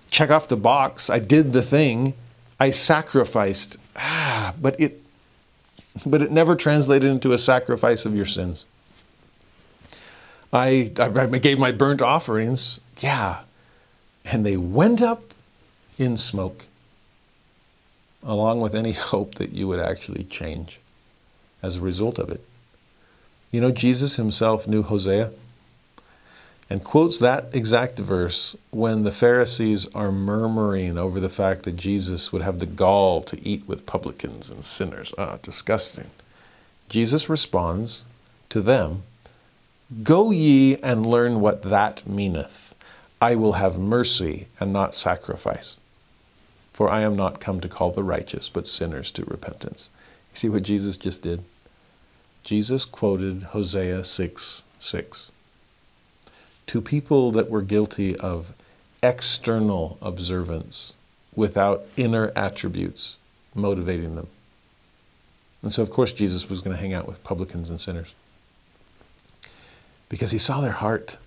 check 0.10 0.32
off 0.32 0.48
the 0.48 0.58
box, 0.58 1.10
I 1.10 1.20
did 1.20 1.54
the 1.54 1.62
thing, 1.62 2.14
I 2.60 2.72
sacrificed, 2.72 3.78
ah, 3.96 4.54
but 4.60 4.80
it, 4.80 5.02
but 6.06 6.22
it 6.22 6.32
never 6.32 6.56
translated 6.56 7.10
into 7.10 7.32
a 7.34 7.38
sacrifice 7.38 8.06
of 8.06 8.16
your 8.16 8.26
sins. 8.26 8.66
I, 10.52 10.92
I 10.98 11.28
gave 11.38 11.60
my 11.60 11.72
burnt 11.72 12.02
offerings, 12.02 12.80
yeah, 13.00 13.42
and 14.26 14.46
they 14.46 14.58
went 14.58 15.02
up 15.02 15.34
in 15.98 16.18
smoke, 16.18 16.66
along 18.24 18.62
with 18.62 18.74
any 18.74 18.94
hope 18.94 19.36
that 19.36 19.52
you 19.52 19.68
would 19.68 19.80
actually 19.80 20.24
change 20.24 20.80
as 21.62 21.78
a 21.78 21.82
result 21.82 22.18
of 22.18 22.30
it. 22.30 22.44
You 23.52 23.62
know, 23.62 23.72
Jesus 23.72 24.16
himself 24.16 24.68
knew 24.68 24.82
Hosea 24.82 25.32
and 26.70 26.84
quotes 26.84 27.18
that 27.18 27.56
exact 27.56 27.98
verse 27.98 28.56
when 28.70 29.04
the 29.04 29.12
Pharisees 29.12 29.88
are 29.96 30.12
murmuring 30.12 30.98
over 30.98 31.20
the 31.20 31.30
fact 31.30 31.64
that 31.64 31.76
Jesus 31.76 32.32
would 32.32 32.44
have 32.44 32.60
the 32.60 32.68
gall 32.68 33.24
to 33.24 33.48
eat 33.48 33.64
with 33.68 33.88
publicans 33.88 34.52
and 34.52 34.64
sinners. 34.64 35.14
Ah, 35.18 35.40
disgusting. 35.42 36.12
Jesus 36.88 37.28
responds 37.28 38.06
to 38.50 38.62
them 38.62 39.04
Go 40.04 40.30
ye 40.30 40.78
and 40.78 41.06
learn 41.06 41.42
what 41.42 41.64
that 41.64 42.08
meaneth. 42.08 42.76
I 43.20 43.34
will 43.34 43.54
have 43.54 43.80
mercy 43.80 44.48
and 44.60 44.72
not 44.72 44.94
sacrifice. 44.94 45.78
For 46.72 46.90
I 46.90 47.02
am 47.02 47.16
not 47.16 47.42
come 47.42 47.60
to 47.62 47.68
call 47.68 47.92
the 47.92 48.04
righteous, 48.04 48.48
but 48.48 48.68
sinners 48.68 49.10
to 49.12 49.26
repentance. 49.26 49.90
You 50.32 50.38
see 50.38 50.50
what 50.50 50.64
Jesus 50.64 50.96
just 50.96 51.24
did? 51.24 51.44
Jesus 52.44 52.86
quoted 52.86 53.44
Hosea 53.52 54.04
6 54.04 54.62
6 54.78 55.32
to 56.70 56.82
people 56.82 57.32
that 57.32 57.50
were 57.50 57.64
guilty 57.64 58.16
of 58.18 58.54
external 59.02 59.98
observance 60.04 60.94
without 61.36 61.84
inner 61.98 62.32
attributes 62.36 63.18
motivating 63.56 64.14
them. 64.14 64.28
And 65.64 65.74
so, 65.74 65.82
of 65.82 65.90
course, 65.90 66.12
Jesus 66.12 66.48
was 66.48 66.62
going 66.62 66.76
to 66.76 66.80
hang 66.80 66.94
out 66.94 67.08
with 67.08 67.24
publicans 67.24 67.72
and 67.72 67.82
sinners 67.82 68.14
because 70.10 70.30
he 70.30 70.38
saw 70.38 70.62
their 70.62 70.74
heart 70.74 71.18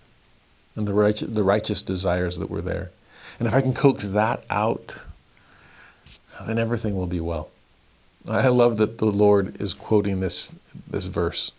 and 0.77 0.87
the 0.87 0.95
righteous, 0.95 1.29
the 1.29 1.43
righteous 1.43 1.83
desires 1.83 2.39
that 2.39 2.49
were 2.49 2.63
there. 2.63 2.93
And 3.41 3.49
if 3.49 3.55
I 3.55 3.63
can 3.63 3.75
coax 3.75 4.11
that 4.11 4.45
out, 4.49 4.97
then 6.47 6.57
everything 6.57 6.95
will 6.95 7.09
be 7.09 7.19
well. 7.19 7.51
I 8.29 8.47
love 8.47 8.77
that 8.77 8.99
the 8.99 9.07
Lord 9.07 9.61
is 9.61 9.75
quoting 9.75 10.21
this, 10.21 10.53
this 10.89 11.07
verse. 11.07 11.51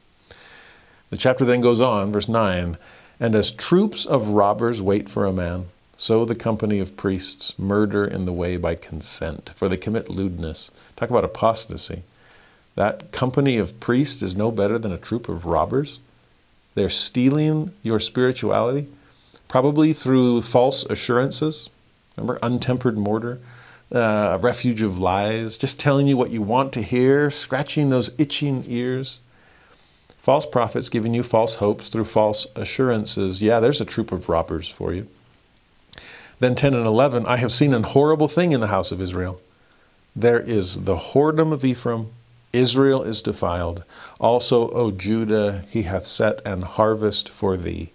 The 1.09 1.17
chapter 1.17 1.43
then 1.43 1.59
goes 1.59 1.81
on, 1.81 2.13
verse 2.13 2.29
9 2.29 2.77
And 3.23 3.35
as 3.35 3.53
troops 3.53 4.05
of 4.05 4.27
robbers 4.27 4.81
wait 4.81 5.07
for 5.07 5.25
a 5.25 5.31
man, 5.31 5.67
so 5.95 6.25
the 6.25 6.35
company 6.35 6.81
of 6.81 6.97
priests 6.97 7.57
murder 7.57 8.03
in 8.03 8.25
the 8.25 8.33
way 8.33 8.57
by 8.57 8.75
consent, 8.75 9.51
for 9.55 9.69
they 9.69 9.77
commit 9.77 10.09
lewdness. 10.09 10.71
Talk 10.97 11.09
about 11.09 11.23
apostasy. 11.23 12.03
That 12.75 13.13
company 13.13 13.57
of 13.57 13.79
priests 13.79 14.21
is 14.21 14.35
no 14.35 14.51
better 14.51 14.77
than 14.77 14.91
a 14.91 14.97
troop 14.97 15.29
of 15.29 15.45
robbers. 15.45 15.99
They're 16.75 16.89
stealing 16.89 17.71
your 17.81 18.01
spirituality, 18.01 18.87
probably 19.47 19.93
through 19.93 20.41
false 20.41 20.83
assurances. 20.83 21.69
Remember, 22.17 22.39
untempered 22.43 22.97
mortar 22.97 23.39
uh, 23.93 24.31
a 24.33 24.37
refuge 24.37 24.81
of 24.81 24.99
lies, 24.99 25.55
just 25.55 25.79
telling 25.79 26.07
you 26.07 26.17
what 26.17 26.31
you 26.31 26.41
want 26.41 26.73
to 26.73 26.81
hear, 26.81 27.29
scratching 27.29 27.87
those 27.87 28.09
itching 28.17 28.65
ears. 28.67 29.19
False 30.23 30.45
prophets 30.45 30.87
giving 30.87 31.13
you 31.13 31.21
false 31.21 31.55
hopes 31.55 31.89
through 31.89 32.05
false 32.05 32.47
assurances. 32.55 33.41
Yeah, 33.41 33.59
there's 33.59 33.81
a 33.81 33.85
troop 33.85 34.13
of 34.13 34.29
robbers 34.29 34.69
for 34.69 34.93
you. 34.93 35.09
Then 36.39 36.55
10 36.55 36.73
and 36.73 36.85
11, 36.85 37.25
I 37.25 37.35
have 37.35 37.51
seen 37.51 37.73
an 37.73 37.83
horrible 37.83 38.29
thing 38.29 38.53
in 38.53 38.61
the 38.61 38.67
house 38.67 38.93
of 38.93 39.01
Israel. 39.01 39.41
There 40.15 40.39
is 40.39 40.85
the 40.85 40.95
whoredom 40.95 41.51
of 41.51 41.65
Ephraim, 41.65 42.07
Israel 42.53 43.03
is 43.03 43.21
defiled. 43.21 43.83
Also, 44.17 44.69
O 44.69 44.91
Judah, 44.91 45.65
he 45.69 45.81
hath 45.81 46.07
set 46.07 46.39
an 46.45 46.61
harvest 46.61 47.27
for 47.27 47.57
thee 47.57 47.91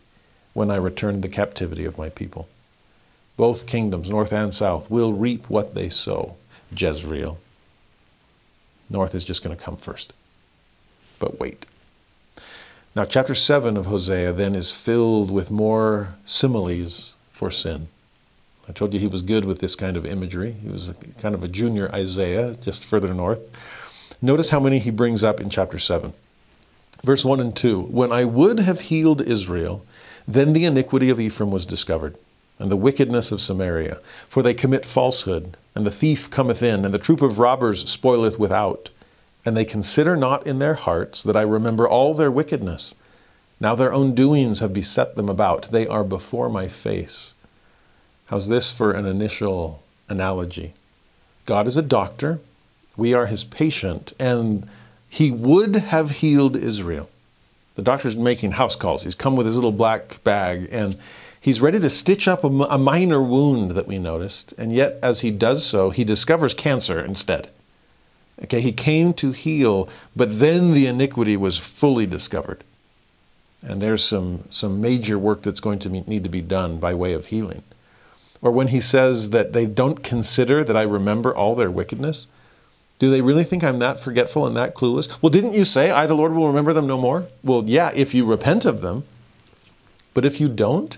when 0.52 0.70
I 0.70 0.76
return 0.76 1.22
the 1.22 1.28
captivity 1.28 1.86
of 1.86 1.96
my 1.96 2.10
people. 2.10 2.46
Both 3.38 3.66
kingdoms, 3.66 4.10
north 4.10 4.34
and 4.34 4.52
south, 4.52 4.90
will 4.90 5.14
reap 5.14 5.48
what 5.48 5.74
they 5.74 5.88
sow. 5.88 6.36
Jezreel. 6.76 7.38
North 8.90 9.14
is 9.14 9.24
just 9.24 9.42
going 9.42 9.56
to 9.56 9.64
come 9.64 9.78
first. 9.78 10.12
But 11.18 11.40
wait. 11.40 11.64
Now, 12.98 13.04
chapter 13.04 13.32
7 13.32 13.76
of 13.76 13.86
Hosea 13.86 14.32
then 14.32 14.56
is 14.56 14.72
filled 14.72 15.30
with 15.30 15.52
more 15.52 16.16
similes 16.24 17.14
for 17.30 17.48
sin. 17.48 17.86
I 18.68 18.72
told 18.72 18.92
you 18.92 18.98
he 18.98 19.06
was 19.06 19.22
good 19.22 19.44
with 19.44 19.60
this 19.60 19.76
kind 19.76 19.96
of 19.96 20.04
imagery. 20.04 20.50
He 20.50 20.68
was 20.68 20.92
kind 21.20 21.32
of 21.32 21.44
a 21.44 21.46
junior 21.46 21.88
Isaiah, 21.94 22.56
just 22.56 22.84
further 22.84 23.14
north. 23.14 23.38
Notice 24.20 24.50
how 24.50 24.58
many 24.58 24.80
he 24.80 24.90
brings 24.90 25.22
up 25.22 25.40
in 25.40 25.48
chapter 25.48 25.78
7. 25.78 26.12
Verse 27.04 27.24
1 27.24 27.38
and 27.38 27.54
2 27.54 27.82
When 27.82 28.10
I 28.10 28.24
would 28.24 28.58
have 28.58 28.80
healed 28.80 29.20
Israel, 29.20 29.86
then 30.26 30.52
the 30.52 30.64
iniquity 30.64 31.08
of 31.08 31.20
Ephraim 31.20 31.52
was 31.52 31.66
discovered 31.66 32.16
and 32.58 32.68
the 32.68 32.76
wickedness 32.76 33.30
of 33.30 33.40
Samaria. 33.40 34.00
For 34.26 34.42
they 34.42 34.54
commit 34.54 34.84
falsehood, 34.84 35.56
and 35.76 35.86
the 35.86 35.92
thief 35.92 36.28
cometh 36.30 36.64
in, 36.64 36.84
and 36.84 36.92
the 36.92 36.98
troop 36.98 37.22
of 37.22 37.38
robbers 37.38 37.88
spoileth 37.88 38.40
without. 38.40 38.90
And 39.48 39.56
they 39.56 39.64
consider 39.64 40.14
not 40.14 40.46
in 40.46 40.58
their 40.58 40.74
hearts 40.74 41.22
that 41.22 41.34
I 41.34 41.40
remember 41.40 41.88
all 41.88 42.12
their 42.12 42.30
wickedness. 42.30 42.94
Now 43.58 43.74
their 43.74 43.94
own 43.94 44.14
doings 44.14 44.60
have 44.60 44.74
beset 44.74 45.16
them 45.16 45.30
about. 45.30 45.70
They 45.70 45.86
are 45.86 46.04
before 46.04 46.50
my 46.50 46.68
face. 46.68 47.34
How's 48.26 48.48
this 48.48 48.70
for 48.70 48.92
an 48.92 49.06
initial 49.06 49.82
analogy? 50.06 50.74
God 51.46 51.66
is 51.66 51.78
a 51.78 51.82
doctor, 51.82 52.40
we 52.94 53.14
are 53.14 53.24
his 53.24 53.42
patient, 53.42 54.12
and 54.18 54.68
he 55.08 55.30
would 55.30 55.76
have 55.76 56.10
healed 56.10 56.54
Israel. 56.54 57.08
The 57.74 57.80
doctor's 57.80 58.18
making 58.18 58.52
house 58.52 58.76
calls. 58.76 59.04
He's 59.04 59.14
come 59.14 59.34
with 59.34 59.46
his 59.46 59.54
little 59.54 59.72
black 59.72 60.22
bag, 60.24 60.68
and 60.70 60.98
He's 61.40 61.62
ready 61.62 61.80
to 61.80 61.88
stitch 61.88 62.26
up 62.26 62.42
a, 62.44 62.50
minor 62.50 63.22
wound 63.22 63.70
that 63.70 63.86
we 63.86 63.98
noticed, 63.98 64.52
and 64.58 64.72
yet 64.72 64.98
as 65.02 65.20
he 65.20 65.30
does 65.30 65.64
so, 65.64 65.88
he 65.88 66.02
discovers 66.02 66.52
cancer 66.52 67.02
instead. 67.02 67.48
Okay, 68.44 68.60
he 68.60 68.72
came 68.72 69.12
to 69.14 69.32
heal, 69.32 69.88
but 70.14 70.38
then 70.38 70.72
the 70.72 70.86
iniquity 70.86 71.36
was 71.36 71.58
fully 71.58 72.06
discovered. 72.06 72.62
And 73.62 73.82
there's 73.82 74.04
some, 74.04 74.44
some 74.50 74.80
major 74.80 75.18
work 75.18 75.42
that's 75.42 75.60
going 75.60 75.80
to 75.80 75.88
need 75.88 76.22
to 76.22 76.30
be 76.30 76.40
done 76.40 76.78
by 76.78 76.94
way 76.94 77.12
of 77.12 77.26
healing. 77.26 77.62
Or 78.40 78.52
when 78.52 78.68
he 78.68 78.80
says 78.80 79.30
that 79.30 79.52
they 79.52 79.66
don't 79.66 80.04
consider 80.04 80.62
that 80.62 80.76
I 80.76 80.82
remember 80.82 81.34
all 81.34 81.56
their 81.56 81.70
wickedness, 81.70 82.28
do 83.00 83.10
they 83.10 83.20
really 83.20 83.44
think 83.44 83.64
I'm 83.64 83.80
that 83.80 84.00
forgetful 84.00 84.46
and 84.46 84.56
that 84.56 84.74
clueless? 84.74 85.08
Well, 85.20 85.30
didn't 85.30 85.54
you 85.54 85.64
say, 85.64 85.90
I, 85.90 86.06
the 86.06 86.14
Lord, 86.14 86.32
will 86.32 86.48
remember 86.48 86.72
them 86.72 86.86
no 86.86 86.98
more? 86.98 87.26
Well, 87.42 87.64
yeah, 87.66 87.90
if 87.94 88.14
you 88.14 88.24
repent 88.24 88.64
of 88.64 88.80
them. 88.80 89.04
But 90.14 90.24
if 90.24 90.40
you 90.40 90.48
don't, 90.48 90.96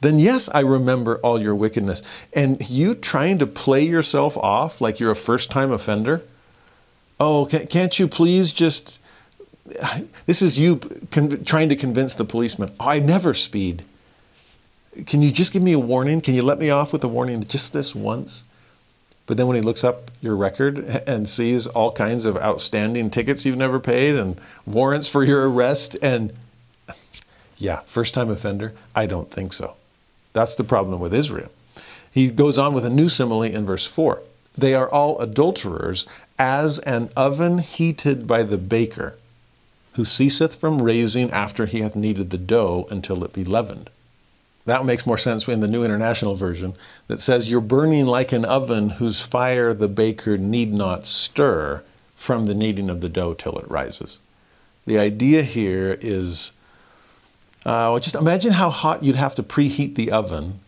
then 0.00 0.18
yes, 0.18 0.48
I 0.52 0.60
remember 0.60 1.18
all 1.18 1.40
your 1.40 1.54
wickedness. 1.54 2.02
And 2.32 2.68
you 2.68 2.94
trying 2.94 3.38
to 3.38 3.46
play 3.46 3.82
yourself 3.82 4.36
off 4.36 4.80
like 4.80 5.00
you're 5.00 5.10
a 5.10 5.16
first 5.16 5.50
time 5.50 5.72
offender? 5.72 6.22
Oh, 7.20 7.46
can't 7.46 7.98
you 7.98 8.08
please 8.08 8.52
just. 8.52 8.98
This 10.26 10.40
is 10.40 10.58
you 10.58 10.76
con- 11.10 11.44
trying 11.44 11.68
to 11.68 11.76
convince 11.76 12.14
the 12.14 12.24
policeman. 12.24 12.72
Oh, 12.80 12.88
I 12.88 12.98
never 13.00 13.34
speed. 13.34 13.84
Can 15.06 15.20
you 15.22 15.30
just 15.30 15.52
give 15.52 15.62
me 15.62 15.72
a 15.72 15.78
warning? 15.78 16.20
Can 16.20 16.34
you 16.34 16.42
let 16.42 16.58
me 16.58 16.70
off 16.70 16.92
with 16.92 17.04
a 17.04 17.08
warning 17.08 17.44
just 17.44 17.72
this 17.72 17.94
once? 17.94 18.44
But 19.26 19.36
then 19.36 19.46
when 19.46 19.56
he 19.56 19.62
looks 19.62 19.84
up 19.84 20.10
your 20.22 20.34
record 20.36 20.78
and 21.06 21.28
sees 21.28 21.66
all 21.66 21.92
kinds 21.92 22.24
of 22.24 22.38
outstanding 22.38 23.10
tickets 23.10 23.44
you've 23.44 23.58
never 23.58 23.78
paid 23.78 24.16
and 24.16 24.40
warrants 24.64 25.06
for 25.06 25.22
your 25.22 25.50
arrest, 25.50 25.96
and 26.02 26.32
yeah, 27.58 27.80
first 27.80 28.14
time 28.14 28.30
offender, 28.30 28.72
I 28.94 29.04
don't 29.04 29.30
think 29.30 29.52
so. 29.52 29.74
That's 30.32 30.54
the 30.54 30.64
problem 30.64 30.98
with 30.98 31.12
Israel. 31.12 31.50
He 32.10 32.30
goes 32.30 32.58
on 32.58 32.72
with 32.72 32.86
a 32.86 32.90
new 32.90 33.10
simile 33.10 33.42
in 33.42 33.66
verse 33.66 33.84
4. 33.84 34.22
They 34.56 34.74
are 34.74 34.88
all 34.88 35.18
adulterers, 35.20 36.06
as 36.38 36.78
an 36.80 37.10
oven 37.16 37.58
heated 37.58 38.26
by 38.26 38.42
the 38.42 38.58
baker, 38.58 39.16
who 39.94 40.04
ceaseth 40.04 40.56
from 40.56 40.82
raising 40.82 41.30
after 41.30 41.66
he 41.66 41.80
hath 41.80 41.96
kneaded 41.96 42.30
the 42.30 42.38
dough 42.38 42.86
until 42.90 43.24
it 43.24 43.32
be 43.32 43.44
leavened. 43.44 43.90
that 44.64 44.84
makes 44.84 45.06
more 45.06 45.16
sense 45.16 45.48
in 45.48 45.60
the 45.60 45.66
New 45.66 45.82
International 45.82 46.34
Version 46.34 46.74
that 47.06 47.20
says, 47.20 47.50
You're 47.50 47.60
burning 47.60 48.06
like 48.06 48.32
an 48.32 48.44
oven 48.44 48.90
whose 48.90 49.22
fire 49.22 49.72
the 49.72 49.88
baker 49.88 50.36
need 50.36 50.72
not 50.72 51.06
stir 51.06 51.82
from 52.14 52.44
the 52.44 52.54
kneading 52.54 52.90
of 52.90 53.00
the 53.00 53.08
dough 53.08 53.32
till 53.32 53.58
it 53.58 53.70
rises. 53.70 54.18
The 54.86 54.98
idea 54.98 55.42
here 55.42 55.98
is 56.00 56.52
uh, 57.64 57.98
just 57.98 58.14
imagine 58.14 58.52
how 58.52 58.70
hot 58.70 59.02
you'd 59.02 59.16
have 59.16 59.34
to 59.36 59.42
preheat 59.42 59.94
the 59.94 60.10
oven 60.10 60.60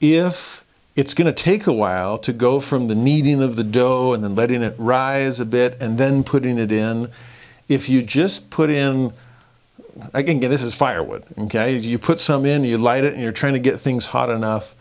if 0.00 0.61
it's 0.94 1.14
going 1.14 1.26
to 1.26 1.32
take 1.32 1.66
a 1.66 1.72
while 1.72 2.18
to 2.18 2.32
go 2.32 2.60
from 2.60 2.88
the 2.88 2.94
kneading 2.94 3.42
of 3.42 3.56
the 3.56 3.64
dough 3.64 4.12
and 4.12 4.22
then 4.22 4.34
letting 4.34 4.62
it 4.62 4.74
rise 4.78 5.40
a 5.40 5.46
bit 5.46 5.76
and 5.80 5.96
then 5.98 6.22
putting 6.22 6.58
it 6.58 6.70
in. 6.70 7.10
If 7.68 7.88
you 7.88 8.02
just 8.02 8.50
put 8.50 8.68
in 8.70 9.12
again, 10.14 10.40
this 10.40 10.62
is 10.62 10.74
firewood, 10.74 11.24
okay? 11.38 11.76
You 11.76 11.98
put 11.98 12.20
some 12.20 12.46
in, 12.46 12.64
you 12.64 12.78
light 12.78 13.04
it, 13.04 13.12
and 13.12 13.22
you're 13.22 13.32
trying 13.32 13.52
to 13.54 13.58
get 13.58 13.80
things 13.80 14.06
hot 14.06 14.30
enough, 14.30 14.74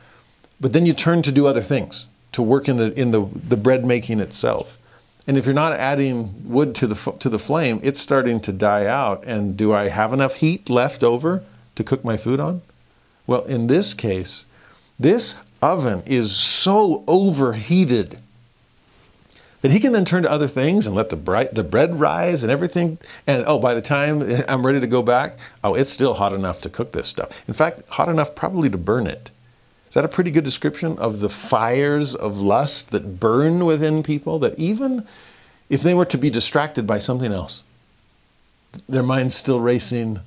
but 0.59 0.73
then 0.73 0.85
you 0.85 0.93
turn 0.93 1.21
to 1.23 1.31
do 1.31 1.47
other 1.47 1.61
things, 1.61 2.07
to 2.33 2.41
work 2.41 2.69
in 2.69 2.77
the, 2.77 2.97
in 2.99 3.11
the, 3.11 3.21
the 3.21 3.57
bread 3.57 3.85
making 3.85 4.19
itself. 4.19 4.77
And 5.27 5.37
if 5.37 5.45
you're 5.45 5.53
not 5.53 5.73
adding 5.73 6.49
wood 6.49 6.73
to 6.75 6.87
the, 6.87 7.11
to 7.19 7.29
the 7.29 7.39
flame, 7.39 7.79
it's 7.83 8.01
starting 8.01 8.39
to 8.41 8.51
die 8.51 8.85
out. 8.85 9.23
And 9.25 9.55
do 9.55 9.71
I 9.73 9.89
have 9.89 10.13
enough 10.13 10.35
heat 10.35 10.69
left 10.69 11.03
over 11.03 11.43
to 11.75 11.83
cook 11.83 12.03
my 12.03 12.17
food 12.17 12.39
on? 12.39 12.61
Well, 13.27 13.43
in 13.43 13.67
this 13.67 13.93
case, 13.93 14.45
this 14.99 15.35
oven 15.61 16.03
is 16.05 16.35
so 16.35 17.03
overheated 17.07 18.17
that 19.61 19.71
he 19.71 19.79
can 19.79 19.93
then 19.93 20.05
turn 20.05 20.23
to 20.23 20.31
other 20.31 20.47
things 20.47 20.87
and 20.87 20.95
let 20.95 21.09
the, 21.09 21.15
bright, 21.15 21.53
the 21.53 21.63
bread 21.63 21.99
rise 21.99 22.43
and 22.43 22.51
everything. 22.51 22.97
And 23.27 23.43
oh, 23.45 23.59
by 23.59 23.75
the 23.75 23.81
time 23.81 24.23
I'm 24.47 24.65
ready 24.65 24.79
to 24.79 24.87
go 24.87 25.01
back, 25.01 25.37
oh, 25.63 25.75
it's 25.75 25.91
still 25.91 26.15
hot 26.15 26.33
enough 26.33 26.61
to 26.61 26.69
cook 26.69 26.91
this 26.91 27.07
stuff. 27.07 27.47
In 27.47 27.53
fact, 27.53 27.83
hot 27.89 28.09
enough 28.09 28.35
probably 28.35 28.69
to 28.69 28.77
burn 28.77 29.07
it. 29.07 29.29
Is 29.87 29.95
that 29.95 30.05
a 30.05 30.09
pretty 30.09 30.31
good 30.31 30.45
description 30.45 30.97
of 30.99 31.19
the 31.19 31.29
fires 31.29 32.15
of 32.15 32.39
lust 32.39 32.91
that 32.91 33.19
burn 33.19 33.65
within 33.65 34.03
people? 34.03 34.39
That 34.39 34.57
even 34.57 35.05
if 35.69 35.81
they 35.81 35.93
were 35.93 36.05
to 36.05 36.17
be 36.17 36.29
distracted 36.29 36.87
by 36.87 36.97
something 36.97 37.31
else, 37.31 37.61
their 38.87 39.03
mind's 39.03 39.35
still 39.35 39.59
racing, 39.59 40.21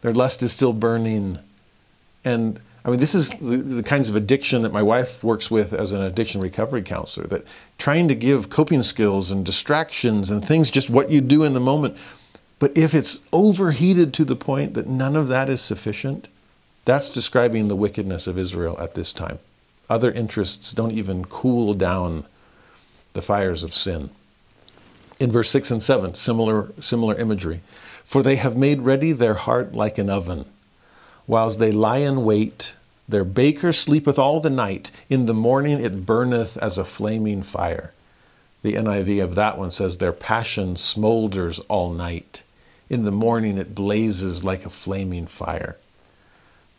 their 0.00 0.12
lust 0.12 0.42
is 0.42 0.52
still 0.52 0.72
burning, 0.72 1.38
and 2.24 2.58
I 2.84 2.90
mean, 2.90 3.00
this 3.00 3.14
is 3.14 3.30
the, 3.30 3.56
the, 3.56 3.82
kinds 3.82 4.10
of 4.10 4.16
addiction 4.16 4.60
that 4.62 4.72
my 4.72 4.82
wife 4.82 5.24
works 5.24 5.50
with 5.50 5.72
as 5.72 5.92
an 5.92 6.02
addiction 6.02 6.40
recovery 6.42 6.82
counselor, 6.82 7.26
that 7.28 7.44
trying 7.78 8.08
to 8.08 8.14
give 8.14 8.50
coping 8.50 8.82
skills 8.82 9.30
and 9.30 9.44
distractions 9.44 10.30
and 10.30 10.44
things, 10.44 10.70
just 10.70 10.90
what 10.90 11.10
you 11.10 11.22
do 11.22 11.44
in 11.44 11.54
the 11.54 11.60
moment. 11.60 11.96
But 12.58 12.76
if 12.76 12.94
it's 12.94 13.20
overheated 13.32 14.12
to 14.14 14.24
the 14.24 14.36
point 14.36 14.74
that 14.74 14.86
none 14.86 15.16
of 15.16 15.28
that 15.28 15.48
is 15.48 15.62
sufficient, 15.62 16.28
that's 16.84 17.08
describing 17.08 17.68
the 17.68 17.76
wickedness 17.76 18.26
of 18.26 18.38
Israel 18.38 18.78
at 18.78 18.94
this 18.94 19.14
time. 19.14 19.38
Other 19.88 20.12
interests 20.12 20.74
don't 20.74 20.92
even 20.92 21.24
cool 21.24 21.72
down 21.72 22.26
the 23.14 23.22
fires 23.22 23.62
of 23.62 23.72
sin. 23.72 24.10
In 25.18 25.32
verse 25.32 25.48
6 25.50 25.70
and 25.70 25.82
7, 25.82 26.14
similar, 26.14 26.72
similar 26.80 27.14
imagery. 27.14 27.60
For 28.04 28.22
they 28.22 28.36
have 28.36 28.56
made 28.56 28.82
ready 28.82 29.12
their 29.12 29.34
heart 29.34 29.72
like 29.72 29.96
an 29.96 30.10
oven 30.10 30.44
whilst 31.26 31.58
they 31.58 31.72
lie 31.72 31.98
in 31.98 32.24
wait. 32.24 32.74
Their 33.08 33.24
baker 33.24 33.72
sleepeth 33.72 34.18
all 34.18 34.40
the 34.40 34.50
night. 34.50 34.90
In 35.08 35.26
the 35.26 35.34
morning 35.34 35.82
it 35.82 36.06
burneth 36.06 36.56
as 36.58 36.78
a 36.78 36.84
flaming 36.84 37.42
fire. 37.42 37.92
The 38.62 38.74
NIV 38.74 39.22
of 39.22 39.34
that 39.34 39.58
one 39.58 39.70
says, 39.70 39.98
Their 39.98 40.12
passion 40.12 40.74
smolders 40.74 41.60
all 41.68 41.92
night. 41.92 42.42
In 42.88 43.04
the 43.04 43.12
morning 43.12 43.58
it 43.58 43.74
blazes 43.74 44.44
like 44.44 44.64
a 44.64 44.70
flaming 44.70 45.26
fire. 45.26 45.76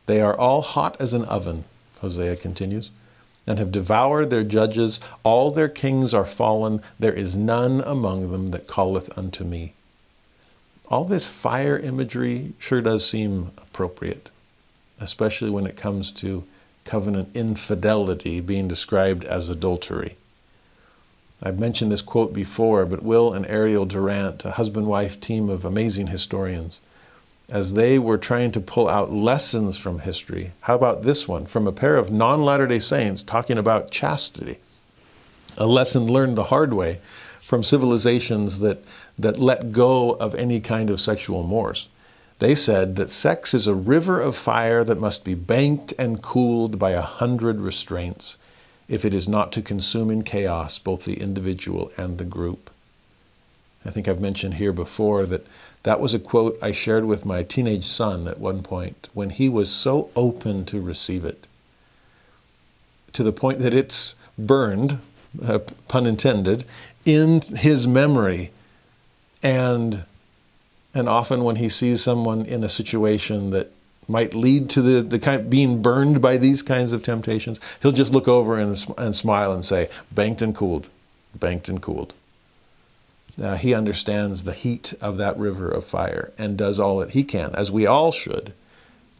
They 0.08 0.22
are 0.22 0.38
all 0.38 0.62
hot 0.62 0.98
as 1.00 1.14
an 1.14 1.26
oven, 1.26 1.66
Hosea 2.00 2.36
continues, 2.38 2.92
and 3.48 3.60
have 3.60 3.72
devoured 3.72 4.30
their 4.30 4.44
judges. 4.44 5.00
All 5.24 5.52
their 5.52 5.70
kings 5.70 6.14
are 6.14 6.26
fallen. 6.26 6.82
There 7.00 7.14
is 7.14 7.36
none 7.36 7.82
among 7.82 8.32
them 8.32 8.48
that 8.48 8.68
calleth 8.68 9.16
unto 9.18 9.44
me. 9.44 9.74
All 10.88 11.06
this 11.06 11.28
fire 11.28 11.78
imagery 11.78 12.54
sure 12.60 12.82
does 12.82 13.08
seem 13.08 13.52
appropriate 13.58 14.30
especially 15.00 15.50
when 15.50 15.66
it 15.66 15.76
comes 15.76 16.12
to 16.12 16.44
covenant 16.86 17.30
infidelity 17.34 18.40
being 18.40 18.68
described 18.68 19.24
as 19.24 19.50
adultery. 19.50 20.16
I've 21.44 21.60
mentioned 21.60 21.92
this 21.92 22.02
quote 22.02 22.34
before, 22.34 22.86
but 22.86 23.04
Will 23.04 23.34
and 23.34 23.46
Ariel 23.48 23.86
Durant, 23.86 24.46
a 24.46 24.52
husband 24.52 24.88
wife 24.88 25.20
team 25.20 25.50
of 25.50 25.66
amazing 25.66 26.08
historians, 26.08 26.82
as 27.50 27.74
they 27.74 28.00
were 28.00 28.18
trying 28.18 28.52
to 28.52 28.60
pull 28.60 28.88
out 28.88 29.12
lessons 29.12 29.78
from 29.78 30.00
history, 30.00 30.52
how 30.62 30.76
about 30.76 31.04
this 31.04 31.28
one 31.28 31.46
from 31.46 31.68
a 31.68 31.72
pair 31.72 31.98
of 31.98 32.12
non 32.12 32.44
Latter 32.44 32.66
day 32.66 32.80
Saints 32.80 33.22
talking 33.22 33.58
about 33.58 33.92
chastity? 33.92 34.58
A 35.58 35.68
lesson 35.68 36.08
learned 36.08 36.38
the 36.38 36.46
hard 36.46 36.74
way 36.74 37.00
from 37.42 37.64
civilizations 37.64 38.60
that, 38.60 38.84
that 39.20 39.38
let 39.38 39.72
go 39.72 40.12
of 40.14 40.34
any 40.36 40.60
kind 40.60 40.90
of 40.90 41.00
sexual 41.00 41.44
mores. 41.44 41.88
They 42.40 42.56
said 42.56 42.96
that 42.98 43.10
sex 43.10 43.54
is 43.54 43.66
a 43.66 43.74
river 43.74 44.20
of 44.20 44.36
fire 44.36 44.84
that 44.84 45.00
must 45.00 45.24
be 45.24 45.36
banked 45.36 45.94
and 45.98 46.22
cooled 46.22 46.78
by 46.78 46.92
a 46.92 47.02
hundred 47.02 47.62
restraints 47.62 48.38
if 48.88 49.06
it 49.06 49.14
is 49.14 49.28
not 49.28 49.52
to 49.54 49.62
consume 49.62 50.12
in 50.12 50.24
chaos 50.24 50.78
both 50.78 51.06
the 51.06 51.20
individual 51.20 51.92
and 51.98 52.18
the 52.18 52.26
group. 52.26 52.70
I 53.86 53.92
think 53.92 54.08
I've 54.08 54.20
mentioned 54.20 54.56
here 54.56 54.74
before 54.74 55.26
that 55.28 55.46
that 55.84 56.00
was 56.00 56.14
a 56.14 56.20
quote 56.20 56.58
I 56.62 56.72
shared 56.72 57.06
with 57.06 57.26
my 57.26 57.44
teenage 57.44 57.86
son 57.86 58.28
at 58.28 58.40
one 58.40 58.64
point 58.64 59.08
when 59.14 59.30
he 59.30 59.48
was 59.48 59.72
so 59.72 60.10
open 60.16 60.66
to 60.66 60.82
receive 60.82 61.24
it, 61.24 61.48
to 63.14 63.24
the 63.24 63.32
point 63.32 63.60
that 63.60 63.74
it's 63.74 64.16
burned, 64.38 65.00
uh, 65.42 65.60
pun 65.88 66.06
intended, 66.06 66.66
in 67.06 67.42
his 67.42 67.88
memory. 67.88 68.52
And 69.44 70.06
and 70.96 71.10
often 71.10 71.44
when 71.44 71.58
he 71.58 71.68
sees 71.68 72.02
someone 72.02 72.46
in 72.46 72.64
a 72.64 72.70
situation 72.70 73.50
that 73.52 73.72
might 74.08 74.34
lead 74.34 74.70
to 74.70 74.82
the, 74.82 75.02
the 75.02 75.20
kind 75.20 75.42
of 75.42 75.50
being 75.50 75.82
burned 75.82 76.22
by 76.22 76.38
these 76.38 76.62
kinds 76.62 76.94
of 76.94 77.04
temptations, 77.04 77.60
he'll 77.82 77.92
just 77.92 78.14
look 78.14 78.30
over 78.30 78.58
and, 78.58 78.86
and 78.98 79.16
smile 79.16 79.52
and 79.52 79.66
say, 79.66 79.90
banked 80.12 80.42
and 80.42 80.56
cooled, 80.56 80.88
banked 81.36 81.68
and 81.68 81.82
cooled. 81.82 82.14
Uh, 83.42 83.58
he 83.58 83.74
understands 83.74 84.44
the 84.44 84.54
heat 84.54 84.94
of 85.02 85.18
that 85.18 85.38
river 85.38 85.70
of 85.70 85.84
fire 85.84 86.32
and 86.38 86.58
does 86.58 86.80
all 86.80 87.00
that 87.00 87.10
he 87.10 87.26
can, 87.26 87.54
as 87.56 87.70
we 87.70 87.86
all 87.86 88.14
should, 88.14 88.54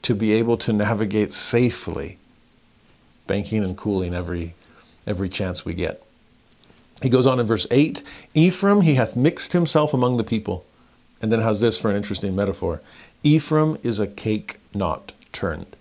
to 0.02 0.16
be 0.16 0.32
able 0.32 0.56
to 0.56 0.72
navigate 0.72 1.34
safely, 1.34 2.18
banking 3.28 3.64
and 3.64 3.76
cooling 3.76 4.14
every, 4.14 4.54
every 5.06 5.28
chance 5.28 5.66
we 5.66 5.74
get. 5.74 6.02
He 7.02 7.10
goes 7.10 7.26
on 7.26 7.42
in 7.42 7.46
verse 7.46 7.68
8 7.70 8.02
Ephraim, 8.34 8.82
he 8.82 8.96
hath 8.96 9.18
mixed 9.18 9.52
himself 9.52 9.94
among 9.94 10.16
the 10.16 10.24
people 10.24 10.64
and 11.22 11.32
then 11.32 11.42
how's 11.42 11.62
this 11.62 11.78
for 11.78 11.90
an 11.90 11.96
interesting 11.96 12.36
metaphor? 12.36 12.82
Ephraim 13.24 13.78
is 13.84 14.00
a 14.00 14.08
cake 14.08 14.58
not 14.74 15.12
turned. 15.32 15.76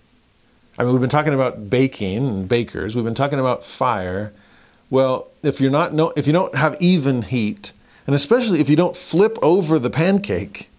I 0.77 0.83
mean, 0.83 0.91
we've 0.91 1.01
been 1.01 1.09
talking 1.09 1.33
about 1.33 1.69
baking 1.69 2.27
and 2.27 2.49
bakers. 2.49 2.95
We've 2.95 3.05
been 3.05 3.15
talking 3.15 3.39
about 3.39 3.65
fire. 3.65 4.33
Well, 4.89 5.27
if 5.41 5.61
you're 5.61 5.71
not 5.71 5.93
no, 5.93 6.11
if 6.15 6.27
you 6.27 6.33
don't 6.33 6.55
have 6.55 6.75
even 6.81 7.21
heat, 7.21 7.71
and 8.05 8.15
especially 8.15 8.59
if 8.59 8.69
you 8.69 8.75
don't 8.75 8.95
flip 8.95 9.37
over 9.41 9.79
the 9.79 9.89
pancake, 9.89 10.69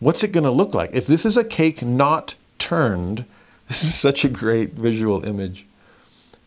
what's 0.00 0.24
it 0.24 0.32
going 0.32 0.44
to 0.44 0.50
look 0.50 0.74
like? 0.74 0.90
If 0.92 1.06
this 1.06 1.24
is 1.24 1.36
a 1.36 1.44
cake 1.44 1.82
not 1.82 2.34
turned, 2.58 3.24
this 3.68 3.84
is 3.84 3.94
such 3.94 4.24
a 4.24 4.28
great 4.28 4.72
visual 4.72 5.24
image. 5.24 5.64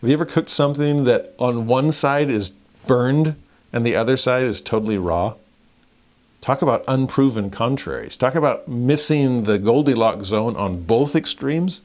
Have 0.02 0.10
you 0.10 0.14
ever 0.14 0.26
cooked 0.26 0.50
something 0.50 1.04
that 1.06 1.36
on 1.40 1.68
one 1.68 1.92
side 1.92 2.30
is 2.30 2.52
burned 2.88 3.36
and 3.74 3.86
the 3.86 3.96
other 3.96 4.18
side 4.18 4.44
is 4.44 4.62
totally 4.62 4.98
raw? 4.98 5.36
Talk 6.42 6.62
about 6.62 6.86
unproven 6.88 7.50
contraries. 7.50 8.16
Talk 8.16 8.36
about 8.36 8.68
missing 8.68 9.44
the 9.44 9.60
Goldilocks 9.60 10.28
zone 10.28 10.56
on 10.56 10.84
both 10.84 11.16
extremes. 11.16 11.82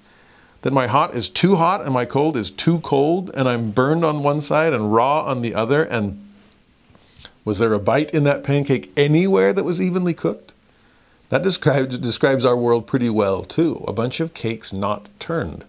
That 0.62 0.72
my 0.72 0.86
hot 0.86 1.14
is 1.14 1.28
too 1.28 1.56
hot 1.56 1.82
and 1.82 1.92
my 1.92 2.04
cold 2.04 2.36
is 2.36 2.50
too 2.50 2.78
cold, 2.80 3.30
and 3.34 3.48
I'm 3.48 3.72
burned 3.72 4.04
on 4.04 4.22
one 4.22 4.40
side 4.40 4.72
and 4.72 4.94
raw 4.94 5.24
on 5.24 5.42
the 5.42 5.54
other. 5.54 5.82
And 5.82 6.24
was 7.44 7.58
there 7.58 7.74
a 7.74 7.78
bite 7.78 8.12
in 8.12 8.24
that 8.24 8.44
pancake 8.44 8.90
anywhere 8.96 9.52
that 9.52 9.64
was 9.64 9.82
evenly 9.82 10.14
cooked? 10.14 10.54
That 11.28 11.42
describes, 11.42 11.98
describes 11.98 12.44
our 12.44 12.56
world 12.56 12.86
pretty 12.86 13.10
well, 13.10 13.44
too. 13.44 13.84
A 13.88 13.92
bunch 13.92 14.20
of 14.20 14.34
cakes 14.34 14.72
not 14.72 15.08
turned. 15.18 15.64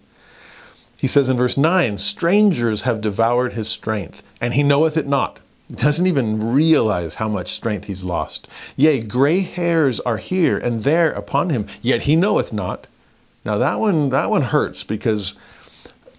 He 0.96 1.06
says 1.06 1.28
in 1.28 1.36
verse 1.36 1.58
9, 1.58 1.98
Strangers 1.98 2.82
have 2.82 3.00
devoured 3.00 3.52
his 3.52 3.68
strength, 3.68 4.22
and 4.40 4.54
he 4.54 4.62
knoweth 4.62 4.96
it 4.96 5.06
not 5.06 5.40
doesn't 5.72 6.06
even 6.06 6.52
realize 6.52 7.16
how 7.16 7.28
much 7.28 7.52
strength 7.52 7.86
he's 7.86 8.04
lost. 8.04 8.46
Yea, 8.76 9.00
gray 9.00 9.40
hairs 9.40 9.98
are 10.00 10.18
here 10.18 10.56
and 10.56 10.84
there 10.84 11.10
upon 11.12 11.50
him, 11.50 11.66
yet 11.82 12.02
he 12.02 12.14
knoweth 12.14 12.52
not. 12.52 12.86
Now 13.44 13.58
that 13.58 13.80
one, 13.80 14.10
that 14.10 14.30
one 14.30 14.42
hurts 14.42 14.84
because 14.84 15.34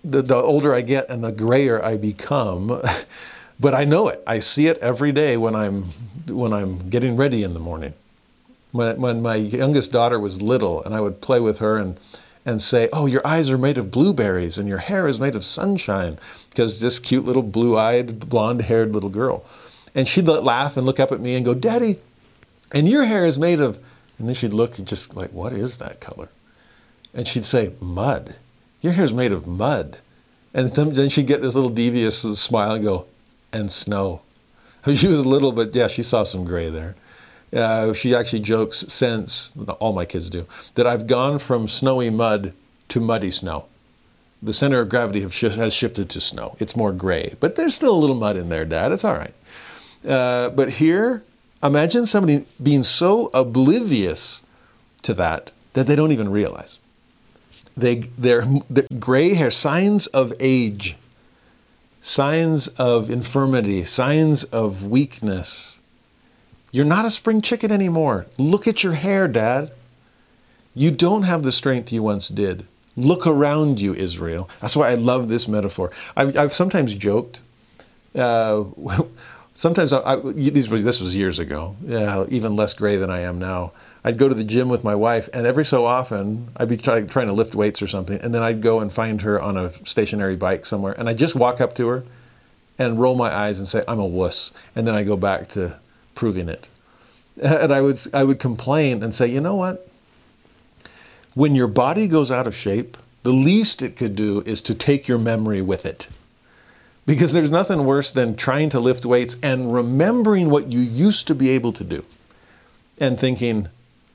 the, 0.04 0.22
the 0.22 0.36
older 0.36 0.74
I 0.74 0.82
get 0.82 1.10
and 1.10 1.24
the 1.24 1.32
grayer 1.32 1.84
I 1.84 1.98
become, 1.98 2.68
but 3.60 3.74
I 3.74 3.86
know 3.86 4.08
it. 4.08 4.22
I 4.28 4.40
see 4.40 4.68
it 4.68 4.78
every 4.80 5.12
day 5.12 5.38
when 5.38 5.56
I'm 5.56 5.92
when 6.28 6.52
I'm 6.52 6.90
getting 6.90 7.16
ready 7.16 7.44
in 7.44 7.54
the 7.54 7.60
morning. 7.60 7.94
When, 8.74 9.00
when 9.00 9.22
my 9.22 9.36
youngest 9.36 9.94
daughter 9.94 10.20
was 10.20 10.42
little 10.42 10.84
and 10.84 10.94
I 10.94 11.00
would 11.00 11.22
play 11.22 11.40
with 11.40 11.60
her 11.60 11.78
and 11.78 11.98
and 12.48 12.62
say, 12.62 12.88
Oh, 12.94 13.06
your 13.06 13.28
eyes 13.28 13.50
are 13.50 13.58
made 13.58 13.78
of 13.78 13.92
blueberries 13.92 14.58
and 14.58 14.70
your 14.70 14.78
hair 14.78 15.06
is 15.06 15.20
made 15.20 15.36
of 15.36 15.44
sunshine, 15.44 16.18
because 16.50 16.80
this 16.80 16.98
cute 16.98 17.26
little 17.26 17.44
blue 17.44 17.78
eyed, 17.78 18.30
blonde 18.30 18.64
haired 18.64 18.94
little 18.94 19.10
girl. 19.10 19.46
And 19.94 20.08
she'd 20.08 20.28
laugh 20.28 20.78
and 20.78 20.86
look 20.86 21.00
up 21.00 21.12
at 21.12 21.20
me 21.20 21.36
and 21.36 21.44
go, 21.44 21.54
Daddy, 21.54 22.00
and 22.72 22.88
your 22.88 23.04
hair 23.04 23.26
is 23.26 23.38
made 23.38 23.60
of, 23.60 23.78
and 24.18 24.28
then 24.28 24.34
she'd 24.34 24.54
look 24.54 24.78
and 24.78 24.88
just 24.88 25.14
like, 25.14 25.32
What 25.34 25.52
is 25.52 25.78
that 25.78 26.00
color? 26.00 26.30
And 27.14 27.28
she'd 27.28 27.46
say, 27.46 27.74
Mud. 27.82 28.36
Your 28.80 28.94
hair's 28.94 29.14
made 29.14 29.34
of 29.34 29.46
mud. 29.46 30.00
And 30.54 30.74
then 30.74 31.10
she'd 31.10 31.28
get 31.28 31.42
this 31.42 31.54
little 31.54 31.70
devious 31.70 32.22
smile 32.22 32.76
and 32.76 32.84
go, 32.84 33.06
And 33.52 33.72
snow. 33.72 34.22
She 34.96 35.08
was 35.08 35.18
a 35.18 35.28
little, 35.28 35.52
but 35.52 35.76
yeah, 35.76 35.88
she 35.88 36.02
saw 36.02 36.24
some 36.24 36.46
gray 36.46 36.70
there. 36.70 36.96
Uh, 37.54 37.94
she 37.94 38.14
actually 38.14 38.42
jokes 38.42 38.84
since, 38.90 39.54
all 39.80 39.94
my 39.94 40.06
kids 40.06 40.30
do, 40.30 40.46
that 40.76 40.86
I've 40.86 41.08
gone 41.08 41.40
from 41.40 41.68
snowy 41.68 42.10
mud 42.10 42.54
to 42.90 43.00
muddy 43.00 43.32
snow. 43.32 43.66
The 44.42 44.54
center 44.54 44.82
of 44.82 44.90
gravity 44.90 45.22
has 45.22 45.74
shifted 45.74 46.10
to 46.10 46.22
snow. 46.22 46.56
It's 46.60 46.76
more 46.76 46.92
gray, 46.92 47.36
but 47.40 47.56
there's 47.56 47.74
still 47.74 47.96
a 47.96 47.98
little 47.98 48.16
mud 48.16 48.38
in 48.38 48.50
there, 48.50 48.66
Dad. 48.66 48.92
It's 48.92 49.06
all 49.06 49.16
right. 49.16 49.34
Uh, 50.08 50.50
but 50.50 50.72
here, 50.72 51.24
imagine 51.64 52.06
somebody 52.06 52.46
being 52.62 52.84
so 52.84 53.32
oblivious 53.34 54.44
to 55.04 55.14
that 55.16 55.52
that 55.74 55.88
they 55.88 55.96
don't 55.96 56.12
even 56.12 56.30
realize. 56.30 56.80
They, 57.76 57.96
they're, 58.18 58.46
they're 58.70 58.88
gray 59.00 59.36
hair, 59.36 59.52
signs 59.52 60.08
of 60.08 60.34
age, 60.40 60.96
signs 62.02 62.68
of 62.70 63.10
infirmity, 63.10 63.84
signs 63.84 64.44
of 64.46 64.86
weakness 64.88 65.77
you're 66.78 66.86
not 66.86 67.06
a 67.06 67.12
spring 67.12 67.42
chicken 67.42 67.72
anymore. 67.72 68.28
Look 68.38 68.68
at 68.68 68.84
your 68.84 68.94
hair, 68.94 69.28
Dad. 69.28 69.72
You 70.76 70.92
don't 70.92 71.24
have 71.24 71.42
the 71.42 71.52
strength 71.52 71.92
you 71.92 72.04
once 72.04 72.28
did. 72.28 72.68
Look 72.96 73.26
around 73.26 73.82
you, 73.82 73.96
Israel. 73.96 74.48
That's 74.62 74.76
why 74.76 74.92
I 74.92 74.94
love 74.94 75.28
this 75.28 75.48
metaphor. 75.48 75.92
I've, 76.16 76.38
I've 76.38 76.54
sometimes 76.54 76.94
joked. 76.94 77.42
Uh, 78.14 78.66
sometimes 79.56 79.92
I, 79.92 80.02
I, 80.02 80.20
these, 80.34 80.70
this 80.70 81.02
was 81.02 81.16
years 81.16 81.40
ago, 81.40 81.76
yeah, 81.84 82.26
even 82.30 82.56
less 82.56 82.76
gray 82.76 82.96
than 82.96 83.10
I 83.10 83.22
am 83.22 83.40
now. 83.40 83.72
I'd 84.04 84.20
go 84.20 84.30
to 84.30 84.36
the 84.36 84.44
gym 84.44 84.70
with 84.70 84.84
my 84.84 84.94
wife, 84.94 85.28
and 85.34 85.48
every 85.48 85.66
so 85.66 85.84
often 85.84 86.48
I'd 86.58 86.70
be 86.70 86.78
try, 86.78 87.02
trying 87.02 87.28
to 87.28 87.34
lift 87.34 87.56
weights 87.56 87.82
or 87.82 87.88
something, 87.88 88.22
and 88.22 88.34
then 88.34 88.44
I'd 88.44 88.62
go 88.62 88.80
and 88.80 88.94
find 88.94 89.22
her 89.24 89.42
on 89.42 89.58
a 89.58 89.74
stationary 89.84 90.36
bike 90.36 90.66
somewhere, 90.66 90.94
and 90.98 91.10
I'd 91.10 91.18
just 91.18 91.36
walk 91.36 91.60
up 91.60 91.76
to 91.76 91.88
her 91.88 92.04
and 92.78 93.00
roll 93.00 93.16
my 93.16 93.34
eyes 93.34 93.58
and 93.58 93.68
say, 93.68 93.84
I'm 93.88 94.00
a 94.00 94.06
wuss. 94.06 94.52
And 94.76 94.88
then 94.88 94.94
I 94.94 95.04
go 95.04 95.18
back 95.18 95.50
to 95.50 95.80
proving 96.18 96.50
it. 96.50 96.68
And 97.40 97.72
I 97.72 97.82
would, 97.82 98.00
I 98.16 98.24
would 98.24 98.40
complain 98.40 99.04
and 99.04 99.14
say, 99.14 99.28
you 99.28 99.40
know 99.40 99.54
what? 99.56 99.88
When 101.36 101.54
your 101.54 101.68
body 101.68 102.08
goes 102.08 102.32
out 102.32 102.48
of 102.48 102.56
shape, 102.56 102.98
the 103.22 103.32
least 103.32 103.84
it 103.84 103.96
could 103.96 104.16
do 104.16 104.42
is 104.42 104.60
to 104.64 104.74
take 104.74 105.08
your 105.08 105.20
memory 105.20 105.62
with 105.62 105.86
it. 105.86 106.08
Because 107.06 107.34
there's 107.34 107.52
nothing 107.52 107.86
worse 107.86 108.10
than 108.10 108.36
trying 108.36 108.72
to 108.72 108.80
lift 108.80 109.06
weights 109.06 109.36
and 109.44 109.72
remembering 109.72 110.50
what 110.50 110.72
you 110.72 110.80
used 110.80 111.28
to 111.28 111.36
be 111.36 111.52
able 111.52 111.74
to 111.74 111.84
do 111.84 112.04
and 113.00 113.20
thinking, 113.20 113.68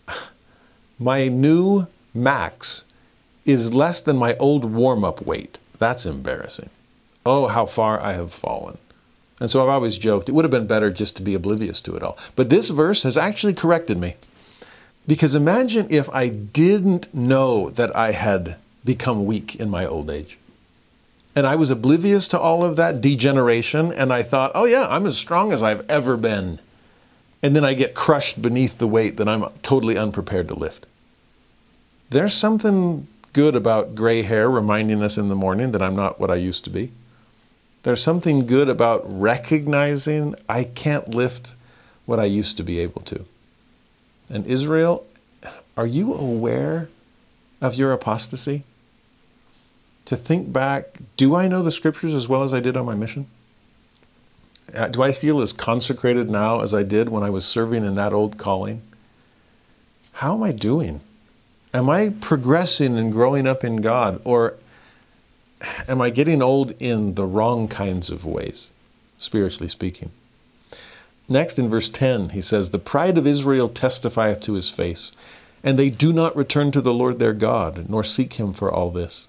my 0.98 1.28
new 1.28 1.86
max 2.12 2.82
is 3.44 3.72
less 3.72 4.00
than 4.00 4.16
my 4.16 4.36
old 4.38 4.64
warm 4.64 5.04
up 5.04 5.22
weight. 5.22 5.58
That's 5.78 6.06
embarrassing. 6.06 6.70
Oh, 7.24 7.46
how 7.46 7.66
far 7.66 8.00
I 8.00 8.14
have 8.14 8.32
fallen. 8.32 8.78
And 9.42 9.50
so 9.50 9.60
I've 9.60 9.70
always 9.70 9.98
joked 9.98 10.28
it 10.28 10.32
would 10.36 10.44
have 10.44 10.52
been 10.52 10.68
better 10.68 10.88
just 10.92 11.16
to 11.16 11.22
be 11.22 11.34
oblivious 11.34 11.80
to 11.80 11.96
it 11.96 12.02
all. 12.04 12.16
But 12.36 12.48
this 12.48 12.68
verse 12.68 13.02
has 13.02 13.16
actually 13.16 13.54
corrected 13.54 13.98
me. 13.98 14.14
Because 15.04 15.34
imagine 15.34 15.88
if 15.90 16.08
I 16.10 16.28
didn't 16.28 17.12
know 17.12 17.70
that 17.70 17.94
I 17.96 18.12
had 18.12 18.54
become 18.84 19.26
weak 19.26 19.56
in 19.56 19.68
my 19.68 19.84
old 19.84 20.10
age. 20.10 20.38
And 21.34 21.44
I 21.44 21.56
was 21.56 21.70
oblivious 21.70 22.28
to 22.28 22.38
all 22.38 22.62
of 22.62 22.76
that 22.76 23.00
degeneration, 23.00 23.92
and 23.92 24.12
I 24.12 24.22
thought, 24.22 24.52
oh 24.54 24.64
yeah, 24.64 24.86
I'm 24.88 25.06
as 25.06 25.18
strong 25.18 25.50
as 25.50 25.60
I've 25.60 25.90
ever 25.90 26.16
been. 26.16 26.60
And 27.42 27.56
then 27.56 27.64
I 27.64 27.74
get 27.74 27.96
crushed 27.96 28.40
beneath 28.40 28.78
the 28.78 28.86
weight 28.86 29.16
that 29.16 29.28
I'm 29.28 29.46
totally 29.62 29.98
unprepared 29.98 30.46
to 30.48 30.54
lift. 30.54 30.86
There's 32.10 32.34
something 32.34 33.08
good 33.32 33.56
about 33.56 33.96
gray 33.96 34.22
hair 34.22 34.48
reminding 34.48 35.02
us 35.02 35.18
in 35.18 35.26
the 35.26 35.34
morning 35.34 35.72
that 35.72 35.82
I'm 35.82 35.96
not 35.96 36.20
what 36.20 36.30
I 36.30 36.36
used 36.36 36.62
to 36.62 36.70
be. 36.70 36.92
There's 37.82 38.02
something 38.02 38.46
good 38.46 38.68
about 38.68 39.02
recognizing 39.06 40.36
I 40.48 40.64
can't 40.64 41.08
lift 41.08 41.56
what 42.06 42.20
I 42.20 42.24
used 42.24 42.56
to 42.58 42.62
be 42.62 42.78
able 42.78 43.02
to. 43.02 43.24
And 44.30 44.46
Israel, 44.46 45.06
are 45.76 45.86
you 45.86 46.14
aware 46.14 46.88
of 47.60 47.74
your 47.74 47.92
apostasy? 47.92 48.64
To 50.06 50.16
think 50.16 50.52
back, 50.52 50.98
do 51.16 51.34
I 51.34 51.48
know 51.48 51.62
the 51.62 51.70
scriptures 51.70 52.14
as 52.14 52.28
well 52.28 52.42
as 52.42 52.52
I 52.52 52.60
did 52.60 52.76
on 52.76 52.86
my 52.86 52.94
mission? 52.94 53.26
Uh, 54.74 54.88
do 54.88 55.02
I 55.02 55.12
feel 55.12 55.40
as 55.40 55.52
consecrated 55.52 56.30
now 56.30 56.60
as 56.60 56.72
I 56.72 56.82
did 56.82 57.08
when 57.08 57.22
I 57.22 57.30
was 57.30 57.44
serving 57.44 57.84
in 57.84 57.94
that 57.96 58.12
old 58.12 58.38
calling? 58.38 58.82
How 60.12 60.34
am 60.34 60.42
I 60.42 60.52
doing? 60.52 61.00
Am 61.74 61.88
I 61.88 62.10
progressing 62.20 62.96
and 62.96 63.12
growing 63.12 63.46
up 63.46 63.64
in 63.64 63.80
God? 63.80 64.20
Or 64.24 64.54
am 65.88 66.00
I 66.00 66.10
getting 66.10 66.42
old 66.42 66.72
in 66.80 67.14
the 67.14 67.24
wrong 67.24 67.68
kinds 67.68 68.10
of 68.10 68.24
ways, 68.24 68.70
spiritually 69.18 69.68
speaking? 69.68 70.10
Next, 71.28 71.58
in 71.58 71.68
verse 71.68 71.88
10, 71.88 72.30
he 72.30 72.40
says, 72.40 72.70
The 72.70 72.78
pride 72.78 73.16
of 73.16 73.26
Israel 73.26 73.68
testifieth 73.68 74.40
to 74.40 74.54
his 74.54 74.70
face, 74.70 75.12
and 75.62 75.78
they 75.78 75.90
do 75.90 76.12
not 76.12 76.36
return 76.36 76.72
to 76.72 76.80
the 76.80 76.92
Lord 76.92 77.18
their 77.18 77.32
God, 77.32 77.88
nor 77.88 78.04
seek 78.04 78.34
him 78.34 78.52
for 78.52 78.70
all 78.70 78.90
this. 78.90 79.28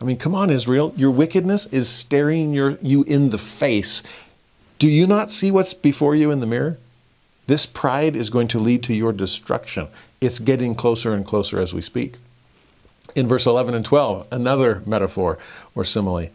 I 0.00 0.04
mean, 0.04 0.18
come 0.18 0.34
on, 0.34 0.50
Israel, 0.50 0.92
your 0.96 1.12
wickedness 1.12 1.66
is 1.66 1.88
staring 1.88 2.52
your, 2.52 2.76
you 2.82 3.04
in 3.04 3.30
the 3.30 3.38
face. 3.38 4.02
Do 4.78 4.88
you 4.88 5.06
not 5.06 5.30
see 5.30 5.52
what's 5.52 5.74
before 5.74 6.16
you 6.16 6.32
in 6.32 6.40
the 6.40 6.46
mirror? 6.46 6.78
This 7.46 7.66
pride 7.66 8.16
is 8.16 8.30
going 8.30 8.48
to 8.48 8.58
lead 8.58 8.82
to 8.84 8.94
your 8.94 9.12
destruction. 9.12 9.88
It's 10.20 10.38
getting 10.38 10.74
closer 10.74 11.14
and 11.14 11.24
closer 11.24 11.60
as 11.60 11.72
we 11.72 11.80
speak 11.80 12.16
in 13.14 13.26
verse 13.26 13.46
11 13.46 13.74
and 13.74 13.84
12, 13.84 14.28
another 14.32 14.82
metaphor 14.86 15.38
or 15.74 15.84
simile. 15.84 16.28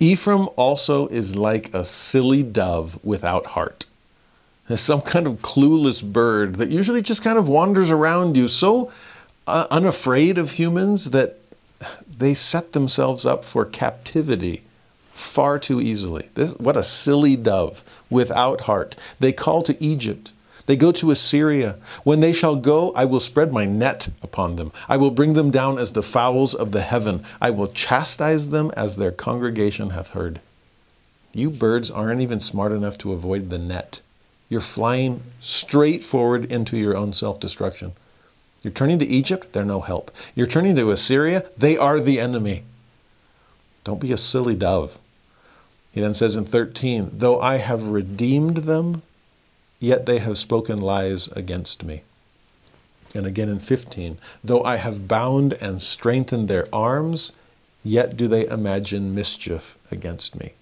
Ephraim 0.00 0.48
also 0.56 1.06
is 1.08 1.36
like 1.36 1.72
a 1.74 1.84
silly 1.84 2.42
dove 2.42 2.98
without 3.04 3.46
heart. 3.48 3.84
some 4.74 5.02
kind 5.02 5.26
of 5.26 5.34
clueless 5.42 6.02
bird 6.02 6.56
that 6.56 6.70
usually 6.70 7.02
just 7.02 7.22
kind 7.22 7.38
of 7.38 7.46
wanders 7.46 7.90
around 7.90 8.36
you, 8.36 8.48
so 8.48 8.90
uh, 9.46 9.66
unafraid 9.70 10.38
of 10.38 10.52
humans 10.52 11.10
that 11.10 11.38
they 12.18 12.34
set 12.34 12.72
themselves 12.72 13.26
up 13.26 13.44
for 13.44 13.64
captivity 13.64 14.62
far 15.12 15.58
too 15.58 15.80
easily. 15.80 16.28
This, 16.34 16.54
what 16.54 16.76
a 16.76 16.82
silly 16.82 17.36
dove 17.36 17.84
without 18.10 18.62
heart. 18.62 18.96
They 19.20 19.32
call 19.32 19.62
to 19.62 19.82
Egypt 19.82 20.32
they 20.66 20.76
go 20.76 20.92
to 20.92 21.10
Assyria. 21.10 21.76
When 22.04 22.20
they 22.20 22.32
shall 22.32 22.56
go, 22.56 22.92
I 22.92 23.04
will 23.04 23.20
spread 23.20 23.52
my 23.52 23.66
net 23.66 24.08
upon 24.22 24.56
them. 24.56 24.72
I 24.88 24.96
will 24.96 25.10
bring 25.10 25.34
them 25.34 25.50
down 25.50 25.78
as 25.78 25.92
the 25.92 26.02
fowls 26.02 26.54
of 26.54 26.72
the 26.72 26.82
heaven. 26.82 27.24
I 27.40 27.50
will 27.50 27.68
chastise 27.68 28.50
them 28.50 28.70
as 28.76 28.96
their 28.96 29.12
congregation 29.12 29.90
hath 29.90 30.10
heard. 30.10 30.40
You 31.34 31.50
birds 31.50 31.90
aren't 31.90 32.20
even 32.20 32.40
smart 32.40 32.72
enough 32.72 32.98
to 32.98 33.12
avoid 33.12 33.50
the 33.50 33.58
net. 33.58 34.00
You're 34.48 34.60
flying 34.60 35.22
straight 35.40 36.04
forward 36.04 36.52
into 36.52 36.76
your 36.76 36.96
own 36.96 37.12
self 37.12 37.40
destruction. 37.40 37.92
You're 38.62 38.72
turning 38.72 38.98
to 39.00 39.06
Egypt, 39.06 39.52
they're 39.52 39.64
no 39.64 39.80
help. 39.80 40.10
You're 40.34 40.46
turning 40.46 40.76
to 40.76 40.90
Assyria, 40.90 41.48
they 41.56 41.76
are 41.76 41.98
the 41.98 42.20
enemy. 42.20 42.62
Don't 43.82 44.00
be 44.00 44.12
a 44.12 44.18
silly 44.18 44.54
dove. 44.54 44.98
He 45.90 46.00
then 46.00 46.14
says 46.14 46.36
in 46.36 46.44
13, 46.44 47.10
Though 47.14 47.40
I 47.40 47.56
have 47.56 47.88
redeemed 47.88 48.58
them 48.58 49.02
yet 49.82 50.06
they 50.06 50.18
have 50.18 50.38
spoken 50.38 50.80
lies 50.80 51.28
against 51.28 51.82
me. 51.82 52.02
And 53.14 53.26
again 53.26 53.48
in 53.48 53.58
15, 53.58 54.18
though 54.42 54.62
I 54.64 54.76
have 54.76 55.08
bound 55.08 55.54
and 55.54 55.82
strengthened 55.82 56.48
their 56.48 56.66
arms, 56.72 57.32
yet 57.84 58.16
do 58.16 58.28
they 58.28 58.46
imagine 58.46 59.14
mischief 59.14 59.76
against 59.90 60.38
me. 60.38 60.52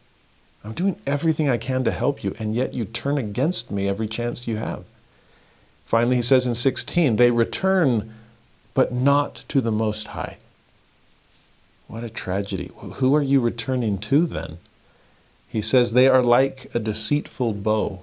I'm 0.65 0.73
doing 0.73 0.97
everything 1.07 1.49
I 1.49 1.59
can 1.59 1.85
to 1.85 1.91
help 1.91 2.25
you, 2.25 2.35
and 2.39 2.55
yet 2.55 2.75
you 2.75 2.85
turn 2.85 3.19
against 3.19 3.71
me 3.71 3.89
every 3.89 4.09
chance 4.09 4.49
you 4.49 4.57
have. 4.57 4.85
Finally, 5.87 6.17
he 6.17 6.23
says 6.23 6.47
in 6.47 6.55
16, 6.55 7.17
they 7.17 7.31
return, 7.31 8.13
but 8.75 8.93
not 8.93 9.45
to 9.49 9.61
the 9.61 9.73
Most 9.73 10.09
High. 10.09 10.39
What 11.89 12.05
a 12.05 12.11
tragedy. 12.11 12.71
Who 12.77 13.15
are 13.15 13.23
you 13.23 13.41
returning 13.41 13.99
to 13.99 14.27
then? 14.27 14.59
He 15.49 15.63
says, 15.63 15.93
they 15.93 16.09
are 16.09 16.23
like 16.23 16.71
a 16.75 16.79
deceitful 16.79 17.55
bow 17.55 18.03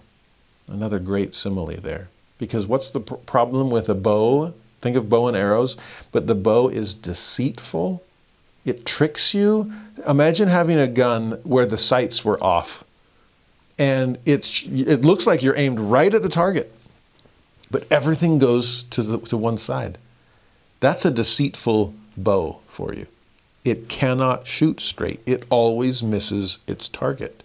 Another 0.67 0.99
great 0.99 1.33
simile 1.33 1.77
there. 1.77 2.09
Because 2.37 2.67
what's 2.67 2.89
the 2.91 2.99
pr- 2.99 3.15
problem 3.15 3.69
with 3.69 3.89
a 3.89 3.95
bow? 3.95 4.53
Think 4.81 4.95
of 4.95 5.09
bow 5.09 5.27
and 5.27 5.35
arrows, 5.35 5.75
but 6.11 6.27
the 6.27 6.35
bow 6.35 6.67
is 6.69 6.93
deceitful. 6.93 8.03
It 8.65 8.85
tricks 8.85 9.33
you. 9.33 9.73
Imagine 10.07 10.47
having 10.49 10.77
a 10.77 10.87
gun 10.87 11.39
where 11.43 11.65
the 11.65 11.77
sights 11.77 12.23
were 12.23 12.41
off 12.43 12.83
and 13.79 14.17
it's, 14.25 14.63
it 14.63 15.05
looks 15.05 15.27
like 15.27 15.43
you're 15.43 15.57
aimed 15.57 15.79
right 15.79 16.13
at 16.13 16.23
the 16.23 16.29
target, 16.29 16.73
but 17.69 17.85
everything 17.91 18.39
goes 18.39 18.83
to, 18.85 19.03
the, 19.03 19.19
to 19.19 19.37
one 19.37 19.57
side. 19.57 19.97
That's 20.79 21.05
a 21.05 21.11
deceitful 21.11 21.93
bow 22.15 22.59
for 22.67 22.93
you. 22.93 23.07
It 23.63 23.89
cannot 23.89 24.47
shoot 24.47 24.79
straight, 24.79 25.21
it 25.25 25.43
always 25.49 26.01
misses 26.01 26.59
its 26.67 26.87
target. 26.87 27.43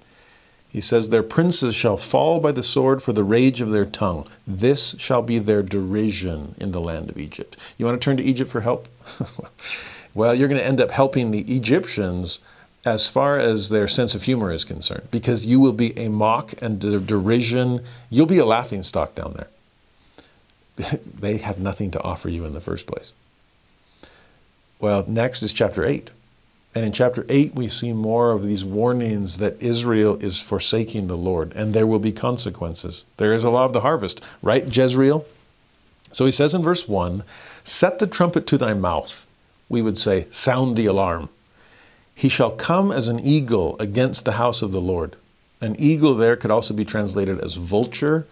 He 0.72 0.80
says, 0.80 1.10
Their 1.10 1.22
princes 1.22 1.74
shall 1.74 1.98
fall 1.98 2.40
by 2.40 2.50
the 2.50 2.62
sword 2.62 3.02
for 3.02 3.12
the 3.12 3.22
rage 3.22 3.60
of 3.60 3.70
their 3.70 3.84
tongue. 3.84 4.26
This 4.46 4.94
shall 4.98 5.20
be 5.20 5.38
their 5.38 5.62
derision 5.62 6.54
in 6.58 6.72
the 6.72 6.80
land 6.80 7.10
of 7.10 7.18
Egypt. 7.18 7.58
You 7.76 7.84
want 7.84 8.00
to 8.00 8.04
turn 8.04 8.16
to 8.16 8.22
Egypt 8.22 8.50
for 8.50 8.62
help? 8.62 8.88
well, 10.14 10.34
you're 10.34 10.48
going 10.48 10.60
to 10.60 10.66
end 10.66 10.80
up 10.80 10.90
helping 10.90 11.30
the 11.30 11.42
Egyptians 11.42 12.38
as 12.86 13.06
far 13.06 13.38
as 13.38 13.68
their 13.68 13.86
sense 13.86 14.14
of 14.14 14.22
humor 14.22 14.50
is 14.50 14.64
concerned, 14.64 15.08
because 15.10 15.44
you 15.44 15.60
will 15.60 15.74
be 15.74 15.96
a 15.98 16.08
mock 16.08 16.54
and 16.62 16.80
derision. 16.80 17.84
You'll 18.08 18.26
be 18.26 18.38
a 18.38 18.46
laughing 18.46 18.82
stock 18.82 19.14
down 19.14 19.34
there. 19.34 20.98
they 21.20 21.36
have 21.36 21.58
nothing 21.58 21.90
to 21.90 22.02
offer 22.02 22.30
you 22.30 22.46
in 22.46 22.54
the 22.54 22.62
first 22.62 22.86
place. 22.86 23.12
Well, 24.80 25.04
next 25.06 25.42
is 25.42 25.52
chapter 25.52 25.84
8. 25.84 26.10
And 26.74 26.86
in 26.86 26.92
chapter 26.92 27.26
8, 27.28 27.54
we 27.54 27.68
see 27.68 27.92
more 27.92 28.30
of 28.30 28.46
these 28.46 28.64
warnings 28.64 29.36
that 29.36 29.60
Israel 29.60 30.16
is 30.16 30.40
forsaking 30.40 31.06
the 31.06 31.16
Lord 31.16 31.52
and 31.54 31.74
there 31.74 31.86
will 31.86 31.98
be 31.98 32.12
consequences. 32.12 33.04
There 33.18 33.34
is 33.34 33.44
a 33.44 33.50
law 33.50 33.66
of 33.66 33.74
the 33.74 33.82
harvest, 33.82 34.20
right, 34.40 34.64
Jezreel? 34.64 35.26
So 36.12 36.24
he 36.24 36.32
says 36.32 36.54
in 36.54 36.62
verse 36.62 36.88
1 36.88 37.24
Set 37.64 37.98
the 37.98 38.06
trumpet 38.06 38.46
to 38.48 38.58
thy 38.58 38.74
mouth. 38.74 39.26
We 39.68 39.82
would 39.82 39.98
say, 39.98 40.26
Sound 40.30 40.76
the 40.76 40.86
alarm. 40.86 41.28
He 42.14 42.28
shall 42.28 42.50
come 42.50 42.90
as 42.90 43.08
an 43.08 43.20
eagle 43.20 43.76
against 43.78 44.24
the 44.24 44.32
house 44.32 44.62
of 44.62 44.72
the 44.72 44.80
Lord. 44.80 45.16
An 45.60 45.76
eagle 45.78 46.14
there 46.14 46.36
could 46.36 46.50
also 46.50 46.74
be 46.74 46.84
translated 46.84 47.38
as 47.40 47.56
vulture 47.56 48.26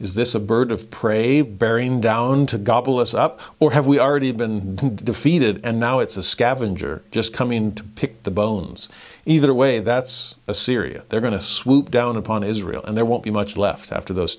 is 0.00 0.14
this 0.14 0.34
a 0.34 0.40
bird 0.40 0.72
of 0.72 0.90
prey 0.90 1.40
bearing 1.40 2.00
down 2.00 2.46
to 2.46 2.58
gobble 2.58 2.98
us 2.98 3.14
up? 3.14 3.40
Or 3.60 3.72
have 3.72 3.86
we 3.86 4.00
already 4.00 4.32
been 4.32 4.74
defeated 4.96 5.64
and 5.64 5.78
now 5.78 6.00
it's 6.00 6.16
a 6.16 6.22
scavenger 6.22 7.02
just 7.12 7.32
coming 7.32 7.74
to 7.76 7.84
pick 7.84 8.24
the 8.24 8.30
bones? 8.30 8.88
Either 9.24 9.54
way, 9.54 9.78
that's 9.78 10.34
Assyria. 10.48 11.04
They're 11.08 11.20
going 11.20 11.32
to 11.32 11.40
swoop 11.40 11.90
down 11.90 12.16
upon 12.16 12.42
Israel 12.42 12.84
and 12.84 12.96
there 12.96 13.04
won't 13.04 13.22
be 13.22 13.30
much 13.30 13.56
left 13.56 13.92
after 13.92 14.12
those 14.12 14.38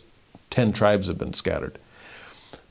10 0.50 0.74
tribes 0.74 1.08
have 1.08 1.18
been 1.18 1.34
scattered. 1.34 1.80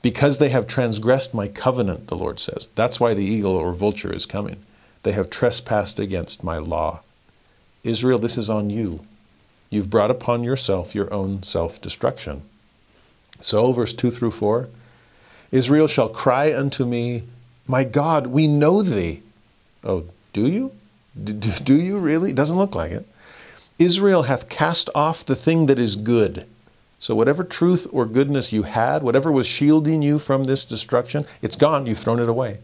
Because 0.03 0.37
they 0.37 0.51
have 0.51 0.67
transgressed 0.67 1.33
my 1.33 1.49
covenant, 1.49 2.09
the 2.09 2.17
Lord 2.17 2.39
says. 2.39 2.69
That's 2.75 3.01
why 3.01 3.15
the 3.15 3.25
eagle 3.25 3.57
or 3.57 3.73
vulture 3.73 4.13
is 4.13 4.27
coming. 4.27 4.63
They 5.05 5.13
have 5.13 5.31
trespassed 5.31 5.99
against 5.99 6.45
my 6.45 6.59
law. 6.59 7.01
Israel, 7.83 8.19
this 8.19 8.37
is 8.37 8.51
on 8.51 8.69
you. 8.69 9.01
You've 9.71 9.91
brought 9.91 10.11
upon 10.11 10.45
yourself 10.45 10.95
your 10.95 11.13
own 11.13 11.43
self 11.43 11.81
destruction. 11.81 12.43
So, 13.45 13.73
verse 13.73 13.93
2 13.93 14.11
through 14.11 14.31
4 14.31 14.71
Israel 15.53 15.87
shall 15.87 16.09
cry 16.09 16.55
unto 16.55 16.87
me, 16.87 17.25
My 17.67 17.85
God, 17.85 18.29
we 18.29 18.49
know 18.49 18.81
thee. 18.81 19.21
Oh, 19.85 20.05
do 20.33 20.49
you? 20.49 20.73
Do 21.23 21.77
you 21.77 21.99
really? 21.99 22.33
Doesn't 22.33 22.57
look 22.57 22.75
like 22.75 22.91
it. 22.91 23.07
Israel 23.79 24.23
hath 24.23 24.49
cast 24.49 24.89
off 24.95 25.27
the 25.27 25.37
thing 25.37 25.67
that 25.67 25.79
is 25.79 25.95
good. 25.95 26.47
So, 26.99 27.15
whatever 27.15 27.45
truth 27.45 27.87
or 27.93 28.07
goodness 28.07 28.51
you 28.51 28.63
had, 28.63 29.03
whatever 29.03 29.31
was 29.31 29.47
shielding 29.47 30.01
you 30.01 30.19
from 30.19 30.45
this 30.45 30.65
destruction, 30.65 31.27
it's 31.43 31.57
gone. 31.57 31.85
You've 31.85 31.99
thrown 31.99 32.21
it 32.21 32.31
away. 32.31 32.61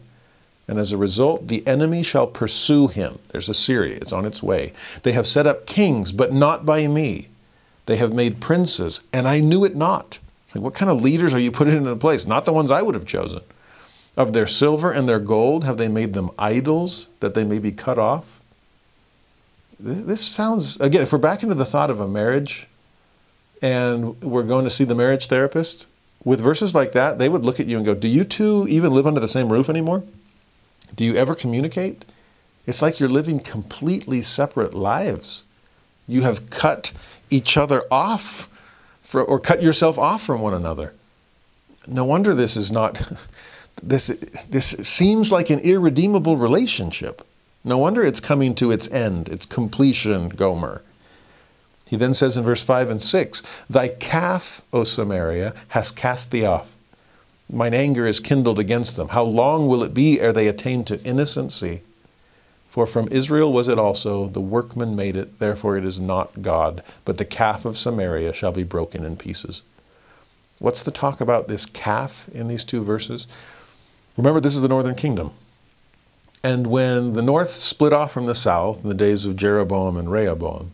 And 0.67 0.79
as 0.79 0.91
a 0.91 0.97
result, 0.97 1.47
the 1.47 1.65
enemy 1.67 2.01
shall 2.01 2.25
pursue 2.25 2.87
him. 2.87 3.19
There's 3.29 3.49
Assyria, 3.49 3.97
it's 3.97 4.13
on 4.13 4.25
its 4.25 4.41
way. 4.41 4.73
They 5.03 5.11
have 5.11 5.27
set 5.27 5.45
up 5.45 5.67
kings, 5.67 6.11
but 6.11 6.33
not 6.33 6.65
by 6.65 6.87
me. 6.87 7.27
They 7.85 7.97
have 7.97 8.13
made 8.13 8.41
princes, 8.41 8.99
and 9.13 9.27
I 9.27 9.41
knew 9.41 9.63
it 9.63 9.75
not. 9.75 10.17
Like, 10.53 10.63
what 10.63 10.73
kind 10.73 10.91
of 10.91 11.01
leaders 11.01 11.33
are 11.33 11.39
you 11.39 11.51
putting 11.51 11.77
into 11.77 11.95
place? 11.95 12.25
Not 12.25 12.45
the 12.45 12.53
ones 12.53 12.71
I 12.71 12.81
would 12.81 12.95
have 12.95 13.05
chosen. 13.05 13.41
Of 14.17 14.33
their 14.33 14.47
silver 14.47 14.91
and 14.91 15.07
their 15.07 15.19
gold, 15.19 15.63
have 15.63 15.77
they 15.77 15.87
made 15.87 16.13
them 16.13 16.31
idols 16.37 17.07
that 17.21 17.33
they 17.33 17.45
may 17.45 17.59
be 17.59 17.71
cut 17.71 17.97
off? 17.97 18.41
This 19.79 20.27
sounds, 20.27 20.79
again, 20.79 21.01
if 21.01 21.11
we're 21.11 21.17
back 21.17 21.41
into 21.41 21.55
the 21.55 21.65
thought 21.65 21.89
of 21.89 21.99
a 21.99 22.07
marriage 22.07 22.67
and 23.61 24.21
we're 24.21 24.43
going 24.43 24.65
to 24.65 24.69
see 24.69 24.83
the 24.83 24.95
marriage 24.95 25.27
therapist, 25.27 25.85
with 26.23 26.39
verses 26.39 26.75
like 26.75 26.91
that, 26.91 27.17
they 27.17 27.29
would 27.29 27.43
look 27.43 27.59
at 27.59 27.65
you 27.65 27.77
and 27.77 27.85
go, 27.85 27.95
Do 27.95 28.07
you 28.07 28.23
two 28.23 28.67
even 28.67 28.91
live 28.91 29.07
under 29.07 29.19
the 29.19 29.27
same 29.27 29.51
roof 29.51 29.69
anymore? 29.69 30.03
Do 30.95 31.03
you 31.03 31.15
ever 31.15 31.33
communicate? 31.33 32.05
It's 32.67 32.81
like 32.81 32.99
you're 32.99 33.09
living 33.09 33.39
completely 33.39 34.21
separate 34.21 34.75
lives. 34.75 35.43
You 36.07 36.21
have 36.21 36.49
cut 36.49 36.91
each 37.29 37.57
other 37.57 37.83
off 37.89 38.49
for, 39.11 39.21
or 39.21 39.39
cut 39.39 39.61
yourself 39.61 39.99
off 39.99 40.23
from 40.23 40.39
one 40.39 40.53
another. 40.53 40.93
No 41.85 42.05
wonder 42.05 42.33
this 42.33 42.55
is 42.55 42.71
not, 42.71 43.11
this, 43.83 44.07
this 44.49 44.69
seems 44.83 45.33
like 45.33 45.49
an 45.49 45.59
irredeemable 45.59 46.37
relationship. 46.37 47.27
No 47.65 47.77
wonder 47.77 48.05
it's 48.05 48.21
coming 48.21 48.55
to 48.55 48.71
its 48.71 48.89
end, 48.89 49.27
its 49.27 49.45
completion, 49.45 50.29
Gomer. 50.29 50.81
He 51.89 51.97
then 51.97 52.13
says 52.13 52.37
in 52.37 52.45
verse 52.45 52.63
5 52.63 52.89
and 52.89 53.01
6 53.01 53.43
Thy 53.69 53.89
calf, 53.89 54.61
O 54.71 54.85
Samaria, 54.85 55.53
has 55.67 55.91
cast 55.91 56.31
thee 56.31 56.45
off. 56.45 56.73
Mine 57.51 57.73
anger 57.73 58.07
is 58.07 58.21
kindled 58.21 58.59
against 58.59 58.95
them. 58.95 59.09
How 59.09 59.23
long 59.23 59.67
will 59.67 59.83
it 59.83 59.93
be 59.93 60.21
ere 60.21 60.31
they 60.31 60.47
attain 60.47 60.85
to 60.85 61.03
innocency? 61.03 61.81
For 62.71 62.87
from 62.87 63.09
Israel 63.11 63.51
was 63.51 63.67
it 63.67 63.77
also, 63.77 64.27
the 64.27 64.39
workman 64.39 64.95
made 64.95 65.17
it, 65.17 65.39
therefore 65.39 65.75
it 65.75 65.83
is 65.83 65.99
not 65.99 66.41
God, 66.41 66.81
but 67.03 67.17
the 67.17 67.25
calf 67.25 67.65
of 67.65 67.77
Samaria 67.77 68.31
shall 68.31 68.53
be 68.53 68.63
broken 68.63 69.03
in 69.03 69.17
pieces. 69.17 69.63
What's 70.57 70.81
the 70.81 70.89
talk 70.89 71.19
about 71.19 71.49
this 71.49 71.65
calf 71.65 72.29
in 72.31 72.47
these 72.47 72.63
two 72.63 72.81
verses? 72.81 73.27
Remember, 74.15 74.39
this 74.39 74.55
is 74.55 74.61
the 74.61 74.69
northern 74.69 74.95
kingdom. 74.95 75.31
And 76.45 76.67
when 76.67 77.11
the 77.11 77.21
north 77.21 77.51
split 77.51 77.91
off 77.91 78.13
from 78.13 78.25
the 78.25 78.33
south 78.33 78.83
in 78.83 78.87
the 78.87 78.95
days 78.95 79.25
of 79.25 79.35
Jeroboam 79.35 79.97
and 79.97 80.09
Rehoboam, 80.09 80.71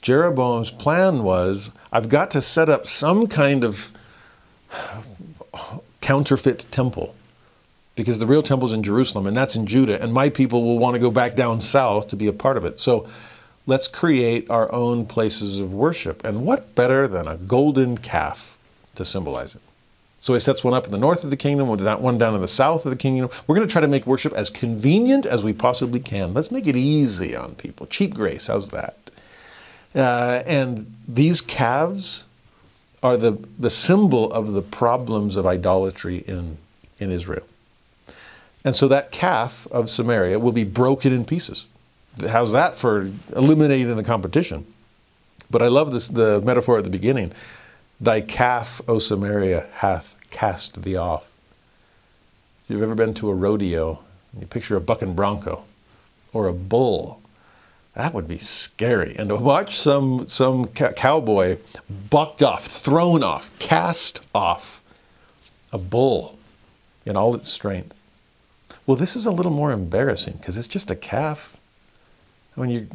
Jeroboam's 0.00 0.70
plan 0.70 1.24
was 1.24 1.70
I've 1.92 2.08
got 2.08 2.30
to 2.30 2.40
set 2.40 2.70
up 2.70 2.86
some 2.86 3.26
kind 3.26 3.64
of 3.64 3.92
counterfeit 6.00 6.64
temple 6.70 7.14
because 7.98 8.20
the 8.20 8.26
real 8.26 8.44
temple's 8.44 8.72
in 8.72 8.82
Jerusalem 8.82 9.26
and 9.26 9.36
that's 9.36 9.56
in 9.56 9.66
Judah, 9.66 10.00
and 10.00 10.14
my 10.14 10.30
people 10.30 10.62
will 10.62 10.78
want 10.78 10.94
to 10.94 11.00
go 11.00 11.10
back 11.10 11.34
down 11.34 11.60
south 11.60 12.06
to 12.08 12.16
be 12.16 12.28
a 12.28 12.32
part 12.32 12.56
of 12.56 12.64
it. 12.64 12.78
So 12.78 13.08
let's 13.66 13.88
create 13.88 14.48
our 14.48 14.72
own 14.72 15.04
places 15.04 15.58
of 15.58 15.74
worship. 15.74 16.24
And 16.24 16.46
what 16.46 16.76
better 16.76 17.08
than 17.08 17.26
a 17.26 17.36
golden 17.36 17.98
calf 17.98 18.56
to 18.94 19.04
symbolize 19.04 19.56
it? 19.56 19.60
So 20.20 20.32
he 20.34 20.38
sets 20.40 20.62
one 20.62 20.74
up 20.74 20.86
in 20.86 20.92
the 20.92 20.98
north 20.98 21.24
of 21.24 21.30
the 21.30 21.36
kingdom, 21.36 21.66
one 21.66 22.18
down 22.18 22.34
in 22.34 22.40
the 22.40 22.46
south 22.46 22.86
of 22.86 22.90
the 22.90 22.96
kingdom. 22.96 23.30
We're 23.46 23.56
going 23.56 23.66
to 23.66 23.72
try 23.72 23.80
to 23.80 23.88
make 23.88 24.06
worship 24.06 24.32
as 24.32 24.48
convenient 24.48 25.26
as 25.26 25.42
we 25.42 25.52
possibly 25.52 25.98
can. 25.98 26.32
Let's 26.34 26.52
make 26.52 26.68
it 26.68 26.76
easy 26.76 27.34
on 27.34 27.56
people. 27.56 27.86
Cheap 27.86 28.14
grace, 28.14 28.46
how's 28.46 28.68
that? 28.70 28.96
Uh, 29.92 30.42
and 30.46 30.94
these 31.08 31.40
calves 31.40 32.24
are 33.02 33.16
the, 33.16 33.38
the 33.58 33.70
symbol 33.70 34.32
of 34.32 34.52
the 34.52 34.62
problems 34.62 35.34
of 35.34 35.46
idolatry 35.46 36.18
in, 36.18 36.58
in 36.98 37.10
Israel. 37.10 37.44
And 38.68 38.76
so 38.76 38.86
that 38.88 39.10
calf 39.10 39.66
of 39.70 39.88
Samaria 39.88 40.38
will 40.38 40.52
be 40.52 40.62
broken 40.62 41.10
in 41.10 41.24
pieces. 41.24 41.64
How's 42.20 42.52
that 42.52 42.76
for 42.76 43.10
eliminating 43.34 43.96
the 43.96 44.04
competition? 44.04 44.66
But 45.50 45.62
I 45.62 45.68
love 45.68 45.90
this 45.90 46.06
the 46.06 46.42
metaphor 46.42 46.76
at 46.76 46.84
the 46.84 46.90
beginning. 46.90 47.32
Thy 47.98 48.20
calf, 48.20 48.82
O 48.86 48.98
Samaria, 48.98 49.68
hath 49.76 50.16
cast 50.28 50.82
thee 50.82 50.96
off. 50.96 51.30
If 52.64 52.74
you've 52.74 52.82
ever 52.82 52.94
been 52.94 53.14
to 53.14 53.30
a 53.30 53.34
rodeo, 53.34 54.00
you 54.38 54.46
picture 54.46 54.76
a 54.76 54.82
bucking 54.82 55.14
bronco 55.14 55.64
or 56.34 56.46
a 56.46 56.52
bull, 56.52 57.22
that 57.94 58.12
would 58.12 58.28
be 58.28 58.36
scary. 58.36 59.16
And 59.18 59.30
to 59.30 59.36
watch 59.36 59.78
some, 59.78 60.26
some 60.26 60.66
cowboy 60.66 61.56
bucked 62.10 62.42
off, 62.42 62.66
thrown 62.66 63.22
off, 63.22 63.50
cast 63.58 64.20
off 64.34 64.82
a 65.72 65.78
bull 65.78 66.38
in 67.06 67.16
all 67.16 67.34
its 67.34 67.48
strength. 67.48 67.94
Well, 68.88 68.96
this 68.96 69.16
is 69.16 69.26
a 69.26 69.30
little 69.30 69.52
more 69.52 69.70
embarrassing 69.70 70.38
because 70.38 70.56
it's 70.56 70.66
just 70.66 70.90
a 70.90 70.96
calf. 70.96 71.58
When 72.54 72.70
you 72.70 72.88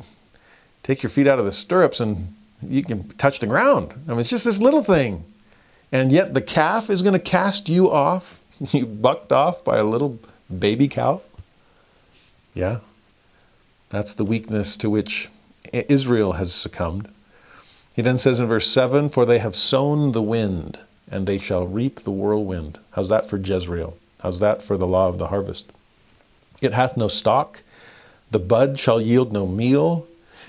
take 0.81 1.03
your 1.03 1.11
feet 1.11 1.27
out 1.27 1.37
of 1.37 1.45
the 1.45 1.51
stirrups 1.51 1.99
and 1.99 2.33
you 2.67 2.83
can 2.83 3.09
touch 3.09 3.37
the 3.37 3.45
ground, 3.45 3.93
I 4.07 4.09
mean, 4.09 4.19
it's 4.19 4.29
just 4.29 4.43
this 4.43 4.59
little 4.59 4.83
thing. 4.83 5.23
And 5.91 6.11
yet 6.11 6.33
the 6.33 6.41
calf 6.41 6.89
is 6.89 7.03
going 7.03 7.13
to 7.13 7.19
cast 7.19 7.69
you 7.69 7.91
off. 7.91 8.39
You 8.71 8.87
bucked 8.87 9.31
off 9.31 9.63
by 9.63 9.77
a 9.77 9.83
little 9.83 10.17
baby 10.57 10.87
cow. 10.87 11.21
Yeah. 12.55 12.79
That's 13.89 14.15
the 14.15 14.25
weakness 14.25 14.77
to 14.77 14.89
which 14.89 15.29
Israel 15.71 16.33
has 16.33 16.53
succumbed. 16.53 17.07
He 17.95 18.01
then 18.01 18.17
says 18.17 18.39
in 18.39 18.47
verse 18.47 18.67
7 18.67 19.09
For 19.09 19.25
they 19.25 19.39
have 19.39 19.55
sown 19.55 20.11
the 20.11 20.23
wind, 20.23 20.79
and 21.11 21.27
they 21.27 21.37
shall 21.37 21.67
reap 21.67 22.03
the 22.03 22.11
whirlwind. 22.11 22.79
How's 22.91 23.09
that 23.09 23.29
for 23.29 23.37
Jezreel? 23.37 23.97
How's 24.21 24.39
that 24.39 24.63
for 24.63 24.77
the 24.77 24.87
law 24.87 25.09
of 25.09 25.19
the 25.19 25.27
harvest? 25.27 25.71
It 26.63 26.73
hath 26.73 26.97
no 26.97 27.07
stalk, 27.07 27.63
the 28.31 28.39
bud 28.39 28.79
shall 28.79 28.99
yield 28.99 29.31
no 29.31 29.45
meal. 29.45 30.07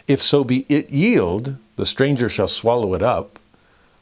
If 0.09 0.23
so 0.23 0.45
be 0.45 0.66
it 0.69 0.91
yield, 0.91 1.57
the 1.77 1.86
stranger 1.86 2.28
shall 2.28 2.49
swallow 2.49 2.95
it 2.95 3.03
up. 3.03 3.39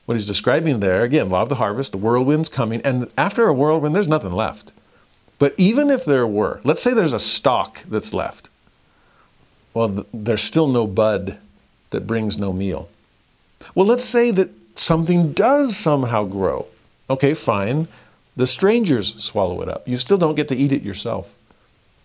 What 0.05 0.15
he's 0.15 0.27
describing 0.27 0.81
there, 0.81 1.03
again, 1.03 1.29
law 1.29 1.43
of 1.43 1.49
the 1.49 1.57
harvest, 1.57 1.93
the 1.93 1.99
whirlwind's 1.99 2.49
coming, 2.49 2.81
and 2.83 3.11
after 3.17 3.47
a 3.47 3.53
whirlwind, 3.53 3.95
there's 3.95 4.09
nothing 4.09 4.33
left. 4.33 4.73
But 5.39 5.55
even 5.57 5.91
if 5.91 6.05
there 6.05 6.27
were, 6.27 6.61
let's 6.65 6.83
say 6.83 6.95
there's 6.95 7.13
a 7.13 7.21
stalk 7.21 7.83
that's 7.89 8.15
left. 8.15 8.51
Well, 9.75 9.89
th- 9.89 10.07
there's 10.13 10.43
still 10.43 10.69
no 10.69 10.87
bud 10.87 11.39
that 11.91 12.07
brings 12.07 12.39
no 12.39 12.53
meal. 12.53 12.89
Well, 13.75 13.87
let's 13.87 14.05
say 14.05 14.31
that 14.33 14.51
something 14.77 15.33
does 15.33 15.77
somehow 15.77 16.25
grow. 16.25 16.67
Okay, 17.11 17.35
fine. 17.35 17.89
The 18.37 18.47
strangers 18.47 19.23
swallow 19.23 19.61
it 19.63 19.69
up. 19.69 19.87
You 19.87 19.97
still 19.97 20.19
don't 20.19 20.35
get 20.35 20.49
to 20.49 20.57
eat 20.57 20.73
it 20.73 20.83
yourself. 20.83 21.35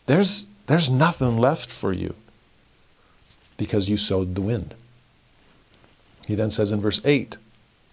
There's, 0.07 0.47
there's 0.65 0.89
nothing 0.89 1.37
left 1.37 1.69
for 1.69 1.93
you 1.93 2.15
because 3.57 3.89
you 3.89 3.97
sowed 3.97 4.35
the 4.35 4.41
wind. 4.41 4.73
He 6.25 6.35
then 6.35 6.51
says 6.51 6.71
in 6.71 6.81
verse 6.81 7.01
8 7.05 7.37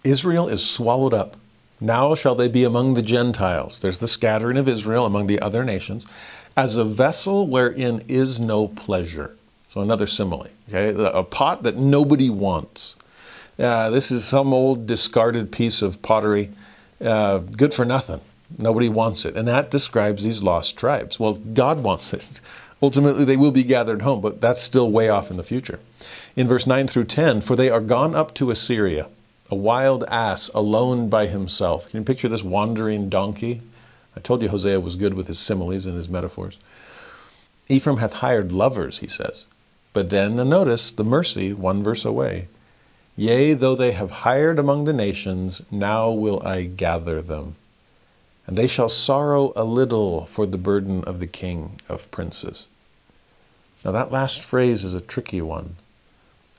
Israel 0.02 0.48
is 0.48 0.68
swallowed 0.68 1.14
up. 1.14 1.36
Now 1.80 2.14
shall 2.14 2.34
they 2.34 2.48
be 2.48 2.64
among 2.64 2.94
the 2.94 3.02
Gentiles. 3.02 3.80
There's 3.80 3.98
the 3.98 4.08
scattering 4.08 4.56
of 4.56 4.68
Israel 4.68 5.06
among 5.06 5.26
the 5.26 5.40
other 5.40 5.64
nations, 5.64 6.06
as 6.56 6.76
a 6.76 6.84
vessel 6.84 7.46
wherein 7.46 8.02
is 8.08 8.38
no 8.38 8.68
pleasure. 8.68 9.36
So 9.68 9.80
another 9.80 10.06
simile. 10.06 10.48
Okay, 10.68 10.94
a 10.96 11.22
pot 11.22 11.64
that 11.64 11.76
nobody 11.76 12.30
wants. 12.30 12.96
Uh, 13.58 13.90
this 13.90 14.10
is 14.10 14.24
some 14.24 14.52
old 14.52 14.86
discarded 14.86 15.50
piece 15.50 15.82
of 15.82 16.00
pottery, 16.00 16.50
uh, 17.00 17.38
good 17.38 17.74
for 17.74 17.84
nothing. 17.84 18.20
Nobody 18.56 18.88
wants 18.88 19.24
it, 19.24 19.36
and 19.36 19.48
that 19.48 19.70
describes 19.70 20.22
these 20.22 20.42
lost 20.42 20.76
tribes. 20.76 21.18
Well, 21.18 21.34
God 21.34 21.82
wants 21.82 22.12
it. 22.12 22.40
Ultimately, 22.82 23.24
they 23.24 23.36
will 23.36 23.50
be 23.50 23.64
gathered 23.64 24.02
home, 24.02 24.20
but 24.20 24.40
that's 24.40 24.62
still 24.62 24.90
way 24.90 25.08
off 25.08 25.30
in 25.30 25.36
the 25.36 25.42
future. 25.42 25.80
In 26.36 26.46
verse 26.46 26.66
9 26.66 26.86
through 26.86 27.04
10, 27.04 27.40
for 27.40 27.56
they 27.56 27.70
are 27.70 27.80
gone 27.80 28.14
up 28.14 28.34
to 28.34 28.50
Assyria, 28.50 29.08
a 29.50 29.54
wild 29.54 30.04
ass 30.08 30.50
alone 30.54 31.08
by 31.08 31.26
himself. 31.26 31.88
Can 31.88 32.00
you 32.00 32.04
picture 32.04 32.28
this 32.28 32.42
wandering 32.42 33.08
donkey? 33.08 33.62
I 34.16 34.20
told 34.20 34.42
you 34.42 34.48
Hosea 34.48 34.80
was 34.80 34.96
good 34.96 35.14
with 35.14 35.26
his 35.26 35.38
similes 35.38 35.86
and 35.86 35.96
his 35.96 36.08
metaphors. 36.08 36.58
Ephraim 37.68 37.98
hath 37.98 38.14
hired 38.14 38.52
lovers, 38.52 38.98
he 38.98 39.08
says. 39.08 39.46
But 39.92 40.10
then 40.10 40.36
notice 40.36 40.90
the 40.90 41.04
mercy, 41.04 41.52
one 41.52 41.82
verse 41.82 42.04
away. 42.04 42.48
Yea, 43.16 43.54
though 43.54 43.76
they 43.76 43.92
have 43.92 44.10
hired 44.10 44.58
among 44.58 44.84
the 44.84 44.92
nations, 44.92 45.62
now 45.70 46.10
will 46.10 46.42
I 46.46 46.64
gather 46.64 47.22
them. 47.22 47.54
And 48.46 48.56
they 48.56 48.66
shall 48.66 48.88
sorrow 48.88 49.52
a 49.56 49.64
little 49.64 50.26
for 50.26 50.44
the 50.46 50.58
burden 50.58 51.02
of 51.04 51.18
the 51.18 51.26
king 51.26 51.80
of 51.88 52.10
princes. 52.10 52.66
Now, 53.84 53.92
that 53.92 54.12
last 54.12 54.42
phrase 54.42 54.84
is 54.84 54.94
a 54.94 55.00
tricky 55.00 55.40
one. 55.40 55.76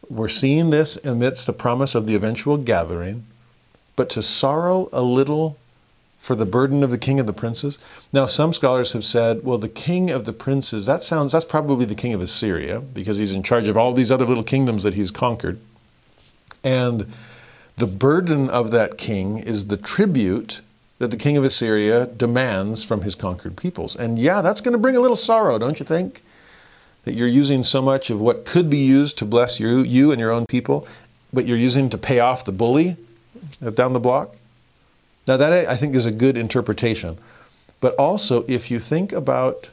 We're 0.10 0.28
seeing 0.28 0.70
this 0.70 0.98
amidst 1.04 1.48
the 1.48 1.54
promise 1.54 1.96
of 1.96 2.06
the 2.06 2.16
eventual 2.16 2.58
gathering, 2.58 3.26
but 3.96 4.10
to 4.12 4.22
sorrow 4.22 4.90
a 4.92 5.02
little 5.02 5.58
for 6.20 6.36
the 6.36 6.46
burden 6.46 6.84
of 6.84 6.90
the 6.90 6.98
king 6.98 7.20
of 7.20 7.28
the 7.28 7.34
princes. 7.34 7.78
Now, 8.12 8.26
some 8.26 8.52
scholars 8.52 8.94
have 8.94 9.06
said, 9.06 9.44
well, 9.44 9.60
the 9.60 9.70
king 9.70 10.10
of 10.10 10.26
the 10.26 10.34
princes, 10.34 10.88
that 10.88 11.04
sounds, 11.04 11.32
that's 11.32 11.46
probably 11.46 11.86
the 11.86 11.94
king 11.94 12.14
of 12.14 12.22
Assyria, 12.22 12.80
because 12.80 13.18
he's 13.18 13.34
in 13.34 13.44
charge 13.44 13.68
of 13.68 13.78
all 13.78 13.94
these 13.94 14.10
other 14.10 14.26
little 14.26 14.44
kingdoms 14.44 14.82
that 14.82 14.96
he's 14.96 15.12
conquered. 15.12 15.60
And 16.64 17.14
the 17.78 17.86
burden 17.86 18.50
of 18.50 18.72
that 18.72 18.98
king 18.98 19.38
is 19.38 19.68
the 19.68 19.78
tribute 19.78 20.62
that 20.98 21.12
the 21.12 21.18
king 21.18 21.36
of 21.38 21.44
Assyria 21.44 22.06
demands 22.06 22.84
from 22.84 23.02
his 23.02 23.16
conquered 23.16 23.58
peoples. 23.58 23.96
And 23.96 24.18
yeah, 24.18 24.42
that's 24.42 24.62
going 24.62 24.72
to 24.74 24.78
bring 24.78 24.96
a 24.96 25.02
little 25.02 25.18
sorrow, 25.18 25.58
don't 25.58 25.80
you 25.80 25.86
think? 25.86 26.24
That 27.04 27.14
you're 27.14 27.28
using 27.28 27.64
so 27.64 27.82
much 27.82 28.10
of 28.10 28.22
what 28.22 28.46
could 28.46 28.70
be 28.70 28.78
used 28.78 29.18
to 29.18 29.26
bless 29.26 29.60
you, 29.60 29.80
you 29.80 30.12
and 30.12 30.20
your 30.20 30.32
own 30.32 30.46
people, 30.46 30.88
but 31.34 31.46
you're 31.46 31.58
using 31.58 31.90
to 31.90 31.98
pay 31.98 32.20
off 32.20 32.46
the 32.46 32.52
bully 32.52 32.98
down 33.74 33.94
the 33.94 34.00
block. 34.00 34.36
Now, 35.28 35.38
that 35.38 35.68
I 35.68 35.76
think 35.76 35.96
is 35.96 36.06
a 36.06 36.12
good 36.12 36.38
interpretation. 36.38 37.18
But 37.82 37.96
also, 37.96 38.46
if 38.48 38.72
you 38.72 38.80
think 38.80 39.12
about 39.12 39.70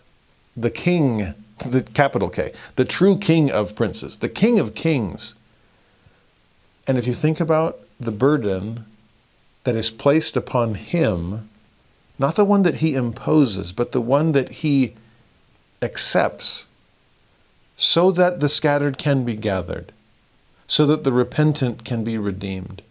the 0.56 0.70
king, 0.70 1.34
the 1.64 1.82
capital 1.82 2.28
K, 2.28 2.52
the 2.76 2.84
true 2.84 3.16
king 3.16 3.50
of 3.50 3.76
princes, 3.76 4.18
the 4.18 4.28
king 4.28 4.58
of 4.58 4.74
kings, 4.74 5.34
and 6.86 6.98
if 6.98 7.06
you 7.06 7.14
think 7.14 7.38
about 7.38 7.78
the 8.00 8.10
burden 8.10 8.84
that 9.64 9.76
is 9.76 9.90
placed 9.90 10.36
upon 10.36 10.74
him, 10.74 11.48
not 12.18 12.36
the 12.36 12.44
one 12.44 12.62
that 12.62 12.76
he 12.76 12.94
imposes, 12.94 13.72
but 13.72 13.92
the 13.92 14.00
one 14.00 14.32
that 14.32 14.50
he 14.50 14.94
accepts, 15.80 16.66
so 17.76 18.10
that 18.10 18.40
the 18.40 18.48
scattered 18.48 18.98
can 18.98 19.24
be 19.24 19.34
gathered, 19.34 19.92
so 20.66 20.86
that 20.86 21.04
the 21.04 21.12
repentant 21.12 21.84
can 21.84 22.04
be 22.04 22.18
redeemed. 22.18 22.82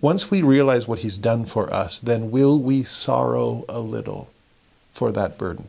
Once 0.00 0.30
we 0.30 0.40
realize 0.40 0.88
what 0.88 1.00
he's 1.00 1.18
done 1.18 1.44
for 1.44 1.72
us, 1.72 2.00
then 2.00 2.30
will 2.30 2.58
we 2.58 2.82
sorrow 2.82 3.64
a 3.68 3.80
little 3.80 4.30
for 4.92 5.12
that 5.12 5.36
burden? 5.36 5.68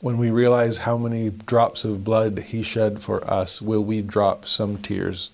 When 0.00 0.18
we 0.18 0.30
realize 0.30 0.78
how 0.78 0.98
many 0.98 1.30
drops 1.30 1.84
of 1.84 2.04
blood 2.04 2.38
he 2.38 2.62
shed 2.62 3.02
for 3.02 3.28
us, 3.30 3.62
will 3.62 3.84
we 3.84 4.02
drop 4.02 4.46
some 4.46 4.78
tears 4.78 5.30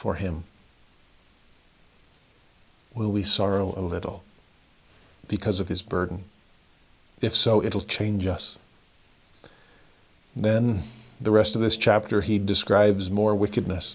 for 0.00 0.14
him? 0.14 0.44
Will 2.94 3.12
we 3.12 3.22
sorrow 3.22 3.74
a 3.76 3.82
little 3.82 4.24
because 5.28 5.60
of 5.60 5.68
his 5.68 5.82
burden? 5.82 6.24
If 7.20 7.34
so, 7.34 7.62
it'll 7.62 7.82
change 7.82 8.24
us. 8.24 8.56
Then, 10.34 10.84
the 11.20 11.30
rest 11.30 11.54
of 11.54 11.60
this 11.60 11.76
chapter, 11.76 12.22
he 12.22 12.38
describes 12.38 13.10
more 13.10 13.34
wickedness 13.34 13.94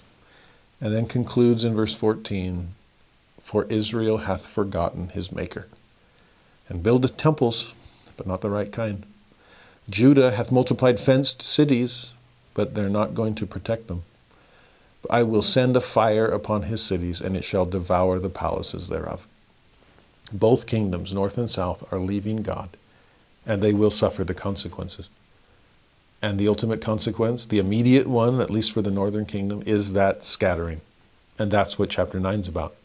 and 0.80 0.94
then 0.94 1.07
concludes 1.07 1.64
in 1.64 1.73
verse 1.73 1.95
14 1.95 2.76
For 3.41 3.64
Israel 3.64 4.19
hath 4.19 4.45
forgotten 4.45 5.10
his 5.10 5.32
Maker, 5.32 5.65
and 6.69 6.84
buildeth 6.84 7.18
temples 7.18 7.73
but 8.15 8.27
not 8.27 8.41
the 8.41 8.52
right 8.52 8.72
kind. 8.72 9.07
Judah 9.90 10.36
hath 10.36 10.52
multiplied 10.52 10.99
fenced 10.99 11.41
cities, 11.41 12.14
but 12.53 12.76
they're 12.76 12.90
not 12.90 13.15
going 13.15 13.34
to 13.34 13.48
protect 13.48 13.88
them. 13.88 14.03
I 15.10 15.23
will 15.23 15.41
send 15.41 15.76
a 15.76 15.82
fire 15.82 16.26
upon 16.26 16.64
his 16.64 16.84
cities, 16.84 17.22
and 17.22 17.36
it 17.36 17.44
shall 17.44 17.65
devour 17.65 18.19
the 18.19 18.30
palaces 18.30 18.88
thereof. 18.88 19.27
Both 20.32 20.65
kingdoms, 20.65 21.14
north 21.14 21.38
and 21.38 21.49
south, 21.49 21.91
are 21.91 21.99
leaving 21.99 22.41
God, 22.41 22.69
and 23.45 23.61
they 23.61 23.73
will 23.73 23.91
suffer 23.91 24.23
the 24.23 24.34
consequences. 24.34 25.10
And 26.22 26.40
the 26.40 26.48
ultimate 26.48 26.82
consequence, 26.82 27.45
the 27.45 27.60
immediate 27.60 28.07
one, 28.07 28.41
at 28.41 28.49
least 28.49 28.72
for 28.72 28.82
the 28.82 28.91
northern 28.91 29.26
kingdom, 29.26 29.61
is 29.65 29.94
that 29.94 30.23
scattering. 30.23 30.82
And 31.38 31.52
that's 31.52 31.77
what 31.77 31.90
chapter 31.90 32.19
9 32.19 32.40
is 32.40 32.48
about. 32.48 32.76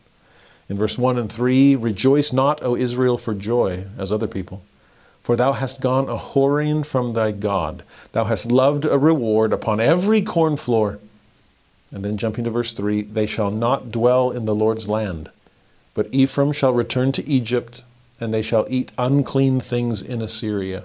In 0.69 0.77
verse 0.77 0.99
1 0.99 1.19
and 1.19 1.33
3, 1.33 1.77
rejoice 1.77 2.33
not, 2.33 2.63
O 2.63 2.77
Israel, 2.77 3.17
for 3.17 3.35
joy, 3.35 3.87
as 3.97 4.13
other 4.13 4.29
people 4.29 4.63
for 5.23 5.37
thou 5.37 5.53
hast 5.53 5.81
gone 5.81 6.09
a 6.09 6.17
whoring 6.17 6.85
from 6.85 7.11
thy 7.11 7.33
God. 7.33 7.85
Thou 8.13 8.25
hast 8.25 8.51
loved 8.51 8.85
a 8.85 8.99
reward 8.99 9.53
upon 9.53 9.81
every 9.81 10.23
corn 10.23 10.57
floor. 10.57 10.99
And 11.93 12.05
then 12.05 12.17
jumping 12.17 12.45
to 12.45 12.51
verse 12.51 12.73
3 12.73 13.03
they 13.03 13.27
shall 13.27 13.51
not 13.51 13.91
dwell 13.91 14.31
in 14.31 14.45
the 14.45 14.55
Lord's 14.55 14.89
land, 14.89 15.31
but 15.95 16.09
Ephraim 16.13 16.53
shall 16.53 16.73
return 16.73 17.13
to 17.13 17.29
Egypt, 17.29 17.83
and 18.21 18.33
they 18.33 18.43
shall 18.43 18.67
eat 18.69 18.93
unclean 18.97 19.61
things 19.61 20.01
in 20.01 20.23
Assyria. 20.23 20.85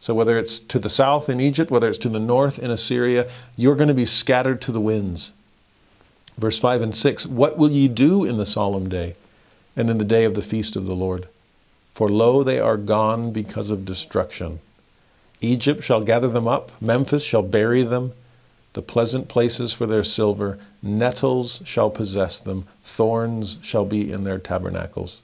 So, 0.00 0.14
whether 0.14 0.36
it's 0.36 0.58
to 0.58 0.78
the 0.78 0.88
south 0.88 1.28
in 1.28 1.40
Egypt, 1.40 1.70
whether 1.70 1.88
it's 1.88 1.98
to 1.98 2.08
the 2.08 2.20
north 2.20 2.58
in 2.58 2.70
Assyria, 2.70 3.30
you're 3.56 3.74
going 3.74 3.88
to 3.88 3.94
be 3.94 4.04
scattered 4.04 4.60
to 4.62 4.72
the 4.72 4.80
winds. 4.80 5.32
Verse 6.36 6.58
5 6.58 6.82
and 6.82 6.94
6 6.94 7.26
What 7.26 7.56
will 7.56 7.70
ye 7.70 7.88
do 7.88 8.24
in 8.24 8.36
the 8.36 8.46
solemn 8.46 8.88
day, 8.88 9.14
and 9.76 9.88
in 9.88 9.98
the 9.98 10.04
day 10.04 10.24
of 10.24 10.34
the 10.34 10.42
feast 10.42 10.76
of 10.76 10.86
the 10.86 10.94
Lord? 10.94 11.28
For 11.94 12.08
lo, 12.08 12.42
they 12.42 12.58
are 12.58 12.76
gone 12.76 13.32
because 13.32 13.70
of 13.70 13.84
destruction. 13.84 14.60
Egypt 15.40 15.82
shall 15.82 16.00
gather 16.00 16.28
them 16.28 16.48
up, 16.48 16.72
Memphis 16.80 17.22
shall 17.22 17.42
bury 17.42 17.82
them, 17.82 18.12
the 18.74 18.82
pleasant 18.82 19.28
places 19.28 19.72
for 19.72 19.86
their 19.86 20.04
silver, 20.04 20.58
nettles 20.82 21.60
shall 21.64 21.90
possess 21.90 22.38
them, 22.38 22.66
thorns 22.84 23.56
shall 23.62 23.84
be 23.84 24.12
in 24.12 24.24
their 24.24 24.38
tabernacles. 24.38 25.20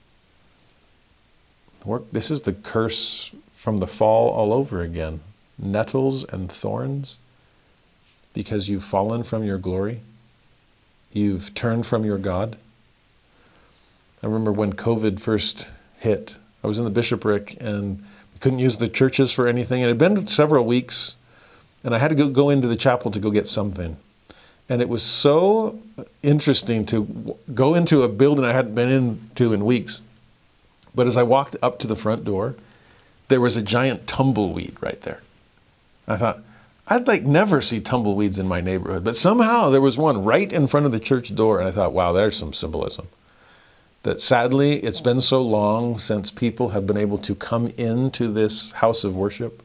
This 2.13 2.31
is 2.31 2.43
the 2.43 2.53
curse 2.53 3.31
from 3.55 3.79
the 3.79 3.87
fall 3.87 4.31
all 4.31 4.53
over 4.53 4.81
again. 4.83 5.21
Nettles 5.59 6.25
and 6.25 6.51
thorns, 6.51 7.19
because 8.33 8.69
you've 8.69 8.85
fallen 8.85 9.25
from 9.25 9.45
your 9.45 9.59
glory, 9.59 10.01
you've 11.13 11.53
turned 11.55 11.87
from 11.87 12.05
your 12.05 12.19
God. 12.19 12.57
I 14.23 14.27
remember 14.27 14.53
when 14.53 14.75
COVID 14.75 15.19
first 15.19 15.69
hit, 15.99 16.37
I 16.63 16.67
was 16.67 16.79
in 16.79 16.85
the 16.85 16.91
bishopric 16.91 17.57
and 17.61 18.05
couldn't 18.41 18.59
use 18.59 18.79
the 18.79 18.89
churches 18.89 19.33
for 19.33 19.47
anything. 19.47 19.83
It 19.83 19.89
had 19.89 19.99
been 19.99 20.27
several 20.27 20.65
weeks, 20.65 21.17
and 21.83 21.95
I 21.95 21.99
had 21.99 22.09
to 22.09 22.15
go, 22.15 22.29
go 22.29 22.51
into 22.51 22.69
the 22.69 22.77
chapel 22.77 23.11
to 23.11 23.19
go 23.19 23.31
get 23.31 23.49
something. 23.49 23.97
And 24.69 24.81
it 24.81 24.89
was 24.89 25.03
so 25.03 25.81
interesting 26.23 26.87
to 26.87 27.37
go 27.55 27.75
into 27.75 28.03
a 28.03 28.09
building 28.09 28.45
I 28.45 28.53
hadn't 28.53 28.75
been 28.75 28.89
into 28.89 29.53
in 29.53 29.65
weeks. 29.65 30.01
But 30.95 31.07
as 31.07 31.17
I 31.17 31.23
walked 31.23 31.57
up 31.63 31.79
to 31.81 31.87
the 31.87 31.97
front 31.97 32.25
door, 32.25 32.55
there 33.29 33.41
was 33.41 33.57
a 33.57 33.63
giant 33.63 34.07
tumbleweed 34.07 34.77
right 34.81 35.01
there. 35.03 35.23
I 36.07 36.17
thought, 36.17 36.41
I'd 36.89 37.07
like 37.07 37.23
never 37.23 37.61
see 37.61 37.81
tumbleweeds 37.81 38.39
in 38.39 38.49
my 38.49 38.61
neighborhood, 38.61 39.05
but 39.05 39.17
somehow 39.17 39.71
there 39.71 39.81
was 39.81 39.97
one 39.97 40.25
right 40.25 40.53
in 40.53 40.67
front 40.67 40.87
of 40.87 40.93
the 40.93 40.99
church 40.99 41.35
door, 41.35 41.61
and 41.61 41.69
I 41.69 41.73
thought, 41.73 41.93
wow, 41.93 42.13
there's 42.13 42.37
some 42.37 42.53
symbolism. 42.53 43.07
that 44.03 44.21
sadly 44.21 44.79
it's 44.79 45.01
been 45.01 45.21
so 45.21 45.43
long 45.43 45.99
since 45.99 46.31
people 46.31 46.71
have 46.71 46.87
been 46.87 46.97
able 46.97 47.19
to 47.19 47.35
come 47.35 47.67
into 47.77 48.29
this 48.29 48.73
house 48.73 49.05
of 49.05 49.15
worship 49.15 49.63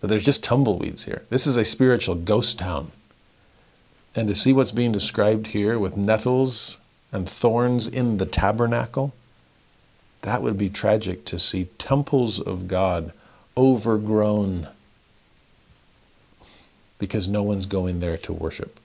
that 0.00 0.06
there's 0.06 0.24
just 0.24 0.44
tumbleweeds 0.44 1.04
here. 1.04 1.22
This 1.30 1.46
is 1.46 1.56
a 1.56 1.64
spiritual 1.64 2.14
ghost 2.14 2.58
town. 2.58 2.92
And 4.14 4.28
to 4.28 4.34
see 4.34 4.52
what's 4.52 4.72
being 4.72 4.92
described 4.92 5.48
here 5.48 5.78
with 5.78 5.96
nettles 5.96 6.78
and 7.12 7.28
thorns 7.28 7.86
in 7.86 8.18
the 8.18 8.26
tabernacle, 8.26 9.12
that 10.22 10.42
would 10.42 10.58
be 10.58 10.68
tragic 10.68 11.24
to 11.26 11.38
see 11.38 11.68
temples 11.78 12.40
of 12.40 12.68
God 12.68 13.12
overgrown 13.56 14.68
because 16.98 17.28
no 17.28 17.42
one's 17.42 17.66
going 17.66 18.00
there 18.00 18.16
to 18.16 18.32
worship. 18.32 18.80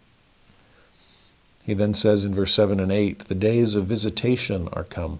He 1.65 1.73
then 1.73 1.93
says 1.93 2.23
in 2.23 2.35
verse 2.35 2.53
7 2.53 2.79
and 2.79 2.91
8 2.91 3.19
the 3.19 3.35
days 3.35 3.75
of 3.75 3.85
visitation 3.85 4.67
are 4.73 4.83
come, 4.83 5.19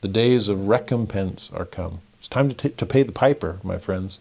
the 0.00 0.08
days 0.08 0.48
of 0.48 0.68
recompense 0.68 1.50
are 1.54 1.64
come. 1.64 2.00
It's 2.16 2.28
time 2.28 2.48
to, 2.48 2.54
t- 2.54 2.74
to 2.74 2.86
pay 2.86 3.02
the 3.02 3.12
piper, 3.12 3.58
my 3.62 3.78
friends. 3.78 4.18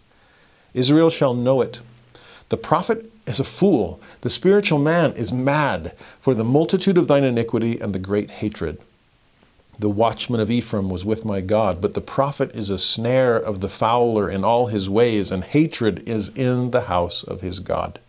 Israel 0.74 1.10
shall 1.10 1.34
know 1.34 1.62
it. 1.62 1.80
The 2.50 2.58
prophet 2.58 3.12
is 3.26 3.40
a 3.40 3.44
fool, 3.44 4.00
the 4.22 4.30
spiritual 4.30 4.80
man 4.80 5.14
is 5.14 5.32
mad 5.32 5.96
for 6.20 6.34
the 6.34 6.44
multitude 6.44 6.98
of 6.98 7.08
thine 7.08 7.24
iniquity 7.24 7.80
and 7.80 7.94
the 7.94 8.00
great 8.00 8.30
hatred. 8.30 8.80
The 9.80 9.90
watchman 9.90 10.40
of 10.40 10.52
Ephraim 10.52 10.90
was 10.90 11.04
with 11.04 11.26
my 11.26 11.42
God, 11.42 11.82
but 11.82 11.94
the 11.94 12.02
prophet 12.02 12.56
is 12.56 12.70
a 12.70 12.78
snare 12.78 13.36
of 13.36 13.60
the 13.60 13.70
fowler 13.70 14.30
in 14.30 14.44
all 14.44 14.68
his 14.68 14.90
ways, 14.90 15.32
and 15.32 15.44
hatred 15.44 16.08
is 16.08 16.30
in 16.30 16.72
the 16.72 16.82
house 16.82 17.24
of 17.24 17.42
his 17.42 17.60
God. 17.60 18.00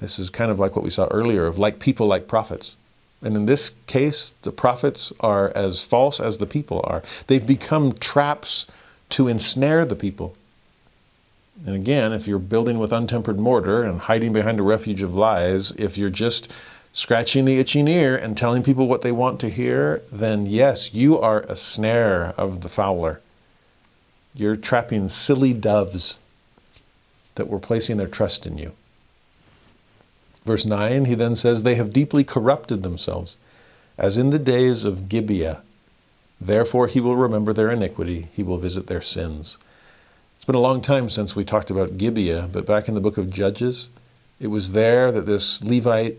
This 0.00 0.18
is 0.18 0.30
kind 0.30 0.50
of 0.50 0.58
like 0.58 0.76
what 0.76 0.84
we 0.84 0.90
saw 0.90 1.06
earlier 1.06 1.46
of 1.46 1.58
like 1.58 1.80
people 1.80 2.06
like 2.06 2.28
prophets. 2.28 2.76
And 3.22 3.34
in 3.34 3.46
this 3.46 3.72
case, 3.86 4.34
the 4.42 4.52
prophets 4.52 5.12
are 5.20 5.50
as 5.56 5.82
false 5.82 6.20
as 6.20 6.38
the 6.38 6.46
people 6.46 6.82
are. 6.84 7.02
They've 7.26 7.46
become 7.46 7.92
traps 7.92 8.66
to 9.10 9.26
ensnare 9.26 9.84
the 9.84 9.96
people. 9.96 10.36
And 11.64 11.74
again, 11.74 12.12
if 12.12 12.26
you're 12.26 12.38
building 12.38 12.78
with 12.78 12.92
untempered 12.92 13.38
mortar 13.38 13.82
and 13.82 14.00
hiding 14.00 14.32
behind 14.32 14.60
a 14.60 14.62
refuge 14.62 15.02
of 15.02 15.14
lies, 15.14 15.70
if 15.72 15.96
you're 15.96 16.10
just 16.10 16.50
scratching 16.92 17.44
the 17.44 17.58
itching 17.58 17.88
ear 17.88 18.16
and 18.16 18.36
telling 18.36 18.62
people 18.62 18.88
what 18.88 19.02
they 19.02 19.12
want 19.12 19.40
to 19.40 19.50
hear, 19.50 20.02
then 20.12 20.46
yes, 20.46 20.92
you 20.92 21.18
are 21.18 21.40
a 21.42 21.56
snare 21.56 22.34
of 22.38 22.60
the 22.60 22.68
fowler. 22.68 23.20
You're 24.34 24.56
trapping 24.56 25.08
silly 25.08 25.54
doves 25.54 26.18
that 27.36 27.48
were 27.48 27.58
placing 27.58 27.96
their 27.96 28.06
trust 28.06 28.46
in 28.46 28.58
you. 28.58 28.72
Verse 30.44 30.64
9, 30.64 31.06
he 31.06 31.14
then 31.14 31.34
says, 31.34 31.62
They 31.62 31.74
have 31.74 31.92
deeply 31.92 32.22
corrupted 32.22 32.82
themselves, 32.82 33.36
as 33.98 34.16
in 34.16 34.30
the 34.30 34.38
days 34.38 34.84
of 34.84 35.08
Gibeah. 35.08 35.62
Therefore 36.40 36.86
he 36.86 37.00
will 37.00 37.16
remember 37.16 37.52
their 37.52 37.70
iniquity, 37.70 38.28
he 38.32 38.42
will 38.42 38.58
visit 38.58 38.86
their 38.86 39.00
sins. 39.00 39.58
It's 40.46 40.52
been 40.52 40.54
a 40.54 40.60
long 40.60 40.80
time 40.80 41.10
since 41.10 41.34
we 41.34 41.44
talked 41.44 41.72
about 41.72 41.98
Gibeah, 41.98 42.48
but 42.52 42.64
back 42.66 42.86
in 42.86 42.94
the 42.94 43.00
book 43.00 43.18
of 43.18 43.30
Judges, 43.30 43.88
it 44.38 44.46
was 44.46 44.70
there 44.70 45.10
that 45.10 45.26
this 45.26 45.60
Levite 45.60 46.18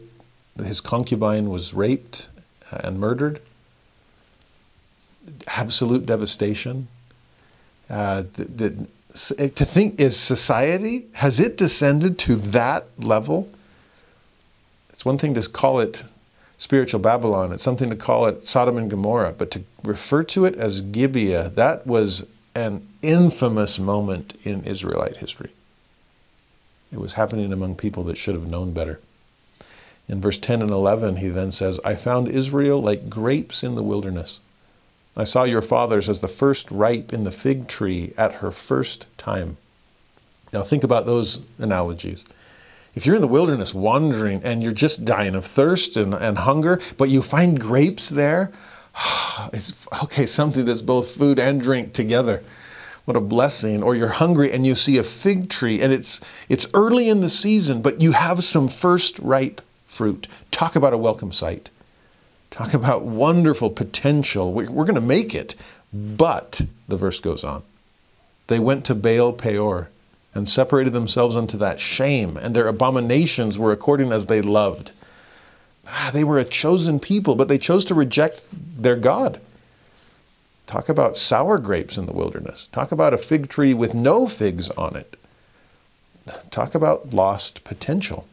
his 0.61 0.81
concubine 0.81 1.49
was 1.49 1.73
raped 1.73 2.27
and 2.69 2.99
murdered. 2.99 3.39
Absolute 5.47 6.05
devastation. 6.05 6.89
Uh, 7.89 8.23
the, 8.33 8.87
the, 9.13 9.47
to 9.47 9.63
think, 9.63 9.97
is 9.97 10.19
society, 10.19 11.05
has 11.13 11.39
it 11.39 11.55
descended 11.55 12.19
to 12.19 12.35
that 12.35 12.85
level? 12.99 13.47
It's 14.89 15.05
one 15.05 15.17
thing 15.17 15.35
to 15.35 15.49
call 15.49 15.79
it 15.79 16.03
spiritual 16.57 16.99
Babylon, 16.99 17.53
it's 17.53 17.63
something 17.63 17.89
to 17.89 17.95
call 17.95 18.25
it 18.25 18.45
Sodom 18.45 18.77
and 18.77 18.89
Gomorrah, 18.89 19.35
but 19.37 19.51
to 19.51 19.63
refer 19.85 20.21
to 20.23 20.43
it 20.43 20.55
as 20.55 20.81
Gibeah, 20.81 21.47
that 21.51 21.87
was 21.87 22.25
an 22.55 22.85
infamous 23.07 23.79
moment 23.79 24.34
in 24.43 24.63
Israelite 24.65 25.17
history. 25.17 25.51
It 26.91 26.99
was 26.99 27.13
happening 27.13 27.53
among 27.53 27.75
people 27.75 28.03
that 28.03 28.17
should 28.17 28.35
have 28.35 28.49
known 28.49 28.73
better. 28.73 28.99
In 30.09 30.19
verse 30.19 30.38
10 30.38 30.61
and 30.61 30.71
11, 30.71 31.17
he 31.17 31.29
then 31.29 31.51
says, 31.51 31.79
I 31.85 31.95
found 31.95 32.27
Israel 32.27 32.81
like 32.81 33.09
grapes 33.09 33.63
in 33.63 33.75
the 33.75 33.84
wilderness. 33.84 34.39
I 35.15 35.23
saw 35.23 35.43
your 35.43 35.61
fathers 35.61 36.09
as 36.09 36.19
the 36.19 36.27
first 36.27 36.69
ripe 36.69 37.13
in 37.13 37.23
the 37.23 37.31
fig 37.31 37.67
tree 37.67 38.13
at 38.17 38.35
her 38.35 38.51
first 38.51 39.07
time. 39.17 39.57
Now, 40.53 40.63
think 40.63 40.84
about 40.84 41.05
those 41.05 41.39
analogies. 41.59 42.25
If 42.93 43.05
you're 43.05 43.15
in 43.15 43.21
the 43.21 43.27
wilderness 43.27 43.73
wandering 43.73 44.43
and 44.43 44.63
you're 44.63 44.71
just 44.71 45.05
dying 45.05 45.35
of 45.35 45.45
thirst 45.45 45.97
and, 45.97 46.13
and 46.13 46.39
hunger, 46.39 46.79
but 46.97 47.09
you 47.09 47.21
find 47.21 47.59
grapes 47.59 48.09
there, 48.09 48.51
it's 49.53 49.73
okay, 50.03 50.25
something 50.25 50.65
that's 50.65 50.81
both 50.81 51.11
food 51.11 51.39
and 51.39 51.61
drink 51.61 51.93
together. 51.93 52.43
What 53.07 53.15
a 53.15 53.21
blessing. 53.21 53.81
Or 53.81 53.95
you're 53.95 54.09
hungry 54.09 54.51
and 54.51 54.67
you 54.67 54.75
see 54.75 54.97
a 54.97 55.03
fig 55.03 55.49
tree 55.49 55.81
and 55.81 55.93
it's, 55.93 56.19
it's 56.49 56.67
early 56.73 57.07
in 57.07 57.21
the 57.21 57.29
season, 57.29 57.81
but 57.81 58.01
you 58.01 58.11
have 58.11 58.43
some 58.43 58.67
first 58.67 59.17
ripe 59.19 59.61
fruit. 59.85 60.27
Talk 60.51 60.75
about 60.75 60.91
a 60.91 60.97
welcome 60.97 61.31
sight. 61.31 61.69
Talk 62.51 62.73
about 62.73 63.03
wonderful 63.03 63.69
potential. 63.69 64.51
We're, 64.51 64.69
we're 64.69 64.84
going 64.84 64.95
to 64.95 65.01
make 65.01 65.34
it. 65.34 65.55
But, 65.93 66.59
the 66.89 66.97
verse 66.97 67.21
goes 67.21 67.45
on, 67.45 67.63
they 68.47 68.59
went 68.59 68.84
to 68.85 68.95
Baal 68.95 69.31
Peor 69.31 69.88
and 70.35 70.49
separated 70.49 70.91
themselves 70.91 71.38
unto 71.38 71.57
that 71.59 71.79
shame, 71.79 72.35
and 72.35 72.53
their 72.53 72.67
abominations 72.67 73.57
were 73.57 73.71
according 73.71 74.11
as 74.11 74.25
they 74.25 74.41
loved. 74.41 74.91
Ah, 75.88 76.11
they 76.13 76.25
were 76.25 76.39
a 76.39 76.43
chosen 76.43 76.99
people, 76.99 77.35
but 77.35 77.47
they 77.47 77.57
chose 77.57 77.85
to 77.85 77.95
reject 77.95 78.49
their 78.51 78.97
God. 78.97 79.39
Talk 80.68 80.89
about 80.89 81.18
sour 81.18 81.57
grapes 81.57 81.98
in 81.98 82.06
the 82.06 82.14
wilderness. 82.14 82.68
Talk 82.72 82.91
about 82.91 83.14
a 83.14 83.18
fig 83.18 83.49
tree 83.49 83.73
with 83.73 83.94
no 83.94 84.27
figs 84.27 84.69
on 84.72 84.95
it. 84.95 85.18
Talk 86.52 86.76
about 86.76 87.14
lost 87.14 87.64
potential. 87.64 88.27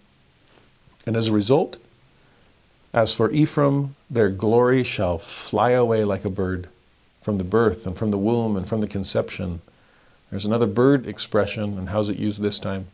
And 1.06 1.16
as 1.16 1.28
a 1.28 1.32
result, 1.32 1.78
as 2.93 3.15
for 3.15 3.31
Ephraim, 3.31 3.94
their 4.11 4.31
glory 4.31 4.82
shall 4.82 5.19
fly 5.19 5.70
away 5.70 6.05
like 6.05 6.24
a 6.24 6.31
bird 6.31 6.69
from 7.23 7.39
the 7.39 7.44
birth 7.44 7.86
and 7.86 7.97
from 7.97 8.11
the 8.11 8.19
womb 8.19 8.56
and 8.56 8.69
from 8.69 8.81
the 8.81 8.89
conception. 8.89 9.61
There's 10.31 10.44
another 10.44 10.66
bird 10.66 11.06
expression, 11.06 11.78
and 11.78 11.90
how's 11.90 12.09
it 12.09 12.19
used 12.19 12.43
this 12.43 12.59
time? 12.59 12.89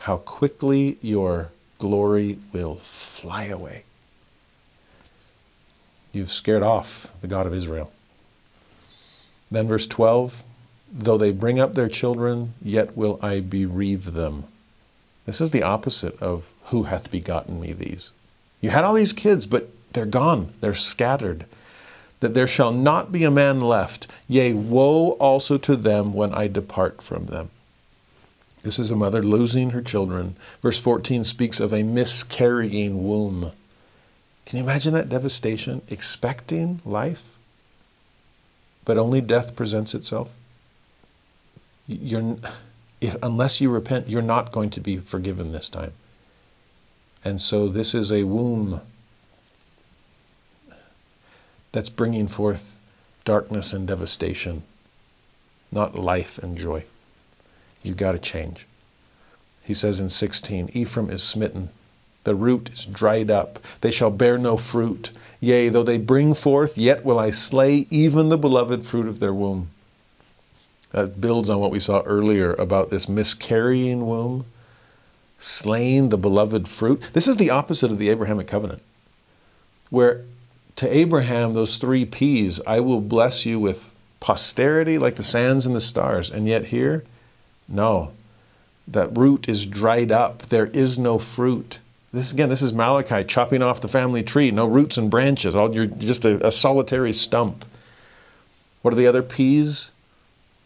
How 0.00 0.18
quickly 0.18 0.98
your 1.00 1.48
glory 1.78 2.38
will 2.52 2.76
fly 2.76 3.44
away. 3.44 3.84
You've 6.12 6.30
scared 6.30 6.62
off 6.62 7.12
the 7.22 7.26
God 7.26 7.46
of 7.46 7.54
Israel. 7.54 7.90
Then, 9.52 9.68
verse 9.68 9.86
12 9.86 10.42
though 10.92 11.16
they 11.16 11.32
bring 11.32 11.58
up 11.58 11.74
their 11.74 11.88
children, 11.88 12.54
yet 12.62 12.96
will 12.96 13.18
I 13.22 13.40
bereave 13.40 14.12
them. 14.12 14.44
This 15.24 15.40
is 15.40 15.50
the 15.50 15.62
opposite 15.62 16.20
of 16.20 16.52
who 16.64 16.84
hath 16.84 17.10
begotten 17.10 17.60
me 17.60 17.72
these. 17.72 18.10
You 18.60 18.70
had 18.70 18.84
all 18.84 18.94
these 18.94 19.12
kids, 19.12 19.46
but 19.46 19.70
they're 19.92 20.06
gone, 20.06 20.52
they're 20.60 20.74
scattered. 20.74 21.46
That 22.20 22.34
there 22.34 22.46
shall 22.46 22.72
not 22.72 23.10
be 23.10 23.24
a 23.24 23.30
man 23.30 23.60
left, 23.60 24.06
yea, 24.28 24.52
woe 24.52 25.12
also 25.12 25.58
to 25.58 25.76
them 25.76 26.12
when 26.12 26.32
I 26.34 26.46
depart 26.46 27.02
from 27.02 27.26
them. 27.26 27.50
This 28.62 28.78
is 28.78 28.92
a 28.92 28.96
mother 28.96 29.24
losing 29.24 29.70
her 29.70 29.82
children. 29.82 30.36
Verse 30.60 30.78
14 30.78 31.24
speaks 31.24 31.58
of 31.58 31.72
a 31.72 31.82
miscarrying 31.82 33.08
womb. 33.08 33.50
Can 34.46 34.58
you 34.58 34.62
imagine 34.62 34.94
that 34.94 35.08
devastation? 35.08 35.82
Expecting 35.88 36.80
life, 36.84 37.31
but 38.84 38.98
only 38.98 39.20
death 39.20 39.54
presents 39.56 39.94
itself? 39.94 40.28
You're 41.86 42.36
if, 43.00 43.16
unless 43.22 43.60
you 43.60 43.70
repent, 43.70 44.08
you're 44.08 44.22
not 44.22 44.52
going 44.52 44.70
to 44.70 44.80
be 44.80 44.98
forgiven 44.98 45.52
this 45.52 45.68
time. 45.68 45.92
And 47.24 47.40
so 47.40 47.68
this 47.68 47.94
is 47.94 48.10
a 48.10 48.24
womb 48.24 48.80
that's 51.72 51.88
bringing 51.88 52.28
forth 52.28 52.76
darkness 53.24 53.72
and 53.72 53.86
devastation, 53.86 54.62
not 55.70 55.98
life 55.98 56.38
and 56.38 56.56
joy. 56.56 56.84
You've 57.82 57.96
got 57.96 58.12
to 58.12 58.18
change. 58.18 58.66
He 59.62 59.74
says 59.74 60.00
in 60.00 60.08
16 60.08 60.70
Ephraim 60.72 61.10
is 61.10 61.22
smitten, 61.22 61.70
the 62.24 62.34
root 62.34 62.70
is 62.72 62.86
dried 62.86 63.30
up, 63.30 63.58
they 63.80 63.90
shall 63.90 64.10
bear 64.10 64.38
no 64.38 64.56
fruit. 64.56 65.10
Yea, 65.40 65.68
though 65.68 65.82
they 65.82 65.98
bring 65.98 66.34
forth, 66.34 66.78
yet 66.78 67.04
will 67.04 67.18
I 67.18 67.30
slay 67.30 67.86
even 67.90 68.28
the 68.28 68.38
beloved 68.38 68.86
fruit 68.86 69.08
of 69.08 69.18
their 69.18 69.34
womb. 69.34 69.70
That 70.90 71.20
builds 71.20 71.50
on 71.50 71.58
what 71.58 71.70
we 71.70 71.80
saw 71.80 72.02
earlier 72.02 72.52
about 72.54 72.90
this 72.90 73.08
miscarrying 73.08 74.06
womb, 74.06 74.44
slaying 75.38 76.10
the 76.10 76.18
beloved 76.18 76.68
fruit. 76.68 77.02
This 77.12 77.26
is 77.26 77.38
the 77.38 77.50
opposite 77.50 77.90
of 77.90 77.98
the 77.98 78.10
Abrahamic 78.10 78.46
covenant, 78.46 78.82
where 79.90 80.24
to 80.76 80.96
Abraham, 80.96 81.52
those 81.52 81.76
three 81.76 82.04
P's, 82.04 82.60
I 82.66 82.80
will 82.80 83.00
bless 83.00 83.44
you 83.44 83.58
with 83.58 83.92
posterity 84.20 84.98
like 84.98 85.16
the 85.16 85.22
sands 85.22 85.66
and 85.66 85.74
the 85.74 85.80
stars. 85.80 86.30
And 86.30 86.46
yet 86.46 86.66
here, 86.66 87.04
no. 87.68 88.12
That 88.86 89.16
root 89.16 89.48
is 89.48 89.66
dried 89.66 90.10
up. 90.10 90.42
There 90.42 90.66
is 90.66 90.98
no 90.98 91.18
fruit. 91.18 91.78
This 92.12 92.30
again, 92.30 92.50
this 92.50 92.62
is 92.62 92.72
Malachi 92.72 93.24
chopping 93.24 93.62
off 93.62 93.80
the 93.80 93.88
family 93.88 94.22
tree, 94.22 94.50
no 94.50 94.66
roots 94.66 94.98
and 94.98 95.10
branches, 95.10 95.56
all 95.56 95.74
you're 95.74 95.86
just 95.86 96.24
a, 96.24 96.46
a 96.46 96.52
solitary 96.52 97.12
stump. 97.12 97.64
What 98.82 98.92
are 98.92 98.96
the 98.96 99.06
other 99.06 99.22
P's? 99.22 99.92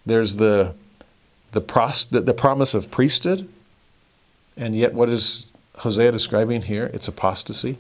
There's 0.05 0.37
the 0.37 0.75
the, 1.53 1.61
pros, 1.61 2.05
the, 2.07 2.21
the 2.21 2.35
promise 2.35 2.75
of 2.75 2.91
priesthood, 2.91 3.49
and 4.57 4.77
yet 4.77 4.93
what 4.93 5.09
is 5.09 5.47
Hosea 5.79 6.13
describing 6.13 6.63
here? 6.63 6.91
It's 6.93 7.09
apostasy. 7.09 7.79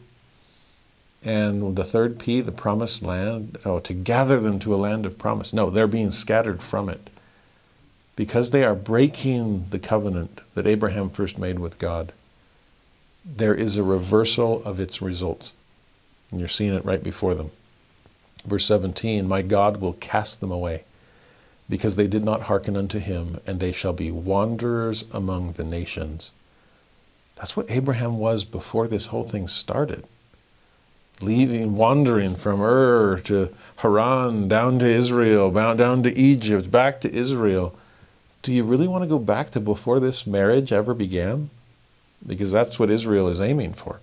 And 1.24 1.74
the 1.74 1.84
third 1.84 2.18
P, 2.18 2.40
the 2.40 2.52
promised 2.52 3.02
land, 3.02 3.58
oh, 3.64 3.80
to 3.80 3.92
gather 3.92 4.38
them 4.38 4.60
to 4.60 4.74
a 4.74 4.76
land 4.76 5.06
of 5.06 5.18
promise. 5.18 5.52
No, 5.52 5.70
they're 5.70 5.88
being 5.88 6.12
scattered 6.12 6.62
from 6.62 6.88
it 6.88 7.10
because 8.14 8.50
they 8.50 8.64
are 8.64 8.76
breaking 8.76 9.66
the 9.70 9.78
covenant 9.78 10.40
that 10.54 10.66
Abraham 10.66 11.10
first 11.10 11.36
made 11.36 11.58
with 11.58 11.78
God. 11.78 12.12
There 13.28 13.54
is 13.54 13.76
a 13.76 13.82
reversal 13.82 14.62
of 14.64 14.78
its 14.78 15.02
results. 15.02 15.52
And 16.30 16.38
you're 16.38 16.48
seeing 16.48 16.74
it 16.74 16.84
right 16.84 17.02
before 17.02 17.34
them. 17.34 17.50
Verse 18.44 18.64
17 18.66 19.26
My 19.26 19.42
God 19.42 19.78
will 19.78 19.94
cast 19.94 20.40
them 20.40 20.52
away 20.52 20.84
because 21.68 21.96
they 21.96 22.06
did 22.06 22.24
not 22.24 22.42
hearken 22.42 22.76
unto 22.76 23.00
him, 23.00 23.40
and 23.44 23.58
they 23.58 23.72
shall 23.72 23.92
be 23.92 24.10
wanderers 24.10 25.04
among 25.12 25.52
the 25.52 25.64
nations. 25.64 26.30
That's 27.34 27.56
what 27.56 27.70
Abraham 27.70 28.18
was 28.18 28.44
before 28.44 28.86
this 28.86 29.06
whole 29.06 29.24
thing 29.24 29.48
started. 29.48 30.04
Leaving, 31.20 31.74
wandering 31.74 32.36
from 32.36 32.60
Ur 32.60 33.18
to 33.24 33.52
Haran, 33.78 34.48
down 34.48 34.78
to 34.78 34.86
Israel, 34.86 35.50
down 35.50 36.02
to 36.02 36.18
Egypt, 36.18 36.70
back 36.70 37.00
to 37.00 37.12
Israel. 37.12 37.74
Do 38.42 38.52
you 38.52 38.62
really 38.62 38.86
want 38.86 39.02
to 39.02 39.08
go 39.08 39.18
back 39.18 39.50
to 39.50 39.60
before 39.60 39.98
this 39.98 40.26
marriage 40.26 40.72
ever 40.72 40.94
began? 40.94 41.50
Because 42.24 42.52
that's 42.52 42.78
what 42.78 42.90
Israel 42.90 43.28
is 43.28 43.40
aiming 43.40 43.72
for. 43.74 44.00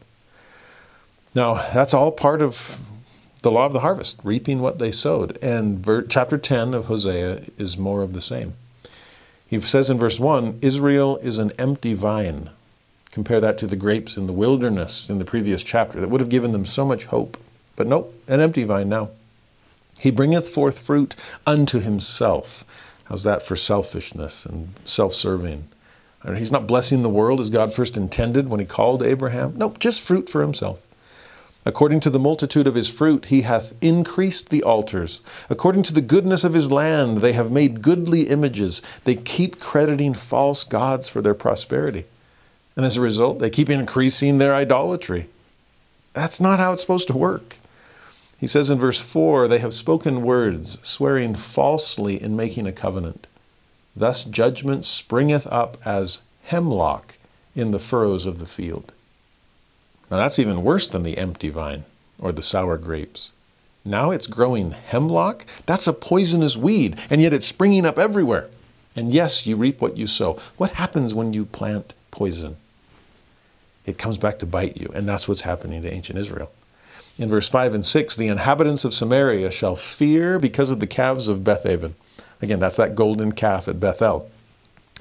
Now, 1.36 1.56
that's 1.74 1.94
all 1.94 2.12
part 2.12 2.42
of 2.42 2.78
the 3.42 3.52
law 3.52 3.66
of 3.66 3.74
the 3.74 3.82
harvest, 3.82 4.20
reaping 4.24 4.60
what 4.60 4.80
they 4.80 4.92
sowed. 4.92 5.38
And 5.42 5.80
ver- 5.80 6.04
chapter 6.04 6.38
10 6.38 6.74
of 6.74 6.86
Hosea 6.86 7.44
is 7.58 7.78
more 7.78 8.02
of 8.02 8.14
the 8.14 8.22
same. 8.22 8.54
He 9.46 9.60
says 9.62 9.90
in 9.90 10.00
verse 10.00 10.20
1 10.20 10.60
Israel 10.62 11.18
is 11.18 11.38
an 11.38 11.52
empty 11.60 11.94
vine. 11.94 12.50
Compare 13.12 13.42
that 13.42 13.58
to 13.60 13.68
the 13.68 13.76
grapes 13.76 14.18
in 14.18 14.26
the 14.26 14.34
wilderness 14.34 15.10
in 15.10 15.20
the 15.20 15.26
previous 15.26 15.62
chapter 15.62 16.00
that 16.00 16.10
would 16.10 16.22
have 16.22 16.30
given 16.30 16.52
them 16.52 16.66
so 16.66 16.86
much 16.86 17.06
hope. 17.06 17.38
But 17.76 17.86
nope, 17.88 18.14
an 18.28 18.40
empty 18.40 18.64
vine 18.64 18.90
now. 18.90 19.10
He 20.00 20.10
bringeth 20.10 20.50
forth 20.50 20.80
fruit 20.80 21.16
unto 21.46 21.80
himself. 21.80 22.66
How's 23.06 23.24
that 23.24 23.44
for 23.44 23.56
selfishness 23.56 24.46
and 24.46 24.74
self 24.86 25.14
serving? 25.14 25.68
He's 26.26 26.52
not 26.52 26.68
blessing 26.68 27.04
the 27.04 27.10
world 27.10 27.40
as 27.40 27.50
God 27.50 27.74
first 27.74 27.98
intended 27.98 28.48
when 28.50 28.60
he 28.60 28.66
called 28.66 29.04
Abraham. 29.04 29.54
Nope, 29.58 29.78
just 29.80 30.02
fruit 30.02 30.30
for 30.30 30.42
himself. 30.42 30.80
According 31.66 32.02
to 32.02 32.10
the 32.10 32.20
multitude 32.20 32.68
of 32.68 32.76
his 32.76 32.90
fruit, 32.90 33.26
he 33.26 33.42
hath 33.42 33.74
increased 33.82 34.50
the 34.50 34.64
altars. 34.64 35.22
According 35.50 35.84
to 35.84 35.94
the 35.94 36.02
goodness 36.02 36.44
of 36.44 36.54
his 36.54 36.72
land, 36.72 37.20
they 37.20 37.34
have 37.34 37.52
made 37.52 37.82
goodly 37.82 38.24
images. 38.24 38.82
They 39.06 39.16
keep 39.16 39.60
crediting 39.60 40.14
false 40.14 40.64
gods 40.64 41.08
for 41.08 41.22
their 41.22 41.34
prosperity. 41.34 42.06
And 42.76 42.86
as 42.86 42.98
a 42.98 43.02
result, 43.02 43.40
they 43.40 43.50
keep 43.50 43.70
increasing 43.70 44.38
their 44.38 44.54
idolatry. 44.54 45.30
That's 46.14 46.42
not 46.42 46.60
how 46.60 46.74
it's 46.74 46.82
supposed 46.82 47.08
to 47.08 47.18
work. 47.18 47.58
He 48.38 48.48
says 48.48 48.70
in 48.70 48.78
verse 48.78 49.00
4 49.00 49.48
they 49.48 49.60
have 49.60 49.74
spoken 49.74 50.22
words, 50.22 50.78
swearing 50.82 51.34
falsely 51.34 52.22
in 52.22 52.36
making 52.36 52.68
a 52.68 52.74
covenant. 52.74 53.28
Thus 53.96 54.24
judgment 54.24 54.84
springeth 54.86 55.48
up 55.52 55.78
as 55.86 56.22
hemlock 56.46 57.18
in 57.56 57.72
the 57.72 57.80
furrows 57.80 58.26
of 58.26 58.40
the 58.40 58.46
field. 58.46 58.92
Now 60.10 60.18
that's 60.18 60.40
even 60.40 60.64
worse 60.64 60.88
than 60.88 61.04
the 61.04 61.18
empty 61.18 61.50
vine 61.50 61.86
or 62.20 62.32
the 62.32 62.42
sour 62.42 62.78
grapes. 62.78 63.32
Now 63.86 64.12
it's 64.12 64.28
growing 64.28 64.72
hemlock. 64.72 65.46
That's 65.66 65.88
a 65.88 65.94
poisonous 65.94 66.56
weed, 66.56 66.98
and 67.10 67.22
yet 67.22 67.34
it's 67.34 67.46
springing 67.46 67.86
up 67.86 68.00
everywhere. 68.00 68.50
And 68.96 69.12
yes, 69.12 69.46
you 69.46 69.56
reap 69.56 69.82
what 69.82 69.98
you 69.98 70.08
sow. 70.08 70.40
What 70.58 70.72
happens 70.72 71.14
when 71.14 71.34
you 71.34 71.46
plant 71.46 71.94
poison? 72.12 72.58
It 73.86 73.98
comes 73.98 74.18
back 74.18 74.40
to 74.40 74.46
bite 74.46 74.78
you, 74.78 74.90
and 74.96 75.10
that's 75.10 75.28
what's 75.28 75.42
happening 75.42 75.82
to 75.82 75.92
ancient 75.92 76.18
Israel. 76.18 76.52
In 77.18 77.30
verse 77.30 77.50
5 77.50 77.74
and 77.74 77.86
6, 77.86 78.16
the 78.16 78.28
inhabitants 78.28 78.86
of 78.86 78.94
Samaria 78.94 79.52
shall 79.52 79.76
fear 79.76 80.40
because 80.40 80.72
of 80.72 80.80
the 80.80 80.88
calves 80.88 81.28
of 81.28 81.44
Bethaven. 81.44 81.96
Again, 82.44 82.60
that's 82.60 82.76
that 82.76 82.94
golden 82.94 83.32
calf 83.32 83.70
at 83.70 83.80
Bethel. 83.80 84.30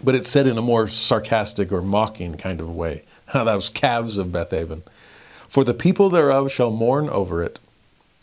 But 0.00 0.14
it's 0.14 0.30
said 0.30 0.46
in 0.46 0.56
a 0.56 0.62
more 0.62 0.86
sarcastic 0.86 1.72
or 1.72 1.82
mocking 1.82 2.36
kind 2.36 2.60
of 2.60 2.72
way. 2.72 3.02
Those 3.34 3.68
calves 3.68 4.16
of 4.16 4.30
Bethaven. 4.30 4.84
For 5.48 5.64
the 5.64 5.74
people 5.74 6.08
thereof 6.08 6.52
shall 6.52 6.70
mourn 6.70 7.08
over 7.08 7.42
it, 7.42 7.58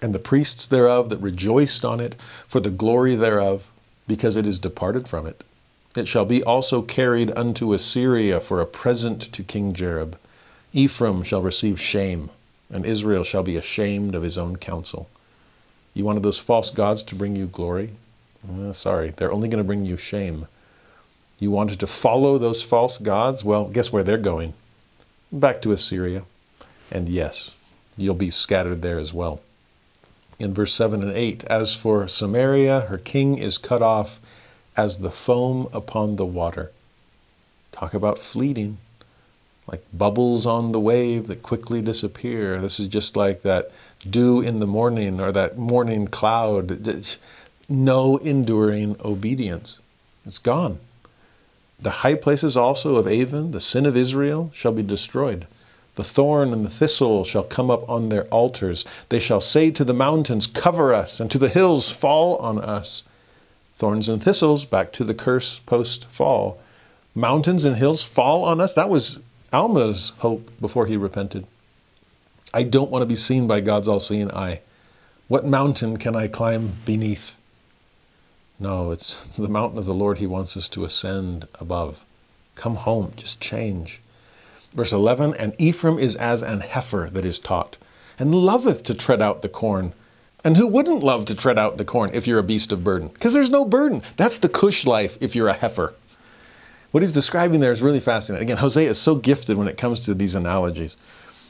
and 0.02 0.16
the 0.16 0.20
priests 0.20 0.66
thereof 0.66 1.10
that 1.10 1.18
rejoiced 1.18 1.84
on 1.84 2.00
it, 2.00 2.16
for 2.48 2.62
the 2.62 2.70
glory 2.70 3.16
thereof, 3.16 3.70
because 4.08 4.38
it 4.38 4.48
is 4.48 4.58
departed 4.58 5.10
from 5.10 5.28
it. 5.28 5.44
It 5.98 6.08
shall 6.08 6.26
be 6.26 6.42
also 6.42 6.82
carried 6.82 7.32
unto 7.38 7.74
Assyria 7.74 8.40
for 8.40 8.62
a 8.62 8.66
present 8.66 9.22
to 9.34 9.44
King 9.44 9.74
Jareb. 9.74 10.14
Ephraim 10.72 11.24
shall 11.24 11.42
receive 11.42 11.78
shame, 11.82 12.30
and 12.72 12.86
Israel 12.86 13.26
shall 13.26 13.44
be 13.44 13.58
ashamed 13.58 14.16
of 14.16 14.24
his 14.24 14.38
own 14.38 14.56
counsel. 14.56 15.10
You 15.94 16.06
wanted 16.06 16.24
those 16.24 16.40
false 16.40 16.72
gods 16.72 17.04
to 17.04 17.16
bring 17.16 17.36
you 17.36 17.48
glory? 17.48 17.92
Uh, 18.48 18.74
sorry, 18.74 19.12
they're 19.12 19.32
only 19.32 19.50
going 19.50 19.58
to 19.58 19.68
bring 19.68 19.86
you 19.86 19.98
shame. 19.98 20.48
You 21.40 21.52
wanted 21.52 21.80
to 21.80 21.88
follow 21.88 22.38
those 22.38 22.62
false 22.62 22.98
gods? 22.98 23.44
Well, 23.44 23.70
guess 23.70 23.92
where 23.92 24.04
they're 24.04 24.18
going? 24.18 24.54
Back 25.32 25.62
to 25.62 25.72
Assyria. 25.72 26.24
And 26.92 27.08
yes, 27.08 27.56
you'll 27.98 28.16
be 28.16 28.30
scattered 28.30 28.82
there 28.82 29.00
as 29.00 29.14
well. 29.14 29.42
In 30.38 30.54
verse 30.54 30.74
7 30.74 31.02
and 31.02 31.12
8, 31.12 31.44
as 31.46 31.76
for 31.76 32.08
Samaria, 32.08 32.82
her 32.82 32.98
king 32.98 33.38
is 33.38 33.58
cut 33.58 33.82
off 33.82 34.20
as 34.76 35.00
the 35.00 35.12
foam 35.12 35.68
upon 35.74 36.16
the 36.16 36.26
water. 36.26 36.72
Talk 37.72 37.94
about 37.94 38.18
fleeting, 38.18 38.78
like 39.68 39.84
bubbles 39.94 40.46
on 40.46 40.72
the 40.72 40.80
wave 40.80 41.28
that 41.28 41.44
quickly 41.44 41.82
disappear. 41.82 42.60
This 42.62 42.80
is 42.80 42.88
just 42.88 43.16
like 43.16 43.42
that 43.42 43.72
dew 44.10 44.40
in 44.42 44.60
the 44.60 44.68
morning 44.68 45.20
or 45.20 45.32
that 45.34 45.58
morning 45.58 46.08
cloud. 46.08 46.86
No 47.72 48.18
enduring 48.18 48.96
obedience. 49.06 49.78
It's 50.26 50.40
gone. 50.40 50.80
The 51.80 52.02
high 52.02 52.16
places 52.16 52.58
also 52.58 52.96
of 52.96 53.08
Aven, 53.08 53.52
the 53.52 53.60
sin 53.60 53.86
of 53.86 53.96
Israel, 53.96 54.50
shall 54.54 54.72
be 54.72 54.82
destroyed. 54.82 55.46
The 55.94 56.04
thorn 56.04 56.52
and 56.52 56.66
the 56.66 56.70
thistle 56.70 57.24
shall 57.24 57.44
come 57.44 57.70
up 57.70 57.88
on 57.88 58.10
their 58.10 58.26
altars. 58.26 58.86
They 59.10 59.20
shall 59.20 59.40
say 59.40 59.70
to 59.72 59.84
the 59.84 59.94
mountains, 59.94 60.48
Cover 60.48 60.94
us, 60.94 61.20
and 61.20 61.30
to 61.30 61.38
the 61.38 61.48
hills, 61.48 61.92
Fall 61.92 62.38
on 62.38 62.58
us. 62.58 63.04
Thorns 63.76 64.10
and 64.10 64.24
thistles, 64.24 64.66
back 64.66 64.92
to 64.94 65.04
the 65.04 65.14
curse 65.14 65.60
post 65.60 66.06
fall. 66.06 66.60
Mountains 67.14 67.66
and 67.66 67.76
hills 67.76 68.04
fall 68.04 68.44
on 68.46 68.60
us. 68.60 68.74
That 68.74 68.90
was 68.90 69.20
Alma's 69.54 70.12
hope 70.18 70.50
before 70.60 70.88
he 70.88 70.98
repented. 70.98 71.46
I 72.54 72.64
don't 72.64 72.90
want 72.90 73.04
to 73.04 73.08
be 73.08 73.16
seen 73.16 73.46
by 73.46 73.62
God's 73.62 73.88
all 73.88 74.00
seeing 74.00 74.32
eye. 74.32 74.62
What 75.28 75.46
mountain 75.46 75.98
can 75.98 76.16
I 76.16 76.28
climb 76.28 76.78
beneath? 76.84 77.36
No, 78.60 78.92
it's 78.92 79.26
the 79.38 79.48
mountain 79.48 79.80
of 79.80 79.86
the 79.86 79.94
Lord 79.94 80.18
he 80.18 80.28
wants 80.28 80.58
us 80.58 80.68
to 80.70 80.86
ascend 80.86 81.48
above. 81.56 82.04
Come 82.56 82.76
home, 82.76 83.14
just 83.16 83.40
change. 83.40 84.02
Verse 84.74 84.92
11 84.92 85.34
And 85.36 85.56
Ephraim 85.58 85.98
is 85.98 86.16
as 86.16 86.42
an 86.42 86.62
heifer 86.62 87.10
that 87.12 87.26
is 87.26 87.40
taught, 87.40 87.78
and 88.18 88.36
loveth 88.36 88.84
to 88.84 88.94
tread 88.94 89.22
out 89.22 89.42
the 89.42 89.50
corn. 89.50 89.94
And 90.44 90.56
who 90.56 90.68
wouldn't 90.68 91.04
love 91.04 91.26
to 91.26 91.36
tread 91.36 91.60
out 91.60 91.78
the 91.78 91.86
corn 91.86 92.12
if 92.14 92.26
you're 92.26 92.40
a 92.40 92.44
beast 92.44 92.72
of 92.72 92.84
burden? 92.84 93.10
Because 93.10 93.34
there's 93.34 93.50
no 93.50 93.66
burden. 93.66 94.02
That's 94.16 94.38
the 94.38 94.48
cush 94.48 94.86
life 94.86 95.18
if 95.20 95.36
you're 95.36 95.50
a 95.50 95.54
heifer. 95.54 95.94
What 96.92 97.04
he's 97.04 97.12
describing 97.12 97.60
there 97.60 97.74
is 97.74 97.82
really 97.82 98.00
fascinating. 98.00 98.48
Again, 98.48 98.58
Hosea 98.58 98.90
is 98.90 98.98
so 98.98 99.16
gifted 99.16 99.58
when 99.58 99.68
it 99.68 99.78
comes 99.78 100.00
to 100.02 100.14
these 100.14 100.36
analogies. 100.36 100.98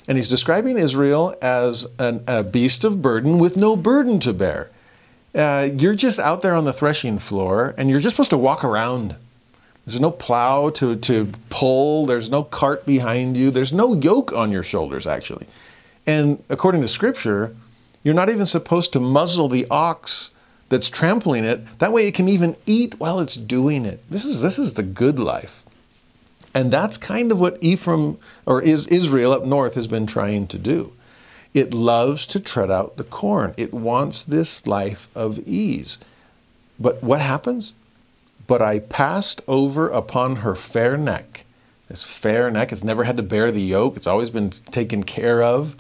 And 0.07 0.18
he's 0.18 0.27
describing 0.27 0.77
Israel 0.77 1.36
as 1.41 1.86
an, 1.99 2.23
a 2.27 2.44
beast 2.44 2.84
of 2.84 3.02
burden 3.02 3.38
with 3.38 3.56
no 3.56 3.76
burden 3.76 4.19
to 4.22 4.34
bear. 4.34 4.72
Uh, 5.34 5.69
you're 5.76 5.95
just 5.95 6.19
out 6.19 6.41
there 6.41 6.56
on 6.56 6.65
the 6.65 6.73
threshing 6.73 7.19
floor 7.19 7.76
and 7.77 7.89
you're 7.89 7.99
just 7.99 8.15
supposed 8.15 8.31
to 8.31 8.38
walk 8.38 8.64
around 8.64 9.15
there's 9.89 9.99
no 9.99 10.11
plow 10.11 10.69
to, 10.72 10.95
to 10.95 11.31
pull. 11.49 12.06
There's 12.06 12.30
no 12.30 12.43
cart 12.43 12.85
behind 12.85 13.35
you. 13.35 13.49
There's 13.49 13.73
no 13.73 13.95
yoke 13.95 14.31
on 14.31 14.51
your 14.51 14.61
shoulders, 14.61 15.07
actually. 15.07 15.47
And 16.06 16.43
according 16.47 16.81
to 16.81 16.88
Scripture, 16.88 17.56
you're 18.03 18.14
not 18.14 18.30
even 18.30 18.45
supposed 18.45 18.93
to 18.93 18.99
muzzle 18.99 19.49
the 19.49 19.65
ox 19.72 20.30
that's 20.69 20.89
trampling 20.89 21.43
it. 21.43 21.80
That 21.80 21.91
way 21.91 22.07
it 22.07 22.14
can 22.14 22.30
even 22.30 22.56
eat 22.68 22.99
while 22.99 23.19
it's 23.19 23.35
doing 23.35 23.84
it. 23.85 24.03
This 24.11 24.26
is, 24.26 24.43
this 24.43 24.60
is 24.60 24.76
the 24.76 24.84
good 24.84 25.18
life. 25.18 25.65
And 26.53 26.72
that's 26.72 26.99
kind 26.99 27.31
of 27.31 27.39
what 27.39 27.57
Ephraim 27.61 28.19
or 28.45 28.61
is 28.61 28.85
Israel 28.88 29.31
up 29.34 29.43
north 29.43 29.73
has 29.73 29.88
been 29.88 30.06
trying 30.06 30.45
to 30.47 30.60
do. 30.60 30.93
It 31.53 31.73
loves 31.73 32.26
to 32.27 32.39
tread 32.39 32.69
out 32.69 32.97
the 32.97 33.03
corn. 33.03 33.53
It 33.57 33.73
wants 33.73 34.23
this 34.23 34.67
life 34.67 35.07
of 35.15 35.39
ease. 35.47 35.97
But 36.80 37.03
what 37.03 37.21
happens? 37.21 37.73
But 38.47 38.61
I 38.61 38.80
passed 38.80 39.41
over 39.47 39.89
upon 39.89 40.38
her 40.38 40.55
fair 40.55 40.97
neck, 40.97 41.45
this 41.88 42.03
fair 42.03 42.49
neck. 42.49 42.71
It's 42.71 42.84
never 42.84 43.03
had 43.03 43.17
to 43.17 43.23
bear 43.23 43.51
the 43.51 43.61
yoke, 43.61 43.97
it's 43.97 44.07
always 44.07 44.30
been 44.30 44.49
taken 44.49 45.03
care 45.03 45.43
of. 45.43 45.76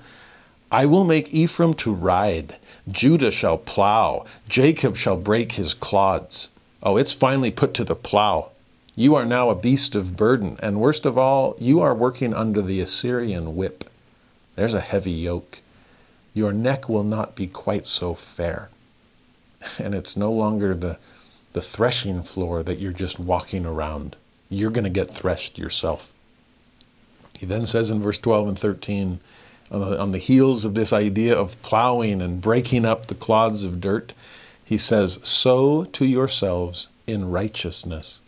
I 0.71 0.85
will 0.85 1.03
make 1.03 1.33
Ephraim 1.33 1.73
to 1.75 1.91
ride, 1.91 2.57
Judah 2.87 3.31
shall 3.31 3.57
plow, 3.57 4.25
Jacob 4.47 4.95
shall 4.95 5.17
break 5.17 5.53
his 5.53 5.73
clods. 5.73 6.49
Oh, 6.83 6.95
it's 6.95 7.13
finally 7.13 7.49
put 7.49 7.73
to 7.75 7.83
the 7.83 7.95
plow. 7.95 8.51
You 8.95 9.15
are 9.15 9.25
now 9.25 9.49
a 9.49 9.55
beast 9.55 9.95
of 9.95 10.15
burden, 10.15 10.57
and 10.61 10.79
worst 10.79 11.05
of 11.05 11.17
all, 11.17 11.55
you 11.57 11.79
are 11.79 11.95
working 11.95 12.33
under 12.35 12.61
the 12.61 12.81
Assyrian 12.81 13.55
whip. 13.55 13.89
There's 14.59 14.73
a 14.73 14.81
heavy 14.81 15.11
yoke. 15.11 15.61
Your 16.33 16.51
neck 16.51 16.89
will 16.89 17.05
not 17.05 17.33
be 17.33 17.47
quite 17.47 17.87
so 17.87 18.13
fair. 18.13 18.67
And 19.79 19.95
it's 19.95 20.17
no 20.17 20.33
longer 20.33 20.75
the, 20.75 20.97
the 21.53 21.61
threshing 21.61 22.23
floor 22.23 22.61
that 22.63 22.77
you're 22.77 22.91
just 22.91 23.19
walking 23.19 23.65
around. 23.65 24.17
You're 24.49 24.69
going 24.69 24.83
to 24.83 24.89
get 24.89 25.13
threshed 25.13 25.57
yourself. 25.57 26.11
He 27.39 27.45
then 27.45 27.65
says 27.65 27.89
in 27.89 28.01
verse 28.01 28.17
12 28.17 28.49
and 28.49 28.59
13, 28.59 29.21
on 29.71 29.79
the, 29.79 29.97
on 29.97 30.11
the 30.11 30.17
heels 30.17 30.65
of 30.65 30.75
this 30.75 30.91
idea 30.91 31.33
of 31.33 31.61
plowing 31.61 32.21
and 32.21 32.41
breaking 32.41 32.83
up 32.83 33.05
the 33.05 33.15
clods 33.15 33.63
of 33.63 33.79
dirt, 33.79 34.11
he 34.65 34.77
says, 34.77 35.19
Sow 35.23 35.85
to 35.85 36.05
yourselves 36.05 36.89
in 37.07 37.31
righteousness 37.31 38.19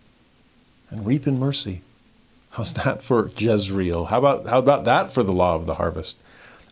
and 0.89 1.05
reap 1.05 1.27
in 1.27 1.37
mercy. 1.37 1.81
How's 2.51 2.73
that 2.73 3.01
for 3.01 3.31
Jezreel? 3.37 4.05
How 4.05 4.19
about, 4.19 4.45
how 4.45 4.59
about 4.59 4.83
that 4.83 5.13
for 5.13 5.23
the 5.23 5.31
law 5.31 5.55
of 5.55 5.65
the 5.65 5.75
harvest? 5.75 6.17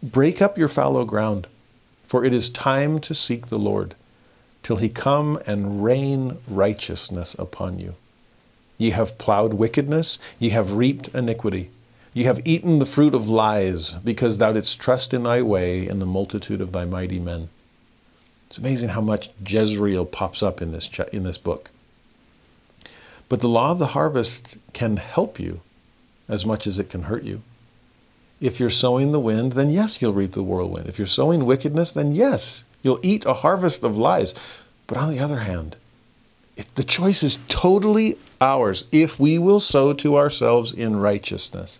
Break 0.03 0.41
up 0.41 0.57
your 0.57 0.67
fallow 0.67 1.05
ground, 1.05 1.47
for 2.05 2.25
it 2.25 2.33
is 2.33 2.49
time 2.49 2.99
to 2.99 3.15
seek 3.15 3.47
the 3.47 3.57
Lord, 3.57 3.95
till 4.61 4.75
he 4.75 4.89
come 4.89 5.39
and 5.47 5.81
rain 5.81 6.37
righteousness 6.49 7.33
upon 7.39 7.79
you. 7.79 7.95
Ye 8.77 8.89
have 8.89 9.17
plowed 9.17 9.53
wickedness, 9.53 10.19
ye 10.37 10.49
have 10.49 10.73
reaped 10.73 11.07
iniquity. 11.09 11.69
Ye 12.13 12.25
have 12.25 12.41
eaten 12.43 12.79
the 12.79 12.85
fruit 12.85 13.15
of 13.15 13.29
lies, 13.29 13.93
because 13.93 14.37
thou 14.37 14.51
didst 14.51 14.81
trust 14.81 15.13
in 15.13 15.23
thy 15.23 15.41
way 15.41 15.87
in 15.87 15.99
the 15.99 16.05
multitude 16.05 16.59
of 16.59 16.73
thy 16.73 16.83
mighty 16.83 17.19
men. 17.19 17.47
It's 18.47 18.57
amazing 18.57 18.89
how 18.89 19.01
much 19.01 19.29
Jezreel 19.47 20.05
pops 20.05 20.43
up 20.43 20.61
in 20.61 20.73
this, 20.73 20.89
in 21.13 21.23
this 21.23 21.37
book. 21.37 21.71
But 23.29 23.39
the 23.39 23.47
law 23.47 23.71
of 23.71 23.79
the 23.79 23.87
harvest 23.87 24.57
can 24.73 24.97
help 24.97 25.39
you 25.39 25.61
as 26.29 26.45
much 26.45 26.67
as 26.67 26.79
it 26.79 26.89
can 26.89 27.03
hurt 27.03 27.23
you. 27.23 27.41
If 28.39 28.59
you're 28.59 28.69
sowing 28.69 29.11
the 29.11 29.19
wind, 29.19 29.53
then 29.53 29.69
yes, 29.69 30.01
you'll 30.01 30.13
reap 30.13 30.31
the 30.31 30.43
whirlwind. 30.43 30.87
If 30.87 30.97
you're 30.97 31.07
sowing 31.07 31.45
wickedness, 31.45 31.91
then 31.91 32.13
yes, 32.13 32.63
you'll 32.81 33.01
eat 33.03 33.25
a 33.25 33.33
harvest 33.33 33.83
of 33.83 33.97
lies. 33.97 34.33
But 34.87 34.97
on 34.97 35.09
the 35.09 35.19
other 35.19 35.39
hand, 35.39 35.75
if 36.55 36.73
the 36.75 36.83
choice 36.83 37.23
is 37.23 37.39
totally 37.47 38.15
ours. 38.41 38.85
If 38.91 39.19
we 39.19 39.37
will 39.37 39.59
sow 39.59 39.93
to 39.93 40.17
ourselves 40.17 40.71
in 40.71 40.97
righteousness, 40.97 41.79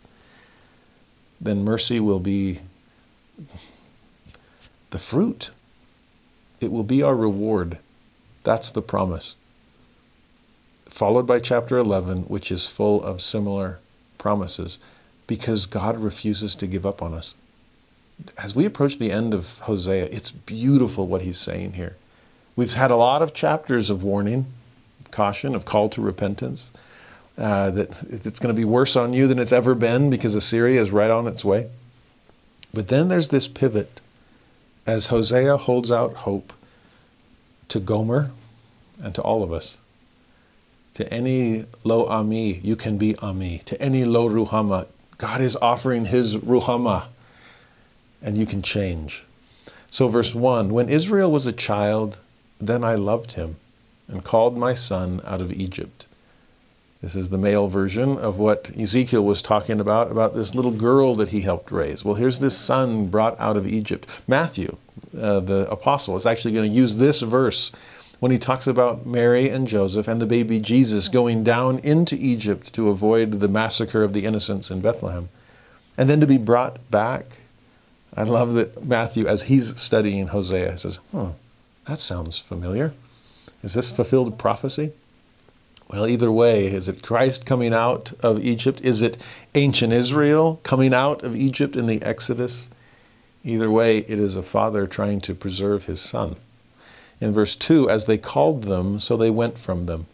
then 1.40 1.64
mercy 1.64 2.00
will 2.00 2.20
be 2.20 2.60
the 4.90 5.00
fruit. 5.00 5.52
It 6.60 6.72
will 6.72 6.84
be 6.84 7.02
our 7.02 7.16
reward. 7.16 7.78
That's 8.44 8.72
the 8.72 8.82
promise 8.82 9.36
followed 10.88 11.28
by 11.28 11.40
chapter 11.40 11.78
11, 11.78 12.24
which 12.24 12.52
is 12.52 12.66
full 12.66 13.02
of 13.04 13.22
similar 13.22 13.80
promises, 14.20 14.78
because 15.26 15.66
God 15.66 15.98
refuses 15.98 16.54
to 16.56 16.68
give 16.68 16.86
up 16.86 17.02
on 17.02 17.16
us. 17.16 17.34
As 18.38 18.54
we 18.54 18.66
approach 18.66 19.00
the 19.00 19.12
end 19.12 19.34
of 19.34 19.60
Hosea, 19.60 20.06
it's 20.12 20.30
beautiful 20.30 21.08
what 21.08 21.24
he's 21.24 21.40
saying 21.40 21.74
here. 21.74 21.96
We've 22.56 22.74
had 22.74 22.91
a 22.91 22.96
lot 22.96 23.24
of 23.24 23.34
chapters 23.34 23.90
of 23.90 24.04
warning, 24.04 24.46
caution, 25.10 25.56
of 25.56 25.66
call 25.66 25.90
to 25.90 26.02
repentance, 26.02 26.70
uh, 27.38 27.72
that 27.72 28.04
it's 28.10 28.40
going 28.40 28.54
to 28.54 28.60
be 28.60 28.66
worse 28.66 28.96
on 28.96 29.14
you 29.14 29.28
than 29.28 29.40
it's 29.40 29.54
ever 29.54 29.74
been 29.74 30.10
because 30.10 30.36
Assyria 30.36 30.82
is 30.82 30.91
right 30.91 31.10
on 31.10 31.26
its 31.26 31.46
way. 31.46 31.70
But 32.74 32.90
then 32.90 33.08
there's 33.08 33.30
this 33.30 33.48
pivot 33.48 34.02
as 34.86 35.08
Hosea 35.08 35.56
holds 35.56 35.90
out 35.90 36.14
hope 36.14 36.52
to 37.70 37.80
Gomer 37.80 38.32
and 39.02 39.16
to 39.16 39.22
all 39.22 39.41
of 39.44 39.54
us. 39.54 39.78
To 41.00 41.14
any 41.14 41.64
lo 41.86 42.08
ami, 42.08 42.60
you 42.62 42.76
can 42.76 42.98
be 42.98 43.16
ami. 43.20 43.60
To 43.60 43.82
any 43.82 44.04
lo 44.04 44.28
ruhama, 44.28 44.86
God 45.18 45.40
is 45.40 45.56
offering 45.62 46.04
his 46.04 46.36
ruhama, 46.36 47.06
and 48.22 48.38
you 48.38 48.46
can 48.46 48.62
change. 48.62 49.24
So, 49.90 50.10
verse 50.10 50.36
1 50.36 50.74
When 50.74 50.90
Israel 50.90 51.32
was 51.32 51.48
a 51.48 51.54
child, 51.54 52.20
then 52.60 52.84
I 52.84 52.96
loved 52.96 53.32
him 53.32 53.56
and 54.10 54.26
called 54.26 54.58
my 54.58 54.74
son 54.74 55.22
out 55.24 55.40
of 55.40 55.54
Egypt. 55.54 56.06
This 57.02 57.16
is 57.16 57.30
the 57.30 57.38
male 57.38 57.70
version 57.70 58.18
of 58.18 58.38
what 58.38 58.70
Ezekiel 58.78 59.24
was 59.24 59.42
talking 59.42 59.80
about, 59.80 60.12
about 60.12 60.36
this 60.36 60.54
little 60.54 60.74
girl 60.74 61.16
that 61.16 61.30
he 61.30 61.40
helped 61.40 61.72
raise. 61.72 62.04
Well, 62.04 62.16
here's 62.16 62.40
this 62.40 62.58
son 62.58 63.06
brought 63.06 63.40
out 63.40 63.56
of 63.56 63.66
Egypt. 63.66 64.06
Matthew, 64.28 64.76
uh, 65.18 65.40
the 65.40 65.66
apostle, 65.72 66.18
is 66.18 66.26
actually 66.26 66.54
going 66.54 66.70
to 66.70 66.76
use 66.76 66.98
this 66.98 67.22
verse 67.22 67.72
when 68.20 68.32
he 68.32 68.38
talks 68.38 68.68
about 68.68 69.06
Mary 69.06 69.50
and 69.50 69.68
Joseph 69.68 70.08
and 70.08 70.22
the 70.22 70.26
baby 70.26 70.60
Jesus 70.60 71.08
going 71.08 71.44
down 71.44 71.80
into 71.80 72.16
Egypt 72.16 72.74
to 72.74 72.90
avoid 72.90 73.40
the 73.40 73.48
massacre 73.48 74.04
of 74.04 74.14
the 74.14 74.26
innocents 74.26 74.70
in 74.70 74.82
Bethlehem, 74.82 75.30
and 75.98 76.10
then 76.10 76.20
to 76.20 76.28
be 76.28 76.38
brought 76.38 76.90
back. 76.91 77.26
I 78.16 78.24
love 78.24 78.54
that 78.54 78.86
Matthew, 78.86 79.28
as 79.28 79.44
he's 79.44 79.80
studying 79.80 80.28
Hosea, 80.28 80.78
says, 80.78 81.00
"Oh, 81.14 81.36
that 81.88 82.00
sounds 82.00 82.40
familiar. 82.40 82.94
Is 83.64 83.74
this 83.74 83.91
fulfilled 83.91 84.38
prophecy?" 84.38 84.91
Well, 85.90 86.06
either 86.06 86.32
way, 86.32 86.68
is 86.68 86.88
it 86.88 87.02
Christ 87.02 87.46
coming 87.46 87.74
out 87.74 88.12
of 88.22 88.46
Egypt? 88.46 88.82
Is 88.84 89.02
it 89.02 89.18
ancient 89.56 89.91
Israel 89.91 90.60
coming 90.64 90.94
out 90.94 91.24
of 91.24 91.36
Egypt 91.36 91.76
in 91.76 91.88
the 91.88 92.02
Exodus? 92.04 92.70
Either 93.44 93.72
way, 93.72 94.00
it 94.00 94.20
is 94.20 94.36
a 94.36 94.44
father 94.44 94.86
trying 94.86 95.20
to 95.22 95.34
preserve 95.34 95.86
his 95.86 96.00
son. 96.00 96.36
In 97.22 97.34
verse 97.34 97.56
2, 97.56 97.90
as 97.90 98.06
they 98.06 98.18
called 98.18 98.64
them, 98.64 99.00
so 99.00 99.18
they 99.18 99.30
went 99.30 99.58
from 99.58 99.86
them. 99.86 100.08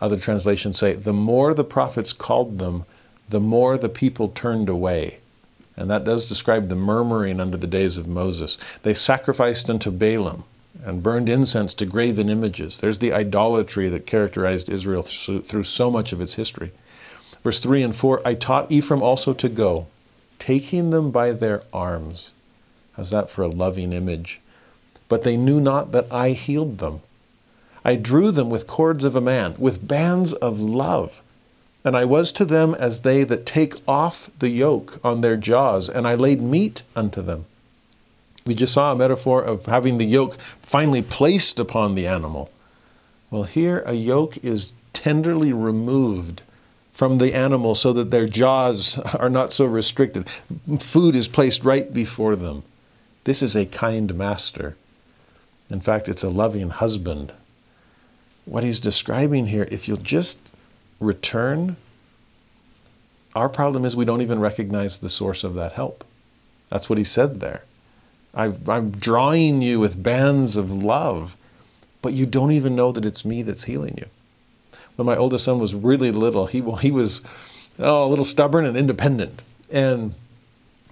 Other 0.00 0.16
translations 0.16 0.78
say, 0.78 0.94
the 0.94 1.12
more 1.12 1.54
the 1.54 1.64
prophets 1.64 2.12
called 2.12 2.58
them, 2.58 2.84
the 3.28 3.40
more 3.40 3.78
the 3.78 3.88
people 3.88 4.28
turned 4.28 4.68
away. 4.68 5.18
And 5.76 5.90
that 5.90 6.04
does 6.04 6.28
describe 6.28 6.68
the 6.68 6.74
murmuring 6.74 7.40
under 7.40 7.56
the 7.56 7.66
days 7.66 7.96
of 7.96 8.08
Moses. 8.08 8.58
They 8.82 8.94
sacrificed 8.94 9.68
unto 9.68 9.90
Baalim 9.90 10.44
and 10.84 11.02
burned 11.02 11.28
incense 11.28 11.74
to 11.74 11.86
graven 11.86 12.28
images. 12.28 12.80
There's 12.80 12.98
the 12.98 13.12
idolatry 13.12 13.88
that 13.88 14.06
characterized 14.06 14.68
Israel 14.68 15.02
through 15.02 15.64
so 15.64 15.90
much 15.90 16.12
of 16.12 16.20
its 16.20 16.34
history. 16.34 16.72
Verse 17.42 17.60
3 17.60 17.82
and 17.82 17.96
4 17.96 18.22
I 18.24 18.34
taught 18.34 18.72
Ephraim 18.72 19.02
also 19.02 19.32
to 19.34 19.48
go, 19.48 19.86
taking 20.38 20.90
them 20.90 21.10
by 21.10 21.32
their 21.32 21.62
arms. 21.72 22.32
How's 22.94 23.10
that 23.10 23.30
for 23.30 23.42
a 23.42 23.48
loving 23.48 23.92
image? 23.92 24.40
But 25.08 25.22
they 25.22 25.36
knew 25.36 25.60
not 25.60 25.92
that 25.92 26.06
I 26.10 26.30
healed 26.30 26.78
them. 26.78 27.00
I 27.84 27.94
drew 27.96 28.30
them 28.30 28.50
with 28.50 28.66
cords 28.66 29.04
of 29.04 29.14
a 29.14 29.20
man, 29.20 29.54
with 29.58 29.86
bands 29.86 30.32
of 30.32 30.58
love. 30.58 31.22
And 31.84 31.96
I 31.96 32.04
was 32.04 32.32
to 32.32 32.44
them 32.44 32.74
as 32.74 33.00
they 33.00 33.22
that 33.22 33.46
take 33.46 33.74
off 33.86 34.28
the 34.40 34.48
yoke 34.48 34.98
on 35.04 35.20
their 35.20 35.36
jaws, 35.36 35.88
and 35.88 36.06
I 36.06 36.16
laid 36.16 36.42
meat 36.42 36.82
unto 36.96 37.22
them. 37.22 37.46
We 38.44 38.54
just 38.54 38.72
saw 38.72 38.92
a 38.92 38.96
metaphor 38.96 39.42
of 39.42 39.66
having 39.66 39.98
the 39.98 40.04
yoke 40.04 40.36
finally 40.62 41.02
placed 41.02 41.60
upon 41.60 41.94
the 41.94 42.06
animal. 42.06 42.50
Well, 43.30 43.44
here 43.44 43.82
a 43.86 43.94
yoke 43.94 44.38
is 44.44 44.72
tenderly 44.92 45.52
removed 45.52 46.42
from 46.92 47.18
the 47.18 47.34
animal 47.34 47.74
so 47.74 47.92
that 47.92 48.10
their 48.10 48.26
jaws 48.26 48.98
are 49.14 49.30
not 49.30 49.52
so 49.52 49.66
restricted. 49.66 50.28
Food 50.78 51.14
is 51.14 51.28
placed 51.28 51.64
right 51.64 51.92
before 51.92 52.34
them. 52.34 52.62
This 53.24 53.42
is 53.42 53.54
a 53.54 53.66
kind 53.66 54.14
master. 54.14 54.76
In 55.70 55.80
fact, 55.80 56.08
it's 56.08 56.22
a 56.22 56.30
loving 56.30 56.70
husband. 56.70 57.32
What 58.44 58.64
he's 58.64 58.80
describing 58.80 59.46
here, 59.46 59.66
if 59.70 59.88
you'll 59.88 59.96
just 59.96 60.38
return, 61.00 61.76
our 63.34 63.48
problem 63.48 63.84
is 63.84 63.96
we 63.96 64.04
don't 64.04 64.22
even 64.22 64.40
recognize 64.40 64.98
the 64.98 65.08
source 65.08 65.44
of 65.44 65.54
that 65.54 65.72
help. 65.72 66.04
That's 66.70 66.88
what 66.88 66.98
he 66.98 67.04
said 67.04 67.40
there. 67.40 67.64
i 68.34 68.46
am 68.46 68.90
drawing 68.90 69.62
you 69.62 69.80
with 69.80 70.02
bands 70.02 70.56
of 70.56 70.72
love, 70.72 71.36
but 72.02 72.12
you 72.12 72.26
don't 72.26 72.52
even 72.52 72.76
know 72.76 72.92
that 72.92 73.04
it's 73.04 73.24
me 73.24 73.42
that's 73.42 73.64
healing 73.64 73.96
you. 73.98 74.06
When 74.96 75.06
my 75.06 75.16
oldest 75.16 75.44
son 75.44 75.58
was 75.58 75.74
really 75.74 76.10
little, 76.10 76.46
he, 76.46 76.62
he 76.80 76.90
was 76.90 77.20
oh, 77.78 78.04
a 78.04 78.08
little 78.08 78.24
stubborn 78.24 78.64
and 78.64 78.76
independent. 78.76 79.42
And 79.70 80.14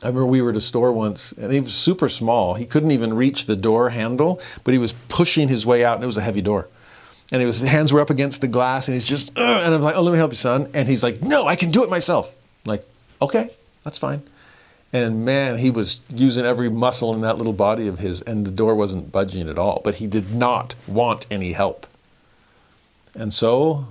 I 0.04 0.08
remember 0.08 0.26
we 0.26 0.42
were 0.42 0.50
at 0.50 0.56
a 0.56 0.60
store 0.60 0.92
once 0.92 1.32
and 1.32 1.50
he 1.50 1.60
was 1.60 1.74
super 1.74 2.10
small. 2.10 2.54
He 2.54 2.66
couldn't 2.66 2.90
even 2.90 3.14
reach 3.14 3.46
the 3.46 3.56
door 3.56 3.88
handle, 3.88 4.40
but 4.62 4.72
he 4.72 4.78
was 4.78 4.92
pushing 5.08 5.48
his 5.48 5.64
way 5.64 5.84
out 5.84 5.94
and 5.94 6.04
it 6.04 6.06
was 6.06 6.18
a 6.18 6.22
heavy 6.22 6.42
door. 6.42 6.68
And 7.32 7.40
his 7.40 7.62
hands 7.62 7.90
were 7.90 8.00
up 8.00 8.10
against 8.10 8.42
the 8.42 8.48
glass 8.48 8.86
and 8.86 8.94
he's 8.94 9.08
just, 9.08 9.30
Ugh! 9.36 9.62
and 9.64 9.74
I'm 9.74 9.80
like, 9.80 9.96
oh, 9.96 10.02
let 10.02 10.12
me 10.12 10.18
help 10.18 10.32
you, 10.32 10.36
son. 10.36 10.70
And 10.74 10.86
he's 10.86 11.02
like, 11.02 11.22
no, 11.22 11.46
I 11.46 11.56
can 11.56 11.70
do 11.70 11.82
it 11.82 11.88
myself. 11.88 12.34
I'm 12.64 12.70
like, 12.70 12.86
okay, 13.22 13.50
that's 13.82 13.98
fine. 13.98 14.22
And 14.92 15.24
man, 15.24 15.58
he 15.58 15.70
was 15.70 16.00
using 16.08 16.44
every 16.44 16.68
muscle 16.68 17.12
in 17.14 17.22
that 17.22 17.38
little 17.38 17.52
body 17.52 17.88
of 17.88 17.98
his, 17.98 18.22
and 18.22 18.46
the 18.46 18.50
door 18.50 18.76
wasn't 18.76 19.10
budging 19.10 19.48
at 19.48 19.58
all. 19.58 19.80
But 19.82 19.96
he 19.96 20.06
did 20.06 20.32
not 20.32 20.76
want 20.86 21.26
any 21.32 21.52
help. 21.52 21.88
And 23.12 23.34
so, 23.34 23.88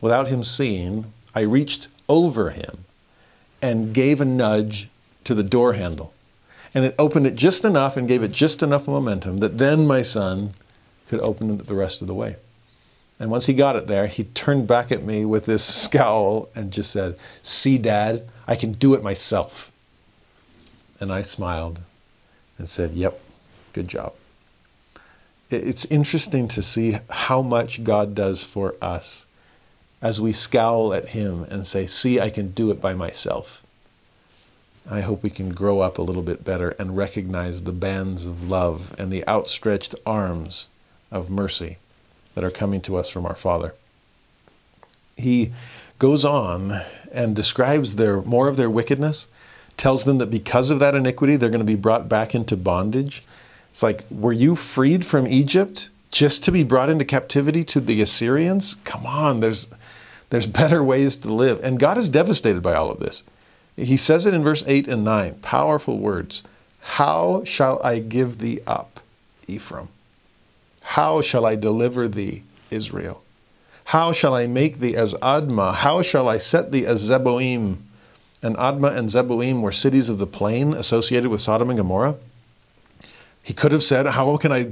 without 0.00 0.28
him 0.28 0.42
seeing, 0.42 1.12
I 1.34 1.40
reached 1.40 1.88
over 2.08 2.50
him 2.50 2.84
and 3.60 3.92
gave 3.92 4.22
a 4.22 4.24
nudge 4.24 4.88
to 5.24 5.34
the 5.34 5.42
door 5.42 5.74
handle. 5.74 6.12
And 6.74 6.84
it 6.84 6.94
opened 6.98 7.26
it 7.26 7.34
just 7.34 7.64
enough 7.64 7.96
and 7.96 8.08
gave 8.08 8.22
it 8.22 8.32
just 8.32 8.62
enough 8.62 8.86
momentum 8.86 9.38
that 9.38 9.58
then 9.58 9.86
my 9.86 10.02
son 10.02 10.54
could 11.08 11.20
open 11.20 11.50
it 11.60 11.66
the 11.66 11.74
rest 11.74 12.00
of 12.00 12.06
the 12.06 12.14
way. 12.14 12.36
And 13.20 13.30
once 13.30 13.46
he 13.46 13.54
got 13.54 13.76
it 13.76 13.86
there, 13.86 14.06
he 14.06 14.24
turned 14.24 14.66
back 14.66 14.90
at 14.90 15.04
me 15.04 15.24
with 15.24 15.46
this 15.46 15.62
scowl 15.82 16.48
and 16.54 16.70
just 16.72 16.90
said, 16.90 17.16
See, 17.42 17.78
Dad, 17.78 18.28
I 18.46 18.56
can 18.56 18.72
do 18.72 18.94
it 18.94 19.02
myself. 19.02 19.70
And 20.98 21.12
I 21.12 21.22
smiled 21.22 21.80
and 22.58 22.68
said, 22.68 22.94
Yep, 22.94 23.20
good 23.72 23.88
job. 23.88 24.14
It's 25.50 25.84
interesting 25.84 26.48
to 26.48 26.62
see 26.62 26.98
how 27.10 27.42
much 27.42 27.84
God 27.84 28.14
does 28.14 28.42
for 28.42 28.74
us 28.80 29.26
as 30.00 30.20
we 30.20 30.32
scowl 30.32 30.94
at 30.94 31.10
Him 31.10 31.44
and 31.44 31.66
say, 31.66 31.86
See, 31.86 32.18
I 32.20 32.30
can 32.30 32.52
do 32.52 32.70
it 32.70 32.80
by 32.80 32.94
myself. 32.94 33.62
I 34.90 35.00
hope 35.00 35.22
we 35.22 35.30
can 35.30 35.50
grow 35.50 35.80
up 35.80 35.98
a 35.98 36.02
little 36.02 36.22
bit 36.22 36.44
better 36.44 36.70
and 36.70 36.96
recognize 36.96 37.62
the 37.62 37.72
bands 37.72 38.26
of 38.26 38.48
love 38.48 38.94
and 38.98 39.12
the 39.12 39.26
outstretched 39.28 39.94
arms 40.04 40.68
of 41.10 41.30
mercy 41.30 41.78
that 42.34 42.44
are 42.44 42.50
coming 42.50 42.80
to 42.82 42.96
us 42.96 43.08
from 43.08 43.24
our 43.24 43.36
Father. 43.36 43.74
He 45.16 45.52
goes 45.98 46.24
on 46.24 46.80
and 47.12 47.36
describes 47.36 47.94
their 47.94 48.22
more 48.22 48.48
of 48.48 48.56
their 48.56 48.70
wickedness, 48.70 49.28
tells 49.76 50.04
them 50.04 50.18
that 50.18 50.30
because 50.30 50.70
of 50.70 50.80
that 50.80 50.94
iniquity 50.94 51.36
they're 51.36 51.50
going 51.50 51.60
to 51.60 51.64
be 51.64 51.76
brought 51.76 52.08
back 52.08 52.34
into 52.34 52.56
bondage. 52.56 53.22
It's 53.70 53.82
like, 53.82 54.04
were 54.10 54.32
you 54.32 54.56
freed 54.56 55.04
from 55.04 55.26
Egypt 55.26 55.90
just 56.10 56.42
to 56.44 56.52
be 56.52 56.62
brought 56.62 56.90
into 56.90 57.04
captivity 57.04 57.62
to 57.64 57.80
the 57.80 58.02
Assyrians? 58.02 58.76
Come 58.84 59.06
on, 59.06 59.40
there's 59.40 59.68
there's 60.30 60.46
better 60.46 60.82
ways 60.82 61.14
to 61.16 61.32
live. 61.32 61.62
And 61.62 61.78
God 61.78 61.98
is 61.98 62.08
devastated 62.08 62.62
by 62.62 62.74
all 62.74 62.90
of 62.90 63.00
this. 63.00 63.22
He 63.76 63.96
says 63.96 64.26
it 64.26 64.34
in 64.34 64.42
verse 64.42 64.62
8 64.66 64.86
and 64.88 65.04
9, 65.04 65.36
powerful 65.36 65.98
words. 65.98 66.42
How 66.80 67.42
shall 67.44 67.80
I 67.82 68.00
give 68.00 68.38
thee 68.38 68.60
up, 68.66 69.00
Ephraim? 69.46 69.88
How 70.82 71.20
shall 71.20 71.46
I 71.46 71.56
deliver 71.56 72.08
thee, 72.08 72.42
Israel? 72.70 73.22
How 73.86 74.12
shall 74.12 74.34
I 74.34 74.46
make 74.46 74.78
thee 74.78 74.96
as 74.96 75.14
Admah? 75.14 75.74
How 75.74 76.02
shall 76.02 76.28
I 76.28 76.38
set 76.38 76.72
thee 76.72 76.86
as 76.86 77.08
Zeboim? 77.08 77.78
And 78.42 78.56
Admah 78.56 78.96
and 78.96 79.08
Zeboim 79.08 79.60
were 79.60 79.72
cities 79.72 80.08
of 80.08 80.18
the 80.18 80.26
plain 80.26 80.74
associated 80.74 81.30
with 81.30 81.40
Sodom 81.40 81.70
and 81.70 81.78
Gomorrah. 81.78 82.16
He 83.42 83.52
could 83.52 83.72
have 83.72 83.82
said, 83.82 84.06
How 84.06 84.36
can 84.36 84.52
I 84.52 84.68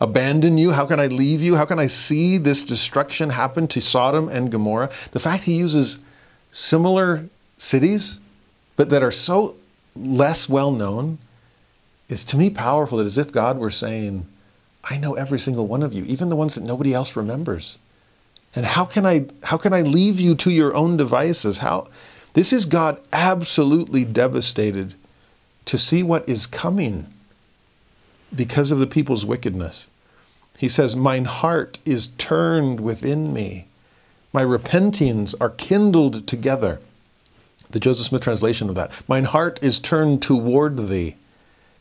abandon 0.00 0.58
you? 0.58 0.72
How 0.72 0.86
can 0.86 0.98
I 0.98 1.06
leave 1.06 1.42
you? 1.42 1.56
How 1.56 1.64
can 1.64 1.78
I 1.78 1.86
see 1.86 2.38
this 2.38 2.64
destruction 2.64 3.30
happen 3.30 3.68
to 3.68 3.80
Sodom 3.80 4.28
and 4.28 4.50
Gomorrah? 4.50 4.90
The 5.12 5.20
fact 5.20 5.44
he 5.44 5.54
uses 5.54 5.98
similar 6.50 7.28
cities, 7.58 8.20
but 8.78 8.90
that 8.90 9.02
are 9.02 9.10
so 9.10 9.56
less 9.96 10.48
well 10.48 10.70
known, 10.70 11.18
is 12.08 12.22
to 12.24 12.36
me 12.36 12.48
powerful. 12.48 12.96
That 12.96 13.06
as 13.06 13.18
if 13.18 13.32
God 13.32 13.58
were 13.58 13.72
saying, 13.72 14.26
I 14.84 14.96
know 14.96 15.14
every 15.14 15.40
single 15.40 15.66
one 15.66 15.82
of 15.82 15.92
you, 15.92 16.04
even 16.04 16.30
the 16.30 16.36
ones 16.36 16.54
that 16.54 16.62
nobody 16.62 16.94
else 16.94 17.16
remembers. 17.16 17.76
And 18.54 18.64
how 18.64 18.84
can 18.84 19.04
I 19.04 19.26
how 19.42 19.56
can 19.56 19.74
I 19.74 19.82
leave 19.82 20.20
you 20.20 20.34
to 20.36 20.50
your 20.50 20.74
own 20.74 20.96
devices? 20.96 21.58
How 21.58 21.88
this 22.34 22.52
is 22.52 22.66
God 22.66 23.00
absolutely 23.12 24.04
devastated 24.04 24.94
to 25.64 25.76
see 25.76 26.04
what 26.04 26.28
is 26.28 26.46
coming 26.46 27.12
because 28.34 28.70
of 28.70 28.78
the 28.78 28.86
people's 28.86 29.26
wickedness. 29.26 29.88
He 30.56 30.68
says, 30.68 30.94
Mine 30.94 31.24
heart 31.24 31.78
is 31.84 32.08
turned 32.16 32.78
within 32.78 33.32
me. 33.32 33.66
My 34.32 34.44
repentings 34.44 35.34
are 35.40 35.50
kindled 35.50 36.28
together. 36.28 36.80
The 37.70 37.80
Joseph 37.80 38.06
Smith 38.06 38.22
translation 38.22 38.68
of 38.68 38.74
that. 38.76 38.90
Mine 39.06 39.24
heart 39.24 39.58
is 39.62 39.78
turned 39.78 40.22
toward 40.22 40.88
thee 40.88 41.16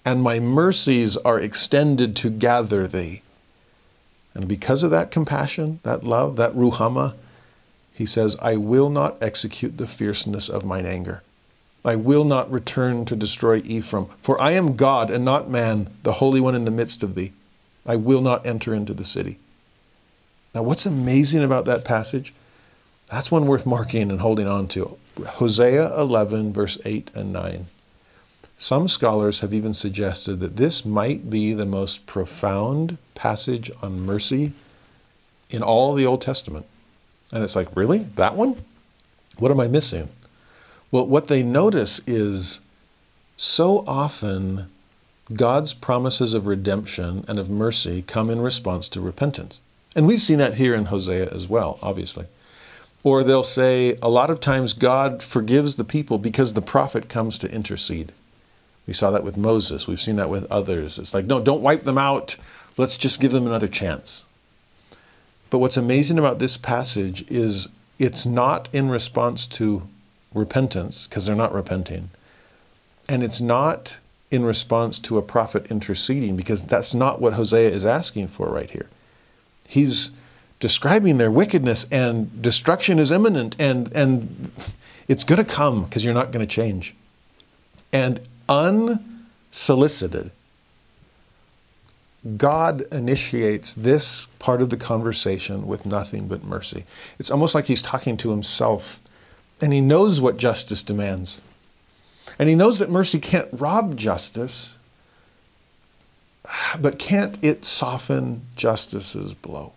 and 0.08 0.24
my 0.24 0.40
mercies 0.40 1.18
are 1.18 1.38
extended 1.38 2.16
to 2.16 2.30
gather 2.30 2.88
thee. 2.88 3.22
And 4.34 4.48
because 4.48 4.82
of 4.82 4.90
that 4.92 5.12
compassion, 5.12 5.82
that 5.84 6.06
love, 6.06 6.38
that 6.38 6.54
ruhama, 6.54 7.14
he 7.94 8.06
says, 8.06 8.38
I 8.42 8.56
will 8.56 8.90
not 8.90 9.22
execute 9.22 9.78
the 9.78 9.86
fierceness 9.86 10.48
of 10.48 10.64
mine 10.64 10.86
anger. 10.86 11.24
I 11.84 11.98
will 11.98 12.24
not 12.24 12.50
return 12.50 13.04
to 13.04 13.18
destroy 13.18 13.62
Ephraim, 13.66 14.06
for 14.22 14.42
I 14.42 14.52
am 14.54 14.78
God 14.78 15.12
and 15.12 15.26
not 15.26 15.50
man, 15.50 15.90
the 16.04 16.14
Holy 16.14 16.40
One 16.40 16.56
in 16.56 16.64
the 16.64 16.72
midst 16.72 17.04
of 17.04 17.14
thee. 17.14 17.34
I 17.86 17.98
will 17.98 18.22
not 18.22 18.48
enter 18.48 18.74
into 18.74 18.94
the 18.94 19.04
city. 19.04 19.40
Now, 20.56 20.64
what's 20.64 20.86
amazing 20.86 21.44
about 21.44 21.66
that 21.66 21.84
passage? 21.84 22.34
That's 23.12 23.30
one 23.30 23.46
worth 23.46 23.66
marking 23.66 24.10
and 24.10 24.22
holding 24.22 24.48
on 24.48 24.70
to. 24.70 24.98
Hosea 25.18 25.98
11, 26.00 26.54
verse 26.54 26.78
8 26.86 27.12
and 27.14 27.34
9. 27.34 27.68
Some 28.58 28.88
scholars 28.88 29.42
have 29.42 29.54
even 29.54 29.74
suggested 29.74 30.40
that 30.40 30.58
this 30.58 30.84
might 30.84 31.30
be 31.30 31.54
the 31.54 31.66
most 31.66 32.06
profound 32.06 32.98
passage 33.14 33.70
on 33.82 34.02
mercy 34.02 34.54
in 35.50 35.62
all 35.62 35.94
the 35.94 36.06
Old 36.06 36.22
Testament. 36.22 36.66
And 37.32 37.44
it's 37.44 37.56
like, 37.56 37.76
really? 37.76 38.08
That 38.16 38.36
one? 38.36 38.64
What 39.38 39.52
am 39.52 39.60
I 39.60 39.68
missing? 39.68 40.10
Well, 40.92 41.06
what 41.06 41.28
they 41.28 41.44
notice 41.44 42.02
is 42.08 42.60
so 43.36 43.84
often 43.86 44.70
God's 45.34 45.74
promises 45.74 46.34
of 46.34 46.48
redemption 46.48 47.26
and 47.28 47.38
of 47.38 47.50
mercy 47.50 48.02
come 48.02 48.30
in 48.30 48.42
response 48.42 48.88
to 48.90 49.02
repentance. 49.02 49.60
And 49.96 50.08
we've 50.08 50.22
seen 50.22 50.40
that 50.40 50.56
here 50.56 50.74
in 50.74 50.86
Hosea 50.86 51.30
as 51.30 51.48
well, 51.48 51.78
obviously. 51.82 52.26
Or 53.08 53.24
they'll 53.24 53.42
say 53.42 53.98
a 54.02 54.10
lot 54.10 54.30
of 54.30 54.42
times 54.42 54.74
God 54.74 55.24
forgives 55.24 55.78
the 55.78 55.86
people 55.86 56.18
because 56.18 56.52
the 56.52 56.62
prophet 56.62 57.08
comes 57.08 57.40
to 57.40 57.50
intercede. 57.50 58.12
We 58.86 58.92
saw 58.92 59.12
that 59.12 59.24
with 59.24 59.38
Moses. 59.38 59.88
We've 59.88 60.02
seen 60.02 60.18
that 60.18 60.30
with 60.30 60.44
others. 60.52 61.00
It's 61.00 61.14
like, 61.14 61.24
no, 61.24 61.40
don't 61.40 61.62
wipe 61.62 61.84
them 61.84 61.98
out. 61.98 62.36
Let's 62.76 62.98
just 62.98 63.22
give 63.22 63.32
them 63.32 63.48
another 63.48 63.70
chance. 63.70 64.26
But 65.50 65.60
what's 65.60 65.78
amazing 65.78 66.20
about 66.20 66.40
this 66.40 66.58
passage 66.58 67.24
is 67.32 67.70
it's 67.98 68.26
not 68.26 68.68
in 68.74 68.90
response 68.90 69.48
to 69.48 69.88
repentance, 70.34 71.08
because 71.08 71.26
they're 71.28 71.34
not 71.34 71.54
repenting. 71.54 72.10
And 73.08 73.24
it's 73.24 73.40
not 73.40 73.96
in 74.32 74.44
response 74.44 75.00
to 75.00 75.18
a 75.18 75.22
prophet 75.22 75.72
interceding, 75.72 76.36
because 76.36 76.62
that's 76.62 76.94
not 76.94 77.22
what 77.22 77.36
Hosea 77.36 77.70
is 77.70 77.86
asking 77.86 78.28
for 78.28 78.50
right 78.50 78.70
here. 78.70 78.90
He's 79.66 80.12
describing 80.60 81.18
their 81.18 81.32
wickedness 81.32 81.86
and 81.92 82.42
destruction 82.42 83.00
is 83.00 83.12
imminent 83.12 83.56
and, 83.60 83.94
and 83.94 84.52
it's 85.08 85.24
going 85.24 85.44
to 85.44 85.46
come 85.46 85.84
because 85.86 86.04
you're 86.04 86.14
not 86.14 86.32
going 86.32 86.46
to 86.46 86.52
change. 86.52 86.96
And 87.94 88.20
unsolicited, 88.50 90.32
God 92.36 92.82
initiates 92.92 93.74
this 93.74 94.28
part 94.40 94.62
of 94.62 94.70
the 94.70 94.78
conversation 94.78 95.68
with 95.68 95.86
nothing 95.86 96.28
but 96.28 96.44
mercy. 96.44 96.84
It's 97.20 97.32
almost 97.32 97.56
like 97.56 97.66
he's 97.66 97.82
talking 97.82 98.18
to 98.18 98.32
himself, 98.32 99.00
and 99.62 99.72
he 99.72 99.80
knows 99.80 100.20
what 100.20 100.36
justice 100.38 100.84
demands. 100.84 101.42
And 102.38 102.50
he 102.50 102.56
knows 102.56 102.80
that 102.80 102.90
mercy 102.90 103.20
can't 103.20 103.48
rob 103.54 103.96
justice, 103.96 104.74
but 106.80 107.00
can't 107.00 107.38
it 107.42 107.64
soften 107.64 108.42
justice's 108.56 109.34
blow? 109.34 109.72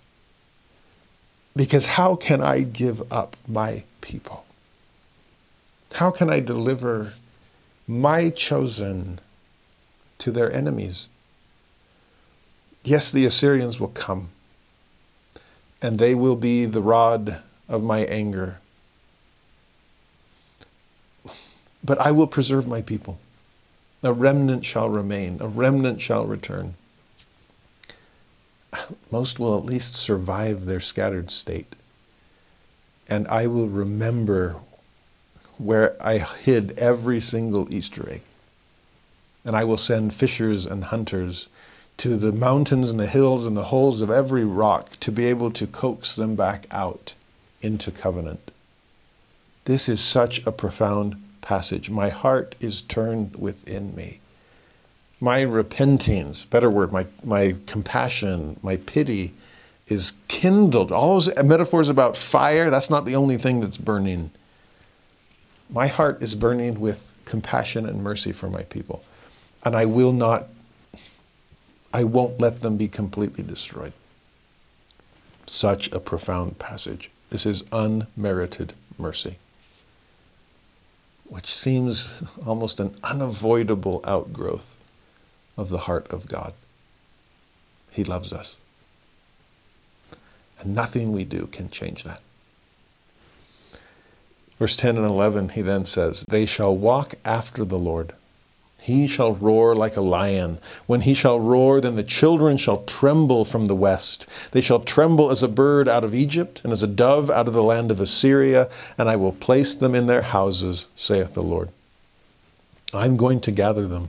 Because 1.54 1.86
how 1.86 2.14
can 2.16 2.40
I 2.40 2.62
give 2.62 3.12
up 3.12 3.36
my 3.46 3.84
people? 4.00 4.44
How 5.92 6.10
can 6.10 6.30
I 6.30 6.40
deliver 6.40 7.12
my 7.90 8.30
chosen 8.30 9.18
to 10.18 10.30
their 10.30 10.52
enemies. 10.52 11.08
Yes, 12.84 13.10
the 13.10 13.24
Assyrians 13.24 13.80
will 13.80 13.88
come, 13.88 14.28
and 15.82 15.98
they 15.98 16.14
will 16.14 16.36
be 16.36 16.66
the 16.66 16.82
rod 16.82 17.42
of 17.68 17.82
my 17.82 18.00
anger. 18.04 18.58
But 21.82 21.98
I 21.98 22.12
will 22.12 22.26
preserve 22.26 22.68
my 22.68 22.80
people. 22.80 23.18
A 24.02 24.12
remnant 24.12 24.64
shall 24.64 24.88
remain, 24.88 25.38
a 25.40 25.48
remnant 25.48 26.00
shall 26.00 26.26
return. 26.26 26.74
Most 29.10 29.38
will 29.38 29.56
at 29.56 29.64
least 29.64 29.94
survive 29.94 30.64
their 30.64 30.80
scattered 30.80 31.30
state. 31.30 31.74
And 33.08 33.26
I 33.28 33.46
will 33.46 33.68
remember 33.68 34.56
where 35.58 35.96
I 36.00 36.18
hid 36.18 36.78
every 36.78 37.20
single 37.20 37.72
Easter 37.72 38.08
egg. 38.08 38.22
And 39.44 39.56
I 39.56 39.64
will 39.64 39.78
send 39.78 40.14
fishers 40.14 40.66
and 40.66 40.84
hunters 40.84 41.48
to 41.98 42.16
the 42.16 42.32
mountains 42.32 42.90
and 42.90 42.98
the 42.98 43.06
hills 43.06 43.46
and 43.46 43.56
the 43.56 43.64
holes 43.64 44.00
of 44.00 44.10
every 44.10 44.44
rock 44.44 44.98
to 45.00 45.12
be 45.12 45.26
able 45.26 45.50
to 45.50 45.66
coax 45.66 46.16
them 46.16 46.34
back 46.34 46.66
out 46.70 47.12
into 47.60 47.90
covenant. 47.90 48.50
This 49.64 49.88
is 49.88 50.00
such 50.00 50.44
a 50.46 50.52
profound 50.52 51.22
passage. 51.42 51.90
My 51.90 52.08
heart 52.08 52.54
is 52.60 52.80
turned 52.82 53.36
within 53.36 53.94
me. 53.94 54.20
My 55.20 55.42
repentings, 55.44 56.48
better 56.48 56.70
word, 56.70 56.92
my, 56.92 57.06
my 57.24 57.56
compassion, 57.66 58.58
my 58.62 58.76
pity 58.78 59.34
is 59.88 60.12
kindled. 60.28 60.92
All 60.92 61.14
those 61.20 61.34
metaphors 61.44 61.88
about 61.88 62.16
fire, 62.16 62.70
that's 62.70 62.90
not 62.90 63.04
the 63.04 63.16
only 63.16 63.36
thing 63.36 63.60
that's 63.60 63.76
burning 63.76 64.30
My 65.72 65.86
heart 65.86 66.22
is 66.22 66.34
burning 66.34 66.80
with 66.80 67.12
compassion 67.24 67.86
and 67.86 68.02
mercy 68.02 68.32
for 68.32 68.48
my 68.48 68.62
people. 68.64 69.04
And 69.64 69.76
I 69.76 69.84
will 69.86 70.12
not, 70.12 70.48
I 71.92 72.04
won't 72.04 72.40
let 72.40 72.60
them 72.60 72.76
be 72.76 72.88
completely 72.88 73.44
destroyed. 73.44 73.92
Such 75.46 75.90
a 75.92 76.00
profound 76.00 76.58
passage. 76.58 77.10
This 77.30 77.46
is 77.46 77.64
unmerited 77.72 78.72
mercy, 78.98 79.36
which 81.28 81.54
seems 81.54 82.22
almost 82.46 82.80
an 82.80 82.96
unavoidable 83.04 84.00
outgrowth 84.04 84.76
of 85.60 85.68
the 85.68 85.78
heart 85.78 86.06
of 86.10 86.26
God. 86.26 86.54
He 87.90 88.02
loves 88.02 88.32
us. 88.32 88.56
And 90.58 90.74
nothing 90.74 91.12
we 91.12 91.24
do 91.24 91.48
can 91.52 91.68
change 91.68 92.02
that. 92.04 92.20
Verse 94.58 94.76
10 94.76 94.96
and 94.96 95.06
11, 95.06 95.50
he 95.50 95.62
then 95.62 95.84
says, 95.84 96.24
They 96.28 96.46
shall 96.46 96.74
walk 96.74 97.14
after 97.24 97.64
the 97.64 97.78
Lord. 97.78 98.14
He 98.80 99.06
shall 99.06 99.34
roar 99.34 99.74
like 99.74 99.96
a 99.96 100.02
lion. 100.02 100.58
When 100.86 101.02
he 101.02 101.12
shall 101.12 101.38
roar, 101.38 101.80
then 101.80 101.96
the 101.96 102.02
children 102.02 102.56
shall 102.56 102.82
tremble 102.84 103.44
from 103.44 103.66
the 103.66 103.74
west. 103.74 104.26
They 104.52 104.62
shall 104.62 104.80
tremble 104.80 105.30
as 105.30 105.42
a 105.42 105.48
bird 105.48 105.88
out 105.88 106.04
of 106.04 106.14
Egypt, 106.14 106.62
and 106.64 106.72
as 106.72 106.82
a 106.82 106.86
dove 106.86 107.30
out 107.30 107.48
of 107.48 107.54
the 107.54 107.62
land 107.62 107.90
of 107.90 108.00
Assyria, 108.00 108.70
and 108.96 109.10
I 109.10 109.16
will 109.16 109.32
place 109.32 109.74
them 109.74 109.94
in 109.94 110.06
their 110.06 110.22
houses, 110.22 110.86
saith 110.94 111.34
the 111.34 111.42
Lord. 111.42 111.68
I'm 112.94 113.18
going 113.18 113.40
to 113.40 113.50
gather 113.50 113.86
them 113.86 114.08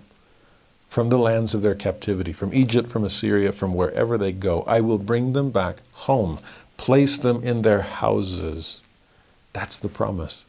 from 0.91 1.07
the 1.07 1.17
lands 1.17 1.53
of 1.53 1.61
their 1.61 1.73
captivity, 1.73 2.33
from 2.33 2.53
Egypt, 2.53 2.89
from 2.89 3.05
Assyria, 3.05 3.53
from 3.53 3.73
wherever 3.73 4.17
they 4.17 4.33
go. 4.33 4.61
I 4.63 4.81
will 4.81 4.97
bring 4.97 5.31
them 5.31 5.49
back 5.49 5.77
home, 5.93 6.39
place 6.75 7.17
them 7.17 7.41
in 7.45 7.61
their 7.61 7.79
houses. 7.79 8.81
That's 9.53 9.79
the 9.79 9.87
promise. 9.87 10.43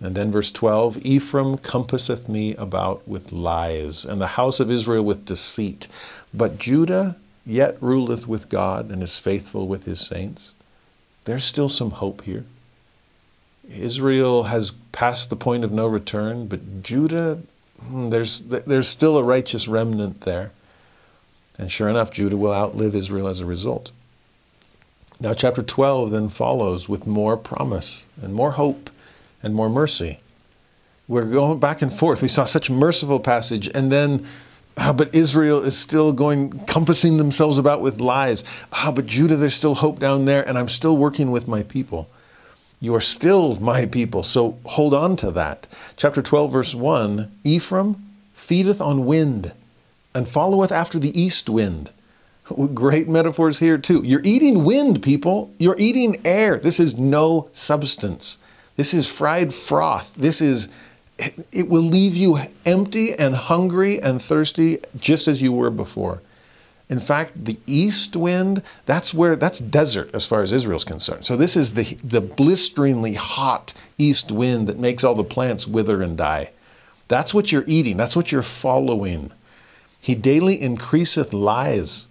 And 0.00 0.16
then 0.16 0.32
verse 0.32 0.50
12 0.50 1.06
Ephraim 1.06 1.58
compasseth 1.58 2.28
me 2.28 2.56
about 2.56 3.06
with 3.06 3.30
lies, 3.30 4.04
and 4.04 4.20
the 4.20 4.34
house 4.34 4.58
of 4.58 4.68
Israel 4.68 5.04
with 5.04 5.26
deceit. 5.26 5.86
But 6.34 6.58
Judah 6.58 7.16
yet 7.46 7.80
ruleth 7.80 8.26
with 8.26 8.48
God 8.48 8.90
and 8.90 9.00
is 9.00 9.20
faithful 9.20 9.68
with 9.68 9.84
his 9.84 10.00
saints. 10.00 10.54
There's 11.24 11.44
still 11.44 11.68
some 11.68 11.92
hope 11.92 12.22
here. 12.22 12.46
Israel 13.72 14.44
has 14.44 14.72
passed 14.90 15.30
the 15.30 15.36
point 15.36 15.62
of 15.62 15.70
no 15.70 15.86
return, 15.86 16.48
but 16.48 16.82
Judah 16.82 17.42
there's, 17.90 18.40
there's 18.40 18.88
still 18.88 19.16
a 19.16 19.22
righteous 19.22 19.68
remnant 19.68 20.22
there. 20.22 20.52
And 21.58 21.70
sure 21.70 21.88
enough, 21.88 22.10
Judah 22.10 22.36
will 22.36 22.52
outlive 22.52 22.94
Israel 22.94 23.28
as 23.28 23.40
a 23.40 23.46
result. 23.46 23.92
Now, 25.20 25.34
chapter 25.34 25.62
12 25.62 26.10
then 26.10 26.28
follows 26.28 26.88
with 26.88 27.06
more 27.06 27.36
promise 27.36 28.06
and 28.20 28.34
more 28.34 28.52
hope 28.52 28.90
and 29.42 29.54
more 29.54 29.70
mercy. 29.70 30.20
We're 31.06 31.24
going 31.24 31.60
back 31.60 31.82
and 31.82 31.92
forth. 31.92 32.22
We 32.22 32.28
saw 32.28 32.44
such 32.44 32.70
merciful 32.70 33.20
passage, 33.20 33.70
and 33.74 33.92
then, 33.92 34.26
ah, 34.76 34.92
but 34.92 35.14
Israel 35.14 35.60
is 35.60 35.78
still 35.78 36.12
going, 36.12 36.64
compassing 36.66 37.18
themselves 37.18 37.58
about 37.58 37.82
with 37.82 38.00
lies. 38.00 38.42
Ah, 38.72 38.90
but 38.94 39.06
Judah, 39.06 39.36
there's 39.36 39.54
still 39.54 39.74
hope 39.74 39.98
down 39.98 40.24
there, 40.24 40.46
and 40.48 40.58
I'm 40.58 40.68
still 40.68 40.96
working 40.96 41.30
with 41.30 41.46
my 41.46 41.62
people. 41.62 42.08
You 42.84 42.94
are 42.94 43.00
still 43.00 43.58
my 43.60 43.86
people, 43.86 44.22
so 44.22 44.58
hold 44.66 44.92
on 44.92 45.16
to 45.16 45.30
that. 45.30 45.66
Chapter 45.96 46.20
12, 46.20 46.52
verse 46.52 46.74
1 46.74 47.32
Ephraim 47.42 47.96
feedeth 48.34 48.78
on 48.78 49.06
wind 49.06 49.52
and 50.14 50.28
followeth 50.28 50.70
after 50.70 50.98
the 50.98 51.18
east 51.18 51.48
wind. 51.48 51.88
Great 52.74 53.08
metaphors 53.08 53.58
here, 53.58 53.78
too. 53.78 54.02
You're 54.04 54.20
eating 54.22 54.64
wind, 54.64 55.02
people. 55.02 55.50
You're 55.58 55.78
eating 55.78 56.20
air. 56.26 56.58
This 56.58 56.78
is 56.78 56.94
no 56.98 57.48
substance. 57.54 58.36
This 58.76 58.92
is 58.92 59.08
fried 59.08 59.54
froth. 59.54 60.12
This 60.14 60.42
is, 60.42 60.68
it 61.52 61.70
will 61.70 61.80
leave 61.80 62.14
you 62.14 62.38
empty 62.66 63.14
and 63.14 63.34
hungry 63.34 63.98
and 64.02 64.20
thirsty 64.20 64.80
just 65.00 65.26
as 65.26 65.40
you 65.40 65.54
were 65.54 65.70
before. 65.70 66.20
In 66.90 66.98
fact, 66.98 67.44
the 67.44 67.58
east 67.66 68.14
wind, 68.14 68.62
that's 68.84 69.14
where 69.14 69.36
that's 69.36 69.58
desert 69.58 70.10
as 70.12 70.26
far 70.26 70.42
as 70.42 70.52
Israel's 70.52 70.84
concerned. 70.84 71.24
So 71.24 71.36
this 71.36 71.56
is 71.56 71.74
the 71.74 71.96
the 72.04 72.20
blisteringly 72.20 73.14
hot 73.14 73.72
east 73.96 74.30
wind 74.30 74.66
that 74.68 74.78
makes 74.78 75.02
all 75.02 75.14
the 75.14 75.24
plants 75.24 75.66
wither 75.66 76.02
and 76.02 76.16
die. 76.16 76.50
That's 77.08 77.32
what 77.32 77.52
you're 77.52 77.64
eating, 77.66 77.96
that's 77.96 78.16
what 78.16 78.32
you're 78.32 78.42
following. 78.42 79.30
He 80.00 80.14
daily 80.14 80.60
increaseth 80.60 81.32
lies 81.32 82.06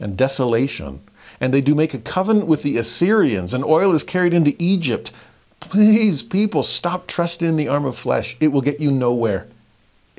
and 0.00 0.16
desolation. 0.16 1.00
And 1.40 1.54
they 1.54 1.60
do 1.60 1.74
make 1.74 1.94
a 1.94 1.98
covenant 1.98 2.48
with 2.48 2.62
the 2.62 2.78
Assyrians, 2.78 3.54
and 3.54 3.62
oil 3.64 3.94
is 3.94 4.02
carried 4.02 4.34
into 4.34 4.56
Egypt. 4.58 5.12
Please, 5.60 6.22
people, 6.22 6.62
stop 6.62 7.06
trusting 7.06 7.46
in 7.46 7.56
the 7.56 7.68
arm 7.68 7.84
of 7.84 7.96
flesh. 7.96 8.36
It 8.40 8.48
will 8.48 8.60
get 8.60 8.80
you 8.80 8.90
nowhere. 8.90 9.46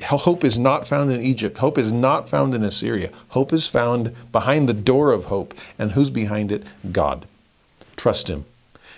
Hope 0.02 0.44
is 0.44 0.58
not 0.58 0.86
found 0.86 1.10
in 1.12 1.22
Egypt. 1.22 1.58
Hope 1.58 1.78
is 1.78 1.92
not 1.92 2.28
found 2.28 2.54
in 2.54 2.62
Assyria. 2.62 3.10
Hope 3.28 3.52
is 3.52 3.66
found 3.66 4.14
behind 4.32 4.68
the 4.68 4.74
door 4.74 5.12
of 5.12 5.26
hope. 5.26 5.54
And 5.78 5.92
who's 5.92 6.10
behind 6.10 6.52
it? 6.52 6.64
God. 6.92 7.26
Trust 7.96 8.28
Him. 8.28 8.44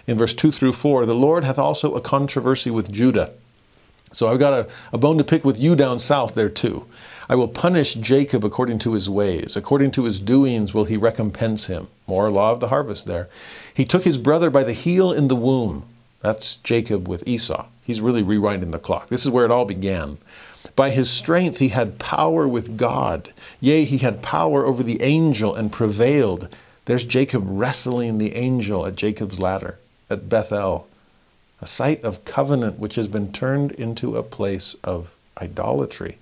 In 0.06 0.18
verse 0.18 0.34
2 0.34 0.50
through 0.50 0.72
4, 0.72 1.06
the 1.06 1.14
Lord 1.14 1.44
hath 1.44 1.58
also 1.58 1.94
a 1.94 2.00
controversy 2.00 2.70
with 2.70 2.92
Judah. 2.92 3.32
So 4.12 4.28
I've 4.28 4.38
got 4.38 4.52
a, 4.52 4.68
a 4.92 4.98
bone 4.98 5.18
to 5.18 5.24
pick 5.24 5.44
with 5.44 5.58
you 5.58 5.74
down 5.74 5.98
south 5.98 6.34
there 6.34 6.50
too. 6.50 6.86
I 7.28 7.34
will 7.34 7.48
punish 7.48 7.94
Jacob 7.94 8.44
according 8.44 8.78
to 8.80 8.92
his 8.92 9.08
ways. 9.08 9.56
According 9.56 9.92
to 9.92 10.04
his 10.04 10.20
doings 10.20 10.74
will 10.74 10.84
he 10.84 10.96
recompense 10.96 11.66
him. 11.66 11.88
More 12.06 12.30
law 12.30 12.52
of 12.52 12.60
the 12.60 12.68
harvest 12.68 13.06
there. 13.06 13.28
He 13.72 13.84
took 13.84 14.04
his 14.04 14.18
brother 14.18 14.50
by 14.50 14.64
the 14.64 14.74
heel 14.74 15.12
in 15.12 15.28
the 15.28 15.36
womb. 15.36 15.84
That's 16.20 16.56
Jacob 16.56 17.08
with 17.08 17.26
Esau. 17.26 17.66
He's 17.82 18.00
really 18.00 18.22
rewinding 18.22 18.70
the 18.70 18.78
clock. 18.78 19.08
This 19.08 19.24
is 19.24 19.30
where 19.30 19.44
it 19.44 19.50
all 19.50 19.64
began. 19.64 20.18
By 20.74 20.90
his 20.90 21.10
strength 21.10 21.58
he 21.58 21.68
had 21.68 21.98
power 21.98 22.48
with 22.48 22.76
God. 22.76 23.32
Yea, 23.60 23.84
he 23.84 23.98
had 23.98 24.22
power 24.22 24.64
over 24.64 24.82
the 24.82 25.02
angel 25.02 25.54
and 25.54 25.70
prevailed. 25.70 26.48
There's 26.86 27.04
Jacob 27.04 27.44
wrestling 27.46 28.18
the 28.18 28.34
angel 28.34 28.86
at 28.86 28.96
Jacob's 28.96 29.38
ladder 29.38 29.78
at 30.08 30.28
Bethel, 30.28 30.88
a 31.60 31.66
site 31.66 32.02
of 32.02 32.24
covenant 32.24 32.78
which 32.78 32.96
has 32.96 33.08
been 33.08 33.32
turned 33.32 33.72
into 33.72 34.16
a 34.16 34.22
place 34.22 34.74
of 34.82 35.14
idolatry. 35.40 36.18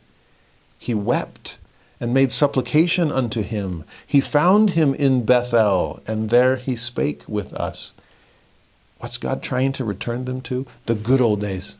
He 0.79 0.95
wept 0.95 1.59
and 2.01 2.15
made 2.15 2.33
supplication 2.33 3.13
unto 3.13 3.43
him. 3.43 3.85
He 4.07 4.21
found 4.21 4.71
him 4.71 4.95
in 4.95 5.25
Bethel, 5.25 6.03
and 6.07 6.31
there 6.31 6.57
he 6.57 6.75
spake 6.77 7.23
with 7.29 7.53
us. 7.55 7.93
What's 8.99 9.19
God 9.19 9.43
trying 9.43 9.73
to 9.73 9.85
return 9.85 10.25
them 10.25 10.41
to? 10.43 10.67
The 10.87 10.95
good 10.95 11.21
old 11.21 11.41
days, 11.41 11.77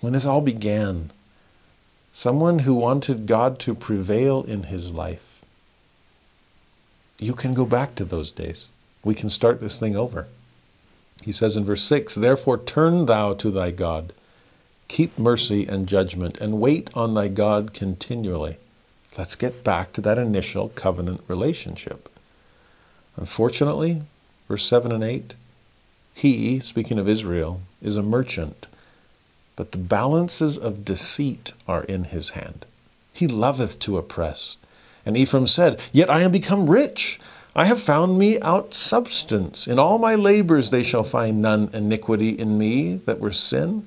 when 0.00 0.12
this 0.12 0.24
all 0.24 0.40
began 0.40 1.10
someone 2.20 2.58
who 2.58 2.74
wanted 2.74 3.24
God 3.24 3.58
to 3.58 3.74
prevail 3.74 4.42
in 4.42 4.64
his 4.64 4.92
life, 4.92 5.40
you 7.18 7.32
can 7.32 7.54
go 7.54 7.64
back 7.64 7.94
to 7.94 8.04
those 8.04 8.30
days. 8.30 8.68
We 9.02 9.14
can 9.14 9.30
start 9.30 9.62
this 9.62 9.78
thing 9.78 9.96
over. 9.96 10.28
He 11.22 11.32
says 11.32 11.56
in 11.56 11.64
verse 11.64 11.82
6 11.82 12.16
Therefore 12.16 12.58
turn 12.58 13.06
thou 13.06 13.32
to 13.32 13.50
thy 13.50 13.70
God, 13.70 14.12
keep 14.86 15.18
mercy 15.18 15.66
and 15.66 15.86
judgment, 15.86 16.36
and 16.42 16.60
wait 16.60 16.90
on 16.92 17.14
thy 17.14 17.28
God 17.28 17.72
continually. 17.72 18.58
Let's 19.16 19.34
get 19.34 19.64
back 19.64 19.94
to 19.94 20.02
that 20.02 20.18
initial 20.18 20.68
covenant 20.68 21.22
relationship. 21.26 22.06
Unfortunately, 23.16 24.02
verse 24.46 24.66
7 24.66 24.92
and 24.92 25.02
8, 25.02 25.32
he, 26.12 26.60
speaking 26.60 26.98
of 26.98 27.08
Israel, 27.08 27.62
is 27.80 27.96
a 27.96 28.02
merchant 28.02 28.66
but 29.60 29.72
the 29.72 29.76
balances 29.76 30.56
of 30.56 30.86
deceit 30.86 31.52
are 31.68 31.84
in 31.84 32.04
his 32.04 32.30
hand. 32.30 32.64
He 33.12 33.28
loveth 33.28 33.78
to 33.80 33.98
oppress. 33.98 34.56
And 35.04 35.18
Ephraim 35.18 35.46
said, 35.46 35.78
Yet 35.92 36.08
I 36.08 36.22
am 36.22 36.32
become 36.32 36.70
rich. 36.70 37.20
I 37.54 37.66
have 37.66 37.78
found 37.78 38.18
me 38.18 38.40
out 38.40 38.72
substance. 38.72 39.66
In 39.66 39.78
all 39.78 39.98
my 39.98 40.14
labors 40.14 40.70
they 40.70 40.82
shall 40.82 41.04
find 41.04 41.42
none 41.42 41.68
iniquity 41.74 42.30
in 42.30 42.56
me 42.56 42.94
that 43.04 43.20
were 43.20 43.32
sin. 43.32 43.86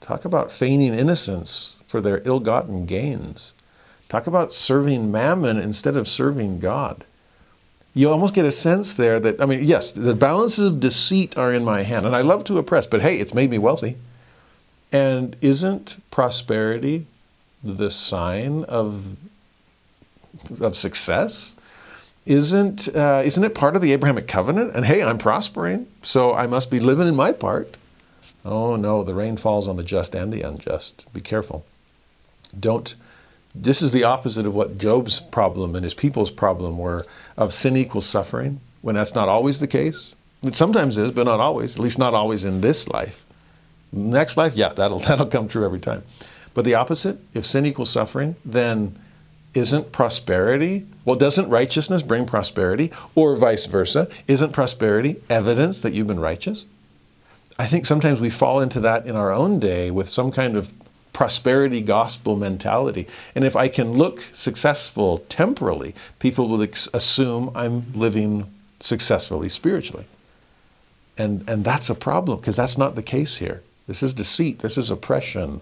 Talk 0.00 0.24
about 0.24 0.50
feigning 0.50 0.94
innocence 0.94 1.74
for 1.86 2.00
their 2.00 2.20
ill 2.24 2.40
gotten 2.40 2.86
gains. 2.86 3.54
Talk 4.08 4.26
about 4.26 4.52
serving 4.52 5.12
mammon 5.12 5.58
instead 5.58 5.96
of 5.96 6.08
serving 6.08 6.58
God. 6.58 7.04
You 7.94 8.10
almost 8.10 8.34
get 8.34 8.44
a 8.44 8.50
sense 8.50 8.94
there 8.94 9.20
that, 9.20 9.40
I 9.40 9.46
mean, 9.46 9.62
yes, 9.62 9.92
the 9.92 10.16
balances 10.16 10.66
of 10.66 10.80
deceit 10.80 11.38
are 11.38 11.52
in 11.52 11.62
my 11.62 11.82
hand, 11.82 12.04
and 12.04 12.16
I 12.16 12.22
love 12.22 12.42
to 12.46 12.58
oppress, 12.58 12.88
but 12.88 13.00
hey, 13.00 13.18
it's 13.18 13.32
made 13.32 13.50
me 13.50 13.58
wealthy. 13.58 13.96
And 14.92 15.36
isn't 15.40 15.96
prosperity 16.10 17.06
the 17.62 17.90
sign 17.90 18.64
of, 18.64 19.16
of 20.60 20.76
success? 20.76 21.54
Isn't, 22.24 22.88
uh, 22.94 23.22
isn't 23.24 23.44
it 23.44 23.54
part 23.54 23.76
of 23.76 23.82
the 23.82 23.92
Abrahamic 23.92 24.26
covenant? 24.26 24.74
And 24.74 24.84
hey, 24.84 25.02
I'm 25.02 25.18
prospering, 25.18 25.86
so 26.02 26.34
I 26.34 26.46
must 26.46 26.70
be 26.70 26.80
living 26.80 27.08
in 27.08 27.14
my 27.14 27.32
part. 27.32 27.76
Oh 28.44 28.76
no, 28.76 29.02
the 29.02 29.14
rain 29.14 29.36
falls 29.36 29.66
on 29.66 29.76
the 29.76 29.82
just 29.82 30.14
and 30.14 30.32
the 30.32 30.42
unjust. 30.42 31.04
Be 31.12 31.20
careful. 31.20 31.66
Don't. 32.58 32.94
This 33.54 33.82
is 33.82 33.90
the 33.90 34.04
opposite 34.04 34.46
of 34.46 34.54
what 34.54 34.78
Job's 34.78 35.18
problem 35.18 35.74
and 35.74 35.82
his 35.82 35.94
people's 35.94 36.30
problem 36.30 36.78
were 36.78 37.04
of 37.36 37.52
sin 37.52 37.76
equals 37.76 38.06
suffering, 38.06 38.60
when 38.82 38.94
that's 38.94 39.14
not 39.14 39.28
always 39.28 39.58
the 39.58 39.66
case. 39.66 40.14
It 40.42 40.54
sometimes 40.54 40.96
is, 40.96 41.10
but 41.10 41.24
not 41.24 41.40
always, 41.40 41.74
at 41.74 41.82
least 41.82 41.98
not 41.98 42.14
always 42.14 42.44
in 42.44 42.60
this 42.60 42.86
life. 42.88 43.25
Next 43.92 44.36
life, 44.36 44.54
yeah, 44.54 44.70
that'll, 44.70 44.98
that'll 45.06 45.26
come 45.26 45.48
true 45.48 45.64
every 45.64 45.80
time. 45.80 46.02
But 46.54 46.64
the 46.64 46.74
opposite, 46.74 47.18
if 47.34 47.44
sin 47.44 47.66
equals 47.66 47.90
suffering, 47.90 48.36
then 48.44 48.98
isn't 49.54 49.92
prosperity, 49.92 50.86
well, 51.04 51.16
doesn't 51.16 51.48
righteousness 51.48 52.02
bring 52.02 52.26
prosperity? 52.26 52.92
Or 53.14 53.36
vice 53.36 53.66
versa, 53.66 54.08
isn't 54.28 54.52
prosperity 54.52 55.16
evidence 55.30 55.80
that 55.80 55.92
you've 55.92 56.06
been 56.06 56.20
righteous? 56.20 56.66
I 57.58 57.66
think 57.66 57.86
sometimes 57.86 58.20
we 58.20 58.28
fall 58.28 58.60
into 58.60 58.80
that 58.80 59.06
in 59.06 59.16
our 59.16 59.32
own 59.32 59.58
day 59.58 59.90
with 59.90 60.10
some 60.10 60.30
kind 60.30 60.56
of 60.56 60.70
prosperity 61.14 61.80
gospel 61.80 62.36
mentality. 62.36 63.06
And 63.34 63.44
if 63.44 63.56
I 63.56 63.68
can 63.68 63.94
look 63.94 64.20
successful 64.34 65.24
temporally, 65.30 65.94
people 66.18 66.48
will 66.48 66.60
assume 66.92 67.50
I'm 67.54 67.90
living 67.94 68.52
successfully 68.80 69.48
spiritually. 69.48 70.04
And, 71.16 71.48
and 71.48 71.64
that's 71.64 71.88
a 71.88 71.94
problem 71.94 72.38
because 72.40 72.56
that's 72.56 72.76
not 72.76 72.94
the 72.94 73.02
case 73.02 73.38
here. 73.38 73.62
This 73.86 74.02
is 74.02 74.14
deceit, 74.14 74.60
this 74.60 74.76
is 74.76 74.90
oppression, 74.90 75.60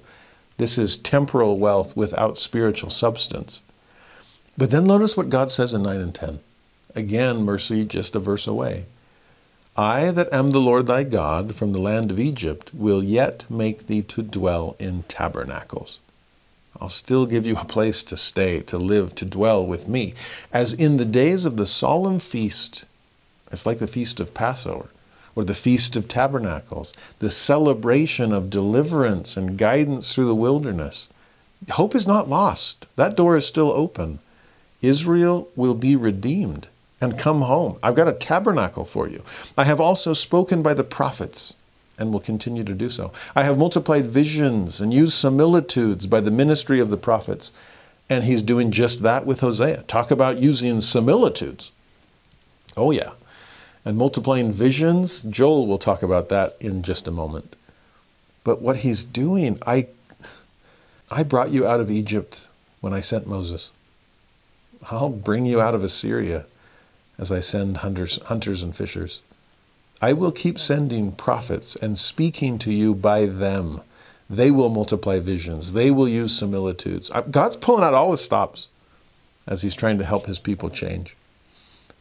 this 0.56 0.78
is 0.78 0.96
temporal 0.96 1.58
wealth 1.58 1.96
without 1.96 2.38
spiritual 2.38 2.90
substance. 2.90 3.60
But 4.56 4.70
then 4.70 4.86
notice 4.86 5.16
what 5.16 5.30
God 5.30 5.50
says 5.50 5.74
in 5.74 5.82
9 5.82 6.00
and 6.00 6.14
10. 6.14 6.40
Again, 6.94 7.42
mercy 7.42 7.84
just 7.84 8.14
a 8.14 8.20
verse 8.20 8.46
away. 8.46 8.86
I 9.76 10.12
that 10.12 10.32
am 10.32 10.48
the 10.48 10.60
Lord 10.60 10.86
thy 10.86 11.02
God 11.02 11.56
from 11.56 11.72
the 11.72 11.80
land 11.80 12.12
of 12.12 12.20
Egypt 12.20 12.70
will 12.72 13.02
yet 13.02 13.44
make 13.50 13.88
thee 13.88 14.02
to 14.02 14.22
dwell 14.22 14.76
in 14.78 15.02
tabernacles. 15.08 15.98
I'll 16.80 16.88
still 16.88 17.26
give 17.26 17.46
you 17.46 17.56
a 17.56 17.64
place 17.64 18.04
to 18.04 18.16
stay, 18.16 18.60
to 18.60 18.78
live, 18.78 19.14
to 19.16 19.24
dwell 19.24 19.66
with 19.66 19.88
me. 19.88 20.14
As 20.52 20.72
in 20.72 20.96
the 20.96 21.04
days 21.04 21.44
of 21.44 21.56
the 21.56 21.66
solemn 21.66 22.20
feast, 22.20 22.84
it's 23.50 23.66
like 23.66 23.80
the 23.80 23.86
feast 23.88 24.20
of 24.20 24.34
Passover 24.34 24.88
or 25.36 25.44
the 25.44 25.54
feast 25.54 25.96
of 25.96 26.08
tabernacles, 26.08 26.92
the 27.18 27.30
celebration 27.30 28.32
of 28.32 28.50
deliverance 28.50 29.36
and 29.36 29.58
guidance 29.58 30.12
through 30.12 30.26
the 30.26 30.34
wilderness. 30.34 31.08
Hope 31.70 31.94
is 31.94 32.06
not 32.06 32.28
lost. 32.28 32.86
That 32.96 33.16
door 33.16 33.36
is 33.36 33.46
still 33.46 33.70
open. 33.70 34.18
Israel 34.82 35.48
will 35.56 35.74
be 35.74 35.96
redeemed 35.96 36.68
and 37.00 37.18
come 37.18 37.42
home. 37.42 37.78
I've 37.82 37.94
got 37.94 38.08
a 38.08 38.12
tabernacle 38.12 38.84
for 38.84 39.08
you. 39.08 39.22
I 39.56 39.64
have 39.64 39.80
also 39.80 40.12
spoken 40.12 40.62
by 40.62 40.74
the 40.74 40.84
prophets 40.84 41.54
and 41.98 42.12
will 42.12 42.20
continue 42.20 42.64
to 42.64 42.74
do 42.74 42.88
so. 42.88 43.12
I 43.34 43.44
have 43.44 43.58
multiplied 43.58 44.06
visions 44.06 44.80
and 44.80 44.92
used 44.92 45.14
similitudes 45.14 46.06
by 46.06 46.20
the 46.20 46.30
ministry 46.30 46.80
of 46.80 46.90
the 46.90 46.96
prophets. 46.96 47.52
And 48.10 48.24
he's 48.24 48.42
doing 48.42 48.70
just 48.70 49.02
that 49.02 49.24
with 49.24 49.40
Hosea. 49.40 49.84
Talk 49.88 50.10
about 50.10 50.38
using 50.38 50.80
similitudes. 50.80 51.72
Oh, 52.76 52.90
yeah. 52.90 53.12
And 53.84 53.98
multiplying 53.98 54.50
visions. 54.50 55.22
Joel 55.22 55.66
will 55.66 55.78
talk 55.78 56.02
about 56.02 56.28
that 56.30 56.56
in 56.58 56.82
just 56.82 57.06
a 57.06 57.10
moment. 57.10 57.54
But 58.42 58.62
what 58.62 58.78
he's 58.78 59.04
doing, 59.04 59.58
I, 59.66 59.88
I 61.10 61.22
brought 61.22 61.50
you 61.50 61.66
out 61.66 61.80
of 61.80 61.90
Egypt 61.90 62.48
when 62.80 62.92
I 62.94 63.00
sent 63.00 63.26
Moses. 63.26 63.70
I'll 64.90 65.10
bring 65.10 65.46
you 65.46 65.60
out 65.60 65.74
of 65.74 65.84
Assyria 65.84 66.46
as 67.18 67.30
I 67.30 67.40
send 67.40 67.78
hunters, 67.78 68.18
hunters 68.24 68.62
and 68.62 68.74
fishers. 68.74 69.20
I 70.02 70.12
will 70.12 70.32
keep 70.32 70.58
sending 70.58 71.12
prophets 71.12 71.76
and 71.76 71.98
speaking 71.98 72.58
to 72.58 72.72
you 72.72 72.94
by 72.94 73.26
them. 73.26 73.80
They 74.28 74.50
will 74.50 74.68
multiply 74.68 75.18
visions. 75.18 75.72
They 75.72 75.90
will 75.90 76.08
use 76.08 76.36
similitudes. 76.36 77.10
God's 77.30 77.56
pulling 77.56 77.84
out 77.84 77.94
all 77.94 78.10
the 78.10 78.16
stops 78.16 78.68
as 79.46 79.62
he's 79.62 79.74
trying 79.74 79.98
to 79.98 80.04
help 80.04 80.26
his 80.26 80.38
people 80.38 80.70
change. 80.70 81.16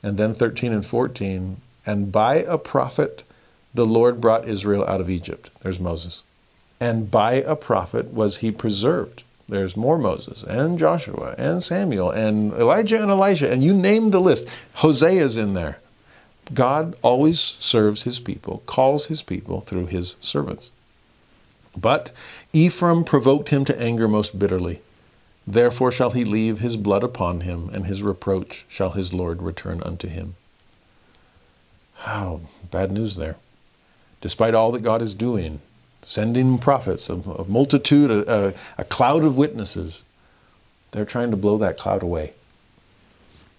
And 0.01 0.17
then 0.17 0.33
13 0.33 0.73
and 0.73 0.85
14, 0.85 1.61
and 1.85 2.11
by 2.11 2.35
a 2.35 2.57
prophet 2.57 3.23
the 3.73 3.85
Lord 3.85 4.21
brought 4.21 4.47
Israel 4.47 4.85
out 4.87 5.01
of 5.01 5.09
Egypt. 5.09 5.49
There's 5.61 5.79
Moses. 5.79 6.23
And 6.79 7.09
by 7.09 7.35
a 7.35 7.55
prophet 7.55 8.13
was 8.13 8.37
he 8.37 8.51
preserved. 8.51 9.23
There's 9.49 9.75
more 9.75 9.97
Moses 9.97 10.43
and 10.43 10.79
Joshua 10.79 11.35
and 11.37 11.61
Samuel 11.61 12.11
and 12.11 12.53
Elijah 12.53 13.01
and 13.01 13.11
Elisha, 13.11 13.51
and 13.51 13.63
you 13.63 13.73
name 13.73 14.09
the 14.09 14.21
list. 14.21 14.47
Hosea's 14.75 15.37
in 15.37 15.53
there. 15.53 15.79
God 16.53 16.95
always 17.01 17.39
serves 17.39 18.03
his 18.03 18.19
people, 18.19 18.63
calls 18.65 19.05
his 19.05 19.21
people 19.21 19.61
through 19.61 19.87
his 19.87 20.15
servants. 20.19 20.71
But 21.75 22.11
Ephraim 22.51 23.03
provoked 23.03 23.49
him 23.49 23.65
to 23.65 23.81
anger 23.81 24.07
most 24.07 24.37
bitterly. 24.37 24.81
Therefore 25.47 25.91
shall 25.91 26.11
he 26.11 26.23
leave 26.23 26.59
his 26.59 26.77
blood 26.77 27.03
upon 27.03 27.41
him, 27.41 27.69
and 27.73 27.85
his 27.85 28.03
reproach 28.03 28.65
shall 28.69 28.91
his 28.91 29.13
Lord 29.13 29.41
return 29.41 29.81
unto 29.83 30.07
him. 30.07 30.35
Oh, 32.05 32.41
bad 32.69 32.91
news 32.91 33.15
there. 33.15 33.37
Despite 34.21 34.53
all 34.53 34.71
that 34.71 34.83
God 34.83 35.01
is 35.01 35.15
doing, 35.15 35.61
sending 36.03 36.57
prophets, 36.57 37.09
a, 37.09 37.13
a 37.13 37.45
multitude, 37.45 38.11
a, 38.11 38.47
a, 38.47 38.53
a 38.77 38.83
cloud 38.83 39.23
of 39.23 39.37
witnesses. 39.37 40.03
They're 40.91 41.05
trying 41.05 41.31
to 41.31 41.37
blow 41.37 41.57
that 41.57 41.77
cloud 41.77 42.03
away. 42.03 42.33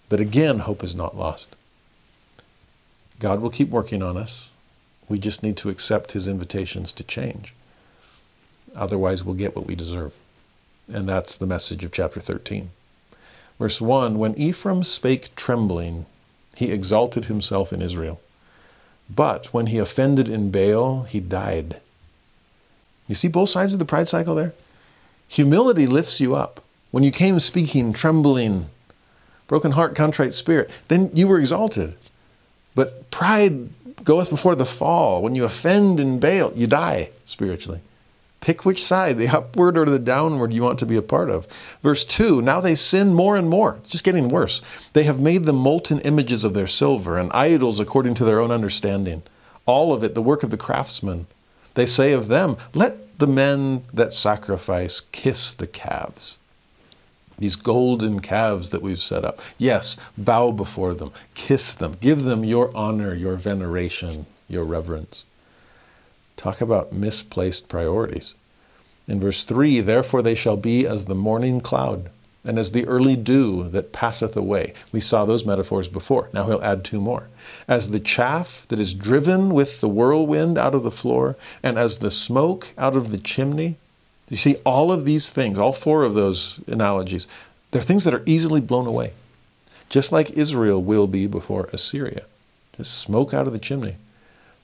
But 0.09 0.19
again, 0.19 0.59
hope 0.59 0.83
is 0.83 0.95
not 0.95 1.17
lost. 1.17 1.55
God 3.19 3.41
will 3.41 3.49
keep 3.49 3.69
working 3.69 4.03
on 4.03 4.17
us. 4.17 4.49
We 5.09 5.19
just 5.19 5.43
need 5.43 5.57
to 5.57 5.69
accept 5.69 6.11
his 6.11 6.27
invitations 6.27 6.91
to 6.93 7.03
change. 7.03 7.53
Otherwise, 8.75 9.23
we'll 9.23 9.35
get 9.35 9.55
what 9.55 9.65
we 9.65 9.75
deserve. 9.75 10.15
And 10.91 11.07
that's 11.07 11.37
the 11.37 11.47
message 11.47 11.83
of 11.83 11.91
chapter 11.91 12.19
13. 12.19 12.71
Verse 13.57 13.79
1 13.81 14.17
When 14.17 14.35
Ephraim 14.35 14.83
spake 14.83 15.35
trembling, 15.35 16.05
he 16.55 16.71
exalted 16.71 17.25
himself 17.25 17.73
in 17.73 17.81
Israel. 17.81 18.19
But 19.09 19.47
when 19.53 19.67
he 19.67 19.77
offended 19.77 20.27
in 20.27 20.51
Baal, 20.51 21.03
he 21.03 21.19
died. 21.19 21.79
You 23.07 23.15
see 23.15 23.27
both 23.27 23.49
sides 23.49 23.73
of 23.73 23.79
the 23.79 23.85
pride 23.85 24.07
cycle 24.07 24.35
there? 24.35 24.53
Humility 25.27 25.87
lifts 25.87 26.19
you 26.19 26.35
up. 26.35 26.63
When 26.91 27.03
you 27.03 27.11
came 27.11 27.39
speaking, 27.39 27.93
trembling, 27.93 28.69
broken 29.47 29.71
heart, 29.71 29.95
contrite 29.95 30.33
spirit, 30.33 30.69
then 30.87 31.11
you 31.13 31.27
were 31.27 31.39
exalted. 31.39 31.95
But 32.73 33.09
pride 33.11 33.69
goeth 34.03 34.29
before 34.29 34.55
the 34.55 34.65
fall. 34.65 35.21
When 35.21 35.35
you 35.35 35.45
offend 35.45 35.99
in 35.99 36.19
Baal, 36.19 36.53
you 36.55 36.67
die 36.67 37.09
spiritually. 37.25 37.81
Pick 38.45 38.63
which 38.63 38.85
side, 38.85 39.17
the 39.17 39.27
upward 39.35 39.75
or 39.75 39.85
the 39.85 39.97
downward, 39.97 40.53
you 40.53 40.61
want 40.61 40.77
to 40.77 40.85
be 40.85 40.97
a 40.97 41.01
part 41.01 41.31
of. 41.31 41.47
Verse 41.81 42.05
2 42.05 42.43
Now 42.43 42.61
they 42.61 42.75
sin 42.75 43.11
more 43.11 43.35
and 43.35 43.49
more. 43.49 43.77
It's 43.81 43.89
just 43.89 44.03
getting 44.03 44.29
worse. 44.29 44.61
They 44.93 45.01
have 45.01 45.19
made 45.19 45.45
them 45.45 45.55
molten 45.55 45.99
images 46.01 46.43
of 46.43 46.53
their 46.53 46.67
silver 46.67 47.17
and 47.17 47.31
idols 47.33 47.79
according 47.79 48.13
to 48.15 48.23
their 48.23 48.39
own 48.39 48.51
understanding. 48.51 49.23
All 49.65 49.95
of 49.95 50.03
it, 50.03 50.13
the 50.13 50.21
work 50.21 50.43
of 50.43 50.51
the 50.51 50.57
craftsman. 50.57 51.25
They 51.73 51.87
say 51.87 52.13
of 52.13 52.27
them, 52.27 52.57
Let 52.75 53.17
the 53.17 53.25
men 53.25 53.81
that 53.91 54.13
sacrifice 54.13 55.01
kiss 55.11 55.51
the 55.51 55.65
calves. 55.65 56.37
These 57.39 57.55
golden 57.55 58.19
calves 58.19 58.69
that 58.69 58.83
we've 58.83 59.01
set 59.01 59.25
up. 59.25 59.39
Yes, 59.57 59.97
bow 60.19 60.51
before 60.51 60.93
them, 60.93 61.11
kiss 61.33 61.71
them, 61.71 61.97
give 61.99 62.25
them 62.25 62.43
your 62.43 62.69
honor, 62.77 63.15
your 63.15 63.37
veneration, 63.37 64.27
your 64.47 64.65
reverence. 64.65 65.23
Talk 66.37 66.61
about 66.61 66.93
misplaced 66.93 67.67
priorities. 67.67 68.35
In 69.07 69.19
verse 69.19 69.45
3, 69.45 69.81
therefore 69.81 70.21
they 70.21 70.35
shall 70.35 70.57
be 70.57 70.85
as 70.85 71.05
the 71.05 71.15
morning 71.15 71.61
cloud 71.61 72.09
and 72.45 72.59
as 72.59 72.71
the 72.71 72.85
early 72.85 73.15
dew 73.15 73.67
that 73.69 73.91
passeth 73.91 74.37
away. 74.37 74.73
We 74.91 74.99
saw 74.99 75.25
those 75.25 75.45
metaphors 75.45 75.87
before. 75.87 76.29
Now 76.31 76.45
he'll 76.45 76.61
add 76.61 76.83
two 76.83 77.01
more. 77.01 77.27
As 77.67 77.89
the 77.89 77.99
chaff 77.99 78.65
that 78.67 78.79
is 78.79 78.93
driven 78.93 79.49
with 79.49 79.81
the 79.81 79.89
whirlwind 79.89 80.57
out 80.57 80.75
of 80.75 80.83
the 80.83 80.91
floor, 80.91 81.35
and 81.63 81.77
as 81.77 81.97
the 81.97 82.11
smoke 82.11 82.69
out 82.77 82.95
of 82.95 83.09
the 83.09 83.17
chimney. 83.17 83.77
You 84.29 84.37
see, 84.37 84.55
all 84.65 84.91
of 84.91 85.05
these 85.05 85.29
things, 85.29 85.57
all 85.57 85.71
four 85.71 86.03
of 86.03 86.13
those 86.13 86.59
analogies, 86.67 87.27
they're 87.71 87.81
things 87.81 88.03
that 88.03 88.13
are 88.13 88.23
easily 88.25 88.61
blown 88.61 88.87
away. 88.87 89.13
Just 89.89 90.11
like 90.11 90.31
Israel 90.31 90.81
will 90.81 91.07
be 91.07 91.27
before 91.27 91.69
Assyria. 91.73 92.25
Just 92.77 92.97
smoke 92.97 93.33
out 93.33 93.47
of 93.47 93.53
the 93.53 93.59
chimney. 93.59 93.95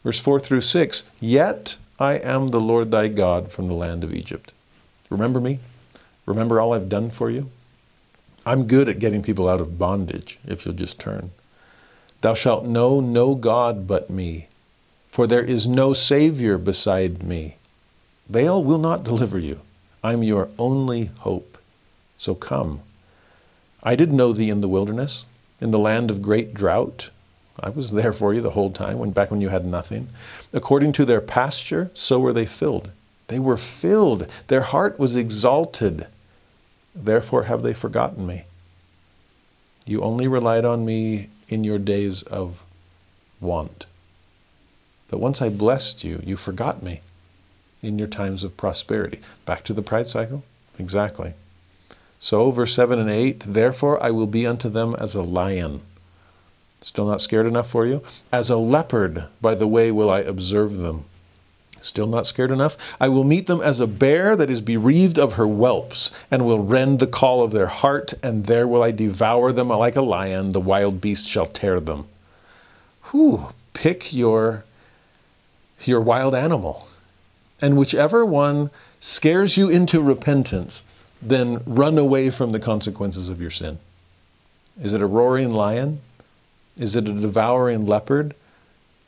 Verse 0.04 0.20
4 0.20 0.40
through 0.40 0.62
6 0.62 1.04
Yet 1.20 1.78
I 2.00 2.14
am 2.14 2.48
the 2.48 2.60
Lord 2.60 2.92
thy 2.92 3.08
God 3.08 3.52
from 3.52 3.68
the 3.68 3.74
land 3.74 4.04
of 4.04 4.14
Egypt. 4.14 4.54
Remember 5.10 5.40
me? 5.40 5.60
Remember 6.26 6.60
all 6.60 6.74
I've 6.74 6.90
done 6.90 7.12
for 7.12 7.30
you? 7.30 7.50
I'm 8.46 8.66
good 8.66 8.90
at 8.90 9.00
getting 9.00 9.22
people 9.22 9.48
out 9.48 9.62
of 9.62 9.78
bondage 9.78 10.40
if 10.48 10.66
you'll 10.66 10.74
just 10.74 11.00
turn. 11.00 11.32
Thou 12.22 12.34
shalt 12.34 12.66
know 12.66 13.00
no 13.00 13.36
God 13.36 13.88
but 13.88 14.10
me, 14.10 14.48
for 15.10 15.28
there 15.28 15.44
is 15.44 15.68
no 15.68 15.94
Savior 15.94 16.58
beside 16.58 17.24
me. 17.24 17.58
Baal 18.30 18.64
will 18.64 18.78
not 18.80 19.04
deliver 19.04 19.38
you. 19.38 19.60
I'm 20.04 20.24
your 20.24 20.50
only 20.58 21.12
hope. 21.20 21.58
So 22.18 22.34
come. 22.34 22.82
I 23.84 23.96
did 23.96 24.14
know 24.14 24.32
thee 24.32 24.50
in 24.50 24.62
the 24.62 24.70
wilderness, 24.70 25.26
in 25.60 25.72
the 25.72 25.80
land 25.80 26.10
of 26.10 26.22
great 26.22 26.54
drought. 26.54 27.10
I 27.62 27.70
was 27.70 27.92
there 27.92 28.14
for 28.14 28.34
you 28.34 28.42
the 28.42 28.52
whole 28.52 28.72
time, 28.72 28.98
when 29.00 29.12
back 29.12 29.32
when 29.32 29.42
you 29.42 29.50
had 29.50 29.66
nothing. 29.66 30.10
According 30.52 30.94
to 30.94 31.06
their 31.06 31.22
pasture, 31.22 31.92
so 31.94 32.20
were 32.20 32.34
they 32.34 32.46
filled. 32.46 32.90
They 33.28 33.40
were 33.40 33.58
filled. 33.58 34.28
Their 34.48 34.62
heart 34.62 35.00
was 35.00 35.16
exalted. 35.16 36.08
Therefore 36.96 37.44
have 37.44 37.62
they 37.64 37.74
forgotten 37.74 38.26
me. 38.28 38.44
You 39.86 40.02
only 40.02 40.28
relied 40.28 40.66
on 40.66 40.86
me 40.86 41.30
in 41.50 41.64
your 41.64 41.80
days 41.80 42.24
of 42.24 42.64
want. 43.40 43.86
But 45.10 45.20
once 45.20 45.42
I 45.42 45.50
blessed 45.50 46.04
you, 46.04 46.22
you 46.26 46.38
forgot 46.38 46.82
me. 46.84 47.02
in 47.82 47.98
your 47.98 48.08
times 48.08 48.44
of 48.44 48.58
prosperity. 48.58 49.20
Back 49.46 49.64
to 49.66 49.74
the 49.74 49.82
pride 49.82 50.08
cycle? 50.08 50.44
Exactly. 50.78 51.34
So, 52.20 52.52
verse 52.52 52.76
7 52.76 53.00
and 53.00 53.10
8, 53.10 53.44
therefore 53.48 54.02
I 54.04 54.12
will 54.12 54.28
be 54.28 54.46
unto 54.46 54.70
them 54.70 54.96
as 55.00 55.16
a 55.16 55.24
lion. 55.24 55.82
Still 56.82 57.06
not 57.06 57.22
scared 57.22 57.46
enough 57.46 57.70
for 57.70 57.86
you? 57.86 58.02
As 58.32 58.50
a 58.50 58.58
leopard, 58.58 59.26
by 59.40 59.54
the 59.54 59.68
way, 59.68 59.92
will 59.92 60.10
I 60.10 60.20
observe 60.22 60.78
them. 60.78 61.06
Still 61.80 62.08
not 62.08 62.28
scared 62.28 62.52
enough? 62.52 62.76
I 63.00 63.08
will 63.08 63.24
meet 63.24 63.48
them 63.48 63.62
as 63.62 63.80
a 63.80 63.88
bear 63.88 64.36
that 64.36 64.50
is 64.50 64.62
bereaved 64.62 65.18
of 65.18 65.34
her 65.34 65.46
whelps, 65.48 66.12
and 66.30 66.46
will 66.46 66.64
rend 66.64 67.00
the 67.00 67.08
caul 67.08 67.44
of 67.44 67.52
their 67.52 67.68
heart, 67.68 68.14
and 68.24 68.46
there 68.46 68.68
will 68.68 68.84
I 68.84 68.92
devour 68.92 69.52
them 69.52 69.70
like 69.70 69.96
a 69.96 70.02
lion, 70.02 70.52
the 70.52 70.60
wild 70.60 71.02
beast 71.02 71.28
shall 71.28 71.46
tear 71.46 71.80
them. 71.80 72.06
Whew, 73.12 73.48
pick 73.74 74.14
your, 74.14 74.64
your 75.84 76.02
wild 76.02 76.34
animal. 76.34 76.88
And 77.62 77.78
whichever 77.78 78.26
one 78.26 78.72
scares 79.00 79.56
you 79.56 79.70
into 79.70 80.02
repentance, 80.02 80.84
then 81.22 81.62
run 81.66 81.98
away 81.98 82.32
from 82.32 82.52
the 82.52 82.60
consequences 82.60 83.30
of 83.30 83.40
your 83.40 83.52
sin. 83.52 83.78
Is 84.82 84.94
it 84.94 85.02
a 85.02 85.08
roaring 85.08 85.52
lion? 85.52 86.02
Is 86.82 86.96
it 86.96 87.08
a 87.08 87.14
devouring 87.14 87.86
leopard? 87.86 88.34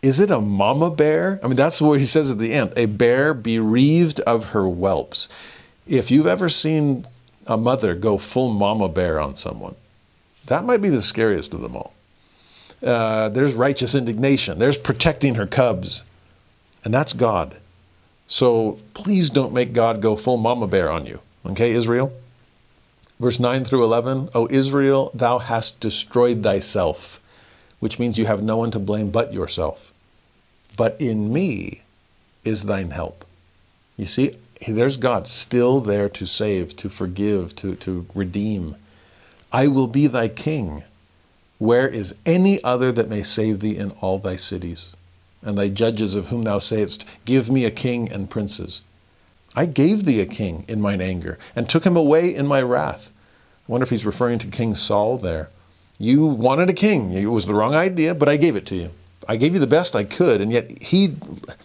Is 0.03 0.19
it 0.19 0.30
a 0.30 0.40
mama 0.40 0.92
bear? 0.92 1.40
I 1.43 1.48
mean, 1.48 1.56
that's 1.56 1.82
what 1.82 2.00
he 2.00 2.06
says 2.06 2.30
at 2.30 2.38
the 2.38 2.53
end 2.53 2.72
a 2.77 2.85
bear 2.85 3.34
bereaved 3.34 4.19
of 4.22 4.50
her 4.50 4.66
whelps. 4.66 5.27
If 5.88 6.11
you've 6.11 6.27
ever 6.27 6.50
seen 6.50 7.08
a 7.48 7.58
mother 7.58 7.95
go 7.95 8.18
full 8.18 8.50
mama 8.53 8.88
bear 8.90 9.19
on 9.19 9.35
someone, 9.35 9.76
that 10.45 10.66
might 10.66 10.82
be 10.82 10.90
the 10.90 11.02
scariest 11.02 11.53
of 11.53 11.61
them 11.61 11.76
all. 11.76 11.93
Uh, 12.84 13.30
there's 13.30 13.53
righteous 13.53 13.95
indignation, 13.95 14.60
there's 14.60 14.77
protecting 14.77 15.35
her 15.35 15.48
cubs, 15.48 16.03
and 16.84 16.93
that's 16.93 17.14
God. 17.14 17.56
So 18.27 18.80
please 18.93 19.30
don't 19.30 19.53
make 19.53 19.74
God 19.74 20.02
go 20.02 20.16
full 20.16 20.38
mama 20.38 20.68
bear 20.68 20.92
on 20.92 21.06
you. 21.06 21.22
Okay, 21.45 21.72
Israel? 21.72 22.14
Verse 23.19 23.40
9 23.40 23.64
through 23.66 23.84
11 23.84 24.30
O 24.35 24.48
Israel, 24.52 25.11
thou 25.14 25.40
hast 25.40 25.80
destroyed 25.80 26.43
thyself, 26.43 27.19
which 27.84 28.00
means 28.00 28.18
you 28.18 28.26
have 28.26 28.42
no 28.42 28.58
one 28.58 28.72
to 28.72 28.80
blame 28.80 29.12
but 29.12 29.34
yourself 29.34 29.94
but 30.76 31.00
in 31.00 31.32
me 31.32 31.82
is 32.44 32.64
thine 32.64 32.92
help. 32.92 33.26
You 33.98 34.06
see, 34.06 34.38
there's 34.68 34.98
God 34.98 35.28
still 35.28 35.80
there 35.82 36.10
to 36.10 36.26
save, 36.26 36.76
to 36.78 36.90
forgive, 36.90 37.56
to, 37.58 37.76
to 37.76 38.06
redeem. 38.16 38.76
I 39.52 39.68
will 39.68 39.88
be 39.88 40.08
thy 40.08 40.28
king. 40.30 40.84
Where 41.60 41.88
is 41.88 42.16
any 42.26 42.64
other 42.64 42.92
that 42.92 43.10
may 43.10 43.24
save 43.24 43.60
thee 43.60 43.78
in 43.78 43.92
all 44.02 44.20
thy 44.20 44.36
cities? 44.36 44.94
And 45.42 45.58
thy 45.58 45.70
judges 45.70 46.16
of 46.16 46.28
whom 46.28 46.44
thou 46.44 46.60
sayest, 46.60 47.06
Give 47.26 47.52
me 47.52 47.66
a 47.66 47.72
king 47.72 48.12
and 48.12 48.30
princes. 48.30 48.82
I 49.56 49.66
gave 49.66 50.06
thee 50.06 50.22
a 50.22 50.26
king 50.26 50.66
in 50.68 50.82
mine 50.82 51.02
anger, 51.02 51.38
and 51.56 51.70
took 51.70 51.86
him 51.86 51.95
away 51.95 52.34
in 52.34 52.48
my 52.48 52.62
wrath. 52.62 53.12
I 53.68 53.72
wonder 53.72 53.84
if 53.84 53.92
he's 53.92 54.06
referring 54.06 54.40
to 54.40 54.48
King 54.48 54.74
Saul 54.74 55.18
there. 55.18 55.50
You 56.03 56.25
wanted 56.25 56.69
a 56.69 56.73
king. 56.73 57.14
It 57.14 57.27
was 57.27 57.45
the 57.45 57.56
wrong 57.56 57.73
idea, 57.73 58.14
but 58.14 58.27
I 58.27 58.35
gave 58.35 58.57
it 58.57 58.65
to 58.65 58.75
you. 58.75 58.90
I 59.25 59.38
gave 59.38 59.53
you 59.53 59.59
the 59.59 59.65
best 59.65 59.95
I 59.95 60.03
could, 60.03 60.41
and 60.41 60.51
yet 60.51 60.83
he 60.83 61.15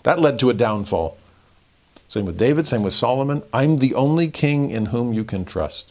that 0.05 0.21
led 0.21 0.39
to 0.39 0.49
a 0.49 0.55
downfall. 0.55 1.19
Same 2.07 2.25
with 2.25 2.39
David, 2.39 2.65
same 2.65 2.85
with 2.85 2.93
Solomon. 2.93 3.43
I'm 3.53 3.79
the 3.79 3.97
only 3.97 4.29
king 4.29 4.71
in 4.71 4.87
whom 4.87 5.13
you 5.13 5.25
can 5.25 5.45
trust. 5.45 5.91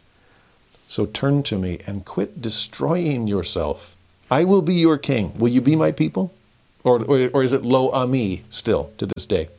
So 0.87 1.05
turn 1.05 1.43
to 1.43 1.59
me 1.59 1.79
and 1.85 2.05
quit 2.05 2.41
destroying 2.41 3.27
yourself. 3.27 3.97
I 4.31 4.45
will 4.45 4.61
be 4.61 4.75
your 4.75 4.97
king. 4.97 5.37
Will 5.37 5.49
you 5.49 5.59
be 5.59 5.75
my 5.75 5.91
people? 5.91 6.33
Or, 6.85 7.03
or, 7.03 7.29
or 7.33 7.43
is 7.43 7.51
it 7.51 7.65
lo 7.65 7.91
ami 7.91 8.43
still 8.49 8.91
to 8.97 9.05
this 9.05 9.27
day? 9.27 9.49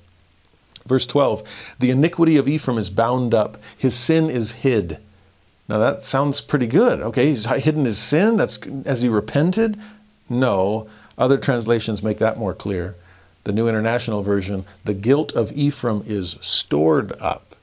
Verse 0.86 1.06
12 1.06 1.42
The 1.78 1.90
iniquity 1.90 2.38
of 2.38 2.48
Ephraim 2.48 2.78
is 2.78 2.88
bound 2.88 3.34
up, 3.34 3.58
his 3.76 3.94
sin 3.94 4.30
is 4.30 4.52
hid. 4.64 4.98
Now 5.68 5.78
that 5.78 6.02
sounds 6.02 6.40
pretty 6.40 6.66
good. 6.66 7.00
Okay, 7.00 7.26
he's 7.26 7.44
hidden 7.44 7.84
his 7.84 7.98
sin. 7.98 8.36
That's 8.36 8.58
as 8.86 9.02
he 9.02 9.08
repented. 9.08 9.78
No, 10.28 10.88
other 11.16 11.38
translations 11.38 12.02
make 12.02 12.18
that 12.18 12.38
more 12.38 12.54
clear. 12.54 12.94
The 13.44 13.52
New 13.52 13.68
International 13.68 14.22
Version, 14.22 14.64
the 14.84 14.94
guilt 14.94 15.32
of 15.32 15.52
Ephraim 15.52 16.02
is 16.06 16.36
stored 16.40 17.12
up. 17.20 17.54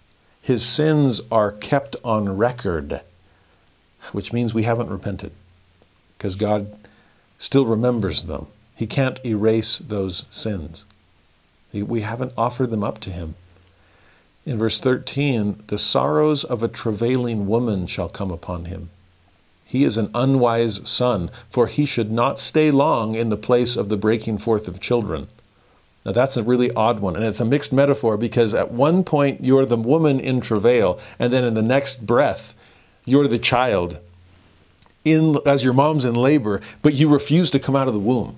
His 0.42 0.64
sins 0.64 1.22
are 1.32 1.52
kept 1.52 1.96
on 2.04 2.38
record, 2.38 3.02
which 4.12 4.32
means 4.32 4.54
we 4.54 4.64
haven't 4.64 4.90
repented 4.90 5.32
because 6.18 6.36
God 6.36 6.76
still 7.38 7.66
remembers 7.66 8.24
them. 8.24 8.48
He 8.76 8.88
can't 8.88 9.24
erase 9.26 9.78
those 9.78 10.26
sins. 10.30 10.86
We 11.74 12.02
haven't 12.02 12.34
offered 12.38 12.72
them 12.72 12.84
up 12.84 13.00
to 13.02 13.10
Him. 13.10 13.36
In 14.46 14.60
verse 14.60 14.80
13, 14.80 15.64
the 15.68 15.80
sorrows 15.80 16.44
of 16.44 16.62
a 16.62 16.68
travailing 16.68 17.48
woman 17.48 17.88
shall 17.88 18.10
come 18.10 18.30
upon 18.30 18.66
him. 18.66 18.92
He 19.64 19.84
is 19.84 19.98
an 19.98 20.12
unwise 20.14 20.88
son, 20.88 21.32
for 21.50 21.66
he 21.66 21.86
should 21.86 22.12
not 22.12 22.38
stay 22.38 22.70
long 22.70 23.16
in 23.16 23.30
the 23.30 23.38
place 23.38 23.76
of 23.76 23.90
the 23.90 23.98
breaking 23.98 24.38
forth 24.38 24.68
of 24.68 24.80
children. 24.80 25.28
Now, 26.06 26.12
that's 26.12 26.38
a 26.38 26.44
really 26.44 26.72
odd 26.74 27.00
one, 27.00 27.16
and 27.16 27.26
it's 27.26 27.40
a 27.40 27.46
mixed 27.46 27.74
metaphor 27.74 28.16
because 28.16 28.54
at 28.54 28.72
one 28.72 29.04
point 29.04 29.44
you're 29.44 29.66
the 29.66 29.76
woman 29.76 30.20
in 30.20 30.40
travail, 30.40 31.00
and 31.18 31.34
then 31.34 31.44
in 31.44 31.56
the 31.56 31.64
next 31.64 32.06
breath, 32.06 32.54
you're 33.04 33.28
the 33.28 33.40
child 33.40 34.00
in, 35.04 35.40
as 35.48 35.64
your 35.64 35.74
mom's 35.74 36.06
in 36.06 36.14
labor, 36.14 36.62
but 36.84 36.94
you 36.94 37.10
refuse 37.10 37.50
to 37.50 37.60
come 37.60 37.76
out 37.76 37.88
of 37.88 37.96
the 37.96 38.00
womb. 38.00 38.36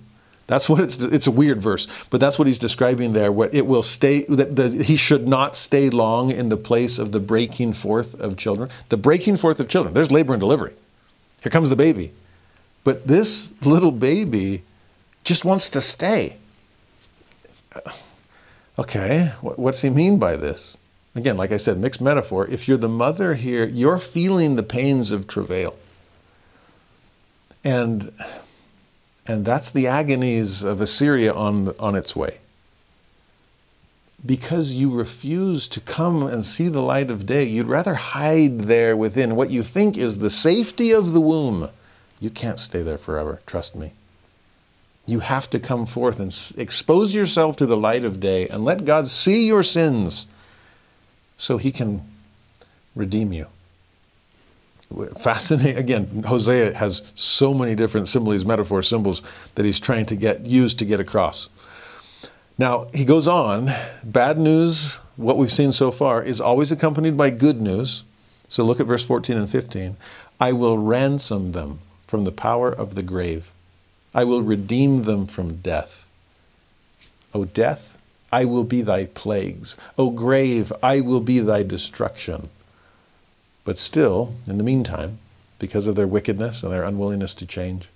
That's 0.48 0.69
what 0.69 0.80
it's. 0.80 0.98
It's 0.98 1.27
a 1.27 1.32
weird 1.32 1.61
verse, 1.61 1.88
but 2.09 2.19
that's 2.19 2.40
what 2.40 2.48
he's 2.48 2.59
describing 2.59 3.14
there. 3.14 3.32
Where 3.32 3.50
it 3.51 3.67
will 3.67 3.84
stay. 3.84 4.24
That 4.30 4.56
the, 4.56 4.69
he 4.84 4.95
should 4.95 5.27
not 5.27 5.56
stay 5.56 5.90
long 5.90 6.32
in 6.32 6.50
the 6.50 6.58
place 6.58 6.98
of 7.00 7.11
the 7.11 7.19
breaking 7.19 7.74
forth 7.74 8.19
of 8.19 8.38
children. 8.38 8.69
The 8.90 8.98
breaking 8.98 9.38
forth 9.38 9.59
of 9.59 9.67
children. 9.67 9.93
There's 9.93 10.11
labor 10.11 10.34
and 10.34 10.40
delivery. 10.40 10.74
Here 11.42 11.51
comes 11.51 11.69
the 11.69 11.76
baby. 11.76 12.14
But 12.84 13.06
this 13.08 13.51
little 13.64 13.92
baby 13.92 14.64
just 15.26 15.43
wants 15.43 15.69
to 15.72 15.82
stay. 15.82 16.38
Uh, 17.76 17.92
okay, 18.80 19.34
what's 19.42 19.82
he 19.82 19.90
mean 19.90 20.17
by 20.17 20.38
this? 20.38 20.77
Again, 21.14 21.35
like 21.35 21.51
I 21.51 21.58
said, 21.58 21.80
mixed 21.80 22.00
metaphor. 22.00 22.48
If 22.48 22.67
you're 22.67 22.77
the 22.77 22.88
mother 22.88 23.34
here, 23.34 23.66
you're 23.66 23.98
feeling 23.98 24.56
the 24.56 24.64
pains 24.64 25.11
of 25.11 25.27
travail. 25.27 25.76
And, 27.64 28.14
and 29.28 29.44
that's 29.44 29.72
the 29.72 29.88
agonies 29.88 30.64
of 30.64 30.80
Assyria 30.80 31.34
on, 31.34 31.76
on 31.80 31.96
its 31.96 32.16
way. 32.16 32.40
Because 34.26 34.72
you 34.72 34.90
refuse 34.90 35.68
to 35.68 35.82
come 35.82 36.24
and 36.24 36.44
see 36.44 36.70
the 36.70 36.82
light 36.82 37.12
of 37.12 37.26
day, 37.26 37.44
you'd 37.44 37.68
rather 37.68 37.94
hide 37.94 38.62
there 38.62 38.96
within 38.96 39.36
what 39.36 39.52
you 39.52 39.62
think 39.62 39.98
is 39.98 40.20
the 40.20 40.30
safety 40.30 40.92
of 40.92 41.12
the 41.12 41.22
womb. 41.22 41.70
You 42.20 42.30
can't 42.30 42.60
stay 42.60 42.82
there 42.82 42.98
forever, 42.98 43.42
trust 43.46 43.76
me. 43.76 43.94
You 45.06 45.20
have 45.20 45.50
to 45.52 45.60
come 45.60 45.86
forth 45.86 46.20
and 46.20 46.36
expose 46.58 47.14
yourself 47.14 47.58
to 47.58 47.66
the 47.66 47.78
light 47.78 48.04
of 48.04 48.20
day 48.20 48.48
and 48.48 48.66
let 48.66 48.86
God 48.86 49.10
see 49.10 49.46
your 49.46 49.64
sins 49.64 50.26
so 51.38 51.58
he 51.58 51.72
can 51.72 52.02
redeem 52.96 53.32
you. 53.32 53.48
Fascinating. 55.19 55.77
Again, 55.77 56.24
Hosea 56.24 56.74
has 56.74 57.01
so 57.14 57.53
many 57.53 57.75
different 57.75 58.07
similes, 58.07 58.45
metaphors, 58.45 58.88
symbols 58.88 59.22
that 59.56 59.66
he's 59.66 59.80
trying 59.80 60.06
to 60.07 60.16
get 60.16 60.45
used 60.45 60.80
to 60.80 60.85
get 60.85 60.99
across. 60.99 61.49
Now, 62.57 62.88
he 62.93 63.06
goes 63.06 63.27
on 63.27 63.69
bad 64.03 64.40
news, 64.40 64.99
what 65.16 65.38
we've 65.38 65.51
seen 65.51 65.72
so 65.72 65.91
far, 65.91 66.24
is 66.24 66.41
always 66.41 66.72
accompanied 66.72 67.17
by 67.17 67.30
good 67.30 67.61
news. 67.61 68.03
So 68.48 68.64
look 68.64 68.80
at 68.80 68.88
verse 68.88 69.03
14 69.03 69.38
and 69.38 69.49
15. 69.49 69.98
I 70.40 70.53
will 70.53 70.77
ransom 70.77 71.49
them 71.49 71.80
from 72.07 72.24
the 72.24 72.32
power 72.32 72.72
of 72.72 72.95
the 72.95 73.03
grave, 73.03 73.51
I 74.16 74.24
will 74.24 74.41
redeem 74.41 75.03
them 75.03 75.27
from 75.27 75.57
death. 75.57 76.06
O 77.33 77.43
death, 77.45 77.98
I 78.32 78.45
will 78.45 78.64
be 78.64 78.82
thy 78.82 79.06
plagues. 79.06 79.75
O 79.98 80.09
grave, 80.09 80.72
I 80.82 81.01
will 81.01 81.19
be 81.19 81.40
thy 81.40 81.64
destruction. 81.64 82.49
But 83.68 83.80
still, 83.80 84.34
in 84.48 84.58
the 84.58 84.64
meantime, 84.64 85.20
because 85.60 85.88
of 85.88 85.98
their 85.98 86.08
wickedness 86.08 86.64
and 86.64 86.72
their 86.72 86.86
unwillingness 86.86 87.34
to 87.34 87.46
change, 87.46 87.90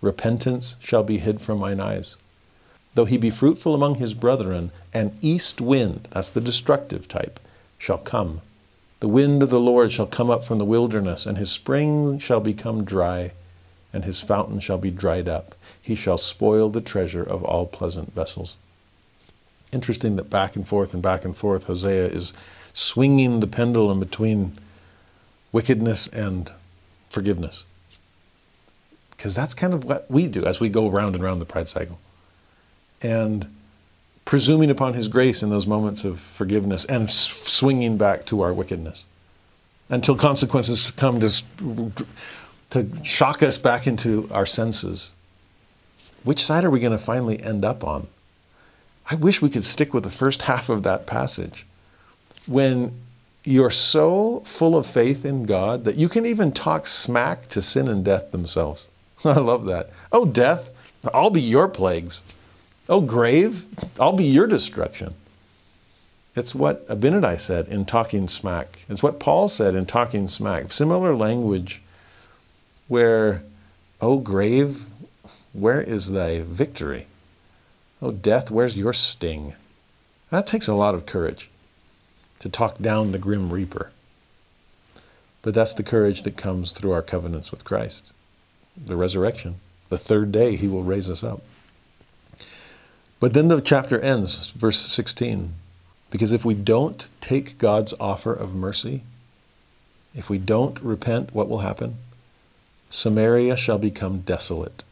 repentance 0.00 0.74
shall 0.80 1.02
be 1.02 1.18
hid 1.18 1.38
from 1.38 1.58
mine 1.58 1.80
eyes. 1.80 2.16
Though 2.94 3.04
he 3.04 3.18
be 3.18 3.28
fruitful 3.28 3.74
among 3.74 3.96
his 3.96 4.14
brethren, 4.14 4.72
an 4.94 5.18
east 5.20 5.60
wind, 5.60 6.08
that's 6.12 6.30
the 6.30 6.40
destructive 6.40 7.08
type, 7.08 7.38
shall 7.76 7.98
come. 7.98 8.40
The 9.00 9.08
wind 9.08 9.42
of 9.42 9.50
the 9.50 9.60
Lord 9.60 9.92
shall 9.92 10.06
come 10.06 10.30
up 10.30 10.46
from 10.46 10.56
the 10.56 10.64
wilderness, 10.64 11.26
and 11.26 11.36
his 11.36 11.50
spring 11.50 12.18
shall 12.18 12.40
become 12.40 12.82
dry, 12.82 13.32
and 13.92 14.02
his 14.02 14.22
fountain 14.22 14.60
shall 14.60 14.78
be 14.78 14.90
dried 14.90 15.28
up. 15.28 15.54
He 15.78 15.94
shall 15.94 16.16
spoil 16.16 16.70
the 16.70 16.80
treasure 16.80 17.22
of 17.22 17.44
all 17.44 17.66
pleasant 17.66 18.14
vessels. 18.14 18.56
Interesting 19.72 20.16
that 20.16 20.30
back 20.30 20.56
and 20.56 20.66
forth 20.66 20.94
and 20.94 21.02
back 21.02 21.22
and 21.26 21.36
forth, 21.36 21.64
Hosea 21.64 22.06
is 22.06 22.32
swinging 22.72 23.40
the 23.40 23.46
pendulum 23.46 24.00
between 24.00 24.56
wickedness 25.56 26.06
and 26.08 26.52
forgiveness. 27.08 27.64
Because 29.12 29.34
that's 29.34 29.54
kind 29.54 29.72
of 29.72 29.84
what 29.84 30.04
we 30.10 30.26
do 30.26 30.44
as 30.44 30.60
we 30.60 30.68
go 30.68 30.86
round 30.86 31.14
and 31.14 31.24
round 31.24 31.40
the 31.40 31.46
pride 31.46 31.66
cycle. 31.66 31.98
And 33.00 33.46
presuming 34.26 34.70
upon 34.70 34.92
His 34.92 35.08
grace 35.08 35.42
in 35.42 35.48
those 35.48 35.66
moments 35.66 36.04
of 36.04 36.20
forgiveness 36.20 36.84
and 36.84 37.08
swinging 37.08 37.96
back 37.96 38.26
to 38.26 38.42
our 38.42 38.52
wickedness 38.52 39.06
until 39.88 40.14
consequences 40.14 40.90
come 40.90 41.20
to, 41.20 41.42
to 42.68 43.02
shock 43.02 43.42
us 43.42 43.56
back 43.56 43.86
into 43.86 44.28
our 44.30 44.44
senses. 44.44 45.12
Which 46.22 46.44
side 46.44 46.64
are 46.64 46.70
we 46.70 46.80
going 46.80 46.92
to 46.92 46.98
finally 46.98 47.42
end 47.42 47.64
up 47.64 47.82
on? 47.82 48.08
I 49.10 49.14
wish 49.14 49.40
we 49.40 49.48
could 49.48 49.64
stick 49.64 49.94
with 49.94 50.04
the 50.04 50.10
first 50.10 50.42
half 50.42 50.68
of 50.68 50.82
that 50.82 51.06
passage. 51.06 51.64
When 52.46 53.05
you're 53.46 53.70
so 53.70 54.40
full 54.40 54.76
of 54.76 54.86
faith 54.86 55.24
in 55.24 55.44
God 55.44 55.84
that 55.84 55.96
you 55.96 56.08
can 56.08 56.26
even 56.26 56.50
talk 56.50 56.86
smack 56.86 57.48
to 57.48 57.62
sin 57.62 57.86
and 57.86 58.04
death 58.04 58.32
themselves. 58.32 58.88
I 59.24 59.38
love 59.38 59.66
that. 59.66 59.90
Oh, 60.10 60.26
death, 60.26 60.72
I'll 61.14 61.30
be 61.30 61.40
your 61.40 61.68
plagues. 61.68 62.22
Oh, 62.88 63.00
grave, 63.00 63.66
I'll 64.00 64.12
be 64.12 64.24
your 64.24 64.48
destruction. 64.48 65.14
It's 66.34 66.54
what 66.54 66.86
Abinadi 66.88 67.38
said 67.38 67.68
in 67.68 67.84
talking 67.84 68.28
smack. 68.28 68.84
It's 68.88 69.02
what 69.02 69.20
Paul 69.20 69.48
said 69.48 69.74
in 69.74 69.86
talking 69.86 70.28
smack. 70.28 70.72
Similar 70.72 71.14
language 71.14 71.80
where, 72.88 73.42
oh, 74.00 74.18
grave, 74.18 74.86
where 75.52 75.80
is 75.80 76.10
thy 76.10 76.40
victory? 76.40 77.06
Oh, 78.02 78.10
death, 78.10 78.50
where's 78.50 78.76
your 78.76 78.92
sting? 78.92 79.54
That 80.30 80.46
takes 80.46 80.68
a 80.68 80.74
lot 80.74 80.94
of 80.94 81.06
courage 81.06 81.48
to 82.38 82.48
talk 82.48 82.78
down 82.78 83.12
the 83.12 83.18
grim 83.18 83.52
reaper. 83.52 83.90
But 85.42 85.54
that's 85.54 85.74
the 85.74 85.82
courage 85.82 86.22
that 86.22 86.36
comes 86.36 86.72
through 86.72 86.92
our 86.92 87.02
covenants 87.02 87.50
with 87.50 87.64
Christ, 87.64 88.12
the 88.76 88.96
resurrection. 88.96 89.60
The 89.88 89.98
third 89.98 90.32
day, 90.32 90.56
he 90.56 90.66
will 90.66 90.82
raise 90.82 91.08
us 91.08 91.22
up. 91.22 91.42
But 93.20 93.32
then 93.32 93.48
the 93.48 93.60
chapter 93.60 94.00
ends, 94.00 94.50
verse 94.50 94.78
16, 94.78 95.54
because 96.10 96.32
if 96.32 96.44
we 96.44 96.54
don't 96.54 97.08
take 97.20 97.58
God's 97.58 97.94
offer 97.98 98.32
of 98.32 98.54
mercy, 98.54 99.02
if 100.14 100.28
we 100.28 100.38
don't 100.38 100.80
repent, 100.80 101.34
what 101.34 101.48
will 101.48 101.58
happen? 101.58 101.96
Samaria 102.90 103.56
shall 103.56 103.78
become 103.78 104.20
desolate, 104.20 104.84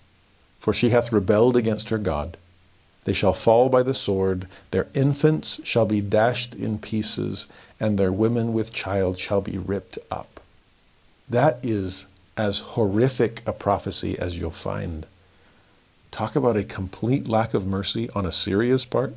for 0.59 0.73
she 0.73 0.91
hath 0.91 1.13
rebelled 1.13 1.57
against 1.57 1.89
her 1.89 1.99
God. 1.99 2.37
They 3.05 3.13
shall 3.13 3.33
fall 3.33 3.69
by 3.69 3.83
the 3.83 3.95
sword, 3.95 4.49
their 4.71 4.89
infants 4.95 5.61
shall 5.63 5.87
be 5.87 6.01
dashed 6.01 6.55
in 6.55 6.79
pieces, 6.79 7.47
and 7.79 7.99
their 7.99 8.13
women 8.13 8.53
with 8.53 8.73
child 8.73 9.19
shall 9.19 9.41
be 9.41 9.59
ripped 9.59 9.99
up. 10.11 10.41
That 11.29 11.59
is 11.63 12.07
as 12.37 12.61
horrific 12.61 13.43
a 13.47 13.53
prophecy 13.53 14.19
as 14.19 14.39
you'll 14.39 14.51
find. 14.51 15.07
Talk 16.11 16.35
about 16.35 16.57
a 16.57 16.65
complete 16.65 17.29
lack 17.29 17.55
of 17.55 17.67
mercy 17.67 18.09
on 18.11 18.25
Assyria's 18.25 18.85
part, 18.85 19.15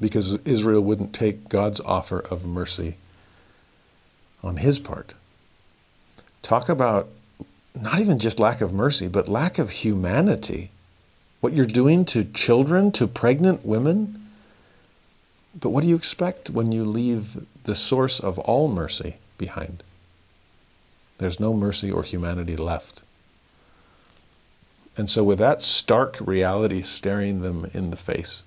because 0.00 0.38
Israel 0.44 0.80
wouldn't 0.80 1.12
take 1.12 1.48
God's 1.48 1.80
offer 1.80 2.20
of 2.20 2.44
mercy 2.44 2.96
on 4.42 4.56
his 4.56 4.78
part. 4.78 5.14
Talk 6.42 6.68
about 6.68 7.08
not 7.74 8.00
even 8.00 8.18
just 8.18 8.38
lack 8.38 8.60
of 8.60 8.72
mercy, 8.72 9.08
but 9.08 9.28
lack 9.28 9.58
of 9.58 9.70
humanity. 9.70 10.70
What 11.44 11.52
you're 11.52 11.66
doing 11.66 12.06
to 12.06 12.24
children, 12.24 12.90
to 12.92 13.06
pregnant 13.06 13.66
women. 13.66 14.30
But 15.54 15.68
what 15.68 15.82
do 15.82 15.86
you 15.86 15.94
expect 15.94 16.48
when 16.48 16.72
you 16.72 16.86
leave 16.86 17.44
the 17.64 17.74
source 17.74 18.18
of 18.18 18.38
all 18.38 18.66
mercy 18.66 19.16
behind? 19.36 19.82
There's 21.18 21.38
no 21.38 21.52
mercy 21.52 21.90
or 21.90 22.02
humanity 22.02 22.56
left. 22.56 23.02
And 24.96 25.10
so, 25.10 25.22
with 25.22 25.38
that 25.38 25.60
stark 25.60 26.16
reality 26.18 26.80
staring 26.80 27.42
them 27.42 27.68
in 27.74 27.90
the 27.90 27.98
face, 27.98 28.42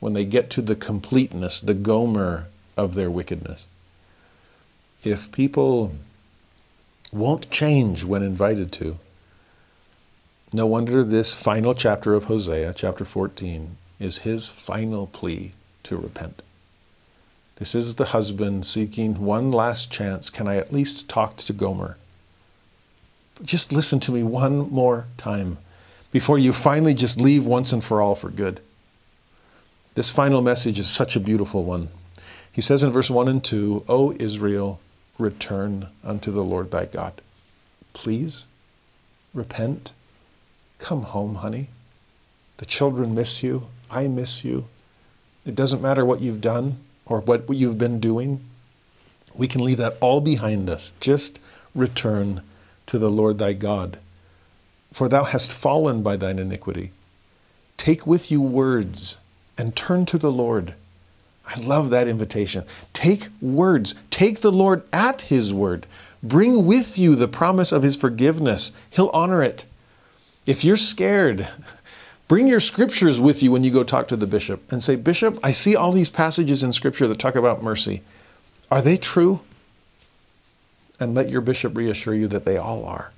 when 0.00 0.14
they 0.14 0.24
get 0.24 0.50
to 0.50 0.62
the 0.62 0.74
completeness, 0.74 1.60
the 1.60 1.74
Gomer 1.74 2.48
of 2.76 2.96
their 2.96 3.08
wickedness, 3.08 3.66
if 5.04 5.30
people 5.30 5.94
won't 7.12 7.52
change 7.52 8.02
when 8.02 8.24
invited 8.24 8.72
to, 8.72 8.98
no 10.52 10.66
wonder 10.66 11.04
this 11.04 11.34
final 11.34 11.74
chapter 11.74 12.14
of 12.14 12.24
Hosea, 12.24 12.74
chapter 12.74 13.04
14, 13.04 13.76
is 14.00 14.18
his 14.18 14.48
final 14.48 15.06
plea 15.06 15.52
to 15.84 15.96
repent. 15.96 16.42
This 17.56 17.74
is 17.74 17.96
the 17.96 18.06
husband 18.06 18.66
seeking 18.66 19.24
one 19.24 19.50
last 19.50 19.90
chance. 19.90 20.30
Can 20.30 20.46
I 20.46 20.56
at 20.56 20.72
least 20.72 21.08
talk 21.08 21.36
to 21.38 21.52
Gomer? 21.52 21.96
just 23.44 23.72
listen 23.72 24.00
to 24.00 24.12
me 24.12 24.22
one 24.22 24.70
more 24.70 25.06
time 25.16 25.58
before 26.10 26.38
you 26.38 26.52
finally 26.52 26.94
just 26.94 27.20
leave 27.20 27.44
once 27.44 27.72
and 27.72 27.84
for 27.84 28.00
all 28.00 28.14
for 28.14 28.30
good. 28.30 28.60
This 29.94 30.10
final 30.10 30.42
message 30.42 30.78
is 30.78 30.88
such 30.88 31.16
a 31.16 31.20
beautiful 31.20 31.64
one. 31.64 31.88
He 32.50 32.60
says 32.60 32.82
in 32.82 32.92
verse 32.92 33.10
1 33.10 33.28
and 33.28 33.42
2, 33.42 33.84
O 33.88 34.12
Israel, 34.18 34.80
return 35.18 35.88
unto 36.04 36.30
the 36.30 36.44
Lord 36.44 36.70
thy 36.70 36.86
God. 36.86 37.20
Please 37.92 38.44
repent. 39.34 39.92
Come 40.78 41.02
home, 41.02 41.36
honey. 41.36 41.68
The 42.58 42.66
children 42.66 43.14
miss 43.14 43.42
you. 43.42 43.66
I 43.90 44.08
miss 44.08 44.44
you. 44.44 44.66
It 45.44 45.54
doesn't 45.54 45.82
matter 45.82 46.04
what 46.04 46.20
you've 46.20 46.40
done 46.40 46.78
or 47.06 47.20
what 47.20 47.48
you've 47.48 47.78
been 47.78 48.00
doing. 48.00 48.40
We 49.34 49.48
can 49.48 49.64
leave 49.64 49.78
that 49.78 49.96
all 50.00 50.20
behind 50.20 50.68
us. 50.68 50.92
Just 51.00 51.38
return 51.74 52.42
to 52.86 52.98
the 52.98 53.10
Lord 53.10 53.38
thy 53.38 53.52
God. 53.52 53.98
For 54.92 55.08
thou 55.08 55.24
hast 55.24 55.52
fallen 55.52 56.02
by 56.02 56.16
thine 56.16 56.38
iniquity. 56.38 56.92
Take 57.76 58.06
with 58.06 58.30
you 58.30 58.40
words 58.40 59.16
and 59.56 59.76
turn 59.76 60.06
to 60.06 60.18
the 60.18 60.32
Lord. 60.32 60.74
I 61.46 61.58
love 61.60 61.90
that 61.90 62.08
invitation. 62.08 62.64
Take 62.92 63.28
words. 63.40 63.94
Take 64.10 64.40
the 64.40 64.52
Lord 64.52 64.82
at 64.92 65.22
his 65.22 65.52
word. 65.52 65.86
Bring 66.22 66.66
with 66.66 66.98
you 66.98 67.14
the 67.14 67.28
promise 67.28 67.72
of 67.72 67.82
his 67.82 67.96
forgiveness. 67.96 68.72
He'll 68.90 69.10
honor 69.14 69.42
it. 69.42 69.64
If 70.48 70.64
you're 70.64 70.76
scared, 70.76 71.46
bring 72.26 72.48
your 72.48 72.58
scriptures 72.58 73.20
with 73.20 73.42
you 73.42 73.52
when 73.52 73.62
you 73.62 73.70
go 73.70 73.84
talk 73.84 74.08
to 74.08 74.16
the 74.16 74.26
bishop 74.26 74.72
and 74.72 74.82
say, 74.82 74.96
Bishop, 74.96 75.38
I 75.42 75.52
see 75.52 75.76
all 75.76 75.92
these 75.92 76.10
passages 76.10 76.62
in 76.62 76.72
scripture 76.72 77.06
that 77.06 77.18
talk 77.18 77.36
about 77.36 77.62
mercy. 77.62 78.02
Are 78.70 78.82
they 78.82 78.96
true? 78.96 79.40
and 81.00 81.14
let 81.14 81.30
your 81.30 81.40
bishop 81.40 81.76
reassure 81.76 82.14
you 82.14 82.26
that 82.28 82.44
they 82.44 82.56
all 82.56 82.84
are. 82.84 83.12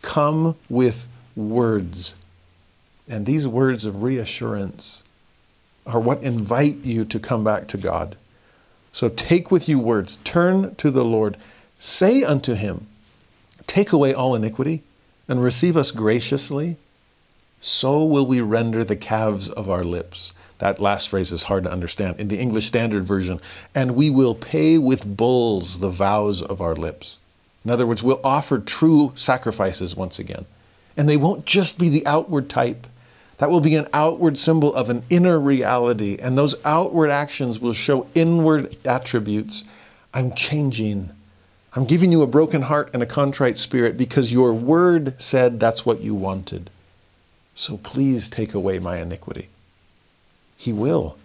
Come 0.00 0.56
with 0.68 1.08
words. 1.36 2.14
And 3.08 3.26
these 3.26 3.46
words 3.46 3.84
of 3.84 4.02
reassurance 4.02 5.04
are 5.86 6.00
what 6.00 6.22
invite 6.22 6.78
you 6.78 7.04
to 7.04 7.18
come 7.18 7.44
back 7.44 7.68
to 7.68 7.76
God. 7.76 8.16
So 8.92 9.08
take 9.08 9.50
with 9.50 9.68
you 9.68 9.78
words, 9.78 10.18
turn 10.24 10.74
to 10.76 10.90
the 10.90 11.04
Lord, 11.04 11.36
say 11.78 12.22
unto 12.22 12.54
him, 12.54 12.86
Take 13.66 13.92
away 13.92 14.12
all 14.12 14.34
iniquity 14.34 14.82
and 15.32 15.42
receive 15.42 15.78
us 15.78 15.90
graciously. 15.90 16.76
So 17.58 18.04
will 18.04 18.26
we 18.26 18.42
render 18.42 18.84
the 18.84 18.96
calves 18.96 19.48
of 19.48 19.70
our 19.70 19.82
lips. 19.82 20.34
That 20.58 20.78
last 20.78 21.08
phrase 21.08 21.32
is 21.32 21.44
hard 21.44 21.64
to 21.64 21.72
understand 21.72 22.20
in 22.20 22.28
the 22.28 22.38
English 22.38 22.66
Standard 22.66 23.04
Version. 23.04 23.40
And 23.74 23.96
we 23.96 24.10
will 24.10 24.34
pay 24.34 24.76
with 24.76 25.16
bulls 25.16 25.78
the 25.78 25.88
vows 25.88 26.42
of 26.42 26.60
our 26.60 26.76
lips. 26.76 27.18
In 27.64 27.70
other 27.70 27.86
words, 27.86 28.02
we'll 28.02 28.20
offer 28.22 28.58
true 28.58 29.12
sacrifices 29.14 29.96
once 29.96 30.18
again. 30.18 30.44
And 30.96 31.08
they 31.08 31.16
won't 31.16 31.46
just 31.46 31.78
be 31.78 31.88
the 31.88 32.06
outward 32.06 32.50
type. 32.50 32.86
That 33.38 33.50
will 33.50 33.60
be 33.60 33.76
an 33.76 33.88
outward 33.94 34.36
symbol 34.36 34.74
of 34.74 34.90
an 34.90 35.02
inner 35.08 35.40
reality. 35.40 36.18
And 36.20 36.36
those 36.36 36.54
outward 36.64 37.10
actions 37.10 37.58
will 37.58 37.72
show 37.72 38.06
inward 38.14 38.76
attributes. 38.86 39.64
I'm 40.12 40.34
changing. 40.34 41.10
I'm 41.74 41.86
giving 41.86 42.12
you 42.12 42.20
a 42.20 42.26
broken 42.26 42.62
heart 42.62 42.90
and 42.92 43.02
a 43.02 43.06
contrite 43.06 43.56
spirit 43.56 43.96
because 43.96 44.32
your 44.32 44.52
word 44.52 45.14
said 45.20 45.58
that's 45.58 45.86
what 45.86 46.00
you 46.00 46.14
wanted. 46.14 46.68
So 47.54 47.78
please 47.78 48.28
take 48.28 48.52
away 48.52 48.78
my 48.78 48.98
iniquity. 49.00 49.48
He 50.56 50.72
will. 50.72 51.16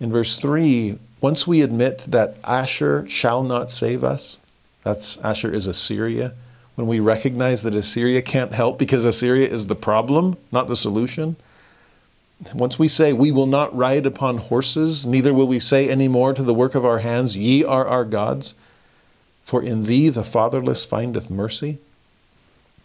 In 0.00 0.10
verse 0.10 0.36
3, 0.36 0.98
once 1.20 1.46
we 1.46 1.60
admit 1.62 1.98
that 2.08 2.40
Asshur 2.42 3.08
shall 3.08 3.42
not 3.42 3.70
save 3.70 4.02
us, 4.02 4.38
that's 4.84 5.18
Asshur 5.18 5.54
is 5.54 5.66
Assyria. 5.66 6.32
When 6.74 6.86
we 6.86 6.98
recognize 6.98 7.62
that 7.62 7.74
Assyria 7.74 8.22
can't 8.22 8.52
help 8.52 8.78
because 8.78 9.04
Assyria 9.04 9.48
is 9.48 9.66
the 9.66 9.76
problem, 9.76 10.38
not 10.50 10.66
the 10.66 10.76
solution. 10.76 11.36
Once 12.54 12.78
we 12.78 12.88
say, 12.88 13.12
We 13.12 13.30
will 13.30 13.46
not 13.46 13.76
ride 13.76 14.06
upon 14.06 14.38
horses, 14.38 15.06
neither 15.06 15.32
will 15.32 15.46
we 15.46 15.60
say 15.60 15.88
any 15.88 16.08
more 16.08 16.32
to 16.32 16.42
the 16.42 16.54
work 16.54 16.74
of 16.74 16.84
our 16.84 16.98
hands, 16.98 17.36
Ye 17.36 17.62
are 17.62 17.86
our 17.86 18.04
gods, 18.04 18.54
for 19.44 19.62
in 19.62 19.84
thee 19.84 20.08
the 20.08 20.24
fatherless 20.24 20.84
findeth 20.84 21.30
mercy. 21.30 21.78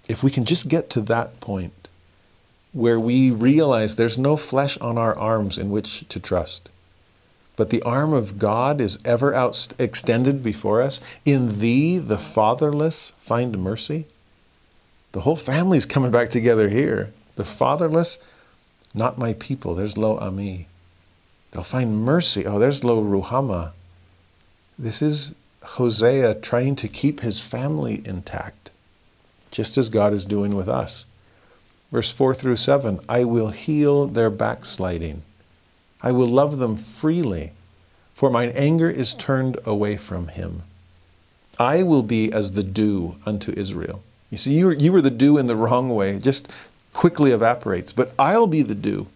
If 0.07 0.23
we 0.23 0.31
can 0.31 0.45
just 0.45 0.67
get 0.67 0.89
to 0.91 1.01
that 1.01 1.39
point, 1.39 1.87
where 2.73 2.99
we 2.99 3.31
realize 3.31 3.95
there's 3.95 4.17
no 4.17 4.37
flesh 4.37 4.77
on 4.77 4.97
our 4.97 5.17
arms 5.17 5.57
in 5.57 5.69
which 5.69 6.07
to 6.09 6.19
trust. 6.19 6.69
But 7.55 7.71
the 7.71 7.81
arm 7.81 8.13
of 8.13 8.37
God 8.37 8.79
is 8.79 8.99
ever 9.03 9.33
out 9.33 9.67
extended 9.79 10.43
before 10.43 10.81
us. 10.81 11.01
In 11.25 11.59
thee, 11.59 11.97
the 11.97 12.19
fatherless 12.19 13.13
find 13.17 13.57
mercy. 13.57 14.05
The 15.13 15.21
whole 15.21 15.35
family's 15.35 15.87
coming 15.87 16.11
back 16.11 16.29
together 16.29 16.69
here. 16.69 17.11
The 17.35 17.43
fatherless, 17.43 18.19
Not 18.93 19.17
my 19.17 19.33
people. 19.33 19.75
There's 19.75 19.97
Lo 19.97 20.17
Ami. 20.17 20.67
They'll 21.51 21.63
find 21.63 22.03
mercy. 22.03 22.45
Oh, 22.45 22.59
there's 22.59 22.83
Lo 22.83 23.03
Ruhama. 23.03 23.71
This 24.77 25.01
is 25.01 25.33
Hosea 25.75 26.35
trying 26.35 26.75
to 26.77 26.87
keep 26.87 27.19
his 27.19 27.39
family 27.39 28.01
intact, 28.05 28.71
just 29.51 29.77
as 29.77 29.89
God 29.89 30.13
is 30.13 30.25
doing 30.25 30.55
with 30.55 30.69
us. 30.69 31.05
Verse 31.91 32.11
4 32.11 32.33
through 32.33 32.55
7 32.55 32.99
I 33.07 33.23
will 33.23 33.49
heal 33.49 34.07
their 34.07 34.29
backsliding. 34.29 35.23
I 36.01 36.11
will 36.11 36.27
love 36.27 36.57
them 36.57 36.75
freely, 36.75 37.51
for 38.13 38.29
mine 38.29 38.51
anger 38.55 38.89
is 38.89 39.13
turned 39.13 39.57
away 39.65 39.97
from 39.97 40.29
him. 40.29 40.63
I 41.59 41.83
will 41.83 42.03
be 42.03 42.31
as 42.31 42.51
the 42.51 42.63
dew 42.63 43.15
unto 43.25 43.51
Israel. 43.51 44.03
You 44.29 44.37
see, 44.37 44.53
you 44.53 44.67
were, 44.67 44.73
you 44.73 44.91
were 44.91 45.01
the 45.01 45.09
dew 45.09 45.37
in 45.37 45.47
the 45.47 45.55
wrong 45.55 45.89
way, 45.89 46.11
it 46.11 46.23
just 46.23 46.47
quickly 46.93 47.31
evaporates. 47.31 47.93
But 47.93 48.13
I'll 48.19 48.47
be 48.47 48.61
the 48.61 48.75
dew 48.75 49.07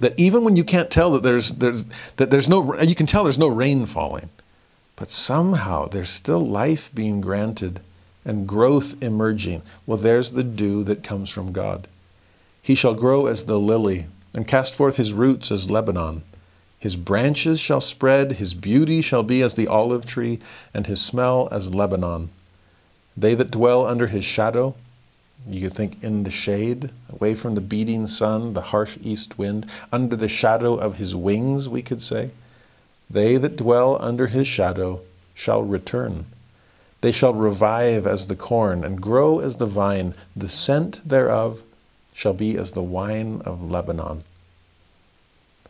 that 0.00 0.18
even 0.18 0.44
when 0.44 0.56
you 0.56 0.64
can't 0.64 0.90
tell 0.90 1.10
that 1.12 1.22
there's, 1.22 1.50
there's, 1.52 1.84
that 2.16 2.30
there's 2.30 2.48
no, 2.48 2.78
you 2.80 2.94
can 2.94 3.06
tell 3.06 3.24
there's 3.24 3.38
no 3.38 3.48
rain 3.48 3.86
falling, 3.86 4.28
but 4.98 5.12
somehow 5.12 5.86
there's 5.86 6.10
still 6.10 6.44
life 6.44 6.90
being 6.92 7.20
granted 7.20 7.80
and 8.24 8.48
growth 8.48 9.00
emerging. 9.00 9.62
Well, 9.86 9.96
there's 9.96 10.32
the 10.32 10.42
dew 10.42 10.82
that 10.84 11.04
comes 11.04 11.30
from 11.30 11.52
God. 11.52 11.86
He 12.60 12.74
shall 12.74 12.94
grow 12.94 13.26
as 13.26 13.44
the 13.44 13.60
lily 13.60 14.06
and 14.34 14.46
cast 14.46 14.74
forth 14.74 14.96
his 14.96 15.12
roots 15.12 15.52
as 15.52 15.70
Lebanon. 15.70 16.22
His 16.80 16.96
branches 16.96 17.60
shall 17.60 17.80
spread, 17.80 18.32
his 18.32 18.54
beauty 18.54 19.00
shall 19.00 19.22
be 19.22 19.40
as 19.40 19.54
the 19.54 19.68
olive 19.68 20.04
tree, 20.04 20.40
and 20.74 20.86
his 20.86 21.00
smell 21.00 21.48
as 21.52 21.72
Lebanon. 21.72 22.30
They 23.16 23.34
that 23.36 23.52
dwell 23.52 23.86
under 23.86 24.08
his 24.08 24.24
shadow, 24.24 24.74
you 25.48 25.62
could 25.62 25.76
think 25.76 26.02
in 26.02 26.24
the 26.24 26.30
shade, 26.30 26.90
away 27.08 27.36
from 27.36 27.54
the 27.54 27.60
beating 27.60 28.08
sun, 28.08 28.52
the 28.52 28.60
harsh 28.60 28.98
east 29.00 29.38
wind, 29.38 29.66
under 29.92 30.16
the 30.16 30.28
shadow 30.28 30.74
of 30.74 30.96
his 30.96 31.14
wings, 31.14 31.68
we 31.68 31.82
could 31.82 32.02
say. 32.02 32.30
They 33.10 33.36
that 33.36 33.56
dwell 33.56 33.96
under 34.00 34.26
his 34.26 34.46
shadow 34.46 35.00
shall 35.34 35.62
return. 35.62 36.26
They 37.00 37.12
shall 37.12 37.32
revive 37.32 38.06
as 38.06 38.26
the 38.26 38.36
corn 38.36 38.84
and 38.84 39.00
grow 39.00 39.38
as 39.38 39.56
the 39.56 39.66
vine. 39.66 40.14
The 40.34 40.48
scent 40.48 41.08
thereof 41.08 41.62
shall 42.12 42.32
be 42.32 42.56
as 42.56 42.72
the 42.72 42.82
wine 42.82 43.40
of 43.44 43.70
Lebanon. 43.70 44.24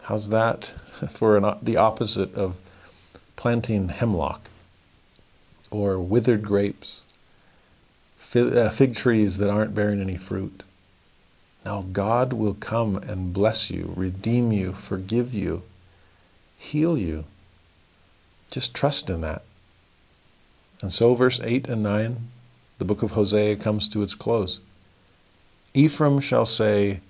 How's 0.03 0.31
that 0.31 0.67
for 1.11 1.37
an, 1.37 1.59
the 1.63 1.77
opposite 1.77 2.35
of 2.35 2.57
planting 3.37 3.91
hemlock 3.91 4.49
or 5.71 5.99
withered 5.99 6.43
grapes, 6.43 7.05
uh, 8.35 8.71
fig 8.71 8.95
trees 8.95 9.37
that 9.37 9.51
aren't 9.51 9.75
bearing 9.75 10.01
any 10.01 10.17
fruit? 10.17 10.63
Now, 11.65 11.85
God 11.93 12.33
will 12.33 12.55
come 12.55 12.97
and 12.97 13.35
bless 13.35 13.71
you, 13.71 13.93
redeem 13.95 14.51
you, 14.51 14.73
forgive 14.73 15.35
you, 15.35 15.63
heal 16.59 16.99
you. 16.99 17.25
Just 18.51 18.75
trust 18.75 19.09
in 19.09 19.23
that. 19.23 19.43
And 20.83 20.93
so, 20.93 21.15
verse 21.15 21.41
8 21.43 21.69
and 21.69 21.83
9, 21.83 22.29
the 22.79 22.85
book 22.85 23.03
of 23.03 23.13
Hosea 23.13 23.57
comes 23.57 23.89
to 23.89 24.03
its 24.03 24.15
close. 24.15 24.61
Ephraim 25.75 26.21
shall 26.21 26.47
say, 26.47 27.01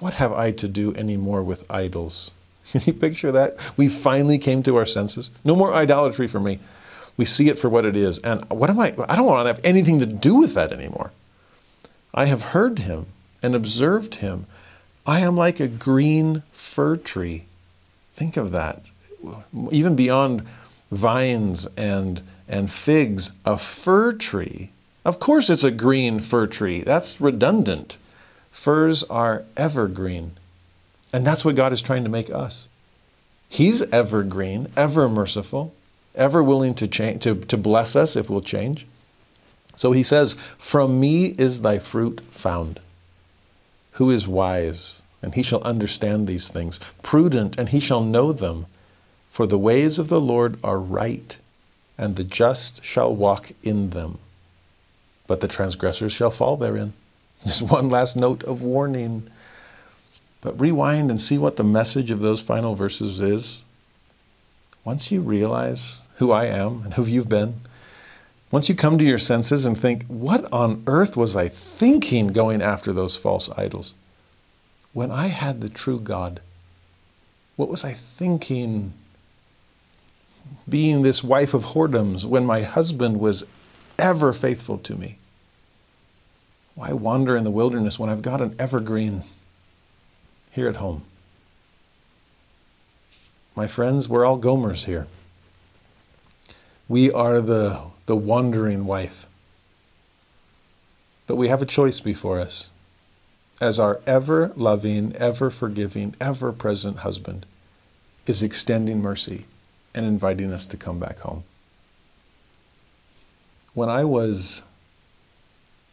What 0.00 0.14
have 0.14 0.32
I 0.32 0.52
to 0.52 0.68
do 0.68 0.94
any 0.94 1.16
more 1.16 1.42
with 1.42 1.70
idols? 1.70 2.30
Can 2.72 2.82
you 2.86 2.92
picture 2.92 3.32
that? 3.32 3.56
We 3.76 3.88
finally 3.88 4.38
came 4.38 4.62
to 4.62 4.76
our 4.76 4.86
senses. 4.86 5.30
No 5.44 5.54
more 5.54 5.74
idolatry 5.74 6.26
for 6.26 6.40
me. 6.40 6.60
We 7.16 7.24
see 7.24 7.48
it 7.48 7.58
for 7.58 7.68
what 7.68 7.84
it 7.84 7.96
is. 7.96 8.18
And 8.20 8.44
what 8.50 8.70
am 8.70 8.80
I? 8.80 8.94
I 9.08 9.16
don't 9.16 9.26
want 9.26 9.44
to 9.44 9.52
have 9.52 9.60
anything 9.64 10.00
to 10.00 10.06
do 10.06 10.36
with 10.36 10.54
that 10.54 10.72
anymore. 10.72 11.12
I 12.12 12.26
have 12.26 12.42
heard 12.42 12.80
him 12.80 13.06
and 13.42 13.54
observed 13.54 14.16
him. 14.16 14.46
I 15.06 15.20
am 15.20 15.36
like 15.36 15.60
a 15.60 15.68
green 15.68 16.42
fir 16.52 16.96
tree. 16.96 17.44
Think 18.14 18.36
of 18.36 18.52
that. 18.52 18.84
Even 19.70 19.96
beyond 19.96 20.46
vines 20.90 21.66
and, 21.76 22.22
and 22.48 22.70
figs, 22.70 23.32
a 23.44 23.58
fir 23.58 24.12
tree 24.12 24.70
of 25.04 25.20
course, 25.20 25.50
it's 25.50 25.64
a 25.64 25.70
green 25.70 26.18
fir 26.18 26.46
tree. 26.46 26.80
That's 26.80 27.20
redundant. 27.20 27.98
Firs 28.50 29.02
are 29.04 29.44
evergreen. 29.56 30.32
And 31.12 31.26
that's 31.26 31.44
what 31.44 31.56
God 31.56 31.72
is 31.72 31.82
trying 31.82 32.04
to 32.04 32.10
make 32.10 32.30
us. 32.30 32.68
He's 33.48 33.82
evergreen, 33.82 34.68
ever 34.76 35.08
merciful, 35.08 35.74
ever 36.14 36.42
willing 36.42 36.74
to, 36.76 36.88
change, 36.88 37.22
to, 37.24 37.34
to 37.34 37.56
bless 37.56 37.94
us 37.94 38.16
if 38.16 38.30
we'll 38.30 38.40
change. 38.40 38.86
So 39.76 39.92
he 39.92 40.02
says, 40.02 40.34
From 40.56 40.98
me 40.98 41.34
is 41.38 41.60
thy 41.60 41.78
fruit 41.78 42.20
found. 42.30 42.80
Who 43.92 44.10
is 44.10 44.26
wise, 44.26 45.02
and 45.24 45.34
he 45.34 45.42
shall 45.42 45.62
understand 45.62 46.26
these 46.26 46.48
things, 46.50 46.78
prudent, 47.02 47.58
and 47.58 47.70
he 47.70 47.80
shall 47.80 48.04
know 48.04 48.32
them. 48.32 48.66
For 49.32 49.48
the 49.48 49.58
ways 49.58 49.98
of 49.98 50.06
the 50.06 50.20
Lord 50.20 50.58
are 50.62 50.78
right, 50.78 51.36
and 51.98 52.14
the 52.14 52.22
just 52.22 52.84
shall 52.84 53.12
walk 53.12 53.50
in 53.64 53.90
them 53.90 54.18
but 55.26 55.40
the 55.40 55.48
transgressors 55.48 56.12
shall 56.12 56.30
fall 56.30 56.56
therein. 56.56 56.92
Just 57.44 57.62
one 57.62 57.88
last 57.88 58.16
note 58.16 58.42
of 58.44 58.62
warning. 58.62 59.28
But 60.40 60.58
rewind 60.60 61.10
and 61.10 61.20
see 61.20 61.38
what 61.38 61.56
the 61.56 61.64
message 61.64 62.10
of 62.10 62.20
those 62.20 62.42
final 62.42 62.74
verses 62.74 63.20
is. 63.20 63.62
Once 64.84 65.10
you 65.10 65.20
realize 65.20 66.02
who 66.16 66.30
I 66.30 66.46
am 66.46 66.82
and 66.84 66.94
who 66.94 67.04
you've 67.04 67.28
been, 67.28 67.60
once 68.50 68.68
you 68.68 68.74
come 68.74 68.98
to 68.98 69.04
your 69.04 69.18
senses 69.18 69.64
and 69.64 69.76
think, 69.76 70.04
what 70.06 70.50
on 70.52 70.82
earth 70.86 71.16
was 71.16 71.34
I 71.34 71.48
thinking 71.48 72.28
going 72.28 72.62
after 72.62 72.92
those 72.92 73.16
false 73.16 73.48
idols? 73.56 73.94
When 74.94 75.10
I 75.10 75.26
had 75.26 75.60
the 75.60 75.68
true 75.68 76.00
God, 76.00 76.40
what 77.56 77.68
was 77.68 77.84
I 77.84 77.92
thinking 77.92 78.94
being 80.68 81.02
this 81.02 81.22
wife 81.22 81.54
of 81.54 81.66
whoredoms 81.66 82.24
when 82.24 82.44
my 82.44 82.62
husband 82.62 83.20
was 83.20 83.44
ever 83.98 84.32
faithful 84.32 84.78
to 84.78 84.94
me. 84.94 85.18
Why 86.74 86.92
wander 86.92 87.36
in 87.36 87.44
the 87.44 87.50
wilderness 87.50 87.98
when 87.98 88.10
I've 88.10 88.22
got 88.22 88.40
an 88.40 88.54
evergreen 88.58 89.22
here 90.50 90.68
at 90.68 90.76
home? 90.76 91.02
My 93.54 93.68
friends, 93.68 94.08
we're 94.08 94.24
all 94.24 94.38
Gomers 94.38 94.86
here. 94.86 95.06
We 96.88 97.10
are 97.12 97.40
the, 97.40 97.82
the 98.06 98.16
wandering 98.16 98.84
wife. 98.84 99.26
But 101.26 101.36
we 101.36 101.48
have 101.48 101.62
a 101.62 101.66
choice 101.66 102.00
before 102.00 102.40
us. 102.40 102.68
As 103.64 103.78
our 103.78 104.02
ever 104.06 104.52
loving, 104.56 105.16
ever 105.16 105.48
forgiving, 105.48 106.14
ever 106.20 106.52
present 106.52 106.98
husband 106.98 107.46
is 108.26 108.42
extending 108.42 109.00
mercy 109.00 109.46
and 109.94 110.04
inviting 110.04 110.52
us 110.52 110.66
to 110.66 110.76
come 110.76 110.98
back 110.98 111.20
home 111.20 111.44
when 113.72 113.88
I 113.88 114.04
was 114.04 114.60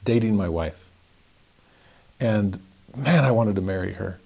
dating 0.04 0.36
my 0.36 0.50
wife, 0.50 0.90
and 2.20 2.60
man, 2.94 3.24
I 3.24 3.32
wanted 3.32 3.56
to 3.56 3.62
marry 3.62 3.94
her, 3.94 4.20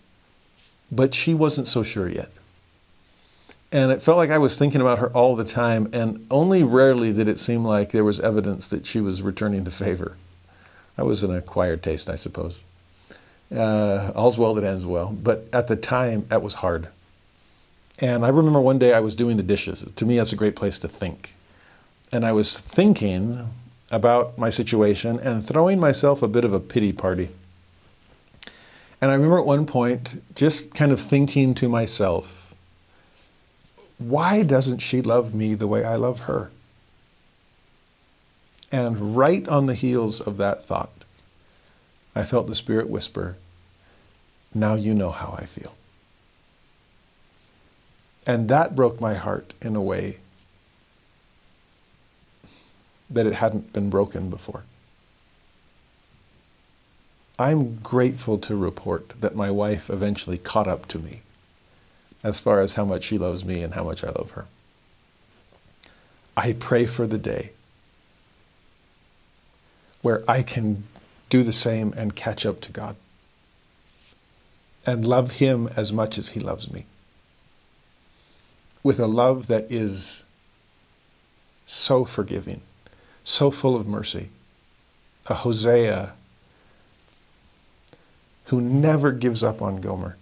but 0.92 1.14
she 1.14 1.36
wasn't 1.36 1.68
so 1.68 1.84
sure 1.84 2.10
yet. 2.10 2.32
And 3.72 3.92
it 3.92 4.02
felt 4.02 4.18
like 4.18 4.32
I 4.32 4.40
was 4.40 4.58
thinking 4.58 4.82
about 4.82 4.98
her 4.98 5.10
all 5.10 5.36
the 5.36 5.46
time, 5.46 5.88
and 5.94 6.26
only 6.32 6.64
rarely 6.64 7.14
did 7.14 7.28
it 7.28 7.40
seem 7.40 7.64
like 7.64 7.92
there 7.92 8.04
was 8.04 8.20
evidence 8.22 8.68
that 8.70 8.88
she 8.88 9.02
was 9.02 9.22
returning 9.22 9.66
the 9.66 9.70
favor. 9.70 10.18
I 10.98 11.04
was 11.04 11.22
an 11.22 11.32
acquired 11.32 11.84
taste, 11.84 12.10
I 12.10 12.16
suppose. 12.16 12.60
Uh, 13.54 14.12
all's 14.16 14.38
well 14.38 14.54
that 14.54 14.64
ends 14.64 14.86
well. 14.86 15.12
But 15.12 15.48
at 15.54 15.68
the 15.68 15.76
time, 15.76 16.26
that 16.30 16.42
was 16.42 16.56
hard. 16.56 16.88
And 18.00 18.26
I 18.26 18.30
remember 18.30 18.60
one 18.60 18.80
day 18.80 18.94
I 18.94 19.00
was 19.00 19.16
doing 19.16 19.38
the 19.38 19.44
dishes. 19.44 19.86
To 19.96 20.06
me, 20.06 20.18
that's 20.18 20.34
a 20.34 20.36
great 20.36 20.56
place 20.56 20.80
to 20.80 20.88
think 20.88 21.36
and 22.12 22.26
I 22.26 22.32
was 22.32 22.58
thinking 22.58 23.50
about 23.92 24.38
my 24.38 24.50
situation 24.50 25.20
and 25.20 25.46
throwing 25.46 25.80
myself 25.80 26.22
a 26.22 26.28
bit 26.28 26.46
of 26.46 26.54
a 26.54 26.60
pity 26.60 26.92
party. 26.92 27.30
And 29.02 29.12
I 29.12 29.16
remember 29.16 29.38
at 29.38 29.46
one 29.46 29.66
point 29.66 30.24
just 30.34 30.74
kind 30.74 30.92
of 30.92 31.02
thinking 31.02 31.54
to 31.56 31.70
myself, 31.70 32.54
why 33.98 34.44
doesn't 34.44 34.80
she 34.80 35.02
love 35.02 35.36
me 35.36 35.56
the 35.56 35.68
way 35.68 35.84
I 35.84 35.96
love 35.96 36.22
her? 36.22 36.52
And 38.72 39.16
right 39.16 39.48
on 39.48 39.68
the 39.68 39.76
heels 39.76 40.20
of 40.20 40.38
that 40.38 40.66
thought, 40.66 40.92
I 42.16 42.24
felt 42.24 42.48
the 42.48 42.56
Spirit 42.56 42.90
whisper, 42.90 43.36
Now 44.54 44.76
you 44.76 44.94
know 44.94 45.12
how 45.12 45.36
I 45.38 45.46
feel. 45.46 45.76
And 48.26 48.50
that 48.50 48.76
broke 48.76 49.00
my 49.00 49.14
heart 49.16 49.54
in 49.62 49.76
a 49.76 49.82
way 49.82 50.18
that 53.10 53.28
it 53.28 53.34
hadn't 53.34 53.72
been 53.74 53.90
broken 53.90 54.30
before. 54.30 54.64
I'm 57.38 57.76
grateful 57.76 58.38
to 58.40 58.56
report 58.56 59.10
that 59.20 59.36
my 59.36 59.52
wife 59.52 59.90
eventually 59.90 60.38
caught 60.38 60.68
up 60.68 60.88
to 60.88 61.00
me 61.00 61.22
as 62.24 62.40
far 62.40 62.62
as 62.62 62.74
how 62.74 62.86
much 62.86 63.04
she 63.04 63.18
loves 63.18 63.44
me 63.44 63.62
and 63.62 63.74
how 63.74 63.84
much 63.84 64.04
I 64.04 64.08
love 64.08 64.32
her. 64.32 64.46
I 66.38 66.54
pray 66.54 66.86
for 66.86 67.06
the 67.06 67.18
day 67.18 67.52
where 70.02 70.24
I 70.28 70.42
can 70.42 70.84
do 71.36 71.44
the 71.44 71.52
same 71.52 71.94
and 71.98 72.16
catch 72.16 72.46
up 72.46 72.62
to 72.62 72.72
God. 72.72 72.96
and 74.88 75.06
love 75.08 75.32
him 75.38 75.68
as 75.76 75.92
much 75.92 76.18
as 76.18 76.30
he 76.30 76.40
loves 76.40 76.72
me. 76.72 76.86
With 78.84 79.00
a 79.00 79.08
love 79.08 79.48
that 79.48 79.66
is 79.72 80.24
so 81.66 82.06
forgiving, 82.06 82.62
so 83.24 83.50
full 83.50 83.76
of 83.76 83.88
mercy. 83.88 84.30
A 85.26 85.34
Hosea 85.34 86.14
who 88.46 88.62
never 88.62 89.12
gives 89.12 89.42
up 89.44 89.60
on 89.60 89.82
Gomer, 89.82 90.18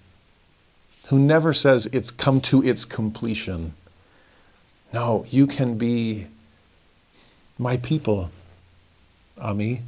who 1.07 1.19
never 1.19 1.51
says 1.51 1.87
it's 1.87 2.09
come 2.09 2.39
to 2.39 2.63
its 2.63 2.85
completion. 2.85 3.73
No, 4.93 5.25
you 5.29 5.45
can 5.45 5.77
be 5.77 6.27
my 7.57 7.75
people, 7.75 8.31
Ammi. 9.37 9.81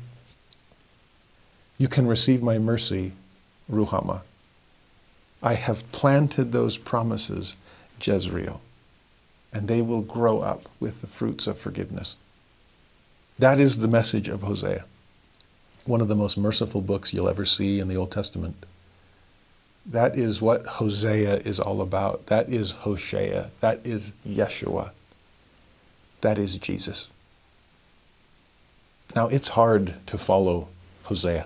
You 1.77 1.87
can 1.87 2.07
receive 2.07 2.41
my 2.41 2.57
mercy, 2.57 3.11
Ruhamah. 3.71 4.21
I 5.43 5.53
have 5.55 5.89
planted 5.91 6.51
those 6.51 6.77
promises, 6.77 7.55
Jezreel, 8.01 8.61
and 9.53 9.67
they 9.67 9.81
will 9.81 10.01
grow 10.01 10.39
up 10.39 10.69
with 10.79 11.01
the 11.01 11.07
fruits 11.07 11.47
of 11.47 11.57
forgiveness. 11.57 12.15
That 13.37 13.59
is 13.59 13.77
the 13.77 13.87
message 13.87 14.29
of 14.29 14.41
Hosea, 14.43 14.85
one 15.85 16.01
of 16.01 16.07
the 16.07 16.15
most 16.15 16.37
merciful 16.37 16.81
books 16.81 17.13
you'll 17.13 17.29
ever 17.29 17.45
see 17.45 17.79
in 17.79 17.89
the 17.89 17.97
Old 17.97 18.11
Testament. 18.11 18.65
That 19.85 20.17
is 20.17 20.41
what 20.41 20.65
Hosea 20.65 21.35
is 21.37 21.59
all 21.59 21.81
about. 21.81 22.25
That 22.27 22.49
is 22.49 22.71
Hosea. 22.71 23.51
That 23.59 23.85
is 23.85 24.13
Yeshua. 24.27 24.91
That 26.21 26.39
is 26.39 26.57
Jesus. 26.57 27.09
Now, 29.15 29.27
it's 29.27 29.49
hard 29.49 29.93
to 30.07 30.17
follow 30.17 30.69
Hosea. 31.03 31.45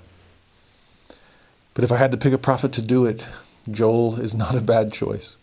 But 1.79 1.85
if 1.85 1.93
I 1.93 1.97
had 1.97 2.11
to 2.11 2.17
pick 2.17 2.33
a 2.33 2.37
prophet 2.37 2.73
to 2.73 2.81
do 2.81 3.05
it, 3.05 3.25
Joel 3.71 4.19
is 4.19 4.35
not 4.35 4.53
a 4.53 4.59
bad 4.59 4.91
choice. 4.91 5.37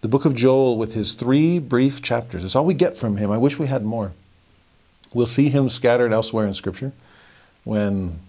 The 0.00 0.08
book 0.08 0.24
of 0.24 0.34
Joel, 0.34 0.78
with 0.78 0.94
his 0.94 1.12
three 1.12 1.58
brief 1.58 2.00
chapters, 2.00 2.44
is 2.44 2.56
all 2.56 2.64
we 2.64 2.72
get 2.72 2.96
from 2.96 3.18
him. 3.18 3.30
I 3.30 3.36
wish 3.36 3.58
we 3.58 3.66
had 3.66 3.84
more. 3.84 4.12
We'll 5.12 5.26
see 5.26 5.50
him 5.50 5.68
scattered 5.68 6.14
elsewhere 6.14 6.46
in 6.46 6.54
Scripture 6.54 6.92
when 7.62 8.20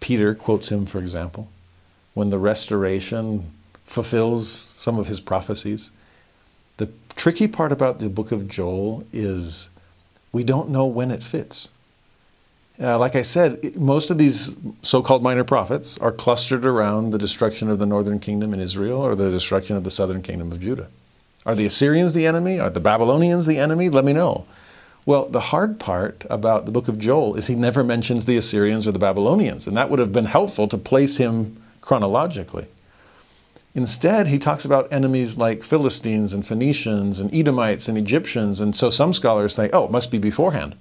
Peter 0.00 0.34
quotes 0.34 0.70
him, 0.70 0.86
for 0.86 0.98
example, 0.98 1.50
when 2.14 2.30
the 2.30 2.38
restoration 2.38 3.52
fulfills 3.84 4.48
some 4.78 4.98
of 4.98 5.08
his 5.08 5.20
prophecies. 5.20 5.90
The 6.78 6.88
tricky 7.16 7.48
part 7.48 7.70
about 7.70 7.98
the 7.98 8.08
book 8.08 8.32
of 8.32 8.48
Joel 8.48 9.04
is 9.12 9.68
we 10.32 10.42
don't 10.42 10.70
know 10.70 10.86
when 10.86 11.10
it 11.10 11.22
fits. 11.22 11.68
Uh, 12.80 12.98
like 12.98 13.14
I 13.14 13.22
said, 13.22 13.76
most 13.76 14.10
of 14.10 14.18
these 14.18 14.54
so 14.82 15.00
called 15.00 15.22
minor 15.22 15.44
prophets 15.44 15.96
are 15.98 16.10
clustered 16.10 16.66
around 16.66 17.12
the 17.12 17.18
destruction 17.18 17.70
of 17.70 17.78
the 17.78 17.86
northern 17.86 18.18
kingdom 18.18 18.52
in 18.52 18.58
Israel 18.58 19.00
or 19.00 19.14
the 19.14 19.30
destruction 19.30 19.76
of 19.76 19.84
the 19.84 19.90
southern 19.90 20.22
kingdom 20.22 20.50
of 20.50 20.60
Judah. 20.60 20.88
Are 21.46 21.54
the 21.54 21.66
Assyrians 21.66 22.14
the 22.14 22.26
enemy? 22.26 22.58
Are 22.58 22.70
the 22.70 22.80
Babylonians 22.80 23.46
the 23.46 23.58
enemy? 23.58 23.90
Let 23.90 24.04
me 24.04 24.12
know. 24.12 24.44
Well, 25.06 25.26
the 25.28 25.40
hard 25.40 25.78
part 25.78 26.24
about 26.30 26.64
the 26.64 26.72
book 26.72 26.88
of 26.88 26.98
Joel 26.98 27.36
is 27.36 27.46
he 27.46 27.54
never 27.54 27.84
mentions 27.84 28.24
the 28.24 28.38
Assyrians 28.38 28.88
or 28.88 28.92
the 28.92 28.98
Babylonians, 28.98 29.66
and 29.66 29.76
that 29.76 29.90
would 29.90 29.98
have 29.98 30.12
been 30.12 30.24
helpful 30.24 30.66
to 30.68 30.78
place 30.78 31.18
him 31.18 31.62
chronologically. 31.80 32.66
Instead, 33.74 34.28
he 34.28 34.38
talks 34.38 34.64
about 34.64 34.92
enemies 34.92 35.36
like 35.36 35.62
Philistines 35.62 36.32
and 36.32 36.46
Phoenicians 36.46 37.20
and 37.20 37.32
Edomites 37.34 37.86
and 37.86 37.98
Egyptians, 37.98 38.60
and 38.60 38.74
so 38.74 38.88
some 38.88 39.12
scholars 39.12 39.54
say, 39.54 39.68
oh, 39.72 39.84
it 39.84 39.90
must 39.90 40.10
be 40.10 40.18
beforehand 40.18 40.74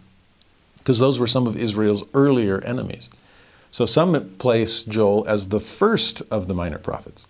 because 0.84 1.00
those 1.00 1.18
were 1.18 1.28
some 1.28 1.48
of 1.48 1.56
Israel's 1.56 2.04
earlier 2.14 2.62
enemies. 2.66 3.10
So 3.72 3.86
some 3.86 4.36
place 4.38 4.84
Joel 4.84 5.26
as 5.28 5.48
the 5.48 5.62
first 5.62 6.22
of 6.30 6.50
the 6.50 6.54
minor 6.54 6.78
prophets. 6.78 7.26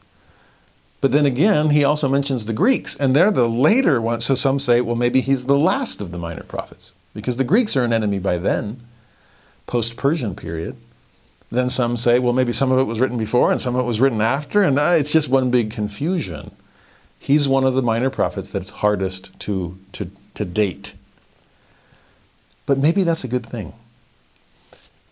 But 0.99 1.11
then 1.11 1.25
again, 1.25 1.69
he 1.69 1.83
also 1.83 2.09
mentions 2.09 2.45
the 2.45 2.53
Greeks, 2.53 2.95
and 2.95 3.15
they're 3.15 3.31
the 3.31 3.47
later 3.47 4.01
ones. 4.01 4.25
So 4.25 4.35
some 4.35 4.59
say, 4.59 4.81
well, 4.81 4.95
maybe 4.95 5.21
he's 5.21 5.45
the 5.45 5.57
last 5.57 6.01
of 6.01 6.11
the 6.11 6.17
minor 6.17 6.43
prophets, 6.43 6.93
because 7.13 7.35
the 7.35 7.43
Greeks 7.43 7.77
are 7.77 7.83
an 7.83 7.93
enemy 7.93 8.19
by 8.19 8.37
then, 8.37 8.81
post 9.67 9.95
Persian 9.97 10.35
period. 10.35 10.75
Then 11.51 11.69
some 11.69 11.95
say, 11.97 12.17
well, 12.17 12.33
maybe 12.33 12.51
some 12.51 12.71
of 12.71 12.79
it 12.79 12.85
was 12.85 12.99
written 12.99 13.17
before 13.17 13.51
and 13.51 13.61
some 13.61 13.75
of 13.75 13.81
it 13.81 13.87
was 13.87 14.01
written 14.01 14.21
after, 14.21 14.63
and 14.63 14.79
uh, 14.79 14.95
it's 14.97 15.11
just 15.11 15.29
one 15.29 15.51
big 15.51 15.69
confusion. 15.71 16.51
He's 17.19 17.47
one 17.47 17.63
of 17.63 17.75
the 17.75 17.83
minor 17.83 18.09
prophets 18.09 18.51
that's 18.51 18.69
hardest 18.69 19.37
to, 19.41 19.77
to, 19.91 20.09
to 20.33 20.45
date. 20.45 20.95
But 22.65 22.77
maybe 22.77 23.03
that's 23.03 23.23
a 23.23 23.27
good 23.27 23.45
thing. 23.45 23.73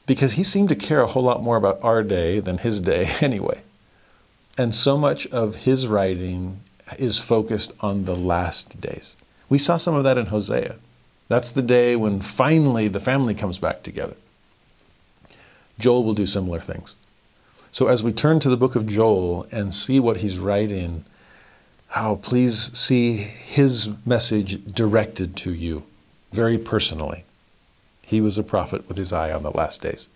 Because 0.05 0.33
he 0.33 0.43
seemed 0.43 0.69
to 0.69 0.75
care 0.75 1.01
a 1.01 1.07
whole 1.07 1.23
lot 1.23 1.43
more 1.43 1.57
about 1.57 1.79
our 1.83 2.03
day 2.03 2.39
than 2.39 2.59
his 2.59 2.81
day 2.81 3.09
anyway. 3.21 3.61
And 4.57 4.75
so 4.75 4.97
much 4.97 5.27
of 5.27 5.55
his 5.55 5.87
writing 5.87 6.61
is 6.97 7.17
focused 7.17 7.71
on 7.79 8.05
the 8.05 8.15
last 8.15 8.81
days. 8.81 9.15
We 9.49 9.57
saw 9.57 9.77
some 9.77 9.95
of 9.95 10.03
that 10.03 10.17
in 10.17 10.27
Hosea. 10.27 10.75
That's 11.27 11.51
the 11.51 11.61
day 11.61 11.95
when 11.95 12.19
finally 12.19 12.87
the 12.87 12.99
family 12.99 13.33
comes 13.33 13.59
back 13.59 13.83
together. 13.83 14.15
Joel 15.79 16.03
will 16.03 16.13
do 16.13 16.25
similar 16.25 16.59
things. 16.59 16.95
So 17.71 17.87
as 17.87 18.03
we 18.03 18.11
turn 18.11 18.41
to 18.41 18.49
the 18.49 18.57
book 18.57 18.75
of 18.75 18.85
Joel 18.85 19.47
and 19.51 19.73
see 19.73 19.99
what 19.99 20.17
he's 20.17 20.37
writing, 20.37 21.05
how 21.87 22.11
oh, 22.11 22.15
please 22.15 22.77
see 22.77 23.17
his 23.17 23.89
message 24.05 24.63
directed 24.65 25.35
to 25.37 25.53
you 25.53 25.83
very 26.31 26.57
personally. 26.57 27.25
He 28.11 28.19
was 28.19 28.37
a 28.37 28.43
prophet 28.43 28.89
with 28.89 28.97
his 28.97 29.13
eye 29.13 29.31
on 29.31 29.41
the 29.41 29.51
last 29.51 29.81
days. 29.81 30.09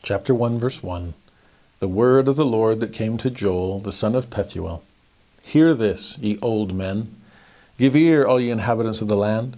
Chapter 0.00 0.32
1, 0.32 0.60
verse 0.60 0.80
1 0.80 1.12
The 1.80 1.88
word 1.88 2.28
of 2.28 2.36
the 2.36 2.44
Lord 2.44 2.78
that 2.78 2.92
came 2.92 3.18
to 3.18 3.30
Joel, 3.30 3.80
the 3.80 3.90
son 3.90 4.14
of 4.14 4.30
Pethuel. 4.30 4.80
Hear 5.42 5.74
this, 5.74 6.16
ye 6.18 6.38
old 6.40 6.72
men. 6.72 7.16
Give 7.78 7.96
ear, 7.96 8.24
all 8.24 8.40
ye 8.40 8.48
inhabitants 8.48 9.00
of 9.00 9.08
the 9.08 9.16
land. 9.16 9.56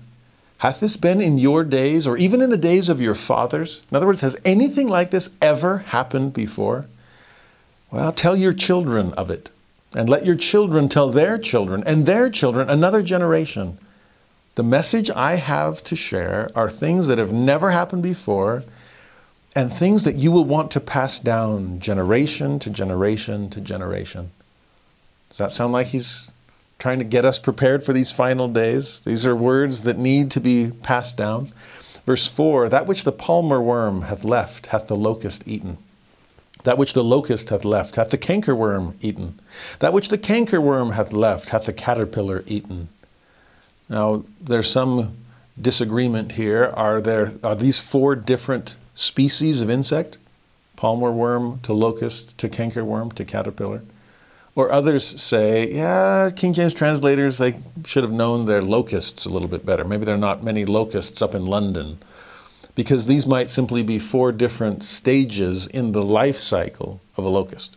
Hath 0.61 0.81
this 0.81 0.97
been 0.97 1.21
in 1.21 1.37
your 1.37 1.63
days, 1.63 2.07
or 2.07 2.17
even 2.17 2.41
in 2.41 2.49
the 2.49 2.57
days 2.57 2.89
of 2.89 3.03
your 3.03 3.15
fathers? 3.15 3.83
In 3.91 3.99
other 3.99 4.07
words, 4.07 4.23
has 4.23 4.39
anything 4.43 4.89
like 4.89 5.11
this 5.11 5.29
ever 5.43 5.81
happened 5.81 6.33
before? 6.33 6.87
Well, 7.91 8.13
tell 8.13 8.35
your 8.35 8.55
children 8.55 9.13
of 9.13 9.29
it, 9.29 9.51
and 9.95 10.09
let 10.09 10.25
your 10.25 10.37
children 10.37 10.89
tell 10.89 11.11
their 11.11 11.37
children, 11.37 11.85
and 11.85 12.07
their 12.07 12.31
children, 12.31 12.71
another 12.71 13.03
generation. 13.03 13.77
The 14.55 14.63
message 14.63 15.11
I 15.11 15.35
have 15.35 15.83
to 15.85 15.97
share 15.97 16.49
are 16.55 16.71
things 16.71 17.09
that 17.09 17.19
have 17.19 17.33
never 17.33 17.73
happened 17.73 18.05
before 18.05 18.63
and 19.57 19.73
things 19.73 20.05
that 20.05 20.17
you 20.17 20.31
will 20.31 20.45
want 20.45 20.71
to 20.73 20.81
pass 20.81 21.19
down 21.19 21.81
generation 21.81 22.59
to 22.61 22.71
generation 22.71 23.51
to 23.51 23.61
generation. 23.61 24.31
Does 25.29 25.39
that 25.39 25.53
sound 25.53 25.73
like 25.73 25.89
he's 25.89 26.31
trying 26.79 27.01
to 27.01 27.05
get 27.05 27.25
us 27.25 27.39
prepared 27.39 27.83
for 27.83 27.93
these 27.93 28.13
final 28.13 28.47
days? 28.47 29.01
These 29.01 29.27
are 29.27 29.35
words 29.35 29.83
that 29.83 29.99
need 29.99 30.31
to 30.33 30.41
be 30.41 30.71
passed 30.83 31.17
down. 31.17 31.53
Verse 32.07 32.29
4 32.29 32.69
That 32.69 32.87
which 32.87 33.03
the 33.03 33.13
palmer 33.13 33.61
worm 33.61 34.03
hath 34.03 34.25
left 34.25 34.67
hath 34.67 34.87
the 34.87 34.97
locust 34.97 35.43
eaten. 35.47 35.79
That 36.63 36.79
which 36.79 36.93
the 36.93 37.05
locust 37.05 37.49
hath 37.49 37.65
left 37.65 37.97
hath 37.97 38.11
the 38.11 38.19
cankerworm 38.19 38.95
eaten. 39.01 39.41
That 39.81 39.93
which 39.93 40.09
the 40.09 40.19
cankerworm 40.19 40.93
hath 40.93 41.13
left 41.13 41.51
hath 41.51 41.67
the 41.67 41.73
caterpillar 41.73 42.45
eaten. 42.47 42.89
Now, 43.89 44.25
there's 44.41 44.71
some 44.71 45.17
disagreement 45.61 46.33
here. 46.33 46.73
Are 46.75 47.01
there 47.01 47.33
are 47.43 47.55
these 47.55 47.79
four 47.79 48.17
different 48.17 48.77
species 48.95 49.61
of 49.61 49.71
insect? 49.71 50.19
Palmer 50.77 51.13
worm 51.13 51.61
to 51.63 51.73
locust 51.73 52.37
to 52.39 52.49
cankerworm 52.49 53.13
to 53.15 53.25
caterpillar. 53.25 53.83
Or 54.57 54.71
others 54.71 55.21
say, 55.21 55.71
yeah, 55.71 56.31
King 56.31 56.53
James 56.53 56.75
translators, 56.75 57.39
they 57.39 57.61
should 57.87 58.05
have 58.05 58.13
known 58.13 58.47
their 58.47 58.63
locusts 58.63 59.25
a 59.25 59.29
little 59.29 59.49
bit 59.49 59.67
better. 59.67 59.85
Maybe 59.85 60.05
there 60.05 60.15
are 60.15 60.19
not 60.19 60.45
many 60.45 60.65
locusts 60.65 61.21
up 61.21 61.35
in 61.35 61.45
London. 61.45 61.99
Because 62.77 63.07
these 63.07 63.27
might 63.27 63.51
simply 63.51 63.83
be 63.83 63.99
four 63.99 64.33
different 64.33 64.83
stages 64.83 65.67
in 65.67 65.93
the 65.93 66.03
life 66.03 66.37
cycle 66.37 67.01
of 67.17 67.25
a 67.25 67.29
locust. 67.29 67.77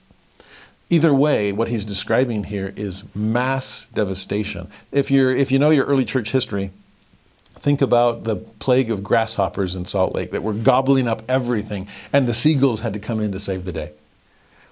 Either 0.89 1.13
way, 1.13 1.51
what 1.51 1.67
he's 1.67 1.83
describing 1.83 2.45
here 2.45 2.73
is 2.77 3.03
mass 3.13 3.87
devastation. 3.93 4.69
If, 4.91 5.11
you're, 5.11 5.35
if 5.35 5.51
you 5.51 5.59
know 5.59 5.69
your 5.69 5.85
early 5.85 6.05
church 6.05 6.31
history, 6.31 6.71
think 7.59 7.81
about 7.81 8.23
the 8.23 8.37
plague 8.37 8.89
of 8.89 9.03
grasshoppers 9.03 9.75
in 9.75 9.83
Salt 9.83 10.15
Lake 10.15 10.31
that 10.31 10.43
were 10.43 10.53
gobbling 10.53 11.07
up 11.07 11.23
everything, 11.29 11.87
and 12.13 12.25
the 12.25 12.33
seagulls 12.33 12.79
had 12.79 12.93
to 12.93 12.99
come 12.99 13.19
in 13.19 13.33
to 13.33 13.39
save 13.39 13.65
the 13.65 13.73
day. 13.73 13.91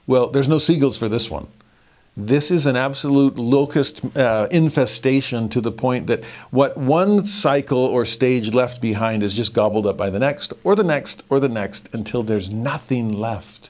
Well, 0.08 0.28
there's 0.28 0.48
no 0.48 0.58
seagulls 0.58 0.98
for 0.98 1.10
this 1.10 1.30
one. 1.30 1.48
This 2.18 2.50
is 2.50 2.66
an 2.66 2.78
absolute 2.78 3.38
locust 3.38 4.00
uh, 4.16 4.48
infestation 4.52 5.50
to 5.50 5.60
the 5.60 5.72
point 5.72 6.08
that 6.08 6.24
what 6.50 6.78
one 6.78 7.26
cycle 7.26 7.80
or 7.80 8.06
stage 8.06 8.54
left 8.54 8.80
behind 8.80 9.22
is 9.22 9.34
just 9.34 9.54
gobbled 9.54 9.86
up 9.86 9.98
by 9.98 10.10
the 10.10 10.20
next, 10.20 10.54
or 10.64 10.76
the 10.76 10.84
next, 10.84 11.24
or 11.30 11.42
the 11.42 11.50
next, 11.50 11.94
until 11.94 12.24
there's 12.24 12.50
nothing 12.50 13.12
left. 13.12 13.70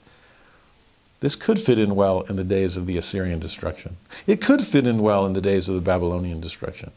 This 1.20 1.36
could 1.36 1.60
fit 1.60 1.80
in 1.80 1.96
well 1.96 2.22
in 2.22 2.36
the 2.36 2.44
days 2.44 2.78
of 2.78 2.86
the 2.86 2.98
Assyrian 2.98 3.40
destruction. 3.40 3.98
It 4.28 4.42
could 4.42 4.62
fit 4.62 4.86
in 4.86 5.02
well 5.02 5.26
in 5.26 5.34
the 5.34 5.42
days 5.42 5.70
of 5.70 5.76
the 5.76 5.82
Babylonian 5.82 6.42
destruction, 6.42 6.92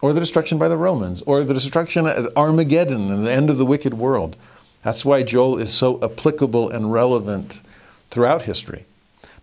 or 0.00 0.12
the 0.12 0.20
destruction 0.20 0.58
by 0.58 0.68
the 0.68 0.76
Romans, 0.76 1.22
or 1.22 1.44
the 1.44 1.54
destruction 1.54 2.06
at 2.06 2.36
Armageddon 2.36 3.10
and 3.10 3.24
the 3.24 3.32
end 3.32 3.50
of 3.50 3.58
the 3.58 3.66
wicked 3.66 3.94
world. 3.94 4.36
That's 4.82 5.04
why 5.04 5.22
Joel 5.22 5.58
is 5.58 5.72
so 5.72 6.02
applicable 6.02 6.68
and 6.68 6.92
relevant 6.92 7.60
throughout 8.10 8.42
history. 8.42 8.84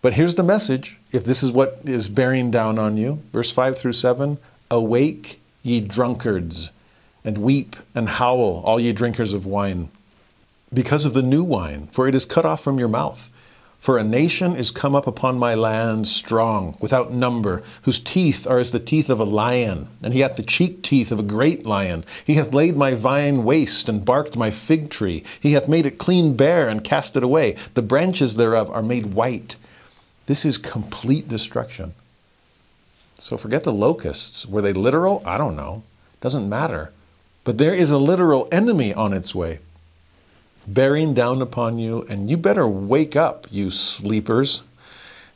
But 0.01 0.13
here's 0.13 0.35
the 0.35 0.43
message 0.43 0.97
if 1.11 1.23
this 1.23 1.43
is 1.43 1.51
what 1.51 1.79
is 1.85 2.09
bearing 2.09 2.51
down 2.51 2.77
on 2.77 2.97
you, 2.97 3.21
verse 3.33 3.51
5 3.51 3.77
through 3.77 3.93
7 3.93 4.37
Awake, 4.71 5.39
ye 5.63 5.81
drunkards, 5.81 6.71
and 7.25 7.37
weep 7.39 7.75
and 7.95 8.07
howl, 8.07 8.61
all 8.65 8.79
ye 8.79 8.93
drinkers 8.93 9.33
of 9.33 9.45
wine, 9.45 9.89
because 10.73 11.05
of 11.05 11.13
the 11.13 11.23
new 11.23 11.43
wine, 11.43 11.87
for 11.91 12.07
it 12.07 12.15
is 12.15 12.25
cut 12.25 12.45
off 12.45 12.63
from 12.63 12.77
your 12.77 12.87
mouth. 12.87 13.29
For 13.79 13.97
a 13.97 14.03
nation 14.03 14.57
is 14.57 14.71
come 14.71 14.93
up 14.93 15.07
upon 15.07 15.39
my 15.39 15.55
land 15.55 16.05
strong, 16.05 16.75
without 16.81 17.13
number, 17.13 17.63
whose 17.83 17.97
teeth 17.97 18.45
are 18.45 18.59
as 18.59 18.71
the 18.71 18.79
teeth 18.79 19.09
of 19.09 19.21
a 19.21 19.23
lion, 19.23 19.87
and 20.03 20.13
he 20.13 20.19
hath 20.19 20.35
the 20.35 20.43
cheek 20.43 20.83
teeth 20.83 21.13
of 21.13 21.19
a 21.19 21.23
great 21.23 21.65
lion. 21.65 22.03
He 22.25 22.33
hath 22.33 22.53
laid 22.53 22.75
my 22.75 22.93
vine 22.93 23.45
waste, 23.45 23.87
and 23.87 24.03
barked 24.03 24.35
my 24.35 24.51
fig 24.51 24.89
tree. 24.89 25.23
He 25.39 25.53
hath 25.53 25.69
made 25.69 25.85
it 25.85 25.97
clean 25.97 26.35
bare, 26.35 26.67
and 26.67 26.83
cast 26.83 27.15
it 27.15 27.23
away. 27.23 27.55
The 27.73 27.81
branches 27.81 28.35
thereof 28.35 28.69
are 28.69 28.83
made 28.83 29.13
white. 29.13 29.55
This 30.25 30.43
is 30.43 30.57
complete 30.57 31.29
destruction. 31.29 31.93
So 33.17 33.37
forget 33.37 33.63
the 33.63 33.73
locusts. 33.73 34.45
Were 34.45 34.61
they 34.61 34.73
literal? 34.73 35.23
I 35.25 35.37
don't 35.37 35.55
know. 35.55 35.83
Doesn't 36.19 36.49
matter. 36.49 36.91
But 37.45 37.57
there 37.57 37.73
is 37.73 37.91
a 37.91 37.97
literal 37.97 38.49
enemy 38.51 38.93
on 38.93 39.13
its 39.13 39.33
way 39.33 39.59
bearing 40.73 41.13
down 41.13 41.41
upon 41.41 41.77
you, 41.77 42.05
and 42.09 42.29
you 42.29 42.37
better 42.37 42.67
wake 42.67 43.15
up, 43.15 43.47
you 43.49 43.71
sleepers. 43.71 44.61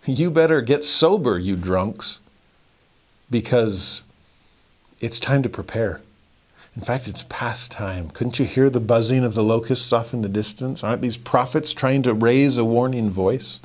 You 0.06 0.30
better 0.30 0.62
get 0.62 0.84
sober, 0.84 1.40
you 1.40 1.56
drunks, 1.56 2.20
because 3.30 4.04
it's 5.00 5.20
time 5.20 5.42
to 5.44 5.50
prepare. 5.50 6.02
In 6.76 6.82
fact, 6.82 7.08
it's 7.08 7.26
past 7.30 7.72
time. 7.72 8.10
Couldn't 8.10 8.40
you 8.40 8.46
hear 8.46 8.70
the 8.70 8.80
buzzing 8.80 9.24
of 9.24 9.34
the 9.34 9.44
locusts 9.44 9.94
off 9.94 10.14
in 10.14 10.24
the 10.24 10.30
distance? 10.30 10.84
Aren't 10.84 11.02
these 11.02 11.18
prophets 11.18 11.72
trying 11.72 12.04
to 12.04 12.14
raise 12.14 12.58
a 12.58 12.66
warning 12.66 13.10
voice? 13.10 13.60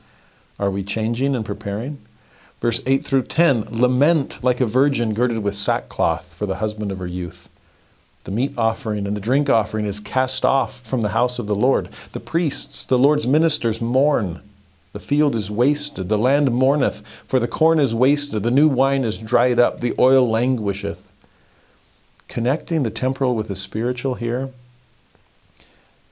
Are 0.59 0.71
we 0.71 0.83
changing 0.83 1.35
and 1.35 1.45
preparing? 1.45 1.99
Verse 2.61 2.81
8 2.87 3.05
through 3.05 3.23
10 3.23 3.67
Lament 3.71 4.43
like 4.43 4.61
a 4.61 4.67
virgin 4.67 5.15
girded 5.15 5.39
with 5.39 5.55
sackcloth 5.55 6.35
for 6.35 6.47
the 6.47 6.57
husband 6.57 6.93
of 6.93 6.99
her 6.99 7.07
youth. 7.07 7.49
The 8.29 8.35
meat 8.35 8.53
offering 8.59 9.07
and 9.07 9.17
the 9.17 9.23
drink 9.23 9.49
offering 9.49 9.87
is 9.87 10.01
cast 10.01 10.45
off 10.45 10.87
from 10.87 11.01
the 11.01 11.09
house 11.09 11.39
of 11.39 11.47
the 11.47 11.55
Lord. 11.55 11.89
The 12.13 12.21
priests, 12.21 12.85
the 12.85 12.99
Lord's 12.99 13.27
ministers, 13.27 13.81
mourn. 13.81 14.43
The 14.93 15.01
field 15.01 15.35
is 15.35 15.51
wasted, 15.51 16.11
the 16.11 16.19
land 16.19 16.53
mourneth, 16.53 17.03
for 17.27 17.41
the 17.41 17.49
corn 17.49 17.79
is 17.81 17.95
wasted, 17.95 18.43
the 18.43 18.51
new 18.51 18.69
wine 18.69 19.03
is 19.03 19.17
dried 19.17 19.59
up, 19.59 19.81
the 19.81 19.95
oil 19.99 20.29
languisheth. 20.29 21.11
Connecting 22.29 22.83
the 22.83 22.91
temporal 22.91 23.35
with 23.35 23.49
the 23.49 23.57
spiritual 23.57 24.17
here, 24.17 24.51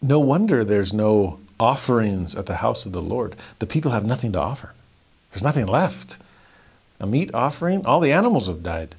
no 0.01 0.19
wonder 0.19 0.65
there's 0.65 0.95
no 0.95 1.39
offerings 1.61 2.35
at 2.35 2.47
the 2.47 2.57
house 2.57 2.87
of 2.87 2.93
the 2.93 3.03
Lord. 3.03 3.37
The 3.59 3.67
people 3.67 3.91
have 3.91 4.07
nothing 4.07 4.33
to 4.33 4.41
offer, 4.41 4.73
there's 5.33 5.45
nothing 5.45 5.67
left. 5.67 6.17
A 6.99 7.07
meat 7.07 7.35
offering, 7.35 7.85
all 7.85 8.01
the 8.01 8.13
animals 8.13 8.47
have 8.47 8.63
died. 8.63 8.95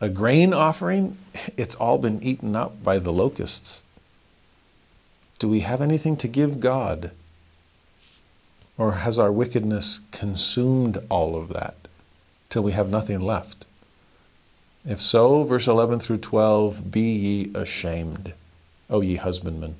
A 0.00 0.08
grain 0.08 0.52
offering, 0.52 1.16
it's 1.56 1.74
all 1.76 1.98
been 1.98 2.22
eaten 2.22 2.56
up 2.56 2.82
by 2.82 2.98
the 2.98 3.12
locusts. 3.12 3.82
Do 5.38 5.48
we 5.48 5.60
have 5.60 5.80
anything 5.80 6.16
to 6.18 6.28
give 6.28 6.60
God? 6.60 7.10
Or 8.76 8.92
has 8.92 9.18
our 9.18 9.30
wickedness 9.30 10.00
consumed 10.10 10.98
all 11.08 11.36
of 11.36 11.48
that 11.50 11.76
till 12.50 12.62
we 12.62 12.72
have 12.72 12.88
nothing 12.88 13.20
left? 13.20 13.64
If 14.86 15.00
so, 15.00 15.44
verse 15.44 15.66
11 15.66 16.00
through 16.00 16.18
12, 16.18 16.90
be 16.90 17.00
ye 17.00 17.50
ashamed, 17.54 18.34
O 18.90 19.00
ye 19.00 19.16
husbandmen. 19.16 19.76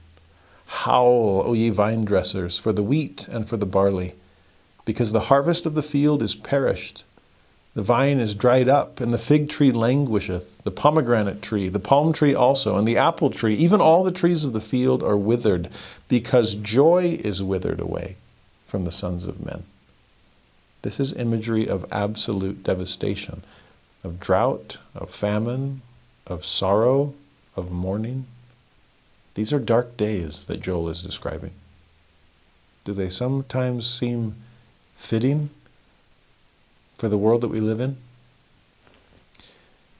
Howl, 0.66 1.42
O 1.46 1.52
ye 1.52 1.70
vine 1.70 2.04
dressers, 2.04 2.58
for 2.58 2.72
the 2.72 2.82
wheat 2.82 3.28
and 3.28 3.48
for 3.48 3.56
the 3.56 3.66
barley, 3.66 4.14
because 4.84 5.12
the 5.12 5.28
harvest 5.28 5.66
of 5.66 5.74
the 5.74 5.82
field 5.82 6.22
is 6.22 6.34
perished 6.34 7.04
the 7.74 7.82
vine 7.82 8.20
is 8.20 8.34
dried 8.34 8.68
up, 8.68 9.00
and 9.00 9.12
the 9.12 9.18
fig 9.18 9.48
tree 9.48 9.72
languisheth, 9.72 10.62
the 10.62 10.70
pomegranate 10.70 11.42
tree, 11.42 11.68
the 11.68 11.80
palm 11.80 12.12
tree 12.12 12.34
also, 12.34 12.76
and 12.76 12.86
the 12.86 12.96
apple 12.96 13.30
tree, 13.30 13.54
even 13.54 13.80
all 13.80 14.04
the 14.04 14.12
trees 14.12 14.44
of 14.44 14.52
the 14.52 14.60
field 14.60 15.02
are 15.02 15.16
withered, 15.16 15.68
because 16.08 16.54
joy 16.54 17.18
is 17.24 17.42
withered 17.42 17.80
away 17.80 18.16
from 18.66 18.84
the 18.84 18.92
sons 18.92 19.26
of 19.26 19.44
men. 19.44 19.64
This 20.82 21.00
is 21.00 21.12
imagery 21.14 21.66
of 21.66 21.86
absolute 21.90 22.62
devastation, 22.62 23.42
of 24.04 24.20
drought, 24.20 24.78
of 24.94 25.10
famine, 25.10 25.82
of 26.26 26.44
sorrow, 26.44 27.14
of 27.56 27.72
mourning. 27.72 28.26
These 29.34 29.52
are 29.52 29.58
dark 29.58 29.96
days 29.96 30.44
that 30.44 30.60
Joel 30.60 30.90
is 30.90 31.02
describing. 31.02 31.52
Do 32.84 32.92
they 32.92 33.08
sometimes 33.08 33.90
seem 33.90 34.36
fitting? 34.96 35.50
For 37.04 37.10
the 37.10 37.18
world 37.18 37.42
that 37.42 37.48
we 37.48 37.60
live 37.60 37.80
in? 37.80 37.98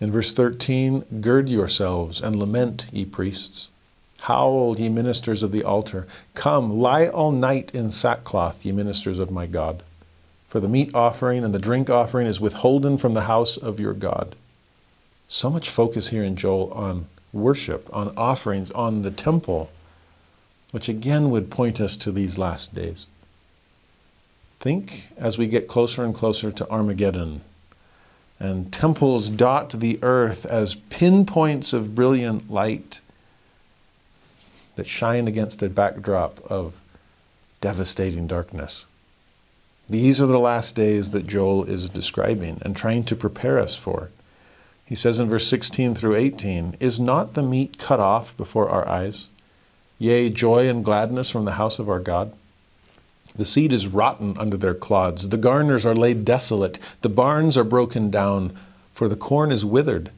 In 0.00 0.10
verse 0.10 0.33
13, 0.33 1.20
gird 1.20 1.50
yourselves 1.50 2.18
and 2.18 2.34
lament, 2.34 2.86
ye 2.92 3.05
priests. 3.05 3.68
Howl, 4.20 4.81
ye 4.81 4.89
ministers 4.89 5.42
of 5.42 5.52
the 5.52 5.62
altar. 5.62 6.07
Come, 6.33 6.81
lie 6.81 7.08
all 7.08 7.31
night 7.31 7.74
in 7.74 7.91
sackcloth, 7.91 8.65
ye 8.65 8.73
ministers 8.73 9.18
of 9.18 9.31
my 9.31 9.44
God. 9.44 9.83
For 10.49 10.60
the 10.60 10.68
meat 10.68 10.94
offering 10.94 11.44
and 11.44 11.55
the 11.55 11.58
drink 11.58 11.91
offering 11.91 12.26
is 12.26 12.41
withholden 12.41 12.97
from 12.97 13.12
the 13.12 13.28
house 13.28 13.58
of 13.58 13.78
your 13.78 13.92
God. 13.92 14.34
So 15.28 15.50
much 15.50 15.68
focus 15.68 16.08
here 16.08 16.24
in 16.24 16.36
Joel 16.36 16.73
on 16.73 17.05
worship, 17.34 17.86
on 17.92 18.16
offerings, 18.16 18.70
on 18.70 19.02
the 19.02 19.10
temple, 19.10 19.68
which 20.70 20.89
again 20.89 21.28
would 21.28 21.50
point 21.50 21.83
us 21.83 21.99
to 21.99 22.10
these 22.10 22.39
last 22.39 22.74
days. 22.74 23.05
Think 24.60 25.08
as 25.16 25.36
we 25.36 25.47
get 25.47 25.68
closer 25.68 26.05
and 26.05 26.15
closer 26.15 26.50
to 26.50 26.70
Armageddon, 26.70 27.42
and 28.41 28.73
temples 28.73 29.31
dot 29.31 29.70
the 29.70 29.99
earth 30.02 30.44
as 30.47 30.74
pinpoints 30.74 31.73
of 31.73 31.94
brilliant 31.94 32.50
light 32.50 33.00
that 34.76 34.89
shine 34.89 35.28
against 35.28 35.62
a 35.62 35.68
backdrop 35.68 36.41
of 36.50 36.74
devastating 37.60 38.26
darkness. 38.26 38.86
These 39.89 40.20
are 40.20 40.26
the 40.26 40.39
last 40.39 40.74
days 40.74 41.10
that 41.10 41.26
Joel 41.26 41.65
is 41.65 41.89
describing 41.89 42.58
and 42.62 42.74
trying 42.74 43.05
to 43.05 43.16
prepare 43.16 43.58
us 43.58 43.74
for. 43.74 44.10
He 44.86 44.94
says 44.94 45.20
in 45.20 45.28
verse 45.28 45.47
16 45.47 45.94
through 45.94 46.16
18 46.16 46.76
Is 46.81 46.99
not 46.99 47.34
the 47.34 47.42
meat 47.42 47.78
cut 47.78 48.00
off 48.00 48.36
before 48.36 48.68
our 48.68 48.86
eyes? 48.89 49.28
Yea, 49.99 50.28
joy 50.31 50.68
and 50.68 50.84
gladness 50.84 51.31
from 51.31 51.44
the 51.44 51.52
house 51.52 51.78
of 51.78 51.89
our 51.89 52.00
God? 52.00 52.33
The 53.37 53.45
seed 53.45 53.73
is 53.73 53.89
rotten 53.89 54.39
under 54.39 54.57
their 54.57 54.75
clods. 54.75 55.31
The 55.31 55.37
garners 55.37 55.85
are 55.85 55.95
laid 55.95 56.25
desolate. 56.25 56.79
The 57.01 57.09
barns 57.09 57.59
are 57.59 57.65
broken 57.65 58.09
down, 58.09 58.57
for 58.93 59.09
the 59.09 59.17
corn 59.17 59.51
is 59.51 59.65
withered. 59.65 60.13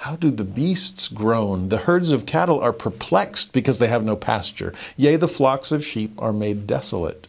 How 0.00 0.16
do 0.16 0.30
the 0.32 0.44
beasts 0.44 1.06
groan? 1.06 1.68
The 1.68 1.78
herds 1.78 2.10
of 2.10 2.26
cattle 2.26 2.60
are 2.60 2.72
perplexed 2.72 3.52
because 3.52 3.78
they 3.78 3.86
have 3.86 4.04
no 4.04 4.16
pasture. 4.16 4.74
Yea, 4.96 5.16
the 5.16 5.28
flocks 5.28 5.70
of 5.70 5.84
sheep 5.84 6.12
are 6.18 6.32
made 6.32 6.66
desolate. 6.66 7.28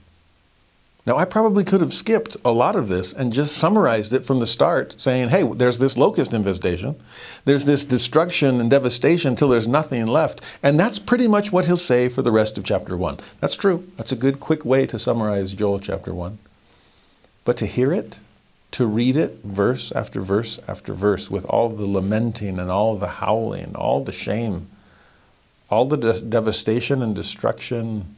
Now, 1.10 1.18
I 1.18 1.26
probably 1.26 1.64
could 1.64 1.82
have 1.82 1.92
skipped 1.92 2.38
a 2.46 2.52
lot 2.52 2.76
of 2.76 2.88
this 2.88 3.14
and 3.14 3.34
just 3.34 3.58
summarized 3.58 4.14
it 4.14 4.24
from 4.24 4.38
the 4.38 4.46
start, 4.46 4.94
saying, 5.02 5.30
hey, 5.30 5.42
there's 5.42 5.80
this 5.80 5.98
locust 5.98 6.36
infestation, 6.36 6.96
there's 7.46 7.66
this 7.66 7.84
destruction 7.84 8.62
and 8.62 8.70
devastation 8.70 9.30
until 9.30 9.50
there's 9.50 9.68
nothing 9.68 10.06
left. 10.06 10.40
And 10.62 10.80
that's 10.80 11.00
pretty 11.00 11.28
much 11.28 11.52
what 11.52 11.66
he'll 11.66 11.78
say 11.78 12.10
for 12.10 12.22
the 12.22 12.32
rest 12.32 12.60
of 12.60 12.64
chapter 12.64 12.96
1. 12.96 13.22
That's 13.40 13.56
true. 13.56 13.92
That's 13.98 14.12
a 14.12 14.16
good, 14.16 14.40
quick 14.40 14.64
way 14.64 14.86
to 14.86 15.00
summarize 15.00 15.54
Joel 15.54 15.80
chapter 15.80 16.14
1. 16.14 16.38
But 17.44 17.58
to 17.58 17.66
hear 17.66 17.92
it, 17.92 18.20
to 18.74 18.86
read 18.86 19.16
it 19.16 19.40
verse 19.44 19.92
after 19.94 20.22
verse 20.22 20.60
after 20.68 20.94
verse 20.94 21.32
with 21.32 21.46
all 21.46 21.70
the 21.70 21.88
lamenting 21.88 22.60
and 22.60 22.70
all 22.70 22.96
the 22.96 23.08
howling, 23.08 23.74
all 23.74 24.04
the 24.04 24.12
shame, 24.12 24.70
all 25.72 25.86
the 25.86 25.98
de- 25.98 26.22
devastation 26.22 27.02
and 27.02 27.16
destruction 27.16 28.16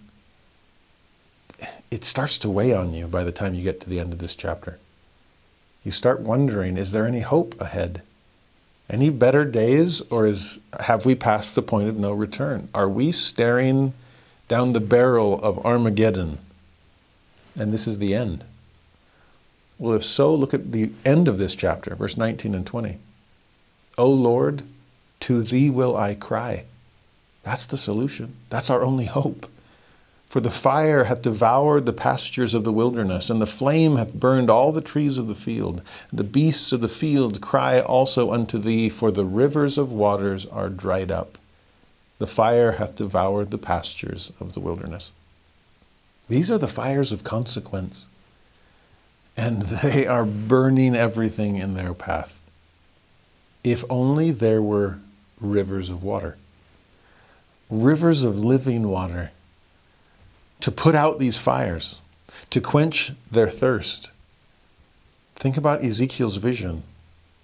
it 1.92 2.06
starts 2.06 2.38
to 2.40 2.50
weigh 2.50 2.74
on 2.74 2.94
you 2.94 3.06
by 3.06 3.24
the 3.24 3.34
time 3.34 3.54
you 3.54 3.64
get 3.64 3.82
to 3.82 3.90
the 3.90 4.00
end 4.00 4.14
of 4.14 4.20
this 4.20 4.34
chapter. 4.34 4.80
You 5.84 5.92
start 5.92 6.22
wondering 6.22 6.78
is 6.78 6.94
there 6.94 7.06
any 7.06 7.20
hope 7.20 7.60
ahead? 7.60 8.02
Any 8.90 9.10
better 9.10 9.46
days, 9.46 10.02
or 10.10 10.26
is, 10.26 10.60
have 10.82 11.06
we 11.06 11.16
passed 11.16 11.56
the 11.56 11.62
point 11.62 11.88
of 11.88 11.98
no 11.98 12.12
return? 12.12 12.68
Are 12.74 12.90
we 12.90 13.14
staring 13.14 13.94
down 14.50 14.74
the 14.74 14.82
barrel 14.82 15.40
of 15.40 15.66
Armageddon 15.66 16.40
and 17.58 17.74
this 17.74 17.88
is 17.88 18.00
the 18.00 18.16
end? 18.16 18.44
Well, 19.78 19.96
if 19.96 20.06
so, 20.06 20.34
look 20.36 20.54
at 20.54 20.72
the 20.72 20.92
end 21.06 21.28
of 21.28 21.38
this 21.38 21.56
chapter, 21.56 21.96
verse 21.96 22.16
19 22.16 22.54
and 22.54 22.66
20. 22.66 22.98
O 23.98 24.10
Lord, 24.10 24.64
to 25.22 25.42
thee 25.42 25.70
will 25.70 25.98
I 25.98 26.16
cry. 26.16 26.66
That's 27.44 27.66
the 27.66 27.78
solution. 27.78 28.36
That's 28.50 28.70
our 28.70 28.84
only 28.84 29.06
hope. 29.06 29.50
For 30.32 30.40
the 30.40 30.50
fire 30.50 31.04
hath 31.04 31.24
devoured 31.24 31.86
the 31.86 31.92
pastures 31.92 32.54
of 32.54 32.64
the 32.64 32.72
wilderness, 32.72 33.30
and 33.30 33.42
the 33.42 33.46
flame 33.46 33.98
hath 33.98 34.14
burned 34.14 34.50
all 34.50 34.72
the 34.72 34.80
trees 34.80 35.18
of 35.18 35.28
the 35.28 35.36
field. 35.36 35.82
The 36.14 36.24
beasts 36.24 36.72
of 36.72 36.80
the 36.80 36.88
field 36.88 37.42
cry 37.42 37.82
also 37.82 38.32
unto 38.32 38.58
thee, 38.58 38.88
for 38.88 39.12
the 39.12 39.26
rivers 39.26 39.78
of 39.78 39.92
waters 39.92 40.46
are 40.46 40.70
dried 40.70 41.12
up. 41.12 41.38
The 42.20 42.28
fire 42.28 42.72
hath 42.72 42.96
devoured 42.96 43.52
the 43.52 43.58
pastures 43.58 44.32
of 44.40 44.54
the 44.54 44.62
wilderness. 44.62 45.12
These 46.30 46.50
are 46.50 46.58
the 46.58 46.66
fires 46.66 47.12
of 47.12 47.26
consequence. 47.26 48.06
and 49.36 49.62
they 49.84 50.08
are 50.08 50.24
burning 50.24 50.96
everything 50.96 51.58
in 51.58 51.74
their 51.74 51.94
path. 51.94 52.40
If 53.66 53.84
only 53.90 54.32
there 54.32 54.62
were 54.62 55.00
rivers 55.42 55.90
of 55.90 56.04
water, 56.04 56.38
rivers 57.70 58.24
of 58.24 58.40
living 58.40 58.88
water 58.88 59.32
to 60.62 60.72
put 60.72 60.96
out 60.96 61.20
these 61.20 61.38
fires, 61.38 61.98
to 62.50 62.62
quench 62.62 63.12
their 63.30 63.50
thirst. 63.50 64.10
Think 65.36 65.58
about 65.58 65.84
Ezekiel's 65.84 66.38
vision 66.38 66.84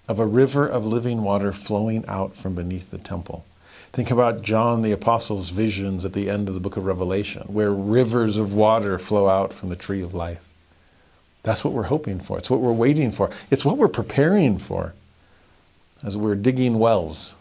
of 0.08 0.18
a 0.18 0.26
river 0.26 0.66
of 0.66 0.86
living 0.86 1.22
water 1.22 1.52
flowing 1.52 2.04
out 2.06 2.34
from 2.34 2.54
beneath 2.54 2.90
the 2.90 2.98
temple. 2.98 3.44
Think 3.92 4.10
about 4.10 4.42
John 4.42 4.82
the 4.82 4.92
Apostle's 4.92 5.50
visions 5.50 6.04
at 6.04 6.12
the 6.12 6.30
end 6.30 6.48
of 6.48 6.54
the 6.54 6.60
book 6.60 6.76
of 6.76 6.86
Revelation, 6.86 7.42
where 7.48 7.72
rivers 7.72 8.36
of 8.36 8.54
water 8.54 8.98
flow 8.98 9.28
out 9.28 9.52
from 9.52 9.68
the 9.68 9.76
tree 9.76 10.02
of 10.02 10.14
life. 10.14 10.46
That's 11.42 11.64
what 11.64 11.72
we're 11.72 11.84
hoping 11.84 12.20
for. 12.20 12.38
It's 12.38 12.50
what 12.50 12.60
we're 12.60 12.72
waiting 12.72 13.10
for. 13.10 13.30
It's 13.50 13.64
what 13.64 13.78
we're 13.78 13.88
preparing 13.88 14.58
for 14.58 14.94
as 16.04 16.16
we're 16.16 16.34
digging 16.34 16.78
wells 16.78 17.34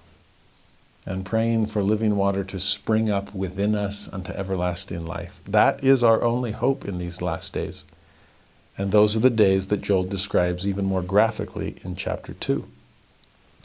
and 1.08 1.26
praying 1.26 1.66
for 1.66 1.82
living 1.82 2.18
water 2.18 2.44
to 2.44 2.60
spring 2.60 3.10
up 3.10 3.34
within 3.34 3.76
us 3.76 4.10
unto 4.11 4.34
everlasting 4.34 5.06
life. 5.06 5.42
That 5.48 5.82
is 5.82 6.03
our 6.03 6.22
only 6.22 6.52
hope 6.52 6.84
in 6.84 6.98
these 6.98 7.22
last 7.22 7.53
days. 7.53 7.86
And 8.77 8.92
those 8.92 9.16
are 9.16 9.22
the 9.22 9.30
days 9.30 9.68
that 9.68 9.82
Joel 9.82 10.03
describes 10.03 10.68
even 10.68 10.84
more 10.84 11.02
graphically 11.02 11.77
in 11.84 11.95
chapter 11.95 12.34
2. 12.34 12.68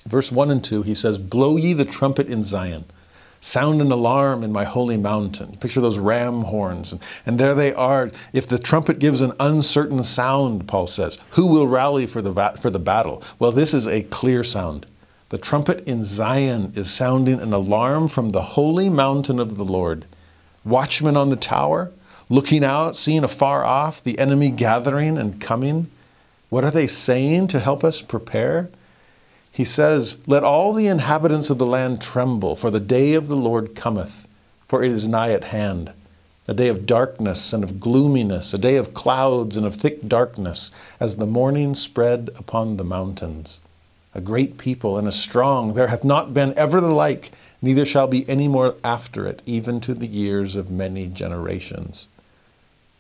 Verse 0.07 0.31
1 0.31 0.53
and 0.53 0.62
2, 0.62 0.83
he 0.83 0.95
says, 0.95 1.19
Blow 1.19 1.57
ye 1.57 1.73
the 1.73 1.85
trumpet 1.85 2.29
in 2.29 2.45
Zion. 2.45 2.85
Sound 3.41 3.81
an 3.81 3.91
alarm 3.91 4.45
in 4.45 4.53
my 4.53 4.62
holy 4.62 4.97
mountain. 4.97 5.57
Picture 5.57 5.81
those 5.81 5.99
ram 5.99 6.43
horns. 6.43 6.93
And, 6.93 7.01
and 7.27 7.41
there 7.41 7.55
they 7.55 7.75
are. 7.75 8.09
If 8.33 8.47
the 8.47 8.59
trumpet 8.59 9.01
gives 9.01 9.21
an 9.21 9.33
uncertain 9.41 10.05
sound, 10.05 10.69
Paul 10.69 10.87
says, 10.87 11.19
who 11.31 11.49
will 11.49 11.67
rally 11.67 12.07
for 12.07 12.23
the, 12.23 12.31
va- 12.31 12.57
for 12.61 12.71
the 12.71 12.79
battle? 12.79 13.21
Well, 13.41 13.51
this 13.51 13.75
is 13.75 13.89
a 13.89 14.05
clear 14.05 14.45
sound. 14.45 14.87
The 15.33 15.39
trumpet 15.39 15.89
in 15.89 16.05
Zion 16.05 16.75
is 16.77 16.91
sounding 16.91 17.41
an 17.41 17.55
alarm 17.55 18.09
from 18.09 18.28
the 18.28 18.43
holy 18.43 18.91
mountain 18.91 19.41
of 19.41 19.57
the 19.57 19.65
Lord. 19.65 20.05
Watchmen 20.62 21.17
on 21.17 21.31
the 21.31 21.36
tower, 21.36 21.91
looking 22.28 22.62
out, 22.62 22.97
seeing 22.97 23.25
afar 23.25 23.65
off 23.65 24.02
the 24.02 24.19
enemy 24.19 24.51
gathering 24.51 25.17
and 25.17 25.41
coming. 25.41 25.91
What 26.51 26.65
are 26.65 26.70
they 26.70 26.86
saying 26.86 27.47
to 27.47 27.61
help 27.61 27.83
us 27.83 28.02
prepare? 28.02 28.69
He 29.51 29.65
says, 29.65 30.19
Let 30.27 30.44
all 30.44 30.75
the 30.75 30.86
inhabitants 30.86 31.49
of 31.49 31.57
the 31.57 31.65
land 31.65 32.02
tremble, 32.02 32.55
for 32.55 32.70
the 32.70 32.78
day 32.78 33.15
of 33.15 33.28
the 33.28 33.35
Lord 33.35 33.75
cometh, 33.75 34.28
for 34.69 34.85
it 34.85 34.93
is 34.93 35.09
nigh 35.09 35.33
at 35.33 35.44
hand. 35.44 35.94
A 36.47 36.52
day 36.52 36.69
of 36.69 36.85
darkness 36.85 37.55
and 37.55 37.65
of 37.65 37.81
gloominess, 37.81 38.52
a 38.52 38.59
day 38.59 38.77
of 38.77 38.93
clouds 38.93 39.57
and 39.57 39.65
of 39.65 39.77
thick 39.77 40.07
darkness, 40.07 40.70
as 41.01 41.17
the 41.17 41.27
morning 41.27 41.75
spread 41.75 42.28
upon 42.36 42.77
the 42.77 42.85
mountains. 42.85 43.61
A 44.15 44.21
great 44.21 44.59
people 44.59 44.99
and 44.99 45.09
a 45.09 45.13
strong, 45.13 45.75
there 45.75 45.89
hath 45.89 46.05
not 46.05 46.35
been 46.35 46.57
ever 46.57 46.81
the 46.81 46.91
like, 46.91 47.33
neither 47.61 47.87
shall 47.87 48.07
be 48.07 48.29
any 48.29 48.49
more 48.49 48.75
after 48.85 49.27
it, 49.27 49.43
even 49.47 49.81
to 49.81 49.95
the 49.95 50.07
years 50.07 50.57
of 50.57 50.71
many 50.71 51.07
generations. 51.07 52.07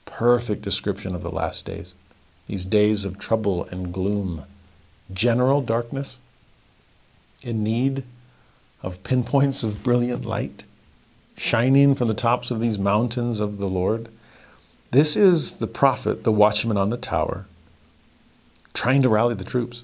Perfect 0.06 0.62
description 0.62 1.14
of 1.14 1.22
the 1.22 1.30
last 1.30 1.66
days, 1.66 1.94
these 2.46 2.64
days 2.64 3.04
of 3.04 3.18
trouble 3.18 3.64
and 3.66 3.92
gloom. 3.92 4.44
General 5.12 5.60
darkness, 5.60 6.18
in 7.42 7.62
need 7.62 8.04
of 8.82 9.02
pinpoints 9.02 9.62
of 9.62 9.82
brilliant 9.82 10.24
light 10.24 10.64
shining 11.36 11.94
from 11.94 12.08
the 12.08 12.14
tops 12.14 12.50
of 12.50 12.60
these 12.60 12.78
mountains 12.78 13.40
of 13.40 13.58
the 13.58 13.68
Lord. 13.68 14.08
This 14.90 15.16
is 15.16 15.58
the 15.58 15.66
prophet, 15.66 16.24
the 16.24 16.32
watchman 16.32 16.76
on 16.76 16.90
the 16.90 16.96
tower, 16.96 17.46
trying 18.74 19.02
to 19.02 19.08
rally 19.08 19.34
the 19.34 19.44
troops. 19.44 19.82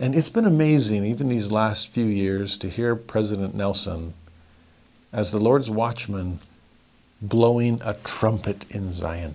And 0.00 0.14
it's 0.14 0.30
been 0.30 0.46
amazing, 0.46 1.04
even 1.04 1.28
these 1.28 1.52
last 1.52 1.88
few 1.88 2.06
years, 2.06 2.56
to 2.58 2.68
hear 2.68 2.96
President 2.96 3.54
Nelson, 3.54 4.14
as 5.12 5.30
the 5.30 5.38
Lord's 5.38 5.70
watchman, 5.70 6.40
blowing 7.20 7.80
a 7.84 7.94
trumpet 7.94 8.64
in 8.70 8.92
Zion, 8.92 9.34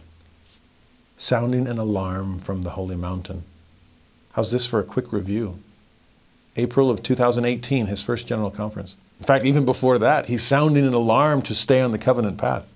sounding 1.16 1.68
an 1.68 1.78
alarm 1.78 2.40
from 2.40 2.64
the 2.64 2.72
holy 2.72 2.96
mountain. 2.96 3.44
How's 4.34 4.52
this 4.52 4.66
for 4.66 4.80
a 4.80 4.84
quick 4.84 5.14
review? 5.14 5.60
April 6.58 6.90
of 6.90 7.04
2018, 7.04 7.86
his 7.86 8.02
first 8.02 8.28
general 8.28 8.50
conference. 8.50 8.96
In 9.20 9.26
fact, 9.26 9.46
even 9.46 9.64
before 9.64 10.00
that, 10.00 10.26
he's 10.26 10.44
sounding 10.44 10.86
an 10.86 10.94
alarm 10.94 11.44
to 11.44 11.56
stay 11.56 11.82
on 11.82 11.92
the 11.92 11.98
covenant 11.98 12.38
path. 12.38 12.68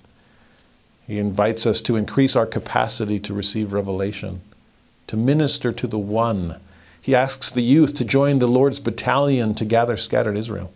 He 1.08 1.18
invites 1.18 1.66
us 1.66 1.82
to 1.82 1.95
increase 1.95 2.35
our 2.35 2.45
capacity 2.45 3.19
to 3.19 3.34
receive 3.34 3.74
revelation, 3.74 4.42
to 5.08 5.18
minister 5.18 5.72
to 5.72 5.88
the 5.88 6.00
one. 6.00 6.60
He 7.02 7.16
asks 7.16 7.52
the 7.52 7.62
youth 7.62 7.96
to 7.96 8.06
join 8.06 8.40
the 8.40 8.48
Lord's 8.48 8.80
battalion 8.80 9.56
to 9.56 9.66
gather 9.66 9.98
scattered 9.98 10.38
Israel. 10.38 10.72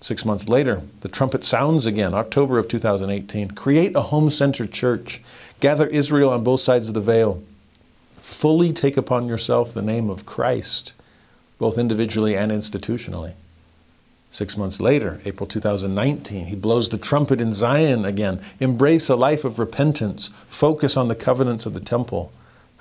Six 0.00 0.24
months 0.24 0.48
later, 0.48 0.82
the 1.00 1.08
trumpet 1.08 1.44
sounds 1.44 1.86
again, 1.86 2.14
October 2.14 2.58
of 2.58 2.68
2018. 2.68 3.50
Create 3.50 3.94
a 3.94 4.02
home 4.02 4.30
centered 4.30 4.72
church. 4.72 5.22
Gather 5.60 5.86
Israel 5.86 6.30
on 6.30 6.44
both 6.44 6.60
sides 6.60 6.88
of 6.88 6.94
the 6.94 7.00
veil. 7.00 7.42
Fully 8.20 8.72
take 8.72 8.96
upon 8.96 9.28
yourself 9.28 9.72
the 9.72 9.82
name 9.82 10.10
of 10.10 10.26
Christ 10.26 10.92
both 11.58 11.78
individually 11.78 12.36
and 12.36 12.50
institutionally. 12.52 13.32
Six 14.30 14.56
months 14.56 14.80
later, 14.80 15.20
April 15.24 15.46
2019, 15.46 16.46
he 16.46 16.56
blows 16.56 16.88
the 16.88 16.98
trumpet 16.98 17.40
in 17.40 17.52
Zion 17.52 18.04
again. 18.04 18.42
Embrace 18.58 19.08
a 19.08 19.14
life 19.14 19.44
of 19.44 19.58
repentance. 19.58 20.30
Focus 20.48 20.96
on 20.96 21.08
the 21.08 21.14
covenants 21.14 21.66
of 21.66 21.72
the 21.72 21.80
temple. 21.80 22.32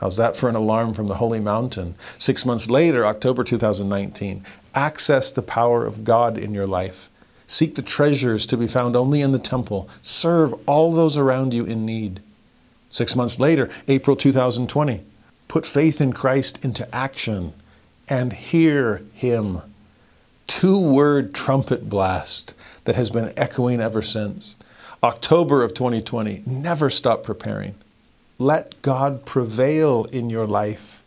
How's 0.03 0.17
that 0.17 0.35
for 0.35 0.49
an 0.49 0.55
alarm 0.55 0.93
from 0.93 1.07
the 1.07 1.15
holy 1.15 1.39
mountain? 1.39 1.95
Six 2.17 2.45
months 2.45 2.69
later, 2.69 3.05
October 3.05 3.41
2019, 3.41 4.43
access 4.75 5.31
the 5.31 5.41
power 5.41 5.85
of 5.85 6.03
God 6.03 6.37
in 6.37 6.53
your 6.53 6.67
life. 6.67 7.09
Seek 7.47 7.75
the 7.75 7.81
treasures 7.81 8.45
to 8.47 8.57
be 8.57 8.67
found 8.67 8.97
only 8.97 9.21
in 9.21 9.31
the 9.31 9.39
temple. 9.39 9.87
Serve 10.01 10.55
all 10.67 10.91
those 10.91 11.17
around 11.17 11.53
you 11.53 11.63
in 11.63 11.85
need. 11.85 12.19
Six 12.89 13.15
months 13.15 13.39
later, 13.39 13.69
April 13.87 14.17
2020, 14.17 15.05
put 15.47 15.65
faith 15.65 16.01
in 16.01 16.11
Christ 16.11 16.59
into 16.65 16.93
action 16.93 17.53
and 18.09 18.33
hear 18.33 19.03
him. 19.13 19.61
Two 20.47 20.77
word 20.81 21.33
trumpet 21.33 21.87
blast 21.87 22.53
that 22.83 22.97
has 22.97 23.09
been 23.09 23.31
echoing 23.37 23.79
ever 23.79 24.01
since. 24.01 24.57
October 25.01 25.63
of 25.63 25.73
2020, 25.73 26.43
never 26.45 26.89
stop 26.89 27.23
preparing. 27.23 27.75
Let 28.39 28.81
God 28.81 29.25
prevail 29.25 30.05
in 30.05 30.29
your 30.29 30.47
life. 30.47 31.03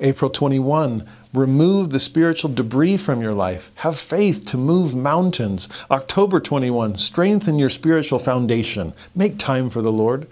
April 0.00 0.30
21, 0.30 1.08
remove 1.32 1.90
the 1.90 2.00
spiritual 2.00 2.52
debris 2.52 2.96
from 2.96 3.20
your 3.20 3.34
life. 3.34 3.70
Have 3.76 3.98
faith 3.98 4.46
to 4.46 4.56
move 4.56 4.94
mountains. 4.94 5.68
October 5.90 6.40
21, 6.40 6.96
strengthen 6.96 7.58
your 7.58 7.70
spiritual 7.70 8.18
foundation. 8.18 8.92
Make 9.14 9.38
time 9.38 9.70
for 9.70 9.82
the 9.82 9.92
Lord. 9.92 10.26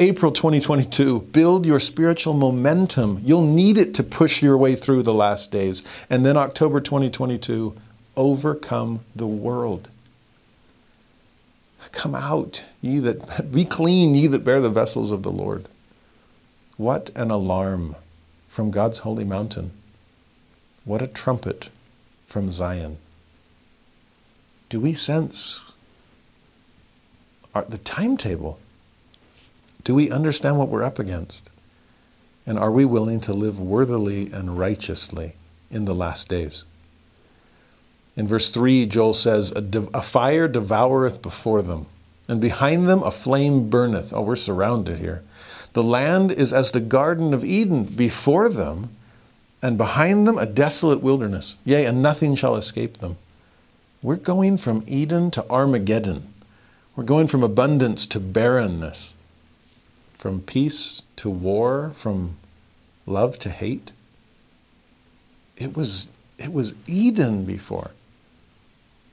April 0.00 0.32
2022, 0.32 1.20
build 1.20 1.64
your 1.64 1.78
spiritual 1.78 2.34
momentum. 2.34 3.20
You'll 3.24 3.46
need 3.46 3.78
it 3.78 3.94
to 3.94 4.02
push 4.02 4.42
your 4.42 4.58
way 4.58 4.74
through 4.74 5.04
the 5.04 5.14
last 5.14 5.52
days. 5.52 5.84
And 6.10 6.26
then 6.26 6.36
October 6.36 6.80
2022, 6.80 7.76
overcome 8.16 9.00
the 9.14 9.26
world. 9.26 9.88
Come 11.92 12.16
out, 12.16 12.62
ye 12.80 12.98
that 12.98 13.52
be 13.52 13.64
clean, 13.64 14.16
ye 14.16 14.26
that 14.26 14.42
bear 14.42 14.60
the 14.60 14.70
vessels 14.70 15.12
of 15.12 15.22
the 15.22 15.30
Lord. 15.30 15.68
What 16.76 17.10
an 17.14 17.30
alarm 17.30 17.96
from 18.48 18.70
God's 18.70 18.98
holy 18.98 19.24
mountain. 19.24 19.72
What 20.84 21.02
a 21.02 21.06
trumpet 21.06 21.68
from 22.26 22.50
Zion. 22.50 22.98
Do 24.68 24.80
we 24.80 24.92
sense 24.92 25.60
our, 27.54 27.64
the 27.64 27.78
timetable? 27.78 28.58
Do 29.84 29.94
we 29.94 30.10
understand 30.10 30.58
what 30.58 30.68
we're 30.68 30.82
up 30.82 30.98
against? 30.98 31.50
And 32.46 32.58
are 32.58 32.70
we 32.70 32.84
willing 32.84 33.20
to 33.20 33.32
live 33.32 33.58
worthily 33.58 34.30
and 34.32 34.58
righteously 34.58 35.34
in 35.70 35.84
the 35.84 35.94
last 35.94 36.28
days? 36.28 36.64
In 38.16 38.28
verse 38.28 38.48
3, 38.48 38.86
Joel 38.86 39.14
says, 39.14 39.50
A, 39.52 39.60
de- 39.60 39.88
a 39.94 40.02
fire 40.02 40.48
devoureth 40.48 41.22
before 41.22 41.62
them, 41.62 41.86
and 42.28 42.40
behind 42.40 42.88
them 42.88 43.02
a 43.02 43.10
flame 43.10 43.68
burneth. 43.68 44.12
Oh, 44.12 44.22
we're 44.22 44.36
surrounded 44.36 44.98
here. 44.98 45.22
The 45.74 45.82
land 45.82 46.32
is 46.32 46.52
as 46.52 46.72
the 46.72 46.80
Garden 46.80 47.34
of 47.34 47.44
Eden 47.44 47.84
before 47.84 48.48
them, 48.48 48.90
and 49.62 49.78
behind 49.78 50.26
them 50.26 50.38
a 50.38 50.46
desolate 50.46 51.02
wilderness. 51.02 51.56
Yea, 51.64 51.84
and 51.84 52.02
nothing 52.02 52.34
shall 52.34 52.56
escape 52.56 52.98
them. 52.98 53.16
We're 54.02 54.16
going 54.16 54.56
from 54.56 54.84
Eden 54.86 55.30
to 55.32 55.48
Armageddon. 55.48 56.32
We're 56.96 57.04
going 57.04 57.26
from 57.26 57.42
abundance 57.42 58.06
to 58.08 58.20
barrenness 58.20 59.14
from 60.24 60.40
peace 60.40 61.02
to 61.16 61.28
war, 61.28 61.92
from 61.96 62.34
love 63.04 63.38
to 63.38 63.50
hate. 63.50 63.92
It 65.58 65.76
was, 65.76 66.08
it 66.38 66.50
was 66.50 66.72
Eden 66.86 67.44
before. 67.44 67.90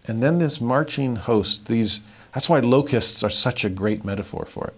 And 0.07 0.23
then 0.23 0.39
this 0.39 0.61
marching 0.61 1.17
host, 1.17 1.65
these, 1.65 1.99
that's 2.33 2.47
why 2.47 2.61
locusts 2.61 3.23
are 3.23 3.29
such 3.29 3.65
a 3.65 3.69
great 3.69 4.05
metaphor 4.05 4.45
for 4.45 4.67
it. 4.67 4.73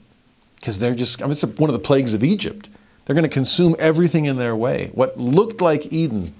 Because 0.63 0.79
they're 0.79 0.95
just, 0.95 1.21
I 1.21 1.25
mean, 1.25 1.33
it's 1.33 1.43
one 1.43 1.69
of 1.69 1.73
the 1.73 1.79
plagues 1.79 2.13
of 2.13 2.23
Egypt. 2.23 2.69
They're 3.03 3.13
going 3.13 3.27
to 3.27 3.29
consume 3.29 3.75
everything 3.79 4.23
in 4.23 4.37
their 4.37 4.55
way. 4.55 4.91
What 4.93 5.19
looked 5.19 5.59
like 5.59 5.91
Eden 5.91 6.33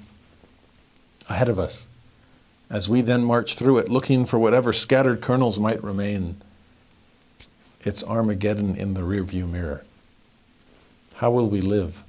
ahead 1.28 1.50
of 1.50 1.60
us 1.60 1.88
as 2.70 2.88
we 2.88 3.02
then 3.02 3.26
march 3.26 3.56
through 3.56 3.80
it 3.80 3.90
looking 3.90 4.26
for 4.26 4.40
whatever 4.40 4.72
scattered 4.72 5.20
kernels 5.20 5.60
might 5.60 5.84
remain. 5.84 6.38
It's 7.82 8.02
Armageddon 8.02 8.78
in 8.78 8.94
the 8.94 9.02
rearview 9.02 9.46
mirror. 9.46 9.84
How 11.16 11.30
will 11.30 11.50
we 11.50 11.60
live? 11.60 12.06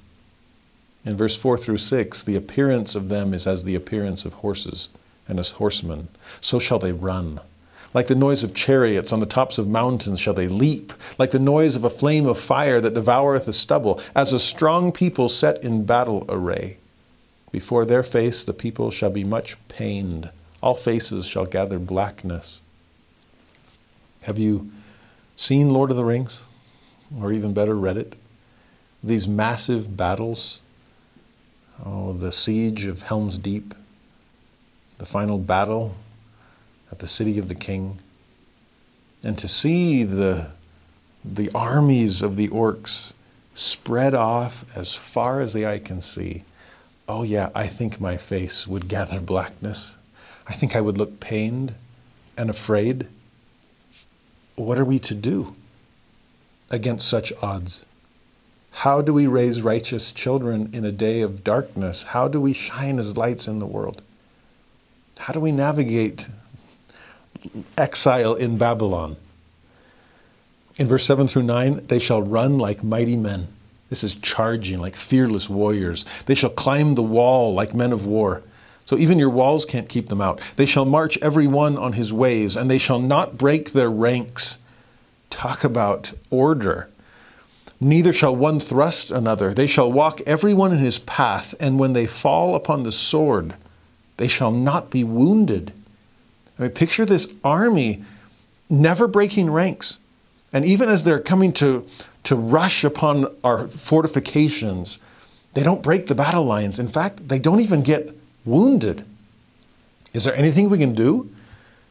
In 1.03 1.17
verse 1.17 1.35
4 1.35 1.57
through 1.57 1.79
6, 1.79 2.23
the 2.23 2.37
appearance 2.37 2.95
of 2.95 3.09
them 3.09 3.33
is 3.33 3.45
as 3.45 3.65
the 3.65 3.75
appearance 3.75 4.23
of 4.23 4.35
horses 4.35 4.87
and 5.27 5.37
as 5.37 5.49
horsemen. 5.49 6.07
So 6.39 6.59
shall 6.59 6.79
they 6.79 6.93
run. 6.93 7.41
Like 7.95 8.07
the 8.07 8.15
noise 8.15 8.43
of 8.43 8.53
chariots 8.53 9.13
on 9.13 9.21
the 9.21 9.25
tops 9.25 9.57
of 9.57 9.69
mountains 9.69 10.19
shall 10.19 10.33
they 10.33 10.49
leap, 10.49 10.91
like 11.17 11.31
the 11.31 11.39
noise 11.39 11.77
of 11.77 11.85
a 11.85 11.89
flame 11.89 12.25
of 12.25 12.37
fire 12.37 12.81
that 12.81 12.93
devoureth 12.93 13.45
the 13.45 13.53
stubble, 13.53 14.01
as 14.13 14.33
a 14.33 14.39
strong 14.39 14.91
people 14.91 15.29
set 15.29 15.63
in 15.63 15.85
battle 15.85 16.25
array. 16.27 16.75
Before 17.53 17.85
their 17.85 18.03
face 18.03 18.43
the 18.43 18.51
people 18.51 18.91
shall 18.91 19.11
be 19.11 19.23
much 19.23 19.55
pained, 19.69 20.29
all 20.61 20.73
faces 20.73 21.25
shall 21.25 21.45
gather 21.45 21.79
blackness. 21.79 22.59
Have 24.23 24.37
you 24.37 24.71
seen 25.37 25.69
Lord 25.69 25.89
of 25.89 25.95
the 25.95 26.03
Rings? 26.03 26.43
Or 27.21 27.31
even 27.31 27.53
better, 27.53 27.75
read 27.75 27.95
it? 27.95 28.17
These 29.01 29.25
massive 29.25 29.95
battles. 29.95 30.59
Oh, 31.85 32.11
the 32.11 32.33
siege 32.33 32.83
of 32.83 33.03
Helm's 33.03 33.37
Deep, 33.37 33.73
the 34.97 35.05
final 35.05 35.37
battle 35.37 35.95
at 36.95 36.99
the 36.99 37.07
city 37.07 37.37
of 37.37 37.49
the 37.49 37.55
king, 37.55 37.99
and 39.21 39.37
to 39.37 39.49
see 39.49 40.05
the, 40.05 40.47
the 41.25 41.51
armies 41.53 42.21
of 42.21 42.37
the 42.37 42.47
orcs 42.47 43.11
spread 43.53 44.13
off 44.13 44.63
as 44.77 44.95
far 44.95 45.41
as 45.41 45.51
the 45.51 45.65
eye 45.65 45.79
can 45.79 45.99
see. 45.99 46.45
Oh, 47.09 47.23
yeah, 47.23 47.49
I 47.53 47.67
think 47.67 47.99
my 47.99 48.15
face 48.15 48.65
would 48.65 48.87
gather 48.87 49.19
blackness. 49.19 49.95
I 50.47 50.53
think 50.53 50.73
I 50.73 50.79
would 50.79 50.97
look 50.97 51.19
pained 51.19 51.75
and 52.37 52.49
afraid. 52.49 53.07
What 54.55 54.77
are 54.77 54.85
we 54.85 54.97
to 54.99 55.13
do 55.13 55.53
against 56.69 57.09
such 57.09 57.33
odds? 57.41 57.83
How 58.71 59.01
do 59.01 59.13
we 59.13 59.27
raise 59.27 59.61
righteous 59.61 60.13
children 60.13 60.69
in 60.71 60.85
a 60.85 60.93
day 60.93 61.19
of 61.19 61.43
darkness? 61.43 62.03
How 62.03 62.29
do 62.29 62.39
we 62.39 62.53
shine 62.53 62.99
as 62.99 63.17
lights 63.17 63.49
in 63.49 63.59
the 63.59 63.65
world? 63.65 64.01
How 65.17 65.33
do 65.33 65.41
we 65.41 65.51
navigate 65.51 66.29
exile 67.77 68.35
in 68.35 68.57
Babylon. 68.57 69.17
In 70.77 70.87
verse 70.87 71.05
7 71.05 71.27
through 71.27 71.43
9, 71.43 71.87
they 71.87 71.99
shall 71.99 72.21
run 72.21 72.57
like 72.57 72.83
mighty 72.83 73.15
men. 73.15 73.47
This 73.89 74.03
is 74.03 74.15
charging 74.15 74.79
like 74.79 74.95
fearless 74.95 75.49
warriors. 75.49 76.05
They 76.25 76.35
shall 76.35 76.49
climb 76.49 76.95
the 76.95 77.03
wall 77.03 77.53
like 77.53 77.73
men 77.73 77.93
of 77.93 78.05
war. 78.05 78.43
So 78.85 78.97
even 78.97 79.17
your 79.17 79.29
walls 79.29 79.65
can't 79.65 79.89
keep 79.89 80.09
them 80.09 80.21
out. 80.21 80.41
They 80.57 80.65
shall 80.65 80.85
march 80.85 81.17
every 81.21 81.47
one 81.47 81.77
on 81.77 81.93
his 81.93 82.13
ways, 82.13 82.55
and 82.55 82.69
they 82.69 82.77
shall 82.77 82.99
not 82.99 83.37
break 83.37 83.71
their 83.71 83.89
ranks. 83.89 84.57
Talk 85.29 85.63
about 85.63 86.11
order. 86.29 86.89
Neither 87.79 88.13
shall 88.13 88.35
one 88.35 88.59
thrust 88.59 89.11
another. 89.11 89.53
They 89.53 89.67
shall 89.67 89.91
walk 89.91 90.21
every 90.21 90.53
one 90.53 90.71
in 90.71 90.77
his 90.77 90.99
path, 90.99 91.55
and 91.59 91.79
when 91.79 91.93
they 91.93 92.05
fall 92.05 92.55
upon 92.55 92.83
the 92.83 92.91
sword, 92.91 93.55
they 94.17 94.27
shall 94.27 94.51
not 94.51 94.89
be 94.89 95.03
wounded. 95.03 95.73
I 96.57 96.63
mean, 96.63 96.71
picture 96.71 97.05
this 97.05 97.27
army 97.43 98.03
never 98.69 99.07
breaking 99.07 99.51
ranks. 99.51 99.97
And 100.53 100.65
even 100.65 100.89
as 100.89 101.03
they're 101.03 101.19
coming 101.19 101.51
to, 101.53 101.85
to 102.23 102.35
rush 102.35 102.83
upon 102.83 103.27
our 103.43 103.67
fortifications, 103.67 104.99
they 105.53 105.63
don't 105.63 105.83
break 105.83 106.07
the 106.07 106.15
battle 106.15 106.45
lines. 106.45 106.79
In 106.79 106.87
fact, 106.87 107.27
they 107.27 107.39
don't 107.39 107.59
even 107.59 107.81
get 107.81 108.15
wounded. 108.45 109.05
Is 110.13 110.23
there 110.23 110.35
anything 110.35 110.69
we 110.69 110.77
can 110.77 110.93
do? 110.93 111.29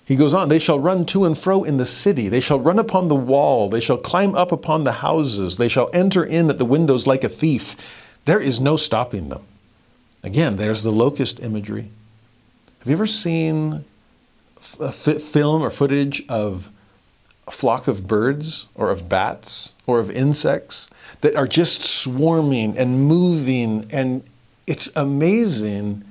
He 0.07 0.17
goes 0.17 0.34
on, 0.34 0.51
they 0.51 0.59
shall 0.59 0.78
run 0.78 1.07
to 1.07 1.25
and 1.25 1.36
fro 1.36 1.65
in 1.65 1.78
the 1.78 1.86
city. 1.86 2.28
They 2.28 2.41
shall 2.41 2.60
run 2.60 2.78
upon 2.78 3.09
the 3.09 3.15
wall. 3.15 3.70
They 3.70 3.81
shall 3.81 3.97
climb 3.97 4.34
up 4.34 4.52
upon 4.52 4.84
the 4.84 4.93
houses. 4.93 5.57
They 5.57 5.68
shall 5.68 5.89
enter 5.94 6.23
in 6.25 6.51
at 6.51 6.59
the 6.59 6.67
windows 6.67 7.07
like 7.07 7.25
a 7.25 7.28
thief. 7.28 7.75
There 8.26 8.41
is 8.41 8.60
no 8.60 8.76
stopping 8.76 9.31
them. 9.31 9.43
Again, 10.23 10.57
there's 10.57 10.83
the 10.83 10.93
locust 10.93 11.41
imagery. 11.41 11.91
Have 12.81 12.89
you 12.89 12.94
ever 12.94 13.07
seen 13.07 13.84
film 14.65 15.62
or 15.62 15.70
footage 15.70 16.25
of 16.28 16.70
a 17.47 17.51
flock 17.51 17.86
of 17.86 18.07
birds 18.07 18.67
or 18.75 18.91
of 18.91 19.09
bats 19.09 19.73
or 19.86 19.99
of 19.99 20.10
insects 20.10 20.89
that 21.20 21.36
are 21.36 21.47
just 21.47 21.83
swarming 21.83 22.76
and 22.78 23.07
moving 23.07 23.86
and 23.91 24.23
it's 24.67 24.89
amazing 24.97 26.05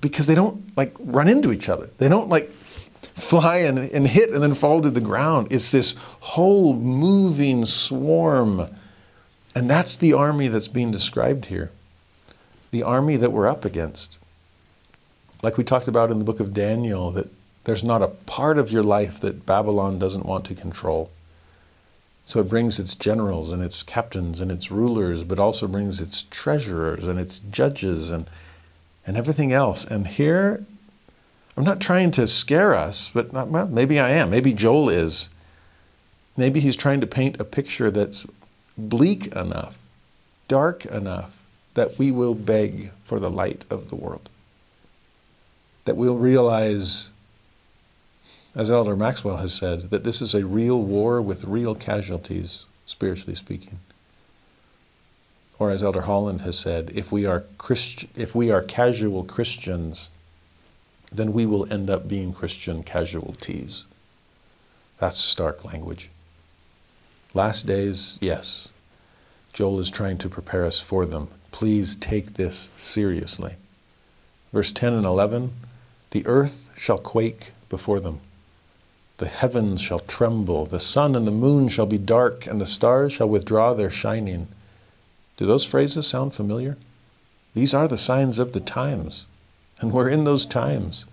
because 0.00 0.26
they 0.26 0.34
don't 0.34 0.76
like 0.76 0.94
run 0.98 1.28
into 1.28 1.52
each 1.52 1.68
other. 1.68 1.88
They 1.98 2.08
don't 2.08 2.28
like 2.28 2.50
fly 3.14 3.58
and, 3.58 3.78
and 3.78 4.06
hit 4.06 4.30
and 4.30 4.42
then 4.42 4.54
fall 4.54 4.80
to 4.82 4.90
the 4.90 5.00
ground. 5.00 5.48
It's 5.50 5.70
this 5.72 5.94
whole 6.20 6.74
moving 6.74 7.64
swarm. 7.64 8.68
And 9.54 9.70
that's 9.70 9.96
the 9.96 10.12
army 10.12 10.48
that's 10.48 10.68
being 10.68 10.90
described 10.90 11.46
here. 11.46 11.70
The 12.72 12.82
army 12.82 13.16
that 13.16 13.32
we're 13.32 13.46
up 13.46 13.64
against. 13.64 14.18
Like 15.42 15.56
we 15.56 15.64
talked 15.64 15.88
about 15.88 16.10
in 16.10 16.18
the 16.18 16.24
book 16.24 16.40
of 16.40 16.52
daniel 16.52 17.10
that 17.12 17.30
there's 17.66 17.82
not 17.82 18.00
a 18.00 18.06
part 18.06 18.58
of 18.58 18.70
your 18.70 18.84
life 18.84 19.18
that 19.18 19.44
Babylon 19.44 19.98
doesn't 19.98 20.24
want 20.24 20.44
to 20.44 20.54
control. 20.54 21.10
So 22.24 22.38
it 22.38 22.48
brings 22.48 22.78
its 22.78 22.94
generals 22.94 23.50
and 23.50 23.60
its 23.60 23.82
captains 23.82 24.40
and 24.40 24.52
its 24.52 24.70
rulers, 24.70 25.24
but 25.24 25.40
also 25.40 25.66
brings 25.66 26.00
its 26.00 26.22
treasurers 26.30 27.08
and 27.08 27.18
its 27.18 27.40
judges 27.50 28.12
and, 28.12 28.30
and 29.04 29.16
everything 29.16 29.52
else. 29.52 29.84
And 29.84 30.06
here, 30.06 30.64
I'm 31.56 31.64
not 31.64 31.80
trying 31.80 32.12
to 32.12 32.28
scare 32.28 32.72
us, 32.72 33.10
but 33.12 33.32
not, 33.32 33.48
well, 33.48 33.66
maybe 33.66 33.98
I 33.98 34.10
am. 34.10 34.30
Maybe 34.30 34.52
Joel 34.52 34.88
is. 34.88 35.28
Maybe 36.36 36.60
he's 36.60 36.76
trying 36.76 37.00
to 37.00 37.06
paint 37.06 37.40
a 37.40 37.44
picture 37.44 37.90
that's 37.90 38.24
bleak 38.78 39.26
enough, 39.34 39.76
dark 40.46 40.86
enough, 40.86 41.32
that 41.74 41.98
we 41.98 42.12
will 42.12 42.34
beg 42.36 42.92
for 43.04 43.18
the 43.18 43.30
light 43.30 43.64
of 43.70 43.88
the 43.88 43.96
world. 43.96 44.28
That 45.84 45.96
we'll 45.96 46.16
realize 46.16 47.10
as 48.56 48.70
Elder 48.70 48.96
Maxwell 48.96 49.36
has 49.36 49.52
said, 49.52 49.90
that 49.90 50.02
this 50.02 50.22
is 50.22 50.34
a 50.34 50.46
real 50.46 50.80
war 50.80 51.20
with 51.20 51.44
real 51.44 51.74
casualties, 51.74 52.64
spiritually 52.86 53.34
speaking. 53.34 53.78
Or 55.58 55.70
as 55.70 55.82
Elder 55.82 56.02
Holland 56.02 56.40
has 56.40 56.58
said, 56.58 56.90
if 56.94 57.12
we 57.12 57.26
are 57.26 57.44
Christ- 57.58 58.06
if 58.16 58.34
we 58.34 58.50
are 58.50 58.62
casual 58.62 59.24
Christians, 59.24 60.08
then 61.12 61.34
we 61.34 61.44
will 61.44 61.70
end 61.70 61.90
up 61.90 62.08
being 62.08 62.32
Christian 62.32 62.82
casualties. 62.82 63.84
That's 64.98 65.18
stark 65.18 65.62
language. 65.62 66.08
Last 67.34 67.66
days, 67.66 68.18
yes. 68.22 68.70
Joel 69.52 69.80
is 69.80 69.90
trying 69.90 70.16
to 70.18 70.30
prepare 70.30 70.64
us 70.64 70.80
for 70.80 71.04
them. 71.04 71.28
Please 71.52 71.94
take 71.94 72.34
this 72.34 72.70
seriously. 72.78 73.56
Verse 74.50 74.72
10 74.72 74.94
and 74.94 75.04
11 75.04 75.52
The 76.10 76.26
earth 76.26 76.70
shall 76.74 76.98
quake 76.98 77.52
before 77.68 78.00
them. 78.00 78.20
The 79.18 79.28
heavens 79.28 79.80
shall 79.80 80.00
tremble, 80.00 80.66
the 80.66 80.80
sun 80.80 81.14
and 81.14 81.26
the 81.26 81.30
moon 81.30 81.68
shall 81.68 81.86
be 81.86 81.98
dark, 81.98 82.46
and 82.46 82.60
the 82.60 82.66
stars 82.66 83.14
shall 83.14 83.28
withdraw 83.28 83.72
their 83.72 83.90
shining. 83.90 84.48
Do 85.36 85.46
those 85.46 85.64
phrases 85.64 86.06
sound 86.06 86.34
familiar? 86.34 86.76
These 87.54 87.72
are 87.72 87.88
the 87.88 87.96
signs 87.96 88.38
of 88.38 88.52
the 88.52 88.60
times, 88.60 89.26
and 89.80 89.90
we're 89.92 90.10
in 90.10 90.24
those 90.24 90.44
times. 90.44 91.06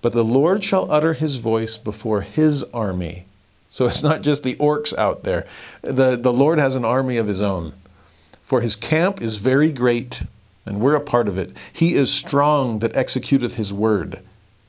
But 0.00 0.14
the 0.14 0.24
Lord 0.24 0.64
shall 0.64 0.90
utter 0.90 1.12
his 1.12 1.36
voice 1.36 1.76
before 1.76 2.22
his 2.22 2.64
army. 2.72 3.26
So 3.68 3.86
it's 3.86 4.02
not 4.02 4.22
just 4.22 4.42
the 4.42 4.54
orcs 4.56 4.96
out 4.96 5.24
there. 5.24 5.46
The, 5.82 6.16
the 6.16 6.32
Lord 6.32 6.58
has 6.58 6.76
an 6.76 6.84
army 6.84 7.16
of 7.16 7.26
his 7.26 7.42
own. 7.42 7.74
For 8.42 8.60
his 8.60 8.76
camp 8.76 9.20
is 9.20 9.36
very 9.36 9.72
great, 9.72 10.22
and 10.64 10.80
we're 10.80 10.94
a 10.94 11.00
part 11.00 11.28
of 11.28 11.36
it. 11.36 11.54
He 11.72 11.94
is 11.94 12.12
strong 12.12 12.78
that 12.78 12.92
executeth 12.94 13.54
his 13.54 13.72
word. 13.72 14.20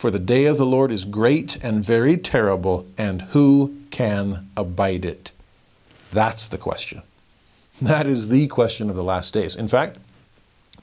For 0.05 0.11
the 0.11 0.19
day 0.19 0.45
of 0.45 0.57
the 0.57 0.67
Lord 0.67 0.91
is 0.91 1.03
great 1.03 1.57
and 1.63 1.83
very 1.83 2.15
terrible, 2.15 2.85
and 2.95 3.23
who 3.23 3.75
can 3.89 4.47
abide 4.55 5.03
it? 5.03 5.31
That's 6.11 6.45
the 6.45 6.59
question. 6.59 7.01
That 7.81 8.05
is 8.05 8.27
the 8.27 8.45
question 8.45 8.91
of 8.91 8.95
the 8.95 9.03
last 9.03 9.33
days. 9.33 9.55
In 9.55 9.67
fact, 9.67 9.97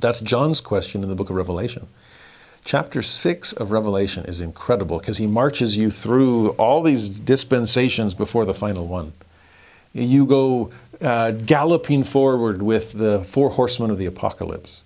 that's 0.01 0.19
John's 0.19 0.61
question 0.61 1.05
in 1.05 1.09
the 1.09 1.15
book 1.15 1.31
of 1.31 1.37
Revelation. 1.37 1.87
Chapter 2.65 3.01
6 3.01 3.53
of 3.53 3.71
Revelation 3.71 4.25
is 4.25 4.41
incredible 4.41 4.99
because 4.99 5.19
he 5.19 5.29
marches 5.29 5.77
you 5.77 5.93
through 5.93 6.49
all 6.55 6.83
these 6.83 7.09
dispensations 7.21 8.15
before 8.15 8.45
the 8.45 8.53
final 8.53 8.89
one. 8.89 9.13
You 9.93 10.27
go 10.27 10.73
uh, 11.01 11.31
galloping 11.31 12.03
forward 12.03 12.61
with 12.61 12.91
the 12.95 13.23
four 13.23 13.51
horsemen 13.51 13.93
of 13.93 13.99
the 13.99 14.07
apocalypse. 14.07 14.83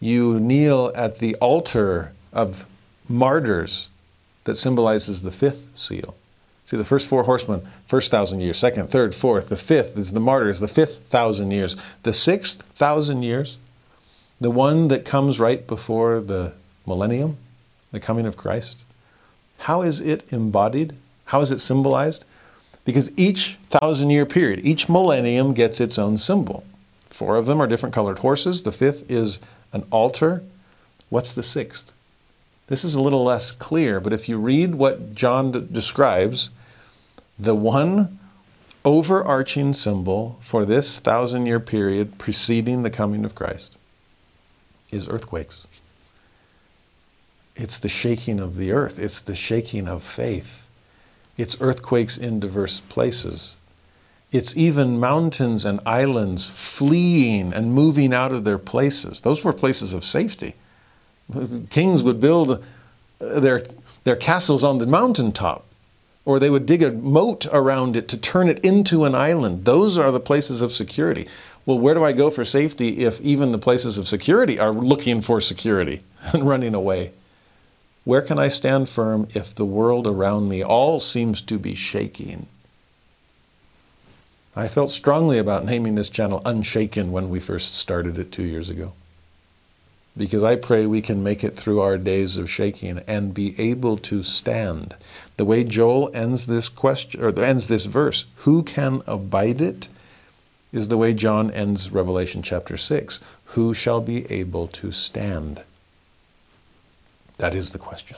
You 0.00 0.40
kneel 0.40 0.90
at 0.94 1.18
the 1.18 1.34
altar 1.34 2.12
of 2.32 2.64
martyrs 3.08 3.88
that 4.44 4.56
symbolizes 4.56 5.22
the 5.22 5.30
fifth 5.30 5.68
seal. 5.74 6.14
See, 6.66 6.76
the 6.76 6.84
first 6.84 7.08
four 7.08 7.24
horsemen, 7.24 7.66
first 7.86 8.10
thousand 8.10 8.40
years, 8.40 8.58
second, 8.58 8.88
third, 8.90 9.14
fourth, 9.14 9.48
the 9.48 9.56
fifth 9.56 9.98
is 9.98 10.12
the 10.12 10.20
martyrs, 10.20 10.60
the 10.60 10.68
fifth 10.68 11.00
thousand 11.08 11.50
years. 11.50 11.76
The 12.02 12.12
sixth 12.12 12.62
thousand 12.74 13.22
years, 13.22 13.58
the 14.40 14.50
one 14.50 14.88
that 14.88 15.04
comes 15.04 15.38
right 15.38 15.66
before 15.66 16.20
the 16.20 16.52
millennium, 16.86 17.36
the 17.92 18.00
coming 18.00 18.26
of 18.26 18.36
Christ, 18.36 18.84
how 19.58 19.82
is 19.82 20.00
it 20.00 20.32
embodied? 20.32 20.94
How 21.26 21.40
is 21.40 21.52
it 21.52 21.60
symbolized? 21.60 22.24
Because 22.84 23.10
each 23.16 23.58
thousand 23.70 24.10
year 24.10 24.26
period, 24.26 24.64
each 24.64 24.88
millennium 24.88 25.54
gets 25.54 25.80
its 25.80 25.98
own 25.98 26.16
symbol. 26.16 26.64
Four 27.08 27.36
of 27.36 27.46
them 27.46 27.60
are 27.60 27.66
different 27.66 27.94
colored 27.94 28.18
horses. 28.20 28.62
The 28.62 28.72
fifth 28.72 29.10
is 29.10 29.38
an 29.72 29.84
altar. 29.90 30.42
What's 31.10 31.32
the 31.32 31.42
sixth? 31.42 31.92
This 32.66 32.84
is 32.84 32.94
a 32.94 33.00
little 33.00 33.24
less 33.24 33.50
clear, 33.50 34.00
but 34.00 34.12
if 34.12 34.28
you 34.28 34.38
read 34.38 34.74
what 34.74 35.14
John 35.14 35.52
d- 35.52 35.66
describes, 35.70 36.50
the 37.38 37.54
one 37.54 38.18
overarching 38.84 39.72
symbol 39.72 40.38
for 40.40 40.64
this 40.64 40.98
thousand 40.98 41.46
year 41.46 41.60
period 41.60 42.18
preceding 42.18 42.82
the 42.82 42.90
coming 42.90 43.24
of 43.24 43.34
Christ 43.34 43.76
is 44.90 45.08
earthquakes. 45.08 45.62
It's 47.56 47.78
the 47.78 47.88
shaking 47.88 48.40
of 48.40 48.56
the 48.56 48.72
earth, 48.72 48.98
it's 48.98 49.20
the 49.20 49.34
shaking 49.34 49.86
of 49.88 50.02
faith. 50.02 50.62
It's 51.36 51.56
earthquakes 51.60 52.16
in 52.16 52.40
diverse 52.40 52.80
places. 52.80 53.56
It's 54.30 54.56
even 54.56 54.98
mountains 54.98 55.64
and 55.64 55.80
islands 55.84 56.48
fleeing 56.48 57.52
and 57.52 57.72
moving 57.72 58.12
out 58.14 58.32
of 58.32 58.44
their 58.44 58.58
places. 58.58 59.20
Those 59.20 59.44
were 59.44 59.52
places 59.52 59.94
of 59.94 60.04
safety. 60.04 60.54
Kings 61.70 62.02
would 62.02 62.20
build 62.20 62.50
uh, 62.50 63.40
their, 63.40 63.62
their 64.04 64.16
castles 64.16 64.62
on 64.62 64.78
the 64.78 64.86
mountaintop, 64.86 65.64
or 66.24 66.38
they 66.38 66.50
would 66.50 66.66
dig 66.66 66.82
a 66.82 66.92
moat 66.92 67.46
around 67.52 67.96
it 67.96 68.08
to 68.08 68.16
turn 68.16 68.48
it 68.48 68.58
into 68.64 69.04
an 69.04 69.14
island. 69.14 69.64
Those 69.64 69.98
are 69.98 70.12
the 70.12 70.20
places 70.20 70.60
of 70.60 70.72
security. 70.72 71.26
Well, 71.66 71.78
where 71.78 71.94
do 71.94 72.04
I 72.04 72.12
go 72.12 72.30
for 72.30 72.44
safety 72.44 73.04
if 73.04 73.20
even 73.20 73.52
the 73.52 73.58
places 73.58 73.96
of 73.96 74.06
security 74.06 74.58
are 74.58 74.72
looking 74.72 75.20
for 75.20 75.40
security 75.40 76.02
and 76.32 76.46
running 76.46 76.74
away? 76.74 77.12
Where 78.04 78.22
can 78.22 78.38
I 78.38 78.48
stand 78.48 78.90
firm 78.90 79.28
if 79.34 79.54
the 79.54 79.64
world 79.64 80.06
around 80.06 80.48
me 80.48 80.62
all 80.62 81.00
seems 81.00 81.40
to 81.42 81.58
be 81.58 81.74
shaking? 81.74 82.46
I 84.54 84.68
felt 84.68 84.90
strongly 84.90 85.38
about 85.38 85.64
naming 85.64 85.94
this 85.94 86.10
channel 86.10 86.42
Unshaken 86.44 87.10
when 87.10 87.28
we 87.28 87.40
first 87.40 87.74
started 87.74 88.18
it 88.18 88.30
two 88.30 88.44
years 88.44 88.68
ago. 88.70 88.92
Because 90.16 90.42
I 90.42 90.56
pray 90.56 90.86
we 90.86 91.02
can 91.02 91.24
make 91.24 91.42
it 91.42 91.56
through 91.56 91.80
our 91.80 91.98
days 91.98 92.36
of 92.36 92.50
shaking 92.50 93.00
and 93.08 93.34
be 93.34 93.58
able 93.60 93.96
to 93.98 94.22
stand. 94.22 94.94
The 95.36 95.44
way 95.44 95.64
Joel 95.64 96.10
ends 96.14 96.46
this 96.46 96.68
question 96.68 97.22
or 97.22 97.36
ends 97.38 97.66
this 97.66 97.86
verse, 97.86 98.24
who 98.36 98.62
can 98.62 99.02
abide 99.06 99.60
it? 99.60 99.88
is 100.74 100.88
the 100.88 100.98
way 100.98 101.14
John 101.14 101.52
ends 101.52 101.92
Revelation 101.92 102.42
chapter 102.42 102.76
6. 102.76 103.20
Who 103.54 103.72
shall 103.72 104.00
be 104.00 104.30
able 104.30 104.66
to 104.68 104.90
stand? 104.90 105.62
That 107.38 107.54
is 107.54 107.70
the 107.70 107.78
question. 107.78 108.16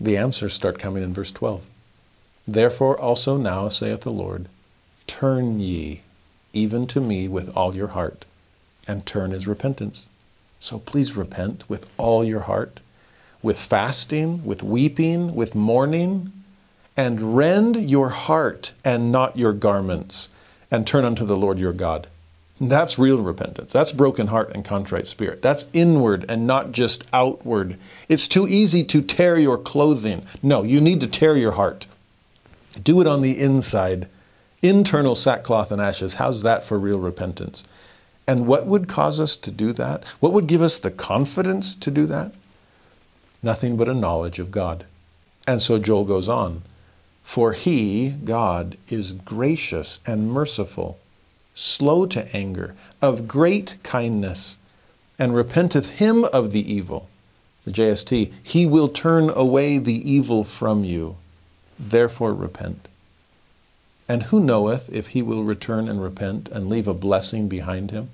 The 0.00 0.16
answers 0.16 0.52
start 0.52 0.80
coming 0.80 1.04
in 1.04 1.14
verse 1.14 1.30
12. 1.30 1.66
Therefore 2.48 2.98
also 2.98 3.36
now, 3.36 3.68
saith 3.68 4.00
the 4.00 4.10
Lord, 4.10 4.48
turn 5.06 5.60
ye 5.60 6.00
even 6.52 6.88
to 6.88 7.00
me 7.00 7.28
with 7.28 7.56
all 7.56 7.76
your 7.76 7.88
heart, 7.88 8.24
and 8.90 9.06
turn 9.06 9.30
is 9.30 9.46
repentance. 9.46 10.06
So 10.58 10.80
please 10.80 11.16
repent 11.16 11.62
with 11.68 11.86
all 11.96 12.24
your 12.24 12.40
heart, 12.40 12.80
with 13.40 13.58
fasting, 13.58 14.44
with 14.44 14.64
weeping, 14.64 15.36
with 15.36 15.54
mourning, 15.54 16.32
and 16.96 17.36
rend 17.36 17.88
your 17.88 18.08
heart 18.08 18.72
and 18.84 19.12
not 19.12 19.36
your 19.36 19.52
garments, 19.52 20.28
and 20.72 20.86
turn 20.86 21.04
unto 21.04 21.24
the 21.24 21.36
Lord 21.36 21.60
your 21.60 21.72
God. 21.72 22.08
That's 22.60 22.98
real 22.98 23.22
repentance. 23.22 23.72
That's 23.72 23.92
broken 23.92 24.26
heart 24.26 24.50
and 24.54 24.64
contrite 24.64 25.06
spirit. 25.06 25.40
That's 25.40 25.64
inward 25.72 26.26
and 26.28 26.46
not 26.46 26.72
just 26.72 27.04
outward. 27.12 27.78
It's 28.08 28.28
too 28.28 28.46
easy 28.46 28.82
to 28.84 29.00
tear 29.00 29.38
your 29.38 29.56
clothing. 29.56 30.26
No, 30.42 30.62
you 30.64 30.80
need 30.80 31.00
to 31.00 31.06
tear 31.06 31.36
your 31.36 31.52
heart. 31.52 31.86
Do 32.82 33.00
it 33.00 33.06
on 33.06 33.22
the 33.22 33.40
inside. 33.40 34.08
Internal 34.62 35.14
sackcloth 35.14 35.70
and 35.72 35.80
ashes. 35.80 36.14
How's 36.14 36.42
that 36.42 36.64
for 36.64 36.78
real 36.78 36.98
repentance? 36.98 37.64
And 38.30 38.46
what 38.46 38.64
would 38.64 38.86
cause 38.86 39.18
us 39.18 39.36
to 39.38 39.50
do 39.50 39.72
that? 39.72 40.04
What 40.20 40.32
would 40.32 40.46
give 40.46 40.62
us 40.62 40.78
the 40.78 40.92
confidence 40.92 41.74
to 41.74 41.90
do 41.90 42.06
that? 42.06 42.32
Nothing 43.42 43.76
but 43.76 43.88
a 43.88 43.92
knowledge 43.92 44.38
of 44.38 44.52
God. 44.52 44.84
And 45.48 45.60
so 45.60 45.80
Joel 45.80 46.04
goes 46.04 46.28
on 46.28 46.62
For 47.24 47.54
he, 47.54 48.10
God, 48.10 48.78
is 48.88 49.14
gracious 49.14 49.98
and 50.06 50.30
merciful 50.30 51.00
slow 51.56 52.06
to 52.06 52.32
anger, 52.36 52.76
of 53.02 53.26
great 53.26 53.74
kindness, 53.82 54.56
and 55.18 55.34
repenteth 55.34 55.98
him 55.98 56.24
of 56.26 56.52
the 56.52 56.72
evil. 56.72 57.08
The 57.64 57.72
JST, 57.72 58.32
he 58.44 58.64
will 58.64 58.86
turn 58.86 59.30
away 59.30 59.78
the 59.78 60.08
evil 60.08 60.44
from 60.44 60.84
you. 60.84 61.16
Therefore 61.80 62.32
repent. 62.32 62.86
And 64.08 64.22
who 64.22 64.38
knoweth 64.38 64.88
if 64.92 65.08
he 65.08 65.20
will 65.20 65.42
return 65.42 65.88
and 65.88 66.00
repent 66.00 66.48
and 66.50 66.68
leave 66.68 66.86
a 66.86 66.94
blessing 66.94 67.48
behind 67.48 67.90
him? 67.90 68.10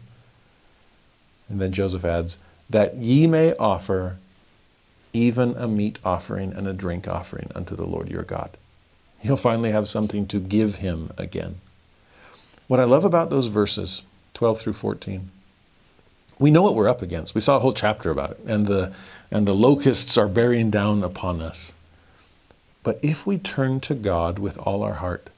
And 1.48 1.60
then 1.60 1.72
Joseph 1.72 2.04
adds, 2.04 2.38
that 2.68 2.96
ye 2.96 3.26
may 3.26 3.54
offer 3.56 4.18
even 5.12 5.56
a 5.56 5.68
meat 5.68 5.98
offering 6.04 6.52
and 6.52 6.66
a 6.66 6.72
drink 6.72 7.08
offering 7.08 7.50
unto 7.54 7.74
the 7.74 7.86
Lord 7.86 8.10
your 8.10 8.22
God. 8.22 8.50
He'll 9.20 9.36
finally 9.36 9.70
have 9.70 9.88
something 9.88 10.26
to 10.28 10.38
give 10.38 10.76
him 10.76 11.10
again. 11.16 11.56
What 12.68 12.80
I 12.80 12.84
love 12.84 13.04
about 13.04 13.30
those 13.30 13.46
verses, 13.46 14.02
12 14.34 14.58
through 14.58 14.72
14, 14.74 15.30
we 16.38 16.50
know 16.50 16.62
what 16.62 16.74
we're 16.74 16.88
up 16.88 17.00
against. 17.00 17.34
We 17.34 17.40
saw 17.40 17.56
a 17.56 17.60
whole 17.60 17.72
chapter 17.72 18.10
about 18.10 18.32
it, 18.32 18.40
and 18.46 18.66
the, 18.66 18.92
and 19.30 19.46
the 19.46 19.54
locusts 19.54 20.18
are 20.18 20.28
bearing 20.28 20.70
down 20.70 21.02
upon 21.02 21.40
us. 21.40 21.72
But 22.82 22.98
if 23.02 23.26
we 23.26 23.38
turn 23.38 23.80
to 23.80 23.94
God 23.94 24.38
with 24.38 24.58
all 24.58 24.82
our 24.82 24.94
heart, 24.94 25.30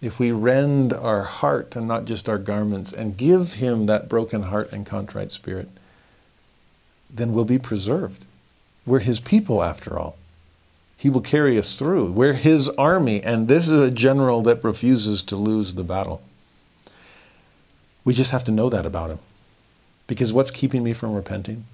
if 0.00 0.18
we 0.18 0.30
rend 0.30 0.92
our 0.92 1.24
heart 1.24 1.76
and 1.76 1.86
not 1.86 2.06
just 2.06 2.28
our 2.28 2.38
garments 2.38 2.92
and 2.92 3.16
give 3.16 3.54
Him 3.54 3.84
that 3.84 4.08
broken 4.08 4.44
heart 4.44 4.72
and 4.72 4.86
contrite 4.86 5.30
spirit, 5.30 5.68
then 7.10 7.34
we'll 7.34 7.44
be 7.44 7.58
preserved. 7.58 8.24
We're 8.86 9.00
His 9.00 9.20
people 9.20 9.62
after 9.62 9.98
all. 9.98 10.16
He 10.96 11.10
will 11.10 11.20
carry 11.20 11.58
us 11.58 11.78
through. 11.78 12.12
We're 12.12 12.34
His 12.34 12.68
army, 12.70 13.22
and 13.22 13.48
this 13.48 13.68
is 13.68 13.82
a 13.82 13.90
general 13.90 14.42
that 14.42 14.64
refuses 14.64 15.22
to 15.24 15.36
lose 15.36 15.74
the 15.74 15.84
battle. 15.84 16.22
We 18.04 18.14
just 18.14 18.30
have 18.30 18.44
to 18.44 18.52
know 18.52 18.70
that 18.70 18.86
about 18.86 19.10
Him. 19.10 19.18
Because 20.06 20.32
what's 20.32 20.50
keeping 20.50 20.82
me 20.82 20.92
from 20.92 21.14
repenting? 21.14 21.66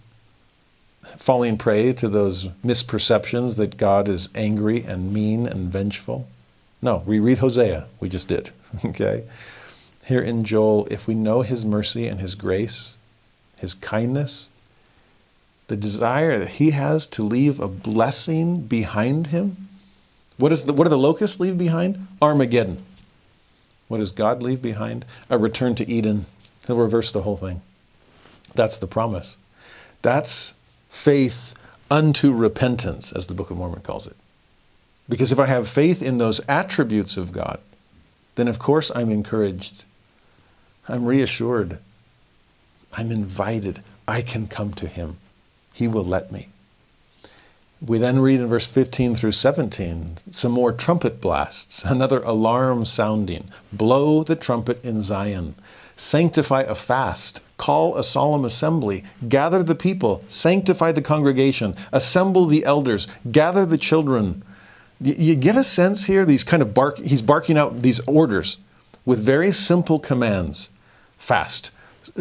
Falling 1.16 1.56
prey 1.56 1.92
to 1.92 2.08
those 2.08 2.48
misperceptions 2.64 3.56
that 3.56 3.76
God 3.76 4.08
is 4.08 4.28
angry 4.34 4.82
and 4.82 5.12
mean 5.12 5.46
and 5.46 5.70
vengeful? 5.72 6.28
No, 6.82 7.02
we 7.06 7.18
read 7.18 7.38
Hosea. 7.38 7.86
We 8.00 8.08
just 8.08 8.28
did. 8.28 8.50
okay? 8.84 9.24
Here 10.04 10.20
in 10.20 10.44
Joel, 10.44 10.86
if 10.90 11.06
we 11.06 11.14
know 11.14 11.42
His 11.42 11.64
mercy 11.64 12.06
and 12.06 12.20
His 12.20 12.34
grace, 12.34 12.94
His 13.58 13.74
kindness, 13.74 14.48
the 15.68 15.76
desire 15.76 16.38
that 16.38 16.48
he 16.48 16.70
has 16.70 17.06
to 17.08 17.22
leave 17.22 17.58
a 17.58 17.68
blessing 17.68 18.60
behind 18.60 19.28
him. 19.28 19.68
What, 20.36 20.52
is 20.52 20.64
the, 20.64 20.72
what 20.72 20.84
do 20.84 20.90
the 20.90 20.98
locusts 20.98 21.40
leave 21.40 21.58
behind? 21.58 22.06
Armageddon. 22.22 22.84
What 23.88 23.98
does 23.98 24.12
God 24.12 24.42
leave 24.42 24.62
behind? 24.62 25.04
A 25.30 25.38
return 25.38 25.74
to 25.76 25.90
Eden. 25.90 26.26
He'll 26.66 26.76
reverse 26.76 27.10
the 27.10 27.22
whole 27.22 27.36
thing. 27.36 27.62
That's 28.54 28.78
the 28.78 28.86
promise. 28.86 29.36
That's 30.02 30.54
faith 30.88 31.54
unto 31.90 32.32
repentance, 32.32 33.12
as 33.12 33.26
the 33.26 33.34
Book 33.34 33.50
of 33.50 33.56
Mormon 33.56 33.80
calls 33.80 34.06
it. 34.06 34.16
Because 35.08 35.32
if 35.32 35.38
I 35.38 35.46
have 35.46 35.68
faith 35.68 36.02
in 36.02 36.18
those 36.18 36.40
attributes 36.48 37.16
of 37.16 37.32
God, 37.32 37.60
then 38.34 38.48
of 38.48 38.58
course 38.58 38.90
I'm 38.94 39.10
encouraged. 39.10 39.84
I'm 40.88 41.06
reassured. 41.06 41.78
I'm 42.92 43.10
invited. 43.10 43.82
I 44.08 44.22
can 44.22 44.46
come 44.46 44.72
to 44.74 44.86
Him. 44.86 45.18
He 45.72 45.88
will 45.88 46.04
let 46.04 46.32
me. 46.32 46.48
We 47.84 47.98
then 47.98 48.20
read 48.20 48.40
in 48.40 48.46
verse 48.46 48.66
15 48.66 49.16
through 49.16 49.32
17 49.32 50.16
some 50.30 50.52
more 50.52 50.72
trumpet 50.72 51.20
blasts, 51.20 51.84
another 51.84 52.20
alarm 52.20 52.84
sounding. 52.84 53.50
Blow 53.72 54.22
the 54.22 54.36
trumpet 54.36 54.82
in 54.84 55.02
Zion, 55.02 55.54
sanctify 55.94 56.62
a 56.62 56.74
fast, 56.74 57.40
call 57.58 57.96
a 57.96 58.02
solemn 58.02 58.44
assembly, 58.44 59.04
gather 59.28 59.62
the 59.62 59.74
people, 59.74 60.24
sanctify 60.28 60.92
the 60.92 61.02
congregation, 61.02 61.76
assemble 61.92 62.46
the 62.46 62.64
elders, 62.64 63.06
gather 63.30 63.66
the 63.66 63.78
children. 63.78 64.42
You 65.00 65.34
get 65.34 65.56
a 65.56 65.64
sense 65.64 66.04
here, 66.06 66.24
these 66.24 66.44
kind 66.44 66.62
of 66.62 66.72
bark, 66.72 66.98
he's 66.98 67.22
barking 67.22 67.58
out 67.58 67.82
these 67.82 68.00
orders 68.06 68.56
with 69.04 69.20
very 69.20 69.52
simple 69.52 69.98
commands 69.98 70.70
fast, 71.16 71.70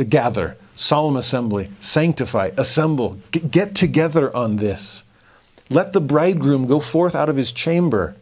gather, 0.10 0.58
solemn 0.76 1.16
assembly, 1.16 1.70
sanctify, 1.80 2.52
assemble, 2.58 3.18
get 3.32 3.76
together 3.76 4.36
on 4.36 4.58
this. 4.58 5.04
Let 5.70 5.94
the 5.94 6.02
bridegroom 6.02 6.68
go 6.68 6.80
forth 6.80 7.16
out 7.16 7.30
of 7.30 7.38
his 7.38 7.52
chamber, 7.52 8.16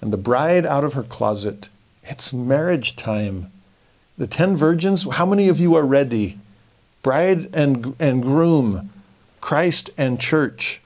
and 0.00 0.12
the 0.12 0.18
bride 0.18 0.66
out 0.66 0.84
of 0.84 0.94
her 0.94 1.04
closet. 1.04 1.68
It's 2.02 2.32
marriage 2.32 2.96
time. 2.96 3.50
The 4.18 4.26
ten 4.26 4.56
virgins, 4.56 5.04
how 5.04 5.24
many 5.24 5.48
of 5.48 5.58
you 5.58 5.74
are 5.74 5.86
ready? 5.86 6.38
Bride 7.02 7.54
and, 7.54 7.96
and 7.98 8.22
groom, 8.22 8.90
Christ 9.40 9.90
and 9.96 10.20
church, 10.20 10.81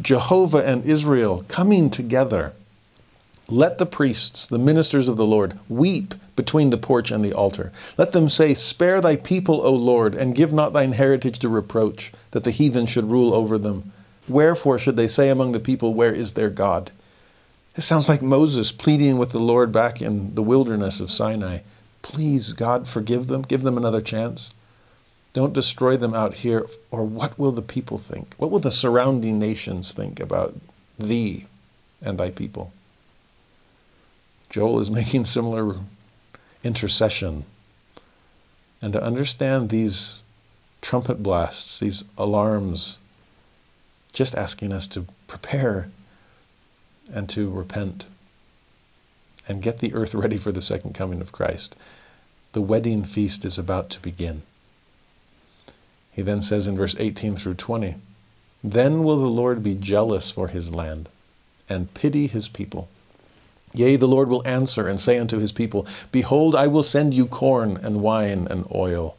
Jehovah 0.00 0.64
and 0.66 0.84
Israel 0.84 1.44
coming 1.48 1.88
together. 1.88 2.52
Let 3.48 3.78
the 3.78 3.86
priests, 3.86 4.46
the 4.46 4.58
ministers 4.58 5.08
of 5.08 5.16
the 5.16 5.26
Lord, 5.26 5.58
weep 5.68 6.14
between 6.34 6.70
the 6.70 6.78
porch 6.78 7.10
and 7.10 7.24
the 7.24 7.32
altar. 7.32 7.72
Let 7.96 8.12
them 8.12 8.28
say, 8.28 8.54
Spare 8.54 9.00
thy 9.00 9.16
people, 9.16 9.60
O 9.60 9.72
Lord, 9.72 10.14
and 10.14 10.34
give 10.34 10.52
not 10.52 10.72
thine 10.72 10.92
heritage 10.92 11.38
to 11.40 11.48
reproach, 11.48 12.12
that 12.32 12.44
the 12.44 12.50
heathen 12.50 12.86
should 12.86 13.10
rule 13.10 13.34
over 13.34 13.58
them. 13.58 13.92
Wherefore 14.28 14.78
should 14.78 14.96
they 14.96 15.06
say 15.06 15.28
among 15.28 15.52
the 15.52 15.60
people, 15.60 15.94
Where 15.94 16.12
is 16.12 16.32
their 16.32 16.50
God? 16.50 16.90
It 17.76 17.82
sounds 17.82 18.08
like 18.08 18.22
Moses 18.22 18.72
pleading 18.72 19.18
with 19.18 19.30
the 19.30 19.40
Lord 19.40 19.72
back 19.72 20.00
in 20.00 20.34
the 20.34 20.42
wilderness 20.42 21.00
of 21.00 21.10
Sinai. 21.10 21.58
Please, 22.02 22.52
God, 22.52 22.88
forgive 22.88 23.26
them, 23.26 23.42
give 23.42 23.62
them 23.62 23.76
another 23.76 24.00
chance. 24.00 24.50
Don't 25.34 25.52
destroy 25.52 25.96
them 25.96 26.14
out 26.14 26.34
here, 26.34 26.64
or 26.92 27.04
what 27.04 27.38
will 27.38 27.50
the 27.50 27.60
people 27.60 27.98
think? 27.98 28.34
What 28.38 28.52
will 28.52 28.60
the 28.60 28.70
surrounding 28.70 29.38
nations 29.38 29.92
think 29.92 30.20
about 30.20 30.54
thee 30.96 31.46
and 32.00 32.16
thy 32.16 32.30
people? 32.30 32.72
Joel 34.48 34.80
is 34.80 34.90
making 35.02 35.24
similar 35.24 35.76
intercession. 36.62 37.44
And 38.80 38.92
to 38.92 39.02
understand 39.02 39.68
these 39.68 40.22
trumpet 40.80 41.20
blasts, 41.22 41.80
these 41.80 42.04
alarms, 42.16 43.00
just 44.12 44.36
asking 44.36 44.72
us 44.72 44.86
to 44.88 45.06
prepare 45.26 45.88
and 47.12 47.28
to 47.30 47.50
repent 47.50 48.06
and 49.48 49.62
get 49.62 49.80
the 49.80 49.92
earth 49.94 50.14
ready 50.14 50.38
for 50.38 50.52
the 50.52 50.62
second 50.62 50.94
coming 50.94 51.20
of 51.20 51.32
Christ. 51.32 51.74
The 52.52 52.62
wedding 52.62 53.04
feast 53.04 53.44
is 53.44 53.58
about 53.58 53.90
to 53.90 54.00
begin. 54.00 54.42
He 56.14 56.22
then 56.22 56.42
says 56.42 56.66
in 56.66 56.76
verse 56.76 56.94
18 56.98 57.36
through 57.36 57.54
20, 57.54 57.96
Then 58.62 59.02
will 59.02 59.18
the 59.18 59.26
Lord 59.26 59.62
be 59.62 59.74
jealous 59.74 60.30
for 60.30 60.48
his 60.48 60.72
land 60.72 61.08
and 61.68 61.92
pity 61.94 62.26
his 62.26 62.48
people. 62.48 62.88
Yea, 63.72 63.96
the 63.96 64.06
Lord 64.06 64.28
will 64.28 64.46
answer 64.46 64.86
and 64.86 65.00
say 65.00 65.18
unto 65.18 65.38
his 65.38 65.50
people, 65.50 65.86
Behold, 66.12 66.54
I 66.54 66.68
will 66.68 66.84
send 66.84 67.12
you 67.12 67.26
corn 67.26 67.76
and 67.82 68.02
wine 68.02 68.46
and 68.48 68.66
oil, 68.72 69.16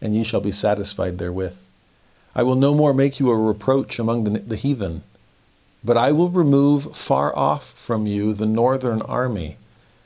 and 0.00 0.14
ye 0.14 0.22
shall 0.22 0.40
be 0.40 0.52
satisfied 0.52 1.18
therewith. 1.18 1.56
I 2.34 2.44
will 2.44 2.54
no 2.54 2.74
more 2.74 2.94
make 2.94 3.18
you 3.18 3.30
a 3.30 3.36
reproach 3.36 3.98
among 3.98 4.24
the, 4.24 4.38
the 4.38 4.56
heathen, 4.56 5.02
but 5.82 5.96
I 5.96 6.12
will 6.12 6.28
remove 6.28 6.94
far 6.94 7.36
off 7.36 7.72
from 7.72 8.06
you 8.06 8.32
the 8.32 8.46
northern 8.46 9.02
army, 9.02 9.56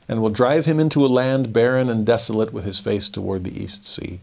and 0.07 0.21
will 0.21 0.29
drive 0.29 0.65
him 0.65 0.79
into 0.79 1.05
a 1.05 1.07
land 1.07 1.53
barren 1.53 1.89
and 1.89 2.05
desolate 2.05 2.51
with 2.51 2.63
his 2.63 2.79
face 2.79 3.09
toward 3.09 3.43
the 3.43 3.61
east 3.61 3.85
sea, 3.85 4.19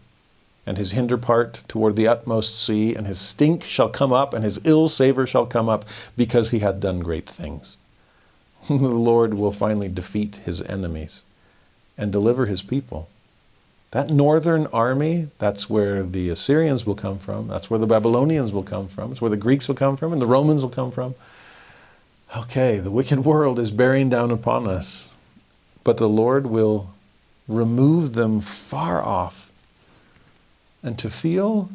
and 0.65 0.77
his 0.77 0.91
hinder 0.91 1.17
part 1.17 1.63
toward 1.67 1.95
the 1.95 2.07
utmost 2.07 2.63
sea, 2.63 2.95
and 2.95 3.07
his 3.07 3.19
stink 3.19 3.63
shall 3.63 3.89
come 3.89 4.13
up, 4.13 4.33
and 4.33 4.43
his 4.43 4.59
ill 4.65 4.87
savour 4.87 5.25
shall 5.25 5.45
come 5.45 5.69
up, 5.69 5.85
because 6.15 6.49
he 6.49 6.59
hath 6.59 6.79
done 6.79 6.99
great 6.99 7.29
things. 7.29 7.77
the 8.67 8.75
Lord 8.75 9.33
will 9.33 9.51
finally 9.51 9.89
defeat 9.89 10.37
his 10.37 10.61
enemies 10.61 11.23
and 11.97 12.11
deliver 12.11 12.45
his 12.45 12.61
people. 12.61 13.09
That 13.91 14.11
northern 14.11 14.67
army, 14.67 15.29
that's 15.39 15.69
where 15.69 16.03
the 16.03 16.29
Assyrians 16.29 16.85
will 16.85 16.95
come 16.95 17.17
from, 17.17 17.47
that's 17.47 17.69
where 17.69 17.79
the 17.79 17.87
Babylonians 17.87 18.51
will 18.51 18.63
come 18.63 18.87
from, 18.87 19.11
it's 19.11 19.21
where 19.21 19.31
the 19.31 19.37
Greeks 19.37 19.67
will 19.67 19.75
come 19.75 19.97
from, 19.97 20.13
and 20.13 20.21
the 20.21 20.27
Romans 20.27 20.61
will 20.61 20.69
come 20.69 20.91
from. 20.91 21.15
Okay, 22.37 22.77
the 22.77 22.91
wicked 22.91 23.25
world 23.25 23.57
is 23.57 23.71
bearing 23.71 24.09
down 24.09 24.29
upon 24.29 24.67
us, 24.67 25.09
but 25.83 25.97
the 25.97 26.07
Lord 26.07 26.45
will 26.45 26.91
remove 27.47 28.13
them 28.13 28.39
far 28.39 29.03
off. 29.03 29.48
And 30.81 30.97
to 30.99 31.09
feel 31.09 31.69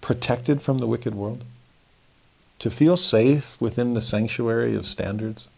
protected 0.00 0.62
from 0.62 0.78
the 0.78 0.86
wicked 0.86 1.14
world, 1.14 1.44
to 2.58 2.70
feel 2.70 2.96
safe 2.96 3.60
within 3.60 3.94
the 3.94 4.00
sanctuary 4.00 4.74
of 4.74 4.86
standards, 4.86 5.48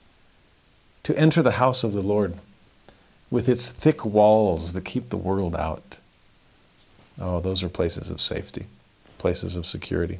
to 1.05 1.17
enter 1.19 1.43
the 1.43 1.53
house 1.53 1.83
of 1.83 1.93
the 1.93 2.03
Lord 2.03 2.35
with 3.31 3.49
its 3.49 3.69
thick 3.69 4.05
walls 4.05 4.73
that 4.75 4.85
keep 4.85 5.09
the 5.09 5.17
world 5.17 5.57
out. 5.57 5.97
Oh, 7.19 7.41
those 7.41 7.63
are 7.63 7.69
places 7.69 8.11
of 8.11 8.21
safety, 8.21 8.67
places 9.19 9.57
of 9.57 9.67
security. 9.67 10.19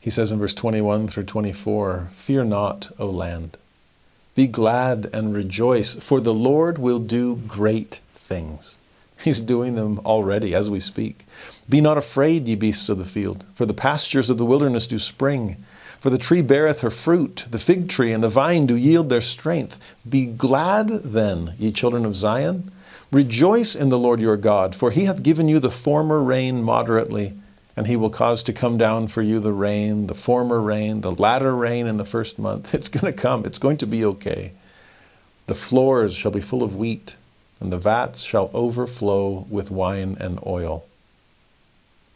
He 0.00 0.10
says 0.10 0.32
in 0.32 0.38
verse 0.38 0.54
21 0.54 1.08
through 1.08 1.24
24 1.24 2.08
Fear 2.10 2.44
not, 2.44 2.90
O 2.98 3.06
land. 3.06 3.56
Be 4.34 4.46
glad 4.46 5.08
and 5.12 5.34
rejoice, 5.34 5.94
for 5.94 6.20
the 6.20 6.34
Lord 6.34 6.78
will 6.78 6.98
do 6.98 7.36
great 7.46 8.00
things. 8.16 8.76
He's 9.22 9.40
doing 9.40 9.76
them 9.76 10.00
already 10.04 10.54
as 10.54 10.68
we 10.68 10.80
speak. 10.80 11.26
Be 11.68 11.80
not 11.80 11.96
afraid, 11.96 12.48
ye 12.48 12.56
beasts 12.56 12.88
of 12.88 12.98
the 12.98 13.04
field, 13.04 13.46
for 13.54 13.66
the 13.66 13.74
pastures 13.74 14.30
of 14.30 14.38
the 14.38 14.44
wilderness 14.44 14.86
do 14.86 14.98
spring. 14.98 15.64
For 16.00 16.10
the 16.10 16.18
tree 16.18 16.42
beareth 16.42 16.80
her 16.80 16.90
fruit, 16.90 17.44
the 17.48 17.60
fig 17.60 17.88
tree 17.88 18.12
and 18.12 18.24
the 18.24 18.28
vine 18.28 18.66
do 18.66 18.74
yield 18.74 19.08
their 19.08 19.20
strength. 19.20 19.78
Be 20.08 20.26
glad 20.26 20.88
then, 20.88 21.54
ye 21.58 21.70
children 21.70 22.04
of 22.04 22.16
Zion. 22.16 22.72
Rejoice 23.12 23.76
in 23.76 23.90
the 23.90 23.98
Lord 23.98 24.20
your 24.20 24.36
God, 24.36 24.74
for 24.74 24.90
he 24.90 25.04
hath 25.04 25.22
given 25.22 25.46
you 25.46 25.60
the 25.60 25.70
former 25.70 26.20
rain 26.20 26.64
moderately, 26.64 27.34
and 27.76 27.86
he 27.86 27.94
will 27.94 28.10
cause 28.10 28.42
to 28.42 28.52
come 28.52 28.76
down 28.76 29.06
for 29.06 29.22
you 29.22 29.38
the 29.38 29.52
rain, 29.52 30.08
the 30.08 30.14
former 30.14 30.60
rain, 30.60 31.02
the 31.02 31.12
latter 31.12 31.54
rain 31.54 31.86
in 31.86 31.98
the 31.98 32.04
first 32.04 32.38
month. 32.38 32.74
It's 32.74 32.88
going 32.88 33.12
to 33.12 33.12
come, 33.12 33.44
it's 33.44 33.58
going 33.58 33.76
to 33.76 33.86
be 33.86 34.04
okay. 34.04 34.52
The 35.46 35.54
floors 35.54 36.16
shall 36.16 36.32
be 36.32 36.40
full 36.40 36.64
of 36.64 36.74
wheat, 36.74 37.14
and 37.62 37.72
the 37.72 37.78
vats 37.78 38.22
shall 38.22 38.50
overflow 38.52 39.46
with 39.48 39.70
wine 39.70 40.16
and 40.18 40.40
oil. 40.44 40.84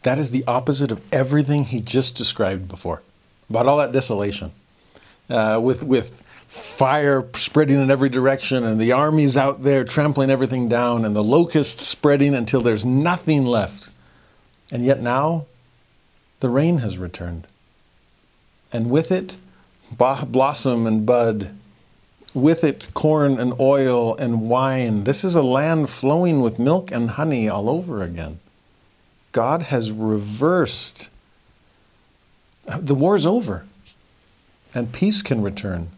That 0.03 0.19
is 0.19 0.31
the 0.31 0.43
opposite 0.45 0.91
of 0.91 1.01
everything 1.11 1.63
he 1.63 1.79
just 1.79 2.15
described 2.15 2.67
before 2.67 3.01
about 3.49 3.65
all 3.65 3.77
that 3.77 3.93
desolation, 3.93 4.51
uh, 5.29 5.59
with 5.63 5.83
with 5.83 6.21
fire 6.47 7.25
spreading 7.33 7.81
in 7.81 7.89
every 7.89 8.09
direction, 8.09 8.65
and 8.65 8.79
the 8.79 8.91
armies 8.91 9.37
out 9.37 9.63
there 9.63 9.85
trampling 9.85 10.29
everything 10.29 10.67
down, 10.67 11.05
and 11.05 11.15
the 11.15 11.23
locusts 11.23 11.85
spreading 11.85 12.35
until 12.35 12.59
there's 12.59 12.85
nothing 12.85 13.45
left. 13.45 13.89
And 14.69 14.83
yet 14.83 15.01
now, 15.01 15.45
the 16.41 16.49
rain 16.49 16.79
has 16.79 16.97
returned, 16.97 17.47
and 18.73 18.89
with 18.89 19.13
it, 19.13 19.37
blossom 19.91 20.85
and 20.85 21.05
bud. 21.05 21.55
With 22.37 22.63
it, 22.63 22.87
corn 22.93 23.39
and 23.39 23.59
oil 23.59 24.15
and 24.17 24.47
wine. 24.47 25.05
This 25.05 25.23
is 25.23 25.33
a 25.33 25.41
land 25.41 25.89
flowing 25.89 26.39
with 26.39 26.59
milk 26.59 26.91
and 26.91 27.09
honey 27.09 27.49
all 27.49 27.67
over 27.67 28.03
again. 28.03 28.39
God 29.31 29.63
has 29.63 29.91
reversed 29.91 31.09
the 32.67 32.93
war 32.93 33.15
is 33.15 33.25
over 33.25 33.65
and 34.75 34.93
peace 34.93 35.23
can 35.23 35.41
return. 35.41 35.89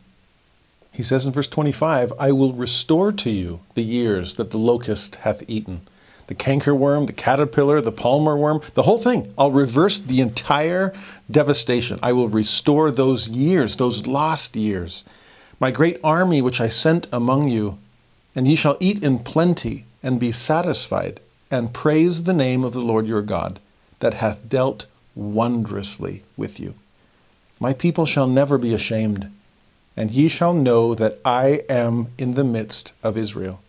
He 0.94 1.04
says 1.04 1.26
in 1.26 1.34
verse 1.34 1.48
25, 1.48 2.14
I 2.18 2.32
will 2.32 2.54
restore 2.54 3.12
to 3.12 3.30
you 3.30 3.60
the 3.74 3.84
years 3.84 4.36
that 4.36 4.52
the 4.52 4.58
locust 4.58 5.16
hath 5.16 5.44
eaten. 5.50 5.82
The 6.28 6.36
cankerworm, 6.36 7.08
the 7.08 7.12
caterpillar, 7.12 7.82
the 7.82 7.92
palmer 7.92 8.38
worm, 8.38 8.62
the 8.76 8.84
whole 8.84 9.00
thing. 9.00 9.34
I'll 9.38 9.52
reverse 9.52 10.00
the 10.00 10.22
entire 10.22 10.94
devastation. 11.30 12.00
I 12.02 12.14
will 12.14 12.30
restore 12.30 12.92
those 12.92 13.28
years, 13.28 13.76
those 13.76 14.08
lost 14.08 14.56
years. 14.56 15.04
My 15.60 15.72
great 15.72 16.00
army 16.04 16.42
which 16.42 16.62
I 16.62 16.70
sent 16.70 17.08
among 17.12 17.50
you, 17.50 17.78
and 18.34 18.48
ye 18.48 18.56
shall 18.56 18.78
eat 18.80 19.04
in 19.04 19.20
plenty 19.20 19.84
and 20.02 20.20
be 20.20 20.32
satisfied, 20.32 21.20
and 21.52 21.74
praise 21.74 22.24
the 22.24 22.34
name 22.34 22.64
of 22.64 22.74
the 22.74 22.80
Lord 22.80 23.06
your 23.08 23.22
God, 23.22 23.60
that 24.00 24.14
hath 24.16 24.48
dealt 24.48 24.86
wondrously 25.16 26.24
with 26.38 26.60
you. 26.60 26.76
My 27.60 27.74
people 27.74 28.06
shall 28.06 28.28
never 28.28 28.58
be 28.58 28.74
ashamed, 28.74 29.30
and 29.98 30.12
ye 30.12 30.30
shall 30.30 30.54
know 30.54 30.96
that 30.96 31.20
I 31.26 31.62
am 31.68 32.08
in 32.18 32.36
the 32.36 32.46
midst 32.46 32.94
of 33.04 33.18
Israel, 33.18 33.60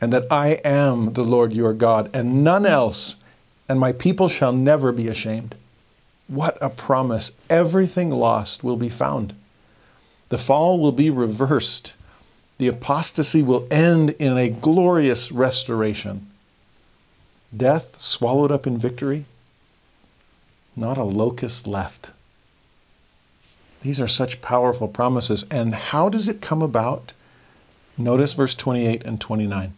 and 0.00 0.12
that 0.12 0.26
I 0.32 0.58
am 0.64 1.12
the 1.12 1.22
Lord 1.22 1.52
your 1.52 1.72
God, 1.72 2.10
and 2.12 2.42
none 2.42 2.66
else, 2.66 3.14
and 3.68 3.78
my 3.78 3.92
people 3.92 4.28
shall 4.28 4.52
never 4.52 4.90
be 4.90 5.06
ashamed. 5.06 5.54
What 6.26 6.58
a 6.60 6.70
promise! 6.70 7.30
Everything 7.48 8.10
lost 8.10 8.64
will 8.64 8.76
be 8.76 8.88
found. 8.88 9.34
The 10.30 10.38
fall 10.38 10.78
will 10.80 10.92
be 10.92 11.10
reversed. 11.10 11.94
The 12.58 12.68
apostasy 12.68 13.42
will 13.42 13.66
end 13.70 14.10
in 14.18 14.36
a 14.36 14.48
glorious 14.48 15.30
restoration. 15.30 16.30
Death 17.56 18.00
swallowed 18.00 18.50
up 18.50 18.66
in 18.66 18.78
victory 18.78 19.26
not 20.76 20.98
a 20.98 21.04
locust 21.04 21.66
left. 21.66 22.10
These 23.80 24.00
are 24.00 24.08
such 24.08 24.42
powerful 24.42 24.88
promises. 24.88 25.44
And 25.50 25.74
how 25.74 26.08
does 26.08 26.28
it 26.28 26.40
come 26.40 26.62
about? 26.62 27.12
Notice 27.96 28.32
verse 28.32 28.54
28 28.54 29.06
and 29.06 29.20
29. 29.20 29.74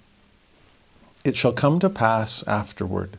It 1.24 1.36
shall 1.36 1.52
come 1.52 1.78
to 1.80 1.88
pass 1.88 2.42
afterward, 2.48 3.18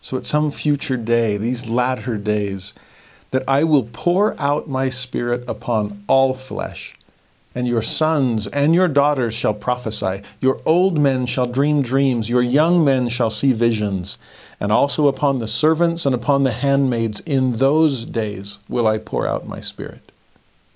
so 0.00 0.16
at 0.16 0.24
some 0.24 0.50
future 0.50 0.96
day, 0.96 1.36
these 1.36 1.68
latter 1.68 2.16
days, 2.16 2.72
that 3.32 3.44
I 3.48 3.64
will 3.64 3.88
pour 3.92 4.40
out 4.40 4.68
my 4.68 4.88
spirit 4.88 5.42
upon 5.48 6.04
all 6.06 6.34
flesh. 6.34 6.94
And 7.54 7.66
your 7.66 7.82
sons 7.82 8.46
and 8.46 8.74
your 8.74 8.88
daughters 8.88 9.34
shall 9.34 9.52
prophesy. 9.52 10.22
Your 10.40 10.60
old 10.64 10.98
men 10.98 11.26
shall 11.26 11.46
dream 11.46 11.82
dreams. 11.82 12.30
Your 12.30 12.40
young 12.42 12.84
men 12.84 13.08
shall 13.08 13.30
see 13.30 13.52
visions. 13.52 14.16
And 14.60 14.70
also 14.70 15.06
upon 15.06 15.38
the 15.38 15.48
servants 15.48 16.06
and 16.06 16.14
upon 16.14 16.44
the 16.44 16.52
handmaids 16.52 17.20
in 17.20 17.56
those 17.56 18.04
days 18.04 18.58
will 18.68 18.86
I 18.86 18.98
pour 18.98 19.26
out 19.26 19.46
my 19.46 19.60
spirit. 19.60 20.12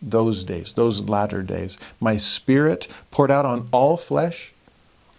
Those 0.03 0.45
days, 0.45 0.75
those 0.75 1.03
latter 1.03 1.43
days. 1.43 1.79
My 2.01 2.17
spirit 2.17 2.89
poured 3.11 3.31
out 3.31 3.47
on 3.47 3.69
all 3.73 3.97
flesh, 3.97 4.53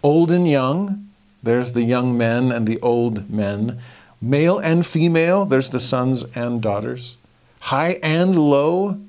old 0.02 0.30
and 0.30 0.48
young. 0.48 1.08
There's 1.42 1.72
the 1.72 1.82
young 1.82 2.16
men 2.16 2.52
and 2.52 2.66
the 2.66 2.80
old 2.80 3.30
men. 3.30 3.80
Male 4.20 4.58
and 4.58 4.86
female, 4.86 5.44
there's 5.44 5.70
the 5.70 5.80
sons 5.80 6.24
and 6.34 6.60
daughters. 6.60 7.16
High 7.60 7.98
and 8.02 8.38
low, 8.38 9.00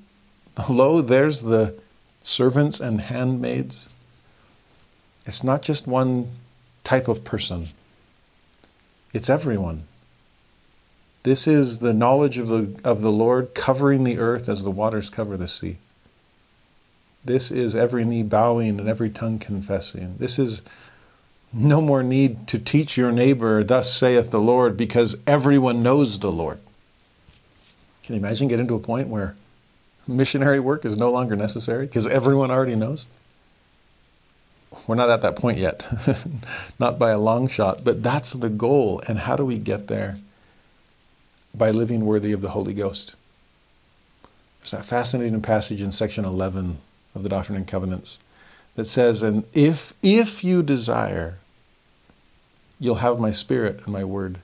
low, 0.70 1.02
there's 1.02 1.42
the 1.42 1.76
servants 2.24 2.80
and 2.80 3.02
handmaids. 3.02 3.90
It's 5.26 5.44
not 5.44 5.62
just 5.62 5.88
one 5.88 6.32
type 6.84 7.08
of 7.08 7.24
person, 7.24 7.70
it's 9.14 9.30
everyone. 9.30 9.84
This 11.24 11.48
is 11.48 11.80
the 11.80 11.94
knowledge 11.94 12.38
of 12.38 12.48
the, 12.48 12.80
of 12.84 13.02
the 13.02 13.12
Lord 13.12 13.54
covering 13.54 14.06
the 14.06 14.18
earth 14.18 14.48
as 14.48 14.64
the 14.64 14.72
waters 14.72 15.10
cover 15.10 15.36
the 15.36 15.48
sea. 15.48 15.78
This 17.26 17.52
is 17.52 17.76
every 17.76 18.06
knee 18.06 18.24
bowing 18.24 18.80
and 18.80 18.88
every 18.88 19.10
tongue 19.10 19.38
confessing. 19.38 20.16
This 20.18 20.40
is 20.40 20.62
no 21.52 21.82
more 21.82 22.04
need 22.04 22.48
to 22.48 22.60
teach 22.60 22.96
your 22.96 23.12
neighbor, 23.12 23.64
Thus 23.64 23.94
saith 23.94 24.32
the 24.32 24.40
Lord, 24.40 24.78
because 24.78 25.18
everyone 25.28 25.84
knows 25.84 26.20
the 26.20 26.32
Lord. 26.32 26.60
Can 28.10 28.16
you 28.16 28.22
imagine 28.22 28.48
getting 28.48 28.68
to 28.70 28.74
a 28.74 28.80
point 28.80 29.08
where 29.08 29.36
missionary 30.08 30.60
work 30.60 30.84
is 30.84 30.98
no 30.98 31.12
longer 31.12 31.36
necessary 31.36 31.86
because 31.86 32.08
everyone 32.08 32.50
already 32.50 32.76
knows? 32.76 33.06
We're 34.88 34.96
not 34.96 35.12
at 35.12 35.22
that 35.22 35.36
point 35.36 35.60
yet, 35.60 35.86
not 36.80 36.98
by 36.98 37.12
a 37.12 37.20
long 37.20 37.48
shot, 37.48 37.84
but 37.84 38.02
that's 38.02 38.34
the 38.34 38.50
goal. 38.50 39.00
And 39.08 39.20
how 39.20 39.36
do 39.36 39.46
we 39.46 39.60
get 39.60 39.90
there? 39.90 40.18
By 41.54 41.70
living 41.70 42.04
worthy 42.04 42.32
of 42.32 42.42
the 42.42 42.50
Holy 42.50 42.74
Ghost. 42.74 43.14
There's 44.62 44.72
that 44.72 44.86
fascinating 44.86 45.44
passage 45.44 45.80
in 45.80 45.92
section 45.92 46.26
11 46.26 46.80
of 47.14 47.22
the 47.22 47.30
Doctrine 47.30 47.58
and 47.58 47.68
Covenants 47.68 48.18
that 48.74 48.86
says, 48.86 49.22
And 49.22 49.44
if, 49.54 49.94
if 50.02 50.44
you 50.44 50.64
desire, 50.64 51.38
you'll 52.80 52.96
have 52.96 53.20
my 53.20 53.30
spirit 53.30 53.82
and 53.84 53.94
my 53.94 54.04
word. 54.04 54.40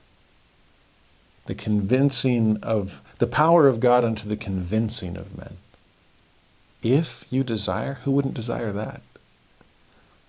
The 1.46 1.56
convincing 1.56 2.58
of 2.62 3.02
the 3.18 3.26
power 3.26 3.66
of 3.66 3.80
God 3.80 4.04
unto 4.04 4.28
the 4.28 4.36
convincing 4.36 5.16
of 5.16 5.36
men. 5.36 5.56
If 6.82 7.24
you 7.30 7.42
desire, 7.42 7.94
who 8.04 8.10
wouldn't 8.10 8.34
desire 8.34 8.72
that? 8.72 9.02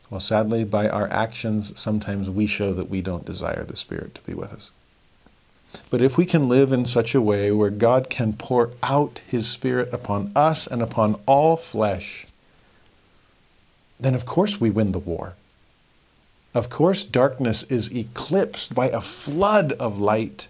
Well, 0.09 0.21
sadly, 0.21 0.63
by 0.63 0.87
our 0.87 1.11
actions, 1.11 1.77
sometimes 1.77 2.29
we 2.29 2.47
show 2.47 2.73
that 2.73 2.89
we 2.89 3.01
don't 3.01 3.25
desire 3.25 3.65
the 3.65 3.75
Spirit 3.75 4.15
to 4.15 4.21
be 4.21 4.33
with 4.33 4.53
us. 4.53 4.71
But 5.89 6.01
if 6.01 6.17
we 6.17 6.25
can 6.25 6.47
live 6.47 6.71
in 6.71 6.85
such 6.85 7.13
a 7.13 7.21
way 7.21 7.51
where 7.51 7.69
God 7.69 8.09
can 8.09 8.33
pour 8.33 8.71
out 8.81 9.21
His 9.27 9.49
Spirit 9.49 9.93
upon 9.93 10.31
us 10.33 10.65
and 10.65 10.81
upon 10.81 11.19
all 11.25 11.57
flesh, 11.57 12.25
then 13.99 14.15
of 14.15 14.25
course 14.25 14.61
we 14.61 14.69
win 14.69 14.93
the 14.93 14.99
war. 14.99 15.33
Of 16.53 16.69
course, 16.69 17.03
darkness 17.03 17.63
is 17.63 17.93
eclipsed 17.93 18.73
by 18.73 18.89
a 18.89 19.01
flood 19.01 19.73
of 19.73 19.99
light 19.99 20.47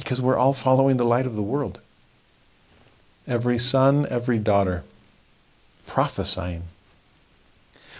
because 0.00 0.20
we're 0.20 0.36
all 0.36 0.52
following 0.52 0.96
the 0.96 1.04
light 1.04 1.26
of 1.26 1.36
the 1.36 1.42
world. 1.42 1.80
Every 3.26 3.58
son, 3.58 4.06
every 4.10 4.38
daughter 4.38 4.82
prophesying, 5.86 6.62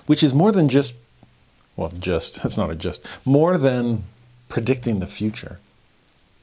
which 0.06 0.22
is 0.22 0.32
more 0.32 0.52
than 0.52 0.68
just, 0.68 0.94
well, 1.76 1.92
just, 1.98 2.44
it's 2.44 2.56
not 2.56 2.70
a 2.70 2.74
just, 2.74 3.06
more 3.24 3.56
than 3.56 4.04
predicting 4.48 4.98
the 4.98 5.06
future. 5.06 5.58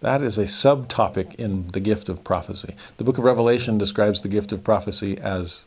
That 0.02 0.22
is 0.22 0.38
a 0.38 0.44
subtopic 0.44 1.36
in 1.36 1.69
the 1.69 1.80
gift 1.80 2.08
of 2.08 2.24
prophecy. 2.24 2.76
The 2.98 3.03
book 3.03 3.18
of 3.18 3.24
Revelation 3.24 3.77
describes 3.77 4.22
the 4.22 4.27
gift 4.27 4.52
of 4.52 4.64
prophecy 4.64 5.18
as 5.18 5.66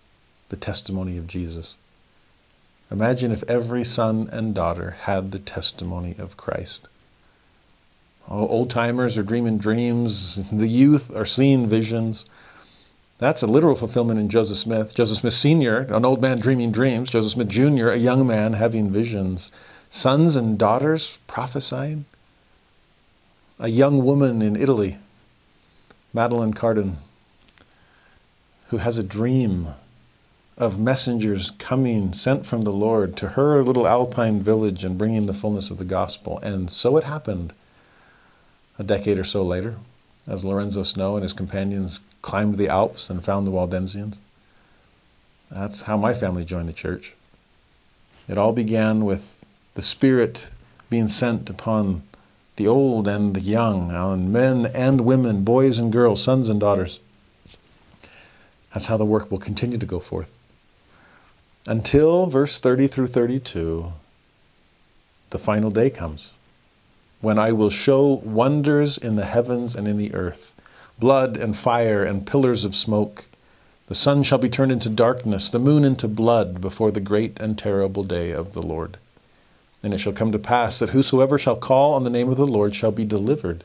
the 0.51 0.57
testimony 0.57 1.17
of 1.17 1.27
Jesus. 1.27 1.77
Imagine 2.91 3.33
if 3.33 3.43
every 3.49 3.85
son 3.85 4.28
and 4.33 4.55
daughter 4.55 4.97
had 5.02 5.31
the 5.31 5.39
testimony 5.39 6.15
of 6.19 6.36
Christ. 6.36 6.89
Oh, 8.31 8.47
old 8.47 8.70
timers 8.70 9.18
are 9.18 9.25
dreaming 9.25 9.59
dreams, 9.59 10.39
the 10.52 10.68
youth 10.68 11.15
are 11.17 11.26
seeing 11.26 11.67
visions. 11.67 12.25
That's 13.18 13.42
a 13.42 13.49
literal 13.49 13.75
fulfillment 13.75 14.20
in 14.20 14.28
Joseph 14.28 14.57
Smith. 14.57 14.94
Joseph 14.94 15.18
Smith 15.18 15.33
Sr., 15.33 15.81
an 15.91 16.05
old 16.05 16.23
man 16.23 16.39
dreaming 16.39 16.70
dreams. 16.70 17.10
Joseph 17.10 17.33
Smith 17.33 17.49
Jr., 17.49 17.89
a 17.89 17.97
young 17.97 18.26
man 18.26 18.52
having 18.52 18.89
visions. 18.89 19.50
Sons 19.91 20.36
and 20.36 20.57
daughters 20.57 21.18
prophesying. 21.26 22.05
A 23.59 23.68
young 23.68 24.05
woman 24.05 24.41
in 24.41 24.57
Italy, 24.57 24.97
Madeline 26.15 26.55
Cardon, 26.55 26.99
who 28.68 28.78
has 28.78 28.97
a 28.97 29.02
dream 29.02 29.75
of 30.57 30.78
messengers 30.78 31.50
coming, 31.50 32.12
sent 32.12 32.47
from 32.47 32.62
the 32.62 32.73
Lord, 32.73 33.17
to 33.17 33.31
her 33.31 33.62
little 33.62 33.89
alpine 33.89 34.41
village 34.41 34.84
and 34.84 34.97
bringing 34.97 35.26
the 35.26 35.34
fullness 35.34 35.68
of 35.68 35.78
the 35.78 35.84
gospel. 35.84 36.39
And 36.39 36.70
so 36.70 36.97
it 36.97 37.05
happened 37.05 37.52
a 38.81 38.83
decade 38.83 39.18
or 39.18 39.25
so 39.25 39.42
later, 39.42 39.76
as 40.26 40.42
Lorenzo 40.42 40.83
Snow 40.83 41.15
and 41.15 41.23
his 41.23 41.34
companions 41.34 42.00
climbed 42.23 42.57
the 42.57 42.68
Alps 42.68 43.10
and 43.10 43.23
found 43.23 43.47
the 43.47 43.50
Waldensians. 43.50 44.18
That's 45.50 45.83
how 45.83 45.99
my 45.99 46.15
family 46.15 46.47
joined 46.47 46.68
the 46.68 46.73
church. 46.73 47.12
It 48.26 48.39
all 48.39 48.52
began 48.52 49.05
with 49.05 49.39
the 49.75 49.83
Spirit 49.83 50.49
being 50.89 51.09
sent 51.09 51.50
upon 51.50 52.02
the 52.57 52.67
old 52.67 53.07
and 53.07 53.34
the 53.34 53.41
young, 53.41 53.92
on 53.92 54.33
men 54.33 54.67
and 54.75 55.02
women, 55.02 55.44
boys 55.44 55.78
and 55.78 55.92
girls, 55.92 56.23
sons 56.23 56.49
and 56.49 56.59
daughters. 56.59 57.00
That's 58.73 58.86
how 58.86 58.97
the 58.97 59.05
work 59.05 59.31
will 59.31 59.39
continue 59.39 59.76
to 59.76 59.86
go 59.86 60.00
forth. 60.00 60.31
Until 61.67 62.26
verse 62.26 62.59
30 62.59 62.86
through 62.89 63.09
32, 63.09 63.92
the 65.28 65.39
final 65.39 65.70
day 65.70 65.91
comes 65.91 66.33
when 67.20 67.39
I 67.39 67.52
will 67.52 67.70
show 67.70 68.20
wonders 68.24 68.97
in 68.99 69.16
the 69.16 69.24
heavens 69.24 69.74
and 69.74 69.86
in 69.86 69.99
the 69.99 70.15
earth, 70.15 70.55
blood 70.99 71.36
and 71.36 71.57
fire 71.57 72.02
and 72.02 72.26
pillars 72.26 72.65
of 72.65 72.74
smoke. 72.74 73.26
The 73.89 73.94
sun 73.94 74.23
shall 74.23 74.39
be 74.39 74.49
turned 74.49 74.73
into 74.73 74.89
darkness, 74.89 75.49
the 75.49 75.58
moon 75.58 75.84
into 75.84 76.08
blood, 76.08 76.60
before 76.60 76.90
the 76.90 77.00
great 77.00 77.39
and 77.40 77.58
terrible 77.58 78.05
day 78.05 78.31
of 78.31 78.52
the 78.52 78.62
Lord. 78.62 78.97
And 79.82 79.92
it 79.92 79.99
shall 79.99 80.12
come 80.12 80.32
to 80.32 80.39
pass 80.39 80.78
that 80.78 80.90
whosoever 80.90 81.39
shall 81.39 81.57
call 81.57 81.94
on 81.94 82.05
the 82.05 82.10
name 82.10 82.28
of 82.28 82.36
the 82.36 82.47
Lord 82.47 82.74
shall 82.74 82.92
be 82.92 83.05
delivered. 83.05 83.65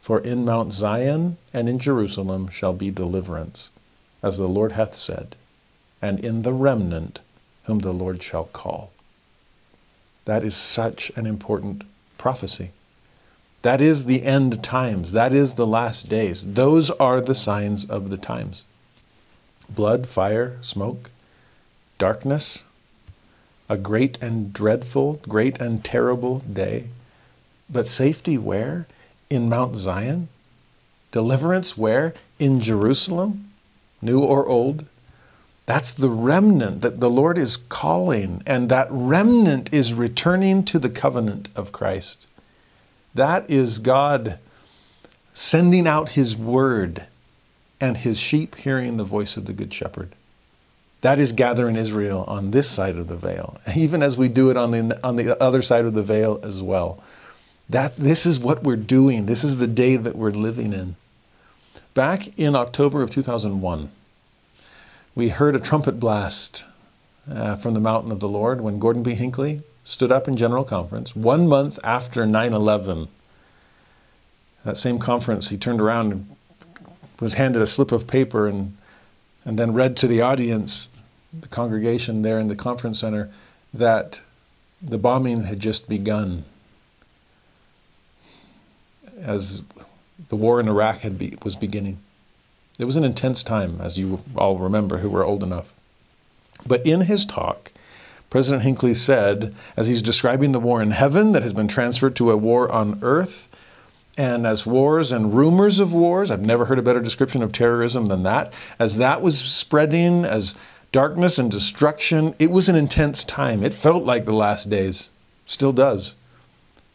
For 0.00 0.18
in 0.18 0.44
Mount 0.44 0.72
Zion 0.72 1.36
and 1.52 1.68
in 1.68 1.78
Jerusalem 1.78 2.48
shall 2.48 2.72
be 2.72 2.90
deliverance, 2.90 3.70
as 4.22 4.36
the 4.36 4.48
Lord 4.48 4.72
hath 4.72 4.96
said 4.96 5.36
and 6.02 6.18
in 6.18 6.42
the 6.42 6.52
remnant 6.52 7.20
whom 7.64 7.78
the 7.78 7.92
Lord 7.92 8.22
shall 8.22 8.46
call. 8.46 8.90
That 10.24 10.42
is 10.42 10.56
such 10.56 11.10
an 11.14 11.26
important 11.26 11.84
prophecy. 12.18 12.72
That 13.62 13.80
is 13.80 14.04
the 14.04 14.24
end 14.24 14.62
times. 14.62 15.12
That 15.12 15.32
is 15.32 15.54
the 15.54 15.66
last 15.66 16.08
days. 16.08 16.44
Those 16.54 16.90
are 16.90 17.20
the 17.20 17.34
signs 17.34 17.84
of 17.84 18.10
the 18.10 18.16
times 18.16 18.64
blood, 19.70 20.06
fire, 20.06 20.58
smoke, 20.60 21.10
darkness, 21.98 22.62
a 23.68 23.76
great 23.78 24.18
and 24.20 24.52
dreadful, 24.52 25.14
great 25.22 25.60
and 25.60 25.82
terrible 25.82 26.40
day. 26.40 26.88
But 27.70 27.88
safety 27.88 28.36
where? 28.36 28.86
In 29.30 29.48
Mount 29.48 29.76
Zion? 29.76 30.28
Deliverance 31.10 31.78
where? 31.78 32.12
In 32.38 32.60
Jerusalem? 32.60 33.50
New 34.02 34.20
or 34.20 34.46
old? 34.46 34.84
That's 35.64 35.92
the 35.92 36.10
remnant 36.10 36.82
that 36.82 37.00
the 37.00 37.08
Lord 37.08 37.38
is 37.38 37.56
calling, 37.56 38.42
and 38.46 38.68
that 38.68 38.88
remnant 38.90 39.72
is 39.72 39.94
returning 39.94 40.64
to 40.64 40.78
the 40.78 40.90
covenant 40.90 41.48
of 41.54 41.72
Christ. 41.72 42.26
That 43.14 43.50
is 43.50 43.78
God 43.78 44.38
sending 45.32 45.86
out 45.86 46.10
His 46.10 46.36
word 46.36 47.06
and 47.80 47.98
His 47.98 48.18
sheep 48.18 48.56
hearing 48.56 48.96
the 48.96 49.04
voice 49.04 49.36
of 49.36 49.46
the 49.46 49.52
Good 49.52 49.72
Shepherd. 49.72 50.14
That 51.02 51.18
is 51.18 51.32
gathering 51.32 51.76
Israel 51.76 52.24
on 52.28 52.52
this 52.52 52.70
side 52.70 52.96
of 52.96 53.08
the 53.08 53.16
veil, 53.16 53.58
even 53.76 54.02
as 54.02 54.16
we 54.16 54.28
do 54.28 54.50
it 54.50 54.56
on 54.56 54.70
the, 54.70 55.00
on 55.04 55.16
the 55.16 55.40
other 55.42 55.62
side 55.62 55.84
of 55.84 55.94
the 55.94 56.02
veil 56.02 56.40
as 56.42 56.62
well. 56.62 57.02
That, 57.68 57.96
this 57.96 58.26
is 58.26 58.38
what 58.38 58.62
we're 58.62 58.76
doing. 58.76 59.26
This 59.26 59.44
is 59.44 59.58
the 59.58 59.66
day 59.66 59.96
that 59.96 60.16
we're 60.16 60.30
living 60.30 60.72
in. 60.72 60.96
Back 61.94 62.38
in 62.38 62.54
October 62.54 63.02
of 63.02 63.10
2001, 63.10 63.90
we 65.14 65.28
heard 65.28 65.56
a 65.56 65.60
trumpet 65.60 65.98
blast 66.00 66.64
uh, 67.30 67.56
from 67.56 67.74
the 67.74 67.80
mountain 67.80 68.12
of 68.12 68.20
the 68.20 68.28
Lord 68.28 68.60
when 68.60 68.78
Gordon 68.78 69.02
B. 69.02 69.14
Hinckley 69.14 69.62
stood 69.84 70.12
up 70.12 70.28
in 70.28 70.36
General 70.36 70.64
Conference 70.64 71.16
one 71.16 71.48
month 71.48 71.78
after 71.84 72.26
9 72.26 72.52
11. 72.52 73.08
That 74.64 74.78
same 74.78 74.98
conference, 74.98 75.48
he 75.48 75.56
turned 75.56 75.80
around 75.80 76.12
and 76.12 76.36
was 77.20 77.34
handed 77.34 77.62
a 77.62 77.66
slip 77.66 77.92
of 77.92 78.06
paper 78.06 78.46
and, 78.46 78.76
and 79.44 79.58
then 79.58 79.72
read 79.72 79.96
to 79.98 80.06
the 80.06 80.20
audience, 80.20 80.88
the 81.32 81.48
congregation 81.48 82.22
there 82.22 82.38
in 82.38 82.48
the 82.48 82.56
conference 82.56 83.00
center, 83.00 83.30
that 83.74 84.20
the 84.80 84.98
bombing 84.98 85.44
had 85.44 85.60
just 85.60 85.88
begun 85.88 86.44
as 89.20 89.62
the 90.28 90.36
war 90.36 90.60
in 90.60 90.68
Iraq 90.68 90.98
had 90.98 91.18
be, 91.18 91.36
was 91.42 91.56
beginning. 91.56 91.98
It 92.78 92.84
was 92.84 92.96
an 92.96 93.04
intense 93.04 93.42
time, 93.42 93.80
as 93.80 93.98
you 93.98 94.20
all 94.36 94.58
remember 94.58 94.98
who 94.98 95.10
were 95.10 95.24
old 95.24 95.42
enough. 95.42 95.74
But 96.66 96.84
in 96.86 97.02
his 97.02 97.24
talk, 97.26 97.72
President 98.32 98.62
Hinckley 98.62 98.94
said, 98.94 99.54
as 99.76 99.88
he's 99.88 100.00
describing 100.00 100.52
the 100.52 100.58
war 100.58 100.80
in 100.80 100.92
heaven 100.92 101.32
that 101.32 101.42
has 101.42 101.52
been 101.52 101.68
transferred 101.68 102.16
to 102.16 102.30
a 102.30 102.36
war 102.38 102.72
on 102.72 102.98
earth, 103.02 103.46
and 104.16 104.46
as 104.46 104.64
wars 104.64 105.12
and 105.12 105.34
rumors 105.34 105.78
of 105.78 105.92
wars, 105.92 106.30
I've 106.30 106.46
never 106.46 106.64
heard 106.64 106.78
a 106.78 106.82
better 106.82 107.02
description 107.02 107.42
of 107.42 107.52
terrorism 107.52 108.06
than 108.06 108.22
that, 108.22 108.50
as 108.78 108.96
that 108.96 109.20
was 109.20 109.36
spreading, 109.38 110.24
as 110.24 110.54
darkness 110.92 111.38
and 111.38 111.50
destruction, 111.50 112.34
it 112.38 112.50
was 112.50 112.70
an 112.70 112.74
intense 112.74 113.22
time. 113.22 113.62
It 113.62 113.74
felt 113.74 114.06
like 114.06 114.24
the 114.24 114.32
last 114.32 114.70
days, 114.70 115.10
still 115.44 115.74
does. 115.74 116.14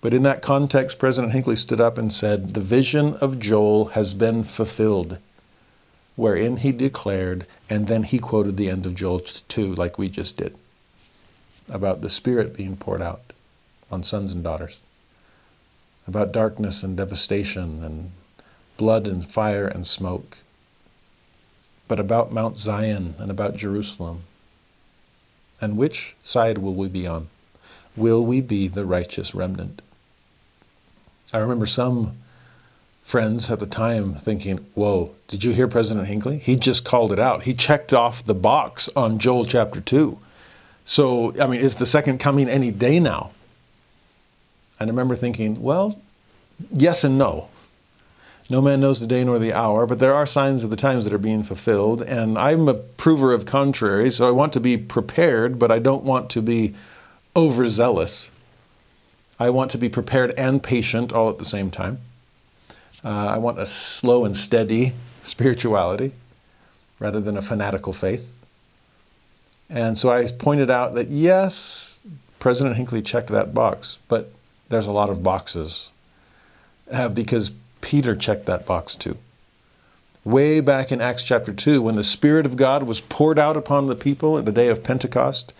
But 0.01 0.15
in 0.15 0.23
that 0.23 0.41
context, 0.41 0.97
President 0.97 1.33
Hinckley 1.33 1.55
stood 1.55 1.79
up 1.79 1.99
and 1.99 2.11
said, 2.11 2.55
The 2.55 2.61
vision 2.61 3.13
of 3.17 3.37
Joel 3.37 3.89
has 3.89 4.15
been 4.15 4.43
fulfilled, 4.43 5.19
wherein 6.15 6.57
he 6.57 6.71
declared, 6.71 7.45
and 7.69 7.85
then 7.85 8.01
he 8.01 8.17
quoted 8.17 8.57
the 8.57 8.71
end 8.71 8.87
of 8.87 8.95
Joel 8.95 9.19
2, 9.19 9.75
like 9.75 9.99
we 9.99 10.09
just 10.09 10.35
did, 10.37 10.57
about 11.69 12.01
the 12.01 12.09
Spirit 12.09 12.55
being 12.55 12.77
poured 12.77 13.01
out 13.01 13.33
on 13.91 14.03
sons 14.03 14.33
and 14.33 14.43
daughters, 14.43 14.79
about 16.07 16.31
darkness 16.31 16.83
and 16.83 16.97
devastation 16.97 17.83
and 17.83 18.11
blood 18.77 19.07
and 19.07 19.29
fire 19.29 19.67
and 19.67 19.85
smoke, 19.85 20.39
but 21.87 21.99
about 21.99 22.31
Mount 22.31 22.57
Zion 22.57 23.15
and 23.17 23.31
about 23.31 23.55
Jerusalem. 23.55 24.23
And 25.59 25.77
which 25.77 26.15
side 26.21 26.59
will 26.59 26.75
we 26.75 26.87
be 26.87 27.07
on? 27.07 27.27
Will 27.95 28.23
we 28.23 28.41
be 28.41 28.67
the 28.67 28.85
righteous 28.85 29.33
remnant? 29.33 29.81
I 31.33 31.39
remember 31.39 31.65
some 31.65 32.17
friends 33.03 33.49
at 33.49 33.59
the 33.59 33.65
time 33.65 34.13
thinking, 34.13 34.65
Whoa, 34.75 35.11
did 35.27 35.43
you 35.43 35.51
hear 35.51 35.67
President 35.67 36.07
Hinckley? 36.07 36.37
He 36.37 36.55
just 36.55 36.85
called 36.85 37.11
it 37.11 37.19
out. 37.19 37.43
He 37.43 37.53
checked 37.53 37.93
off 37.93 38.23
the 38.23 38.35
box 38.35 38.89
on 38.95 39.17
Joel 39.17 39.45
chapter 39.45 39.81
2. 39.81 40.19
So, 40.87 41.37
I 41.39 41.47
mean, 41.47 41.59
is 41.59 41.75
the 41.75 41.85
second 41.85 42.19
coming 42.19 42.47
any 42.47 42.71
day 42.71 43.01
now? 43.01 43.31
And 44.79 44.89
I 44.89 44.91
remember 44.91 45.17
thinking, 45.17 45.61
well, 45.61 45.99
yes 46.71 47.03
and 47.03 47.17
no. 47.17 47.49
No 48.49 48.61
man 48.61 48.79
knows 48.79 49.01
the 49.01 49.05
day 49.05 49.21
nor 49.25 49.37
the 49.37 49.51
hour, 49.51 49.85
but 49.85 49.99
there 49.99 50.13
are 50.13 50.25
signs 50.25 50.63
of 50.63 50.69
the 50.69 50.77
times 50.77 51.03
that 51.03 51.11
are 51.11 51.17
being 51.17 51.43
fulfilled. 51.43 52.03
And 52.03 52.37
I'm 52.37 52.69
a 52.69 52.73
prover 52.73 53.33
of 53.33 53.45
contrary, 53.45 54.09
so 54.09 54.25
I 54.25 54.31
want 54.31 54.53
to 54.53 54.61
be 54.61 54.77
prepared, 54.77 55.59
but 55.59 55.71
I 55.71 55.79
don't 55.79 56.05
want 56.05 56.29
to 56.31 56.41
be 56.41 56.73
overzealous. 57.35 58.31
I 59.41 59.49
want 59.49 59.71
to 59.71 59.77
be 59.77 59.89
prepared 59.89 60.33
and 60.37 60.63
patient 60.63 61.11
all 61.11 61.29
at 61.29 61.37
the 61.37 61.45
same 61.45 61.69
time. 61.69 61.99
Uh, 63.03 63.09
I 63.09 63.37
want 63.39 63.59
a 63.59 63.65
slow 63.65 64.23
and 64.23 64.37
steady 64.37 64.93
spirituality 65.21 66.13
rather 66.97 67.19
than 67.19 67.35
a 67.35 67.41
fanatical 67.41 67.91
faith. 67.91 68.25
And 69.69 69.97
so 69.97 70.09
I 70.09 70.25
pointed 70.25 70.69
out 70.69 70.93
that 70.93 71.09
yes, 71.09 71.99
President 72.39 72.77
Hinckley 72.77 73.01
checked 73.01 73.29
that 73.29 73.53
box, 73.53 73.97
but 74.07 74.31
there's 74.69 74.87
a 74.87 74.91
lot 74.91 75.09
of 75.09 75.23
boxes 75.23 75.91
uh, 76.91 77.09
because 77.09 77.51
Peter 77.81 78.15
checked 78.15 78.45
that 78.45 78.65
box 78.65 78.95
too. 78.95 79.17
Way 80.23 80.59
back 80.59 80.91
in 80.91 80.99
Acts 80.99 81.23
chapter 81.23 81.53
2, 81.53 81.81
when 81.81 81.95
the 81.95 82.03
Spirit 82.03 82.45
of 82.45 82.57
God 82.57 82.83
was 82.83 82.99
poured 82.99 83.39
out 83.39 83.55
upon 83.55 83.85
the 83.85 83.95
people 83.95 84.37
at 84.37 84.45
the 84.45 84.51
day 84.51 84.67
of 84.67 84.83
Pentecost, 84.83 85.53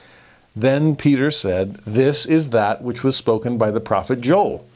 then 0.55 0.95
Peter 0.95 1.31
said, 1.31 1.75
This 1.85 2.25
is 2.25 2.49
that 2.49 2.81
which 2.81 3.03
was 3.03 3.15
spoken 3.15 3.57
by 3.57 3.71
the 3.71 3.79
prophet 3.79 4.19
Joel. 4.19 4.67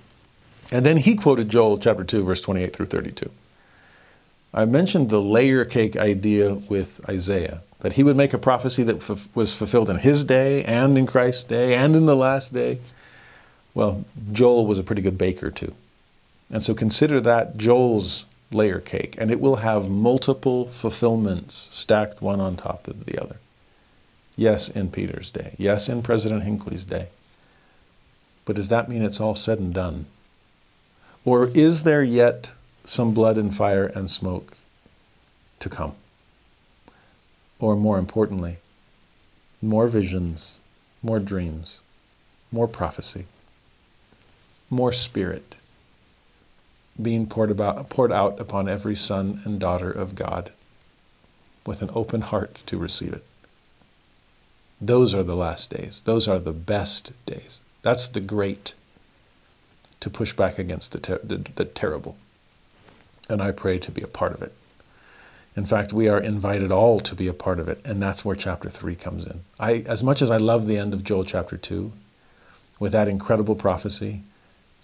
And 0.72 0.85
then 0.85 0.98
he 0.98 1.16
quoted 1.16 1.50
Joel 1.50 1.77
chapter 1.77 2.03
2, 2.03 2.24
verse 2.24 2.40
28 2.40 2.74
through 2.74 2.85
32. 2.85 3.30
I 4.53 4.66
mentioned 4.66 5.10
the 5.10 5.22
layer 5.22 5.66
cake 5.66 5.98
idea 5.98 6.53
with 6.53 7.01
Isaiah, 7.10 7.61
that 7.82 7.93
he 7.93 8.03
would 8.03 8.16
make 8.16 8.34
a 8.34 8.38
prophecy 8.38 8.84
that 8.84 9.10
f- 9.10 9.27
was 9.35 9.53
fulfilled 9.53 9.90
in 9.90 9.98
his 9.98 10.24
day 10.24 10.64
and 10.64 10.98
in 10.98 11.06
Christ's 11.06 11.43
day 11.43 11.76
and 11.76 11.95
in 11.95 12.06
the 12.06 12.16
last 12.16 12.53
day. 12.53 12.80
Well, 13.74 14.06
Joel 14.32 14.66
was 14.66 14.80
a 14.80 14.84
pretty 14.84 15.01
good 15.01 15.18
baker 15.18 15.51
too. 15.51 15.74
And 16.50 16.64
so 16.64 16.74
consider 16.74 17.19
that 17.22 17.58
Joel's 17.58 18.26
layer 18.51 18.80
cake, 18.80 19.16
and 19.18 19.32
it 19.32 19.40
will 19.40 19.58
have 19.58 19.90
multiple 19.90 20.66
fulfillments 20.66 21.69
stacked 21.72 22.22
one 22.22 22.40
on 22.40 22.58
top 22.58 22.88
of 22.88 23.06
the 23.06 23.22
other. 23.22 23.38
Yes, 24.35 24.69
in 24.69 24.92
Peter's 24.92 25.32
day. 25.32 25.56
Yes, 25.58 25.88
in 25.88 26.01
President 26.01 26.43
Hinckley's 26.43 26.85
day. 26.85 27.08
But 28.45 28.56
does 28.56 28.68
that 28.68 28.90
mean 28.90 29.01
it's 29.01 29.22
all 29.22 29.35
said 29.35 29.60
and 29.60 29.74
done? 29.74 30.08
Or 31.24 31.48
is 31.53 31.84
there 31.84 32.03
yet 32.03 32.51
some 32.84 33.14
blood 33.14 33.38
and 33.38 33.56
fire 33.56 33.85
and 33.85 34.10
smoke 34.10 34.58
to 35.60 35.69
come? 35.69 35.93
Or 37.61 37.77
more 37.77 37.98
importantly, 37.98 38.57
more 39.61 39.88
visions, 39.88 40.59
more 41.01 41.19
dreams, 41.19 41.81
more 42.51 42.67
prophecy, 42.67 43.25
more 44.69 44.91
spirit 44.91 45.56
being 47.01 47.27
poured, 47.27 47.51
about, 47.51 47.90
poured 47.90 48.11
out 48.11 48.40
upon 48.40 48.67
every 48.67 48.95
son 48.95 49.41
and 49.45 49.59
daughter 49.59 49.90
of 49.91 50.15
God 50.15 50.51
with 51.65 51.81
an 51.81 51.90
open 51.93 52.22
heart 52.22 52.64
to 52.65 52.77
receive 52.77 53.14
it. 53.14 53.23
Those 54.81 55.14
are 55.14 55.23
the 55.23 55.35
last 55.35 55.69
days. 55.69 56.01
Those 56.06 56.27
are 56.27 56.40
the 56.40 56.51
best 56.51 57.14
days. 57.25 57.59
That's 57.83 58.07
the 58.07 58.19
great 58.19 58.73
to 59.99 60.09
push 60.09 60.33
back 60.33 60.57
against 60.57 60.91
the, 60.91 60.99
ter- 60.99 61.22
the, 61.23 61.38
the 61.56 61.65
terrible. 61.65 62.17
And 63.30 63.41
I 63.41 63.51
pray 63.51 63.77
to 63.77 63.91
be 63.91 64.01
a 64.01 64.07
part 64.07 64.33
of 64.33 64.41
it. 64.41 64.53
In 65.55 65.65
fact, 65.65 65.91
we 65.91 66.07
are 66.07 66.19
invited 66.19 66.71
all 66.71 66.99
to 67.01 67.13
be 67.13 67.27
a 67.27 67.33
part 67.33 67.59
of 67.59 67.67
it, 67.67 67.81
and 67.83 68.01
that's 68.01 68.23
where 68.23 68.35
chapter 68.35 68.69
3 68.69 68.95
comes 68.95 69.25
in. 69.25 69.41
I, 69.59 69.83
as 69.85 70.03
much 70.03 70.21
as 70.21 70.31
I 70.31 70.38
love 70.38 70.65
the 70.65 70.77
end 70.77 70.93
of 70.93 71.03
Joel 71.03 71.25
chapter 71.25 71.57
2, 71.57 71.91
with 72.80 72.93
that 72.93 73.09
incredible 73.09 73.55
prophecy, 73.55 74.23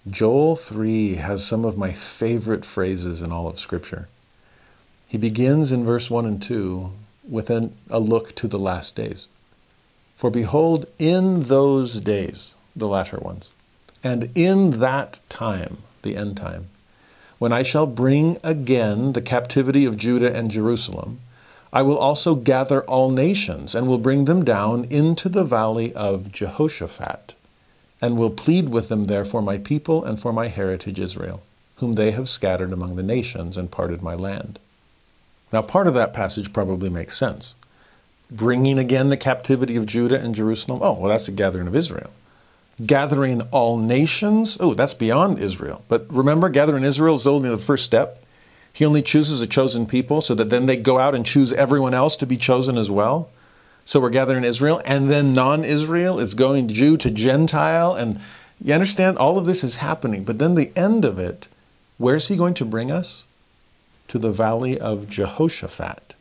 Joel 0.08 0.56
3 0.56 1.16
has 1.16 1.44
some 1.44 1.64
of 1.64 1.78
my 1.78 1.92
favorite 1.92 2.64
phrases 2.64 3.22
in 3.22 3.32
all 3.32 3.48
of 3.48 3.58
Scripture. 3.58 4.08
He 5.06 5.16
begins 5.16 5.72
in 5.72 5.86
verse 5.86 6.10
1 6.10 6.26
and 6.26 6.40
2 6.40 6.92
with 7.28 7.48
an, 7.50 7.74
a 7.88 7.98
look 7.98 8.34
to 8.36 8.46
the 8.46 8.58
last 8.58 8.94
days. 8.94 9.26
For 10.16 10.30
behold, 10.30 10.86
in 10.98 11.44
those 11.44 12.00
days, 12.00 12.54
the 12.76 12.88
latter 12.88 13.18
ones, 13.18 13.48
and 14.04 14.30
in 14.34 14.80
that 14.80 15.20
time, 15.28 15.78
the 16.02 16.16
end 16.16 16.36
time, 16.36 16.68
when 17.38 17.52
I 17.52 17.62
shall 17.62 17.86
bring 17.86 18.38
again 18.42 19.12
the 19.12 19.22
captivity 19.22 19.84
of 19.84 19.96
Judah 19.96 20.34
and 20.34 20.50
Jerusalem, 20.50 21.20
I 21.72 21.82
will 21.82 21.98
also 21.98 22.34
gather 22.34 22.82
all 22.84 23.10
nations 23.10 23.74
and 23.74 23.86
will 23.86 23.98
bring 23.98 24.24
them 24.24 24.44
down 24.44 24.84
into 24.84 25.28
the 25.28 25.44
valley 25.44 25.92
of 25.94 26.32
Jehoshaphat, 26.32 27.34
and 28.00 28.16
will 28.16 28.30
plead 28.30 28.70
with 28.70 28.88
them 28.88 29.04
there 29.04 29.24
for 29.24 29.42
my 29.42 29.58
people 29.58 30.04
and 30.04 30.18
for 30.18 30.32
my 30.32 30.48
heritage 30.48 30.98
Israel, 30.98 31.42
whom 31.76 31.94
they 31.94 32.10
have 32.12 32.28
scattered 32.28 32.72
among 32.72 32.96
the 32.96 33.02
nations 33.02 33.56
and 33.56 33.70
parted 33.70 34.02
my 34.02 34.14
land. 34.14 34.58
Now, 35.52 35.62
part 35.62 35.86
of 35.86 35.94
that 35.94 36.14
passage 36.14 36.52
probably 36.52 36.90
makes 36.90 37.16
sense 37.16 37.54
bringing 38.30 38.78
again 38.78 39.08
the 39.08 39.16
captivity 39.16 39.76
of 39.76 39.86
Judah 39.86 40.20
and 40.20 40.34
Jerusalem. 40.34 40.80
Oh, 40.82 40.92
well, 40.92 41.08
that's 41.08 41.26
the 41.26 41.32
gathering 41.32 41.66
of 41.66 41.76
Israel. 41.76 42.10
Gathering 42.84 43.42
all 43.50 43.76
nations. 43.76 44.56
Oh, 44.60 44.74
that's 44.74 44.94
beyond 44.94 45.38
Israel. 45.40 45.84
But 45.88 46.06
remember, 46.12 46.48
gathering 46.48 46.84
Israel 46.84 47.16
is 47.16 47.26
only 47.26 47.48
the 47.48 47.58
first 47.58 47.84
step. 47.84 48.22
He 48.72 48.84
only 48.84 49.02
chooses 49.02 49.42
a 49.42 49.46
chosen 49.46 49.86
people 49.86 50.20
so 50.20 50.34
that 50.36 50.50
then 50.50 50.66
they 50.66 50.76
go 50.76 50.98
out 50.98 51.14
and 51.14 51.26
choose 51.26 51.52
everyone 51.52 51.94
else 51.94 52.14
to 52.16 52.26
be 52.26 52.36
chosen 52.36 52.78
as 52.78 52.90
well. 52.90 53.28
So 53.84 53.98
we're 54.00 54.10
gathering 54.10 54.44
Israel, 54.44 54.82
and 54.84 55.10
then 55.10 55.32
non 55.32 55.64
Israel 55.64 56.20
is 56.20 56.34
going 56.34 56.68
Jew 56.68 56.96
to 56.98 57.10
Gentile. 57.10 57.94
And 57.94 58.20
you 58.62 58.74
understand, 58.74 59.18
all 59.18 59.38
of 59.38 59.46
this 59.46 59.64
is 59.64 59.76
happening. 59.76 60.24
But 60.24 60.38
then 60.38 60.54
the 60.54 60.70
end 60.76 61.04
of 61.04 61.18
it, 61.18 61.48
where's 61.96 62.28
he 62.28 62.36
going 62.36 62.54
to 62.54 62.64
bring 62.64 62.90
us? 62.90 63.24
To 64.08 64.18
the 64.18 64.30
valley 64.30 64.78
of 64.78 65.08
Jehoshaphat. 65.08 66.14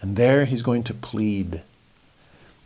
And 0.00 0.16
there 0.16 0.44
he's 0.44 0.62
going 0.62 0.82
to 0.84 0.94
plead. 0.94 1.62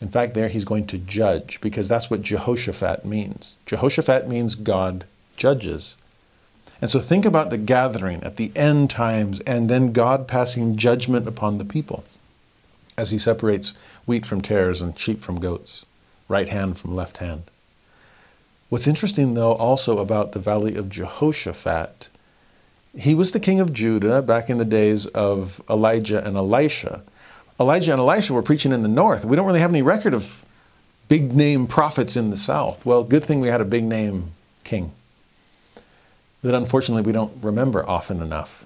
In 0.00 0.08
fact, 0.08 0.34
there 0.34 0.48
he's 0.48 0.64
going 0.64 0.86
to 0.88 0.98
judge, 0.98 1.60
because 1.60 1.88
that's 1.88 2.08
what 2.08 2.22
Jehoshaphat 2.22 3.04
means. 3.04 3.56
Jehoshaphat 3.66 4.28
means 4.28 4.54
God 4.54 5.04
judges. 5.36 5.96
And 6.80 6.90
so 6.90 7.00
think 7.00 7.24
about 7.24 7.50
the 7.50 7.58
gathering 7.58 8.22
at 8.22 8.36
the 8.36 8.52
end 8.54 8.90
times 8.90 9.40
and 9.40 9.68
then 9.68 9.92
God 9.92 10.28
passing 10.28 10.76
judgment 10.76 11.26
upon 11.26 11.58
the 11.58 11.64
people 11.64 12.04
as 12.96 13.10
he 13.10 13.18
separates 13.18 13.74
wheat 14.06 14.24
from 14.24 14.40
tares 14.40 14.80
and 14.80 14.96
sheep 14.96 15.20
from 15.20 15.40
goats, 15.40 15.84
right 16.28 16.48
hand 16.48 16.78
from 16.78 16.94
left 16.94 17.18
hand. 17.18 17.44
What's 18.68 18.86
interesting, 18.86 19.34
though, 19.34 19.54
also 19.54 19.98
about 19.98 20.32
the 20.32 20.38
valley 20.38 20.76
of 20.76 20.88
Jehoshaphat 20.88 22.08
he 22.96 23.14
was 23.14 23.32
the 23.32 23.40
king 23.40 23.60
of 23.60 23.72
Judah 23.72 24.22
back 24.22 24.48
in 24.48 24.58
the 24.58 24.64
days 24.64 25.06
of 25.06 25.60
Elijah 25.68 26.24
and 26.24 26.36
Elisha. 26.36 27.02
Elijah 27.60 27.92
and 27.92 28.00
Elisha 28.00 28.32
were 28.32 28.42
preaching 28.42 28.72
in 28.72 28.82
the 28.82 28.88
north. 28.88 29.24
We 29.24 29.36
don't 29.36 29.46
really 29.46 29.60
have 29.60 29.70
any 29.70 29.82
record 29.82 30.14
of 30.14 30.44
big 31.08 31.34
name 31.34 31.66
prophets 31.66 32.16
in 32.16 32.30
the 32.30 32.36
south. 32.36 32.86
Well, 32.86 33.02
good 33.02 33.24
thing 33.24 33.40
we 33.40 33.48
had 33.48 33.60
a 33.60 33.64
big 33.64 33.84
name 33.84 34.32
king 34.64 34.92
that 36.42 36.54
unfortunately 36.54 37.02
we 37.02 37.12
don't 37.12 37.32
remember 37.42 37.88
often 37.88 38.22
enough. 38.22 38.64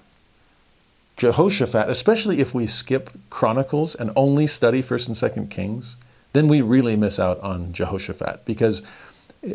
Jehoshaphat, 1.17 1.89
especially 1.89 2.39
if 2.39 2.53
we 2.53 2.67
skip 2.67 3.09
Chronicles 3.29 3.95
and 3.95 4.11
only 4.15 4.47
study 4.47 4.81
1st 4.81 5.07
and 5.07 5.15
2nd 5.15 5.49
Kings, 5.49 5.95
then 6.33 6.47
we 6.47 6.61
really 6.61 6.95
miss 6.95 7.19
out 7.19 7.39
on 7.41 7.71
Jehoshaphat 7.71 8.45
because 8.45 8.81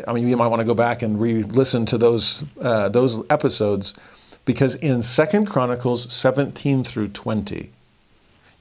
I 0.07 0.13
mean 0.13 0.27
you 0.27 0.37
might 0.37 0.47
want 0.47 0.61
to 0.61 0.65
go 0.65 0.73
back 0.73 1.01
and 1.01 1.19
re-listen 1.19 1.85
to 1.87 1.97
those 1.97 2.43
uh, 2.61 2.89
those 2.89 3.21
episodes 3.29 3.93
because 4.45 4.75
in 4.75 4.99
2nd 4.99 5.47
Chronicles 5.47 6.11
17 6.13 6.83
through 6.83 7.09
20 7.09 7.71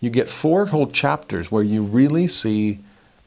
you 0.00 0.10
get 0.10 0.30
four 0.30 0.66
whole 0.66 0.86
chapters 0.86 1.50
where 1.50 1.62
you 1.62 1.82
really 1.82 2.28
see 2.28 2.78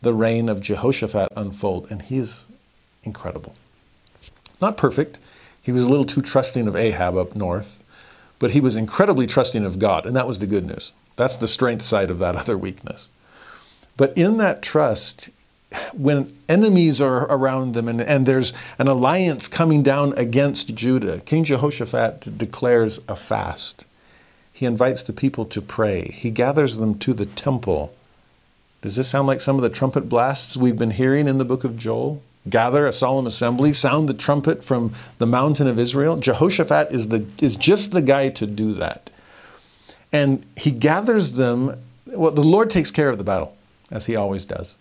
the 0.01 0.13
reign 0.13 0.49
of 0.49 0.61
Jehoshaphat 0.61 1.31
unfold 1.35 1.87
and 1.89 2.01
he's 2.01 2.45
incredible. 3.03 3.55
Not 4.61 4.77
perfect. 4.77 5.17
He 5.61 5.71
was 5.71 5.83
a 5.83 5.89
little 5.89 6.05
too 6.05 6.21
trusting 6.21 6.67
of 6.67 6.75
Ahab 6.75 7.17
up 7.17 7.35
north, 7.35 7.83
but 8.39 8.51
he 8.51 8.59
was 8.59 8.75
incredibly 8.75 9.27
trusting 9.27 9.63
of 9.63 9.79
God, 9.79 10.05
and 10.05 10.15
that 10.15 10.27
was 10.27 10.39
the 10.39 10.47
good 10.47 10.65
news. 10.65 10.91
That's 11.15 11.35
the 11.35 11.47
strength 11.47 11.83
side 11.83 12.09
of 12.09 12.19
that 12.19 12.35
other 12.41 12.57
weakness. 12.57 13.07
But 13.97 14.17
in 14.17 14.37
that 14.37 14.61
trust, 14.61 15.29
when 15.93 16.35
enemies 16.49 16.99
are 16.99 17.25
around 17.25 17.73
them 17.75 17.87
and, 17.87 18.01
and 18.01 18.25
there's 18.25 18.53
an 18.77 18.87
alliance 18.87 19.47
coming 19.47 19.83
down 19.83 20.13
against 20.17 20.73
Judah, 20.75 21.21
King 21.21 21.43
Jehoshaphat 21.43 22.37
declares 22.37 22.99
a 23.07 23.15
fast. 23.15 23.85
He 24.61 24.67
invites 24.67 25.01
the 25.01 25.11
people 25.11 25.45
to 25.45 25.59
pray. 25.59 26.11
He 26.13 26.29
gathers 26.29 26.77
them 26.77 26.99
to 26.99 27.15
the 27.15 27.25
temple. 27.25 27.95
Does 28.83 28.95
this 28.95 29.09
sound 29.09 29.25
like 29.25 29.41
some 29.41 29.55
of 29.55 29.63
the 29.63 29.71
trumpet 29.71 30.07
blasts 30.07 30.55
we've 30.55 30.77
been 30.77 30.91
hearing 30.91 31.27
in 31.27 31.39
the 31.39 31.45
book 31.45 31.63
of 31.63 31.75
Joel? 31.75 32.21
gather 32.47 32.85
a 32.85 32.93
solemn 32.93 33.25
assembly, 33.25 33.73
sound 33.73 34.07
the 34.07 34.13
trumpet 34.13 34.63
from 34.63 34.93
the 35.17 35.25
mountain 35.25 35.65
of 35.65 35.79
Israel. 35.79 36.17
Jehoshaphat 36.17 36.91
is, 36.91 37.07
the, 37.07 37.25
is 37.41 37.55
just 37.55 37.91
the 37.91 38.03
guy 38.03 38.29
to 38.29 38.45
do 38.45 38.73
that. 38.73 39.09
And 40.11 40.45
he 40.55 40.69
gathers 40.69 41.33
them. 41.33 41.81
Well, 42.05 42.31
the 42.31 42.43
Lord 42.43 42.69
takes 42.69 42.91
care 42.91 43.09
of 43.09 43.17
the 43.17 43.23
battle, 43.23 43.55
as 43.89 44.05
he 44.05 44.15
always 44.15 44.45
does. 44.45 44.75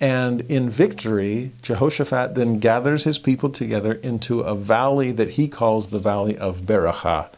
And 0.00 0.40
in 0.50 0.68
victory, 0.68 1.52
Jehoshaphat 1.62 2.34
then 2.34 2.58
gathers 2.58 3.04
his 3.04 3.20
people 3.20 3.50
together 3.50 3.92
into 3.92 4.40
a 4.40 4.56
valley 4.56 5.12
that 5.12 5.30
he 5.30 5.46
calls 5.46 5.88
the 5.88 6.00
Valley 6.00 6.36
of 6.36 6.62
Berachah. 6.62 7.28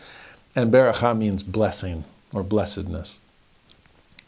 And 0.54 0.72
Berachah 0.72 1.16
means 1.16 1.42
blessing 1.42 2.04
or 2.32 2.42
blessedness. 2.42 3.16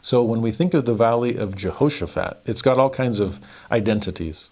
So 0.01 0.23
when 0.23 0.41
we 0.41 0.51
think 0.51 0.73
of 0.73 0.85
the 0.85 0.93
Valley 0.93 1.35
of 1.35 1.55
Jehoshaphat, 1.55 2.41
it's 2.45 2.61
got 2.61 2.77
all 2.77 2.89
kinds 2.89 3.19
of 3.19 3.39
identities. 3.71 4.49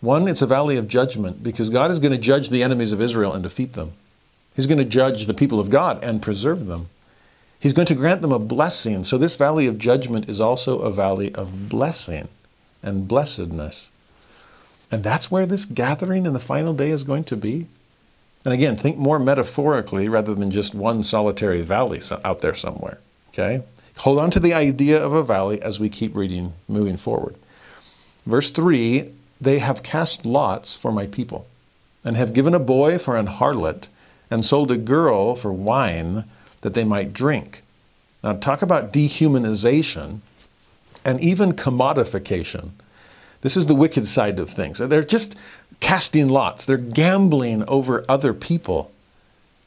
One, 0.00 0.28
it's 0.28 0.42
a 0.42 0.46
valley 0.46 0.76
of 0.76 0.88
judgment 0.88 1.42
because 1.42 1.70
God 1.70 1.90
is 1.90 1.98
going 1.98 2.12
to 2.12 2.18
judge 2.18 2.50
the 2.50 2.62
enemies 2.62 2.92
of 2.92 3.00
Israel 3.00 3.32
and 3.32 3.42
defeat 3.42 3.72
them. 3.72 3.92
He's 4.54 4.66
going 4.66 4.78
to 4.78 4.84
judge 4.84 5.26
the 5.26 5.32
people 5.32 5.60
of 5.60 5.70
God 5.70 6.02
and 6.04 6.20
preserve 6.20 6.66
them. 6.66 6.88
He's 7.58 7.72
going 7.72 7.86
to 7.86 7.94
grant 7.94 8.20
them 8.20 8.32
a 8.32 8.38
blessing. 8.38 9.04
So, 9.04 9.16
this 9.16 9.36
valley 9.36 9.66
of 9.66 9.78
judgment 9.78 10.28
is 10.28 10.40
also 10.40 10.80
a 10.80 10.90
valley 10.90 11.34
of 11.34 11.68
blessing 11.68 12.28
and 12.82 13.08
blessedness. 13.08 13.88
And 14.90 15.02
that's 15.02 15.30
where 15.30 15.46
this 15.46 15.64
gathering 15.64 16.26
in 16.26 16.34
the 16.34 16.40
final 16.40 16.74
day 16.74 16.90
is 16.90 17.02
going 17.02 17.24
to 17.24 17.36
be. 17.36 17.66
And 18.44 18.52
again, 18.52 18.76
think 18.76 18.96
more 18.96 19.18
metaphorically 19.18 20.08
rather 20.08 20.34
than 20.34 20.50
just 20.50 20.74
one 20.74 21.02
solitary 21.02 21.62
valley 21.62 22.00
out 22.24 22.40
there 22.40 22.54
somewhere. 22.54 22.98
Okay? 23.30 23.62
Hold 23.98 24.18
on 24.18 24.30
to 24.32 24.40
the 24.40 24.52
idea 24.52 25.02
of 25.02 25.12
a 25.12 25.22
valley 25.22 25.62
as 25.62 25.80
we 25.80 25.88
keep 25.88 26.14
reading, 26.14 26.52
moving 26.68 26.96
forward. 26.96 27.36
Verse 28.26 28.50
3 28.50 29.10
they 29.40 29.58
have 29.58 29.82
cast 29.82 30.24
lots 30.24 30.76
for 30.76 30.92
my 30.92 31.06
people, 31.06 31.46
and 32.04 32.16
have 32.16 32.32
given 32.32 32.54
a 32.54 32.58
boy 32.58 32.98
for 32.98 33.16
an 33.16 33.26
harlot, 33.26 33.88
and 34.30 34.44
sold 34.44 34.70
a 34.70 34.76
girl 34.76 35.36
for 35.36 35.52
wine 35.52 36.24
that 36.62 36.74
they 36.74 36.84
might 36.84 37.12
drink. 37.12 37.62
Now, 38.22 38.34
talk 38.34 38.62
about 38.62 38.92
dehumanization 38.92 40.20
and 41.04 41.20
even 41.20 41.52
commodification. 41.52 42.70
This 43.42 43.56
is 43.56 43.66
the 43.66 43.74
wicked 43.74 44.08
side 44.08 44.38
of 44.38 44.48
things. 44.48 44.78
They're 44.78 45.04
just 45.04 45.36
casting 45.84 46.28
lots, 46.28 46.64
they're 46.64 46.78
gambling 46.78 47.62
over 47.68 48.06
other 48.08 48.32
people. 48.32 48.90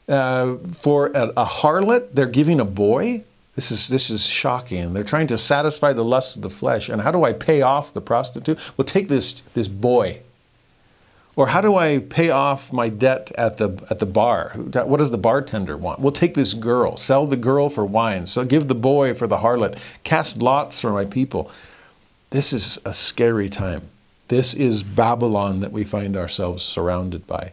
Uh, 0.08 0.56
for 0.72 1.06
a, 1.14 1.28
a 1.36 1.44
harlot, 1.44 2.08
they're 2.12 2.26
giving 2.26 2.58
a 2.58 2.64
boy. 2.64 3.22
This 3.54 3.70
is, 3.70 3.86
this 3.86 4.10
is 4.10 4.26
shocking. 4.26 4.94
They're 4.94 5.04
trying 5.04 5.28
to 5.28 5.38
satisfy 5.38 5.92
the 5.92 6.04
lust 6.04 6.34
of 6.34 6.42
the 6.42 6.50
flesh. 6.50 6.88
And 6.88 7.00
how 7.00 7.12
do 7.12 7.22
I 7.22 7.34
pay 7.34 7.62
off 7.62 7.92
the 7.92 8.00
prostitute? 8.00 8.58
Well, 8.76 8.84
take 8.84 9.06
this, 9.06 9.42
this 9.54 9.68
boy. 9.68 10.20
Or 11.36 11.46
how 11.46 11.60
do 11.60 11.76
I 11.76 11.98
pay 11.98 12.30
off 12.30 12.72
my 12.72 12.88
debt 12.88 13.30
at 13.38 13.58
the, 13.58 13.80
at 13.88 14.00
the 14.00 14.06
bar? 14.06 14.54
What 14.56 14.96
does 14.96 15.12
the 15.12 15.18
bartender 15.18 15.76
want? 15.76 16.00
We'll 16.00 16.10
take 16.10 16.34
this 16.34 16.52
girl, 16.52 16.96
sell 16.96 17.28
the 17.28 17.36
girl 17.36 17.68
for 17.68 17.84
wine, 17.84 18.26
so 18.26 18.44
give 18.44 18.66
the 18.66 18.74
boy 18.74 19.14
for 19.14 19.28
the 19.28 19.36
harlot, 19.36 19.78
cast 20.02 20.38
lots 20.38 20.80
for 20.80 20.90
my 20.90 21.04
people. 21.04 21.48
This 22.30 22.52
is 22.52 22.80
a 22.84 22.92
scary 22.92 23.48
time. 23.48 23.82
This 24.28 24.52
is 24.52 24.82
Babylon 24.82 25.60
that 25.60 25.72
we 25.72 25.84
find 25.84 26.16
ourselves 26.16 26.62
surrounded 26.62 27.26
by 27.26 27.52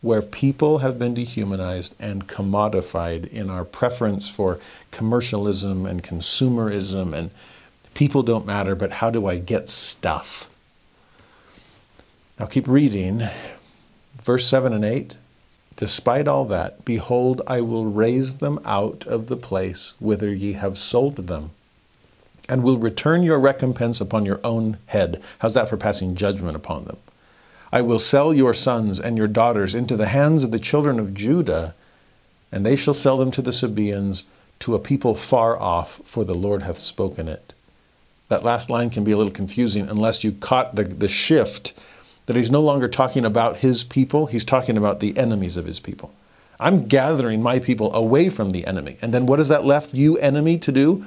where 0.00 0.22
people 0.22 0.78
have 0.78 0.98
been 0.98 1.14
dehumanized 1.14 1.94
and 1.98 2.28
commodified 2.28 3.28
in 3.28 3.50
our 3.50 3.64
preference 3.64 4.28
for 4.28 4.60
commercialism 4.90 5.84
and 5.86 6.02
consumerism 6.02 7.12
and 7.12 7.30
people 7.94 8.22
don't 8.22 8.46
matter, 8.46 8.74
but 8.74 8.92
how 8.92 9.10
do 9.10 9.26
I 9.26 9.38
get 9.38 9.68
stuff? 9.68 10.48
Now 12.38 12.46
keep 12.46 12.68
reading. 12.68 13.24
Verse 14.22 14.46
7 14.46 14.72
and 14.72 14.84
8. 14.84 15.16
Despite 15.76 16.28
all 16.28 16.44
that, 16.46 16.84
behold, 16.84 17.42
I 17.46 17.60
will 17.60 17.86
raise 17.86 18.36
them 18.36 18.60
out 18.64 19.06
of 19.06 19.26
the 19.26 19.36
place 19.36 19.94
whither 19.98 20.32
ye 20.32 20.54
have 20.54 20.78
sold 20.78 21.16
them, 21.16 21.50
and 22.48 22.62
will 22.62 22.78
return 22.78 23.22
your 23.22 23.38
recompense 23.38 24.00
upon 24.00 24.24
your 24.24 24.40
own 24.42 24.78
head. 24.86 25.22
How's 25.40 25.54
that 25.54 25.68
for 25.68 25.76
passing 25.76 26.14
judgment 26.14 26.56
upon 26.56 26.84
them? 26.84 26.98
I 27.72 27.82
will 27.82 27.98
sell 27.98 28.32
your 28.32 28.54
sons 28.54 28.98
and 28.98 29.18
your 29.18 29.28
daughters 29.28 29.74
into 29.74 29.96
the 29.96 30.08
hands 30.08 30.42
of 30.42 30.50
the 30.50 30.58
children 30.58 30.98
of 30.98 31.14
Judah, 31.14 31.74
and 32.50 32.64
they 32.64 32.76
shall 32.76 32.94
sell 32.94 33.18
them 33.18 33.30
to 33.32 33.42
the 33.42 33.52
Sabaeans, 33.52 34.24
to 34.60 34.74
a 34.74 34.78
people 34.78 35.14
far 35.14 35.60
off, 35.60 36.00
for 36.04 36.24
the 36.24 36.34
Lord 36.34 36.62
hath 36.62 36.78
spoken 36.78 37.28
it. 37.28 37.52
That 38.28 38.44
last 38.44 38.70
line 38.70 38.90
can 38.90 39.04
be 39.04 39.12
a 39.12 39.16
little 39.16 39.32
confusing 39.32 39.88
unless 39.88 40.24
you 40.24 40.32
caught 40.32 40.74
the, 40.74 40.84
the 40.84 41.08
shift 41.08 41.74
that 42.26 42.36
he's 42.36 42.50
no 42.50 42.60
longer 42.60 42.88
talking 42.88 43.24
about 43.24 43.58
his 43.58 43.84
people, 43.84 44.26
he's 44.26 44.44
talking 44.44 44.76
about 44.76 45.00
the 45.00 45.16
enemies 45.16 45.56
of 45.56 45.66
his 45.66 45.80
people. 45.80 46.12
I'm 46.60 46.86
gathering 46.86 47.42
my 47.42 47.58
people 47.58 47.94
away 47.94 48.28
from 48.28 48.50
the 48.50 48.66
enemy. 48.66 48.96
And 49.00 49.14
then 49.14 49.26
what 49.26 49.40
is 49.40 49.48
that 49.48 49.64
left 49.64 49.94
you, 49.94 50.18
enemy, 50.18 50.58
to 50.58 50.72
do? 50.72 51.06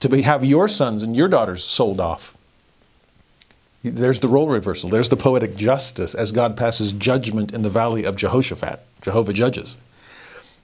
To 0.00 0.08
be, 0.08 0.22
have 0.22 0.44
your 0.44 0.68
sons 0.68 1.02
and 1.02 1.16
your 1.16 1.28
daughters 1.28 1.64
sold 1.64 2.00
off. 2.00 2.36
There's 3.82 4.20
the 4.20 4.28
role 4.28 4.48
reversal. 4.48 4.88
There's 4.88 5.10
the 5.10 5.16
poetic 5.16 5.56
justice 5.56 6.14
as 6.14 6.32
God 6.32 6.56
passes 6.56 6.92
judgment 6.92 7.52
in 7.52 7.62
the 7.62 7.70
valley 7.70 8.04
of 8.04 8.16
Jehoshaphat. 8.16 8.80
Jehovah 9.02 9.32
judges. 9.32 9.76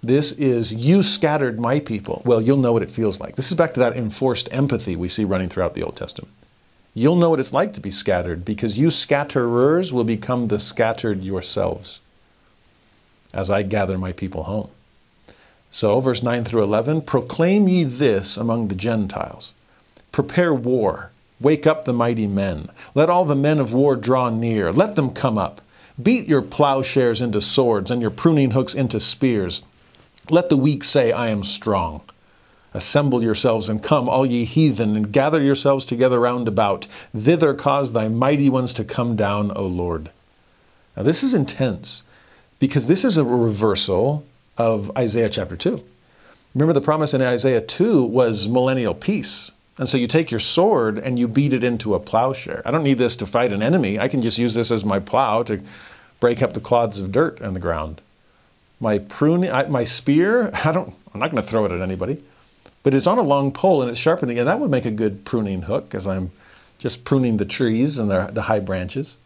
This 0.03 0.33
is, 0.33 0.73
you 0.73 1.03
scattered 1.03 1.61
my 1.61 1.81
people. 1.81 2.23
Well, 2.25 2.41
you'll 2.41 2.57
know 2.57 2.73
what 2.73 2.83
it 2.83 2.91
feels 2.91 3.21
like. 3.21 3.37
This 3.37 3.49
is 3.49 3.55
back 3.55 3.75
to 3.75 3.81
that 3.81 3.97
enforced 3.97 4.49
empathy 4.51 4.97
we 4.97 5.09
see 5.09 5.25
running 5.25 5.51
throughout 5.51 5.75
the 5.75 5.83
Old 5.83 5.97
Testament. 5.97 6.33
You'll 6.95 7.17
know 7.17 7.31
what 7.31 7.41
it's 7.41 7.53
like 7.53 7.75
to 7.75 7.81
be 7.81 7.91
scattered 7.91 8.45
because 8.45 8.79
you 8.79 8.89
scatterers 8.89 9.93
will 9.93 10.05
become 10.05 10.49
the 10.49 10.59
scattered 10.59 11.23
yourselves 11.23 12.01
as 13.33 13.51
I 13.51 13.63
gather 13.63 13.99
my 13.99 14.13
people 14.13 14.45
home. 14.45 14.71
So, 15.71 16.01
verse 16.01 16.23
9 16.23 16.45
through 16.45 16.65
11 16.65 17.03
proclaim 17.03 17.69
ye 17.69 17.85
this 17.85 18.37
among 18.37 18.69
the 18.69 18.75
Gentiles, 18.75 19.53
prepare 20.13 20.53
war 20.53 21.11
Wake 21.41 21.67
up 21.67 21.85
the 21.85 21.93
mighty 21.93 22.27
men. 22.27 22.69
Let 22.95 23.09
all 23.09 23.25
the 23.25 23.35
men 23.35 23.59
of 23.59 23.73
war 23.73 23.97
draw 23.97 24.29
near. 24.29 24.73
Let 24.73 24.95
them 24.95 25.11
come 25.11 25.39
up. 25.39 25.63
Beat 26.01 26.29
your 26.29 26.43
plowshares 26.43 27.21
into 27.21 27.41
swords 27.41 27.91
and 27.91 28.03
your 28.03 28.11
pruning 28.11 28.51
hooks 28.51 28.75
into 28.75 29.01
spears. 29.01 29.63
Let 30.29 30.51
the 30.51 30.57
weak 30.57 30.85
say, 30.85 31.13
I 31.13 31.29
am 31.29 31.45
strong. 31.45 32.03
Assemble 32.75 33.23
yourselves 33.23 33.69
and 33.69 33.83
come, 33.83 34.09
all 34.09 34.27
ye 34.27 34.45
heathen, 34.45 34.95
and 34.97 35.13
gather 35.13 35.43
yourselves 35.43 35.87
together 35.87 36.21
round 36.21 36.47
about. 36.47 36.87
Thither 37.17 37.55
cause 37.55 37.93
thy 37.93 38.09
mighty 38.09 38.49
ones 38.49 38.73
to 38.75 38.85
come 38.85 39.17
down, 39.17 39.51
O 39.57 39.67
Lord. 39.67 40.11
Now, 40.97 41.03
this 41.03 41.23
is 41.23 41.35
intense 41.35 42.03
because 42.59 42.87
this 42.87 43.05
is 43.05 43.17
a 43.17 43.25
reversal 43.25 44.25
of 44.57 44.91
Isaiah 44.97 45.31
chapter 45.31 45.57
2. 45.57 45.83
Remember, 46.55 46.73
the 46.73 46.81
promise 46.81 47.15
in 47.15 47.23
Isaiah 47.23 47.61
2 47.61 48.03
was 48.03 48.49
millennial 48.49 48.95
peace. 48.95 49.53
And 49.79 49.89
so 49.89 49.97
you 49.97 50.07
take 50.07 50.31
your 50.31 50.41
sword 50.41 50.99
and 50.99 51.19
you 51.19 51.27
beat 51.27 51.53
it 51.53 51.65
into 51.65 51.95
a 51.95 52.01
plowshare. 52.01 52.61
I 52.67 52.71
don't 52.71 52.83
need 52.83 52.99
this 52.99 53.17
to 53.17 53.27
fight 53.27 53.53
an 53.53 53.63
enemy. 53.63 53.99
I 53.99 54.09
can 54.09 54.21
just 54.21 54.37
use 54.37 54.55
this 54.55 54.71
as 54.71 54.85
my 54.85 55.01
plow 55.01 55.43
to 55.45 55.63
break 56.21 56.43
up 56.43 56.53
the 56.53 56.61
clods 56.61 57.01
of 57.01 57.13
dirt 57.13 57.41
on 57.41 57.55
the 57.55 57.61
ground. 57.61 58.01
My 58.79 58.99
pruning, 58.99 59.51
my 59.71 59.85
spear, 59.85 60.51
I 60.65 60.73
don't, 60.73 60.95
I'm 61.15 61.21
not 61.21 61.31
going 61.31 61.43
to 61.43 61.49
throw 61.49 61.65
it 61.65 61.73
at 61.73 61.81
anybody, 61.81 62.23
but 62.83 62.95
it's 62.95 63.07
on 63.07 63.19
a 63.19 63.23
long 63.23 63.53
pole 63.53 63.81
and 63.81 63.91
it's 63.91 63.99
sharpening, 63.99 64.39
and 64.39 64.47
that 64.47 64.61
would 64.61 64.71
make 64.71 64.85
a 64.85 64.91
good 64.91 65.25
pruning 65.25 65.63
hook 65.63 65.95
as 65.95 66.07
I'm 66.07 66.31
just 66.79 67.05
pruning 67.05 67.37
the 67.37 67.45
trees 67.45 67.99
and 67.99 68.11
the, 68.11 68.31
the 68.33 68.43
high 68.43 68.61
branches. 68.61 69.17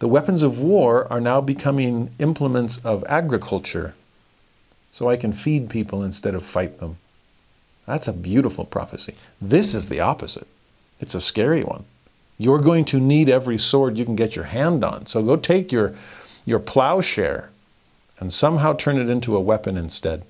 The 0.00 0.08
weapons 0.08 0.42
of 0.42 0.58
war 0.58 1.06
are 1.12 1.20
now 1.20 1.40
becoming 1.40 2.10
implements 2.18 2.78
of 2.78 3.04
agriculture, 3.08 3.94
so 4.92 5.08
I 5.08 5.16
can 5.16 5.32
feed 5.32 5.70
people 5.70 6.04
instead 6.04 6.36
of 6.36 6.44
fight 6.44 6.78
them. 6.78 6.98
That's 7.86 8.06
a 8.06 8.12
beautiful 8.12 8.64
prophecy. 8.64 9.14
This 9.40 9.74
is 9.74 9.88
the 9.88 9.98
opposite. 9.98 10.46
It's 11.00 11.16
a 11.16 11.20
scary 11.20 11.64
one. 11.64 11.84
You're 12.38 12.60
going 12.60 12.84
to 12.86 13.00
need 13.00 13.28
every 13.28 13.58
sword 13.58 13.98
you 13.98 14.04
can 14.04 14.14
get 14.14 14.36
your 14.36 14.44
hand 14.44 14.84
on. 14.84 15.06
So 15.06 15.22
go 15.22 15.36
take 15.36 15.72
your, 15.72 15.94
your 16.44 16.58
plowshare 16.60 17.50
and 18.20 18.32
somehow 18.32 18.74
turn 18.74 18.98
it 18.98 19.08
into 19.08 19.34
a 19.34 19.40
weapon 19.40 19.76
instead. 19.76 20.22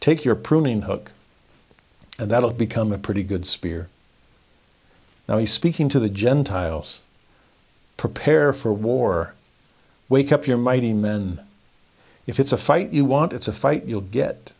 Take 0.00 0.24
your 0.24 0.34
pruning 0.34 0.82
hook, 0.82 1.12
and 2.18 2.30
that'll 2.30 2.52
become 2.52 2.92
a 2.92 2.98
pretty 2.98 3.22
good 3.22 3.46
spear. 3.46 3.88
Now 5.28 5.38
he's 5.38 5.52
speaking 5.52 5.88
to 5.90 6.00
the 6.00 6.08
Gentiles. 6.08 7.00
Prepare 7.96 8.52
for 8.52 8.72
war. 8.72 9.34
Wake 10.08 10.30
up 10.30 10.46
your 10.46 10.58
mighty 10.58 10.92
men. 10.92 11.45
If 12.26 12.40
it's 12.40 12.52
a 12.52 12.56
fight 12.56 12.92
you 12.92 13.04
want, 13.04 13.32
it's 13.32 13.48
a 13.48 13.52
fight 13.52 13.84
you'll 13.84 14.00
get. 14.00 14.52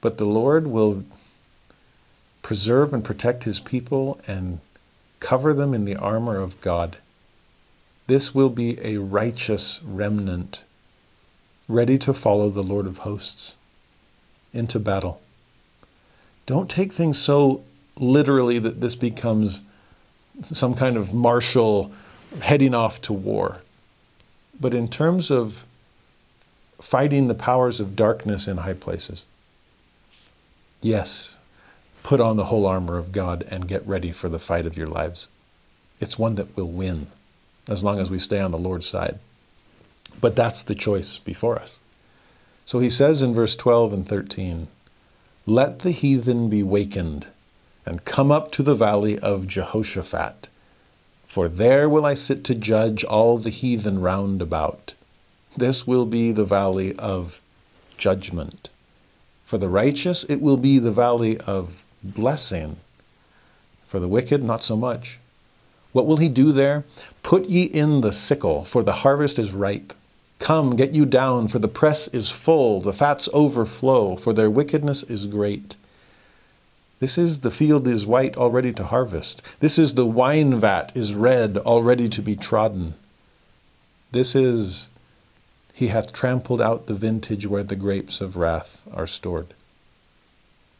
But 0.00 0.18
the 0.18 0.24
Lord 0.24 0.66
will 0.66 1.04
preserve 2.42 2.92
and 2.92 3.04
protect 3.04 3.44
his 3.44 3.60
people 3.60 4.20
and 4.26 4.60
cover 5.20 5.54
them 5.54 5.72
in 5.72 5.84
the 5.84 5.96
armor 5.96 6.36
of 6.36 6.60
God. 6.60 6.96
This 8.08 8.34
will 8.34 8.50
be 8.50 8.78
a 8.84 8.96
righteous 8.96 9.80
remnant, 9.84 10.62
ready 11.68 11.96
to 11.98 12.12
follow 12.12 12.48
the 12.48 12.62
Lord 12.62 12.86
of 12.86 12.98
hosts 12.98 13.56
into 14.52 14.78
battle. 14.80 15.20
Don't 16.46 16.68
take 16.68 16.92
things 16.92 17.18
so 17.18 17.62
literally 17.96 18.58
that 18.58 18.80
this 18.80 18.96
becomes 18.96 19.62
some 20.42 20.74
kind 20.74 20.96
of 20.96 21.14
martial 21.14 21.92
heading 22.40 22.74
off 22.74 23.00
to 23.02 23.12
war. 23.12 23.62
But 24.58 24.74
in 24.74 24.88
terms 24.88 25.30
of 25.30 25.64
fighting 26.82 27.28
the 27.28 27.34
powers 27.34 27.78
of 27.78 27.94
darkness 27.94 28.48
in 28.48 28.58
high 28.58 28.74
places, 28.74 29.24
yes, 30.82 31.38
put 32.02 32.20
on 32.20 32.36
the 32.36 32.46
whole 32.46 32.66
armor 32.66 32.98
of 32.98 33.12
God 33.12 33.46
and 33.48 33.68
get 33.68 33.86
ready 33.86 34.10
for 34.10 34.28
the 34.28 34.40
fight 34.40 34.66
of 34.66 34.76
your 34.76 34.88
lives. 34.88 35.28
It's 36.00 36.18
one 36.18 36.34
that 36.34 36.56
will 36.56 36.68
win 36.68 37.06
as 37.68 37.84
long 37.84 38.00
as 38.00 38.10
we 38.10 38.18
stay 38.18 38.40
on 38.40 38.50
the 38.50 38.58
Lord's 38.58 38.86
side. 38.86 39.20
But 40.20 40.34
that's 40.34 40.64
the 40.64 40.74
choice 40.74 41.18
before 41.18 41.56
us. 41.56 41.78
So 42.64 42.80
he 42.80 42.90
says 42.90 43.22
in 43.22 43.32
verse 43.32 43.54
12 43.54 43.92
and 43.92 44.06
13, 44.06 44.66
Let 45.46 45.78
the 45.78 45.92
heathen 45.92 46.48
be 46.50 46.64
wakened 46.64 47.26
and 47.86 48.04
come 48.04 48.32
up 48.32 48.50
to 48.52 48.64
the 48.64 48.74
valley 48.74 49.20
of 49.20 49.46
Jehoshaphat. 49.46 50.48
For 51.28 51.48
there 51.48 51.88
will 51.88 52.04
I 52.04 52.14
sit 52.14 52.42
to 52.44 52.56
judge 52.56 53.04
all 53.04 53.38
the 53.38 53.50
heathen 53.50 54.00
round 54.00 54.42
about. 54.42 54.94
This 55.56 55.86
will 55.86 56.06
be 56.06 56.32
the 56.32 56.44
valley 56.44 56.96
of 56.96 57.40
judgment. 57.98 58.68
For 59.44 59.58
the 59.58 59.68
righteous, 59.68 60.24
it 60.24 60.40
will 60.40 60.56
be 60.56 60.78
the 60.78 60.92
valley 60.92 61.38
of 61.38 61.82
blessing. 62.02 62.76
For 63.86 64.00
the 64.00 64.08
wicked, 64.08 64.42
not 64.42 64.64
so 64.64 64.76
much. 64.76 65.18
What 65.92 66.06
will 66.06 66.16
he 66.16 66.28
do 66.28 66.52
there? 66.52 66.84
Put 67.22 67.48
ye 67.48 67.64
in 67.64 68.00
the 68.00 68.12
sickle, 68.12 68.64
for 68.64 68.82
the 68.82 68.92
harvest 68.92 69.38
is 69.38 69.52
ripe. 69.52 69.92
Come, 70.38 70.74
get 70.74 70.94
you 70.94 71.04
down, 71.04 71.48
for 71.48 71.58
the 71.58 71.68
press 71.68 72.08
is 72.08 72.30
full, 72.30 72.80
the 72.80 72.92
fats 72.92 73.28
overflow, 73.32 74.16
for 74.16 74.32
their 74.32 74.50
wickedness 74.50 75.02
is 75.04 75.26
great. 75.26 75.76
This 76.98 77.18
is 77.18 77.40
the 77.40 77.50
field 77.50 77.86
is 77.86 78.06
white, 78.06 78.36
already 78.36 78.72
to 78.74 78.84
harvest. 78.84 79.42
This 79.60 79.78
is 79.78 79.94
the 79.94 80.06
wine 80.06 80.58
vat 80.58 80.92
is 80.94 81.14
red, 81.14 81.58
already 81.58 82.08
to 82.08 82.22
be 82.22 82.36
trodden. 82.36 82.94
This 84.12 84.34
is, 84.34 84.88
he 85.72 85.88
hath 85.88 86.12
trampled 86.12 86.60
out 86.60 86.86
the 86.86 86.94
vintage 86.94 87.46
where 87.46 87.62
the 87.62 87.76
grapes 87.76 88.20
of 88.20 88.36
wrath 88.36 88.82
are 88.92 89.06
stored. 89.06 89.54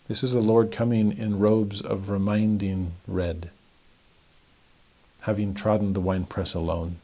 This 0.08 0.22
is 0.22 0.32
the 0.32 0.40
Lord 0.40 0.70
coming 0.70 1.16
in 1.16 1.38
robes 1.38 1.80
of 1.80 2.10
reminding 2.10 2.92
red, 3.06 3.50
having 5.22 5.54
trodden 5.54 5.92
the 5.92 6.00
winepress 6.00 6.54
alone 6.54 6.96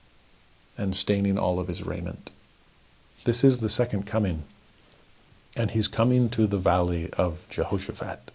and 0.77 0.95
staining 0.95 1.39
all 1.39 1.59
of 1.59 1.69
his 1.69 1.85
raiment. 1.85 2.31
This 3.25 3.43
is 3.43 3.61
the 3.61 3.69
second 3.69 4.07
coming, 4.07 4.45
and 5.57 5.71
he's 5.71 5.89
coming 5.89 6.29
to 6.31 6.47
the 6.47 6.59
valley 6.59 7.11
of 7.15 7.49
Jehoshaphat. 7.49 8.31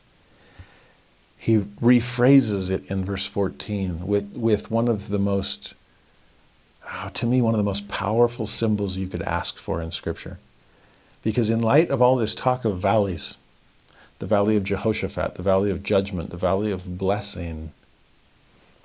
He 1.38 1.58
rephrases 1.58 2.72
it 2.72 2.90
in 2.90 3.06
verse 3.06 3.28
14 3.28 4.08
with, 4.08 4.32
with 4.34 4.72
one 4.72 4.88
of 4.88 5.10
the 5.10 5.20
most, 5.20 5.74
oh, 6.92 7.10
to 7.14 7.26
me, 7.26 7.42
one 7.42 7.54
of 7.54 7.58
the 7.58 7.64
most 7.64 7.88
powerful 7.88 8.46
symbols 8.46 8.98
you 8.98 9.08
could 9.08 9.22
ask 9.22 9.58
for 9.58 9.82
in 9.82 9.92
Scripture. 9.92 10.40
Because 11.22 11.50
in 11.50 11.62
light 11.62 11.90
of 11.90 12.02
all 12.02 12.16
this 12.16 12.36
talk 12.36 12.66
of 12.66 12.80
valleys, 12.80 13.38
the 14.20 14.26
valley 14.26 14.56
of 14.56 14.64
Jehoshaphat, 14.64 15.36
the 15.36 15.44
valley 15.44 15.70
of 15.70 15.84
judgment, 15.84 16.30
the 16.30 16.38
valley 16.38 16.72
of 16.72 16.98
blessing. 16.98 17.72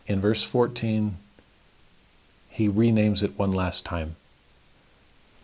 In 0.07 0.21
verse 0.21 0.43
14, 0.43 1.17
he 2.49 2.69
renames 2.69 3.23
it 3.23 3.39
one 3.39 3.53
last 3.53 3.85
time. 3.85 4.17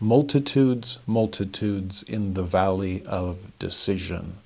Multitudes, 0.01 0.99
multitudes 1.07 2.03
in 2.03 2.35
the 2.35 2.43
valley 2.43 3.05
of 3.07 3.57
decision. 3.59 4.39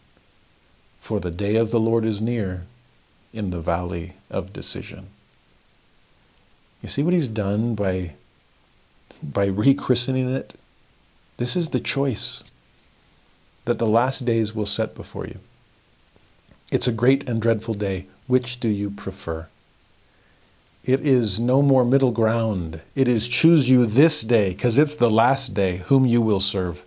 For 1.01 1.21
the 1.21 1.31
day 1.31 1.57
of 1.57 1.71
the 1.71 1.81
Lord 1.81 2.05
is 2.05 2.21
near 2.21 2.67
in 3.33 3.51
the 3.51 3.61
valley 3.61 4.15
of 4.31 4.53
decision. 4.53 5.09
You 6.83 6.89
see 6.89 7.03
what 7.03 7.15
he's 7.15 7.29
done 7.29 7.75
by, 7.75 8.13
by 9.23 9.49
rechristening 9.49 10.35
it? 10.35 10.55
This 11.37 11.57
is 11.57 11.71
the 11.71 11.81
choice 11.81 12.45
that 13.65 13.79
the 13.79 13.87
last 13.87 14.25
days 14.25 14.55
will 14.55 14.67
set 14.67 14.95
before 14.95 15.27
you. 15.27 15.39
It's 16.71 16.89
a 16.89 16.93
great 16.93 17.29
and 17.29 17.41
dreadful 17.41 17.75
day. 17.75 18.07
Which 18.27 18.61
do 18.61 18.69
you 18.69 18.91
prefer? 18.91 19.49
It 20.85 21.07
is 21.07 21.41
no 21.41 21.63
more 21.63 21.85
middle 21.85 22.13
ground. 22.13 22.81
It 22.95 23.09
is 23.09 23.29
choose 23.29 23.69
you 23.69 23.85
this 23.85 24.23
day, 24.23 24.51
because 24.51 24.79
it's 24.79 24.95
the 24.95 25.11
last 25.11 25.55
day, 25.55 25.79
whom 25.79 26.07
you 26.07 26.23
will 26.23 26.41
serve. 26.41 26.85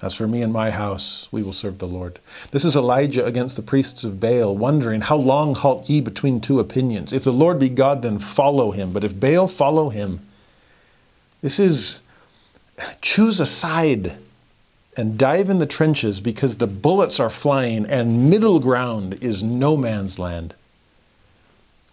As 0.00 0.14
for 0.14 0.28
me 0.28 0.42
and 0.42 0.52
my 0.52 0.70
house, 0.70 1.26
we 1.32 1.42
will 1.42 1.52
serve 1.52 1.78
the 1.78 1.86
Lord. 1.86 2.20
This 2.52 2.64
is 2.64 2.76
Elijah 2.76 3.24
against 3.24 3.56
the 3.56 3.62
priests 3.62 4.04
of 4.04 4.20
Baal, 4.20 4.56
wondering, 4.56 5.00
How 5.00 5.16
long 5.16 5.54
halt 5.54 5.90
ye 5.90 6.00
between 6.00 6.40
two 6.40 6.60
opinions? 6.60 7.12
If 7.12 7.24
the 7.24 7.32
Lord 7.32 7.58
be 7.58 7.68
God, 7.68 8.02
then 8.02 8.20
follow 8.20 8.70
him. 8.70 8.92
But 8.92 9.02
if 9.02 9.18
Baal, 9.18 9.48
follow 9.48 9.88
him. 9.88 10.20
This 11.42 11.58
is 11.58 12.00
choose 13.00 13.40
a 13.40 13.46
side 13.46 14.18
and 14.96 15.18
dive 15.18 15.50
in 15.50 15.58
the 15.58 15.66
trenches 15.66 16.20
because 16.20 16.56
the 16.56 16.66
bullets 16.66 17.20
are 17.20 17.30
flying 17.30 17.86
and 17.86 18.30
middle 18.30 18.60
ground 18.60 19.14
is 19.22 19.42
no 19.42 19.76
man's 19.76 20.18
land. 20.18 20.54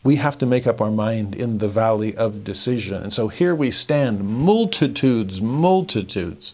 We 0.04 0.18
have 0.18 0.38
to 0.40 0.46
make 0.46 0.68
up 0.68 0.82
our 0.82 0.92
mind 0.92 1.36
in 1.36 1.58
the 1.58 1.68
valley 1.68 2.16
of 2.16 2.44
decision. 2.44 3.02
And 3.02 3.12
so 3.12 3.28
here 3.28 3.56
we 3.56 3.72
stand, 3.72 4.24
multitudes, 4.24 5.42
multitudes, 5.42 6.54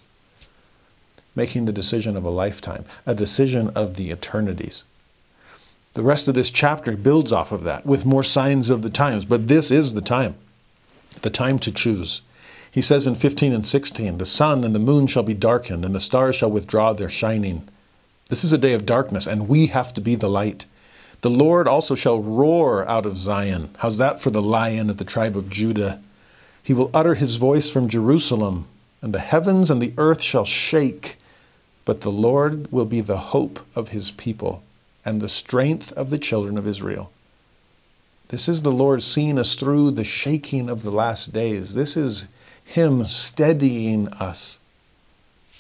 making 1.36 1.66
the 1.66 1.72
decision 1.72 2.18
of 2.18 2.24
a 2.24 2.30
lifetime, 2.30 2.86
a 3.06 3.16
decision 3.16 3.70
of 3.70 3.96
the 3.96 4.12
eternities. 4.12 4.84
The 5.94 6.04
rest 6.04 6.28
of 6.28 6.36
this 6.36 6.50
chapter 6.50 6.96
builds 6.96 7.32
off 7.32 7.52
of 7.52 7.64
that 7.64 7.86
with 7.86 8.06
more 8.06 8.24
signs 8.24 8.70
of 8.70 8.82
the 8.82 8.90
times, 8.90 9.26
but 9.26 9.48
this 9.48 9.72
is 9.72 9.94
the 9.94 10.02
time, 10.02 10.36
the 11.22 11.30
time 11.30 11.60
to 11.60 11.72
choose. 11.72 12.22
He 12.72 12.82
says 12.82 13.06
in 13.06 13.16
15 13.16 13.52
and 13.52 13.66
16, 13.66 14.18
The 14.18 14.26
sun 14.26 14.64
and 14.64 14.74
the 14.74 14.80
moon 14.80 15.08
shall 15.08 15.24
be 15.24 15.34
darkened, 15.34 15.84
and 15.84 15.94
the 15.94 16.00
stars 16.00 16.36
shall 16.38 16.50
withdraw 16.50 16.94
their 16.94 17.10
shining. 17.10 17.68
This 18.30 18.46
is 18.46 18.54
a 18.54 18.58
day 18.58 18.72
of 18.74 18.86
darkness, 18.86 19.28
and 19.28 19.50
we 19.50 19.68
have 19.68 19.94
to 19.94 20.02
be 20.02 20.16
the 20.16 20.30
light. 20.30 20.66
The 21.20 21.30
Lord 21.30 21.68
also 21.68 21.96
shall 21.96 22.22
roar 22.22 22.88
out 22.88 23.06
of 23.06 23.18
Zion. 23.18 23.76
How's 23.80 23.98
that 23.98 24.22
for 24.22 24.30
the 24.30 24.42
lion 24.42 24.90
of 24.90 24.98
the 24.98 25.04
tribe 25.04 25.36
of 25.36 25.50
Judah? 25.50 26.02
He 26.64 26.74
will 26.74 26.90
utter 26.94 27.16
his 27.16 27.36
voice 27.36 27.70
from 27.70 27.90
Jerusalem, 27.90 28.68
and 29.02 29.14
the 29.14 29.20
heavens 29.20 29.70
and 29.70 29.82
the 29.82 29.94
earth 29.98 30.22
shall 30.22 30.46
shake. 30.46 31.18
But 31.86 32.02
the 32.02 32.12
Lord 32.12 32.72
will 32.72 32.86
be 32.86 33.02
the 33.02 33.18
hope 33.18 33.60
of 33.76 33.90
his 33.90 34.12
people 34.12 34.64
and 35.04 35.20
the 35.20 35.30
strength 35.30 35.92
of 35.94 36.10
the 36.10 36.20
children 36.20 36.58
of 36.58 36.68
Israel. 36.68 37.12
This 38.28 38.48
is 38.48 38.62
the 38.62 38.72
Lord 38.72 39.04
seeing 39.04 39.38
us 39.38 39.56
through 39.56 39.92
the 39.92 40.04
shaking 40.04 40.70
of 40.70 40.84
the 40.84 40.92
last 40.92 41.34
days. 41.34 41.74
This 41.74 41.98
is 41.98 42.28
him 42.64 43.06
steadying 43.06 44.08
us 44.10 44.58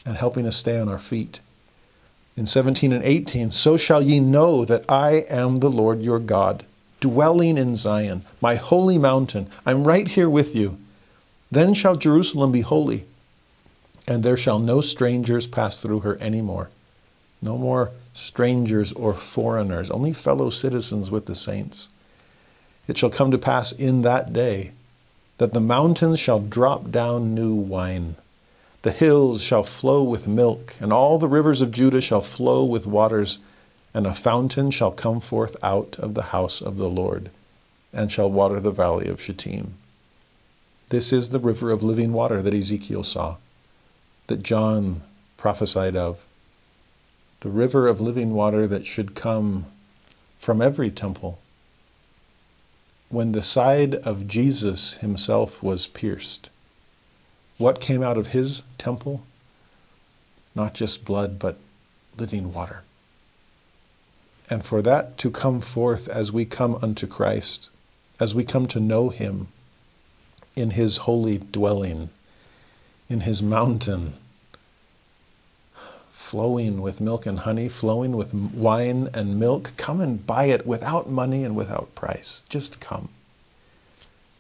and 0.06 0.16
helping 0.16 0.48
us 0.48 0.58
stay 0.58 0.80
on 0.80 0.88
our 0.88 1.00
feet. 1.00 1.40
In 2.38 2.45
17 2.45 2.93
and 2.93 3.03
18, 3.03 3.51
so 3.51 3.75
shall 3.75 4.01
ye 4.01 4.19
know 4.19 4.64
that 4.64 4.85
I 4.90 5.25
am 5.30 5.59
the 5.59 5.69
Lord 5.69 6.01
your 6.01 6.19
God, 6.19 6.66
dwelling 7.01 7.58
in 7.58 7.75
Zion, 7.75 8.24
my 8.40 8.56
holy 8.56 8.98
mountain. 8.98 9.50
I'm 9.66 9.83
right 9.83 10.08
here 10.08 10.30
with 10.30 10.56
you. 10.56 10.77
Then 11.51 11.74
shall 11.74 11.98
Jerusalem 11.98 12.53
be 12.53 12.61
holy, 12.61 13.06
and 14.07 14.23
there 14.23 14.38
shall 14.38 14.59
no 14.59 14.81
strangers 14.81 15.47
pass 15.47 15.81
through 15.81 16.01
her 16.01 16.17
any 16.17 16.41
more. 16.41 16.69
No 17.41 17.57
more 17.57 17.91
strangers 18.13 18.91
or 18.91 19.13
foreigners, 19.13 19.89
only 19.89 20.13
fellow 20.13 20.49
citizens 20.49 21.09
with 21.09 21.25
the 21.25 21.35
saints. 21.35 21.89
It 22.88 22.97
shall 22.97 23.09
come 23.09 23.31
to 23.31 23.38
pass 23.38 23.71
in 23.71 24.01
that 24.01 24.33
day 24.33 24.71
that 25.38 25.53
the 25.53 25.59
mountains 25.59 26.19
shall 26.19 26.39
drop 26.39 26.91
down 26.91 27.33
new 27.33 27.53
wine. 27.53 28.15
The 28.83 28.91
hills 28.91 29.41
shall 29.41 29.63
flow 29.63 30.03
with 30.03 30.27
milk, 30.27 30.75
and 30.80 30.91
all 30.91 31.17
the 31.17 31.27
rivers 31.27 31.61
of 31.61 31.71
Judah 31.71 32.01
shall 32.01 32.21
flow 32.21 32.63
with 32.63 32.88
waters, 32.88 33.39
and 33.93 34.05
a 34.05 34.13
fountain 34.13 34.71
shall 34.71 34.91
come 34.91 35.19
forth 35.19 35.55
out 35.63 35.95
of 35.99 36.13
the 36.13 36.30
house 36.33 36.61
of 36.61 36.77
the 36.77 36.89
Lord, 36.89 37.30
and 37.93 38.11
shall 38.11 38.30
water 38.30 38.59
the 38.59 38.71
valley 38.71 39.07
of 39.07 39.21
Shittim. 39.21 39.75
This 40.89 41.13
is 41.13 41.30
the 41.30 41.39
river 41.39 41.71
of 41.71 41.83
living 41.83 42.11
water 42.11 42.41
that 42.41 42.53
Ezekiel 42.53 43.03
saw, 43.03 43.38
that 44.27 44.43
John 44.43 45.01
prophesied 45.38 45.95
of 45.95 46.25
the 47.41 47.50
river 47.50 47.88
of 47.88 48.00
living 48.00 48.33
water 48.33 48.67
that 48.67 48.85
should 48.85 49.16
come 49.16 49.66
from 50.40 50.61
every 50.61 50.91
temple. 50.91 51.40
When 53.09 53.32
the 53.32 53.41
side 53.41 53.95
of 53.95 54.27
Jesus 54.27 54.93
himself 54.93 55.61
was 55.61 55.88
pierced, 55.88 56.50
what 57.58 57.82
came 57.82 58.01
out 58.01 58.17
of 58.17 58.27
his 58.27 58.64
temple? 58.77 59.24
Not 60.56 60.74
just 60.74 61.06
blood, 61.06 61.38
but 61.40 61.58
living 62.17 62.53
water. 62.53 62.83
And 64.50 64.66
for 64.66 64.82
that 64.82 65.17
to 65.19 65.32
come 65.32 65.61
forth 65.61 66.08
as 66.08 66.32
we 66.32 66.45
come 66.45 66.77
unto 66.82 67.08
Christ, 67.08 67.69
as 68.19 68.35
we 68.35 68.43
come 68.43 68.67
to 68.67 68.80
know 68.80 69.09
him 69.09 69.48
in 70.56 70.72
his 70.72 70.98
holy 70.98 71.38
dwelling, 71.38 72.09
in 73.11 73.22
his 73.22 73.43
mountain, 73.43 74.14
flowing 76.14 76.81
with 76.81 77.01
milk 77.01 77.25
and 77.25 77.40
honey, 77.40 77.67
flowing 77.67 78.15
with 78.15 78.33
wine 78.33 79.09
and 79.14 79.38
milk. 79.38 79.73
Come 79.75 79.99
and 79.99 80.25
buy 80.25 80.45
it 80.45 80.65
without 80.65 81.09
money 81.09 81.43
and 81.43 81.53
without 81.56 81.93
price. 81.93 82.41
Just 82.48 82.80
come. 82.80 83.09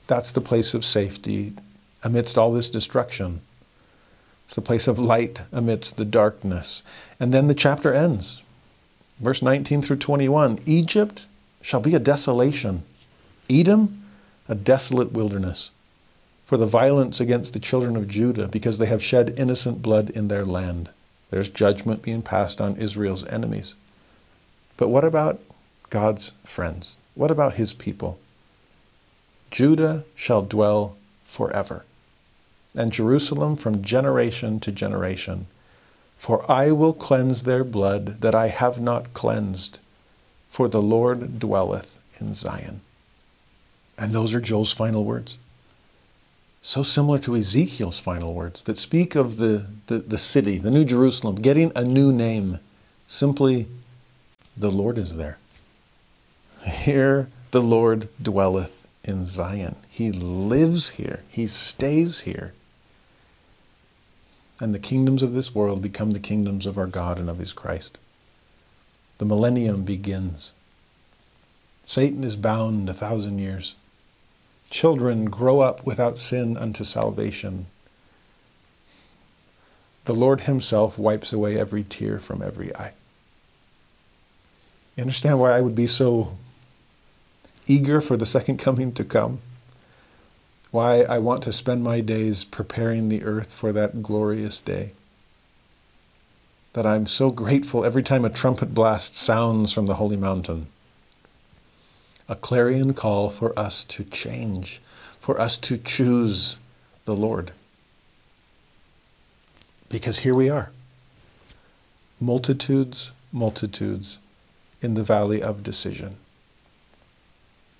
That's 0.07 0.31
the 0.31 0.39
place 0.39 0.73
of 0.73 0.85
safety 0.85 1.53
amidst 2.01 2.37
all 2.37 2.53
this 2.53 2.69
destruction. 2.69 3.41
It's 4.45 4.55
the 4.55 4.61
place 4.61 4.87
of 4.87 4.97
light 4.97 5.41
amidst 5.51 5.97
the 5.97 6.05
darkness. 6.05 6.81
And 7.19 7.33
then 7.33 7.47
the 7.47 7.53
chapter 7.53 7.93
ends. 7.93 8.41
Verse 9.19 9.41
19 9.41 9.81
through 9.81 9.97
21 9.97 10.59
Egypt 10.65 11.25
shall 11.61 11.81
be 11.81 11.93
a 11.93 11.99
desolation, 11.99 12.83
Edom, 13.49 14.01
a 14.47 14.55
desolate 14.55 15.11
wilderness, 15.11 15.69
for 16.51 16.57
the 16.57 16.65
violence 16.65 17.21
against 17.21 17.53
the 17.53 17.61
children 17.61 17.95
of 17.95 18.09
Judah, 18.09 18.45
because 18.45 18.77
they 18.77 18.85
have 18.87 19.01
shed 19.01 19.39
innocent 19.39 19.81
blood 19.81 20.09
in 20.09 20.27
their 20.27 20.43
land. 20.43 20.89
There's 21.29 21.47
judgment 21.47 22.01
being 22.01 22.21
passed 22.21 22.59
on 22.59 22.75
Israel's 22.75 23.25
enemies. 23.27 23.75
But 24.75 24.89
what 24.89 25.05
about 25.05 25.39
God's 25.89 26.33
friends? 26.43 26.97
What 27.15 27.31
about 27.31 27.53
his 27.53 27.71
people? 27.71 28.19
Judah 29.49 30.03
shall 30.13 30.41
dwell 30.41 30.97
forever, 31.25 31.85
and 32.75 32.91
Jerusalem 32.91 33.55
from 33.55 33.81
generation 33.81 34.59
to 34.59 34.73
generation. 34.73 35.47
For 36.17 36.43
I 36.51 36.71
will 36.71 36.91
cleanse 36.91 37.43
their 37.43 37.63
blood 37.63 38.19
that 38.19 38.35
I 38.35 38.49
have 38.49 38.77
not 38.77 39.13
cleansed, 39.13 39.79
for 40.49 40.67
the 40.67 40.81
Lord 40.81 41.39
dwelleth 41.39 41.97
in 42.19 42.33
Zion. 42.33 42.81
And 43.97 44.11
those 44.11 44.33
are 44.33 44.41
Joel's 44.41 44.73
final 44.73 45.05
words 45.05 45.37
so 46.61 46.83
similar 46.83 47.17
to 47.19 47.35
Ezekiel's 47.35 47.99
final 47.99 48.33
words 48.33 48.63
that 48.63 48.77
speak 48.77 49.15
of 49.15 49.37
the, 49.37 49.65
the, 49.87 49.97
the, 49.97 50.17
city, 50.17 50.59
the 50.59 50.71
New 50.71 50.85
Jerusalem, 50.85 51.35
getting 51.35 51.71
a 51.75 51.83
new 51.83 52.11
name. 52.11 52.59
Simply, 53.07 53.67
the 54.55 54.69
Lord 54.69 54.97
is 54.97 55.15
there. 55.15 55.37
Here 56.63 57.27
the 57.49 57.61
Lord 57.61 58.07
dwelleth 58.21 58.87
in 59.03 59.25
Zion. 59.25 59.75
He 59.89 60.11
lives 60.11 60.91
here, 60.91 61.21
He 61.27 61.47
stays 61.47 62.21
here. 62.21 62.53
And 64.59 64.75
the 64.75 64.79
kingdoms 64.79 65.23
of 65.23 65.33
this 65.33 65.55
world 65.55 65.81
become 65.81 66.11
the 66.11 66.19
kingdoms 66.19 66.67
of 66.67 66.77
our 66.77 66.85
God 66.85 67.17
and 67.17 67.29
of 67.29 67.39
His 67.39 67.51
Christ. 67.51 67.97
The 69.17 69.25
millennium 69.25 69.83
begins. 69.83 70.53
Satan 71.83 72.23
is 72.23 72.35
bound 72.35 72.87
a 72.87 72.93
thousand 72.93 73.39
years. 73.39 73.73
Children 74.71 75.25
grow 75.25 75.59
up 75.59 75.85
without 75.85 76.17
sin 76.17 76.55
unto 76.55 76.85
salvation. 76.85 77.65
The 80.05 80.13
Lord 80.13 80.41
Himself 80.41 80.97
wipes 80.97 81.33
away 81.33 81.59
every 81.59 81.83
tear 81.83 82.19
from 82.19 82.41
every 82.41 82.73
eye. 82.73 82.93
You 84.95 85.01
understand 85.01 85.39
why 85.39 85.51
I 85.51 85.61
would 85.61 85.75
be 85.75 85.87
so 85.87 86.37
eager 87.67 87.99
for 87.99 88.15
the 88.15 88.25
second 88.25 88.57
coming 88.59 88.93
to 88.93 89.03
come? 89.03 89.39
Why 90.71 91.01
I 91.01 91.19
want 91.19 91.43
to 91.43 91.51
spend 91.51 91.83
my 91.83 91.99
days 91.99 92.45
preparing 92.45 93.09
the 93.09 93.23
earth 93.23 93.53
for 93.53 93.73
that 93.73 94.01
glorious 94.01 94.61
day? 94.61 94.93
That 96.73 96.85
I'm 96.85 97.07
so 97.07 97.29
grateful 97.29 97.83
every 97.83 98.03
time 98.03 98.23
a 98.23 98.29
trumpet 98.29 98.73
blast 98.73 99.15
sounds 99.15 99.73
from 99.73 99.87
the 99.87 99.95
holy 99.95 100.15
mountain 100.15 100.67
a 102.27 102.35
clarion 102.35 102.93
call 102.93 103.29
for 103.29 103.57
us 103.57 103.83
to 103.85 104.03
change, 104.03 104.81
for 105.19 105.39
us 105.39 105.57
to 105.57 105.77
choose 105.77 106.57
the 107.05 107.15
Lord. 107.15 107.51
Because 109.89 110.19
here 110.19 110.35
we 110.35 110.49
are 110.49 110.71
multitudes, 112.19 113.11
multitudes 113.31 114.19
in 114.81 114.93
the 114.93 115.03
valley 115.03 115.41
of 115.41 115.63
decision. 115.63 116.15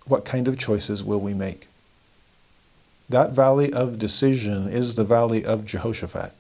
What 0.06 0.26
kind 0.26 0.48
of 0.48 0.58
choices 0.58 1.04
will 1.04 1.22
we 1.22 1.34
make? 1.34 1.68
That 3.08 3.32
valley 3.32 3.72
of 3.72 4.00
decision 4.00 4.68
is 4.68 4.96
the 4.96 5.04
valley 5.04 5.46
of 5.46 5.66
Jehoshaphat. 5.66 6.34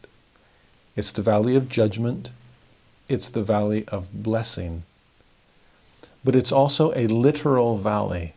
It's 0.95 1.11
the 1.11 1.21
valley 1.21 1.55
of 1.55 1.69
judgment. 1.69 2.31
It's 3.07 3.29
the 3.29 3.43
valley 3.43 3.87
of 3.89 4.23
blessing 4.23 4.83
but 6.23 6.35
it's 6.35 6.51
also 6.51 6.93
a 6.95 7.07
literal 7.07 7.77
valley, 7.77 8.33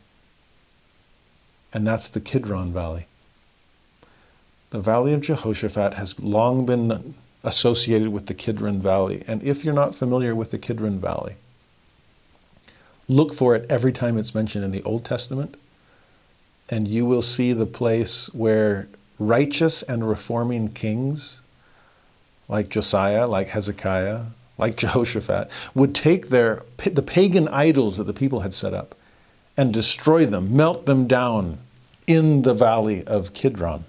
and 1.73 1.87
that's 1.87 2.09
the 2.09 2.21
Kidron 2.21 2.73
Valley. 2.73 3.07
The 4.71 4.81
Valley 4.81 5.13
of 5.13 5.21
Jehoshaphat 5.21 5.95
has 5.95 6.19
long 6.19 6.67
been 6.67 7.15
associated 7.43 8.09
with 8.09 8.27
the 8.27 8.35
Kidron 8.35 8.81
Valley, 8.81 9.23
and 9.27 9.43
if 9.43 9.65
you're 9.65 9.75
not 9.75 9.95
familiar 9.95 10.35
with 10.35 10.51
the 10.51 10.59
Kidron 10.59 10.99
Valley, 10.99 11.37
look 13.07 13.35
for 13.35 13.55
it 13.55 13.67
every 13.71 13.93
time 13.93 14.17
it's 14.17 14.35
mentioned 14.35 14.65
in 14.65 14.71
the 14.71 14.83
Old 14.83 15.05
Testament, 15.05 15.57
and 16.71 16.89
you 16.89 17.05
will 17.05 17.23
see 17.23 17.53
the 17.53 17.67
place 17.67 18.33
where 18.33 18.89
righteous 19.19 19.83
and 19.83 20.09
reforming 20.09 20.73
kings 20.73 21.41
like 22.49 22.69
Josiah, 22.69 23.27
like 23.27 23.49
Hezekiah, 23.49 24.23
like 24.59 24.77
Jehoshaphat, 24.79 25.51
would 25.75 25.95
take 25.95 26.29
their, 26.29 26.63
the 26.85 27.03
pagan 27.03 27.49
idols 27.49 27.97
that 27.99 28.05
the 28.05 28.13
people 28.13 28.41
had 28.41 28.55
set 28.55 28.75
up 28.75 28.95
and 29.57 29.73
destroy 29.73 30.27
them, 30.27 30.57
melt 30.57 30.87
them 30.87 31.07
down 31.07 31.59
in 32.07 32.43
the 32.43 32.55
valley 32.55 33.05
of 33.05 33.33
Kidron, 33.33 33.85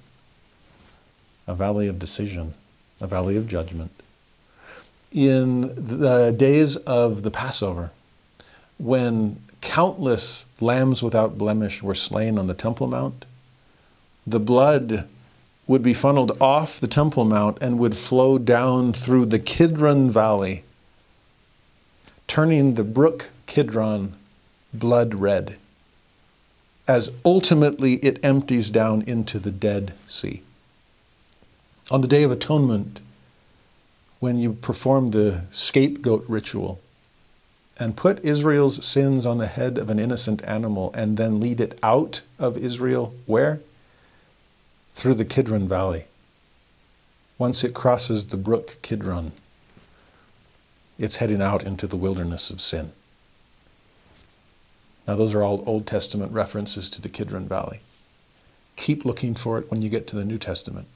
a 1.47 1.55
valley 1.55 1.87
of 1.87 1.99
decision, 1.99 2.53
a 3.01 3.07
valley 3.07 3.35
of 3.35 3.47
judgment. 3.47 3.91
In 5.11 5.61
the 5.75 6.31
days 6.31 6.75
of 6.77 7.23
the 7.23 7.31
Passover, 7.31 7.91
when 8.77 9.41
countless 9.61 10.45
lambs 10.59 11.01
without 11.01 11.37
blemish 11.37 11.81
were 11.81 11.95
slain 11.95 12.37
on 12.37 12.47
the 12.47 12.53
Temple 12.53 12.87
Mount, 12.87 13.25
the 14.27 14.39
blood 14.39 15.07
would 15.67 15.81
be 15.81 15.93
funneled 15.93 16.37
off 16.39 16.79
the 16.79 16.87
Temple 16.87 17.25
Mount 17.25 17.57
and 17.61 17.79
would 17.79 17.97
flow 17.97 18.37
down 18.37 18.93
through 18.93 19.25
the 19.25 19.39
Kidron 19.39 20.09
Valley, 20.09 20.63
turning 22.27 22.75
the 22.75 22.83
brook 22.83 23.29
Kidron 23.47 24.13
blood 24.73 25.15
red, 25.15 25.57
as 26.87 27.11
ultimately 27.23 27.95
it 27.95 28.23
empties 28.23 28.69
down 28.69 29.01
into 29.07 29.39
the 29.39 29.51
Dead 29.51 29.93
Sea. 30.05 30.43
On 31.89 32.01
the 32.01 32.07
Day 32.07 32.23
of 32.23 32.31
Atonement, 32.31 32.99
when 34.19 34.37
you 34.37 34.53
perform 34.53 35.11
the 35.11 35.41
scapegoat 35.51 36.25
ritual 36.27 36.79
and 37.77 37.97
put 37.97 38.23
Israel's 38.23 38.83
sins 38.85 39.25
on 39.25 39.37
the 39.37 39.47
head 39.47 39.77
of 39.77 39.89
an 39.89 39.99
innocent 39.99 40.43
animal 40.45 40.91
and 40.93 41.17
then 41.17 41.39
lead 41.39 41.59
it 41.59 41.77
out 41.83 42.21
of 42.39 42.57
Israel, 42.57 43.13
where? 43.25 43.59
Through 44.95 45.13
the 45.13 45.25
Kidron 45.25 45.67
Valley. 45.67 46.05
Once 47.37 47.65
it 47.65 47.73
crosses 47.73 48.25
the 48.25 48.37
brook 48.37 48.77
Kidron, 48.81 49.33
it's 50.97 51.17
heading 51.17 51.41
out 51.41 51.63
into 51.63 51.85
the 51.85 51.97
wilderness 51.97 52.49
of 52.49 52.61
sin. 52.61 52.93
Now, 55.05 55.17
those 55.17 55.35
are 55.35 55.43
all 55.43 55.63
Old 55.67 55.85
Testament 55.85 56.31
references 56.31 56.89
to 56.89 57.01
the 57.01 57.09
Kidron 57.09 57.45
Valley. 57.47 57.81
Keep 58.77 59.03
looking 59.03 59.35
for 59.35 59.59
it 59.59 59.69
when 59.69 59.81
you 59.81 59.89
get 59.89 60.07
to 60.07 60.15
the 60.15 60.25
New 60.25 60.37
Testament. 60.37 60.87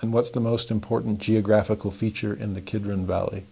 And 0.00 0.12
what's 0.12 0.30
the 0.30 0.40
most 0.40 0.70
important 0.70 1.18
geographical 1.18 1.90
feature 1.90 2.32
in 2.32 2.54
the 2.54 2.62
Kidron 2.62 3.06
Valley? 3.06 3.44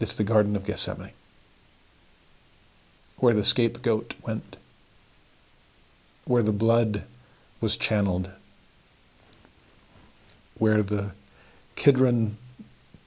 It's 0.00 0.16
the 0.16 0.24
Garden 0.24 0.56
of 0.56 0.64
Gethsemane, 0.64 1.12
where 3.18 3.34
the 3.34 3.44
scapegoat 3.44 4.14
went, 4.22 4.56
where 6.24 6.42
the 6.42 6.52
blood 6.52 7.04
was 7.60 7.76
channeled, 7.76 8.30
where 10.58 10.82
the 10.82 11.12
Kidron, 11.76 12.36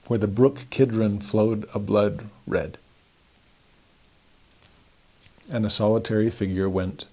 where 0.07 0.19
the 0.19 0.27
brook 0.27 0.65
Kidron 0.69 1.19
flowed 1.19 1.67
a 1.73 1.79
blood 1.79 2.25
red. 2.47 2.77
And 5.49 5.65
a 5.65 5.69
solitary 5.69 6.29
figure 6.29 6.69
went 6.69 7.05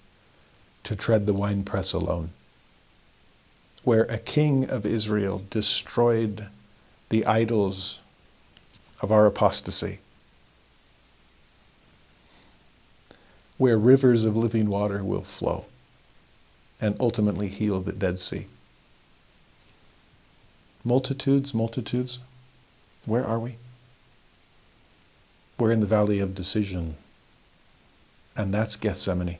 to 0.83 0.95
tread 0.95 1.25
the 1.25 1.33
winepress 1.33 1.93
alone 1.93 2.31
where 3.83 4.03
a 4.03 4.17
king 4.17 4.69
of 4.69 4.85
Israel 4.85 5.43
destroyed 5.49 6.47
the 7.09 7.25
idols 7.25 7.99
of 9.01 9.11
our 9.11 9.25
apostasy, 9.25 9.99
where 13.57 13.77
rivers 13.77 14.23
of 14.23 14.35
living 14.35 14.69
water 14.69 15.03
will 15.03 15.23
flow 15.23 15.65
and 16.81 16.95
ultimately 16.99 17.47
heal 17.47 17.81
the 17.81 17.91
Dead 17.91 18.19
Sea. 18.19 18.47
Multitudes, 20.83 21.53
multitudes, 21.53 22.19
where 23.05 23.25
are 23.25 23.39
we? 23.39 23.55
We're 25.57 25.71
in 25.71 25.81
the 25.81 25.85
valley 25.85 26.19
of 26.19 26.35
decision, 26.35 26.95
and 28.35 28.53
that's 28.53 28.77
Gethsemane. 28.77 29.39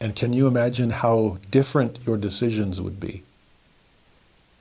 And 0.00 0.14
can 0.14 0.32
you 0.32 0.46
imagine 0.46 0.90
how 0.90 1.38
different 1.50 2.00
your 2.06 2.16
decisions 2.16 2.80
would 2.80 3.00
be 3.00 3.22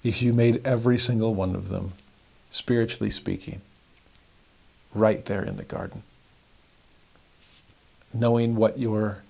if 0.03 0.21
you 0.21 0.33
made 0.33 0.65
every 0.65 0.97
single 0.97 1.35
one 1.35 1.55
of 1.55 1.69
them, 1.69 1.93
spiritually 2.49 3.11
speaking, 3.11 3.61
right 4.93 5.25
there 5.25 5.43
in 5.43 5.57
the 5.57 5.63
garden? 5.63 6.03
Knowing 8.13 8.55
what 8.55 8.79
your 8.79 9.23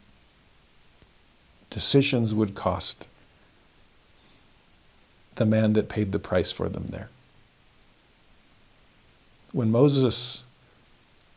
decisions 1.69 2.33
would 2.33 2.55
cost 2.55 3.07
the 5.35 5.45
man 5.45 5.73
that 5.73 5.89
paid 5.89 6.11
the 6.11 6.19
price 6.19 6.51
for 6.51 6.67
them 6.67 6.87
there. 6.87 7.09
When 9.51 9.71
Moses 9.71 10.43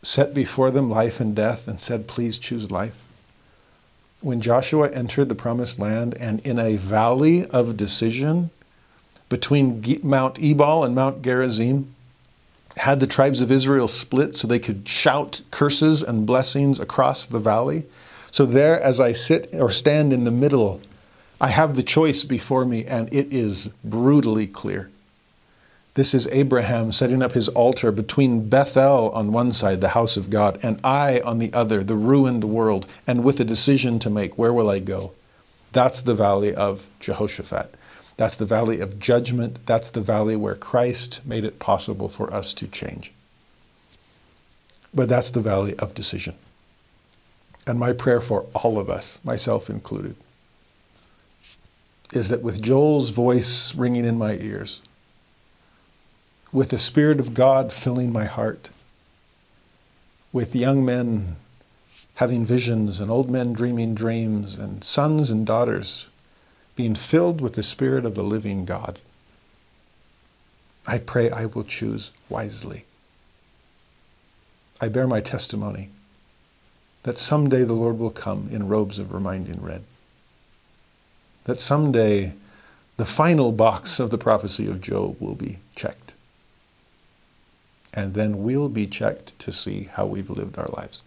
set 0.02 0.34
before 0.34 0.70
them 0.70 0.90
life 0.90 1.20
and 1.20 1.34
death 1.34 1.68
and 1.68 1.80
said, 1.80 2.08
Please 2.08 2.38
choose 2.38 2.70
life, 2.70 2.96
when 4.20 4.40
Joshua 4.40 4.90
entered 4.90 5.28
the 5.28 5.34
promised 5.34 5.78
land 5.78 6.14
and 6.18 6.40
in 6.40 6.58
a 6.58 6.76
valley 6.76 7.46
of 7.46 7.76
decision 7.76 8.50
between 9.28 9.82
Mount 10.02 10.42
Ebal 10.42 10.84
and 10.84 10.94
Mount 10.94 11.22
Gerizim, 11.22 11.94
had 12.76 13.00
the 13.00 13.06
tribes 13.06 13.40
of 13.40 13.50
Israel 13.50 13.88
split 13.88 14.36
so 14.36 14.46
they 14.46 14.58
could 14.58 14.88
shout 14.88 15.40
curses 15.50 16.02
and 16.02 16.26
blessings 16.26 16.78
across 16.78 17.26
the 17.26 17.38
valley. 17.38 17.84
So 18.30 18.46
there, 18.46 18.80
as 18.80 19.00
I 19.00 19.12
sit 19.12 19.48
or 19.54 19.70
stand 19.70 20.12
in 20.12 20.24
the 20.24 20.30
middle, 20.30 20.80
Ai 21.40 21.48
have 21.48 21.76
the 21.76 21.82
choice 21.82 22.22
before 22.24 22.64
me, 22.64 22.84
and 22.84 23.12
it 23.12 23.32
is 23.32 23.68
brutally 23.82 24.46
clear. 24.46 24.90
This 25.94 26.14
is 26.14 26.28
Abraham 26.28 26.92
setting 26.92 27.22
up 27.22 27.32
his 27.32 27.48
altar 27.48 27.90
between 27.90 28.48
Bethel 28.48 29.10
on 29.10 29.32
one 29.32 29.52
side, 29.52 29.80
the 29.80 29.88
house 29.88 30.16
of 30.16 30.30
God, 30.30 30.60
and 30.62 30.78
I 30.84 31.20
on 31.20 31.38
the 31.38 31.52
other, 31.52 31.82
the 31.82 31.96
ruined 31.96 32.44
world, 32.44 32.86
and 33.06 33.24
with 33.24 33.40
a 33.40 33.44
decision 33.44 33.98
to 34.00 34.10
make 34.10 34.38
where 34.38 34.52
will 34.52 34.70
I 34.70 34.78
go? 34.78 35.12
That's 35.72 36.00
the 36.00 36.14
valley 36.14 36.54
of 36.54 36.86
Jehoshaphat. 37.00 37.74
That's 38.16 38.36
the 38.36 38.44
valley 38.44 38.80
of 38.80 38.98
judgment. 38.98 39.66
That's 39.66 39.90
the 39.90 40.00
valley 40.00 40.36
where 40.36 40.54
Christ 40.54 41.20
made 41.24 41.44
it 41.44 41.58
possible 41.58 42.08
for 42.08 42.32
us 42.32 42.52
to 42.54 42.68
change. 42.68 43.12
But 44.92 45.08
that's 45.08 45.30
the 45.30 45.40
valley 45.40 45.74
of 45.78 45.94
decision. 45.94 46.34
And 47.66 47.78
my 47.78 47.92
prayer 47.92 48.20
for 48.20 48.46
all 48.54 48.78
of 48.78 48.88
us, 48.88 49.18
myself 49.22 49.68
included, 49.68 50.16
is 52.12 52.28
that 52.28 52.42
with 52.42 52.62
Joel's 52.62 53.10
voice 53.10 53.74
ringing 53.74 54.04
in 54.04 54.18
my 54.18 54.36
ears, 54.38 54.80
with 56.52 56.70
the 56.70 56.78
Spirit 56.78 57.20
of 57.20 57.34
God 57.34 57.72
filling 57.72 58.12
my 58.12 58.24
heart, 58.24 58.70
with 60.32 60.56
young 60.56 60.84
men 60.84 61.36
having 62.14 62.44
visions 62.44 63.00
and 63.00 63.10
old 63.10 63.30
men 63.30 63.52
dreaming 63.52 63.94
dreams, 63.94 64.58
and 64.58 64.84
sons 64.84 65.30
and 65.30 65.46
daughters 65.46 66.06
being 66.76 66.94
filled 66.94 67.40
with 67.40 67.54
the 67.54 67.62
Spirit 67.62 68.04
of 68.04 68.14
the 68.14 68.22
living 68.22 68.64
God. 68.64 68.98
I 70.86 70.98
pray 70.98 71.30
I 71.30 71.46
will 71.46 71.64
choose 71.64 72.10
wisely. 72.28 72.84
I 74.80 74.88
bear 74.88 75.06
my 75.06 75.20
testimony 75.20 75.90
that 77.02 77.18
someday 77.18 77.64
the 77.64 77.72
Lord 77.72 77.98
will 77.98 78.10
come 78.10 78.48
in 78.52 78.68
robes 78.68 78.98
of 78.98 79.12
reminding 79.12 79.62
red. 79.62 79.82
That 81.44 81.60
someday 81.60 82.34
the 82.96 83.06
final 83.06 83.52
box 83.52 83.98
of 83.98 84.10
the 84.10 84.18
prophecy 84.18 84.66
of 84.68 84.80
Joel 84.80 85.16
will 85.18 85.34
be 85.34 85.58
checked 85.74 86.10
and 87.92 88.14
then 88.14 88.42
we'll 88.42 88.68
be 88.68 88.86
checked 88.86 89.36
to 89.40 89.52
see 89.52 89.84
how 89.92 90.06
we've 90.06 90.30
lived 90.30 90.58
our 90.58 90.68
lives. 90.68 91.02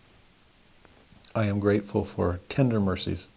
I 1.34 1.46
am 1.46 1.60
grateful 1.60 2.06
for 2.06 2.40
tender 2.50 2.80
mercies. 2.80 3.28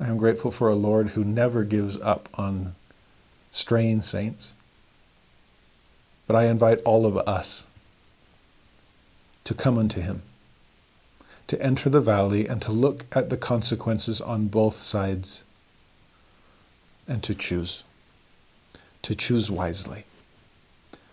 I 0.00 0.08
am 0.08 0.16
grateful 0.16 0.50
for 0.50 0.68
a 0.68 0.74
Lord 0.74 1.10
who 1.10 1.24
never 1.24 1.64
gives 1.64 1.98
up 2.00 2.28
on 2.34 2.74
straying 3.50 4.02
saints. 4.02 4.52
But 6.26 6.36
I 6.36 6.46
invite 6.46 6.80
all 6.84 7.06
of 7.06 7.16
us 7.16 7.64
to 9.44 9.54
come 9.54 9.78
unto 9.78 10.00
Him, 10.00 10.22
to 11.46 11.60
enter 11.62 11.90
the 11.90 12.00
valley 12.00 12.46
and 12.46 12.62
to 12.62 12.72
look 12.72 13.04
at 13.12 13.30
the 13.30 13.36
consequences 13.36 14.20
on 14.20 14.46
both 14.46 14.82
sides 14.82 15.44
and 17.06 17.22
to 17.22 17.34
choose, 17.34 17.84
to 19.02 19.14
choose 19.14 19.50
wisely 19.50 20.04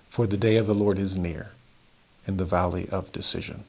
for 0.09 0.27
the 0.27 0.37
day 0.37 0.57
of 0.57 0.67
the 0.67 0.75
Lord 0.75 0.99
is 0.99 1.15
near 1.15 1.51
in 2.27 2.37
the 2.37 2.45
valley 2.45 2.87
of 2.89 3.11
decision. 3.11 3.63